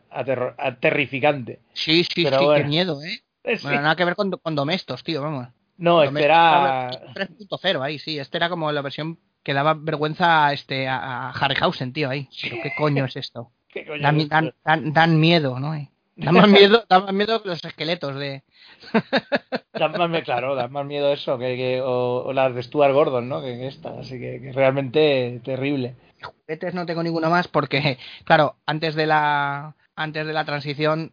aterrificante. 0.58 1.60
Sí, 1.72 2.04
sí, 2.04 2.24
Pero 2.24 2.38
sí, 2.38 2.44
bueno. 2.44 2.62
qué 2.64 2.68
miedo, 2.68 3.02
¿eh? 3.02 3.20
Eh, 3.44 3.56
sí. 3.56 3.66
Bueno, 3.66 3.82
nada 3.82 3.96
que 3.96 4.04
ver 4.04 4.16
con, 4.16 4.30
con 4.30 4.54
Domestos, 4.54 5.02
tío, 5.02 5.22
vamos. 5.22 5.48
No, 5.76 5.96
Domestos 6.04 6.14
este 6.16 6.24
era... 6.26 6.90
estaba 6.90 7.14
3.0 7.14 7.82
ahí, 7.82 7.98
sí. 7.98 8.18
Este 8.18 8.36
era 8.36 8.48
como 8.48 8.70
la 8.72 8.82
versión 8.82 9.18
que 9.42 9.52
daba 9.54 9.74
vergüenza 9.74 10.46
a, 10.46 10.52
este, 10.52 10.88
a 10.88 11.28
a 11.28 11.30
Harryhausen, 11.30 11.92
tío, 11.92 12.08
ahí. 12.08 12.28
Pero 12.42 12.56
qué 12.62 12.72
coño 12.76 13.04
es 13.06 13.16
esto. 13.16 13.50
¿Qué 13.68 13.84
coño 13.84 14.02
Dan, 14.02 14.20
es 14.20 14.28
dan, 14.28 14.46
esto? 14.46 14.58
dan, 14.64 14.92
dan 14.92 15.20
miedo, 15.20 15.58
¿no? 15.58 15.74
Da 16.16 16.32
más 16.32 16.48
miedo, 16.48 16.84
da 16.88 17.00
más 17.00 17.12
miedo 17.12 17.42
que 17.42 17.48
los 17.48 17.64
esqueletos 17.64 18.16
de... 18.16 18.42
Da 19.76 19.88
más, 19.88 20.08
me- 20.08 20.22
claro, 20.22 20.54
da 20.54 20.68
más 20.68 20.86
miedo 20.86 21.12
eso 21.12 21.36
que, 21.36 21.56
que- 21.56 21.80
o, 21.80 22.22
o 22.26 22.32
las 22.32 22.54
de 22.54 22.62
Stuart 22.62 22.94
Gordon, 22.94 23.28
¿no? 23.28 23.40
Que, 23.42 23.56
que 23.58 23.66
esta, 23.66 23.98
así 23.98 24.20
que, 24.20 24.40
que 24.40 24.52
realmente 24.52 25.40
terrible. 25.44 25.96
juguetes 26.22 26.74
no 26.74 26.86
tengo 26.86 27.02
ninguno 27.02 27.28
más 27.28 27.48
porque, 27.48 27.98
claro, 28.24 28.54
antes 28.66 28.94
de 28.94 29.06
la 29.06 29.74
antes 29.96 30.26
de 30.26 30.32
la 30.32 30.44
transición, 30.44 31.12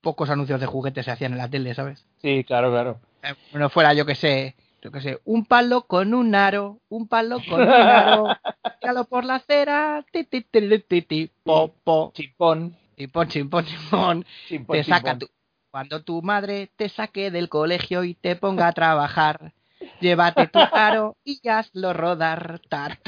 pocos 0.00 0.30
anuncios 0.30 0.58
de 0.60 0.66
juguetes 0.66 1.04
se 1.04 1.10
hacían 1.10 1.32
en 1.32 1.38
la 1.38 1.48
tele, 1.50 1.74
¿sabes? 1.74 2.06
Sí, 2.22 2.44
claro, 2.44 2.70
claro. 2.70 2.98
Eh, 3.22 3.34
No 3.52 3.68
fuera, 3.68 3.92
yo 3.92 4.06
que 4.06 4.14
sé, 4.14 4.54
yo 4.82 4.90
que 4.90 5.00
sé, 5.02 5.18
un 5.24 5.44
palo 5.44 5.82
con 5.82 6.14
un 6.14 6.34
aro, 6.34 6.78
un 6.88 7.08
palo 7.08 7.40
con 7.46 7.60
un 7.60 7.90
aro, 7.90 8.38
tíralo 8.80 9.04
por 9.04 9.24
la 9.26 9.34
acera, 9.36 10.02
ti, 10.12 10.24
ti, 10.24 10.42
ti, 10.42 10.78
ti, 10.80 11.02
ti, 11.02 11.30
po, 11.44 11.74
po, 11.84 12.10
Chimpón. 12.14 12.74
Chimpón, 12.98 13.28
chimpón, 13.28 13.64
chimpón, 13.64 14.26
Chimpón, 14.48 14.76
te 14.76 14.84
saca 14.84 15.12
chimpón. 15.12 15.18
tu, 15.18 15.34
cuando 15.70 16.02
tu 16.02 16.22
madre 16.22 16.70
te 16.76 16.88
saque 16.88 17.30
del 17.30 17.48
colegio 17.48 18.04
y 18.04 18.14
te 18.14 18.36
ponga 18.36 18.68
a 18.68 18.72
trabajar, 18.72 19.54
llévate 20.00 20.48
tu 20.48 20.58
aro 20.58 21.16
y 21.24 21.46
hazlo 21.48 21.92
rodar, 21.92 22.60
tar, 22.68 22.98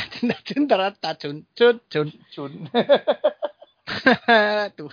tar, 0.68 0.96
tachun, 0.96 1.46
chun, 1.54 1.82
chun. 1.88 2.12
Chun. 2.30 2.70
tu, 4.76 4.88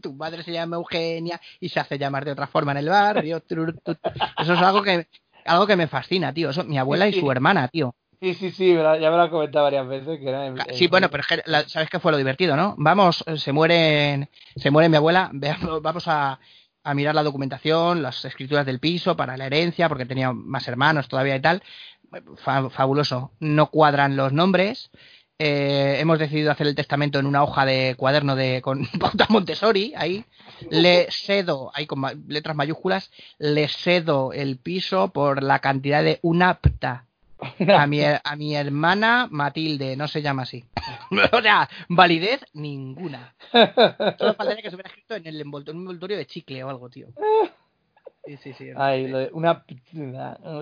tu 0.00 0.12
madre 0.12 0.42
se 0.42 0.52
llama 0.52 0.76
Eugenia 0.76 1.40
y 1.60 1.68
se 1.68 1.80
hace 1.80 1.98
llamar 1.98 2.24
de 2.24 2.32
otra 2.32 2.46
forma 2.46 2.72
en 2.72 2.78
el 2.78 2.88
barrio. 2.88 3.42
Eso 3.48 4.52
es 4.54 4.60
algo 4.60 4.82
que 4.82 5.08
algo 5.44 5.66
que 5.66 5.76
me 5.76 5.88
fascina, 5.88 6.32
tío. 6.32 6.50
Eso, 6.50 6.64
mi 6.64 6.78
abuela 6.78 7.08
y 7.08 7.18
su 7.18 7.30
hermana, 7.30 7.68
tío. 7.68 7.94
Sí, 8.22 8.34
sí, 8.34 8.50
sí, 8.52 8.72
ya 8.72 9.10
me 9.10 9.16
lo 9.16 9.22
han 9.22 9.30
comentado 9.30 9.64
varias 9.64 9.88
veces. 9.88 10.20
Que 10.20 10.28
era 10.28 10.46
el- 10.46 10.54
el- 10.68 10.74
Sí, 10.76 10.86
bueno, 10.86 11.10
pero 11.10 11.22
es 11.22 11.26
que 11.26 11.42
la- 11.44 11.68
sabes 11.68 11.90
qué 11.90 11.98
fue 11.98 12.12
lo 12.12 12.18
divertido, 12.18 12.54
¿no? 12.54 12.76
Vamos, 12.78 13.24
eh, 13.26 13.36
se 13.36 13.50
muere, 13.50 14.28
se 14.54 14.70
muere 14.70 14.88
mi 14.88 14.96
abuela, 14.96 15.28
veamos, 15.72 15.82
vamos 15.82 16.06
a, 16.06 16.38
a 16.84 16.94
mirar 16.94 17.16
la 17.16 17.24
documentación, 17.24 18.00
las 18.00 18.24
escrituras 18.24 18.64
del 18.64 18.78
piso 18.78 19.16
para 19.16 19.36
la 19.36 19.46
herencia, 19.46 19.88
porque 19.88 20.06
tenía 20.06 20.30
más 20.32 20.68
hermanos 20.68 21.08
todavía 21.08 21.34
y 21.34 21.40
tal. 21.40 21.64
Fa- 22.36 22.70
fabuloso. 22.70 23.32
No 23.40 23.70
cuadran 23.70 24.16
los 24.16 24.32
nombres. 24.32 24.90
Eh, 25.40 25.96
hemos 25.98 26.20
decidido 26.20 26.52
hacer 26.52 26.68
el 26.68 26.76
testamento 26.76 27.18
en 27.18 27.26
una 27.26 27.42
hoja 27.42 27.64
de 27.64 27.96
cuaderno 27.96 28.36
de 28.36 28.62
con 28.62 28.86
pauta 29.00 29.26
Montessori 29.30 29.92
ahí 29.96 30.24
le 30.70 31.08
cedo 31.10 31.72
ahí 31.74 31.86
con 31.86 31.98
ma- 31.98 32.12
letras 32.28 32.54
mayúsculas 32.54 33.10
le 33.38 33.66
cedo 33.66 34.32
el 34.32 34.58
piso 34.58 35.08
por 35.08 35.42
la 35.42 35.58
cantidad 35.58 36.04
de 36.04 36.20
unapta 36.22 37.06
a 37.76 37.86
mi, 37.86 38.02
a 38.04 38.36
mi 38.36 38.54
hermana 38.54 39.28
Matilde, 39.30 39.96
no 39.96 40.08
se 40.08 40.22
llama 40.22 40.42
así. 40.42 40.64
o 41.32 41.40
sea, 41.42 41.68
validez 41.88 42.44
ninguna. 42.54 43.34
Solo 43.52 44.34
faltaría 44.34 44.62
que 44.62 44.70
se 44.70 44.76
hubiera 44.76 44.88
escrito 44.88 45.14
en 45.14 45.26
el 45.26 45.40
envoltorio, 45.40 45.78
un 45.78 45.82
envoltorio 45.84 46.16
de 46.16 46.26
chicle 46.26 46.62
o 46.64 46.70
algo, 46.70 46.88
tío. 46.88 47.08
Sí, 48.24 48.36
sí, 48.36 48.52
sí. 48.52 48.68
Ay, 48.76 49.08
lo 49.08 49.18
de 49.18 49.30
una... 49.32 49.64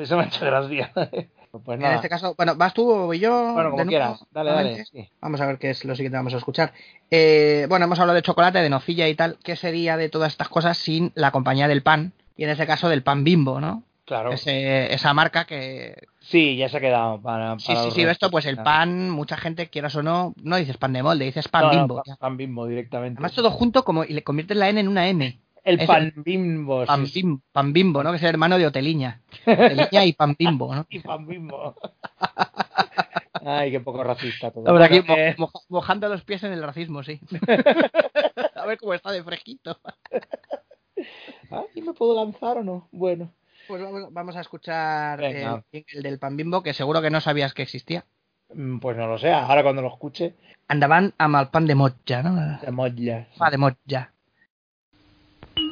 Eso 0.00 0.16
me 0.16 0.24
ha 0.24 0.26
hecho 0.26 0.44
gracia. 0.44 0.92
Pues 1.52 1.74
En 1.78 1.82
nada. 1.82 1.96
este 1.96 2.08
caso, 2.08 2.34
bueno, 2.36 2.54
¿vas 2.54 2.72
tú 2.72 2.88
o 2.88 3.06
voy 3.06 3.18
yo? 3.18 3.54
Bueno, 3.54 3.72
como 3.72 3.84
quieras. 3.84 4.24
Dale, 4.30 4.52
dale. 4.52 4.84
Sí. 4.84 5.10
Vamos 5.20 5.40
a 5.40 5.46
ver 5.46 5.58
qué 5.58 5.70
es 5.70 5.84
lo 5.84 5.96
siguiente 5.96 6.14
que 6.14 6.18
vamos 6.20 6.34
a 6.34 6.36
escuchar. 6.36 6.72
Eh, 7.10 7.66
bueno, 7.68 7.86
hemos 7.86 7.98
hablado 7.98 8.14
de 8.14 8.22
chocolate, 8.22 8.60
de 8.60 8.70
nocilla 8.70 9.08
y 9.08 9.16
tal. 9.16 9.36
¿Qué 9.42 9.56
sería 9.56 9.96
de 9.96 10.08
todas 10.08 10.30
estas 10.30 10.48
cosas 10.48 10.78
sin 10.78 11.10
la 11.16 11.32
compañía 11.32 11.66
del 11.66 11.82
pan? 11.82 12.12
Y 12.36 12.44
en 12.44 12.50
este 12.50 12.68
caso 12.68 12.88
del 12.88 13.02
pan 13.02 13.24
bimbo, 13.24 13.60
¿no? 13.60 13.82
Claro. 14.10 14.32
Ese- 14.32 14.92
esa 14.92 15.14
marca 15.14 15.44
que... 15.44 15.94
Sí, 16.18 16.56
ya 16.56 16.68
se 16.68 16.78
ha 16.78 16.80
quedado 16.80 17.22
para... 17.22 17.56
Sí, 17.60 17.68
para 17.68 17.84
sí, 17.84 17.90
sí, 17.92 18.04
restos. 18.04 18.10
esto, 18.12 18.30
pues 18.32 18.44
el 18.46 18.56
pan, 18.56 19.08
mucha 19.08 19.36
gente, 19.36 19.68
quieras 19.68 19.94
o 19.94 20.02
no, 20.02 20.34
no 20.42 20.56
dices 20.56 20.76
pan 20.78 20.92
de 20.94 21.04
molde, 21.04 21.26
dices 21.26 21.46
pan 21.46 21.62
No, 21.62 21.72
no, 21.72 21.78
bimbo. 21.78 22.02
pan, 22.18 22.36
bimbo 22.36 22.66
directamente. 22.66 23.18
Además 23.18 23.34
todo 23.34 23.52
junto 23.52 23.84
como 23.84 24.02
y 24.02 24.08
le 24.12 24.24
conviertes 24.24 24.56
la 24.56 24.68
N 24.68 24.80
en 24.80 24.88
una 24.88 25.06
M. 25.08 25.38
el 25.62 25.80
es 25.80 25.86
pan 25.86 26.12
bimbo. 26.16 26.84
Pan, 26.86 27.06
sí, 27.06 27.12
sí. 27.12 27.22
bim- 27.22 27.40
pan 27.52 27.72
bimbo, 27.72 28.02
¿no? 28.02 28.10
Que 28.10 28.16
es 28.16 28.22
el 28.24 28.30
hermano 28.30 28.58
de 28.58 28.66
Oteliña. 28.66 29.20
Oteliña 29.46 30.04
y 30.04 30.12
pan 30.12 30.34
bimbo, 30.36 30.74
¿no? 30.74 30.86
Y 30.90 30.98
pan 30.98 31.24
bimbo. 31.24 31.76
Ay, 33.46 33.70
qué 33.70 33.78
poco 33.78 34.02
racista 34.02 34.50
todo. 34.50 34.76
Aquí 34.82 34.96
eh, 35.06 35.36
mo- 35.38 35.46
moja- 35.46 35.64
mojando 35.68 36.08
los 36.08 36.24
pies 36.24 36.42
en 36.42 36.52
el 36.52 36.64
racismo, 36.64 37.04
sí. 37.04 37.20
a 38.56 38.66
ver 38.66 38.76
cómo 38.76 38.92
está 38.92 39.12
de 39.12 39.22
fresquito. 39.22 39.78
Ay, 41.50 41.80
¿me 41.82 41.92
puedo 41.94 42.14
lanzar 42.16 42.58
o 42.58 42.64
no? 42.64 42.88
Bueno. 42.90 43.30
Pues 43.70 43.82
vamos, 43.84 44.12
vamos 44.12 44.34
a 44.36 44.40
escuchar 44.40 45.20
Venga. 45.20 45.62
el, 45.70 45.84
el 45.92 46.02
del 46.02 46.18
pan 46.18 46.36
bimbo, 46.36 46.60
que 46.60 46.74
seguro 46.74 47.00
que 47.00 47.08
no 47.10 47.20
sabías 47.20 47.54
que 47.54 47.62
existía. 47.62 48.04
Mm, 48.52 48.80
Pues 48.80 48.96
no 48.96 49.06
lo 49.06 49.16
sé, 49.16 49.30
ahora 49.32 49.62
cuando 49.62 49.80
lo 49.80 49.88
escuche, 49.88 50.34
Andaban 50.66 51.14
a 51.18 51.28
mal 51.28 51.50
pan 51.50 51.66
de 51.66 51.76
mocha, 51.76 52.20
¿no? 52.24 52.58
de 52.60 52.70
molla. 52.72 53.26
Pa 53.38 53.48
de 53.50 53.58
mocha. 53.58 54.10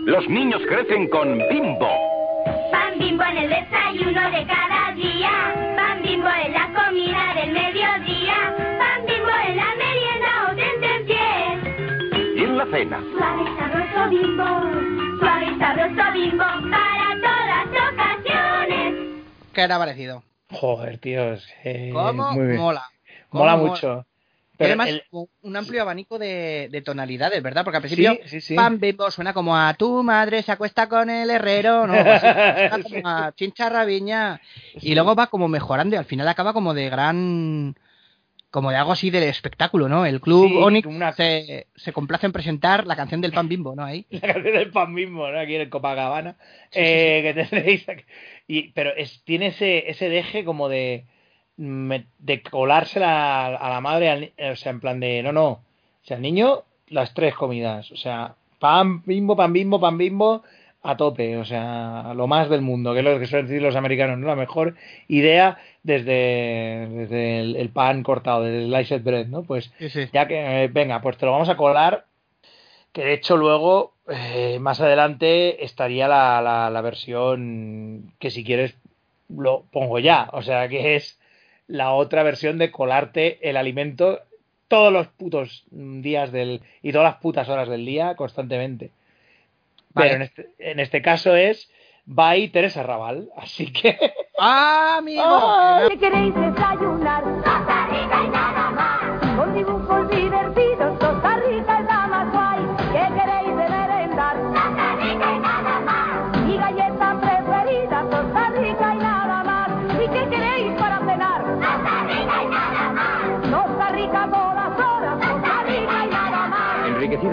Los 0.07 0.29
niños 0.29 0.63
crecen 0.69 1.09
con 1.09 1.39
Bimbo. 1.51 1.89
Pan 2.71 2.99
bimbo 3.01 3.25
en 3.25 3.37
el 3.39 3.49
desayuno 3.51 4.31
de 4.31 4.47
cada 4.47 4.93
día. 4.95 5.75
Pan 5.77 6.03
bimbo 6.03 6.29
en 6.29 6.53
la 6.53 6.67
comida 6.73 7.35
del 7.35 7.53
mediodía. 7.53 8.55
Pan 8.79 9.07
bimbo 9.07 9.35
en 9.49 9.57
la 9.57 9.75
merienda 9.75 10.31
o 10.47 10.57
tentempié. 10.57 12.37
Y 12.37 12.45
en 12.45 12.59
la 12.59 12.67
cena. 12.67 13.01
Suave 13.17 13.43
y 13.43 13.59
sabroso 13.59 14.11
bimbo. 14.11 15.19
Suave 15.21 15.47
y 15.53 15.59
sabroso 15.59 16.13
bimbo 16.13 16.45
para. 16.71 17.08
¿Qué 19.59 19.65
era 19.65 19.77
parecido? 19.77 20.23
Joder, 20.53 20.99
tío, 20.99 21.33
es 21.33 21.45
que 21.65 21.91
¿Cómo 21.93 22.31
muy 22.33 22.47
bien. 22.47 22.59
mola? 22.59 22.85
¿Cómo 23.29 23.43
Mola 23.43 23.57
mucho. 23.57 24.07
Pero 24.57 24.69
además 24.69 24.89
el- 24.91 25.03
un 25.43 25.57
amplio 25.57 25.83
abanico 25.83 26.17
de, 26.17 26.69
de 26.71 26.81
tonalidades, 26.81 27.43
¿verdad? 27.43 27.65
Porque 27.65 27.79
al 27.79 27.83
principio 27.83 28.13
Sí, 28.23 28.29
sí, 28.29 28.41
sí. 28.41 28.55
pan 28.55 28.79
bimbo 28.79 29.11
suena 29.11 29.33
como 29.35 29.57
a 29.57 29.75
tu 29.75 30.05
madre 30.05 30.43
se 30.45 30.53
acuesta 30.53 30.89
con 30.89 31.11
el 31.11 31.29
herrero, 31.29 31.89
¿no? 31.89 31.95
Así, 31.95 32.27
suena 32.29 32.83
como 32.85 33.09
a 33.09 33.33
chincharrabiña. 33.35 34.41
Y 34.81 34.95
luego 34.95 35.17
va 35.17 35.27
como 35.27 35.49
mejorando 35.49 35.97
y 35.97 35.99
al 35.99 36.05
final 36.05 36.29
acaba 36.29 36.53
como 36.53 36.73
de 36.73 36.89
gran... 36.89 37.75
Como 38.51 38.71
de 38.71 38.77
algo 38.77 38.93
así 38.93 39.11
del 39.11 39.25
espectáculo, 39.25 39.89
¿no? 39.91 40.07
El 40.07 40.21
club 40.23 40.51
Onyx 40.57 40.87
una- 40.87 41.13
se, 41.13 41.67
se 41.77 41.93
complace 41.93 42.25
en 42.27 42.33
presentar 42.33 42.87
la 42.87 42.97
canción 42.97 43.21
del 43.21 43.33
pan 43.33 43.47
bimbo, 43.49 43.75
¿no? 43.75 43.85
Ahí. 43.85 44.07
la 44.11 44.21
canción 44.21 44.55
del 44.55 44.71
pan 44.71 44.95
mismo, 44.95 45.29
¿no? 45.29 45.39
Aquí 45.39 45.57
en 45.57 45.63
el 45.63 45.69
Copacabana. 45.69 46.37
eh, 46.73 47.21
que 47.35 47.45
tenéis 47.45 47.87
aquí. 47.89 48.05
Y, 48.49 48.71
pero 48.71 48.91
es, 48.97 49.23
tiene 49.25 49.49
ese, 49.49 49.89
ese 49.91 50.09
deje 50.09 50.45
como 50.45 50.69
de, 50.69 51.05
de 51.57 52.43
colársela 52.43 53.47
a, 53.47 53.57
a 53.57 53.71
la 53.71 53.81
madre, 53.81 54.09
al 54.11 54.33
o 54.53 54.57
sea, 54.57 54.71
en 54.73 54.81
plan 54.81 54.99
de, 55.01 55.23
no, 55.23 55.33
no. 55.33 55.49
O 55.49 55.63
sea, 56.03 56.17
el 56.17 56.23
niño, 56.23 56.65
las 56.89 57.13
tres 57.15 57.35
comidas. 57.35 57.93
O 57.93 57.97
sea, 57.97 58.35
pan 58.59 59.03
bimbo, 59.05 59.37
pan 59.37 59.53
bimbo, 59.53 59.79
pan 59.79 59.99
bimbo, 59.99 60.43
a 60.83 60.97
tope. 60.97 61.37
O 61.37 61.45
sea, 61.45 62.15
lo 62.17 62.27
más 62.27 62.49
del 62.49 62.63
mundo, 62.63 62.95
que 62.95 63.01
es 63.01 63.05
lo 63.05 63.19
que 63.19 63.27
suelen 63.27 63.47
decir 63.49 63.61
los 63.63 63.77
americanos, 63.77 64.19
¿no? 64.19 64.27
La 64.27 64.35
mejor 64.37 64.75
idea 65.09 65.59
desde, 65.83 66.89
desde 66.91 67.41
el, 67.41 67.57
el 67.57 67.69
pan 67.69 68.03
cortado, 68.03 68.45
desde 68.45 68.65
el 68.65 68.71
sliced 68.75 69.03
bread, 69.03 69.27
¿no? 69.27 69.43
Pues 69.43 69.71
Sí, 69.79 69.91
sí. 69.91 70.09
ya 70.13 70.27
que, 70.27 70.65
eh, 70.65 70.69
venga, 70.69 71.03
pues 71.03 71.19
te 71.19 71.27
lo 71.27 71.33
vamos 71.33 71.49
a 71.51 71.57
colar 71.59 72.07
que 72.93 73.05
de 73.05 73.13
hecho 73.13 73.37
luego 73.37 73.93
eh, 74.09 74.59
más 74.61 74.81
adelante 74.81 75.65
estaría 75.65 76.09
la, 76.09 76.41
la, 76.41 76.71
la 76.71 76.81
versión 76.81 78.13
que 78.19 78.31
si 78.31 78.45
quieres 78.45 78.77
lo 79.29 79.65
pongo 79.71 79.99
ya 79.99 80.29
o 80.33 80.43
sea 80.43 80.69
que 80.69 80.97
es 80.97 81.21
la 81.67 81.93
otra 81.93 82.23
versión 82.23 82.59
de 82.59 82.71
colarte 82.71 83.39
el 83.49 83.57
alimento 83.57 84.21
todos 84.69 84.93
los 84.93 85.09
putos 85.09 85.65
días 85.71 86.33
del 86.33 86.63
y 86.83 86.93
todas 86.93 87.13
las 87.13 87.21
putas 87.21 87.49
horas 87.49 87.69
del 87.69 87.85
día 87.85 88.15
constantemente 88.17 88.91
Vale. 89.93 90.09
pero 90.09 90.17
en 90.17 90.23
este, 90.23 90.49
en 90.59 90.81
este 90.81 91.03
caso 91.03 91.37
es 91.37 91.71
by 92.07 92.49
Teresa 92.49 92.83
Raval 92.83 93.29
así 93.37 93.73
que 93.73 93.99
¡Ah, 94.41 94.99
amigo! 94.99 95.23
¿Qué 95.91 95.99
queréis 95.99 96.33
desayunar? 96.35 97.25
Costa 97.25 97.87
Rica 97.91 98.25
y 98.25 98.29
nada 98.31 98.58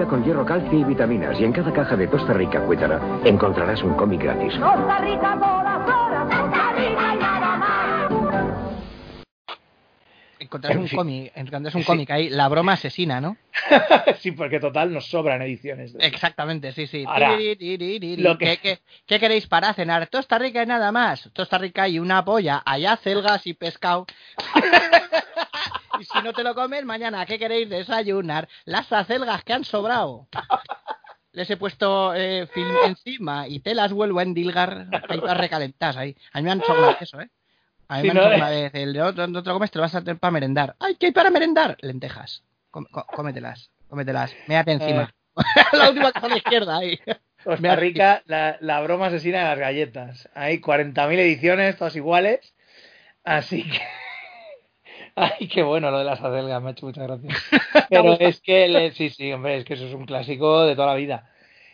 con 0.07 0.23
hierro, 0.23 0.45
calcio 0.45 0.79
y 0.79 0.83
vitaminas. 0.83 1.39
Y 1.39 1.45
en 1.45 1.51
cada 1.51 1.71
caja 1.73 1.95
de 1.95 2.07
Tosta 2.07 2.33
Rica 2.33 2.61
Cuétara 2.61 2.99
encontrarás 3.23 3.81
un 3.83 3.93
cómic 3.95 4.21
gratis. 4.23 4.53
Costa 4.55 4.97
Rica 4.99 5.33
horas, 5.35 5.85
Costa 5.85 6.71
Rica 6.73 7.15
y 7.15 7.17
nada 7.19 7.57
más. 7.57 8.11
Encontrás 10.37 10.73
En 10.73 10.79
un 10.81 10.87
fin. 10.87 10.97
cómic, 10.97 11.31
encontrás 11.35 11.73
un 11.75 11.81
Sí. 11.81 11.87
cómic 11.87 12.11
ahí, 12.11 12.29
la 12.29 12.47
broma 12.49 12.73
asesina, 12.73 13.19
¿no? 13.21 13.37
sí, 14.19 14.31
porque 14.31 14.59
total 14.59 14.93
nos 14.93 15.07
sobran 15.09 15.41
ediciones. 15.41 15.93
de- 15.93 16.05
Exactamente, 16.05 16.71
sí, 16.73 16.85
sí. 16.87 17.03
Ahora, 17.07 17.31
lo 17.31 17.37
que- 18.37 18.45
¿Qué, 18.45 18.57
qué, 18.61 18.79
qué 19.07 19.19
queréis 19.19 19.47
para 19.47 19.73
cenar? 19.73 20.07
Tosta 20.07 20.37
Rica 20.37 20.61
y 20.61 20.65
nada 20.67 20.91
más. 20.91 21.29
Tosta 21.33 21.57
Rica 21.57 21.87
y 21.87 21.97
una 21.99 22.23
polla. 22.23 22.61
Allá 22.65 22.95
celgas 22.97 23.47
y 23.47 23.53
pescado. 23.53 24.05
y 25.99 26.03
si 26.05 26.21
no 26.21 26.33
te 26.33 26.43
lo 26.43 26.53
comes, 26.55 26.83
mañana, 26.85 27.25
¿qué 27.25 27.37
queréis 27.39 27.69
desayunar? 27.69 28.47
Las 28.65 28.91
acelgas 28.91 29.43
que 29.43 29.53
han 29.53 29.63
sobrado. 29.63 30.27
Les 31.33 31.49
he 31.49 31.57
puesto 31.57 32.13
eh, 32.15 32.47
film 32.47 32.77
encima 32.85 33.47
y 33.47 33.59
te 33.59 33.75
las 33.75 33.91
vuelvo 33.91 34.19
a 34.19 34.23
endilgar. 34.23 34.87
Ahí 35.09 35.19
vas 35.19 35.37
recalentadas 35.37 35.97
ahí. 35.97 36.15
A 36.31 36.39
mí 36.39 36.45
me 36.45 36.51
han 36.51 36.59
vez 36.59 37.01
eso, 37.01 37.19
¿eh? 37.19 37.29
A 37.89 37.97
mí 37.97 38.01
Sí, 38.01 38.07
me 38.07 38.11
han 38.11 38.17
¿no? 38.17 38.23
hecho 38.29 38.37
una 38.37 38.49
vez. 38.49 38.71
El 38.73 38.93
de 38.93 39.01
otro, 39.01 39.27
no 39.27 39.43
te 39.43 39.49
lo 39.49 39.55
comes, 39.55 39.69
te 39.71 39.77
lo 39.77 39.83
vas 39.83 39.95
a 39.95 39.99
tener 40.01 40.17
para 40.17 40.31
merendar. 40.31 40.75
¡Ay, 40.79 40.95
qué 40.95 41.07
hay 41.07 41.11
para 41.11 41.29
merendar! 41.29 41.77
Lentejas. 41.81 42.43
Com- 42.71 42.85
co- 42.89 43.05
cómetelas, 43.07 43.69
cómetelas. 43.89 44.33
Méate 44.47 44.71
encima. 44.71 45.13
la 45.73 45.89
última 45.89 46.11
que 46.11 46.17
está 46.17 46.27
a 46.27 46.29
la 46.29 46.37
izquierda 46.37 46.77
ahí. 46.77 46.97
Costa 47.43 47.61
Mira, 47.61 47.75
Rica, 47.75 48.23
la, 48.25 48.57
la 48.61 48.81
broma 48.81 49.07
asesina 49.07 49.39
de 49.39 49.43
las 49.45 49.59
galletas. 49.59 50.29
Hay 50.33 50.59
40.000 50.61 51.19
ediciones, 51.19 51.77
todas 51.77 51.95
iguales. 51.95 52.55
Así 53.23 53.69
que. 53.69 53.81
Ay, 55.39 55.47
qué 55.47 55.63
bueno 55.63 55.91
lo 55.91 55.99
de 55.99 56.03
las 56.05 56.19
acelgas, 56.21 56.61
me 56.61 56.69
ha 56.69 56.71
hecho 56.71 56.85
mucha 56.85 57.03
gracia. 57.03 57.29
Pero 57.89 58.19
es 58.19 58.41
que, 58.41 58.67
le- 58.67 58.91
sí, 58.91 59.09
sí, 59.09 59.31
hombre, 59.31 59.57
es 59.57 59.65
que 59.65 59.75
eso 59.75 59.85
es 59.87 59.93
un 59.93 60.05
clásico 60.05 60.63
de 60.65 60.75
toda 60.75 60.87
la 60.87 60.95
vida. 60.95 61.29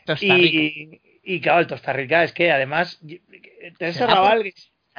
Costa 0.06 0.38
Y, 0.38 1.02
y 1.24 1.42
claro, 1.42 1.60
el 1.60 1.68
Costa 1.68 1.94
Rica 1.94 2.24
es 2.24 2.34
que 2.34 2.52
además. 2.52 3.00
Teresa 3.78 4.00
¿Será 4.00 4.14
Raval. 4.16 4.54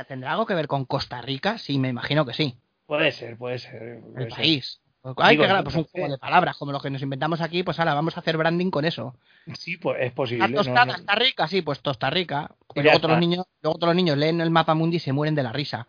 ¿Tendrá 0.09 0.33
algo 0.33 0.47
que 0.47 0.55
ver 0.55 0.67
con 0.69 0.85
Costa 0.87 1.21
Rica? 1.21 1.59
Sí, 1.59 1.79
me 1.79 1.89
imagino 1.89 2.25
que 2.25 2.33
sí. 2.35 2.57
Puede 2.87 3.13
ser, 3.13 3.37
puede 3.37 3.59
ser. 3.59 4.01
puede 4.01 4.25
El 4.27 4.31
ser. 4.31 4.37
país. 4.37 4.82
Ay, 5.17 5.37
Digo, 5.37 5.43
qué 5.43 5.51
gra- 5.51 5.57
no 5.59 5.65
pues 5.65 5.75
un 5.77 5.85
juego 5.85 6.09
de 6.09 6.19
palabras, 6.19 6.57
como 6.57 6.71
los 6.71 6.81
que 6.81 6.91
nos 6.91 7.03
inventamos 7.03 7.41
aquí, 7.41 7.65
pues 7.65 7.79
ahora 7.81 7.95
vamos 7.95 8.17
a 8.17 8.21
hacer 8.21 8.37
branding 8.37 8.71
con 8.71 8.85
eso. 8.85 9.17
Sí, 9.55 9.77
pues 9.77 9.99
es 10.01 10.13
posible. 10.13 10.47
La 10.49 10.55
tostada 10.55 10.85
no. 10.87 10.93
está 10.95 11.15
rica, 11.17 11.49
sí, 11.49 11.61
pues 11.63 11.81
Costa 11.81 12.09
Rica. 12.09 12.53
Y 12.75 12.83
luego 12.83 13.01
todos, 13.01 13.11
los 13.13 13.21
niños, 13.21 13.45
luego 13.63 13.79
todos 13.79 13.89
los 13.89 13.97
niños 13.97 14.17
leen 14.17 14.41
el 14.41 14.51
mapa 14.51 14.75
mundi 14.75 14.99
y 14.99 15.01
se 15.01 15.13
mueren 15.13 15.35
de 15.35 15.43
la 15.43 15.53
risa. 15.53 15.89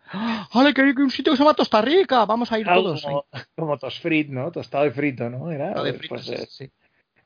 ¡Ale, 0.50 0.74
que 0.74 0.82
hay 0.82 0.88
un 0.90 1.10
sitio 1.10 1.32
que 1.32 1.36
se 1.36 1.44
llama 1.44 1.54
Costa 1.54 1.80
Rica! 1.80 2.24
Vamos 2.24 2.50
a 2.50 2.58
ir 2.58 2.66
todos. 2.66 3.02
como, 3.02 3.24
como 3.54 3.78
tosfrit, 3.78 4.28
¿no? 4.28 4.50
Tostado 4.50 4.84
y 4.86 4.90
frito, 4.90 5.30
¿no? 5.30 5.50
Era, 5.52 5.68
Tostado 5.68 5.88
y 5.88 5.92
pues, 5.92 5.98
frito, 5.98 6.14
pues, 6.14 6.26
sí, 6.26 6.34
es, 6.34 6.52
sí. 6.52 6.70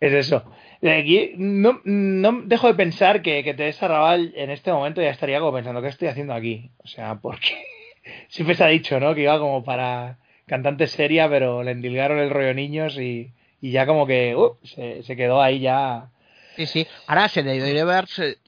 es 0.00 0.12
eso. 0.12 0.44
De 0.82 0.92
aquí 0.92 1.32
no, 1.38 1.80
no 1.84 2.42
dejo 2.44 2.66
de 2.66 2.74
pensar 2.74 3.22
que, 3.22 3.42
que 3.42 3.54
Teresa 3.54 3.88
Raval 3.88 4.34
en 4.36 4.50
este 4.50 4.70
momento 4.72 5.00
ya 5.00 5.10
estaría 5.10 5.40
como 5.40 5.54
pensando, 5.54 5.80
¿qué 5.80 5.88
estoy 5.88 6.08
haciendo 6.08 6.34
aquí? 6.34 6.70
O 6.84 6.86
sea, 6.86 7.14
porque 7.14 7.64
siempre 8.28 8.54
se 8.54 8.64
ha 8.64 8.68
dicho, 8.68 9.00
¿no? 9.00 9.14
Que 9.14 9.22
iba 9.22 9.38
como 9.38 9.64
para 9.64 10.18
cantante 10.48 10.86
seria, 10.88 11.28
pero 11.28 11.62
le 11.62 11.70
endilgaron 11.70 12.18
el 12.18 12.30
rollo 12.30 12.52
niños 12.54 12.98
y, 12.98 13.32
y 13.60 13.70
ya 13.70 13.86
como 13.86 14.06
que 14.06 14.34
uh, 14.34 14.56
se, 14.64 15.02
se 15.04 15.14
quedó 15.16 15.40
ahí 15.40 15.60
ya. 15.60 16.10
Sí, 16.56 16.66
sí. 16.66 16.86
Ahora 17.06 17.28
se 17.28 17.44
debió 17.44 17.64
de 17.64 17.72
llevar, 17.74 18.08
se, 18.08 18.38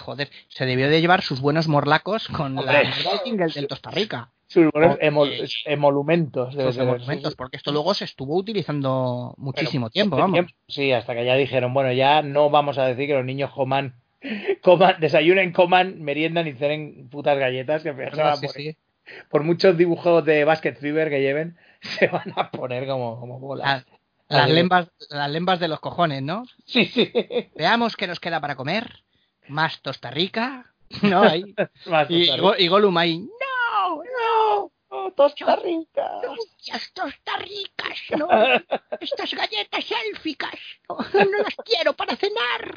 joder, 0.00 0.30
se 0.48 0.64
debió 0.64 0.88
de 0.88 1.00
llevar 1.00 1.22
sus 1.22 1.40
buenos 1.40 1.66
morlacos 1.66 2.28
con 2.28 2.54
la 2.54 2.84
jingle 3.24 3.48
del 3.48 3.66
Costa 3.66 3.90
Rica. 3.90 4.30
Sus 4.46 4.70
buenos 4.72 4.96
emol- 5.00 5.50
emolumentos. 5.66 6.54
Sus 6.54 6.74
ser. 6.74 6.86
monumentos, 6.86 7.34
porque 7.34 7.56
esto 7.58 7.72
luego 7.72 7.92
se 7.94 8.04
estuvo 8.04 8.36
utilizando 8.36 9.34
muchísimo 9.36 9.90
tiempo, 9.90 10.16
mucho 10.16 10.22
vamos. 10.22 10.34
tiempo, 10.34 10.52
Sí, 10.68 10.92
hasta 10.92 11.14
que 11.14 11.24
ya 11.24 11.34
dijeron, 11.34 11.74
bueno, 11.74 11.92
ya 11.92 12.22
no 12.22 12.48
vamos 12.48 12.78
a 12.78 12.86
decir 12.86 13.08
que 13.08 13.14
los 13.14 13.24
niños 13.24 13.50
coman, 13.50 13.94
coman 14.62 15.00
desayunen, 15.00 15.52
coman, 15.52 16.00
meriendan 16.02 16.46
y 16.46 16.52
cenen 16.54 17.08
putas 17.10 17.38
galletas, 17.38 17.82
que 17.82 17.92
Sí, 18.36 18.48
sí. 18.54 18.76
Por 19.30 19.42
muchos 19.44 19.76
dibujos 19.76 20.24
de 20.24 20.44
Basket 20.44 20.74
Fever 20.74 21.08
que 21.10 21.20
lleven, 21.20 21.56
se 21.80 22.08
van 22.08 22.32
a 22.36 22.50
poner 22.50 22.86
como, 22.86 23.18
como 23.20 23.38
bolas. 23.38 23.84
Las 24.28 24.50
lembas, 24.50 24.88
las 25.08 25.30
lembas 25.30 25.58
de 25.58 25.68
los 25.68 25.80
cojones, 25.80 26.22
¿no? 26.22 26.44
Sí, 26.66 26.84
sí. 26.86 27.10
Veamos 27.56 27.96
qué 27.96 28.06
nos 28.06 28.20
queda 28.20 28.40
para 28.40 28.56
comer. 28.56 29.04
Más 29.48 29.78
Costa 29.78 30.10
Rica. 30.10 30.74
¿No? 31.02 31.22
Ahí. 31.22 31.54
Más 31.86 32.10
y, 32.10 32.28
y 32.58 32.68
Gollum 32.68 32.96
ahí. 32.98 33.18
¡No! 33.20 33.96
¡No! 34.02 34.72
¡Oh, 34.90 35.12
Costa 35.14 35.56
Rica! 35.56 36.02
¡Las 36.66 36.88
Costa 36.88 37.36
Ricas! 37.38 37.98
¡No! 38.18 38.28
¡Estas 39.00 39.32
galletas 39.34 39.84
élficas! 40.10 40.54
No, 40.88 40.96
no 40.98 41.38
las 41.38 41.54
quiero 41.64 41.94
para 41.94 42.16
cenar. 42.16 42.74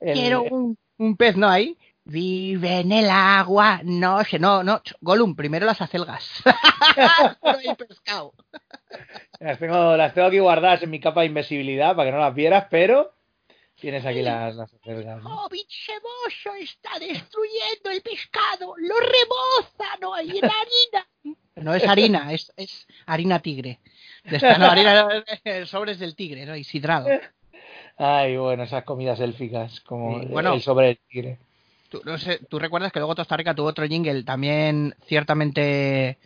El- 0.00 0.14
Quiero 0.14 0.42
un, 0.44 0.78
un 0.98 1.16
pez, 1.16 1.36
¿no? 1.36 1.48
Ahí. 1.48 1.76
Vive 2.12 2.80
en 2.80 2.92
el 2.92 3.08
agua. 3.08 3.80
No, 3.84 4.22
sé, 4.24 4.38
no, 4.38 4.62
no. 4.62 4.82
Ch- 4.82 4.94
Gollum, 5.00 5.34
primero 5.34 5.64
las 5.64 5.80
acelgas. 5.80 6.42
Ahí 7.42 7.74
pescado. 7.74 8.34
Las 9.40 9.58
tengo, 9.58 9.96
las 9.96 10.12
tengo 10.12 10.28
aquí 10.28 10.38
guardadas 10.38 10.82
en 10.82 10.90
mi 10.90 11.00
capa 11.00 11.20
de 11.20 11.28
invisibilidad 11.28 11.96
para 11.96 12.10
que 12.10 12.12
no 12.14 12.20
las 12.20 12.34
vieras, 12.34 12.66
pero 12.70 13.14
tienes 13.80 14.04
aquí 14.04 14.20
las, 14.20 14.54
las 14.56 14.72
acelgas, 14.74 15.22
¿no? 15.22 15.44
Hobbit 15.46 15.66
ceboso 15.70 16.54
está 16.60 16.98
destruyendo 16.98 17.90
el 17.90 18.02
pescado. 18.02 18.74
Lo 18.76 18.94
reboza, 19.00 19.96
no 20.02 20.12
hay 20.12 20.38
en 20.38 20.44
harina. 20.44 21.08
No 21.56 21.74
es 21.74 21.88
harina, 21.88 22.30
es, 22.32 22.52
es 22.58 22.86
harina 23.06 23.38
tigre. 23.40 23.80
De 24.24 24.36
esta, 24.36 24.58
no, 24.58 24.66
harina 24.66 25.24
eh, 25.44 25.64
sobres 25.64 25.98
del 25.98 26.14
tigre, 26.14 26.44
¿no? 26.44 26.54
Y 26.56 26.64
sidrado. 26.64 27.08
Ay, 27.96 28.36
bueno, 28.36 28.64
esas 28.64 28.84
comidas 28.84 29.18
élficas, 29.20 29.80
como 29.80 30.20
Sí, 30.20 30.26
bueno. 30.26 30.52
el 30.52 30.60
sobre 30.60 30.90
el 30.90 30.98
tigre. 31.08 31.38
Tú, 31.92 32.00
no 32.06 32.16
sé, 32.16 32.40
¿tú 32.48 32.58
recuerdas 32.58 32.90
que 32.90 33.00
luego 33.00 33.14
Costa 33.14 33.36
Rica 33.36 33.54
tuvo 33.54 33.66
otro 33.66 33.86
jingle 33.86 34.22
también 34.24 34.94
ciertamente 35.06 36.18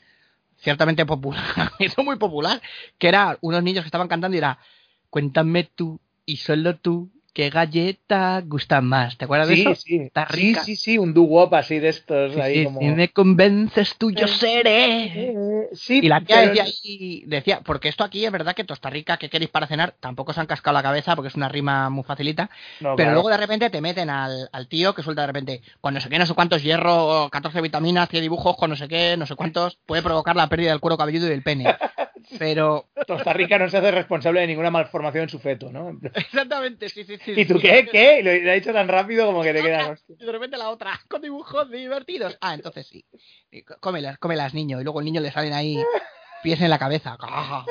ciertamente 0.59 1.05
popular, 1.05 1.43
hizo 1.81 2.05
muy 2.05 2.17
popular, 2.17 2.63
que 2.99 3.09
era 3.09 3.37
unos 3.41 3.65
niños 3.65 3.83
que 3.83 3.89
estaban 3.89 4.07
cantando 4.07 4.37
y 4.37 4.39
era 4.39 4.59
Cuéntame 5.11 5.65
tú 5.65 6.01
y 6.25 6.37
solo 6.37 6.77
tú 6.77 7.11
qué 7.37 7.51
galleta 7.51 8.43
gusta 8.47 8.81
más. 8.81 9.19
¿Te 9.19 9.27
acuerdas 9.27 9.49
Sí, 9.49 9.57
de 9.57 9.61
eso? 9.61 9.75
sí, 9.75 9.97
Está 9.97 10.27
sí, 10.31 10.37
rica. 10.37 10.65
sí, 10.65 10.75
sí, 10.75 10.97
un 10.97 11.13
doo-wop 11.13 11.53
así 11.55 11.79
de 11.79 11.91
estos, 11.91 12.33
Sí, 12.33 12.41
ahí 12.41 12.55
sí, 12.61 12.65
como... 12.65 12.81
Si 12.81 12.87
me 12.87 13.09
convences 13.11 13.95
tú, 13.99 14.11
yo 14.11 14.27
seré. 14.27 15.69
Sí, 15.73 15.99
y 16.03 16.09
la 16.09 16.23
tía 16.23 16.37
pero- 16.41 16.55
decía, 16.55 16.65
decía, 17.27 17.61
porque 17.63 17.89
esto 17.89 18.05
aquí 18.05 18.25
es 18.25 18.33
verdad 18.33 18.55
que 18.55 18.65
Costa 18.65 18.89
Rica, 18.89 19.19
¿qué 19.19 19.29
queréis 19.29 19.51
para 19.51 19.67
cenar? 19.67 19.95
Tampoco 20.01 20.33
se 20.33 20.41
han 20.41 20.47
cascado 20.47 20.73
la 20.73 20.83
cabeza 20.83 21.15
porque 21.15 21.29
es 21.29 21.35
una 21.35 21.51
rima 21.51 21.91
muy 21.91 22.05
facilita. 22.05 22.49
No, 22.81 22.97
pero 22.97 23.09
claro. 23.09 23.13
luego 23.13 23.29
de 23.29 23.37
repente 23.37 23.69
te 23.69 23.83
meten 23.83 24.09
al, 24.09 24.49
al 24.51 24.67
tío 24.67 24.95
que 24.95 25.03
suelta 25.03 25.21
de 25.21 25.27
repente, 25.27 25.61
con 25.83 25.93
no 25.93 26.01
sé 26.01 26.09
qué, 26.09 26.19
no 26.19 26.25
sé 26.25 26.33
cuántos 26.33 26.63
hierro, 26.63 27.29
14 27.31 27.61
vitaminas, 27.61 28.09
100 28.09 28.23
dibujos, 28.23 28.57
con 28.57 28.71
no 28.71 28.77
sé 28.77 28.89
qué, 28.89 29.15
no 29.19 29.27
sé 29.27 29.35
cuántos, 29.35 29.77
puede 29.85 30.01
provocar 30.03 30.37
la 30.37 30.49
pérdida 30.49 30.71
del 30.71 30.81
cuero 30.81 30.97
cabelludo 30.97 31.27
y 31.27 31.31
del 31.31 31.43
pene. 31.43 31.67
Pero. 32.41 32.87
Costa 33.07 33.33
Rica 33.33 33.57
no 33.59 33.69
se 33.69 33.77
hace 33.77 33.91
responsable 33.93 34.41
de 34.41 34.49
ninguna 34.49 34.71
malformación 34.71 35.25
en 35.25 35.29
su 35.29 35.39
feto, 35.39 35.71
¿no? 35.71 35.97
Exactamente, 36.15 36.89
sí, 36.89 37.05
sí. 37.05 37.17
¿Y 37.27 37.45
tú 37.45 37.59
qué? 37.61 37.89
¿Qué? 37.91 38.23
Lo, 38.23 38.33
lo 38.33 38.51
ha 38.51 38.55
dicho 38.55 38.73
tan 38.73 38.89
rápido 38.89 39.27
como 39.27 39.43
que 39.43 39.53
te 39.53 39.63
quedas... 39.63 40.05
Y 40.09 40.25
de 40.25 40.33
repente 40.33 40.57
la 40.57 40.71
otra, 40.71 41.01
con 41.09 41.23
dibujos 41.23 41.71
divertidos. 41.71 42.37
Ah, 42.41 42.55
entonces 42.55 42.87
sí. 42.87 43.05
Có- 43.65 43.79
Cómelas, 43.81 44.19
cómelas, 44.19 44.55
niño. 44.55 44.81
Y 44.81 44.85
luego 44.85 45.01
el 45.01 45.07
niño 45.07 45.21
le 45.21 45.33
salen 45.33 45.53
ahí 45.53 45.83
pies 46.43 46.61
en 46.61 46.71
la 46.71 46.79
cabeza. 46.79 47.17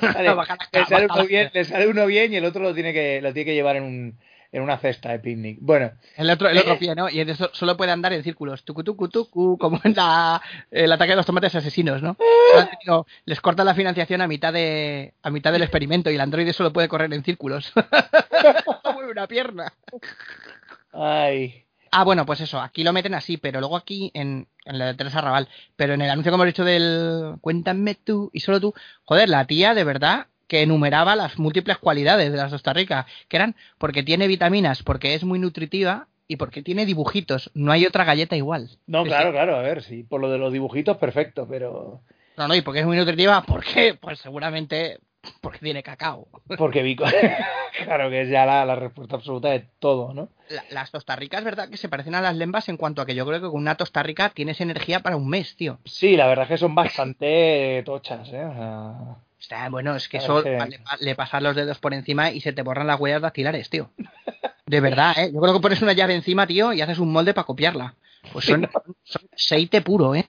Vale, 0.00 0.34
le, 0.72 0.84
sale 0.86 1.06
uno 1.06 1.24
bien, 1.26 1.50
le 1.52 1.64
sale 1.64 1.86
uno 1.86 2.06
bien 2.06 2.32
y 2.32 2.36
el 2.36 2.44
otro 2.44 2.62
lo 2.62 2.74
tiene 2.74 2.92
que, 2.92 3.20
lo 3.22 3.32
tiene 3.32 3.44
que 3.44 3.54
llevar 3.54 3.76
en, 3.76 3.84
un, 3.84 4.18
en 4.56 4.62
una 4.62 4.78
cesta 4.78 5.10
de 5.10 5.18
picnic. 5.18 5.58
Bueno, 5.60 5.92
El 6.16 6.30
otro, 6.30 6.48
el 6.48 6.56
otro 6.58 6.72
Eh. 6.72 6.76
pie, 6.78 6.94
¿no? 6.94 7.08
Y 7.10 7.20
eso 7.20 7.50
solo 7.52 7.76
puede 7.76 7.92
andar 7.92 8.12
en 8.12 8.22
círculos. 8.22 8.64
Tucu, 8.64 8.82
tucu, 8.82 9.08
tucu, 9.08 9.58
como 9.58 9.80
en 9.84 9.94
la, 9.94 10.40
el 10.70 10.90
ataque 10.90 11.10
de 11.10 11.16
los 11.16 11.26
tomates 11.26 11.54
asesinos, 11.54 12.02
¿no? 12.02 12.16
Tenido- 12.70 13.06
les 13.26 13.40
corta 13.40 13.64
la 13.64 13.74
financiación 13.74 14.22
a 14.22 14.26
mitad 14.28 14.52
de 14.52 15.12
a 15.22 15.30
mitad 15.30 15.52
del 15.52 15.62
experimento 15.62 16.10
y 16.10 16.14
el 16.14 16.20
androide 16.20 16.52
solo 16.52 16.72
puede 16.72 16.88
correr 16.88 17.12
en 17.12 17.22
círculos. 17.22 17.72
Mueve 18.94 19.12
una 19.12 19.26
pierna. 19.26 19.72
ay, 20.92 21.62
Ah, 21.92 22.04
bueno, 22.04 22.26
pues 22.26 22.40
eso, 22.40 22.60
aquí 22.60 22.82
lo 22.84 22.92
meten 22.92 23.14
así, 23.14 23.36
pero 23.38 23.60
luego 23.60 23.76
aquí 23.76 24.10
en, 24.12 24.48
en 24.66 24.78
la 24.78 24.86
de 24.86 24.94
Teresa 24.94 25.20
Raval, 25.22 25.48
pero 25.76 25.94
en 25.94 26.02
el 26.02 26.10
anuncio 26.10 26.30
que 26.30 26.34
hemos 26.34 26.46
dicho 26.46 26.64
del 26.64 27.36
cuéntame 27.40 27.94
tú 27.94 28.28
y 28.34 28.40
solo 28.40 28.60
tú, 28.60 28.74
joder, 29.04 29.28
la 29.30 29.46
tía 29.46 29.72
de 29.72 29.84
verdad 29.84 30.26
que 30.48 30.62
enumeraba 30.62 31.16
las 31.16 31.38
múltiples 31.38 31.78
cualidades 31.78 32.30
de 32.30 32.38
la 32.38 32.48
Costa 32.48 32.72
Rica, 32.72 33.06
que 33.28 33.36
eran 33.36 33.56
porque 33.78 34.02
tiene 34.02 34.26
vitaminas, 34.26 34.82
porque 34.82 35.14
es 35.14 35.24
muy 35.24 35.38
nutritiva 35.38 36.08
y 36.28 36.36
porque 36.36 36.62
tiene 36.62 36.86
dibujitos, 36.86 37.50
no 37.54 37.72
hay 37.72 37.86
otra 37.86 38.04
galleta 38.04 38.36
igual. 38.36 38.70
no, 38.86 39.04
claro, 39.04 39.30
claro, 39.32 39.56
a 39.56 39.62
ver, 39.62 39.82
sí, 39.82 40.02
por 40.02 40.20
lo 40.20 40.30
de 40.30 40.38
los 40.38 40.52
dibujitos, 40.52 40.96
perfecto, 40.96 41.46
pero... 41.48 42.00
No, 42.36 42.48
no, 42.48 42.54
y 42.54 42.60
porque 42.60 42.80
es 42.80 42.86
muy 42.86 42.96
nutritiva, 42.96 43.42
¿por 43.42 43.64
qué? 43.64 43.94
Pues 43.94 44.18
seguramente 44.18 44.98
porque 45.40 45.58
tiene 45.58 45.82
cacao. 45.82 46.28
Porque 46.58 46.82
Vico, 46.82 47.04
claro 47.84 48.10
que 48.10 48.22
es 48.22 48.28
ya 48.28 48.44
la, 48.46 48.64
la 48.64 48.74
respuesta 48.76 49.16
absoluta 49.16 49.48
de 49.50 49.66
todo, 49.78 50.12
¿no? 50.14 50.28
La- 50.50 50.64
las 50.70 50.90
tostarricas, 50.90 51.42
¿verdad? 51.44 51.68
Que 51.68 51.76
se 51.76 51.88
parecen 51.88 52.14
a 52.14 52.20
las 52.20 52.36
lembas 52.36 52.68
en 52.68 52.76
cuanto 52.76 53.02
a 53.02 53.06
que 53.06 53.14
yo 53.14 53.26
creo 53.26 53.40
que 53.40 53.46
con 53.48 53.56
una 53.60 53.74
tostarrica 53.76 54.30
tienes 54.30 54.60
energía 54.60 55.00
para 55.00 55.16
un 55.16 55.28
mes, 55.28 55.56
tío. 55.56 55.78
Sí, 55.84 56.16
la 56.16 56.26
verdad 56.26 56.44
es 56.44 56.48
que 56.50 56.58
son 56.58 56.74
bastante 56.74 57.82
tochas, 57.84 58.28
¿eh? 58.32 58.44
O 58.44 58.52
sea, 58.54 59.16
Bueno, 59.70 59.94
es 59.96 60.08
que 60.08 60.16
eso 60.18 60.42
le, 60.42 60.78
pa- 60.78 60.96
le 61.00 61.14
pasas 61.14 61.42
los 61.42 61.54
dedos 61.56 61.78
por 61.78 61.94
encima 61.94 62.30
y 62.30 62.40
se 62.40 62.52
te 62.52 62.62
borran 62.62 62.86
las 62.86 62.98
huellas 63.00 63.22
dactilares, 63.22 63.68
tío. 63.70 63.90
De 64.66 64.80
verdad, 64.80 65.14
¿eh? 65.18 65.30
Yo 65.32 65.40
creo 65.40 65.54
que 65.54 65.60
pones 65.60 65.80
una 65.82 65.92
llave 65.92 66.14
encima, 66.14 66.46
tío, 66.46 66.72
y 66.72 66.80
haces 66.80 66.98
un 66.98 67.12
molde 67.12 67.32
para 67.34 67.44
copiarla. 67.46 67.94
Pues 68.32 68.44
son, 68.46 68.68
son 69.04 69.22
aceite 69.32 69.80
puro, 69.82 70.14
¿eh? 70.16 70.28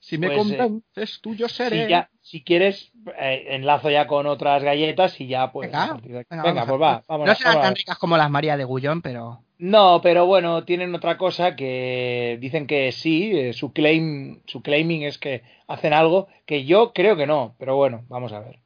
Si 0.00 0.18
me 0.18 0.26
Pues, 0.26 0.50
eh, 0.50 0.56
convences, 0.58 1.20
tuyo 1.22 1.48
seré. 1.48 1.84
Si, 1.84 1.90
ya, 1.90 2.10
si 2.20 2.42
quieres, 2.44 2.90
eh, 3.18 3.46
enlazo 3.50 3.88
ya 3.90 4.06
con 4.06 4.26
otras 4.26 4.62
galletas 4.62 5.18
y 5.20 5.26
ya 5.28 5.50
pues. 5.50 5.70
Venga, 5.72 5.94
venga, 6.02 6.24
Venga, 6.42 6.64
vamos 6.64 6.66
pues 6.66 6.74
a- 6.74 6.76
va, 6.76 7.02
vámonos, 7.08 7.28
No 7.28 7.34
serán 7.36 7.52
vámonos. 7.54 7.68
tan 7.68 7.76
ricas 7.76 7.98
como 7.98 8.16
las 8.18 8.30
María 8.30 8.56
de 8.58 8.64
Gullón, 8.64 9.00
pero. 9.00 9.43
No, 9.58 10.00
pero 10.02 10.26
bueno, 10.26 10.64
tienen 10.64 10.94
otra 10.94 11.16
cosa 11.16 11.54
que 11.54 12.38
dicen 12.40 12.66
que 12.66 12.90
sí, 12.92 13.30
eh, 13.32 13.52
su 13.52 13.72
claim, 13.72 14.40
su 14.46 14.62
claiming 14.62 15.02
es 15.02 15.18
que 15.18 15.42
hacen 15.68 15.92
algo 15.92 16.28
que 16.44 16.64
yo 16.64 16.92
creo 16.92 17.16
que 17.16 17.26
no, 17.26 17.54
pero 17.58 17.76
bueno, 17.76 18.04
vamos 18.08 18.32
a 18.32 18.40
ver. 18.40 18.58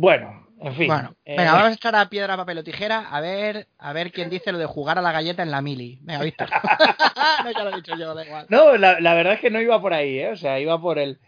Bueno, 0.00 0.46
en 0.62 0.74
fin. 0.74 0.86
Bueno, 0.86 1.14
eh, 1.26 1.36
venga, 1.36 1.52
vamos 1.52 1.68
a 1.72 1.74
echar 1.74 1.94
a 1.94 2.08
piedra, 2.08 2.34
papel 2.34 2.56
o 2.56 2.64
tijera 2.64 3.00
a 3.10 3.20
ver, 3.20 3.68
a 3.78 3.92
ver 3.92 4.10
quién 4.12 4.30
dice 4.30 4.50
lo 4.50 4.56
de 4.56 4.64
jugar 4.64 4.98
a 4.98 5.02
la 5.02 5.12
galleta 5.12 5.42
en 5.42 5.50
la 5.50 5.60
mili. 5.60 5.98
Venga, 6.00 6.22
Víctor. 6.22 6.48
no, 7.44 7.50
ya 7.50 7.64
lo 7.64 7.70
he 7.70 7.76
dicho 7.76 7.94
yo, 7.98 8.14
da 8.14 8.24
igual. 8.24 8.46
No, 8.48 8.78
la, 8.78 8.98
la 8.98 9.12
verdad 9.12 9.34
es 9.34 9.40
que 9.40 9.50
no 9.50 9.60
iba 9.60 9.78
por 9.78 9.92
ahí, 9.92 10.18
¿eh? 10.18 10.30
O 10.30 10.36
sea, 10.36 10.58
iba 10.58 10.80
por 10.80 10.98
el 10.98 11.18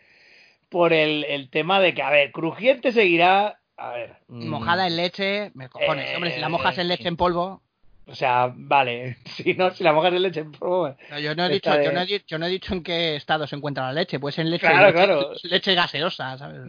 por 0.70 0.94
el, 0.94 1.24
el 1.24 1.50
tema 1.50 1.80
de 1.80 1.92
que, 1.92 2.00
a 2.02 2.08
ver, 2.08 2.32
crujiente 2.32 2.92
seguirá, 2.92 3.58
a 3.76 3.90
ver. 3.90 4.16
mm, 4.28 4.48
Mojada 4.48 4.86
en 4.86 4.96
leche, 4.96 5.50
me 5.52 5.68
cojones, 5.68 6.08
Eh, 6.10 6.14
hombre, 6.16 6.32
si 6.32 6.40
la 6.40 6.48
mojas 6.48 6.78
en 6.78 6.88
leche 6.88 7.08
en 7.08 7.18
polvo. 7.18 7.60
O 8.06 8.14
sea, 8.14 8.50
vale, 8.56 9.18
si 9.36 9.52
no, 9.52 9.70
si 9.74 9.84
la 9.84 9.92
mojas 9.92 10.14
en 10.14 10.22
leche, 10.22 10.44
por 10.44 10.56
favor. 10.56 10.96
No, 11.10 11.18
yo 11.18 11.34
no 11.34 11.44
he 11.44 11.50
dicho, 11.50 11.82
yo 11.82 11.92
no 11.92 12.00
he, 12.00 12.22
yo 12.26 12.38
no 12.38 12.46
he 12.46 12.48
dicho 12.48 12.72
en 12.72 12.82
qué 12.82 13.16
estado 13.16 13.46
se 13.46 13.54
encuentra 13.54 13.84
la 13.84 13.92
leche, 13.92 14.18
pues 14.18 14.38
en 14.38 14.50
leche, 14.50 14.66
Claro, 14.66 14.86
leche, 14.86 14.94
claro. 14.94 15.32
leche 15.42 15.74
gaseosa, 15.74 16.38
¿sabes? 16.38 16.66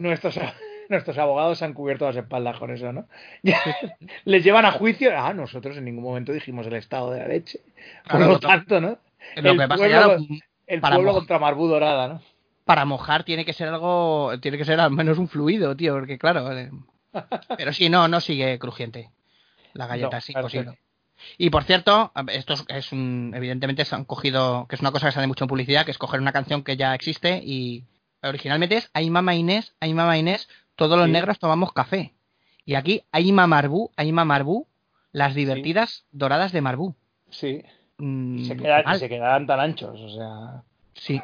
Nuestros 0.88 1.18
abogados 1.18 1.58
se 1.58 1.64
han 1.64 1.72
cubierto 1.74 2.06
las 2.06 2.16
espaldas 2.16 2.58
con 2.58 2.70
eso, 2.70 2.92
¿no? 2.92 3.06
Les 4.24 4.44
llevan 4.44 4.64
a 4.64 4.72
juicio. 4.72 5.10
Ah, 5.16 5.32
nosotros 5.34 5.76
en 5.76 5.84
ningún 5.84 6.04
momento 6.04 6.32
dijimos 6.32 6.66
el 6.66 6.74
estado 6.74 7.10
de 7.10 7.20
la 7.20 7.28
leche. 7.28 7.60
Por 8.04 8.10
Claro, 8.12 8.26
lo 8.26 8.32
lo 8.32 8.40
to- 8.40 8.48
tanto, 8.48 8.80
¿no? 8.80 8.98
Lo 9.36 9.50
El 9.52 9.58
que 9.58 9.68
pasa 9.68 9.76
pueblo, 9.76 10.18
ya 10.18 10.24
el 10.66 10.80
para 10.80 10.96
pueblo 10.96 11.12
contra 11.14 11.38
Marbú 11.38 11.66
Dorada, 11.68 12.08
¿no? 12.08 12.22
para 12.66 12.86
mojar 12.86 13.24
tiene 13.24 13.44
que 13.44 13.52
ser 13.52 13.68
algo, 13.68 14.32
tiene 14.40 14.56
que 14.56 14.64
ser 14.64 14.80
al 14.80 14.90
menos 14.90 15.18
un 15.18 15.28
fluido, 15.28 15.76
tío, 15.76 15.92
porque 15.94 16.16
claro. 16.18 16.50
eh, 16.52 16.70
Pero 17.58 17.72
sí, 17.74 17.90
no, 17.90 18.08
no 18.08 18.20
sigue 18.20 18.58
crujiente. 18.58 19.10
La 19.74 19.86
galleta 19.86 20.16
No, 20.16 20.22
que 20.24 20.32
imposible. 20.32 20.78
Y 21.38 21.50
por 21.50 21.64
cierto, 21.64 22.10
esto 22.28 22.54
es- 22.68 22.90
un, 22.92 23.32
evidentemente 23.34 23.84
se 23.84 23.94
han 23.94 24.04
cogido, 24.04 24.66
que 24.68 24.76
es 24.76 24.80
una 24.80 24.92
cosa 24.92 25.06
que 25.08 25.12
se 25.12 25.18
hace 25.18 25.26
mucho 25.28 25.44
en 25.44 25.48
publicidad, 25.48 25.84
que 25.84 25.90
es 25.90 25.98
coger 25.98 26.20
una 26.20 26.32
canción 26.32 26.62
que 26.64 26.76
ya 26.76 26.94
existe 26.94 27.40
y 27.44 27.84
originalmente 28.22 28.76
es 28.78 28.90
Ay 28.94 29.10
mamá 29.10 29.34
Inés, 29.34 29.74
Ay 29.80 29.92
mamá 29.94 30.16
Inés, 30.16 30.48
todos 30.76 30.96
los 30.98 31.06
Sí. 31.06 31.12
negros 31.12 31.38
tomamos 31.38 31.72
café. 31.72 32.12
Y 32.64 32.74
aquí 32.74 33.02
Ay 33.12 33.32
mamá 33.32 33.46
Marbú, 33.62 33.90
Ay 33.96 34.12
mamá 34.12 34.34
Marbú, 34.36 34.66
las 35.12 35.34
divertidas 35.34 36.04
doradas 36.12 36.52
de 36.52 36.60
Marbú. 36.60 36.94
Sí. 37.30 37.62
Mm, 37.98 38.44
Se 38.44 38.56
quedan, 38.56 38.98
se 38.98 39.08
quedan 39.08 39.46
tan 39.46 39.60
anchos, 39.60 40.00
o 40.00 40.08
sea. 40.08 40.62
Sí. 40.94 41.20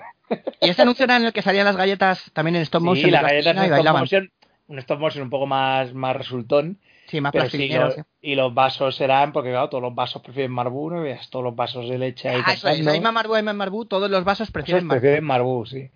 Y 0.60 0.68
este 0.68 0.82
anuncio 0.82 1.04
era 1.04 1.16
en 1.16 1.24
el 1.24 1.32
que 1.32 1.42
salían 1.42 1.64
las 1.64 1.76
galletas 1.76 2.30
también 2.32 2.56
en 2.56 2.62
stop 2.62 2.82
motion 2.82 2.96
Sí, 2.96 3.06
de 3.06 3.10
la 3.10 3.22
galleta 3.22 3.52
plastilina 3.52 3.64
es 3.64 3.68
y 3.68 3.72
un 3.72 3.86
stop 3.86 3.98
motion, 4.00 4.32
un 4.68 4.78
stop 4.78 5.00
motion 5.00 5.24
un 5.24 5.30
poco 5.30 5.46
más, 5.46 5.92
más 5.94 6.14
resultón. 6.16 6.78
Sí, 7.08 7.20
más 7.20 7.32
sí, 7.50 7.68
sí. 7.68 8.02
y 8.22 8.36
los 8.36 8.54
vasos 8.54 8.94
serán, 8.94 9.32
porque 9.32 9.50
claro, 9.50 9.68
todos 9.68 9.82
los 9.82 9.92
vasos 9.96 10.22
prefieren 10.22 10.52
Marbú, 10.52 10.90
¿no? 10.90 11.02
Veas 11.02 11.28
todos 11.28 11.44
los 11.44 11.56
vasos 11.56 11.88
de 11.88 11.98
leche 11.98 12.28
ahí. 12.28 12.40
Ah, 12.44 12.52
es, 12.52 13.02
Marbú, 13.02 13.34
Marbú, 13.52 13.84
todos 13.86 14.08
los 14.08 14.22
vasos 14.22 14.52
prefieren 14.52 14.86
Marbú. 14.86 15.00
prefieren 15.00 15.24
Marbú, 15.24 15.66
sí. 15.66 15.90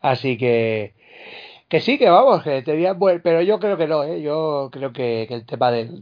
Así 0.00 0.38
que. 0.38 0.94
Que 1.74 1.80
sí, 1.80 1.98
que 1.98 2.08
vamos, 2.08 2.44
que 2.44 2.62
te 2.62 2.70
diría- 2.70 2.92
bueno, 2.92 3.20
pero 3.20 3.42
yo 3.42 3.58
creo 3.58 3.76
que 3.76 3.88
no, 3.88 4.04
¿eh? 4.04 4.22
Yo 4.22 4.68
creo 4.70 4.92
que, 4.92 5.24
el 5.24 5.44
tema 5.44 5.72
del- 5.72 5.98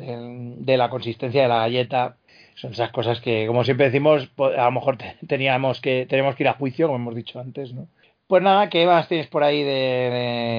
de 0.67 0.77
la 0.77 0.91
consistencia 0.91 1.41
de 1.41 1.49
la 1.49 1.61
galleta 1.61 2.17
son 2.57 2.73
esas 2.73 2.91
cosas 2.93 3.23
que, 3.23 3.47
como 3.47 3.65
siempre 3.65 3.87
decimos, 3.87 4.31
a 4.37 4.65
lo 4.67 4.71
mejor 4.71 4.99
te- 4.99 5.17
teníamos 5.27 5.81
que, 5.81 6.05
tenemos 6.11 6.37
que 6.37 6.43
ir 6.43 6.49
a 6.49 6.53
juicio, 6.53 6.89
como 6.89 6.99
hemos 6.99 7.15
dicho 7.15 7.41
antes, 7.41 7.73
¿no? 7.73 7.87
Pues 8.27 8.43
nada, 8.43 8.69
¿qué 8.69 8.85
más 8.85 9.09
tienes 9.09 9.29
por 9.29 9.45
ahí 9.45 9.63
de- 9.63 9.71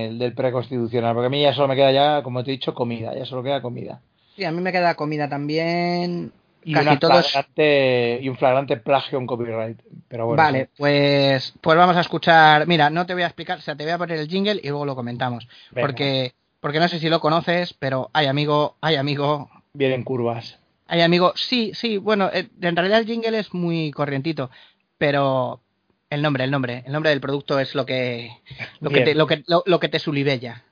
de- 0.09 0.15
del 0.17 0.33
preconstitucional? 0.33 1.13
Porque 1.13 1.27
a 1.27 1.29
mí 1.29 1.43
ya 1.43 1.53
solo 1.53 1.67
me 1.67 1.75
queda 1.75 1.91
ya, 1.91 2.23
como 2.23 2.43
te 2.43 2.49
he 2.49 2.53
dicho, 2.53 2.73
comida, 2.73 3.13
ya 3.15 3.25
solo 3.25 3.43
queda 3.43 3.61
comida. 3.61 4.01
Sí, 4.35 4.43
a 4.45 4.51
mí 4.51 4.61
me 4.61 4.71
queda 4.71 4.95
comida 4.95 5.29
también. 5.29 6.31
Y, 6.65 6.73
Casi 6.73 6.97
todos. 6.97 7.31
flagrante, 7.31 8.19
y 8.21 8.29
un 8.29 8.37
flagrante 8.37 8.77
plagio 8.77 9.19
en 9.19 9.27
copyright. 9.27 9.79
Pero 10.07 10.27
bueno, 10.27 10.41
vale, 10.41 10.69
pues, 10.77 11.53
pues 11.61 11.77
vamos 11.77 11.95
a 11.97 12.01
escuchar. 12.01 12.67
Mira, 12.67 12.89
no 12.89 13.05
te 13.05 13.13
voy 13.13 13.23
a 13.23 13.27
explicar, 13.27 13.57
o 13.59 13.61
sea, 13.61 13.75
te 13.75 13.83
voy 13.83 13.93
a 13.93 13.97
poner 13.97 14.19
el 14.19 14.27
jingle 14.27 14.59
y 14.63 14.69
luego 14.69 14.85
lo 14.85 14.95
comentamos. 14.95 15.47
Venga. 15.71 15.87
Porque, 15.87 16.33
porque 16.59 16.79
no 16.79 16.87
sé 16.87 16.99
si 16.99 17.09
lo 17.09 17.19
conoces, 17.19 17.73
pero 17.73 18.09
hay 18.13 18.27
amigo, 18.27 18.77
hay 18.81 18.95
amigo, 18.95 19.49
vienen 19.73 20.03
curvas. 20.03 20.59
hay 20.87 21.01
amigo. 21.01 21.33
Sí, 21.35 21.71
sí, 21.73 21.97
bueno, 21.97 22.29
eh, 22.31 22.47
en 22.61 22.75
realidad 22.75 22.99
el 22.99 23.05
jingle 23.05 23.39
es 23.39 23.53
muy 23.53 23.91
corrientito, 23.91 24.49
pero 24.97 25.59
el 26.09 26.21
nombre, 26.21 26.43
el 26.43 26.51
nombre, 26.51 26.83
el 26.85 26.93
nombre 26.93 27.09
del 27.09 27.21
producto 27.21 27.59
es 27.59 27.73
lo 27.73 27.85
que, 27.85 28.31
lo 28.79 28.89
que 28.91 29.01
te, 29.01 29.15
lo 29.15 29.25
que, 29.25 29.43
lo, 29.47 29.63
lo 29.65 29.79
que 29.79 29.89
te 29.89 29.99
sulibella. 29.99 30.63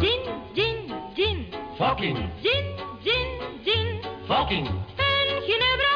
Gin, 0.00 0.20
gin, 0.54 0.94
gin. 1.14 1.46
Fucking. 1.76 2.16
Gin, 2.42 2.53
En 4.50 4.66
Ginebra. 5.46 5.92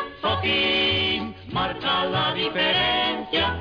Marca 1.52 2.04
la 2.06 2.32
diferencia. 2.34 3.60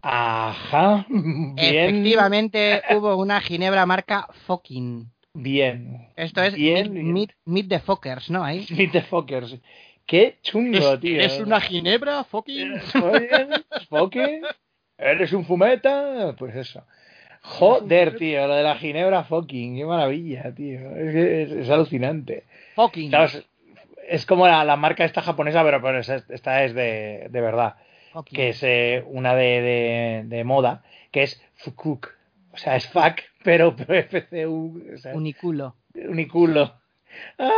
Ajá, 0.00 1.04
bien. 1.08 1.54
Efectivamente 1.58 2.82
hubo 2.90 3.16
una 3.16 3.40
ginebra 3.40 3.84
marca 3.86 4.28
Fucking. 4.46 5.10
Bien. 5.34 6.08
Esto 6.16 6.42
es 6.42 6.54
Bien, 6.54 6.92
meet, 6.92 7.02
bien. 7.02 7.14
meet- 7.14 7.34
meet 7.46 7.68
the 7.68 7.80
fuckers, 7.80 8.30
¿no? 8.30 8.44
Ahí. 8.44 8.64
Meet 8.70 8.92
the 8.92 9.02
fuckers. 9.02 9.56
Qué 10.06 10.38
chungo, 10.42 10.98
tío. 11.00 11.20
Es 11.20 11.40
una 11.40 11.60
ginebra, 11.60 12.22
fucking. 12.24 12.74
Oye, 13.02 13.28
fucking. 13.88 14.42
¿Eres 14.98 15.32
un 15.32 15.44
fumeta? 15.44 16.34
Pues 16.38 16.54
eso. 16.54 16.84
Joder, 17.42 18.16
tío, 18.18 18.46
lo 18.46 18.54
de 18.54 18.62
la 18.62 18.76
ginebra 18.76 19.24
fucking. 19.24 19.76
Qué 19.76 19.84
maravilla, 19.84 20.52
tío. 20.54 20.78
Es, 20.96 21.14
es, 21.14 21.52
es 21.52 21.70
alucinante. 21.70 22.44
Claro, 23.10 23.24
es, 23.26 23.44
es 24.08 24.26
como 24.26 24.46
la, 24.46 24.64
la 24.64 24.76
marca 24.76 25.04
esta 25.04 25.22
japonesa, 25.22 25.62
pero, 25.64 25.80
pero 25.82 26.00
esta 26.00 26.64
es 26.64 26.74
de, 26.74 27.28
de 27.30 27.40
verdad. 27.40 27.76
Que 28.34 28.48
es 28.50 28.62
eh, 28.62 29.02
una 29.06 29.34
de, 29.34 29.62
de, 29.62 30.22
de 30.26 30.44
moda, 30.44 30.82
que 31.10 31.22
es 31.22 31.42
Fukuk. 31.56 32.08
O 32.52 32.56
sea, 32.58 32.76
es 32.76 32.86
fuck, 32.88 33.20
pero, 33.42 33.74
pero 33.76 33.94
FCU. 34.02 34.82
O 34.94 34.98
sea, 34.98 35.14
Uniculo. 35.14 35.76
uniculo. 35.94 36.74
¡Ah! 37.38 37.50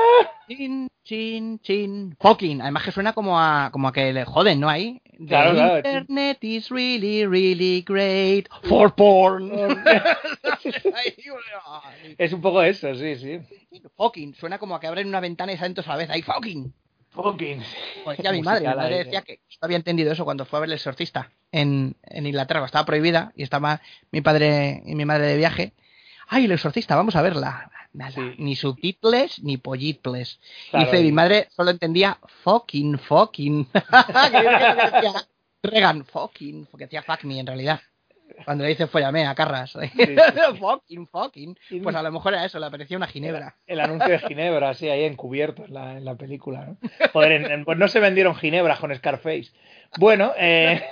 Chin, 0.49 0.89
chin, 1.05 1.59
chin. 1.61 2.17
Fucking. 2.21 2.61
Además 2.61 2.85
que 2.85 2.93
suena 2.93 3.13
como 3.13 3.41
a, 3.41 3.71
como 3.73 3.89
a 3.89 3.93
que 3.93 4.13
le 4.13 4.25
joden, 4.25 4.61
¿no? 4.61 4.69
Ahí. 4.69 5.01
The 5.19 5.27
Claro, 5.27 5.77
internet 5.77 6.39
is 6.43 6.71
really, 6.71 7.27
really 7.27 7.83
great 7.83 8.49
for 8.69 8.95
porn. 8.95 9.51
Es 12.19 12.33
un 12.33 12.41
poco 12.41 12.63
eso, 12.63 12.95
sí, 12.95 13.17
sí. 13.17 13.41
fucking. 13.97 14.35
Suena 14.35 14.59
como 14.59 14.75
a 14.75 14.81
que 14.81 14.87
abren 14.87 15.09
una 15.09 15.21
ventana 15.21 15.53
y 15.53 15.57
salen 15.57 15.75
todos 15.75 15.89
a 15.89 15.93
la 15.93 15.97
vez. 15.99 16.11
Ahí, 16.11 16.23
fucking. 16.23 16.73
Fucking. 17.11 17.63
Como 18.03 18.11
decía 18.11 18.33
mi 18.33 18.43
madre. 18.43 18.69
Mi 18.69 18.75
madre 18.75 19.05
decía 19.05 19.23
que 19.23 19.41
no 19.61 19.67
había 19.67 19.77
entendido 19.77 20.13
eso 20.13 20.25
cuando 20.25 20.45
fue 20.45 20.59
a 20.59 20.61
ver 20.61 20.69
el 20.69 20.75
exorcista 20.75 21.31
en, 21.53 21.97
en 22.03 22.27
Inglaterra. 22.27 22.65
Estaba 22.65 22.85
prohibida 22.87 23.33
y 23.37 23.43
estaba 23.43 23.81
mi 24.11 24.21
padre 24.21 24.83
y 24.85 24.95
mi 24.95 25.05
madre 25.05 25.27
de 25.27 25.37
viaje. 25.37 25.73
¡Ay, 26.27 26.47
el 26.47 26.53
exorcista! 26.53 26.97
Vamos 26.97 27.15
a 27.17 27.23
verla. 27.23 27.71
Nada, 27.95 28.35
Ni 28.39 28.57
subtitles 28.57 29.43
ni 29.43 29.57
pollitles. 29.57 30.41
Claro, 30.71 30.85
Dice, 30.87 31.01
y- 31.01 31.05
mi 31.05 31.13
madre 31.13 31.47
solo 31.51 31.71
entendía 31.71 32.19
fucking, 32.43 32.99
fucking. 32.99 33.69
Regan, 35.63 36.05
fucking, 36.05 36.67
porque 36.67 36.85
decía 36.85 37.03
fuck 37.03 37.25
me 37.25 37.39
en 37.39 37.47
realidad. 37.47 37.81
Cuando 38.45 38.65
le 38.65 38.71
dice 38.71 38.87
follame 38.89 39.27
a 39.27 39.35
Carras. 39.35 39.73
fucking, 40.59 41.07
fucking. 41.07 41.57
Pues 41.83 41.95
a 41.95 42.03
lo 42.03 42.11
mejor 42.11 42.35
era 42.35 42.45
eso, 42.45 42.59
le 42.59 42.71
parecía 42.71 42.97
una 42.97 43.07
ginebra. 43.07 43.57
El 43.67 43.81
anuncio 43.81 44.09
de 44.09 44.19
Ginebra, 44.19 44.75
sí, 44.75 44.89
ahí 44.89 45.05
encubierto 45.05 45.65
en 45.65 45.75
la, 45.75 45.97
en 45.97 46.05
la 46.05 46.17
película. 46.17 46.67
¿no? 46.67 46.77
Joder, 47.13 47.33
en- 47.33 47.51
en- 47.51 47.65
pues 47.65 47.79
no 47.79 47.87
se 47.89 48.01
vendieron 48.01 48.35
Ginebras 48.35 48.81
con 48.81 48.95
Scarface. 48.95 49.53
Bueno, 49.99 50.33
eh, 50.37 50.83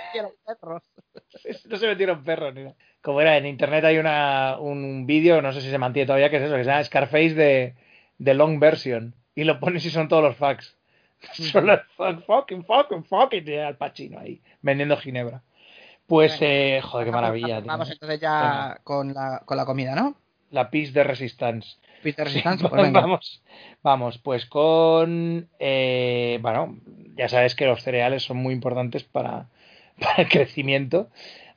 no 1.67 1.77
se 1.77 1.87
vendieron 1.87 2.23
perros. 2.23 2.53
Ni 2.55 2.63
nada. 2.63 2.75
Como 3.03 3.21
era, 3.21 3.37
en 3.37 3.45
internet 3.45 3.83
hay 3.85 3.97
una, 3.99 4.57
un 4.59 5.05
vídeo, 5.05 5.41
no 5.41 5.51
sé 5.53 5.61
si 5.61 5.69
se 5.69 5.77
mantiene 5.77 6.07
todavía, 6.07 6.29
que 6.31 6.37
es 6.37 6.43
eso, 6.43 6.55
que 6.55 6.63
se 6.63 6.69
llama 6.69 6.83
Scarface 6.83 7.35
de, 7.35 7.73
de 8.17 8.33
Long 8.33 8.59
Version. 8.59 9.13
y 9.35 9.43
lo 9.43 9.59
pones 9.59 9.85
y 9.85 9.91
son 9.91 10.07
todos 10.07 10.23
los 10.23 10.37
fax. 10.37 10.75
Son 11.33 11.65
los 11.65 11.79
fuck, 11.95 12.25
fucking, 12.25 12.65
fucking, 12.65 13.03
fucking, 13.05 13.47
y 13.47 13.55
al 13.55 13.77
Pacino 13.77 14.19
ahí, 14.19 14.41
vendiendo 14.61 14.97
ginebra. 14.97 15.41
Pues, 16.05 16.37
eh, 16.41 16.81
joder, 16.83 17.05
qué 17.07 17.11
maravilla. 17.13 17.59
tío. 17.61 17.67
Vamos 17.67 17.89
entonces 17.91 18.19
ya 18.19 18.79
con 18.83 19.13
la, 19.13 19.41
con 19.45 19.55
la 19.55 19.65
comida, 19.65 19.95
¿no? 19.95 20.15
La 20.51 20.69
Peace 20.69 20.91
de 20.91 21.03
Resistance. 21.03 21.77
Peace 22.03 22.17
de 22.17 22.25
Resistance, 22.25 22.63
Sí, 22.63 22.67
pues 22.69 22.81
venga. 22.81 22.99
vamos, 23.01 23.41
vamos, 23.81 24.17
pues 24.17 24.45
con, 24.45 25.47
eh, 25.59 26.39
bueno, 26.41 26.77
ya 27.15 27.29
sabes 27.29 27.55
que 27.55 27.65
los 27.67 27.81
cereales 27.81 28.23
son 28.23 28.37
muy 28.37 28.53
importantes 28.53 29.03
para, 29.03 29.47
para 29.99 30.23
el 30.23 30.27
crecimiento, 30.29 31.09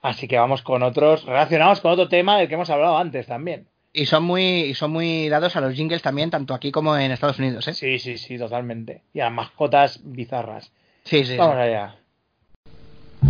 así 0.03 0.29
que 0.29 0.39
vamos 0.39 0.63
con 0.63 0.83
otros 0.83 1.25
relacionados 1.25 1.81
con 1.81 1.93
otro 1.93 2.09
tema 2.09 2.39
del 2.39 2.49
que 2.49 2.55
hemos 2.55 2.71
hablado 2.71 2.99
antes 2.99 3.27
también. 3.27 3.69
Y 3.93 4.07
son 4.07 4.25
muy 4.25 4.43
y 4.43 4.75
son 4.75 4.91
muy 4.91 5.29
dados 5.29 5.57
a 5.57 5.61
los 5.61 5.75
jingles 5.75 6.03
también, 6.03 6.31
tanto 6.31 6.53
aquí 6.53 6.71
como 6.71 6.97
en 6.97 7.13
Estados 7.13 7.39
Unidos, 7.39 7.67
¿eh? 7.69 7.75
Sí, 7.75 7.99
sí, 7.99 8.19
sí, 8.19 8.39
totalmente. 8.39 9.03
Y 9.15 9.21
a 9.21 9.31
mascotas 9.31 10.01
bizarras. 10.05 10.71
Sí, 11.05 11.25
sí. 11.25 11.37
Vamos 11.37 11.57
sí. 11.57 11.63
allá. 11.63 11.97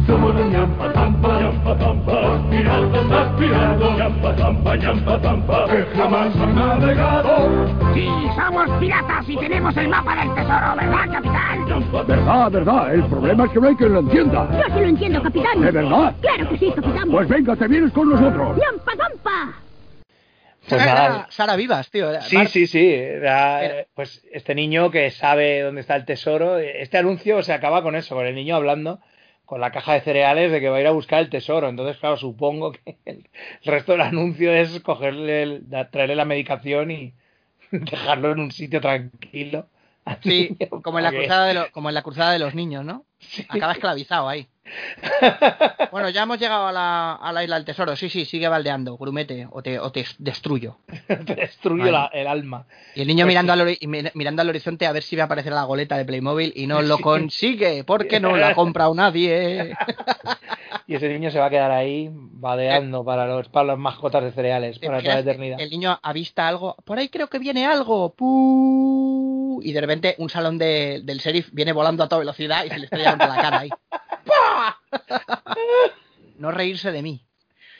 Somos 0.06 0.34
los 0.36 0.46
ñampa 0.46 0.92
tampa, 0.92 1.40
ñampa 1.40 1.78
tampa, 1.78 2.50
piratas 2.50 3.10
aspirados, 3.10 3.98
ñampa 3.98 4.36
tampa, 4.36 4.76
ñampa 4.76 5.20
tampa, 5.20 5.66
que 5.66 5.84
jamás 5.96 6.36
han 6.36 6.54
navegado. 6.54 7.94
Sí, 7.94 8.08
somos 8.36 8.70
piratas 8.78 9.28
y 9.28 9.36
tenemos 9.36 9.76
el 9.76 9.88
mapa 9.88 10.14
del 10.16 10.34
tesoro, 10.34 10.76
¿verdad, 10.76 11.12
capitán? 11.12 12.06
Verdad, 12.06 12.50
verdad. 12.52 12.94
El 12.94 13.04
problema 13.06 13.44
es 13.46 13.50
que 13.50 13.60
no 13.60 13.68
hay 13.68 13.74
quien 13.74 13.92
lo 13.94 14.00
entienda. 14.00 14.48
Yo 14.52 14.74
sí 14.74 14.80
lo 14.80 14.86
entiendo, 14.86 15.22
capitán. 15.22 15.60
¿De 15.60 15.70
verdad? 15.72 16.14
Claro 16.20 16.48
que 16.50 16.58
sí, 16.58 16.72
capitán. 16.74 17.10
Pues 17.10 17.28
venga, 17.28 17.56
te 17.56 17.66
vienes 17.68 17.92
con 17.92 18.08
nosotros. 18.10 18.58
¡Yampa, 18.58 18.92
zampa! 18.96 19.54
Pues 20.68 20.82
Era 20.82 21.26
Sara 21.30 21.56
Vivas, 21.56 21.90
tío. 21.90 22.10
era- 22.10 22.20
Sí, 22.22 22.36
Mar- 22.36 22.48
sí, 22.48 22.66
sí. 22.66 22.92
Era, 22.92 23.64
eh, 23.64 23.86
pues 23.94 24.24
este 24.32 24.54
niño 24.54 24.90
que 24.90 25.10
sabe 25.10 25.62
dónde 25.62 25.80
está 25.80 25.94
el 25.96 26.04
tesoro. 26.04 26.58
Este 26.58 26.98
anuncio 26.98 27.42
se 27.42 27.52
acaba 27.52 27.82
con 27.82 27.94
eso, 27.96 28.14
con 28.16 28.26
el 28.26 28.34
niño 28.34 28.56
hablando 28.56 28.98
con 29.46 29.60
la 29.60 29.70
caja 29.70 29.94
de 29.94 30.00
cereales 30.02 30.52
de 30.52 30.60
que 30.60 30.68
va 30.68 30.76
a 30.76 30.80
ir 30.80 30.86
a 30.86 30.92
buscar 30.92 31.20
el 31.20 31.30
tesoro. 31.30 31.68
Entonces, 31.68 31.96
claro, 31.96 32.16
supongo 32.16 32.72
que 32.72 32.98
el, 33.06 33.28
resto 33.64 33.92
del 33.92 34.02
anuncio 34.02 34.52
es 34.52 34.80
cogerle, 34.80 35.42
el- 35.42 35.66
traerle 35.90 36.16
la 36.16 36.24
medicación 36.24 36.90
y 36.90 37.14
dejarlo 37.70 38.32
en 38.32 38.40
un 38.40 38.50
sitio 38.52 38.80
tranquilo. 38.80 39.68
Sí, 40.22 40.56
como 40.82 40.98
en 40.98 41.04
la 41.04 41.12
cruzada 41.12 41.46
de 41.46 41.54
lo- 41.54 41.72
como 41.72 41.88
en 41.88 41.94
la 41.94 42.02
cruzada 42.02 42.32
de 42.32 42.38
los 42.38 42.54
niños, 42.54 42.84
¿no? 42.84 43.06
Acaba 43.48 43.72
esclavizado 43.72 44.28
ahí. 44.28 44.48
Bueno, 45.90 46.08
ya 46.10 46.22
hemos 46.22 46.38
llegado 46.38 46.66
a 46.66 46.72
la, 46.72 47.14
a 47.14 47.32
la 47.32 47.42
isla 47.44 47.56
del 47.56 47.64
tesoro. 47.64 47.96
Sí, 47.96 48.08
sí, 48.10 48.24
sigue 48.24 48.48
baldeando, 48.48 48.96
grumete, 48.96 49.46
o 49.50 49.62
te, 49.62 49.78
o 49.78 49.90
te 49.92 50.04
destruyo. 50.18 50.78
Te 51.06 51.16
destruyo 51.34 51.84
Vale. 51.84 51.92
la- 51.92 52.10
el 52.12 52.26
alma. 52.26 52.66
Y 52.94 53.02
el 53.02 53.08
niño 53.08 53.24
Pues 53.24 53.28
mirando, 53.34 53.54
sí. 53.54 53.78
al, 53.82 54.10
mirando 54.14 54.42
al 54.42 54.48
horizonte 54.48 54.86
a 54.86 54.92
ver 54.92 55.02
si 55.02 55.16
ve 55.16 55.22
aparecer 55.22 55.52
la 55.52 55.64
goleta 55.64 55.96
de 55.96 56.04
Playmobil 56.04 56.52
y 56.56 56.66
no 56.66 56.82
lo 56.82 56.98
consigue, 56.98 57.84
porque 57.84 58.20
no 58.20 58.36
la 58.36 58.48
ha 58.48 58.54
comprado 58.54 58.94
nadie. 58.94 59.74
Y 60.86 60.94
ese 60.94 61.08
niño 61.08 61.30
se 61.30 61.38
va 61.38 61.46
a 61.46 61.50
quedar 61.50 61.70
ahí 61.70 62.10
vadeando 62.12 63.04
para 63.04 63.26
los 63.26 63.48
para 63.48 63.66
las 63.68 63.78
mascotas 63.78 64.22
de 64.22 64.32
cereales 64.32 64.78
para 64.78 65.00
toda 65.00 65.14
la 65.14 65.20
eternidad. 65.20 65.60
El 65.60 65.70
niño 65.70 65.98
avista 66.02 66.46
algo, 66.46 66.76
por 66.84 66.98
ahí 66.98 67.08
creo 67.08 67.28
que 67.28 67.38
viene 67.38 67.66
algo. 67.66 68.14
¡Pu! 68.14 69.60
Y 69.62 69.72
de 69.72 69.80
repente 69.80 70.14
un 70.18 70.28
salón 70.28 70.58
de- 70.58 71.00
del 71.02 71.18
sheriff 71.18 71.48
viene 71.52 71.72
volando 71.72 72.04
a 72.04 72.08
toda 72.08 72.20
velocidad 72.20 72.64
y 72.64 72.68
se 72.68 72.78
le 72.78 72.84
estrella 72.84 73.10
contra 73.10 73.28
la 73.28 73.36
cara 73.42 73.58
ahí. 73.60 73.70
No 76.38 76.50
reírse 76.50 76.92
de 76.92 77.02
mí. 77.02 77.22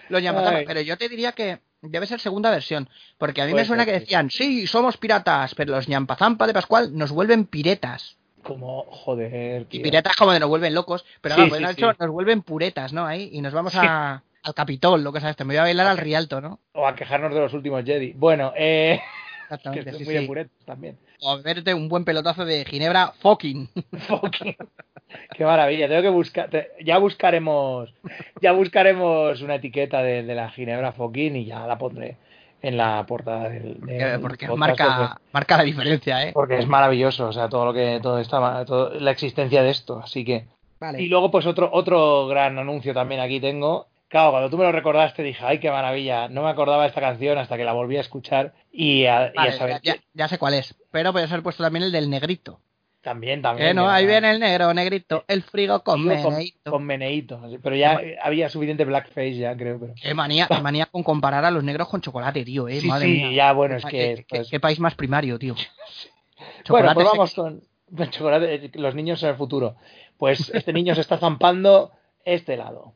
Lo 0.09 0.19
llaman, 0.19 0.47
Ay. 0.47 0.65
pero 0.67 0.81
yo 0.81 0.97
te 0.97 1.09
diría 1.09 1.33
que 1.33 1.59
debe 1.83 2.07
ser 2.07 2.21
segunda 2.21 2.51
versión, 2.51 2.89
porque 3.19 3.43
a 3.43 3.47
mí 3.47 3.53
me 3.55 3.65
suena 3.65 3.85
ser, 3.85 3.95
que 3.95 4.01
decían, 4.01 4.31
sí, 4.31 4.67
somos 4.67 4.97
piratas, 4.97 5.55
pero 5.55 5.73
los 5.75 5.89
ñampazampa 5.89 6.47
de 6.47 6.55
Pascual 6.55 6.97
nos 6.97 7.11
vuelven 7.13 7.45
piretas. 7.47 8.17
Como, 8.43 8.85
joder, 8.91 9.67
Y 9.71 9.81
piretas 9.81 10.15
como 10.17 10.33
de 10.33 10.39
nos 10.41 10.49
vuelven 10.49 10.75
locos, 10.75 11.05
pero 11.21 11.35
Sí, 11.35 11.43
pues 11.49 11.61
sí, 11.69 11.75
sí. 11.77 11.83
nos 11.99 12.11
vuelven 12.11 12.43
puretas, 12.43 12.93
¿no? 12.93 13.05
Ahí, 13.05 13.29
y 13.33 13.41
nos 13.41 13.53
vamos 13.53 13.75
a, 13.75 14.23
al 14.43 14.55
Capitol, 14.55 15.03
lo 15.03 15.13
que 15.13 15.21
sabes, 15.21 15.35
te 15.37 15.45
me 15.45 15.55
voy 15.55 15.59
a 15.59 15.63
bailar 15.63 15.89
al 15.89 15.99
Rialto, 15.99 16.41
¿no? 16.41 16.61
O 16.73 16.87
a 16.87 16.95
quejarnos 16.95 17.35
de 17.35 17.41
los 17.41 17.53
últimos 17.53 17.85
Jedi. 17.85 18.13
Bueno, 18.13 18.53
eh, 18.57 19.01
Exactamente, 19.47 19.91
estoy 19.91 20.05
sí, 20.05 20.11
muy 20.11 20.27
sí. 20.27 20.35
de 20.35 20.49
también. 20.65 20.99
O 21.23 21.37
beberte 21.37 21.73
un 21.75 21.89
buen 21.89 22.05
pelotazo 22.05 22.45
de 22.45 22.65
Ginebra 22.65 23.13
fucking. 23.21 23.69
Qué 25.37 25.45
maravilla. 25.45 25.89
Tengo 25.89 26.03
que 26.03 26.09
buscar. 26.09 26.51
Ya 26.85 26.99
buscaremos. 26.99 27.93
Ya 28.41 28.53
buscaremos 28.53 29.41
una 29.41 29.55
etiqueta 29.57 30.03
de, 30.03 30.23
de 30.23 30.35
la 30.35 30.51
Ginebra 30.51 30.93
Foquín 30.93 31.37
y 31.37 31.45
ya 31.47 31.67
la 31.67 31.79
pondré 31.79 32.17
en 32.63 32.77
la 32.77 33.05
portada 33.07 33.49
del. 33.49 33.81
del 33.81 34.01
Eh, 34.01 34.19
porque 34.21 34.47
podcast, 34.47 34.59
marca, 34.59 35.09
porque- 35.15 35.23
marca 35.33 35.57
la 35.59 35.63
diferencia, 35.63 36.25
¿eh? 36.25 36.33
Porque 36.33 36.59
es 36.59 36.67
maravilloso, 36.67 37.29
o 37.29 37.33
sea, 37.33 37.49
todo 37.49 37.67
lo 37.67 37.73
que, 37.73 38.01
todo 38.03 38.19
esta, 38.19 38.65
todo- 38.65 38.91
la 38.99 39.11
existencia 39.13 39.63
de 39.63 39.71
esto, 39.71 40.01
así 40.03 40.25
que. 40.25 40.47
Vale. 40.81 41.01
Y 41.01 41.07
luego, 41.07 41.31
pues 41.31 41.47
otro, 41.47 41.71
otro 41.73 42.27
gran 42.27 42.59
anuncio 42.59 42.93
también 42.93 43.21
aquí 43.21 43.41
tengo. 43.41 43.87
Claro, 44.09 44.31
cuando 44.31 44.51
tú 44.51 44.57
me 44.59 44.65
lo 44.65 44.73
recordaste 44.73 45.23
dije, 45.23 45.43
ay, 45.45 45.59
qué 45.59 45.71
maravilla. 45.71 46.29
No 46.29 46.43
me 46.43 46.49
acordaba 46.51 46.83
de 46.83 46.89
esta 46.89 47.01
canción 47.01 47.39
hasta 47.39 47.57
que 47.57 47.65
la 47.65 47.73
volví 47.73 47.97
a 47.97 48.01
escuchar 48.01 48.55
y 48.73 49.05
a, 49.07 49.27
y 49.35 49.39
a 49.39 49.41
Vale, 49.41 49.53
saber. 49.53 49.81
ya, 50.15 50.29
sé 50.29 50.39
cuál 50.39 50.55
es. 50.55 50.77
Pero 50.93 51.13
puedes 51.13 51.31
haber 51.31 51.43
puesto 51.43 51.63
también 51.65 51.83
el 51.85 51.93
del 51.93 52.09
negrito. 52.09 52.61
También, 53.01 53.41
también. 53.41 53.69
Eh, 53.69 53.75
no, 53.75 53.89
ahí 53.89 54.05
viene 54.05 54.31
el 54.33 54.41
negro, 54.41 54.75
negrito, 54.75 55.25
el 55.29 55.43
frigo 55.43 55.83
con 55.85 56.09
Digo, 56.09 56.23
con, 56.23 56.33
meneíto. 56.35 56.71
con 56.73 56.85
meneíto, 56.85 57.41
así, 57.45 57.59
Pero 57.59 57.77
ya 57.77 58.01
había 58.21 58.49
suficiente 58.49 58.85
blackface 58.85 59.37
ya, 59.37 59.57
creo. 59.57 59.79
Pero... 59.79 59.95
Qué 60.01 60.13
manía, 60.13 60.49
qué 60.49 60.61
manía 60.61 60.87
con 60.87 61.05
comparar 61.05 61.45
a 61.45 61.51
los 61.53 61.63
negros 61.63 61.89
con 61.89 62.01
chocolate, 62.01 62.45
tío, 62.45 62.67
eh. 62.69 62.81
Sí, 62.81 62.87
Madre 62.89 63.07
sí, 63.07 63.13
mía. 63.13 63.31
ya, 63.33 63.53
bueno, 63.53 63.77
es 63.77 63.85
que, 63.85 64.25
qué- 64.29 64.39
pues- 64.39 64.51
qué 64.51 64.59
país 64.59 64.81
más 64.81 64.95
primario, 64.95 65.39
tío. 65.39 65.55
Bueno, 66.69 66.93
pues 66.95 67.07
vamos 67.07 67.35
con 67.35 67.63
con 67.97 68.11
chocolate, 68.11 68.71
los 68.75 68.95
niños 68.95 69.23
en 69.23 69.31
el 69.31 69.37
futuro. 69.37 69.77
Pues 70.19 70.51
este 70.53 70.73
niño 70.73 70.95
se 70.95 71.01
está 71.01 71.19
zampando 71.19 71.93
este 72.25 72.55
helado. 72.55 72.95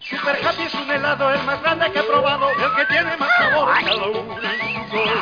Super 0.00 0.36
Happy 0.44 0.62
es 0.62 0.74
un 0.74 0.90
helado 0.90 1.32
el 1.34 1.42
más 1.44 1.60
grande 1.62 1.90
que 1.92 1.98
he 1.98 2.02
probado, 2.02 2.48
el 2.50 2.56
que 2.76 2.84
tiene 2.86 3.16
más 3.16 3.30
sabor. 3.36 3.68
Cada 3.84 3.94
uno 4.06 4.18
en 4.18 4.88
su 4.88 4.96
color. 4.96 5.18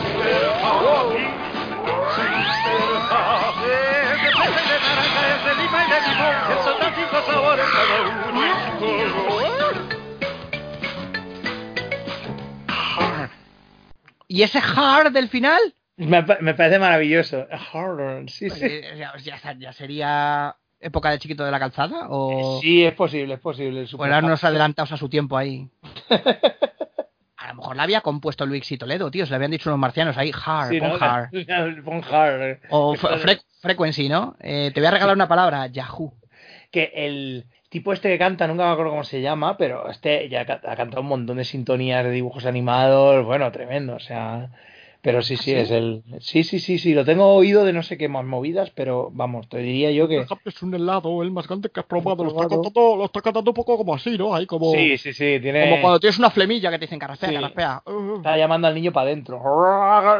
Super 0.00 0.34
Happy, 0.62 1.24
Super 2.64 3.02
Happy. 3.10 3.70
Es 4.10 4.18
de 4.22 4.30
fresa 4.32 4.60
y 4.60 4.68
de 4.68 4.76
naranja, 4.80 5.22
es 5.36 5.40
de 5.44 5.52
lima 5.62 5.78
y 5.84 5.90
de 5.90 5.98
limón. 6.08 6.34
Es 6.50 6.64
total 6.64 6.92
cinco 6.96 7.18
sabores, 7.30 7.66
cada 7.70 7.96
uno 8.00 8.40
en 8.44 8.54
su 9.10 9.26
color. 9.26 9.74
¿Y 14.28 14.42
ese 14.42 14.60
hard 14.60 15.12
del 15.12 15.28
final? 15.28 15.60
Me, 15.96 16.24
me 16.40 16.54
parece 16.54 16.78
maravilloso. 16.78 17.46
Hard, 17.72 18.28
sí, 18.28 18.48
sí. 18.48 18.64
Eh, 18.64 18.94
ya, 18.96 19.12
ya- 19.18 19.52
ya 19.58 19.72
sería 19.72 20.56
época 20.80 21.10
de 21.10 21.18
chiquito 21.18 21.44
de 21.44 21.50
la 21.50 21.58
calzada 21.58 22.06
o 22.08 22.58
Sí, 22.62 22.84
es 22.84 22.94
posible, 22.94 23.34
es 23.34 23.40
posible. 23.40 23.82
o 23.82 24.04
happy. 24.44 24.46
adelantados 24.46 24.92
a 24.92 24.96
su 24.96 25.08
tiempo 25.08 25.36
ahí. 25.36 25.68
A 27.36 27.48
lo 27.48 27.54
mejor 27.54 27.74
la 27.76 27.84
había 27.84 28.02
compuesto 28.02 28.44
Luis 28.44 28.70
y 28.70 28.76
Toledo, 28.76 29.10
tío. 29.10 29.24
Se 29.24 29.30
le 29.30 29.36
habían 29.36 29.50
dicho 29.50 29.70
unos 29.70 29.78
marcianos 29.80 30.16
ahí, 30.18 30.30
hard, 30.44 30.68
Sí, 30.70 30.78
pon 30.78 30.90
¿no? 30.90 30.94
hard. 31.00 31.30
Pon 31.84 32.02
hard. 32.04 32.58
O 32.68 32.94
fre- 32.94 33.18
fre- 33.18 33.42
frequency, 33.60 34.08
¿no? 34.10 34.36
Eh, 34.40 34.70
te 34.74 34.80
voy 34.80 34.88
a 34.88 34.90
regalar 34.90 35.14
una 35.16 35.26
palabra, 35.26 35.66
Yahoo. 35.66 36.12
que 36.70 36.92
el 36.94 37.46
tipo 37.70 37.92
este 37.94 38.08
que 38.10 38.18
canta, 38.18 38.46
nunca 38.46 38.66
me 38.66 38.72
acuerdo 38.72 38.90
cómo 38.90 39.04
se 39.04 39.22
llama, 39.22 39.56
pero 39.56 39.88
este 39.88 40.28
ya 40.28 40.42
ha 40.42 40.76
cantado 40.76 41.00
un 41.00 41.08
montón 41.08 41.38
de 41.38 41.44
sintonías 41.44 42.04
de 42.04 42.10
dibujos 42.10 42.44
animados, 42.44 43.24
bueno, 43.24 43.50
tremendo, 43.52 43.94
o 43.96 44.00
sea, 44.00 44.50
pero 45.02 45.22
sí, 45.22 45.36
sí, 45.36 45.44
¿Sí? 45.44 45.52
es 45.52 45.70
el, 45.70 46.02
sí, 46.20 46.44
sí, 46.44 46.58
sí, 46.60 46.78
sí, 46.78 46.94
lo 46.94 47.04
tengo 47.04 47.34
oído 47.34 47.64
de 47.64 47.72
no 47.72 47.82
sé 47.82 47.96
qué 47.96 48.08
más 48.08 48.24
movidas, 48.24 48.70
pero 48.70 49.10
vamos, 49.12 49.48
te 49.48 49.58
diría 49.58 49.90
yo 49.90 50.08
que, 50.08 50.26
Es 50.44 50.62
un 50.62 50.74
helado, 50.74 51.22
el 51.22 51.30
más 51.30 51.46
grande 51.48 51.70
que 51.70 51.80
has 51.80 51.86
probado. 51.86 52.24
Lo 52.24 52.30
está, 52.30 52.48
cantando, 52.48 52.96
lo 52.96 53.04
está 53.06 53.20
cantando 53.22 53.50
un 53.50 53.54
poco 53.54 53.76
como 53.76 53.94
así, 53.94 54.16
¿no? 54.18 54.34
Ahí 54.34 54.46
como... 54.46 54.72
sí, 54.72 54.98
sí, 54.98 55.12
sí, 55.12 55.38
tiene, 55.40 55.62
Como 55.62 55.80
cuando 55.80 56.00
tienes 56.00 56.18
una 56.18 56.30
flemilla 56.30 56.70
que 56.70 56.78
te 56.78 56.84
dicen 56.84 56.98
carraspea, 56.98 57.28
Sí. 57.30 57.34
carraspea. 57.34 57.82
está 58.16 58.36
llamando 58.36 58.68
al 58.68 58.74
niño 58.74 58.92
para 58.92 59.06
adentro, 59.10 59.40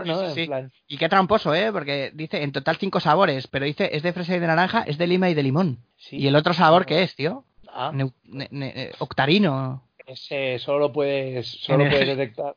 ¿no? 0.05 0.31
Sí, 0.35 0.47
plan, 0.47 0.71
Y 0.89 0.97
qué 0.97 1.09
tramposo, 1.09 1.55
¿eh? 1.55 1.71
Porque 1.73 2.11
dice 2.15 2.43
en 2.43 2.53
total 2.53 2.77
cinco 2.77 3.01
sabores, 3.01 3.47
pero 3.47 3.65
dice 3.67 3.91
es 3.93 4.03
de 4.03 4.13
fresa 4.13 4.37
y 4.37 4.39
de 4.41 4.47
naranja, 4.47 4.83
es 4.87 4.99
de 4.99 5.07
lima 5.07 5.29
y 5.31 5.35
de 5.35 5.43
limón. 5.43 5.79
¿Y 6.11 6.27
el 6.27 6.37
otro 6.37 6.55
sabor 6.55 6.87
qué 6.87 7.03
es, 7.03 7.15
tío? 7.15 7.45
ah, 7.69 7.93
Neu- 7.95 8.13
ne- 8.25 8.49
ne- 8.51 8.73
eh, 8.75 8.93
octarino. 8.99 9.83
ese 10.07 10.59
solo 10.59 10.79
lo 10.81 10.93
puedes, 10.93 11.47
solo 11.47 11.89
puedes 11.89 12.09
detectar 12.17 12.57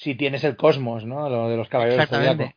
si 0.00 0.14
tienes 0.14 0.44
el 0.44 0.54
cosmos, 0.56 1.04
¿no? 1.04 1.28
Lo 1.28 1.48
de 1.48 1.56
los 1.56 1.68
caballeros 1.68 1.98
Exactamente. 2.04 2.54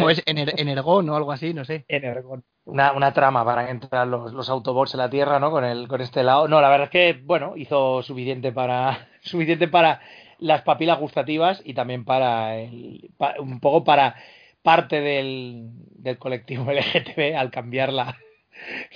O 0.00 0.10
es 0.10 0.24
ener- 0.26 0.54
energón 0.56 1.10
o 1.10 1.16
algo 1.16 1.32
así, 1.32 1.52
no 1.52 1.64
sé. 1.64 1.84
Energon. 1.88 2.44
Una, 2.66 2.92
una 2.92 3.12
trama 3.12 3.44
para 3.44 3.64
que 3.66 3.72
entrar 3.72 4.06
los, 4.06 4.32
los 4.32 4.48
Autobots 4.48 4.94
en 4.94 4.98
la 4.98 5.10
Tierra, 5.10 5.40
¿no? 5.40 5.50
Con 5.50 5.64
el, 5.64 5.88
con 5.88 6.00
este 6.00 6.22
lado. 6.22 6.46
No, 6.46 6.60
la 6.60 6.68
verdad 6.68 6.84
es 6.84 6.90
que, 6.90 7.20
bueno, 7.24 7.54
hizo 7.56 8.00
suficiente 8.04 8.52
para. 8.52 9.08
suficiente 9.22 9.66
para 9.66 10.00
las 10.38 10.62
papilas 10.62 11.00
gustativas 11.00 11.60
y 11.64 11.74
también 11.74 12.04
para 12.04 12.58
el, 12.58 13.10
pa- 13.18 13.34
un 13.40 13.58
poco 13.58 13.82
para 13.82 14.14
parte 14.62 15.00
del, 15.00 15.70
del 15.96 16.16
colectivo 16.18 16.64
LGTB 16.70 17.36
al 17.36 17.50
cambiar 17.50 17.92
la, 17.92 18.16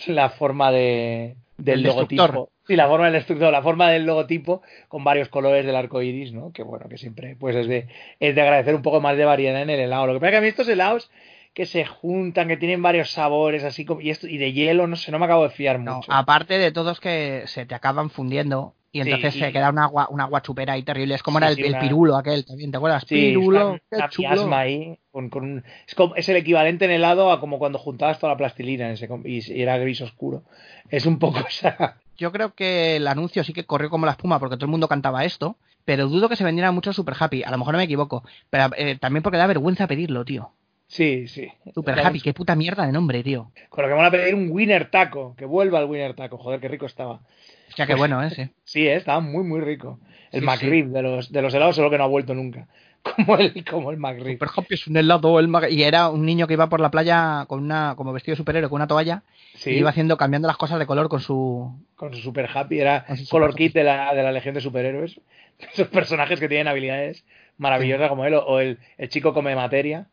la 0.06 0.30
forma 0.30 0.70
de, 0.70 1.36
del 1.56 1.78
El 1.80 1.82
destructor. 1.82 2.32
logotipo. 2.34 2.52
Sí, 2.68 2.76
la 2.76 2.86
forma 2.86 3.06
del 3.06 3.14
destructor, 3.14 3.50
la 3.50 3.62
forma 3.62 3.90
del 3.90 4.04
logotipo 4.04 4.60
con 4.88 5.02
varios 5.02 5.28
colores 5.30 5.64
del 5.66 5.74
arco 5.74 6.02
iris, 6.02 6.32
¿no? 6.32 6.52
Que 6.52 6.62
bueno, 6.62 6.86
que 6.88 6.98
siempre 6.98 7.34
pues 7.34 7.56
es 7.56 7.66
de, 7.66 7.88
es 8.20 8.34
de 8.34 8.40
agradecer 8.42 8.74
un 8.74 8.82
poco 8.82 9.00
más 9.00 9.16
de 9.16 9.24
variedad 9.24 9.62
en 9.62 9.70
el 9.70 9.80
helado. 9.80 10.06
Lo 10.06 10.12
que 10.12 10.20
pasa 10.20 10.28
es 10.28 10.32
que 10.32 10.36
a 10.36 10.40
mí 10.42 10.48
estos 10.48 10.68
helados 10.68 11.10
que 11.54 11.64
se 11.66 11.86
juntan, 11.86 12.46
que 12.46 12.58
tienen 12.58 12.82
varios 12.82 13.10
sabores, 13.10 13.64
así 13.64 13.84
como, 13.86 14.00
y, 14.02 14.10
esto, 14.10 14.28
y 14.28 14.36
de 14.36 14.52
hielo, 14.52 14.86
no 14.86 14.96
sé, 14.96 15.10
no 15.10 15.18
me 15.18 15.24
acabo 15.24 15.44
de 15.44 15.50
fiar 15.50 15.80
No, 15.80 15.96
mucho. 15.96 16.12
aparte 16.12 16.58
de 16.58 16.70
todos 16.70 17.00
que 17.00 17.42
se 17.46 17.64
te 17.66 17.74
acaban 17.74 18.10
fundiendo 18.10 18.74
y 18.92 19.02
Sí, 19.02 19.10
entonces 19.10 19.34
y- 19.36 19.38
se 19.40 19.52
queda 19.52 19.70
un 19.70 19.78
agua, 19.78 20.06
un 20.10 20.20
agua 20.20 20.42
chupera 20.42 20.74
ahí 20.74 20.82
terrible. 20.82 21.14
Es 21.14 21.22
como 21.22 21.38
Sí, 21.38 21.44
era 21.44 21.50
el, 21.50 21.56
sí, 21.56 21.62
el 21.64 21.70
una- 21.70 21.80
pirulo 21.80 22.16
aquel 22.16 22.44
también, 22.44 22.70
¿te 22.70 22.76
acuerdas? 22.76 23.04
Sí, 23.08 23.14
pirulo, 23.14 23.74
está 23.76 24.08
qué 24.10 24.26
una 24.26 24.34
chulo. 24.34 24.54
ahí, 24.54 24.98
con, 25.10 25.30
con 25.30 25.64
es, 25.86 25.94
como- 25.94 26.14
es 26.16 26.28
el 26.28 26.36
equivalente 26.36 26.84
en 26.84 26.90
helado 26.90 27.32
a 27.32 27.40
como 27.40 27.58
cuando 27.58 27.78
juntabas 27.78 28.18
toda 28.18 28.34
la 28.34 28.36
plastilina 28.36 28.86
en 28.86 28.92
ese 28.92 29.08
com- 29.08 29.22
y, 29.26 29.38
y 29.52 29.62
era 29.62 29.78
gris 29.78 30.02
oscuro. 30.02 30.42
Es 30.90 31.06
un 31.06 31.18
poco 31.18 31.38
esa... 31.48 31.96
Yo 32.18 32.32
creo 32.32 32.54
que 32.54 32.96
el 32.96 33.06
anuncio 33.06 33.44
sí 33.44 33.52
que 33.52 33.64
corrió 33.64 33.88
como 33.90 34.04
la 34.06 34.12
espuma 34.12 34.38
porque 34.38 34.56
todo 34.56 34.66
el 34.66 34.70
mundo 34.72 34.88
cantaba 34.88 35.24
esto, 35.24 35.56
pero 35.84 36.08
dudo 36.08 36.28
que 36.28 36.36
se 36.36 36.44
vendiera 36.44 36.72
mucho 36.72 36.92
Super 36.92 37.14
Happy. 37.18 37.44
A 37.44 37.50
lo 37.50 37.58
mejor 37.58 37.72
no 37.72 37.78
me 37.78 37.84
equivoco, 37.84 38.24
pero 38.50 38.70
eh, 38.76 38.96
también 38.98 39.22
porque 39.22 39.38
da 39.38 39.46
vergüenza 39.46 39.86
pedirlo, 39.86 40.24
tío. 40.24 40.50
Sí, 40.88 41.28
sí. 41.28 41.48
Super 41.74 41.98
Happy, 42.00 42.14
mucho. 42.14 42.24
qué 42.24 42.34
puta 42.34 42.56
mierda 42.56 42.86
de 42.86 42.92
nombre, 42.92 43.22
tío. 43.22 43.52
Con 43.68 43.82
lo 43.82 43.88
que 43.88 43.94
van 43.94 44.06
a 44.06 44.10
pedir 44.10 44.34
un 44.34 44.50
winner 44.50 44.90
taco, 44.90 45.34
que 45.36 45.44
vuelva 45.44 45.78
el 45.80 45.84
winner 45.86 46.14
taco, 46.14 46.38
joder, 46.38 46.60
qué 46.60 46.68
rico 46.68 46.86
estaba. 46.86 47.12
O 47.14 47.76
sea, 47.76 47.86
qué 47.86 47.94
bueno 47.94 48.22
ese. 48.22 48.50
Sí, 48.64 48.86
eh, 48.86 48.96
estaba 48.96 49.20
muy, 49.20 49.44
muy 49.44 49.60
rico. 49.60 50.00
El 50.32 50.40
Sí, 50.40 50.46
McRib 50.46 50.88
de 50.88 51.02
los, 51.02 51.30
de 51.30 51.42
los 51.42 51.54
helados, 51.54 51.76
solo 51.76 51.90
que 51.90 51.98
no 51.98 52.04
ha 52.04 52.08
vuelto 52.08 52.34
nunca. 52.34 52.68
Como 53.16 53.36
el, 53.36 53.64
como 53.64 53.90
el 53.90 53.96
McRib. 53.96 54.34
Super 54.34 54.48
Happy 54.56 54.74
es 54.74 54.86
un 54.86 54.96
helado, 54.96 55.40
el 55.40 55.48
mag- 55.48 55.70
y 55.70 55.82
era 55.82 56.08
un 56.08 56.24
niño 56.24 56.46
que 56.46 56.52
iba 56.54 56.68
por 56.68 56.80
la 56.80 56.90
playa 56.90 57.44
con 57.48 57.62
una, 57.62 57.94
como 57.96 58.12
vestido 58.12 58.34
de 58.34 58.36
superhéroe, 58.36 58.68
con 58.68 58.76
una 58.76 58.86
toalla, 58.86 59.22
Sí. 59.54 59.70
y 59.70 59.78
iba 59.78 59.90
haciendo, 59.90 60.16
cambiando 60.16 60.46
las 60.46 60.56
cosas 60.56 60.78
de 60.78 60.86
color 60.86 61.08
con 61.08 61.20
su... 61.20 61.72
Con 61.96 62.14
su 62.14 62.20
super 62.20 62.48
happy, 62.52 62.78
era 62.80 63.06
color 63.30 63.54
kit 63.54 63.72
de 63.74 63.82
la, 63.84 64.14
de 64.14 64.22
la 64.22 64.30
Legión 64.30 64.54
de 64.54 64.60
Superhéroes. 64.60 65.20
Esos 65.58 65.88
personajes 65.88 66.38
que 66.38 66.48
tienen 66.48 66.68
habilidades 66.68 67.24
maravillosas 67.56 68.08
como 68.08 68.24
él, 68.24 68.34
o, 68.34 68.44
o 68.44 68.60
el, 68.60 68.78
el 68.98 69.08
chico 69.08 69.34
come 69.34 69.56
materia. 69.56 70.06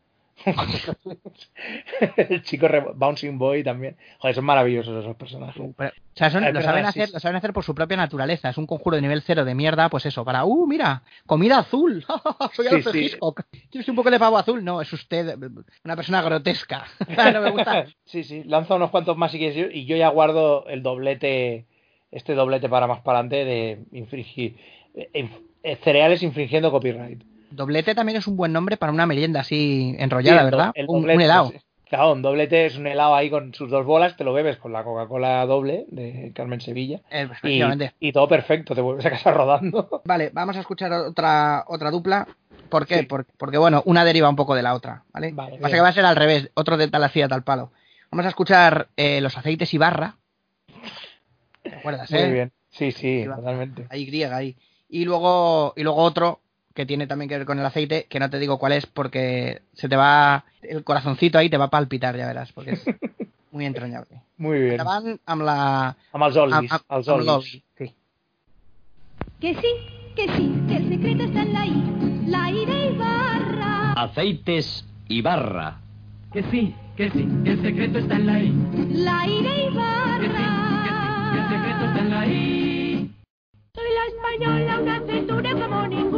el 2.16 2.42
chico 2.42 2.68
Bouncing 2.94 3.38
Boy 3.38 3.64
también. 3.64 3.96
Joder, 4.18 4.34
son 4.34 4.44
maravillosos 4.44 5.02
esos 5.02 5.16
personajes. 5.16 5.62
Pero, 5.76 5.90
o 5.90 5.92
sea, 6.14 6.30
son- 6.30 6.52
lo, 6.52 6.60
saben 6.62 6.84
hacer, 6.84 7.10
lo 7.10 7.20
saben 7.20 7.36
hacer 7.36 7.52
por 7.52 7.64
su 7.64 7.74
propia 7.74 7.96
naturaleza. 7.96 8.50
Es 8.50 8.58
un 8.58 8.66
conjuro 8.66 8.96
de 8.96 9.02
nivel 9.02 9.22
cero 9.22 9.44
de 9.44 9.54
mierda, 9.54 9.88
pues 9.88 10.06
eso, 10.06 10.24
para, 10.24 10.44
uh, 10.44 10.66
mira, 10.66 11.02
comida 11.26 11.58
azul. 11.58 12.04
Soy 12.52 12.66
Alfred 12.66 12.92
sí. 12.92 13.04
Hitchcock. 13.06 13.42
¿Tiene 13.50 13.80
usted 13.80 13.90
un 13.90 13.96
poco 13.96 14.10
de 14.10 14.18
pavo 14.18 14.38
azul? 14.38 14.62
No, 14.64 14.80
es 14.80 14.92
usted 14.92 15.36
una 15.84 15.96
persona 15.96 16.22
grotesca. 16.22 16.86
no 17.32 17.40
me 17.40 17.50
gusta. 17.50 17.86
Sí, 18.04 18.22
sí, 18.22 18.44
lanza 18.44 18.74
unos 18.74 18.90
cuantos 18.90 19.16
más 19.16 19.32
si 19.32 19.38
quieres 19.38 19.74
y 19.74 19.86
yo 19.86 19.96
ya 19.96 20.08
guardo 20.08 20.66
el 20.68 20.82
doblete, 20.82 21.66
este 22.10 22.34
doblete 22.34 22.68
para 22.68 22.86
más 22.86 23.00
para 23.00 23.20
adelante 23.20 23.44
de 23.44 23.84
infringir 23.92 24.56
eh, 24.94 25.28
eh, 25.62 25.76
cereales 25.82 26.22
infringiendo 26.22 26.70
copyright. 26.70 27.22
Doblete 27.56 27.94
también 27.94 28.18
es 28.18 28.26
un 28.26 28.36
buen 28.36 28.52
nombre 28.52 28.76
para 28.76 28.92
una 28.92 29.06
merienda 29.06 29.40
así 29.40 29.94
enrollada, 29.98 30.40
Sí, 30.40 30.44
¿verdad? 30.44 30.72
el 30.74 30.86
un, 30.88 31.10
helado. 31.10 31.50
sí. 31.50 31.58
Claro, 31.88 32.12
un 32.12 32.22
doblete 32.22 32.66
es 32.66 32.76
un 32.76 32.88
helado 32.88 33.14
ahí 33.14 33.30
con 33.30 33.54
sus 33.54 33.70
dos 33.70 33.86
bolas, 33.86 34.16
te 34.16 34.24
lo 34.24 34.32
bebes 34.32 34.56
con 34.56 34.72
la 34.72 34.82
Coca-Cola 34.82 35.46
doble 35.46 35.86
de 35.88 36.32
Carmen 36.34 36.60
Sevilla 36.60 37.00
Eh, 37.10 37.28
y, 37.44 38.08
y 38.08 38.12
todo 38.12 38.26
perfecto, 38.26 38.74
te 38.74 38.80
vuelves 38.80 39.06
a 39.06 39.10
casa 39.10 39.30
rodando. 39.30 40.02
Vale, 40.04 40.30
vamos 40.32 40.56
a 40.56 40.60
escuchar 40.60 40.92
otra 40.92 41.64
otra 41.68 41.90
dupla. 41.92 42.26
¿Por 42.68 42.86
qué? 42.86 42.98
Sí. 43.00 43.06
Por- 43.06 43.26
porque, 43.38 43.56
bueno, 43.58 43.82
una 43.86 44.04
deriva 44.04 44.28
un 44.28 44.34
poco 44.34 44.56
de 44.56 44.62
la 44.62 44.74
otra, 44.74 45.04
¿vale? 45.12 45.30
Vale, 45.32 45.58
Pasa 45.58 45.76
que 45.76 45.80
va 45.80 45.88
a 45.88 45.92
ser 45.92 46.04
al 46.04 46.16
revés, 46.16 46.50
otro 46.54 46.76
de 46.76 46.88
tal 46.88 47.04
hacía 47.04 47.28
tal 47.28 47.44
palo. 47.44 47.70
Vamos 48.10 48.26
a 48.26 48.30
escuchar 48.30 48.88
eh, 48.96 49.20
los 49.20 49.38
aceites 49.38 49.72
Ibarra. 49.72 50.16
¿Te 51.62 51.74
acuerdas, 51.76 52.10
Muy 52.10 52.20
eh? 52.20 52.32
bien. 52.32 52.52
Sí, 52.70 52.90
sí, 52.92 53.24
totalmente. 53.24 53.86
Ahí 53.90 54.04
griega 54.06 54.36
ahí. 54.36 54.56
Y 54.88 55.04
luego, 55.04 55.72
y 55.76 55.82
luego 55.82 56.02
otro 56.02 56.40
que 56.76 56.86
tiene 56.86 57.08
también 57.08 57.28
que 57.28 57.38
ver 57.38 57.46
con 57.46 57.58
el 57.58 57.66
aceite, 57.66 58.04
que 58.08 58.20
no 58.20 58.30
te 58.30 58.38
digo 58.38 58.58
cuál 58.58 58.72
es 58.72 58.86
porque 58.86 59.62
se 59.72 59.88
te 59.88 59.96
va 59.96 60.44
el 60.62 60.84
corazoncito 60.84 61.38
ahí 61.38 61.48
te 61.50 61.56
va 61.56 61.64
a 61.64 61.70
palpitar, 61.70 62.16
ya 62.16 62.26
verás, 62.26 62.52
porque 62.52 62.72
es 62.72 62.84
muy 63.50 63.64
entrañable. 63.64 64.20
Muy 64.36 64.58
bien. 64.60 64.72
Endavant 64.72 65.18
amb 65.26 65.42
la... 65.42 65.96
Amb 66.12 66.24
els 66.28 66.36
olis, 66.36 66.54
amb- 66.70 66.84
els 66.98 67.08
amb 67.08 67.16
olis. 67.16 67.26
l'oli, 67.26 67.62
Sí. 67.78 67.94
Que 69.40 69.54
sí, 69.54 69.72
que 70.14 70.26
sí, 70.36 70.52
que 70.68 70.76
el 70.76 70.88
secreto 70.88 71.22
está 71.24 71.42
en 71.42 71.52
la 71.54 71.66
I, 71.66 72.26
la 72.26 72.50
I 72.50 72.66
de 72.66 72.84
Ibarra. 72.92 73.92
Aceites 73.96 74.84
Ibarra. 75.08 75.78
Que 76.32 76.42
sí, 76.50 76.74
que 76.96 77.10
sí, 77.10 77.26
que 77.44 77.50
el 77.52 77.62
secreto 77.62 77.98
está 77.98 78.16
en 78.16 78.26
la 78.26 78.38
I. 78.40 78.52
La 78.92 79.26
I 79.26 79.42
de 79.42 79.64
Ibarra. 79.70 80.18
Que 81.32 81.38
el 81.38 81.48
secreto 81.48 81.84
está 81.86 81.98
en 82.00 82.10
la 82.10 82.26
I. 82.26 83.10
Soy 83.74 83.90
la 83.94 84.04
española, 84.12 84.80
una 84.80 84.96
aceituna 84.96 85.52
como 85.52 85.86
ninguna. 85.86 86.15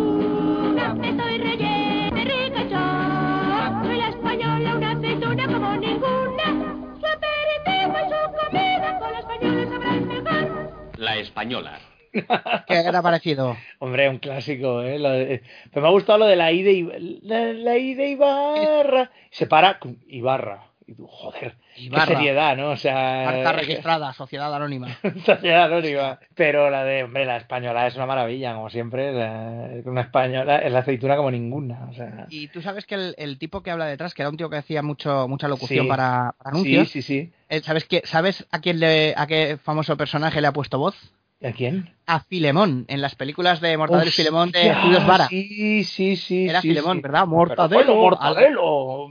La 10.99 11.17
española. 11.17 11.78
¿Qué 12.12 12.75
era 12.75 13.02
parecido? 13.02 13.57
Hombre, 13.78 14.09
un 14.09 14.18
clásico, 14.18 14.83
¿eh? 14.83 14.99
De- 14.99 15.43
Pero 15.70 15.83
me 15.83 15.89
ha 15.89 15.93
gustado 15.93 16.18
lo 16.20 16.27
de 16.27 16.36
la 16.36 16.51
I 16.51 16.62
de, 16.62 16.73
Ib- 16.73 17.18
la, 17.23 17.52
la 17.52 17.77
I 17.77 17.94
de 17.94 18.09
Ibarra. 18.10 19.10
Se 19.31 19.47
para 19.47 19.78
con 19.78 19.99
Ibarra. 20.09 20.65
Y 20.86 20.94
tú, 20.94 21.07
joder, 21.07 21.55
Ibarra. 21.77 22.07
qué 22.07 22.15
seriedad, 22.15 22.57
¿no? 22.57 22.70
O 22.70 22.77
sea... 22.77 23.25
Marca 23.27 23.52
registrada, 23.60 24.12
Sociedad 24.15 24.52
Anónima. 24.55 24.89
Sociedad 25.27 25.65
Anónima. 25.65 26.18
Pero 26.35 26.70
la 26.70 26.83
de, 26.83 27.05
hombre, 27.05 27.27
la 27.27 27.36
española 27.36 27.86
es 27.86 27.94
una 27.94 28.07
maravilla, 28.07 28.55
como 28.55 28.70
siempre. 28.70 29.12
la- 29.12 29.68
una 29.85 30.01
española 30.01 30.59
es 30.60 30.73
la 30.73 30.78
aceituna 30.78 31.15
como 31.17 31.31
ninguna. 31.31 31.86
O 31.91 31.93
sea, 31.93 32.27
Y 32.31 32.49
tú 32.49 32.62
sabes 32.62 32.86
que 32.86 32.94
el, 32.94 33.15
el 33.18 33.39
tipo 33.39 33.62
que 33.62 33.70
habla 33.70 33.85
detrás, 33.85 34.15
que 34.15 34.23
era 34.23 34.31
un 34.31 34.39
tío 34.39 34.49
que 34.49 34.57
hacía 34.57 34.83
mucho 34.83 35.28
mucha 35.28 35.47
locución 35.47 35.85
Sí. 35.85 35.89
para, 35.91 36.35
para 36.39 36.51
anuncios, 36.51 36.89
Sí, 36.89 37.02
sí, 37.02 37.25
sí. 37.27 37.33
Eh, 37.49 37.60
¿sabes, 37.62 37.85
qué, 37.85 38.02
¿sabes 38.05 38.47
a 38.51 38.60
quién 38.60 38.81
le, 38.81 39.15
a 39.17 39.27
qué 39.27 39.59
famoso 39.62 39.97
personaje 39.97 40.41
le 40.41 40.47
ha 40.49 40.52
puesto 40.52 40.78
voz? 40.78 40.97
¿A 41.41 41.52
quién? 41.52 41.94
A 42.05 42.18
Filemón, 42.20 42.85
en 42.89 43.01
las 43.01 43.15
películas 43.15 43.60
de 43.60 43.77
Mortadelo 43.77 44.09
y 44.09 44.12
Filemón 44.12 44.51
de 44.51 44.70
Estudios 44.70 45.07
Vara. 45.07 45.28
Sí, 45.28 45.85
sí, 45.85 46.17
sí. 46.17 46.49
Era 46.49 46.60
sí, 46.60 46.68
Filemón, 46.70 46.97
sí. 46.97 47.02
¿verdad? 47.02 47.20
Pero 47.20 47.27
Mortadelo. 47.28 47.94
bueno, 47.94 47.94
Mortadelo. 47.94 49.09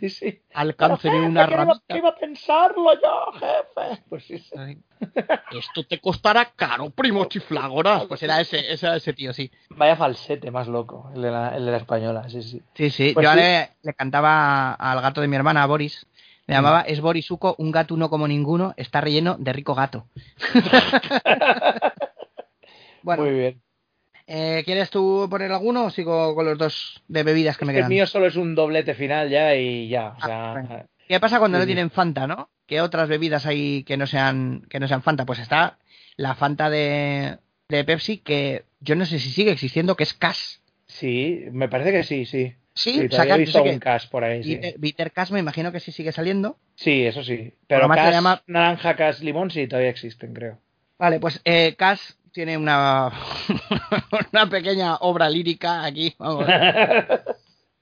Sí, 0.00 0.10
sí. 0.10 0.42
Alcance 0.52 1.08
de 1.08 1.14
Pero, 1.14 1.28
una 1.28 1.46
que 1.46 1.52
iba- 1.54 1.98
iba 1.98 2.08
a 2.08 2.14
pensarlo 2.16 2.90
yo, 2.94 3.32
jefe. 3.38 4.02
Pues 4.08 4.24
sí, 4.24 4.38
sí. 4.38 4.78
Esto 5.56 5.84
te 5.84 6.00
costará 6.00 6.46
caro, 6.56 6.90
primo 6.90 7.26
chiflágoras. 7.26 8.04
Pues 8.06 8.22
era 8.24 8.40
ese, 8.40 8.72
ese 8.72 8.96
ese 8.96 9.12
tío, 9.12 9.32
sí. 9.32 9.48
Vaya 9.70 9.94
falsete 9.96 10.50
más 10.50 10.66
loco, 10.66 11.10
el 11.14 11.22
de 11.22 11.30
la, 11.30 11.56
el 11.56 11.64
de 11.66 11.70
la 11.70 11.76
española, 11.76 12.28
sí, 12.28 12.42
sí. 12.42 12.60
Sí, 12.74 12.90
sí. 12.90 13.10
Pues 13.14 13.22
Yo 13.24 13.32
sí. 13.32 13.38
Le, 13.38 13.70
le 13.82 13.94
cantaba 13.94 14.72
al 14.74 15.00
gato 15.00 15.20
de 15.20 15.28
mi 15.28 15.36
hermana, 15.36 15.62
a 15.62 15.66
Boris. 15.66 16.04
Le 16.50 16.56
llamaba 16.56 16.80
Es 16.82 17.00
Borisuco, 17.00 17.54
un 17.58 17.70
gato 17.70 17.94
uno 17.94 18.10
como 18.10 18.26
ninguno, 18.26 18.74
está 18.76 19.00
relleno 19.00 19.36
de 19.38 19.52
rico 19.52 19.74
gato. 19.74 20.06
bueno, 23.02 23.22
Muy 23.22 23.32
bien. 23.34 23.62
eh, 24.26 24.62
¿quieres 24.64 24.90
tú 24.90 25.26
poner 25.30 25.52
alguno 25.52 25.84
o 25.84 25.90
sigo 25.90 26.34
con 26.34 26.44
los 26.46 26.58
dos 26.58 27.02
de 27.08 27.22
bebidas 27.22 27.56
que 27.56 27.64
me 27.64 27.72
El 27.72 27.78
quedan? 27.78 27.90
mío 27.90 28.06
solo 28.06 28.26
es 28.26 28.36
un 28.36 28.54
doblete 28.54 28.94
final 28.94 29.30
ya 29.30 29.54
y 29.54 29.88
ya. 29.88 30.08
O 30.08 30.16
Ah, 30.20 30.26
sea, 30.26 30.54
venga. 30.54 30.86
¿Qué 31.08 31.20
pasa 31.20 31.38
cuando 31.38 31.58
Sí, 31.58 31.62
no 31.62 31.66
tienen 31.66 31.90
Fanta, 31.90 32.26
no? 32.26 32.50
¿Qué 32.66 32.80
otras 32.80 33.08
bebidas 33.08 33.46
hay 33.46 33.82
que 33.84 33.96
no 33.96 34.06
sean 34.06 34.66
que 34.68 34.80
no 34.80 34.88
sean 34.88 35.02
Fanta? 35.02 35.24
Pues 35.26 35.38
está 35.38 35.78
la 36.16 36.34
Fanta 36.34 36.70
de, 36.70 37.38
de 37.68 37.84
Pepsi 37.84 38.18
que 38.18 38.64
yo 38.80 38.94
no 38.96 39.06
sé 39.06 39.18
si 39.18 39.30
sigue 39.30 39.50
existiendo, 39.52 39.96
que 39.96 40.04
es 40.04 40.14
Cash. 40.14 40.56
sí, 40.86 41.44
me 41.52 41.68
parece 41.68 41.92
que 41.92 42.04
sí, 42.04 42.26
sí. 42.26 42.54
Sí, 42.82 43.08
todavía 43.08 43.18
sacan- 43.34 43.34
he 43.40 43.44
visto 43.44 43.58
algún 43.58 43.78
cash 43.78 44.08
por 44.08 44.24
ahí, 44.24 44.42
sí. 44.42 44.50
Bitter, 44.54 44.74
Bitter 44.78 45.12
Cash 45.12 45.30
me 45.30 45.40
imagino 45.40 45.70
que 45.72 45.80
sí 45.80 45.92
sigue 45.92 46.12
saliendo. 46.12 46.56
Sí, 46.76 47.04
eso 47.06 47.22
sí. 47.22 47.52
Pero 47.66 47.86
se 47.88 47.94
cash, 47.94 48.12
llama- 48.12 48.42
naranja, 48.46 48.96
cash, 48.96 49.20
limón 49.20 49.50
sí 49.50 49.66
todavía 49.66 49.90
existen, 49.90 50.32
creo. 50.32 50.58
Vale, 50.98 51.18
pues 51.20 51.40
eh, 51.44 51.74
Cash 51.76 52.00
tiene 52.32 52.56
una, 52.58 53.10
una 54.32 54.48
pequeña 54.48 54.96
obra 54.96 55.28
lírica 55.30 55.84
aquí. 55.84 56.14
Vamos. 56.18 56.46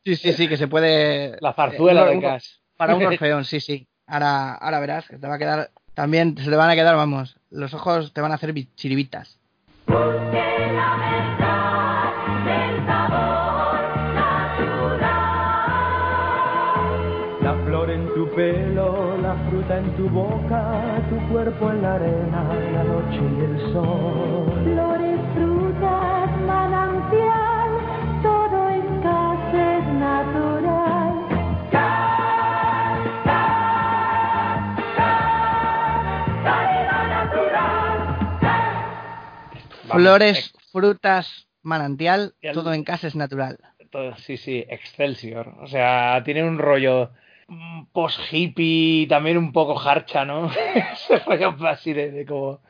Sí, 0.05 0.17
sí, 0.17 0.33
sí, 0.33 0.49
que 0.49 0.57
se 0.57 0.69
puede... 0.69 1.37
La 1.43 1.53
zarzuela 1.53 2.01
eh, 2.01 2.17
uno- 2.17 2.21
de 2.23 2.27
cash. 2.27 2.47
Para 2.79 2.95
un 2.95 3.05
orfeón, 3.07 3.45
sí, 3.45 3.61
sí. 3.61 3.87
Ahora, 4.07 4.55
ahora 4.55 4.81
verás 4.81 5.07
que 5.07 5.19
te 5.19 5.27
va 5.27 5.35
a 5.35 5.39
quedar... 5.39 5.71
También 5.93 6.35
se 6.39 6.49
te 6.49 6.57
van 6.57 6.71
a 6.71 6.75
quedar, 6.77 6.97
vamos, 6.97 7.37
los 7.51 7.75
ojos 7.75 8.15
te 8.15 8.23
van 8.23 8.33
a 8.33 8.37
hacer 8.37 8.55
bi- 8.55 8.69
chiribitas. 8.75 9.39
Cuerpo 21.59 21.71
en 21.73 21.83
la 21.83 21.95
arena, 21.95 22.55
la 22.73 22.85
noche 22.85 23.17
y 23.17 23.41
el 23.45 23.73
sol. 23.73 24.63
Flores, 24.65 25.21
frutas, 25.35 26.31
manantial, 26.47 27.71
todo 28.23 28.71
en 28.71 29.03
casa 29.03 29.79
es 29.79 29.87
natural. 29.95 31.15
Flores, 39.91 40.53
frutas, 40.71 41.49
manantial, 41.63 42.35
todo 42.53 42.73
en 42.73 42.85
casa 42.85 43.07
es 43.09 43.17
natural. 43.17 43.59
Todo- 43.91 44.15
sí, 44.17 44.37
sí, 44.37 44.65
Excelsior. 44.69 45.55
O 45.61 45.67
sea, 45.67 46.23
tiene 46.25 46.45
un 46.45 46.59
rollo 46.59 47.11
mm, 47.49 47.87
post-hippie, 47.93 49.07
también 49.09 49.37
un 49.37 49.53
poco 49.53 49.79
harcha, 49.79 50.25
¿no? 50.25 50.51
Así 51.69 51.93
de, 51.93 52.11
de 52.11 52.27
como... 52.27 52.61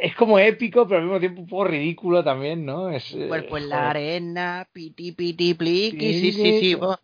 Es 0.00 0.14
como 0.16 0.38
épico, 0.38 0.86
pero 0.88 1.00
al 1.00 1.04
mismo 1.04 1.20
tiempo 1.20 1.42
un 1.42 1.46
poco 1.46 1.64
ridículo 1.64 2.24
también, 2.24 2.64
¿no? 2.64 2.88
Es, 2.90 3.12
eh, 3.12 3.28
Cuerpo 3.28 3.58
en 3.58 3.68
la 3.68 3.90
arena, 3.90 4.66
piti 4.72 5.12
piti 5.12 5.54
pliqui, 5.54 6.12
Sí, 6.14 6.32
sí, 6.32 6.60
sí. 6.60 6.74
Un 6.74 6.96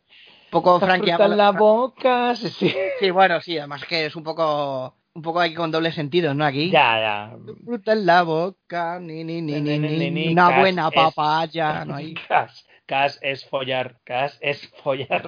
poco 0.50 0.80
fruta 0.80 1.24
en 1.26 1.36
la 1.36 1.50
boca, 1.50 2.34
sí, 2.36 2.48
sí. 2.48 2.74
Sí, 3.00 3.10
bueno, 3.10 3.40
sí, 3.40 3.58
además 3.58 3.84
que 3.84 4.06
es 4.06 4.16
un 4.16 4.22
poco 4.22 4.94
un 5.14 5.22
poco 5.22 5.40
aquí 5.40 5.54
con 5.54 5.70
doble 5.70 5.92
sentido, 5.92 6.34
¿no? 6.34 6.44
Aquí. 6.44 6.70
Ya, 6.70 6.98
ya. 6.98 7.36
Fruta 7.64 7.92
en 7.92 8.06
la 8.06 8.22
boca, 8.22 8.98
ni, 9.00 9.24
ni, 9.24 9.40
ni, 9.40 9.60
ni, 9.60 9.78
Ni, 9.78 9.78
ni, 9.78 9.96
ni, 9.96 10.10
ni, 10.10 10.32
una 10.32 10.58
buena 10.58 10.90
papaya, 10.90 11.84
no 11.84 11.94
hay. 11.94 12.14
Cas, 12.86 13.18
es 13.22 13.46
follar, 13.46 13.96
cas 14.04 14.36
es 14.42 14.68
follar. 14.82 15.22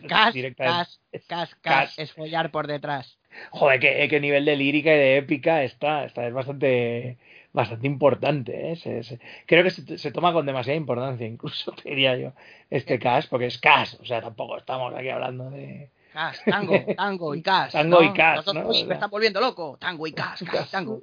Cas, 0.08 0.34
cas, 0.58 1.00
cas, 1.28 1.54
cas, 1.60 1.98
es 1.98 2.12
follar 2.12 2.50
por 2.50 2.66
detrás. 2.66 3.18
Joder, 3.50 3.80
qué, 3.80 4.06
qué 4.08 4.20
nivel 4.20 4.44
de 4.44 4.56
lírica 4.56 4.94
y 4.94 4.98
de 4.98 5.16
épica 5.18 5.62
está. 5.62 6.04
Esta 6.04 6.26
es 6.26 6.32
bastante, 6.32 7.18
bastante 7.52 7.86
importante. 7.86 8.72
¿eh? 8.72 8.76
Se- 8.76 9.02
se- 9.02 9.20
creo 9.46 9.62
que 9.62 9.70
se, 9.70 9.98
se 9.98 10.10
toma 10.10 10.32
con 10.32 10.46
demasiada 10.46 10.76
importancia, 10.76 11.26
incluso 11.26 11.74
diría 11.84 12.16
yo, 12.16 12.32
este 12.70 12.98
cas, 12.98 13.26
porque 13.26 13.46
es 13.46 13.58
cas. 13.58 13.94
O 14.00 14.04
sea, 14.06 14.22
tampoco 14.22 14.56
estamos 14.56 14.94
aquí 14.94 15.10
hablando 15.10 15.50
de. 15.50 15.90
Cas, 16.14 16.42
tango, 16.44 16.74
tango 16.96 17.34
y 17.34 17.42
cas. 17.42 17.72
Tango 17.72 18.02
¿no? 18.02 18.02
y 18.04 18.12
cas, 18.14 18.46
¿no? 18.54 18.68
uy, 18.68 18.84
me 18.84 18.94
están 18.94 19.10
volviendo 19.10 19.40
loco. 19.40 19.76
Tango 19.78 20.06
y 20.06 20.12
cas, 20.12 20.42
cas, 20.50 20.70
tango. 20.70 21.02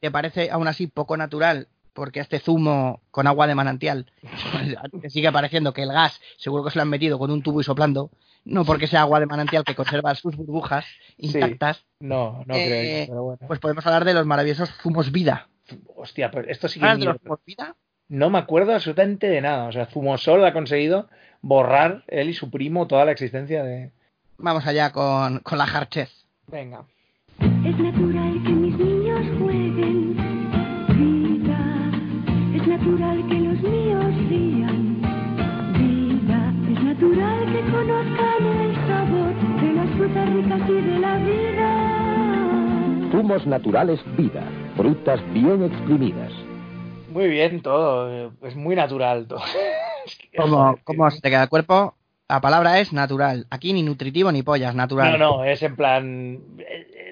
¿Te 0.00 0.10
parece 0.10 0.50
aún 0.50 0.68
así 0.68 0.86
poco 0.86 1.16
natural? 1.16 1.66
Porque 1.94 2.20
este 2.20 2.40
zumo 2.40 3.00
con 3.10 3.26
agua 3.26 3.46
de 3.46 3.54
manantial 3.54 4.10
sigue 5.08 5.32
pareciendo 5.32 5.72
que 5.72 5.82
el 5.82 5.92
gas 5.92 6.20
seguro 6.36 6.64
que 6.64 6.70
se 6.70 6.78
lo 6.78 6.82
han 6.82 6.90
metido 6.90 7.18
con 7.18 7.30
un 7.30 7.42
tubo 7.42 7.60
y 7.60 7.64
soplando. 7.64 8.10
No 8.44 8.66
porque 8.66 8.86
sea 8.86 9.00
agua 9.00 9.20
de 9.20 9.26
manantial 9.26 9.64
que 9.64 9.74
conserva 9.74 10.14
sus 10.14 10.36
burbujas 10.36 10.84
intactas. 11.16 11.84
No, 11.98 12.44
no 12.46 12.54
Eh, 12.54 12.66
creo 12.66 13.00
yo, 13.00 13.06
pero 13.08 13.22
bueno. 13.22 13.38
Pues 13.46 13.58
podemos 13.58 13.86
hablar 13.86 14.04
de 14.04 14.12
los 14.12 14.26
maravillosos 14.26 14.70
zumos 14.82 15.10
vida. 15.10 15.48
Hostia, 15.96 16.30
pero 16.30 16.46
esto 16.50 16.68
sí 16.68 16.78
que 16.78 16.84
¿Sabes 16.84 16.98
es 16.98 17.06
de 17.06 17.12
los 17.12 17.22
zumos 17.22 17.38
vida? 17.46 17.74
No 18.08 18.28
me 18.28 18.36
acuerdo 18.38 18.74
absolutamente 18.74 19.28
de 19.28 19.40
nada. 19.40 19.66
O 19.66 19.72
sea, 19.72 19.86
Zumosol 19.86 20.44
ha 20.44 20.52
conseguido 20.52 21.08
borrar 21.40 22.04
él 22.06 22.28
y 22.28 22.34
su 22.34 22.50
primo 22.50 22.86
toda 22.86 23.06
la 23.06 23.12
existencia 23.12 23.62
de. 23.62 23.92
Vamos 24.36 24.66
allá 24.66 24.92
con, 24.92 25.38
con 25.38 25.56
la 25.56 25.66
jarchez. 25.66 26.10
Venga. 26.46 26.84
Es 27.38 27.78
natural 27.78 28.42
que 28.44 28.50
mis 28.50 28.76
las 40.42 40.60
frutas 40.60 40.68
ricas 40.68 40.68
y 40.68 40.82
de 40.82 40.98
la 40.98 41.16
vida. 41.18 43.10
Zumos 43.12 43.46
naturales 43.46 44.00
vida. 44.16 44.42
Frutas 44.76 45.20
bien 45.32 45.62
exprimidas. 45.64 46.32
Muy 47.10 47.28
bien, 47.28 47.60
todo. 47.62 48.10
eh, 48.10 48.30
Es 48.42 48.56
muy 48.56 48.74
natural 48.76 49.26
todo. 49.26 49.40
Es 50.06 50.16
que, 50.16 50.36
¿Cómo, 50.36 50.78
cómo 50.84 51.10
se 51.10 51.18
te 51.22 51.30
queda 51.30 51.44
el 51.44 51.48
cuerpo? 51.48 51.94
La 52.28 52.40
palabra 52.42 52.78
es 52.80 52.92
natural. 52.92 53.46
Aquí 53.50 53.72
ni 53.72 53.82
nutritivo 53.82 54.30
ni 54.32 54.42
pollas, 54.42 54.74
natural. 54.74 55.18
No, 55.18 55.38
no, 55.38 55.44
es 55.44 55.62
en 55.62 55.76
plan. 55.76 56.40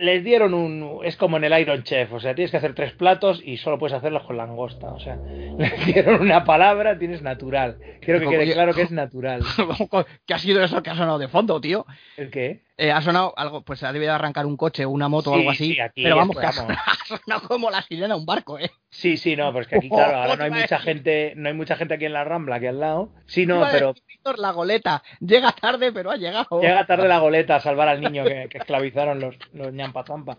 Les 0.03 0.25
dieron 0.25 0.53
un. 0.53 0.99
Es 1.05 1.17
como 1.17 1.37
en 1.37 1.45
el 1.45 1.59
Iron 1.61 1.85
Chef, 1.85 2.13
o 2.13 2.19
sea, 2.19 2.35
tienes 2.35 2.51
que 2.51 2.57
hacer 2.57 2.75
tres 2.75 2.93
platos 2.93 3.41
y 3.45 3.57
solo 3.57 3.79
puedes 3.79 3.97
hacerlos 3.97 4.25
con 4.25 4.37
langosta. 4.37 4.89
O 4.89 4.99
sea, 4.99 5.17
les 5.59 5.87
dieron 5.87 6.21
una 6.21 6.45
palabra, 6.45 6.99
tienes 6.99 7.23
natural. 7.23 7.79
Quiero 8.01 8.19
que 8.19 8.29
quede 8.29 8.53
claro 8.53 8.75
que 8.75 8.83
es 8.83 8.91
natural. 9.03 9.43
¿Qué 10.27 10.35
ha 10.35 10.39
sido 10.39 10.63
eso 10.63 10.83
que 10.83 10.91
ha 10.91 10.97
sonado 10.97 11.19
de 11.19 11.29
fondo, 11.29 11.61
tío? 11.61 11.87
¿El 12.17 12.31
qué? 12.31 12.63
Eh, 12.79 12.91
ha 12.91 13.01
sonado 13.01 13.33
algo, 13.37 13.63
pues 13.63 13.83
ha 13.85 13.93
debido 13.93 14.13
arrancar 14.13 14.45
un 14.45 14.57
coche 14.57 14.85
o 14.85 14.91
una 14.91 15.09
moto 15.09 15.31
o 15.31 15.35
algo 15.35 15.51
así. 15.51 15.75
sí, 15.75 15.81
aquí 15.81 16.03
pero 16.03 16.17
vamos, 16.17 16.37
que 16.37 16.47
ha 16.47 16.53
sonado, 16.53 16.81
ha 16.85 17.05
sonado 17.05 17.47
como 17.47 17.71
la 17.71 17.83
sirena 17.83 18.15
de 18.15 18.21
un 18.21 18.27
barco, 18.27 18.59
¿eh? 18.59 18.71
Sí, 18.91 19.17
sí, 19.19 19.37
no, 19.37 19.53
pero 19.53 19.63
es 19.63 19.69
que 19.69 19.77
aquí, 19.77 19.89
claro, 19.89 20.17
ahora 20.17 20.37
no 20.37 20.45
hay 20.45 20.51
a 20.51 20.63
mucha 20.63 20.79
gente, 20.81 21.35
no 21.37 21.49
hay 21.49 21.55
mucha 21.55 21.77
gente 21.77 21.95
aquí 21.95 22.07
en 22.07 22.15
la 22.15 22.25
Rambla, 22.25 22.57
aquí 22.57 22.67
al 22.67 22.81
lado. 22.81 23.11
Sí, 23.27 23.47
no, 23.47 23.65
a 23.65 23.71
pero 23.71 23.95
Víctor, 24.09 24.39
la 24.39 24.51
goleta. 24.51 25.03
Llega 25.21 25.53
tarde, 25.53 25.93
pero 25.93 26.11
ha 26.11 26.17
llegado. 26.17 26.61
llega 26.61 26.85
tarde 26.87 27.07
la 27.07 27.19
goleta 27.19 27.57
a 27.57 27.61
salvar 27.61 27.89
al 27.89 28.01
niño 28.01 28.25
que, 28.25 28.49
que 28.51 28.59
esclavizaron 28.59 29.21
los, 29.21 29.37
los 29.53 29.73
ñampazampa. 29.97 30.39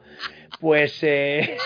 Pues, 0.60 0.98
eh... 1.04 1.58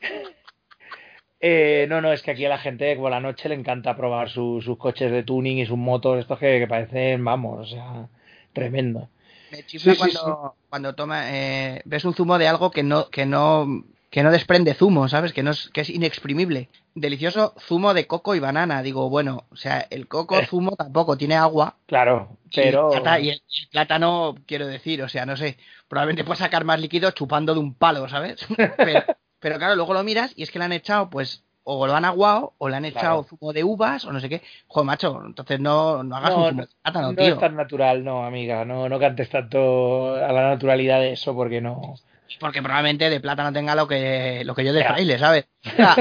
eh, 1.40 1.86
no, 1.88 2.00
no, 2.00 2.12
es 2.12 2.22
que 2.22 2.30
aquí 2.32 2.44
a 2.44 2.48
la 2.50 2.58
gente 2.58 2.94
por 2.96 3.10
la 3.10 3.20
noche 3.20 3.48
le 3.48 3.54
encanta 3.54 3.96
probar 3.96 4.28
su- 4.30 4.60
sus 4.62 4.76
coches 4.78 5.10
de 5.10 5.22
tuning 5.22 5.58
y 5.58 5.66
sus 5.66 5.78
motos, 5.78 6.18
estos 6.18 6.38
que, 6.38 6.58
que 6.58 6.66
parecen, 6.66 7.24
vamos, 7.24 7.60
o 7.60 7.70
sea, 7.70 8.08
tremendo. 8.52 9.08
Me 9.50 9.64
chifla 9.64 9.94
Sí, 9.94 9.98
sí, 10.10 10.12
cuando, 10.16 10.54
cuando 10.68 10.94
toma, 10.94 11.34
eh, 11.36 11.82
ves 11.84 12.04
un 12.04 12.14
zumo 12.14 12.38
de 12.38 12.46
algo 12.46 12.70
que 12.70 12.82
no, 12.82 13.08
que 13.08 13.26
no, 13.26 13.84
que 14.10 14.22
no 14.24 14.30
desprende 14.32 14.74
zumo, 14.74 15.08
¿sabes? 15.08 15.32
Que 15.32 15.42
no 15.44 15.52
es, 15.52 15.70
que 15.72 15.82
es 15.82 15.90
inexprimible. 15.90 16.68
Delicioso 16.96 17.54
zumo 17.60 17.94
de 17.94 18.06
coco 18.08 18.34
y 18.34 18.40
banana. 18.40 18.82
Digo, 18.82 19.08
bueno, 19.08 19.44
o 19.50 19.56
sea, 19.56 19.86
el 19.90 20.08
coco 20.08 20.36
Eh. 20.38 20.46
zumo 20.46 20.74
tampoco 20.76 21.16
tiene 21.16 21.36
agua. 21.36 21.76
Claro, 21.86 22.36
pero... 22.52 22.90
y 23.20 23.30
el, 23.30 23.42
plátano, 23.70 24.34
quiero 24.46 24.66
decir, 24.66 25.00
o 25.02 25.08
sea, 25.08 25.24
no 25.26 25.36
sé, 25.36 25.56
probablemente 25.88 26.24
puedes 26.24 26.40
sacar 26.40 26.64
más 26.64 26.80
líquido 26.80 27.12
chupando 27.12 27.54
de 27.54 27.60
un 27.60 27.74
palo, 27.74 28.08
¿sabes? 28.08 28.44
Pero, 28.76 29.04
pero 29.38 29.56
claro, 29.58 29.74
luego 29.76 29.94
lo 29.94 30.02
miras 30.04 30.32
y 30.36 30.42
es 30.42 30.50
que 30.50 30.58
le 30.58 30.66
han 30.66 30.72
echado, 30.72 31.08
pues, 31.08 31.44
o 31.62 31.86
lo 31.86 31.94
han 31.94 32.04
aguado, 32.04 32.52
o 32.58 32.68
le 32.68 32.76
han 32.76 32.84
echado 32.84 33.22
Claro. 33.22 33.38
zumo 33.38 33.52
de 33.52 33.62
uvas, 33.64 34.04
o 34.04 34.12
no 34.12 34.18
sé 34.20 34.28
qué. 34.28 34.42
Joder, 34.66 34.86
macho, 34.86 35.22
entonces 35.24 35.60
no, 35.60 36.02
no 36.02 36.16
hagas 36.16 36.30
No, 36.32 36.38
un 36.44 36.48
zumo 36.50 36.60
de 36.62 36.68
plátano, 36.82 37.12
no 37.12 37.16
tío. 37.16 37.34
es 37.34 37.38
tan 37.40 37.56
natural, 37.56 38.04
no, 38.04 38.24
amiga, 38.26 38.64
no, 38.66 38.88
no 38.88 38.98
cantes 38.98 39.30
tanto 39.30 40.14
a 40.16 40.32
la 40.32 40.48
naturalidad 40.50 40.98
de 41.00 41.12
eso 41.12 41.32
porque 41.34 41.60
no... 41.60 41.94
Porque 42.38 42.62
probablemente 42.62 43.10
de 43.10 43.20
plátano 43.20 43.52
tenga 43.52 43.74
lo 43.74 43.88
que, 43.88 44.42
lo 44.44 44.54
que 44.54 44.64
yo 44.64 44.72
de 44.72 44.84
fraile, 44.84 45.18
¿sabes? 45.18 45.46
O 45.66 45.76
sea, 45.76 45.96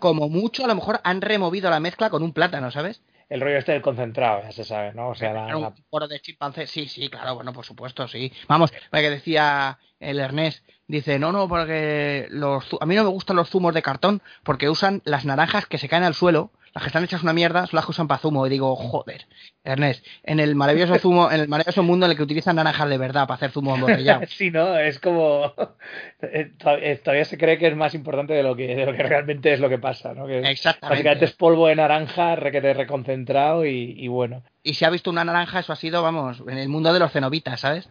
como 0.00 0.28
mucho, 0.28 0.64
a 0.64 0.68
lo 0.68 0.74
mejor 0.74 1.00
han 1.04 1.20
removido 1.20 1.70
la 1.70 1.80
mezcla 1.80 2.10
con 2.10 2.22
un 2.22 2.32
plátano, 2.32 2.70
¿sabes? 2.70 3.02
El 3.28 3.40
rollo 3.40 3.58
este 3.58 3.72
del 3.72 3.82
concentrado, 3.82 4.42
ya 4.42 4.52
se 4.52 4.64
sabe, 4.64 4.92
¿no? 4.92 5.08
O 5.08 5.14
sea, 5.14 5.32
la, 5.32 5.56
un 5.56 5.74
poro 5.88 6.06
de 6.08 6.20
chimpancé, 6.20 6.66
sí, 6.66 6.88
sí, 6.88 7.08
claro, 7.08 7.34
bueno, 7.36 7.52
por 7.52 7.64
supuesto, 7.64 8.06
sí. 8.06 8.32
Vamos, 8.48 8.72
porque 8.90 9.10
decía 9.10 9.78
el 9.98 10.18
Ernest, 10.18 10.64
dice, 10.86 11.18
no, 11.18 11.32
no, 11.32 11.48
porque 11.48 12.26
los, 12.30 12.64
a 12.80 12.86
mí 12.86 12.94
no 12.94 13.04
me 13.04 13.10
gustan 13.10 13.36
los 13.36 13.48
zumos 13.48 13.72
de 13.72 13.82
cartón 13.82 14.20
porque 14.42 14.68
usan 14.68 15.00
las 15.04 15.24
naranjas 15.24 15.66
que 15.66 15.78
se 15.78 15.88
caen 15.88 16.02
al 16.02 16.14
suelo, 16.14 16.52
las 16.74 16.82
que 16.82 16.88
están 16.88 17.04
hechas 17.04 17.22
una 17.22 17.32
mierda, 17.32 17.66
son 17.66 17.76
las 17.76 17.86
que 17.86 17.92
usan 17.92 18.08
para 18.08 18.20
zumo. 18.20 18.46
Y 18.46 18.50
digo, 18.50 18.74
joder, 18.76 19.26
Ernest, 19.64 20.04
en 20.22 20.40
el 20.40 20.54
maravilloso 20.54 20.98
zumo, 20.98 21.30
en 21.30 21.40
el 21.40 21.48
maravilloso 21.48 21.82
mundo 21.82 22.04
en 22.06 22.12
el 22.12 22.16
que 22.16 22.22
utilizan 22.22 22.56
naranjas 22.56 22.88
de 22.88 22.98
verdad 22.98 23.26
para 23.26 23.36
hacer 23.36 23.50
zumo 23.50 23.74
embotellado. 23.74 24.20
Sí, 24.28 24.50
no, 24.50 24.78
es 24.78 24.98
como 24.98 25.54
eh, 26.22 26.52
eh, 26.80 27.00
todavía 27.02 27.24
se 27.24 27.38
cree 27.38 27.58
que 27.58 27.68
es 27.68 27.76
más 27.76 27.94
importante 27.94 28.34
de 28.34 28.42
lo 28.42 28.54
que 28.56 28.74
de 28.76 28.86
lo 28.86 28.92
que 28.92 29.02
realmente 29.02 29.52
es 29.52 29.60
lo 29.60 29.68
que 29.68 29.78
pasa, 29.78 30.12
¿no? 30.14 30.26
Que 30.26 30.40
Exactamente. 30.40 30.88
básicamente 30.94 31.24
es 31.24 31.32
polvo 31.32 31.66
de 31.66 31.76
naranja 31.76 32.36
requete 32.36 32.74
reconcentrado 32.74 33.64
y, 33.64 33.94
y 33.96 34.08
bueno. 34.08 34.42
y 34.62 34.74
si 34.74 34.84
ha 34.84 34.90
visto 34.90 35.10
una 35.10 35.24
naranja, 35.24 35.60
eso 35.60 35.72
ha 35.72 35.76
sido, 35.76 36.02
vamos, 36.02 36.42
en 36.48 36.58
el 36.58 36.68
mundo 36.68 36.92
de 36.92 36.98
los 36.98 37.12
cenobitas, 37.12 37.60
¿sabes? 37.60 37.88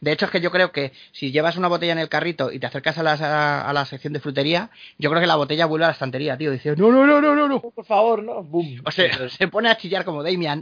De 0.00 0.12
hecho, 0.12 0.26
es 0.26 0.30
que 0.30 0.40
yo 0.40 0.50
creo 0.50 0.72
que 0.72 0.92
si 1.12 1.30
llevas 1.30 1.56
una 1.56 1.68
botella 1.68 1.92
en 1.92 1.98
el 1.98 2.08
carrito 2.08 2.50
y 2.52 2.58
te 2.58 2.66
acercas 2.66 2.98
a 2.98 3.02
la, 3.02 3.12
a, 3.12 3.68
a 3.68 3.72
la 3.72 3.84
sección 3.84 4.12
de 4.12 4.20
frutería, 4.20 4.70
yo 4.98 5.10
creo 5.10 5.20
que 5.20 5.26
la 5.26 5.36
botella 5.36 5.66
vuelve 5.66 5.84
a 5.84 5.88
la 5.88 5.92
estantería, 5.92 6.36
tío. 6.36 6.50
Dice, 6.50 6.74
no, 6.76 6.90
no, 6.90 7.06
no, 7.06 7.20
no, 7.20 7.34
no, 7.34 7.48
no. 7.48 7.60
Por 7.60 7.84
favor, 7.84 8.22
no, 8.22 8.42
boom. 8.42 8.82
O 8.84 8.90
sea, 8.90 9.28
se 9.28 9.48
pone 9.48 9.68
a 9.68 9.76
chillar 9.76 10.04
como 10.04 10.22
Damian. 10.22 10.59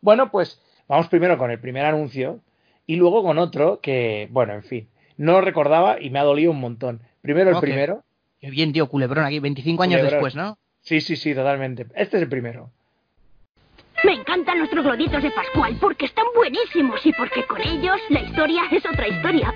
Bueno, 0.00 0.30
pues 0.30 0.60
vamos 0.88 1.08
primero 1.08 1.38
con 1.38 1.50
el 1.50 1.60
primer 1.60 1.84
anuncio 1.84 2.40
y 2.86 2.96
luego 2.96 3.22
con 3.22 3.38
otro 3.38 3.80
que, 3.80 4.28
bueno, 4.30 4.52
en 4.52 4.62
fin, 4.64 4.88
no 5.16 5.32
lo 5.32 5.40
recordaba 5.40 6.00
y 6.00 6.10
me 6.10 6.18
ha 6.18 6.24
dolido 6.24 6.50
un 6.50 6.60
montón. 6.60 7.00
Primero 7.20 7.50
el 7.50 7.60
primero. 7.60 8.02
Qué 8.40 8.50
bien, 8.50 8.72
tío, 8.72 8.88
culebrón 8.88 9.24
aquí, 9.24 9.38
25 9.38 9.82
años 9.82 10.00
Culebrón. 10.00 10.14
después, 10.14 10.34
¿no? 10.34 10.58
Sí, 10.80 11.00
sí, 11.00 11.14
sí, 11.14 11.34
totalmente. 11.34 11.86
Este 11.94 12.16
es 12.16 12.24
el 12.24 12.28
primero. 12.28 12.70
Me 14.02 14.14
encantan 14.14 14.58
los 14.58 14.68
trogloditos 14.68 15.22
de 15.22 15.30
Pascual 15.30 15.76
porque 15.80 16.06
están 16.06 16.26
buenísimos 16.34 17.06
y 17.06 17.12
porque 17.12 17.44
con 17.46 17.60
ellos 17.60 18.00
la 18.08 18.20
historia 18.22 18.62
es 18.72 18.84
otra 18.84 19.06
historia. 19.06 19.54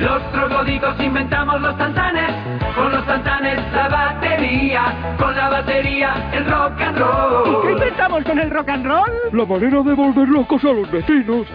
Los 0.00 0.32
trogloditos 0.32 0.98
inventamos 1.00 1.60
los 1.60 1.76
tantanes, 1.78 2.30
con 2.74 2.90
los 2.90 3.06
tantanes 3.06 3.72
la 3.72 3.88
batería, 3.88 5.14
con 5.18 5.36
la 5.36 5.48
batería 5.48 6.30
el 6.32 6.44
rock 6.50 6.80
and 6.80 6.98
roll. 6.98 7.62
¿Qué 7.62 7.72
inventamos 7.72 8.24
con 8.24 8.38
el 8.38 8.50
rock 8.50 8.68
and 8.70 8.86
roll? 8.86 9.10
La 9.32 9.44
manera 9.46 9.82
de 9.82 9.92
volver 9.94 10.28
locos 10.28 10.64
a 10.64 10.72
los 10.72 10.90
vecinos. 10.90 11.46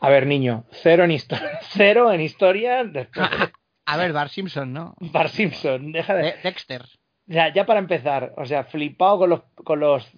A 0.00 0.08
ver, 0.10 0.26
niño, 0.26 0.64
cero 0.70 1.04
en 1.04 1.10
historia, 1.12 1.48
cero 1.70 2.12
en 2.12 2.20
historia 2.20 2.82
A 3.86 3.96
ver, 3.96 4.12
Bar 4.12 4.28
Simpson, 4.28 4.72
¿no? 4.72 4.94
Bar 5.00 5.28
Simpson, 5.30 5.92
deja 5.92 6.14
de... 6.14 6.22
De- 6.24 6.34
Dexter. 6.42 6.82
Ya, 7.30 7.52
ya 7.52 7.66
para 7.66 7.78
empezar, 7.78 8.32
o 8.38 8.46
sea, 8.46 8.64
flipado 8.64 9.18
con 9.18 9.30
los 9.30 9.40
con 9.62 9.78
los 9.80 10.10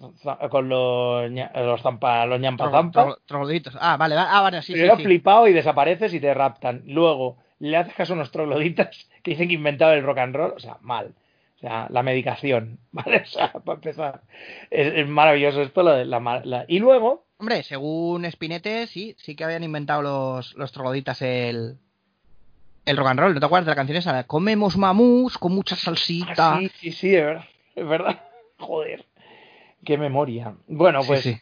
con 0.49 0.69
los 0.69 1.29
los 1.29 1.81
zampa, 1.81 2.25
los 2.25 2.39
ñampa 2.39 2.65
Tro- 2.65 2.71
zampa. 2.71 3.05
tro- 3.05 3.17
Trogloditos. 3.25 3.77
Ah, 3.79 3.97
vale, 3.97 4.15
vale. 4.15 4.29
Ah, 4.31 4.41
vale, 4.41 4.61
sí, 4.61 4.71
Primero 4.71 4.95
sí. 4.95 5.03
flipado 5.03 5.47
y 5.47 5.53
desapareces 5.53 6.13
y 6.13 6.19
te 6.21 6.33
raptan. 6.33 6.83
Luego 6.85 7.37
le 7.59 7.75
haces 7.77 7.93
caso 7.93 8.13
a 8.13 8.15
unos 8.15 8.31
trogloditas 8.31 9.09
que 9.23 9.31
dicen 9.31 9.49
que 9.49 9.55
inventaba 9.55 9.93
el 9.93 10.03
rock 10.03 10.19
and 10.19 10.35
roll, 10.35 10.53
o 10.55 10.59
sea, 10.59 10.77
mal. 10.81 11.13
O 11.57 11.59
sea, 11.59 11.87
la 11.91 12.01
medicación, 12.01 12.79
¿vale? 12.91 13.17
O 13.23 13.25
sea, 13.25 13.51
para 13.51 13.75
empezar. 13.75 14.21
Es, 14.69 14.93
es 14.95 15.07
maravilloso 15.07 15.61
esto, 15.61 15.83
lo 15.83 15.91
de 15.91 16.05
la, 16.05 16.19
la- 16.45 16.65
Y 16.69 16.79
luego, 16.79 17.25
Hombre, 17.39 17.63
según 17.63 18.29
Spinete, 18.31 18.87
sí, 18.87 19.15
sí 19.17 19.35
que 19.35 19.43
habían 19.43 19.63
inventado 19.63 20.01
los, 20.01 20.53
los 20.55 20.71
trogloditas 20.71 21.21
el, 21.21 21.77
el 22.91 22.97
rock 22.97 23.07
and 23.07 23.19
roll. 23.19 23.33
¿No 23.33 23.39
te 23.39 23.45
acuerdas 23.45 23.65
de 23.65 23.71
la 23.71 23.75
canción 23.75 23.97
esa? 23.97 24.23
Comemos 24.25 24.77
mamús 24.77 25.37
con 25.37 25.53
mucha 25.53 25.75
salsita. 25.75 26.55
Ah, 26.55 26.59
sí, 26.59 26.71
sí, 26.79 26.91
sí, 26.91 27.15
es 27.15 27.23
verdad, 27.23 27.45
es 27.75 27.87
verdad. 27.87 28.21
Joder, 28.59 29.05
qué 29.83 29.97
memoria. 29.97 30.55
Bueno, 30.67 31.01
pues 31.05 31.21
sí. 31.21 31.37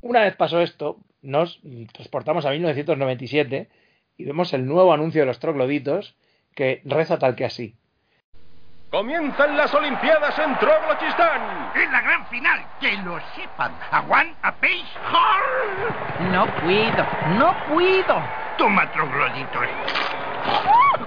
una 0.00 0.20
vez 0.20 0.34
pasó 0.36 0.60
esto, 0.60 0.98
nos 1.20 1.60
transportamos 1.92 2.46
a 2.46 2.50
1997 2.50 3.68
y 4.16 4.24
vemos 4.24 4.52
el 4.54 4.66
nuevo 4.66 4.92
anuncio 4.92 5.20
de 5.20 5.26
los 5.26 5.38
trogloditos 5.38 6.14
que 6.54 6.80
reza 6.84 7.18
tal 7.18 7.36
que 7.36 7.44
así. 7.44 7.74
Comienzan 8.90 9.56
las 9.56 9.74
Olimpiadas 9.74 10.38
en 10.38 10.56
Troglodistán. 10.58 11.72
En 11.74 11.90
la 11.92 12.00
gran 12.00 12.26
final, 12.28 12.64
que 12.80 12.96
lo 12.98 13.18
sepan. 13.34 13.72
Aguan 13.90 14.34
a 14.42 14.52
Page 14.52 14.86
Hall. 15.12 16.30
No 16.32 16.46
puedo, 16.46 17.06
no 17.36 17.54
puedo. 17.68 18.22
Toma 18.56 18.90
trogloditos. 18.92 19.66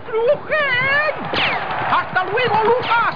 ¡Crujen! 0.05 1.13
¡Hasta 1.91 2.23
luego, 2.25 2.63
Lucas! 2.63 3.15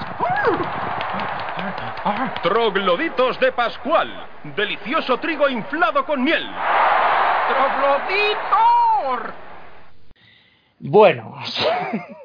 Trogloditos 2.42 3.40
de 3.40 3.52
Pascual. 3.52 4.26
Delicioso 4.56 5.18
trigo 5.18 5.48
inflado 5.48 6.04
con 6.04 6.22
miel. 6.22 6.46
¡Trogloditos! 7.48 9.34
Bueno, 10.80 11.34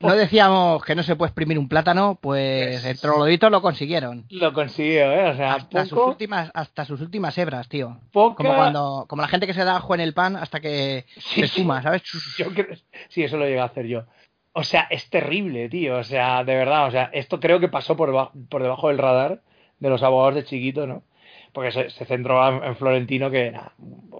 No 0.00 0.16
decíamos 0.16 0.82
que 0.82 0.94
no 0.94 1.02
se 1.02 1.14
puede 1.14 1.28
exprimir 1.28 1.58
un 1.58 1.68
plátano, 1.68 2.18
pues 2.20 2.84
el 2.84 2.98
troglodito 2.98 3.50
lo 3.50 3.60
consiguieron. 3.60 4.24
lo 4.30 4.52
consiguió, 4.54 5.12
¿eh? 5.12 5.28
O 5.30 5.36
sea, 5.36 5.54
Hasta 5.54 5.84
sus 5.84 5.98
últimas, 5.98 6.50
hasta 6.54 6.84
sus 6.86 7.00
últimas 7.02 7.36
hebras, 7.36 7.68
tío. 7.68 7.98
poca... 8.10 8.36
Como 8.36 8.54
cuando, 8.54 9.04
como 9.08 9.20
la 9.22 9.28
gente 9.28 9.46
que 9.46 9.52
se 9.54 9.64
da 9.64 9.76
ajo 9.76 9.94
en 9.94 10.00
el 10.00 10.14
pan 10.14 10.36
hasta 10.36 10.60
que 10.60 11.04
Sí, 11.18 11.40
se 11.40 11.44
espuma, 11.46 11.82
¿sabes? 11.82 12.02
Yo 12.38 12.46
creo- 12.54 12.74
sí, 13.10 13.24
eso 13.24 13.36
lo 13.36 13.44
llegué 13.44 13.60
a 13.60 13.64
hacer 13.64 13.86
yo. 13.86 14.04
O 14.52 14.64
sea, 14.64 14.86
es 14.90 15.08
terrible, 15.10 15.68
tío. 15.68 15.98
O 15.98 16.04
sea, 16.04 16.44
de 16.44 16.54
verdad, 16.56 16.86
o 16.86 16.90
sea, 16.90 17.10
esto 17.12 17.38
creo 17.38 17.60
que 17.60 17.68
pasó 17.68 17.94
por, 17.96 18.08
deba- 18.10 18.30
por 18.48 18.62
debajo 18.62 18.88
del 18.88 18.98
radar 18.98 19.42
de 19.80 19.90
los 19.90 20.02
abogados 20.02 20.34
de 20.34 20.44
chiquito, 20.44 20.86
¿no? 20.86 21.02
Porque 21.52 21.72
se, 21.72 21.90
se 21.90 22.04
centró 22.06 22.46
en, 22.48 22.64
en 22.64 22.76
Florentino, 22.76 23.30
que 23.30 23.48
era, 23.48 23.72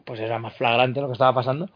pues 0.05 0.20
era 0.20 0.39
más 0.39 0.55
flagrante 0.55 1.00
lo 1.00 1.07
que 1.07 1.15
estaba 1.15 1.33
pasando. 1.34 1.70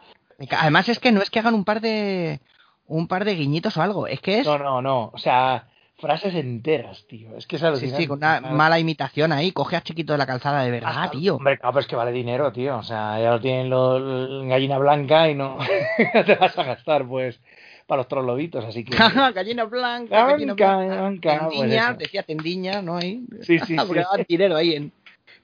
Además 0.51 0.89
es 0.91 0.99
que 0.99 1.11
no 1.11 1.23
es 1.23 1.31
que 1.31 1.39
hagan 1.39 1.55
un 1.55 1.65
par 1.65 1.81
de 1.81 2.41
un 2.87 3.09
par 3.09 3.25
de 3.25 3.35
guiñitos 3.35 3.77
o 3.77 3.83
algo, 3.83 4.07
es 4.07 4.21
que 4.21 4.41
es 4.41 4.47
No, 4.47 4.59
no, 4.59 4.83
no. 4.83 5.11
O 5.13 5.19
sea, 5.19 5.69
frases 5.97 6.35
enteras, 6.35 7.07
tío. 7.09 7.37
Es 7.37 7.47
que 7.47 7.57
es 7.57 7.61
sí, 7.61 7.67
alucinante. 7.67 8.03
sí, 8.03 8.07
con 8.07 8.19
una 8.19 8.41
mala 8.41 8.79
imitación 8.79 9.33
ahí, 9.33 9.53
coge 9.53 9.77
a 9.77 9.83
chiquito 9.83 10.13
de 10.13 10.19
la 10.19 10.27
calzada 10.27 10.63
de 10.63 10.71
verdad, 10.71 11.11
tío. 11.11 11.37
Hombre, 11.37 11.59
claro, 11.59 11.73
pero 11.73 11.81
es 11.81 11.87
que 11.87 11.97
vale 11.97 12.13
dinero, 12.13 12.53
tío. 12.53 12.77
O 12.79 12.83
sea, 12.83 13.19
ya 13.21 13.31
lo 13.31 13.41
tienen 13.41 13.71
los 13.71 14.43
en 14.43 14.49
gallina 14.49 14.79
blanca 14.79 15.29
y 15.31 15.35
no 15.35 15.59
te 16.27 16.35
vas 16.35 16.59
a 16.59 16.63
gastar, 16.65 17.07
pues, 17.07 17.41
para 17.87 17.99
los 18.01 18.09
trollobitos, 18.09 18.65
así 18.65 18.85
que... 18.85 18.97
gallina 19.35 19.65
blanca, 19.65 20.27
gallina 20.27 20.55
Blanca, 20.55 20.77
blanca, 20.77 21.39
pues 21.47 21.59
tendiña, 21.61 21.85
eso. 21.91 21.95
decía 21.99 22.23
tendiña, 22.23 22.83
¿no? 22.83 22.97
Ahí. 22.97 23.25
Sí, 23.43 23.59
sí, 23.61 23.75
Porque 23.87 24.01
sí. 24.01 24.07
daban 24.11 24.27
dinero 24.29 24.57
ahí 24.57 24.75
en... 24.75 24.93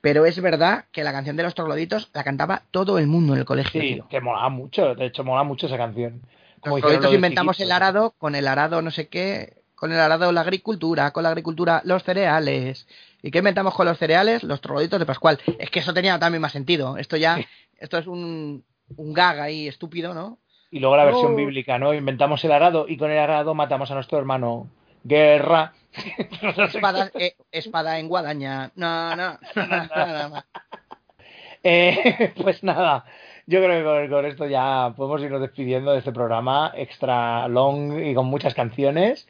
Pero 0.03 0.25
es 0.25 0.41
verdad 0.41 0.87
que 0.93 1.05
la 1.05 1.13
canción 1.13 1.37
de 1.37 1.43
los 1.43 1.55
trogloditos 1.55 2.11
la 2.15 2.25
cantaba 2.25 2.63
todo 2.71 2.99
el 2.99 3.07
mundo 3.07 3.35
en 3.35 3.41
el 3.41 3.45
colegio, 3.45 3.81
Sí, 3.83 3.95
tío. 3.97 4.09
que 4.09 4.21
molaba 4.23 4.49
mucho. 4.49 4.95
De 4.95 5.05
hecho, 5.05 5.25
mola 5.25 5.43
mucho 5.43 5.67
esa 5.67 5.77
canción. 5.77 6.23
Como 6.61 6.79
de 6.79 7.15
inventamos 7.15 7.59
el 7.61 7.73
arado 7.73 8.15
con 8.19 8.35
el 8.35 8.47
arado 8.47 8.83
no 8.83 8.91
sé 8.91 9.09
qué, 9.09 9.63
con 9.75 9.93
el 9.93 9.99
arado 9.99 10.31
la 10.31 10.43
agricultura, 10.43 11.11
con 11.11 11.23
la 11.23 11.31
agricultura 11.31 11.81
los 11.85 12.03
cereales. 12.03 12.87
¿Y 13.23 13.31
qué 13.31 13.39
inventamos 13.39 13.75
con 13.75 13.87
los 13.87 13.99
cereales? 13.99 14.43
Los 14.43 14.61
trogloditos 14.61 14.99
de 14.99 15.07
Pascual. 15.07 15.39
Es 15.59 15.71
que 15.71 15.81
eso 15.81 15.95
tenía 15.95 16.19
también 16.19 16.43
más 16.43 16.53
sentido. 16.53 16.97
Esto 16.97 17.17
ya, 17.17 17.39
esto 17.79 17.99
es 17.99 18.07
un, 18.07 18.65
un 18.97 19.13
gag 19.13 19.41
ahí 19.41 19.69
estúpido, 19.69 20.15
¿no? 20.15 20.39
Y 20.71 20.79
luego 20.79 20.97
la 20.97 21.05
versión 21.05 21.35
bíblica, 21.35 21.79
¿no? 21.79 21.93
Inventamos 21.95 22.45
el 22.45 22.53
arado 22.53 22.87
y 22.89 22.97
con 22.97 23.11
el 23.11 23.19
arado 23.19 23.55
matamos 23.55 23.91
a 23.91 23.95
nuestro 23.95 24.19
hermano. 24.19 24.69
Guerra. 25.03 25.73
Espada, 26.59 27.11
eh, 27.15 27.35
espada 27.51 27.99
en 27.99 28.07
guadaña. 28.07 28.71
No, 28.77 29.17
no, 29.17 29.39
no, 29.57 29.67
no, 29.67 30.29
no. 30.29 30.45
Eh, 31.63 32.33
pues 32.43 32.63
nada, 32.63 33.05
yo 33.47 33.63
creo 33.63 33.79
que 33.79 34.09
con, 34.09 34.17
con 34.19 34.27
esto 34.27 34.47
ya 34.47 34.93
podemos 34.97 35.23
irnos 35.23 35.41
despidiendo 35.41 35.93
de 35.93 35.99
este 35.99 36.13
programa 36.13 36.73
extra 36.75 37.49
long 37.49 37.99
y 38.03 38.15
con 38.15 38.27
muchas 38.27 38.55
canciones. 38.55 39.29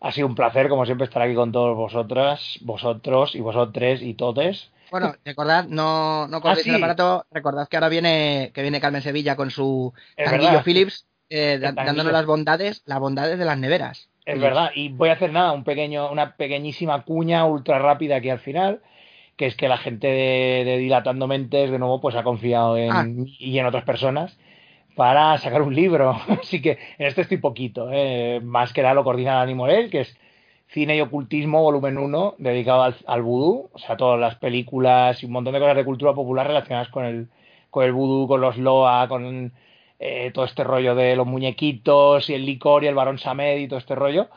Ha 0.00 0.10
sido 0.10 0.26
un 0.26 0.34
placer, 0.34 0.68
como 0.68 0.84
siempre, 0.84 1.04
estar 1.04 1.22
aquí 1.22 1.34
con 1.34 1.52
todos 1.52 1.76
vosotras, 1.76 2.58
vosotros 2.62 3.34
y 3.36 3.40
vosotres 3.40 4.02
y 4.02 4.14
totes. 4.14 4.70
Bueno, 4.90 5.14
recordad, 5.24 5.66
no, 5.68 6.26
no 6.28 6.40
cortéis 6.40 6.60
Ah, 6.60 6.64
sí. 6.64 6.70
el 6.70 6.76
aparato, 6.76 7.24
recordad 7.30 7.68
que 7.68 7.76
ahora 7.76 7.88
viene, 7.88 8.50
que 8.52 8.62
viene 8.62 8.80
Carmen 8.80 9.00
Sevilla 9.00 9.36
con 9.36 9.50
su 9.50 9.92
tanguillo. 10.16 10.62
Philips, 10.64 11.06
eh, 11.30 11.58
dándonos 11.60 12.12
las 12.12 12.26
bondades, 12.26 12.82
las 12.84 12.98
bondades 12.98 13.38
de 13.38 13.44
las 13.44 13.56
neveras. 13.58 14.08
Es 14.26 14.38
verdad, 14.40 14.70
y 14.74 14.88
voy 14.90 15.08
a 15.08 15.14
hacer 15.14 15.32
nada, 15.32 15.52
un 15.52 15.64
pequeño, 15.64 16.10
una 16.10 16.36
pequeñísima 16.36 17.04
cuña 17.04 17.44
ultra 17.46 17.78
rápida 17.78 18.16
aquí 18.16 18.28
al 18.30 18.38
final, 18.38 18.80
que 19.36 19.46
es 19.46 19.56
que 19.56 19.68
la 19.68 19.78
gente 19.78 20.06
de, 20.06 20.64
de 20.64 20.78
Dilatando 20.78 21.26
Mentes, 21.26 21.70
de 21.70 21.78
nuevo, 21.78 22.00
pues 22.00 22.14
ha 22.16 22.22
confiado 22.22 22.76
en 22.76 22.92
Ah. 22.92 23.04
mí 23.04 23.36
y 23.38 23.58
en 23.58 23.66
otras 23.66 23.84
personas 23.84 24.38
para 24.94 25.36
sacar 25.38 25.62
un 25.62 25.74
libro. 25.74 26.10
Así 26.42 26.60
que 26.60 26.78
en 26.98 27.06
este 27.06 27.22
estoy 27.22 27.38
poquito, 27.38 27.88
¿eh? 27.92 28.40
más 28.42 28.72
que 28.72 28.82
nada 28.82 28.94
lo 28.94 29.04
coordina 29.04 29.34
Dani 29.36 29.54
Morel, 29.54 29.90
que 29.90 30.00
es 30.00 30.16
Cine 30.68 30.96
y 30.96 31.00
Ocultismo, 31.00 31.62
volumen 31.62 31.98
1, 31.98 32.34
dedicado 32.38 32.82
al, 32.82 32.94
al 33.06 33.22
vudú, 33.22 33.68
o 33.72 33.78
sea, 33.78 33.96
todas 33.96 34.18
las 34.20 34.36
películas 34.36 35.22
y 35.22 35.26
un 35.26 35.32
montón 35.32 35.52
de 35.54 35.60
cosas 35.60 35.76
de 35.76 35.84
cultura 35.84 36.14
popular 36.14 36.46
relacionadas 36.46 36.88
con 36.88 37.04
el, 37.04 37.28
con 37.70 37.84
el 37.84 37.92
vudú, 37.92 38.26
con 38.28 38.40
los 38.40 38.56
Loa, 38.56 39.06
con 39.08 39.52
eh, 39.98 40.30
todo 40.32 40.44
este 40.46 40.64
rollo 40.64 40.94
de 40.94 41.14
los 41.16 41.26
muñequitos 41.26 42.28
y 42.30 42.34
el 42.34 42.44
licor 42.46 42.84
y 42.84 42.86
el 42.86 42.94
varón 42.94 43.18
Samed 43.18 43.58
y 43.58 43.68
todo 43.68 43.78
este 43.78 43.94
rollo. 43.94 44.28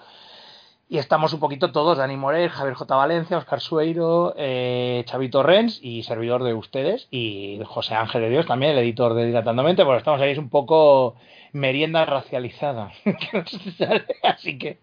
Y 0.88 1.00
estamos 1.00 1.34
un 1.34 1.40
poquito 1.40 1.72
todos, 1.72 1.98
Dani 1.98 2.16
Morel, 2.16 2.50
Javier 2.50 2.76
J. 2.76 2.96
Valencia, 2.96 3.38
Oscar 3.40 3.60
Sueiro, 3.60 4.36
eh, 4.38 5.04
Xavi 5.10 5.30
Torrens 5.30 5.80
y 5.82 6.04
servidor 6.04 6.44
de 6.44 6.54
ustedes, 6.54 7.08
y 7.10 7.60
José 7.66 7.96
Ángel 7.96 8.22
de 8.22 8.30
Dios 8.30 8.46
también, 8.46 8.74
el 8.74 8.78
editor 8.78 9.16
de 9.16 9.26
Dilatandamente, 9.26 9.84
pues 9.84 9.98
estamos 9.98 10.22
ahí 10.22 10.32
es 10.32 10.38
un 10.38 10.50
poco 10.50 11.16
merienda 11.54 12.06
racializada. 12.06 12.92
Así 14.24 14.60
que 14.60 14.78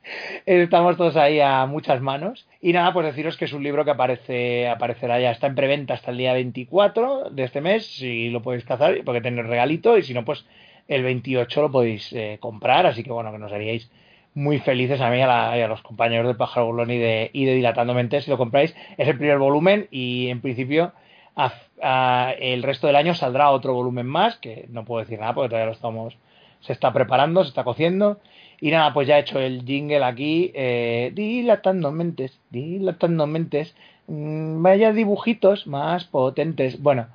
estamos 0.44 0.96
todos 0.96 1.14
ahí 1.16 1.38
a 1.38 1.66
muchas 1.66 2.00
manos. 2.00 2.48
Y 2.60 2.72
nada, 2.72 2.92
pues 2.92 3.06
deciros 3.06 3.36
que 3.36 3.44
es 3.44 3.52
un 3.52 3.62
libro 3.62 3.84
que 3.84 3.92
aparece, 3.92 4.68
aparecerá 4.68 5.20
ya, 5.20 5.30
está 5.30 5.46
en 5.46 5.54
preventa 5.54 5.94
hasta 5.94 6.10
el 6.10 6.16
día 6.16 6.32
24 6.32 7.30
de 7.30 7.44
este 7.44 7.60
mes, 7.60 7.86
si 7.86 8.28
lo 8.30 8.42
podéis 8.42 8.64
cazar, 8.64 8.98
porque 9.04 9.20
tenéis 9.20 9.46
regalito, 9.46 9.96
y 9.96 10.02
si 10.02 10.14
no, 10.14 10.24
pues 10.24 10.44
el 10.88 11.04
28 11.04 11.62
lo 11.62 11.70
podéis 11.70 12.12
eh, 12.12 12.38
comprar, 12.40 12.86
así 12.86 13.04
que 13.04 13.12
bueno, 13.12 13.30
que 13.30 13.38
nos 13.38 13.52
haríais 13.52 13.88
muy 14.34 14.58
felices 14.60 15.00
a 15.00 15.10
mí 15.10 15.18
y 15.18 15.20
a, 15.20 15.26
la- 15.26 15.58
y 15.58 15.60
a 15.60 15.68
los 15.68 15.82
compañeros 15.82 16.26
de 16.26 16.34
Pájaro 16.34 16.66
Burlón 16.66 16.90
y 16.90 16.98
de, 16.98 17.30
y 17.32 17.44
de 17.44 17.54
Dilatando 17.54 17.94
Mentes 17.94 18.24
si 18.24 18.30
lo 18.30 18.38
compráis. 18.38 18.74
Es 18.96 19.08
el 19.08 19.18
primer 19.18 19.38
volumen 19.38 19.88
y 19.90 20.28
en 20.28 20.40
principio 20.40 20.92
a- 21.36 21.52
a- 21.82 22.32
el 22.38 22.62
resto 22.62 22.86
del 22.86 22.96
año 22.96 23.14
saldrá 23.14 23.50
otro 23.50 23.74
volumen 23.74 24.06
más, 24.06 24.36
que 24.36 24.66
no 24.70 24.84
puedo 24.84 25.00
decir 25.04 25.18
nada 25.18 25.34
porque 25.34 25.50
todavía 25.50 25.66
lo 25.66 25.72
estamos, 25.72 26.16
se 26.60 26.72
está 26.72 26.92
preparando, 26.92 27.42
se 27.44 27.48
está 27.48 27.64
cociendo. 27.64 28.20
Y 28.60 28.70
nada, 28.70 28.94
pues 28.94 29.08
ya 29.08 29.18
he 29.18 29.22
hecho 29.22 29.40
el 29.40 29.64
jingle 29.66 30.04
aquí, 30.04 30.52
eh, 30.54 31.10
dilatando 31.14 31.90
mentes, 31.90 32.38
dilatando 32.50 33.26
mentes, 33.26 33.74
vaya 34.06 34.92
dibujitos 34.92 35.66
más 35.66 36.04
potentes. 36.04 36.80
Bueno, 36.80 37.08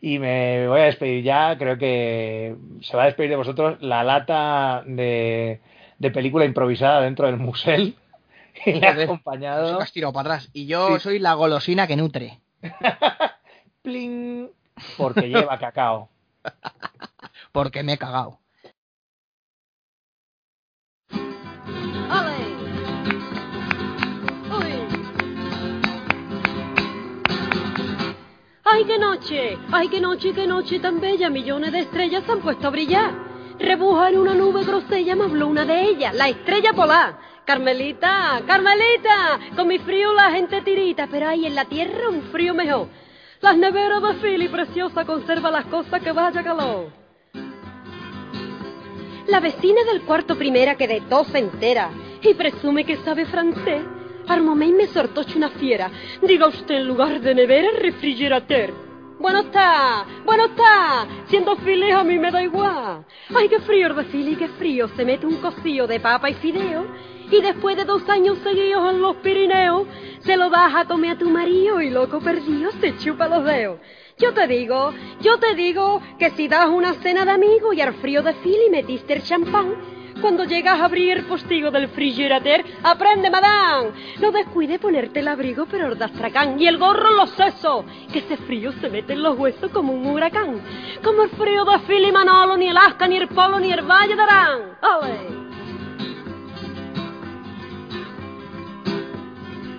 Y 0.00 0.18
me 0.18 0.68
voy 0.68 0.80
a 0.80 0.84
despedir 0.84 1.24
ya. 1.24 1.56
Creo 1.58 1.78
que 1.78 2.56
se 2.82 2.96
va 2.96 3.02
a 3.04 3.06
despedir 3.06 3.30
de 3.30 3.36
vosotros 3.36 3.78
la 3.80 4.04
lata 4.04 4.82
de, 4.86 5.60
de 5.98 6.10
película 6.10 6.44
improvisada 6.44 7.00
dentro 7.00 7.26
del 7.26 7.36
musel. 7.36 7.96
Y 8.66 8.72
le 8.72 8.88
ha 8.88 8.90
acompañado. 8.90 9.76
que 9.76 9.84
has 9.84 9.92
tirado 9.92 10.12
para 10.12 10.34
atrás. 10.34 10.50
Y 10.52 10.66
yo 10.66 10.98
soy 10.98 11.20
la 11.20 11.34
golosina 11.34 11.86
que 11.86 11.94
nutre. 11.94 12.40
Pling, 13.82 14.50
porque 14.96 15.28
lleva 15.28 15.58
cacao. 15.58 16.08
Porque 17.52 17.82
me 17.82 17.94
he 17.94 17.98
cagado. 17.98 18.38
¡Ay, 28.70 28.84
qué 28.84 28.98
noche! 28.98 29.58
¡Ay, 29.72 29.88
qué 29.88 29.98
noche, 29.98 30.32
qué 30.34 30.46
noche 30.46 30.78
tan 30.78 31.00
bella! 31.00 31.30
Millones 31.30 31.72
de 31.72 31.80
estrellas 31.80 32.22
se 32.26 32.32
han 32.32 32.40
puesto 32.40 32.66
a 32.66 32.70
brillar. 32.70 33.12
Rebuja 33.58 34.10
en 34.10 34.18
una 34.18 34.34
nube 34.34 34.62
grosella, 34.62 35.16
me 35.16 35.24
habló 35.24 35.48
una 35.48 35.64
de 35.64 35.84
ellas, 35.84 36.14
la 36.14 36.28
estrella 36.28 36.74
polar. 36.74 37.18
Carmelita, 37.46 38.42
Carmelita, 38.46 39.40
con 39.56 39.68
mi 39.68 39.78
frío 39.78 40.12
la 40.12 40.30
gente 40.32 40.60
tirita, 40.60 41.08
pero 41.10 41.28
hay 41.28 41.46
en 41.46 41.54
la 41.54 41.64
tierra 41.64 42.10
un 42.10 42.22
frío 42.30 42.52
mejor. 42.52 42.88
Las 43.40 43.56
neveras 43.56 44.02
de 44.02 44.14
Philly, 44.14 44.48
preciosa, 44.48 45.06
conserva 45.06 45.50
las 45.50 45.64
cosas 45.66 46.02
que 46.02 46.12
vaya 46.12 46.44
calor. 46.44 46.90
La 49.28 49.40
vecina 49.40 49.82
del 49.84 50.02
cuarto 50.02 50.36
primera 50.36 50.74
que 50.74 50.88
de 50.88 51.00
todo 51.02 51.24
se 51.24 51.38
entera 51.38 51.90
y 52.20 52.34
presume 52.34 52.84
que 52.84 52.98
sabe 52.98 53.24
francés. 53.24 53.82
Al 54.28 54.42
momento 54.42 54.76
me 54.76 54.86
sortoche 54.88 55.36
una 55.36 55.48
fiera. 55.50 55.90
Diga 56.22 56.46
usted 56.48 56.76
en 56.76 56.86
lugar 56.86 57.20
de 57.20 57.34
nevera, 57.34 57.70
refrigerateur. 57.78 58.72
Bueno 59.18 59.40
está, 59.40 60.04
bueno 60.24 60.44
está. 60.44 61.06
Siendo 61.26 61.56
files 61.56 61.94
a 61.94 62.04
mí 62.04 62.18
me 62.18 62.30
da 62.30 62.42
igual. 62.42 63.04
Ay, 63.34 63.48
qué 63.48 63.58
frío 63.60 63.94
de 63.94 64.04
fili, 64.04 64.36
qué 64.36 64.48
frío. 64.48 64.86
Se 64.88 65.04
mete 65.04 65.26
un 65.26 65.36
cocido 65.36 65.86
de 65.86 65.98
papa 65.98 66.28
y 66.30 66.34
fideo. 66.34 66.86
Y 67.30 67.40
después 67.40 67.76
de 67.76 67.84
dos 67.84 68.08
años 68.08 68.38
seguidos 68.42 68.90
en 68.92 69.00
los 69.00 69.16
Pirineos, 69.16 69.86
se 70.20 70.36
lo 70.36 70.48
das 70.50 70.74
a 70.74 70.84
comer 70.84 71.12
a 71.12 71.18
tu 71.18 71.28
marido 71.28 71.80
y 71.80 71.90
loco 71.90 72.20
perdido 72.20 72.70
se 72.80 72.96
chupa 72.96 73.28
los 73.28 73.44
dedos. 73.44 73.80
Yo 74.18 74.32
te 74.32 74.46
digo, 74.46 74.92
yo 75.20 75.38
te 75.38 75.54
digo 75.54 76.00
que 76.18 76.30
si 76.30 76.48
das 76.48 76.68
una 76.68 76.94
cena 76.94 77.24
de 77.24 77.30
amigos 77.30 77.74
y 77.74 77.80
al 77.80 77.94
frío 77.94 78.22
de 78.22 78.34
fili 78.34 78.70
metiste 78.70 79.14
el 79.14 79.22
champán, 79.22 79.74
cuando 80.20 80.44
llegas 80.44 80.80
a 80.80 80.84
abrir 80.84 81.16
el 81.16 81.24
postigo 81.24 81.70
del 81.70 81.88
frigerater, 81.88 82.64
aprende, 82.82 83.30
madame. 83.30 83.90
No 84.20 84.30
descuide 84.30 84.78
ponerte 84.78 85.20
el 85.20 85.28
abrigo, 85.28 85.66
pero 85.70 85.92
el 85.92 86.02
astracán. 86.02 86.60
Y 86.60 86.66
el 86.66 86.78
gorro 86.78 87.10
en 87.10 87.16
los 87.16 87.30
sesos, 87.30 87.84
que 88.12 88.20
ese 88.20 88.36
frío 88.36 88.72
se 88.80 88.88
mete 88.88 89.12
en 89.14 89.22
los 89.22 89.38
huesos 89.38 89.70
como 89.70 89.92
un 89.92 90.06
huracán. 90.06 90.60
Como 91.02 91.22
el 91.22 91.30
frío 91.30 91.64
de 91.64 91.78
Philly 91.80 92.12
Manolo, 92.12 92.56
ni 92.56 92.68
el 92.68 92.76
Asca, 92.76 93.06
ni 93.06 93.16
el 93.16 93.28
Polo, 93.28 93.58
ni 93.60 93.72
el 93.72 93.82
Valle 93.82 94.16
de 94.16 94.22
Arán. 94.22 94.60
¡Ole! 94.82 95.38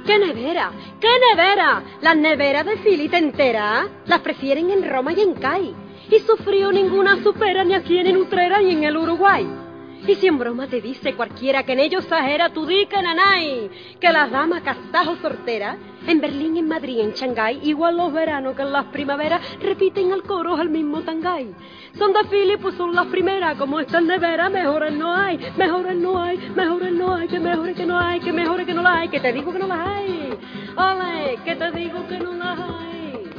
¡Qué 0.06 0.18
nevera! 0.18 0.72
¡Qué 1.00 1.08
nevera! 1.30 1.84
Las 2.02 2.18
neveras 2.18 2.66
de 2.66 2.78
te 2.78 3.18
entera. 3.18 3.88
Las 4.08 4.20
prefieren 4.22 4.72
en 4.72 4.90
Roma 4.90 5.14
y 5.14 5.22
en 5.22 5.36
CAI. 5.36 5.76
Y 6.10 6.20
su 6.22 6.36
frío 6.38 6.72
ninguna 6.72 7.22
supera 7.22 7.64
ni 7.64 7.76
aquí 7.76 8.00
en 8.00 8.18
Utrera 8.18 8.60
ni 8.60 8.72
en 8.72 8.84
el 8.86 8.98
Uruguay. 8.98 9.69
Y 10.08 10.16
si 10.16 10.28
en 10.28 10.40
broma 10.40 10.68
te 10.68 10.82
dice 10.82 11.14
cualquiera 11.14 11.64
que 11.64 11.74
en 11.74 11.80
ellos 11.80 12.04
exagera, 12.04 12.50
tú 12.50 12.66
di 12.66 12.86
que 12.86 13.02
nanay, 13.02 13.70
que 14.00 14.12
las 14.12 14.32
damas 14.32 14.62
castajo 14.64 15.16
sorteras, 15.18 15.78
en 16.08 16.22
Berlín, 16.22 16.58
en 16.58 16.68
Madrid, 16.68 17.00
en 17.00 17.12
Shanghái, 17.12 17.60
igual 17.64 17.98
los 17.98 18.12
veranos 18.12 18.56
que 18.56 18.62
en 18.62 18.72
las 18.72 18.86
primaveras, 18.86 19.42
repiten 19.60 20.12
al 20.14 20.24
coro 20.24 20.56
al 20.56 20.70
mismo 20.70 21.02
tangay. 21.02 21.54
Son 21.98 22.14
de 22.14 22.24
Philly, 22.30 22.58
pues 22.58 22.76
son 22.76 22.96
las 22.96 23.08
primeras, 23.08 23.58
como 23.58 23.80
estas 23.80 24.02
neveras, 24.04 24.50
mejores 24.52 24.94
no 24.94 25.14
hay, 25.14 25.38
mejores 25.58 25.96
no 25.96 26.22
hay, 26.22 26.38
mejores 26.56 26.92
no 26.94 27.14
hay, 27.14 27.28
que 27.28 27.40
mejores 27.40 27.76
que 27.76 27.86
no 27.86 28.00
hay, 28.00 28.20
que 28.20 28.32
mejores 28.32 28.66
que 28.66 28.74
no 28.74 28.82
las 28.82 28.96
hay, 28.96 29.10
que 29.10 29.20
te 29.20 29.34
digo 29.34 29.52
que 29.52 29.60
no 29.60 29.68
las 29.68 29.88
hay. 29.88 30.38
Ole, 30.78 31.38
que 31.44 31.56
te 31.56 31.72
digo 31.72 32.08
que 32.08 32.20
no 32.20 32.34
las 32.34 32.60
hay. 32.60 33.30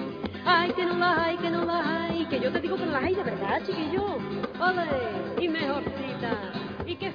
Ay, 0.44 0.72
que 0.72 0.84
no 0.84 0.97
las 0.97 1.18
hay, 1.18 1.36
que 1.36 1.50
no 1.50 1.64
las 1.64 1.86
hay, 1.86 2.26
que 2.26 2.40
yo 2.40 2.52
te 2.52 2.60
digo 2.60 2.76
que 2.76 2.86
no 2.86 2.92
las 2.92 3.02
hay 3.02 3.14
de 3.14 3.22
verdad, 3.22 3.60
chiquillo. 3.64 4.05
Ole, 4.60 4.84
y 5.40 5.48
¿Y 6.86 6.97
qué 6.97 7.12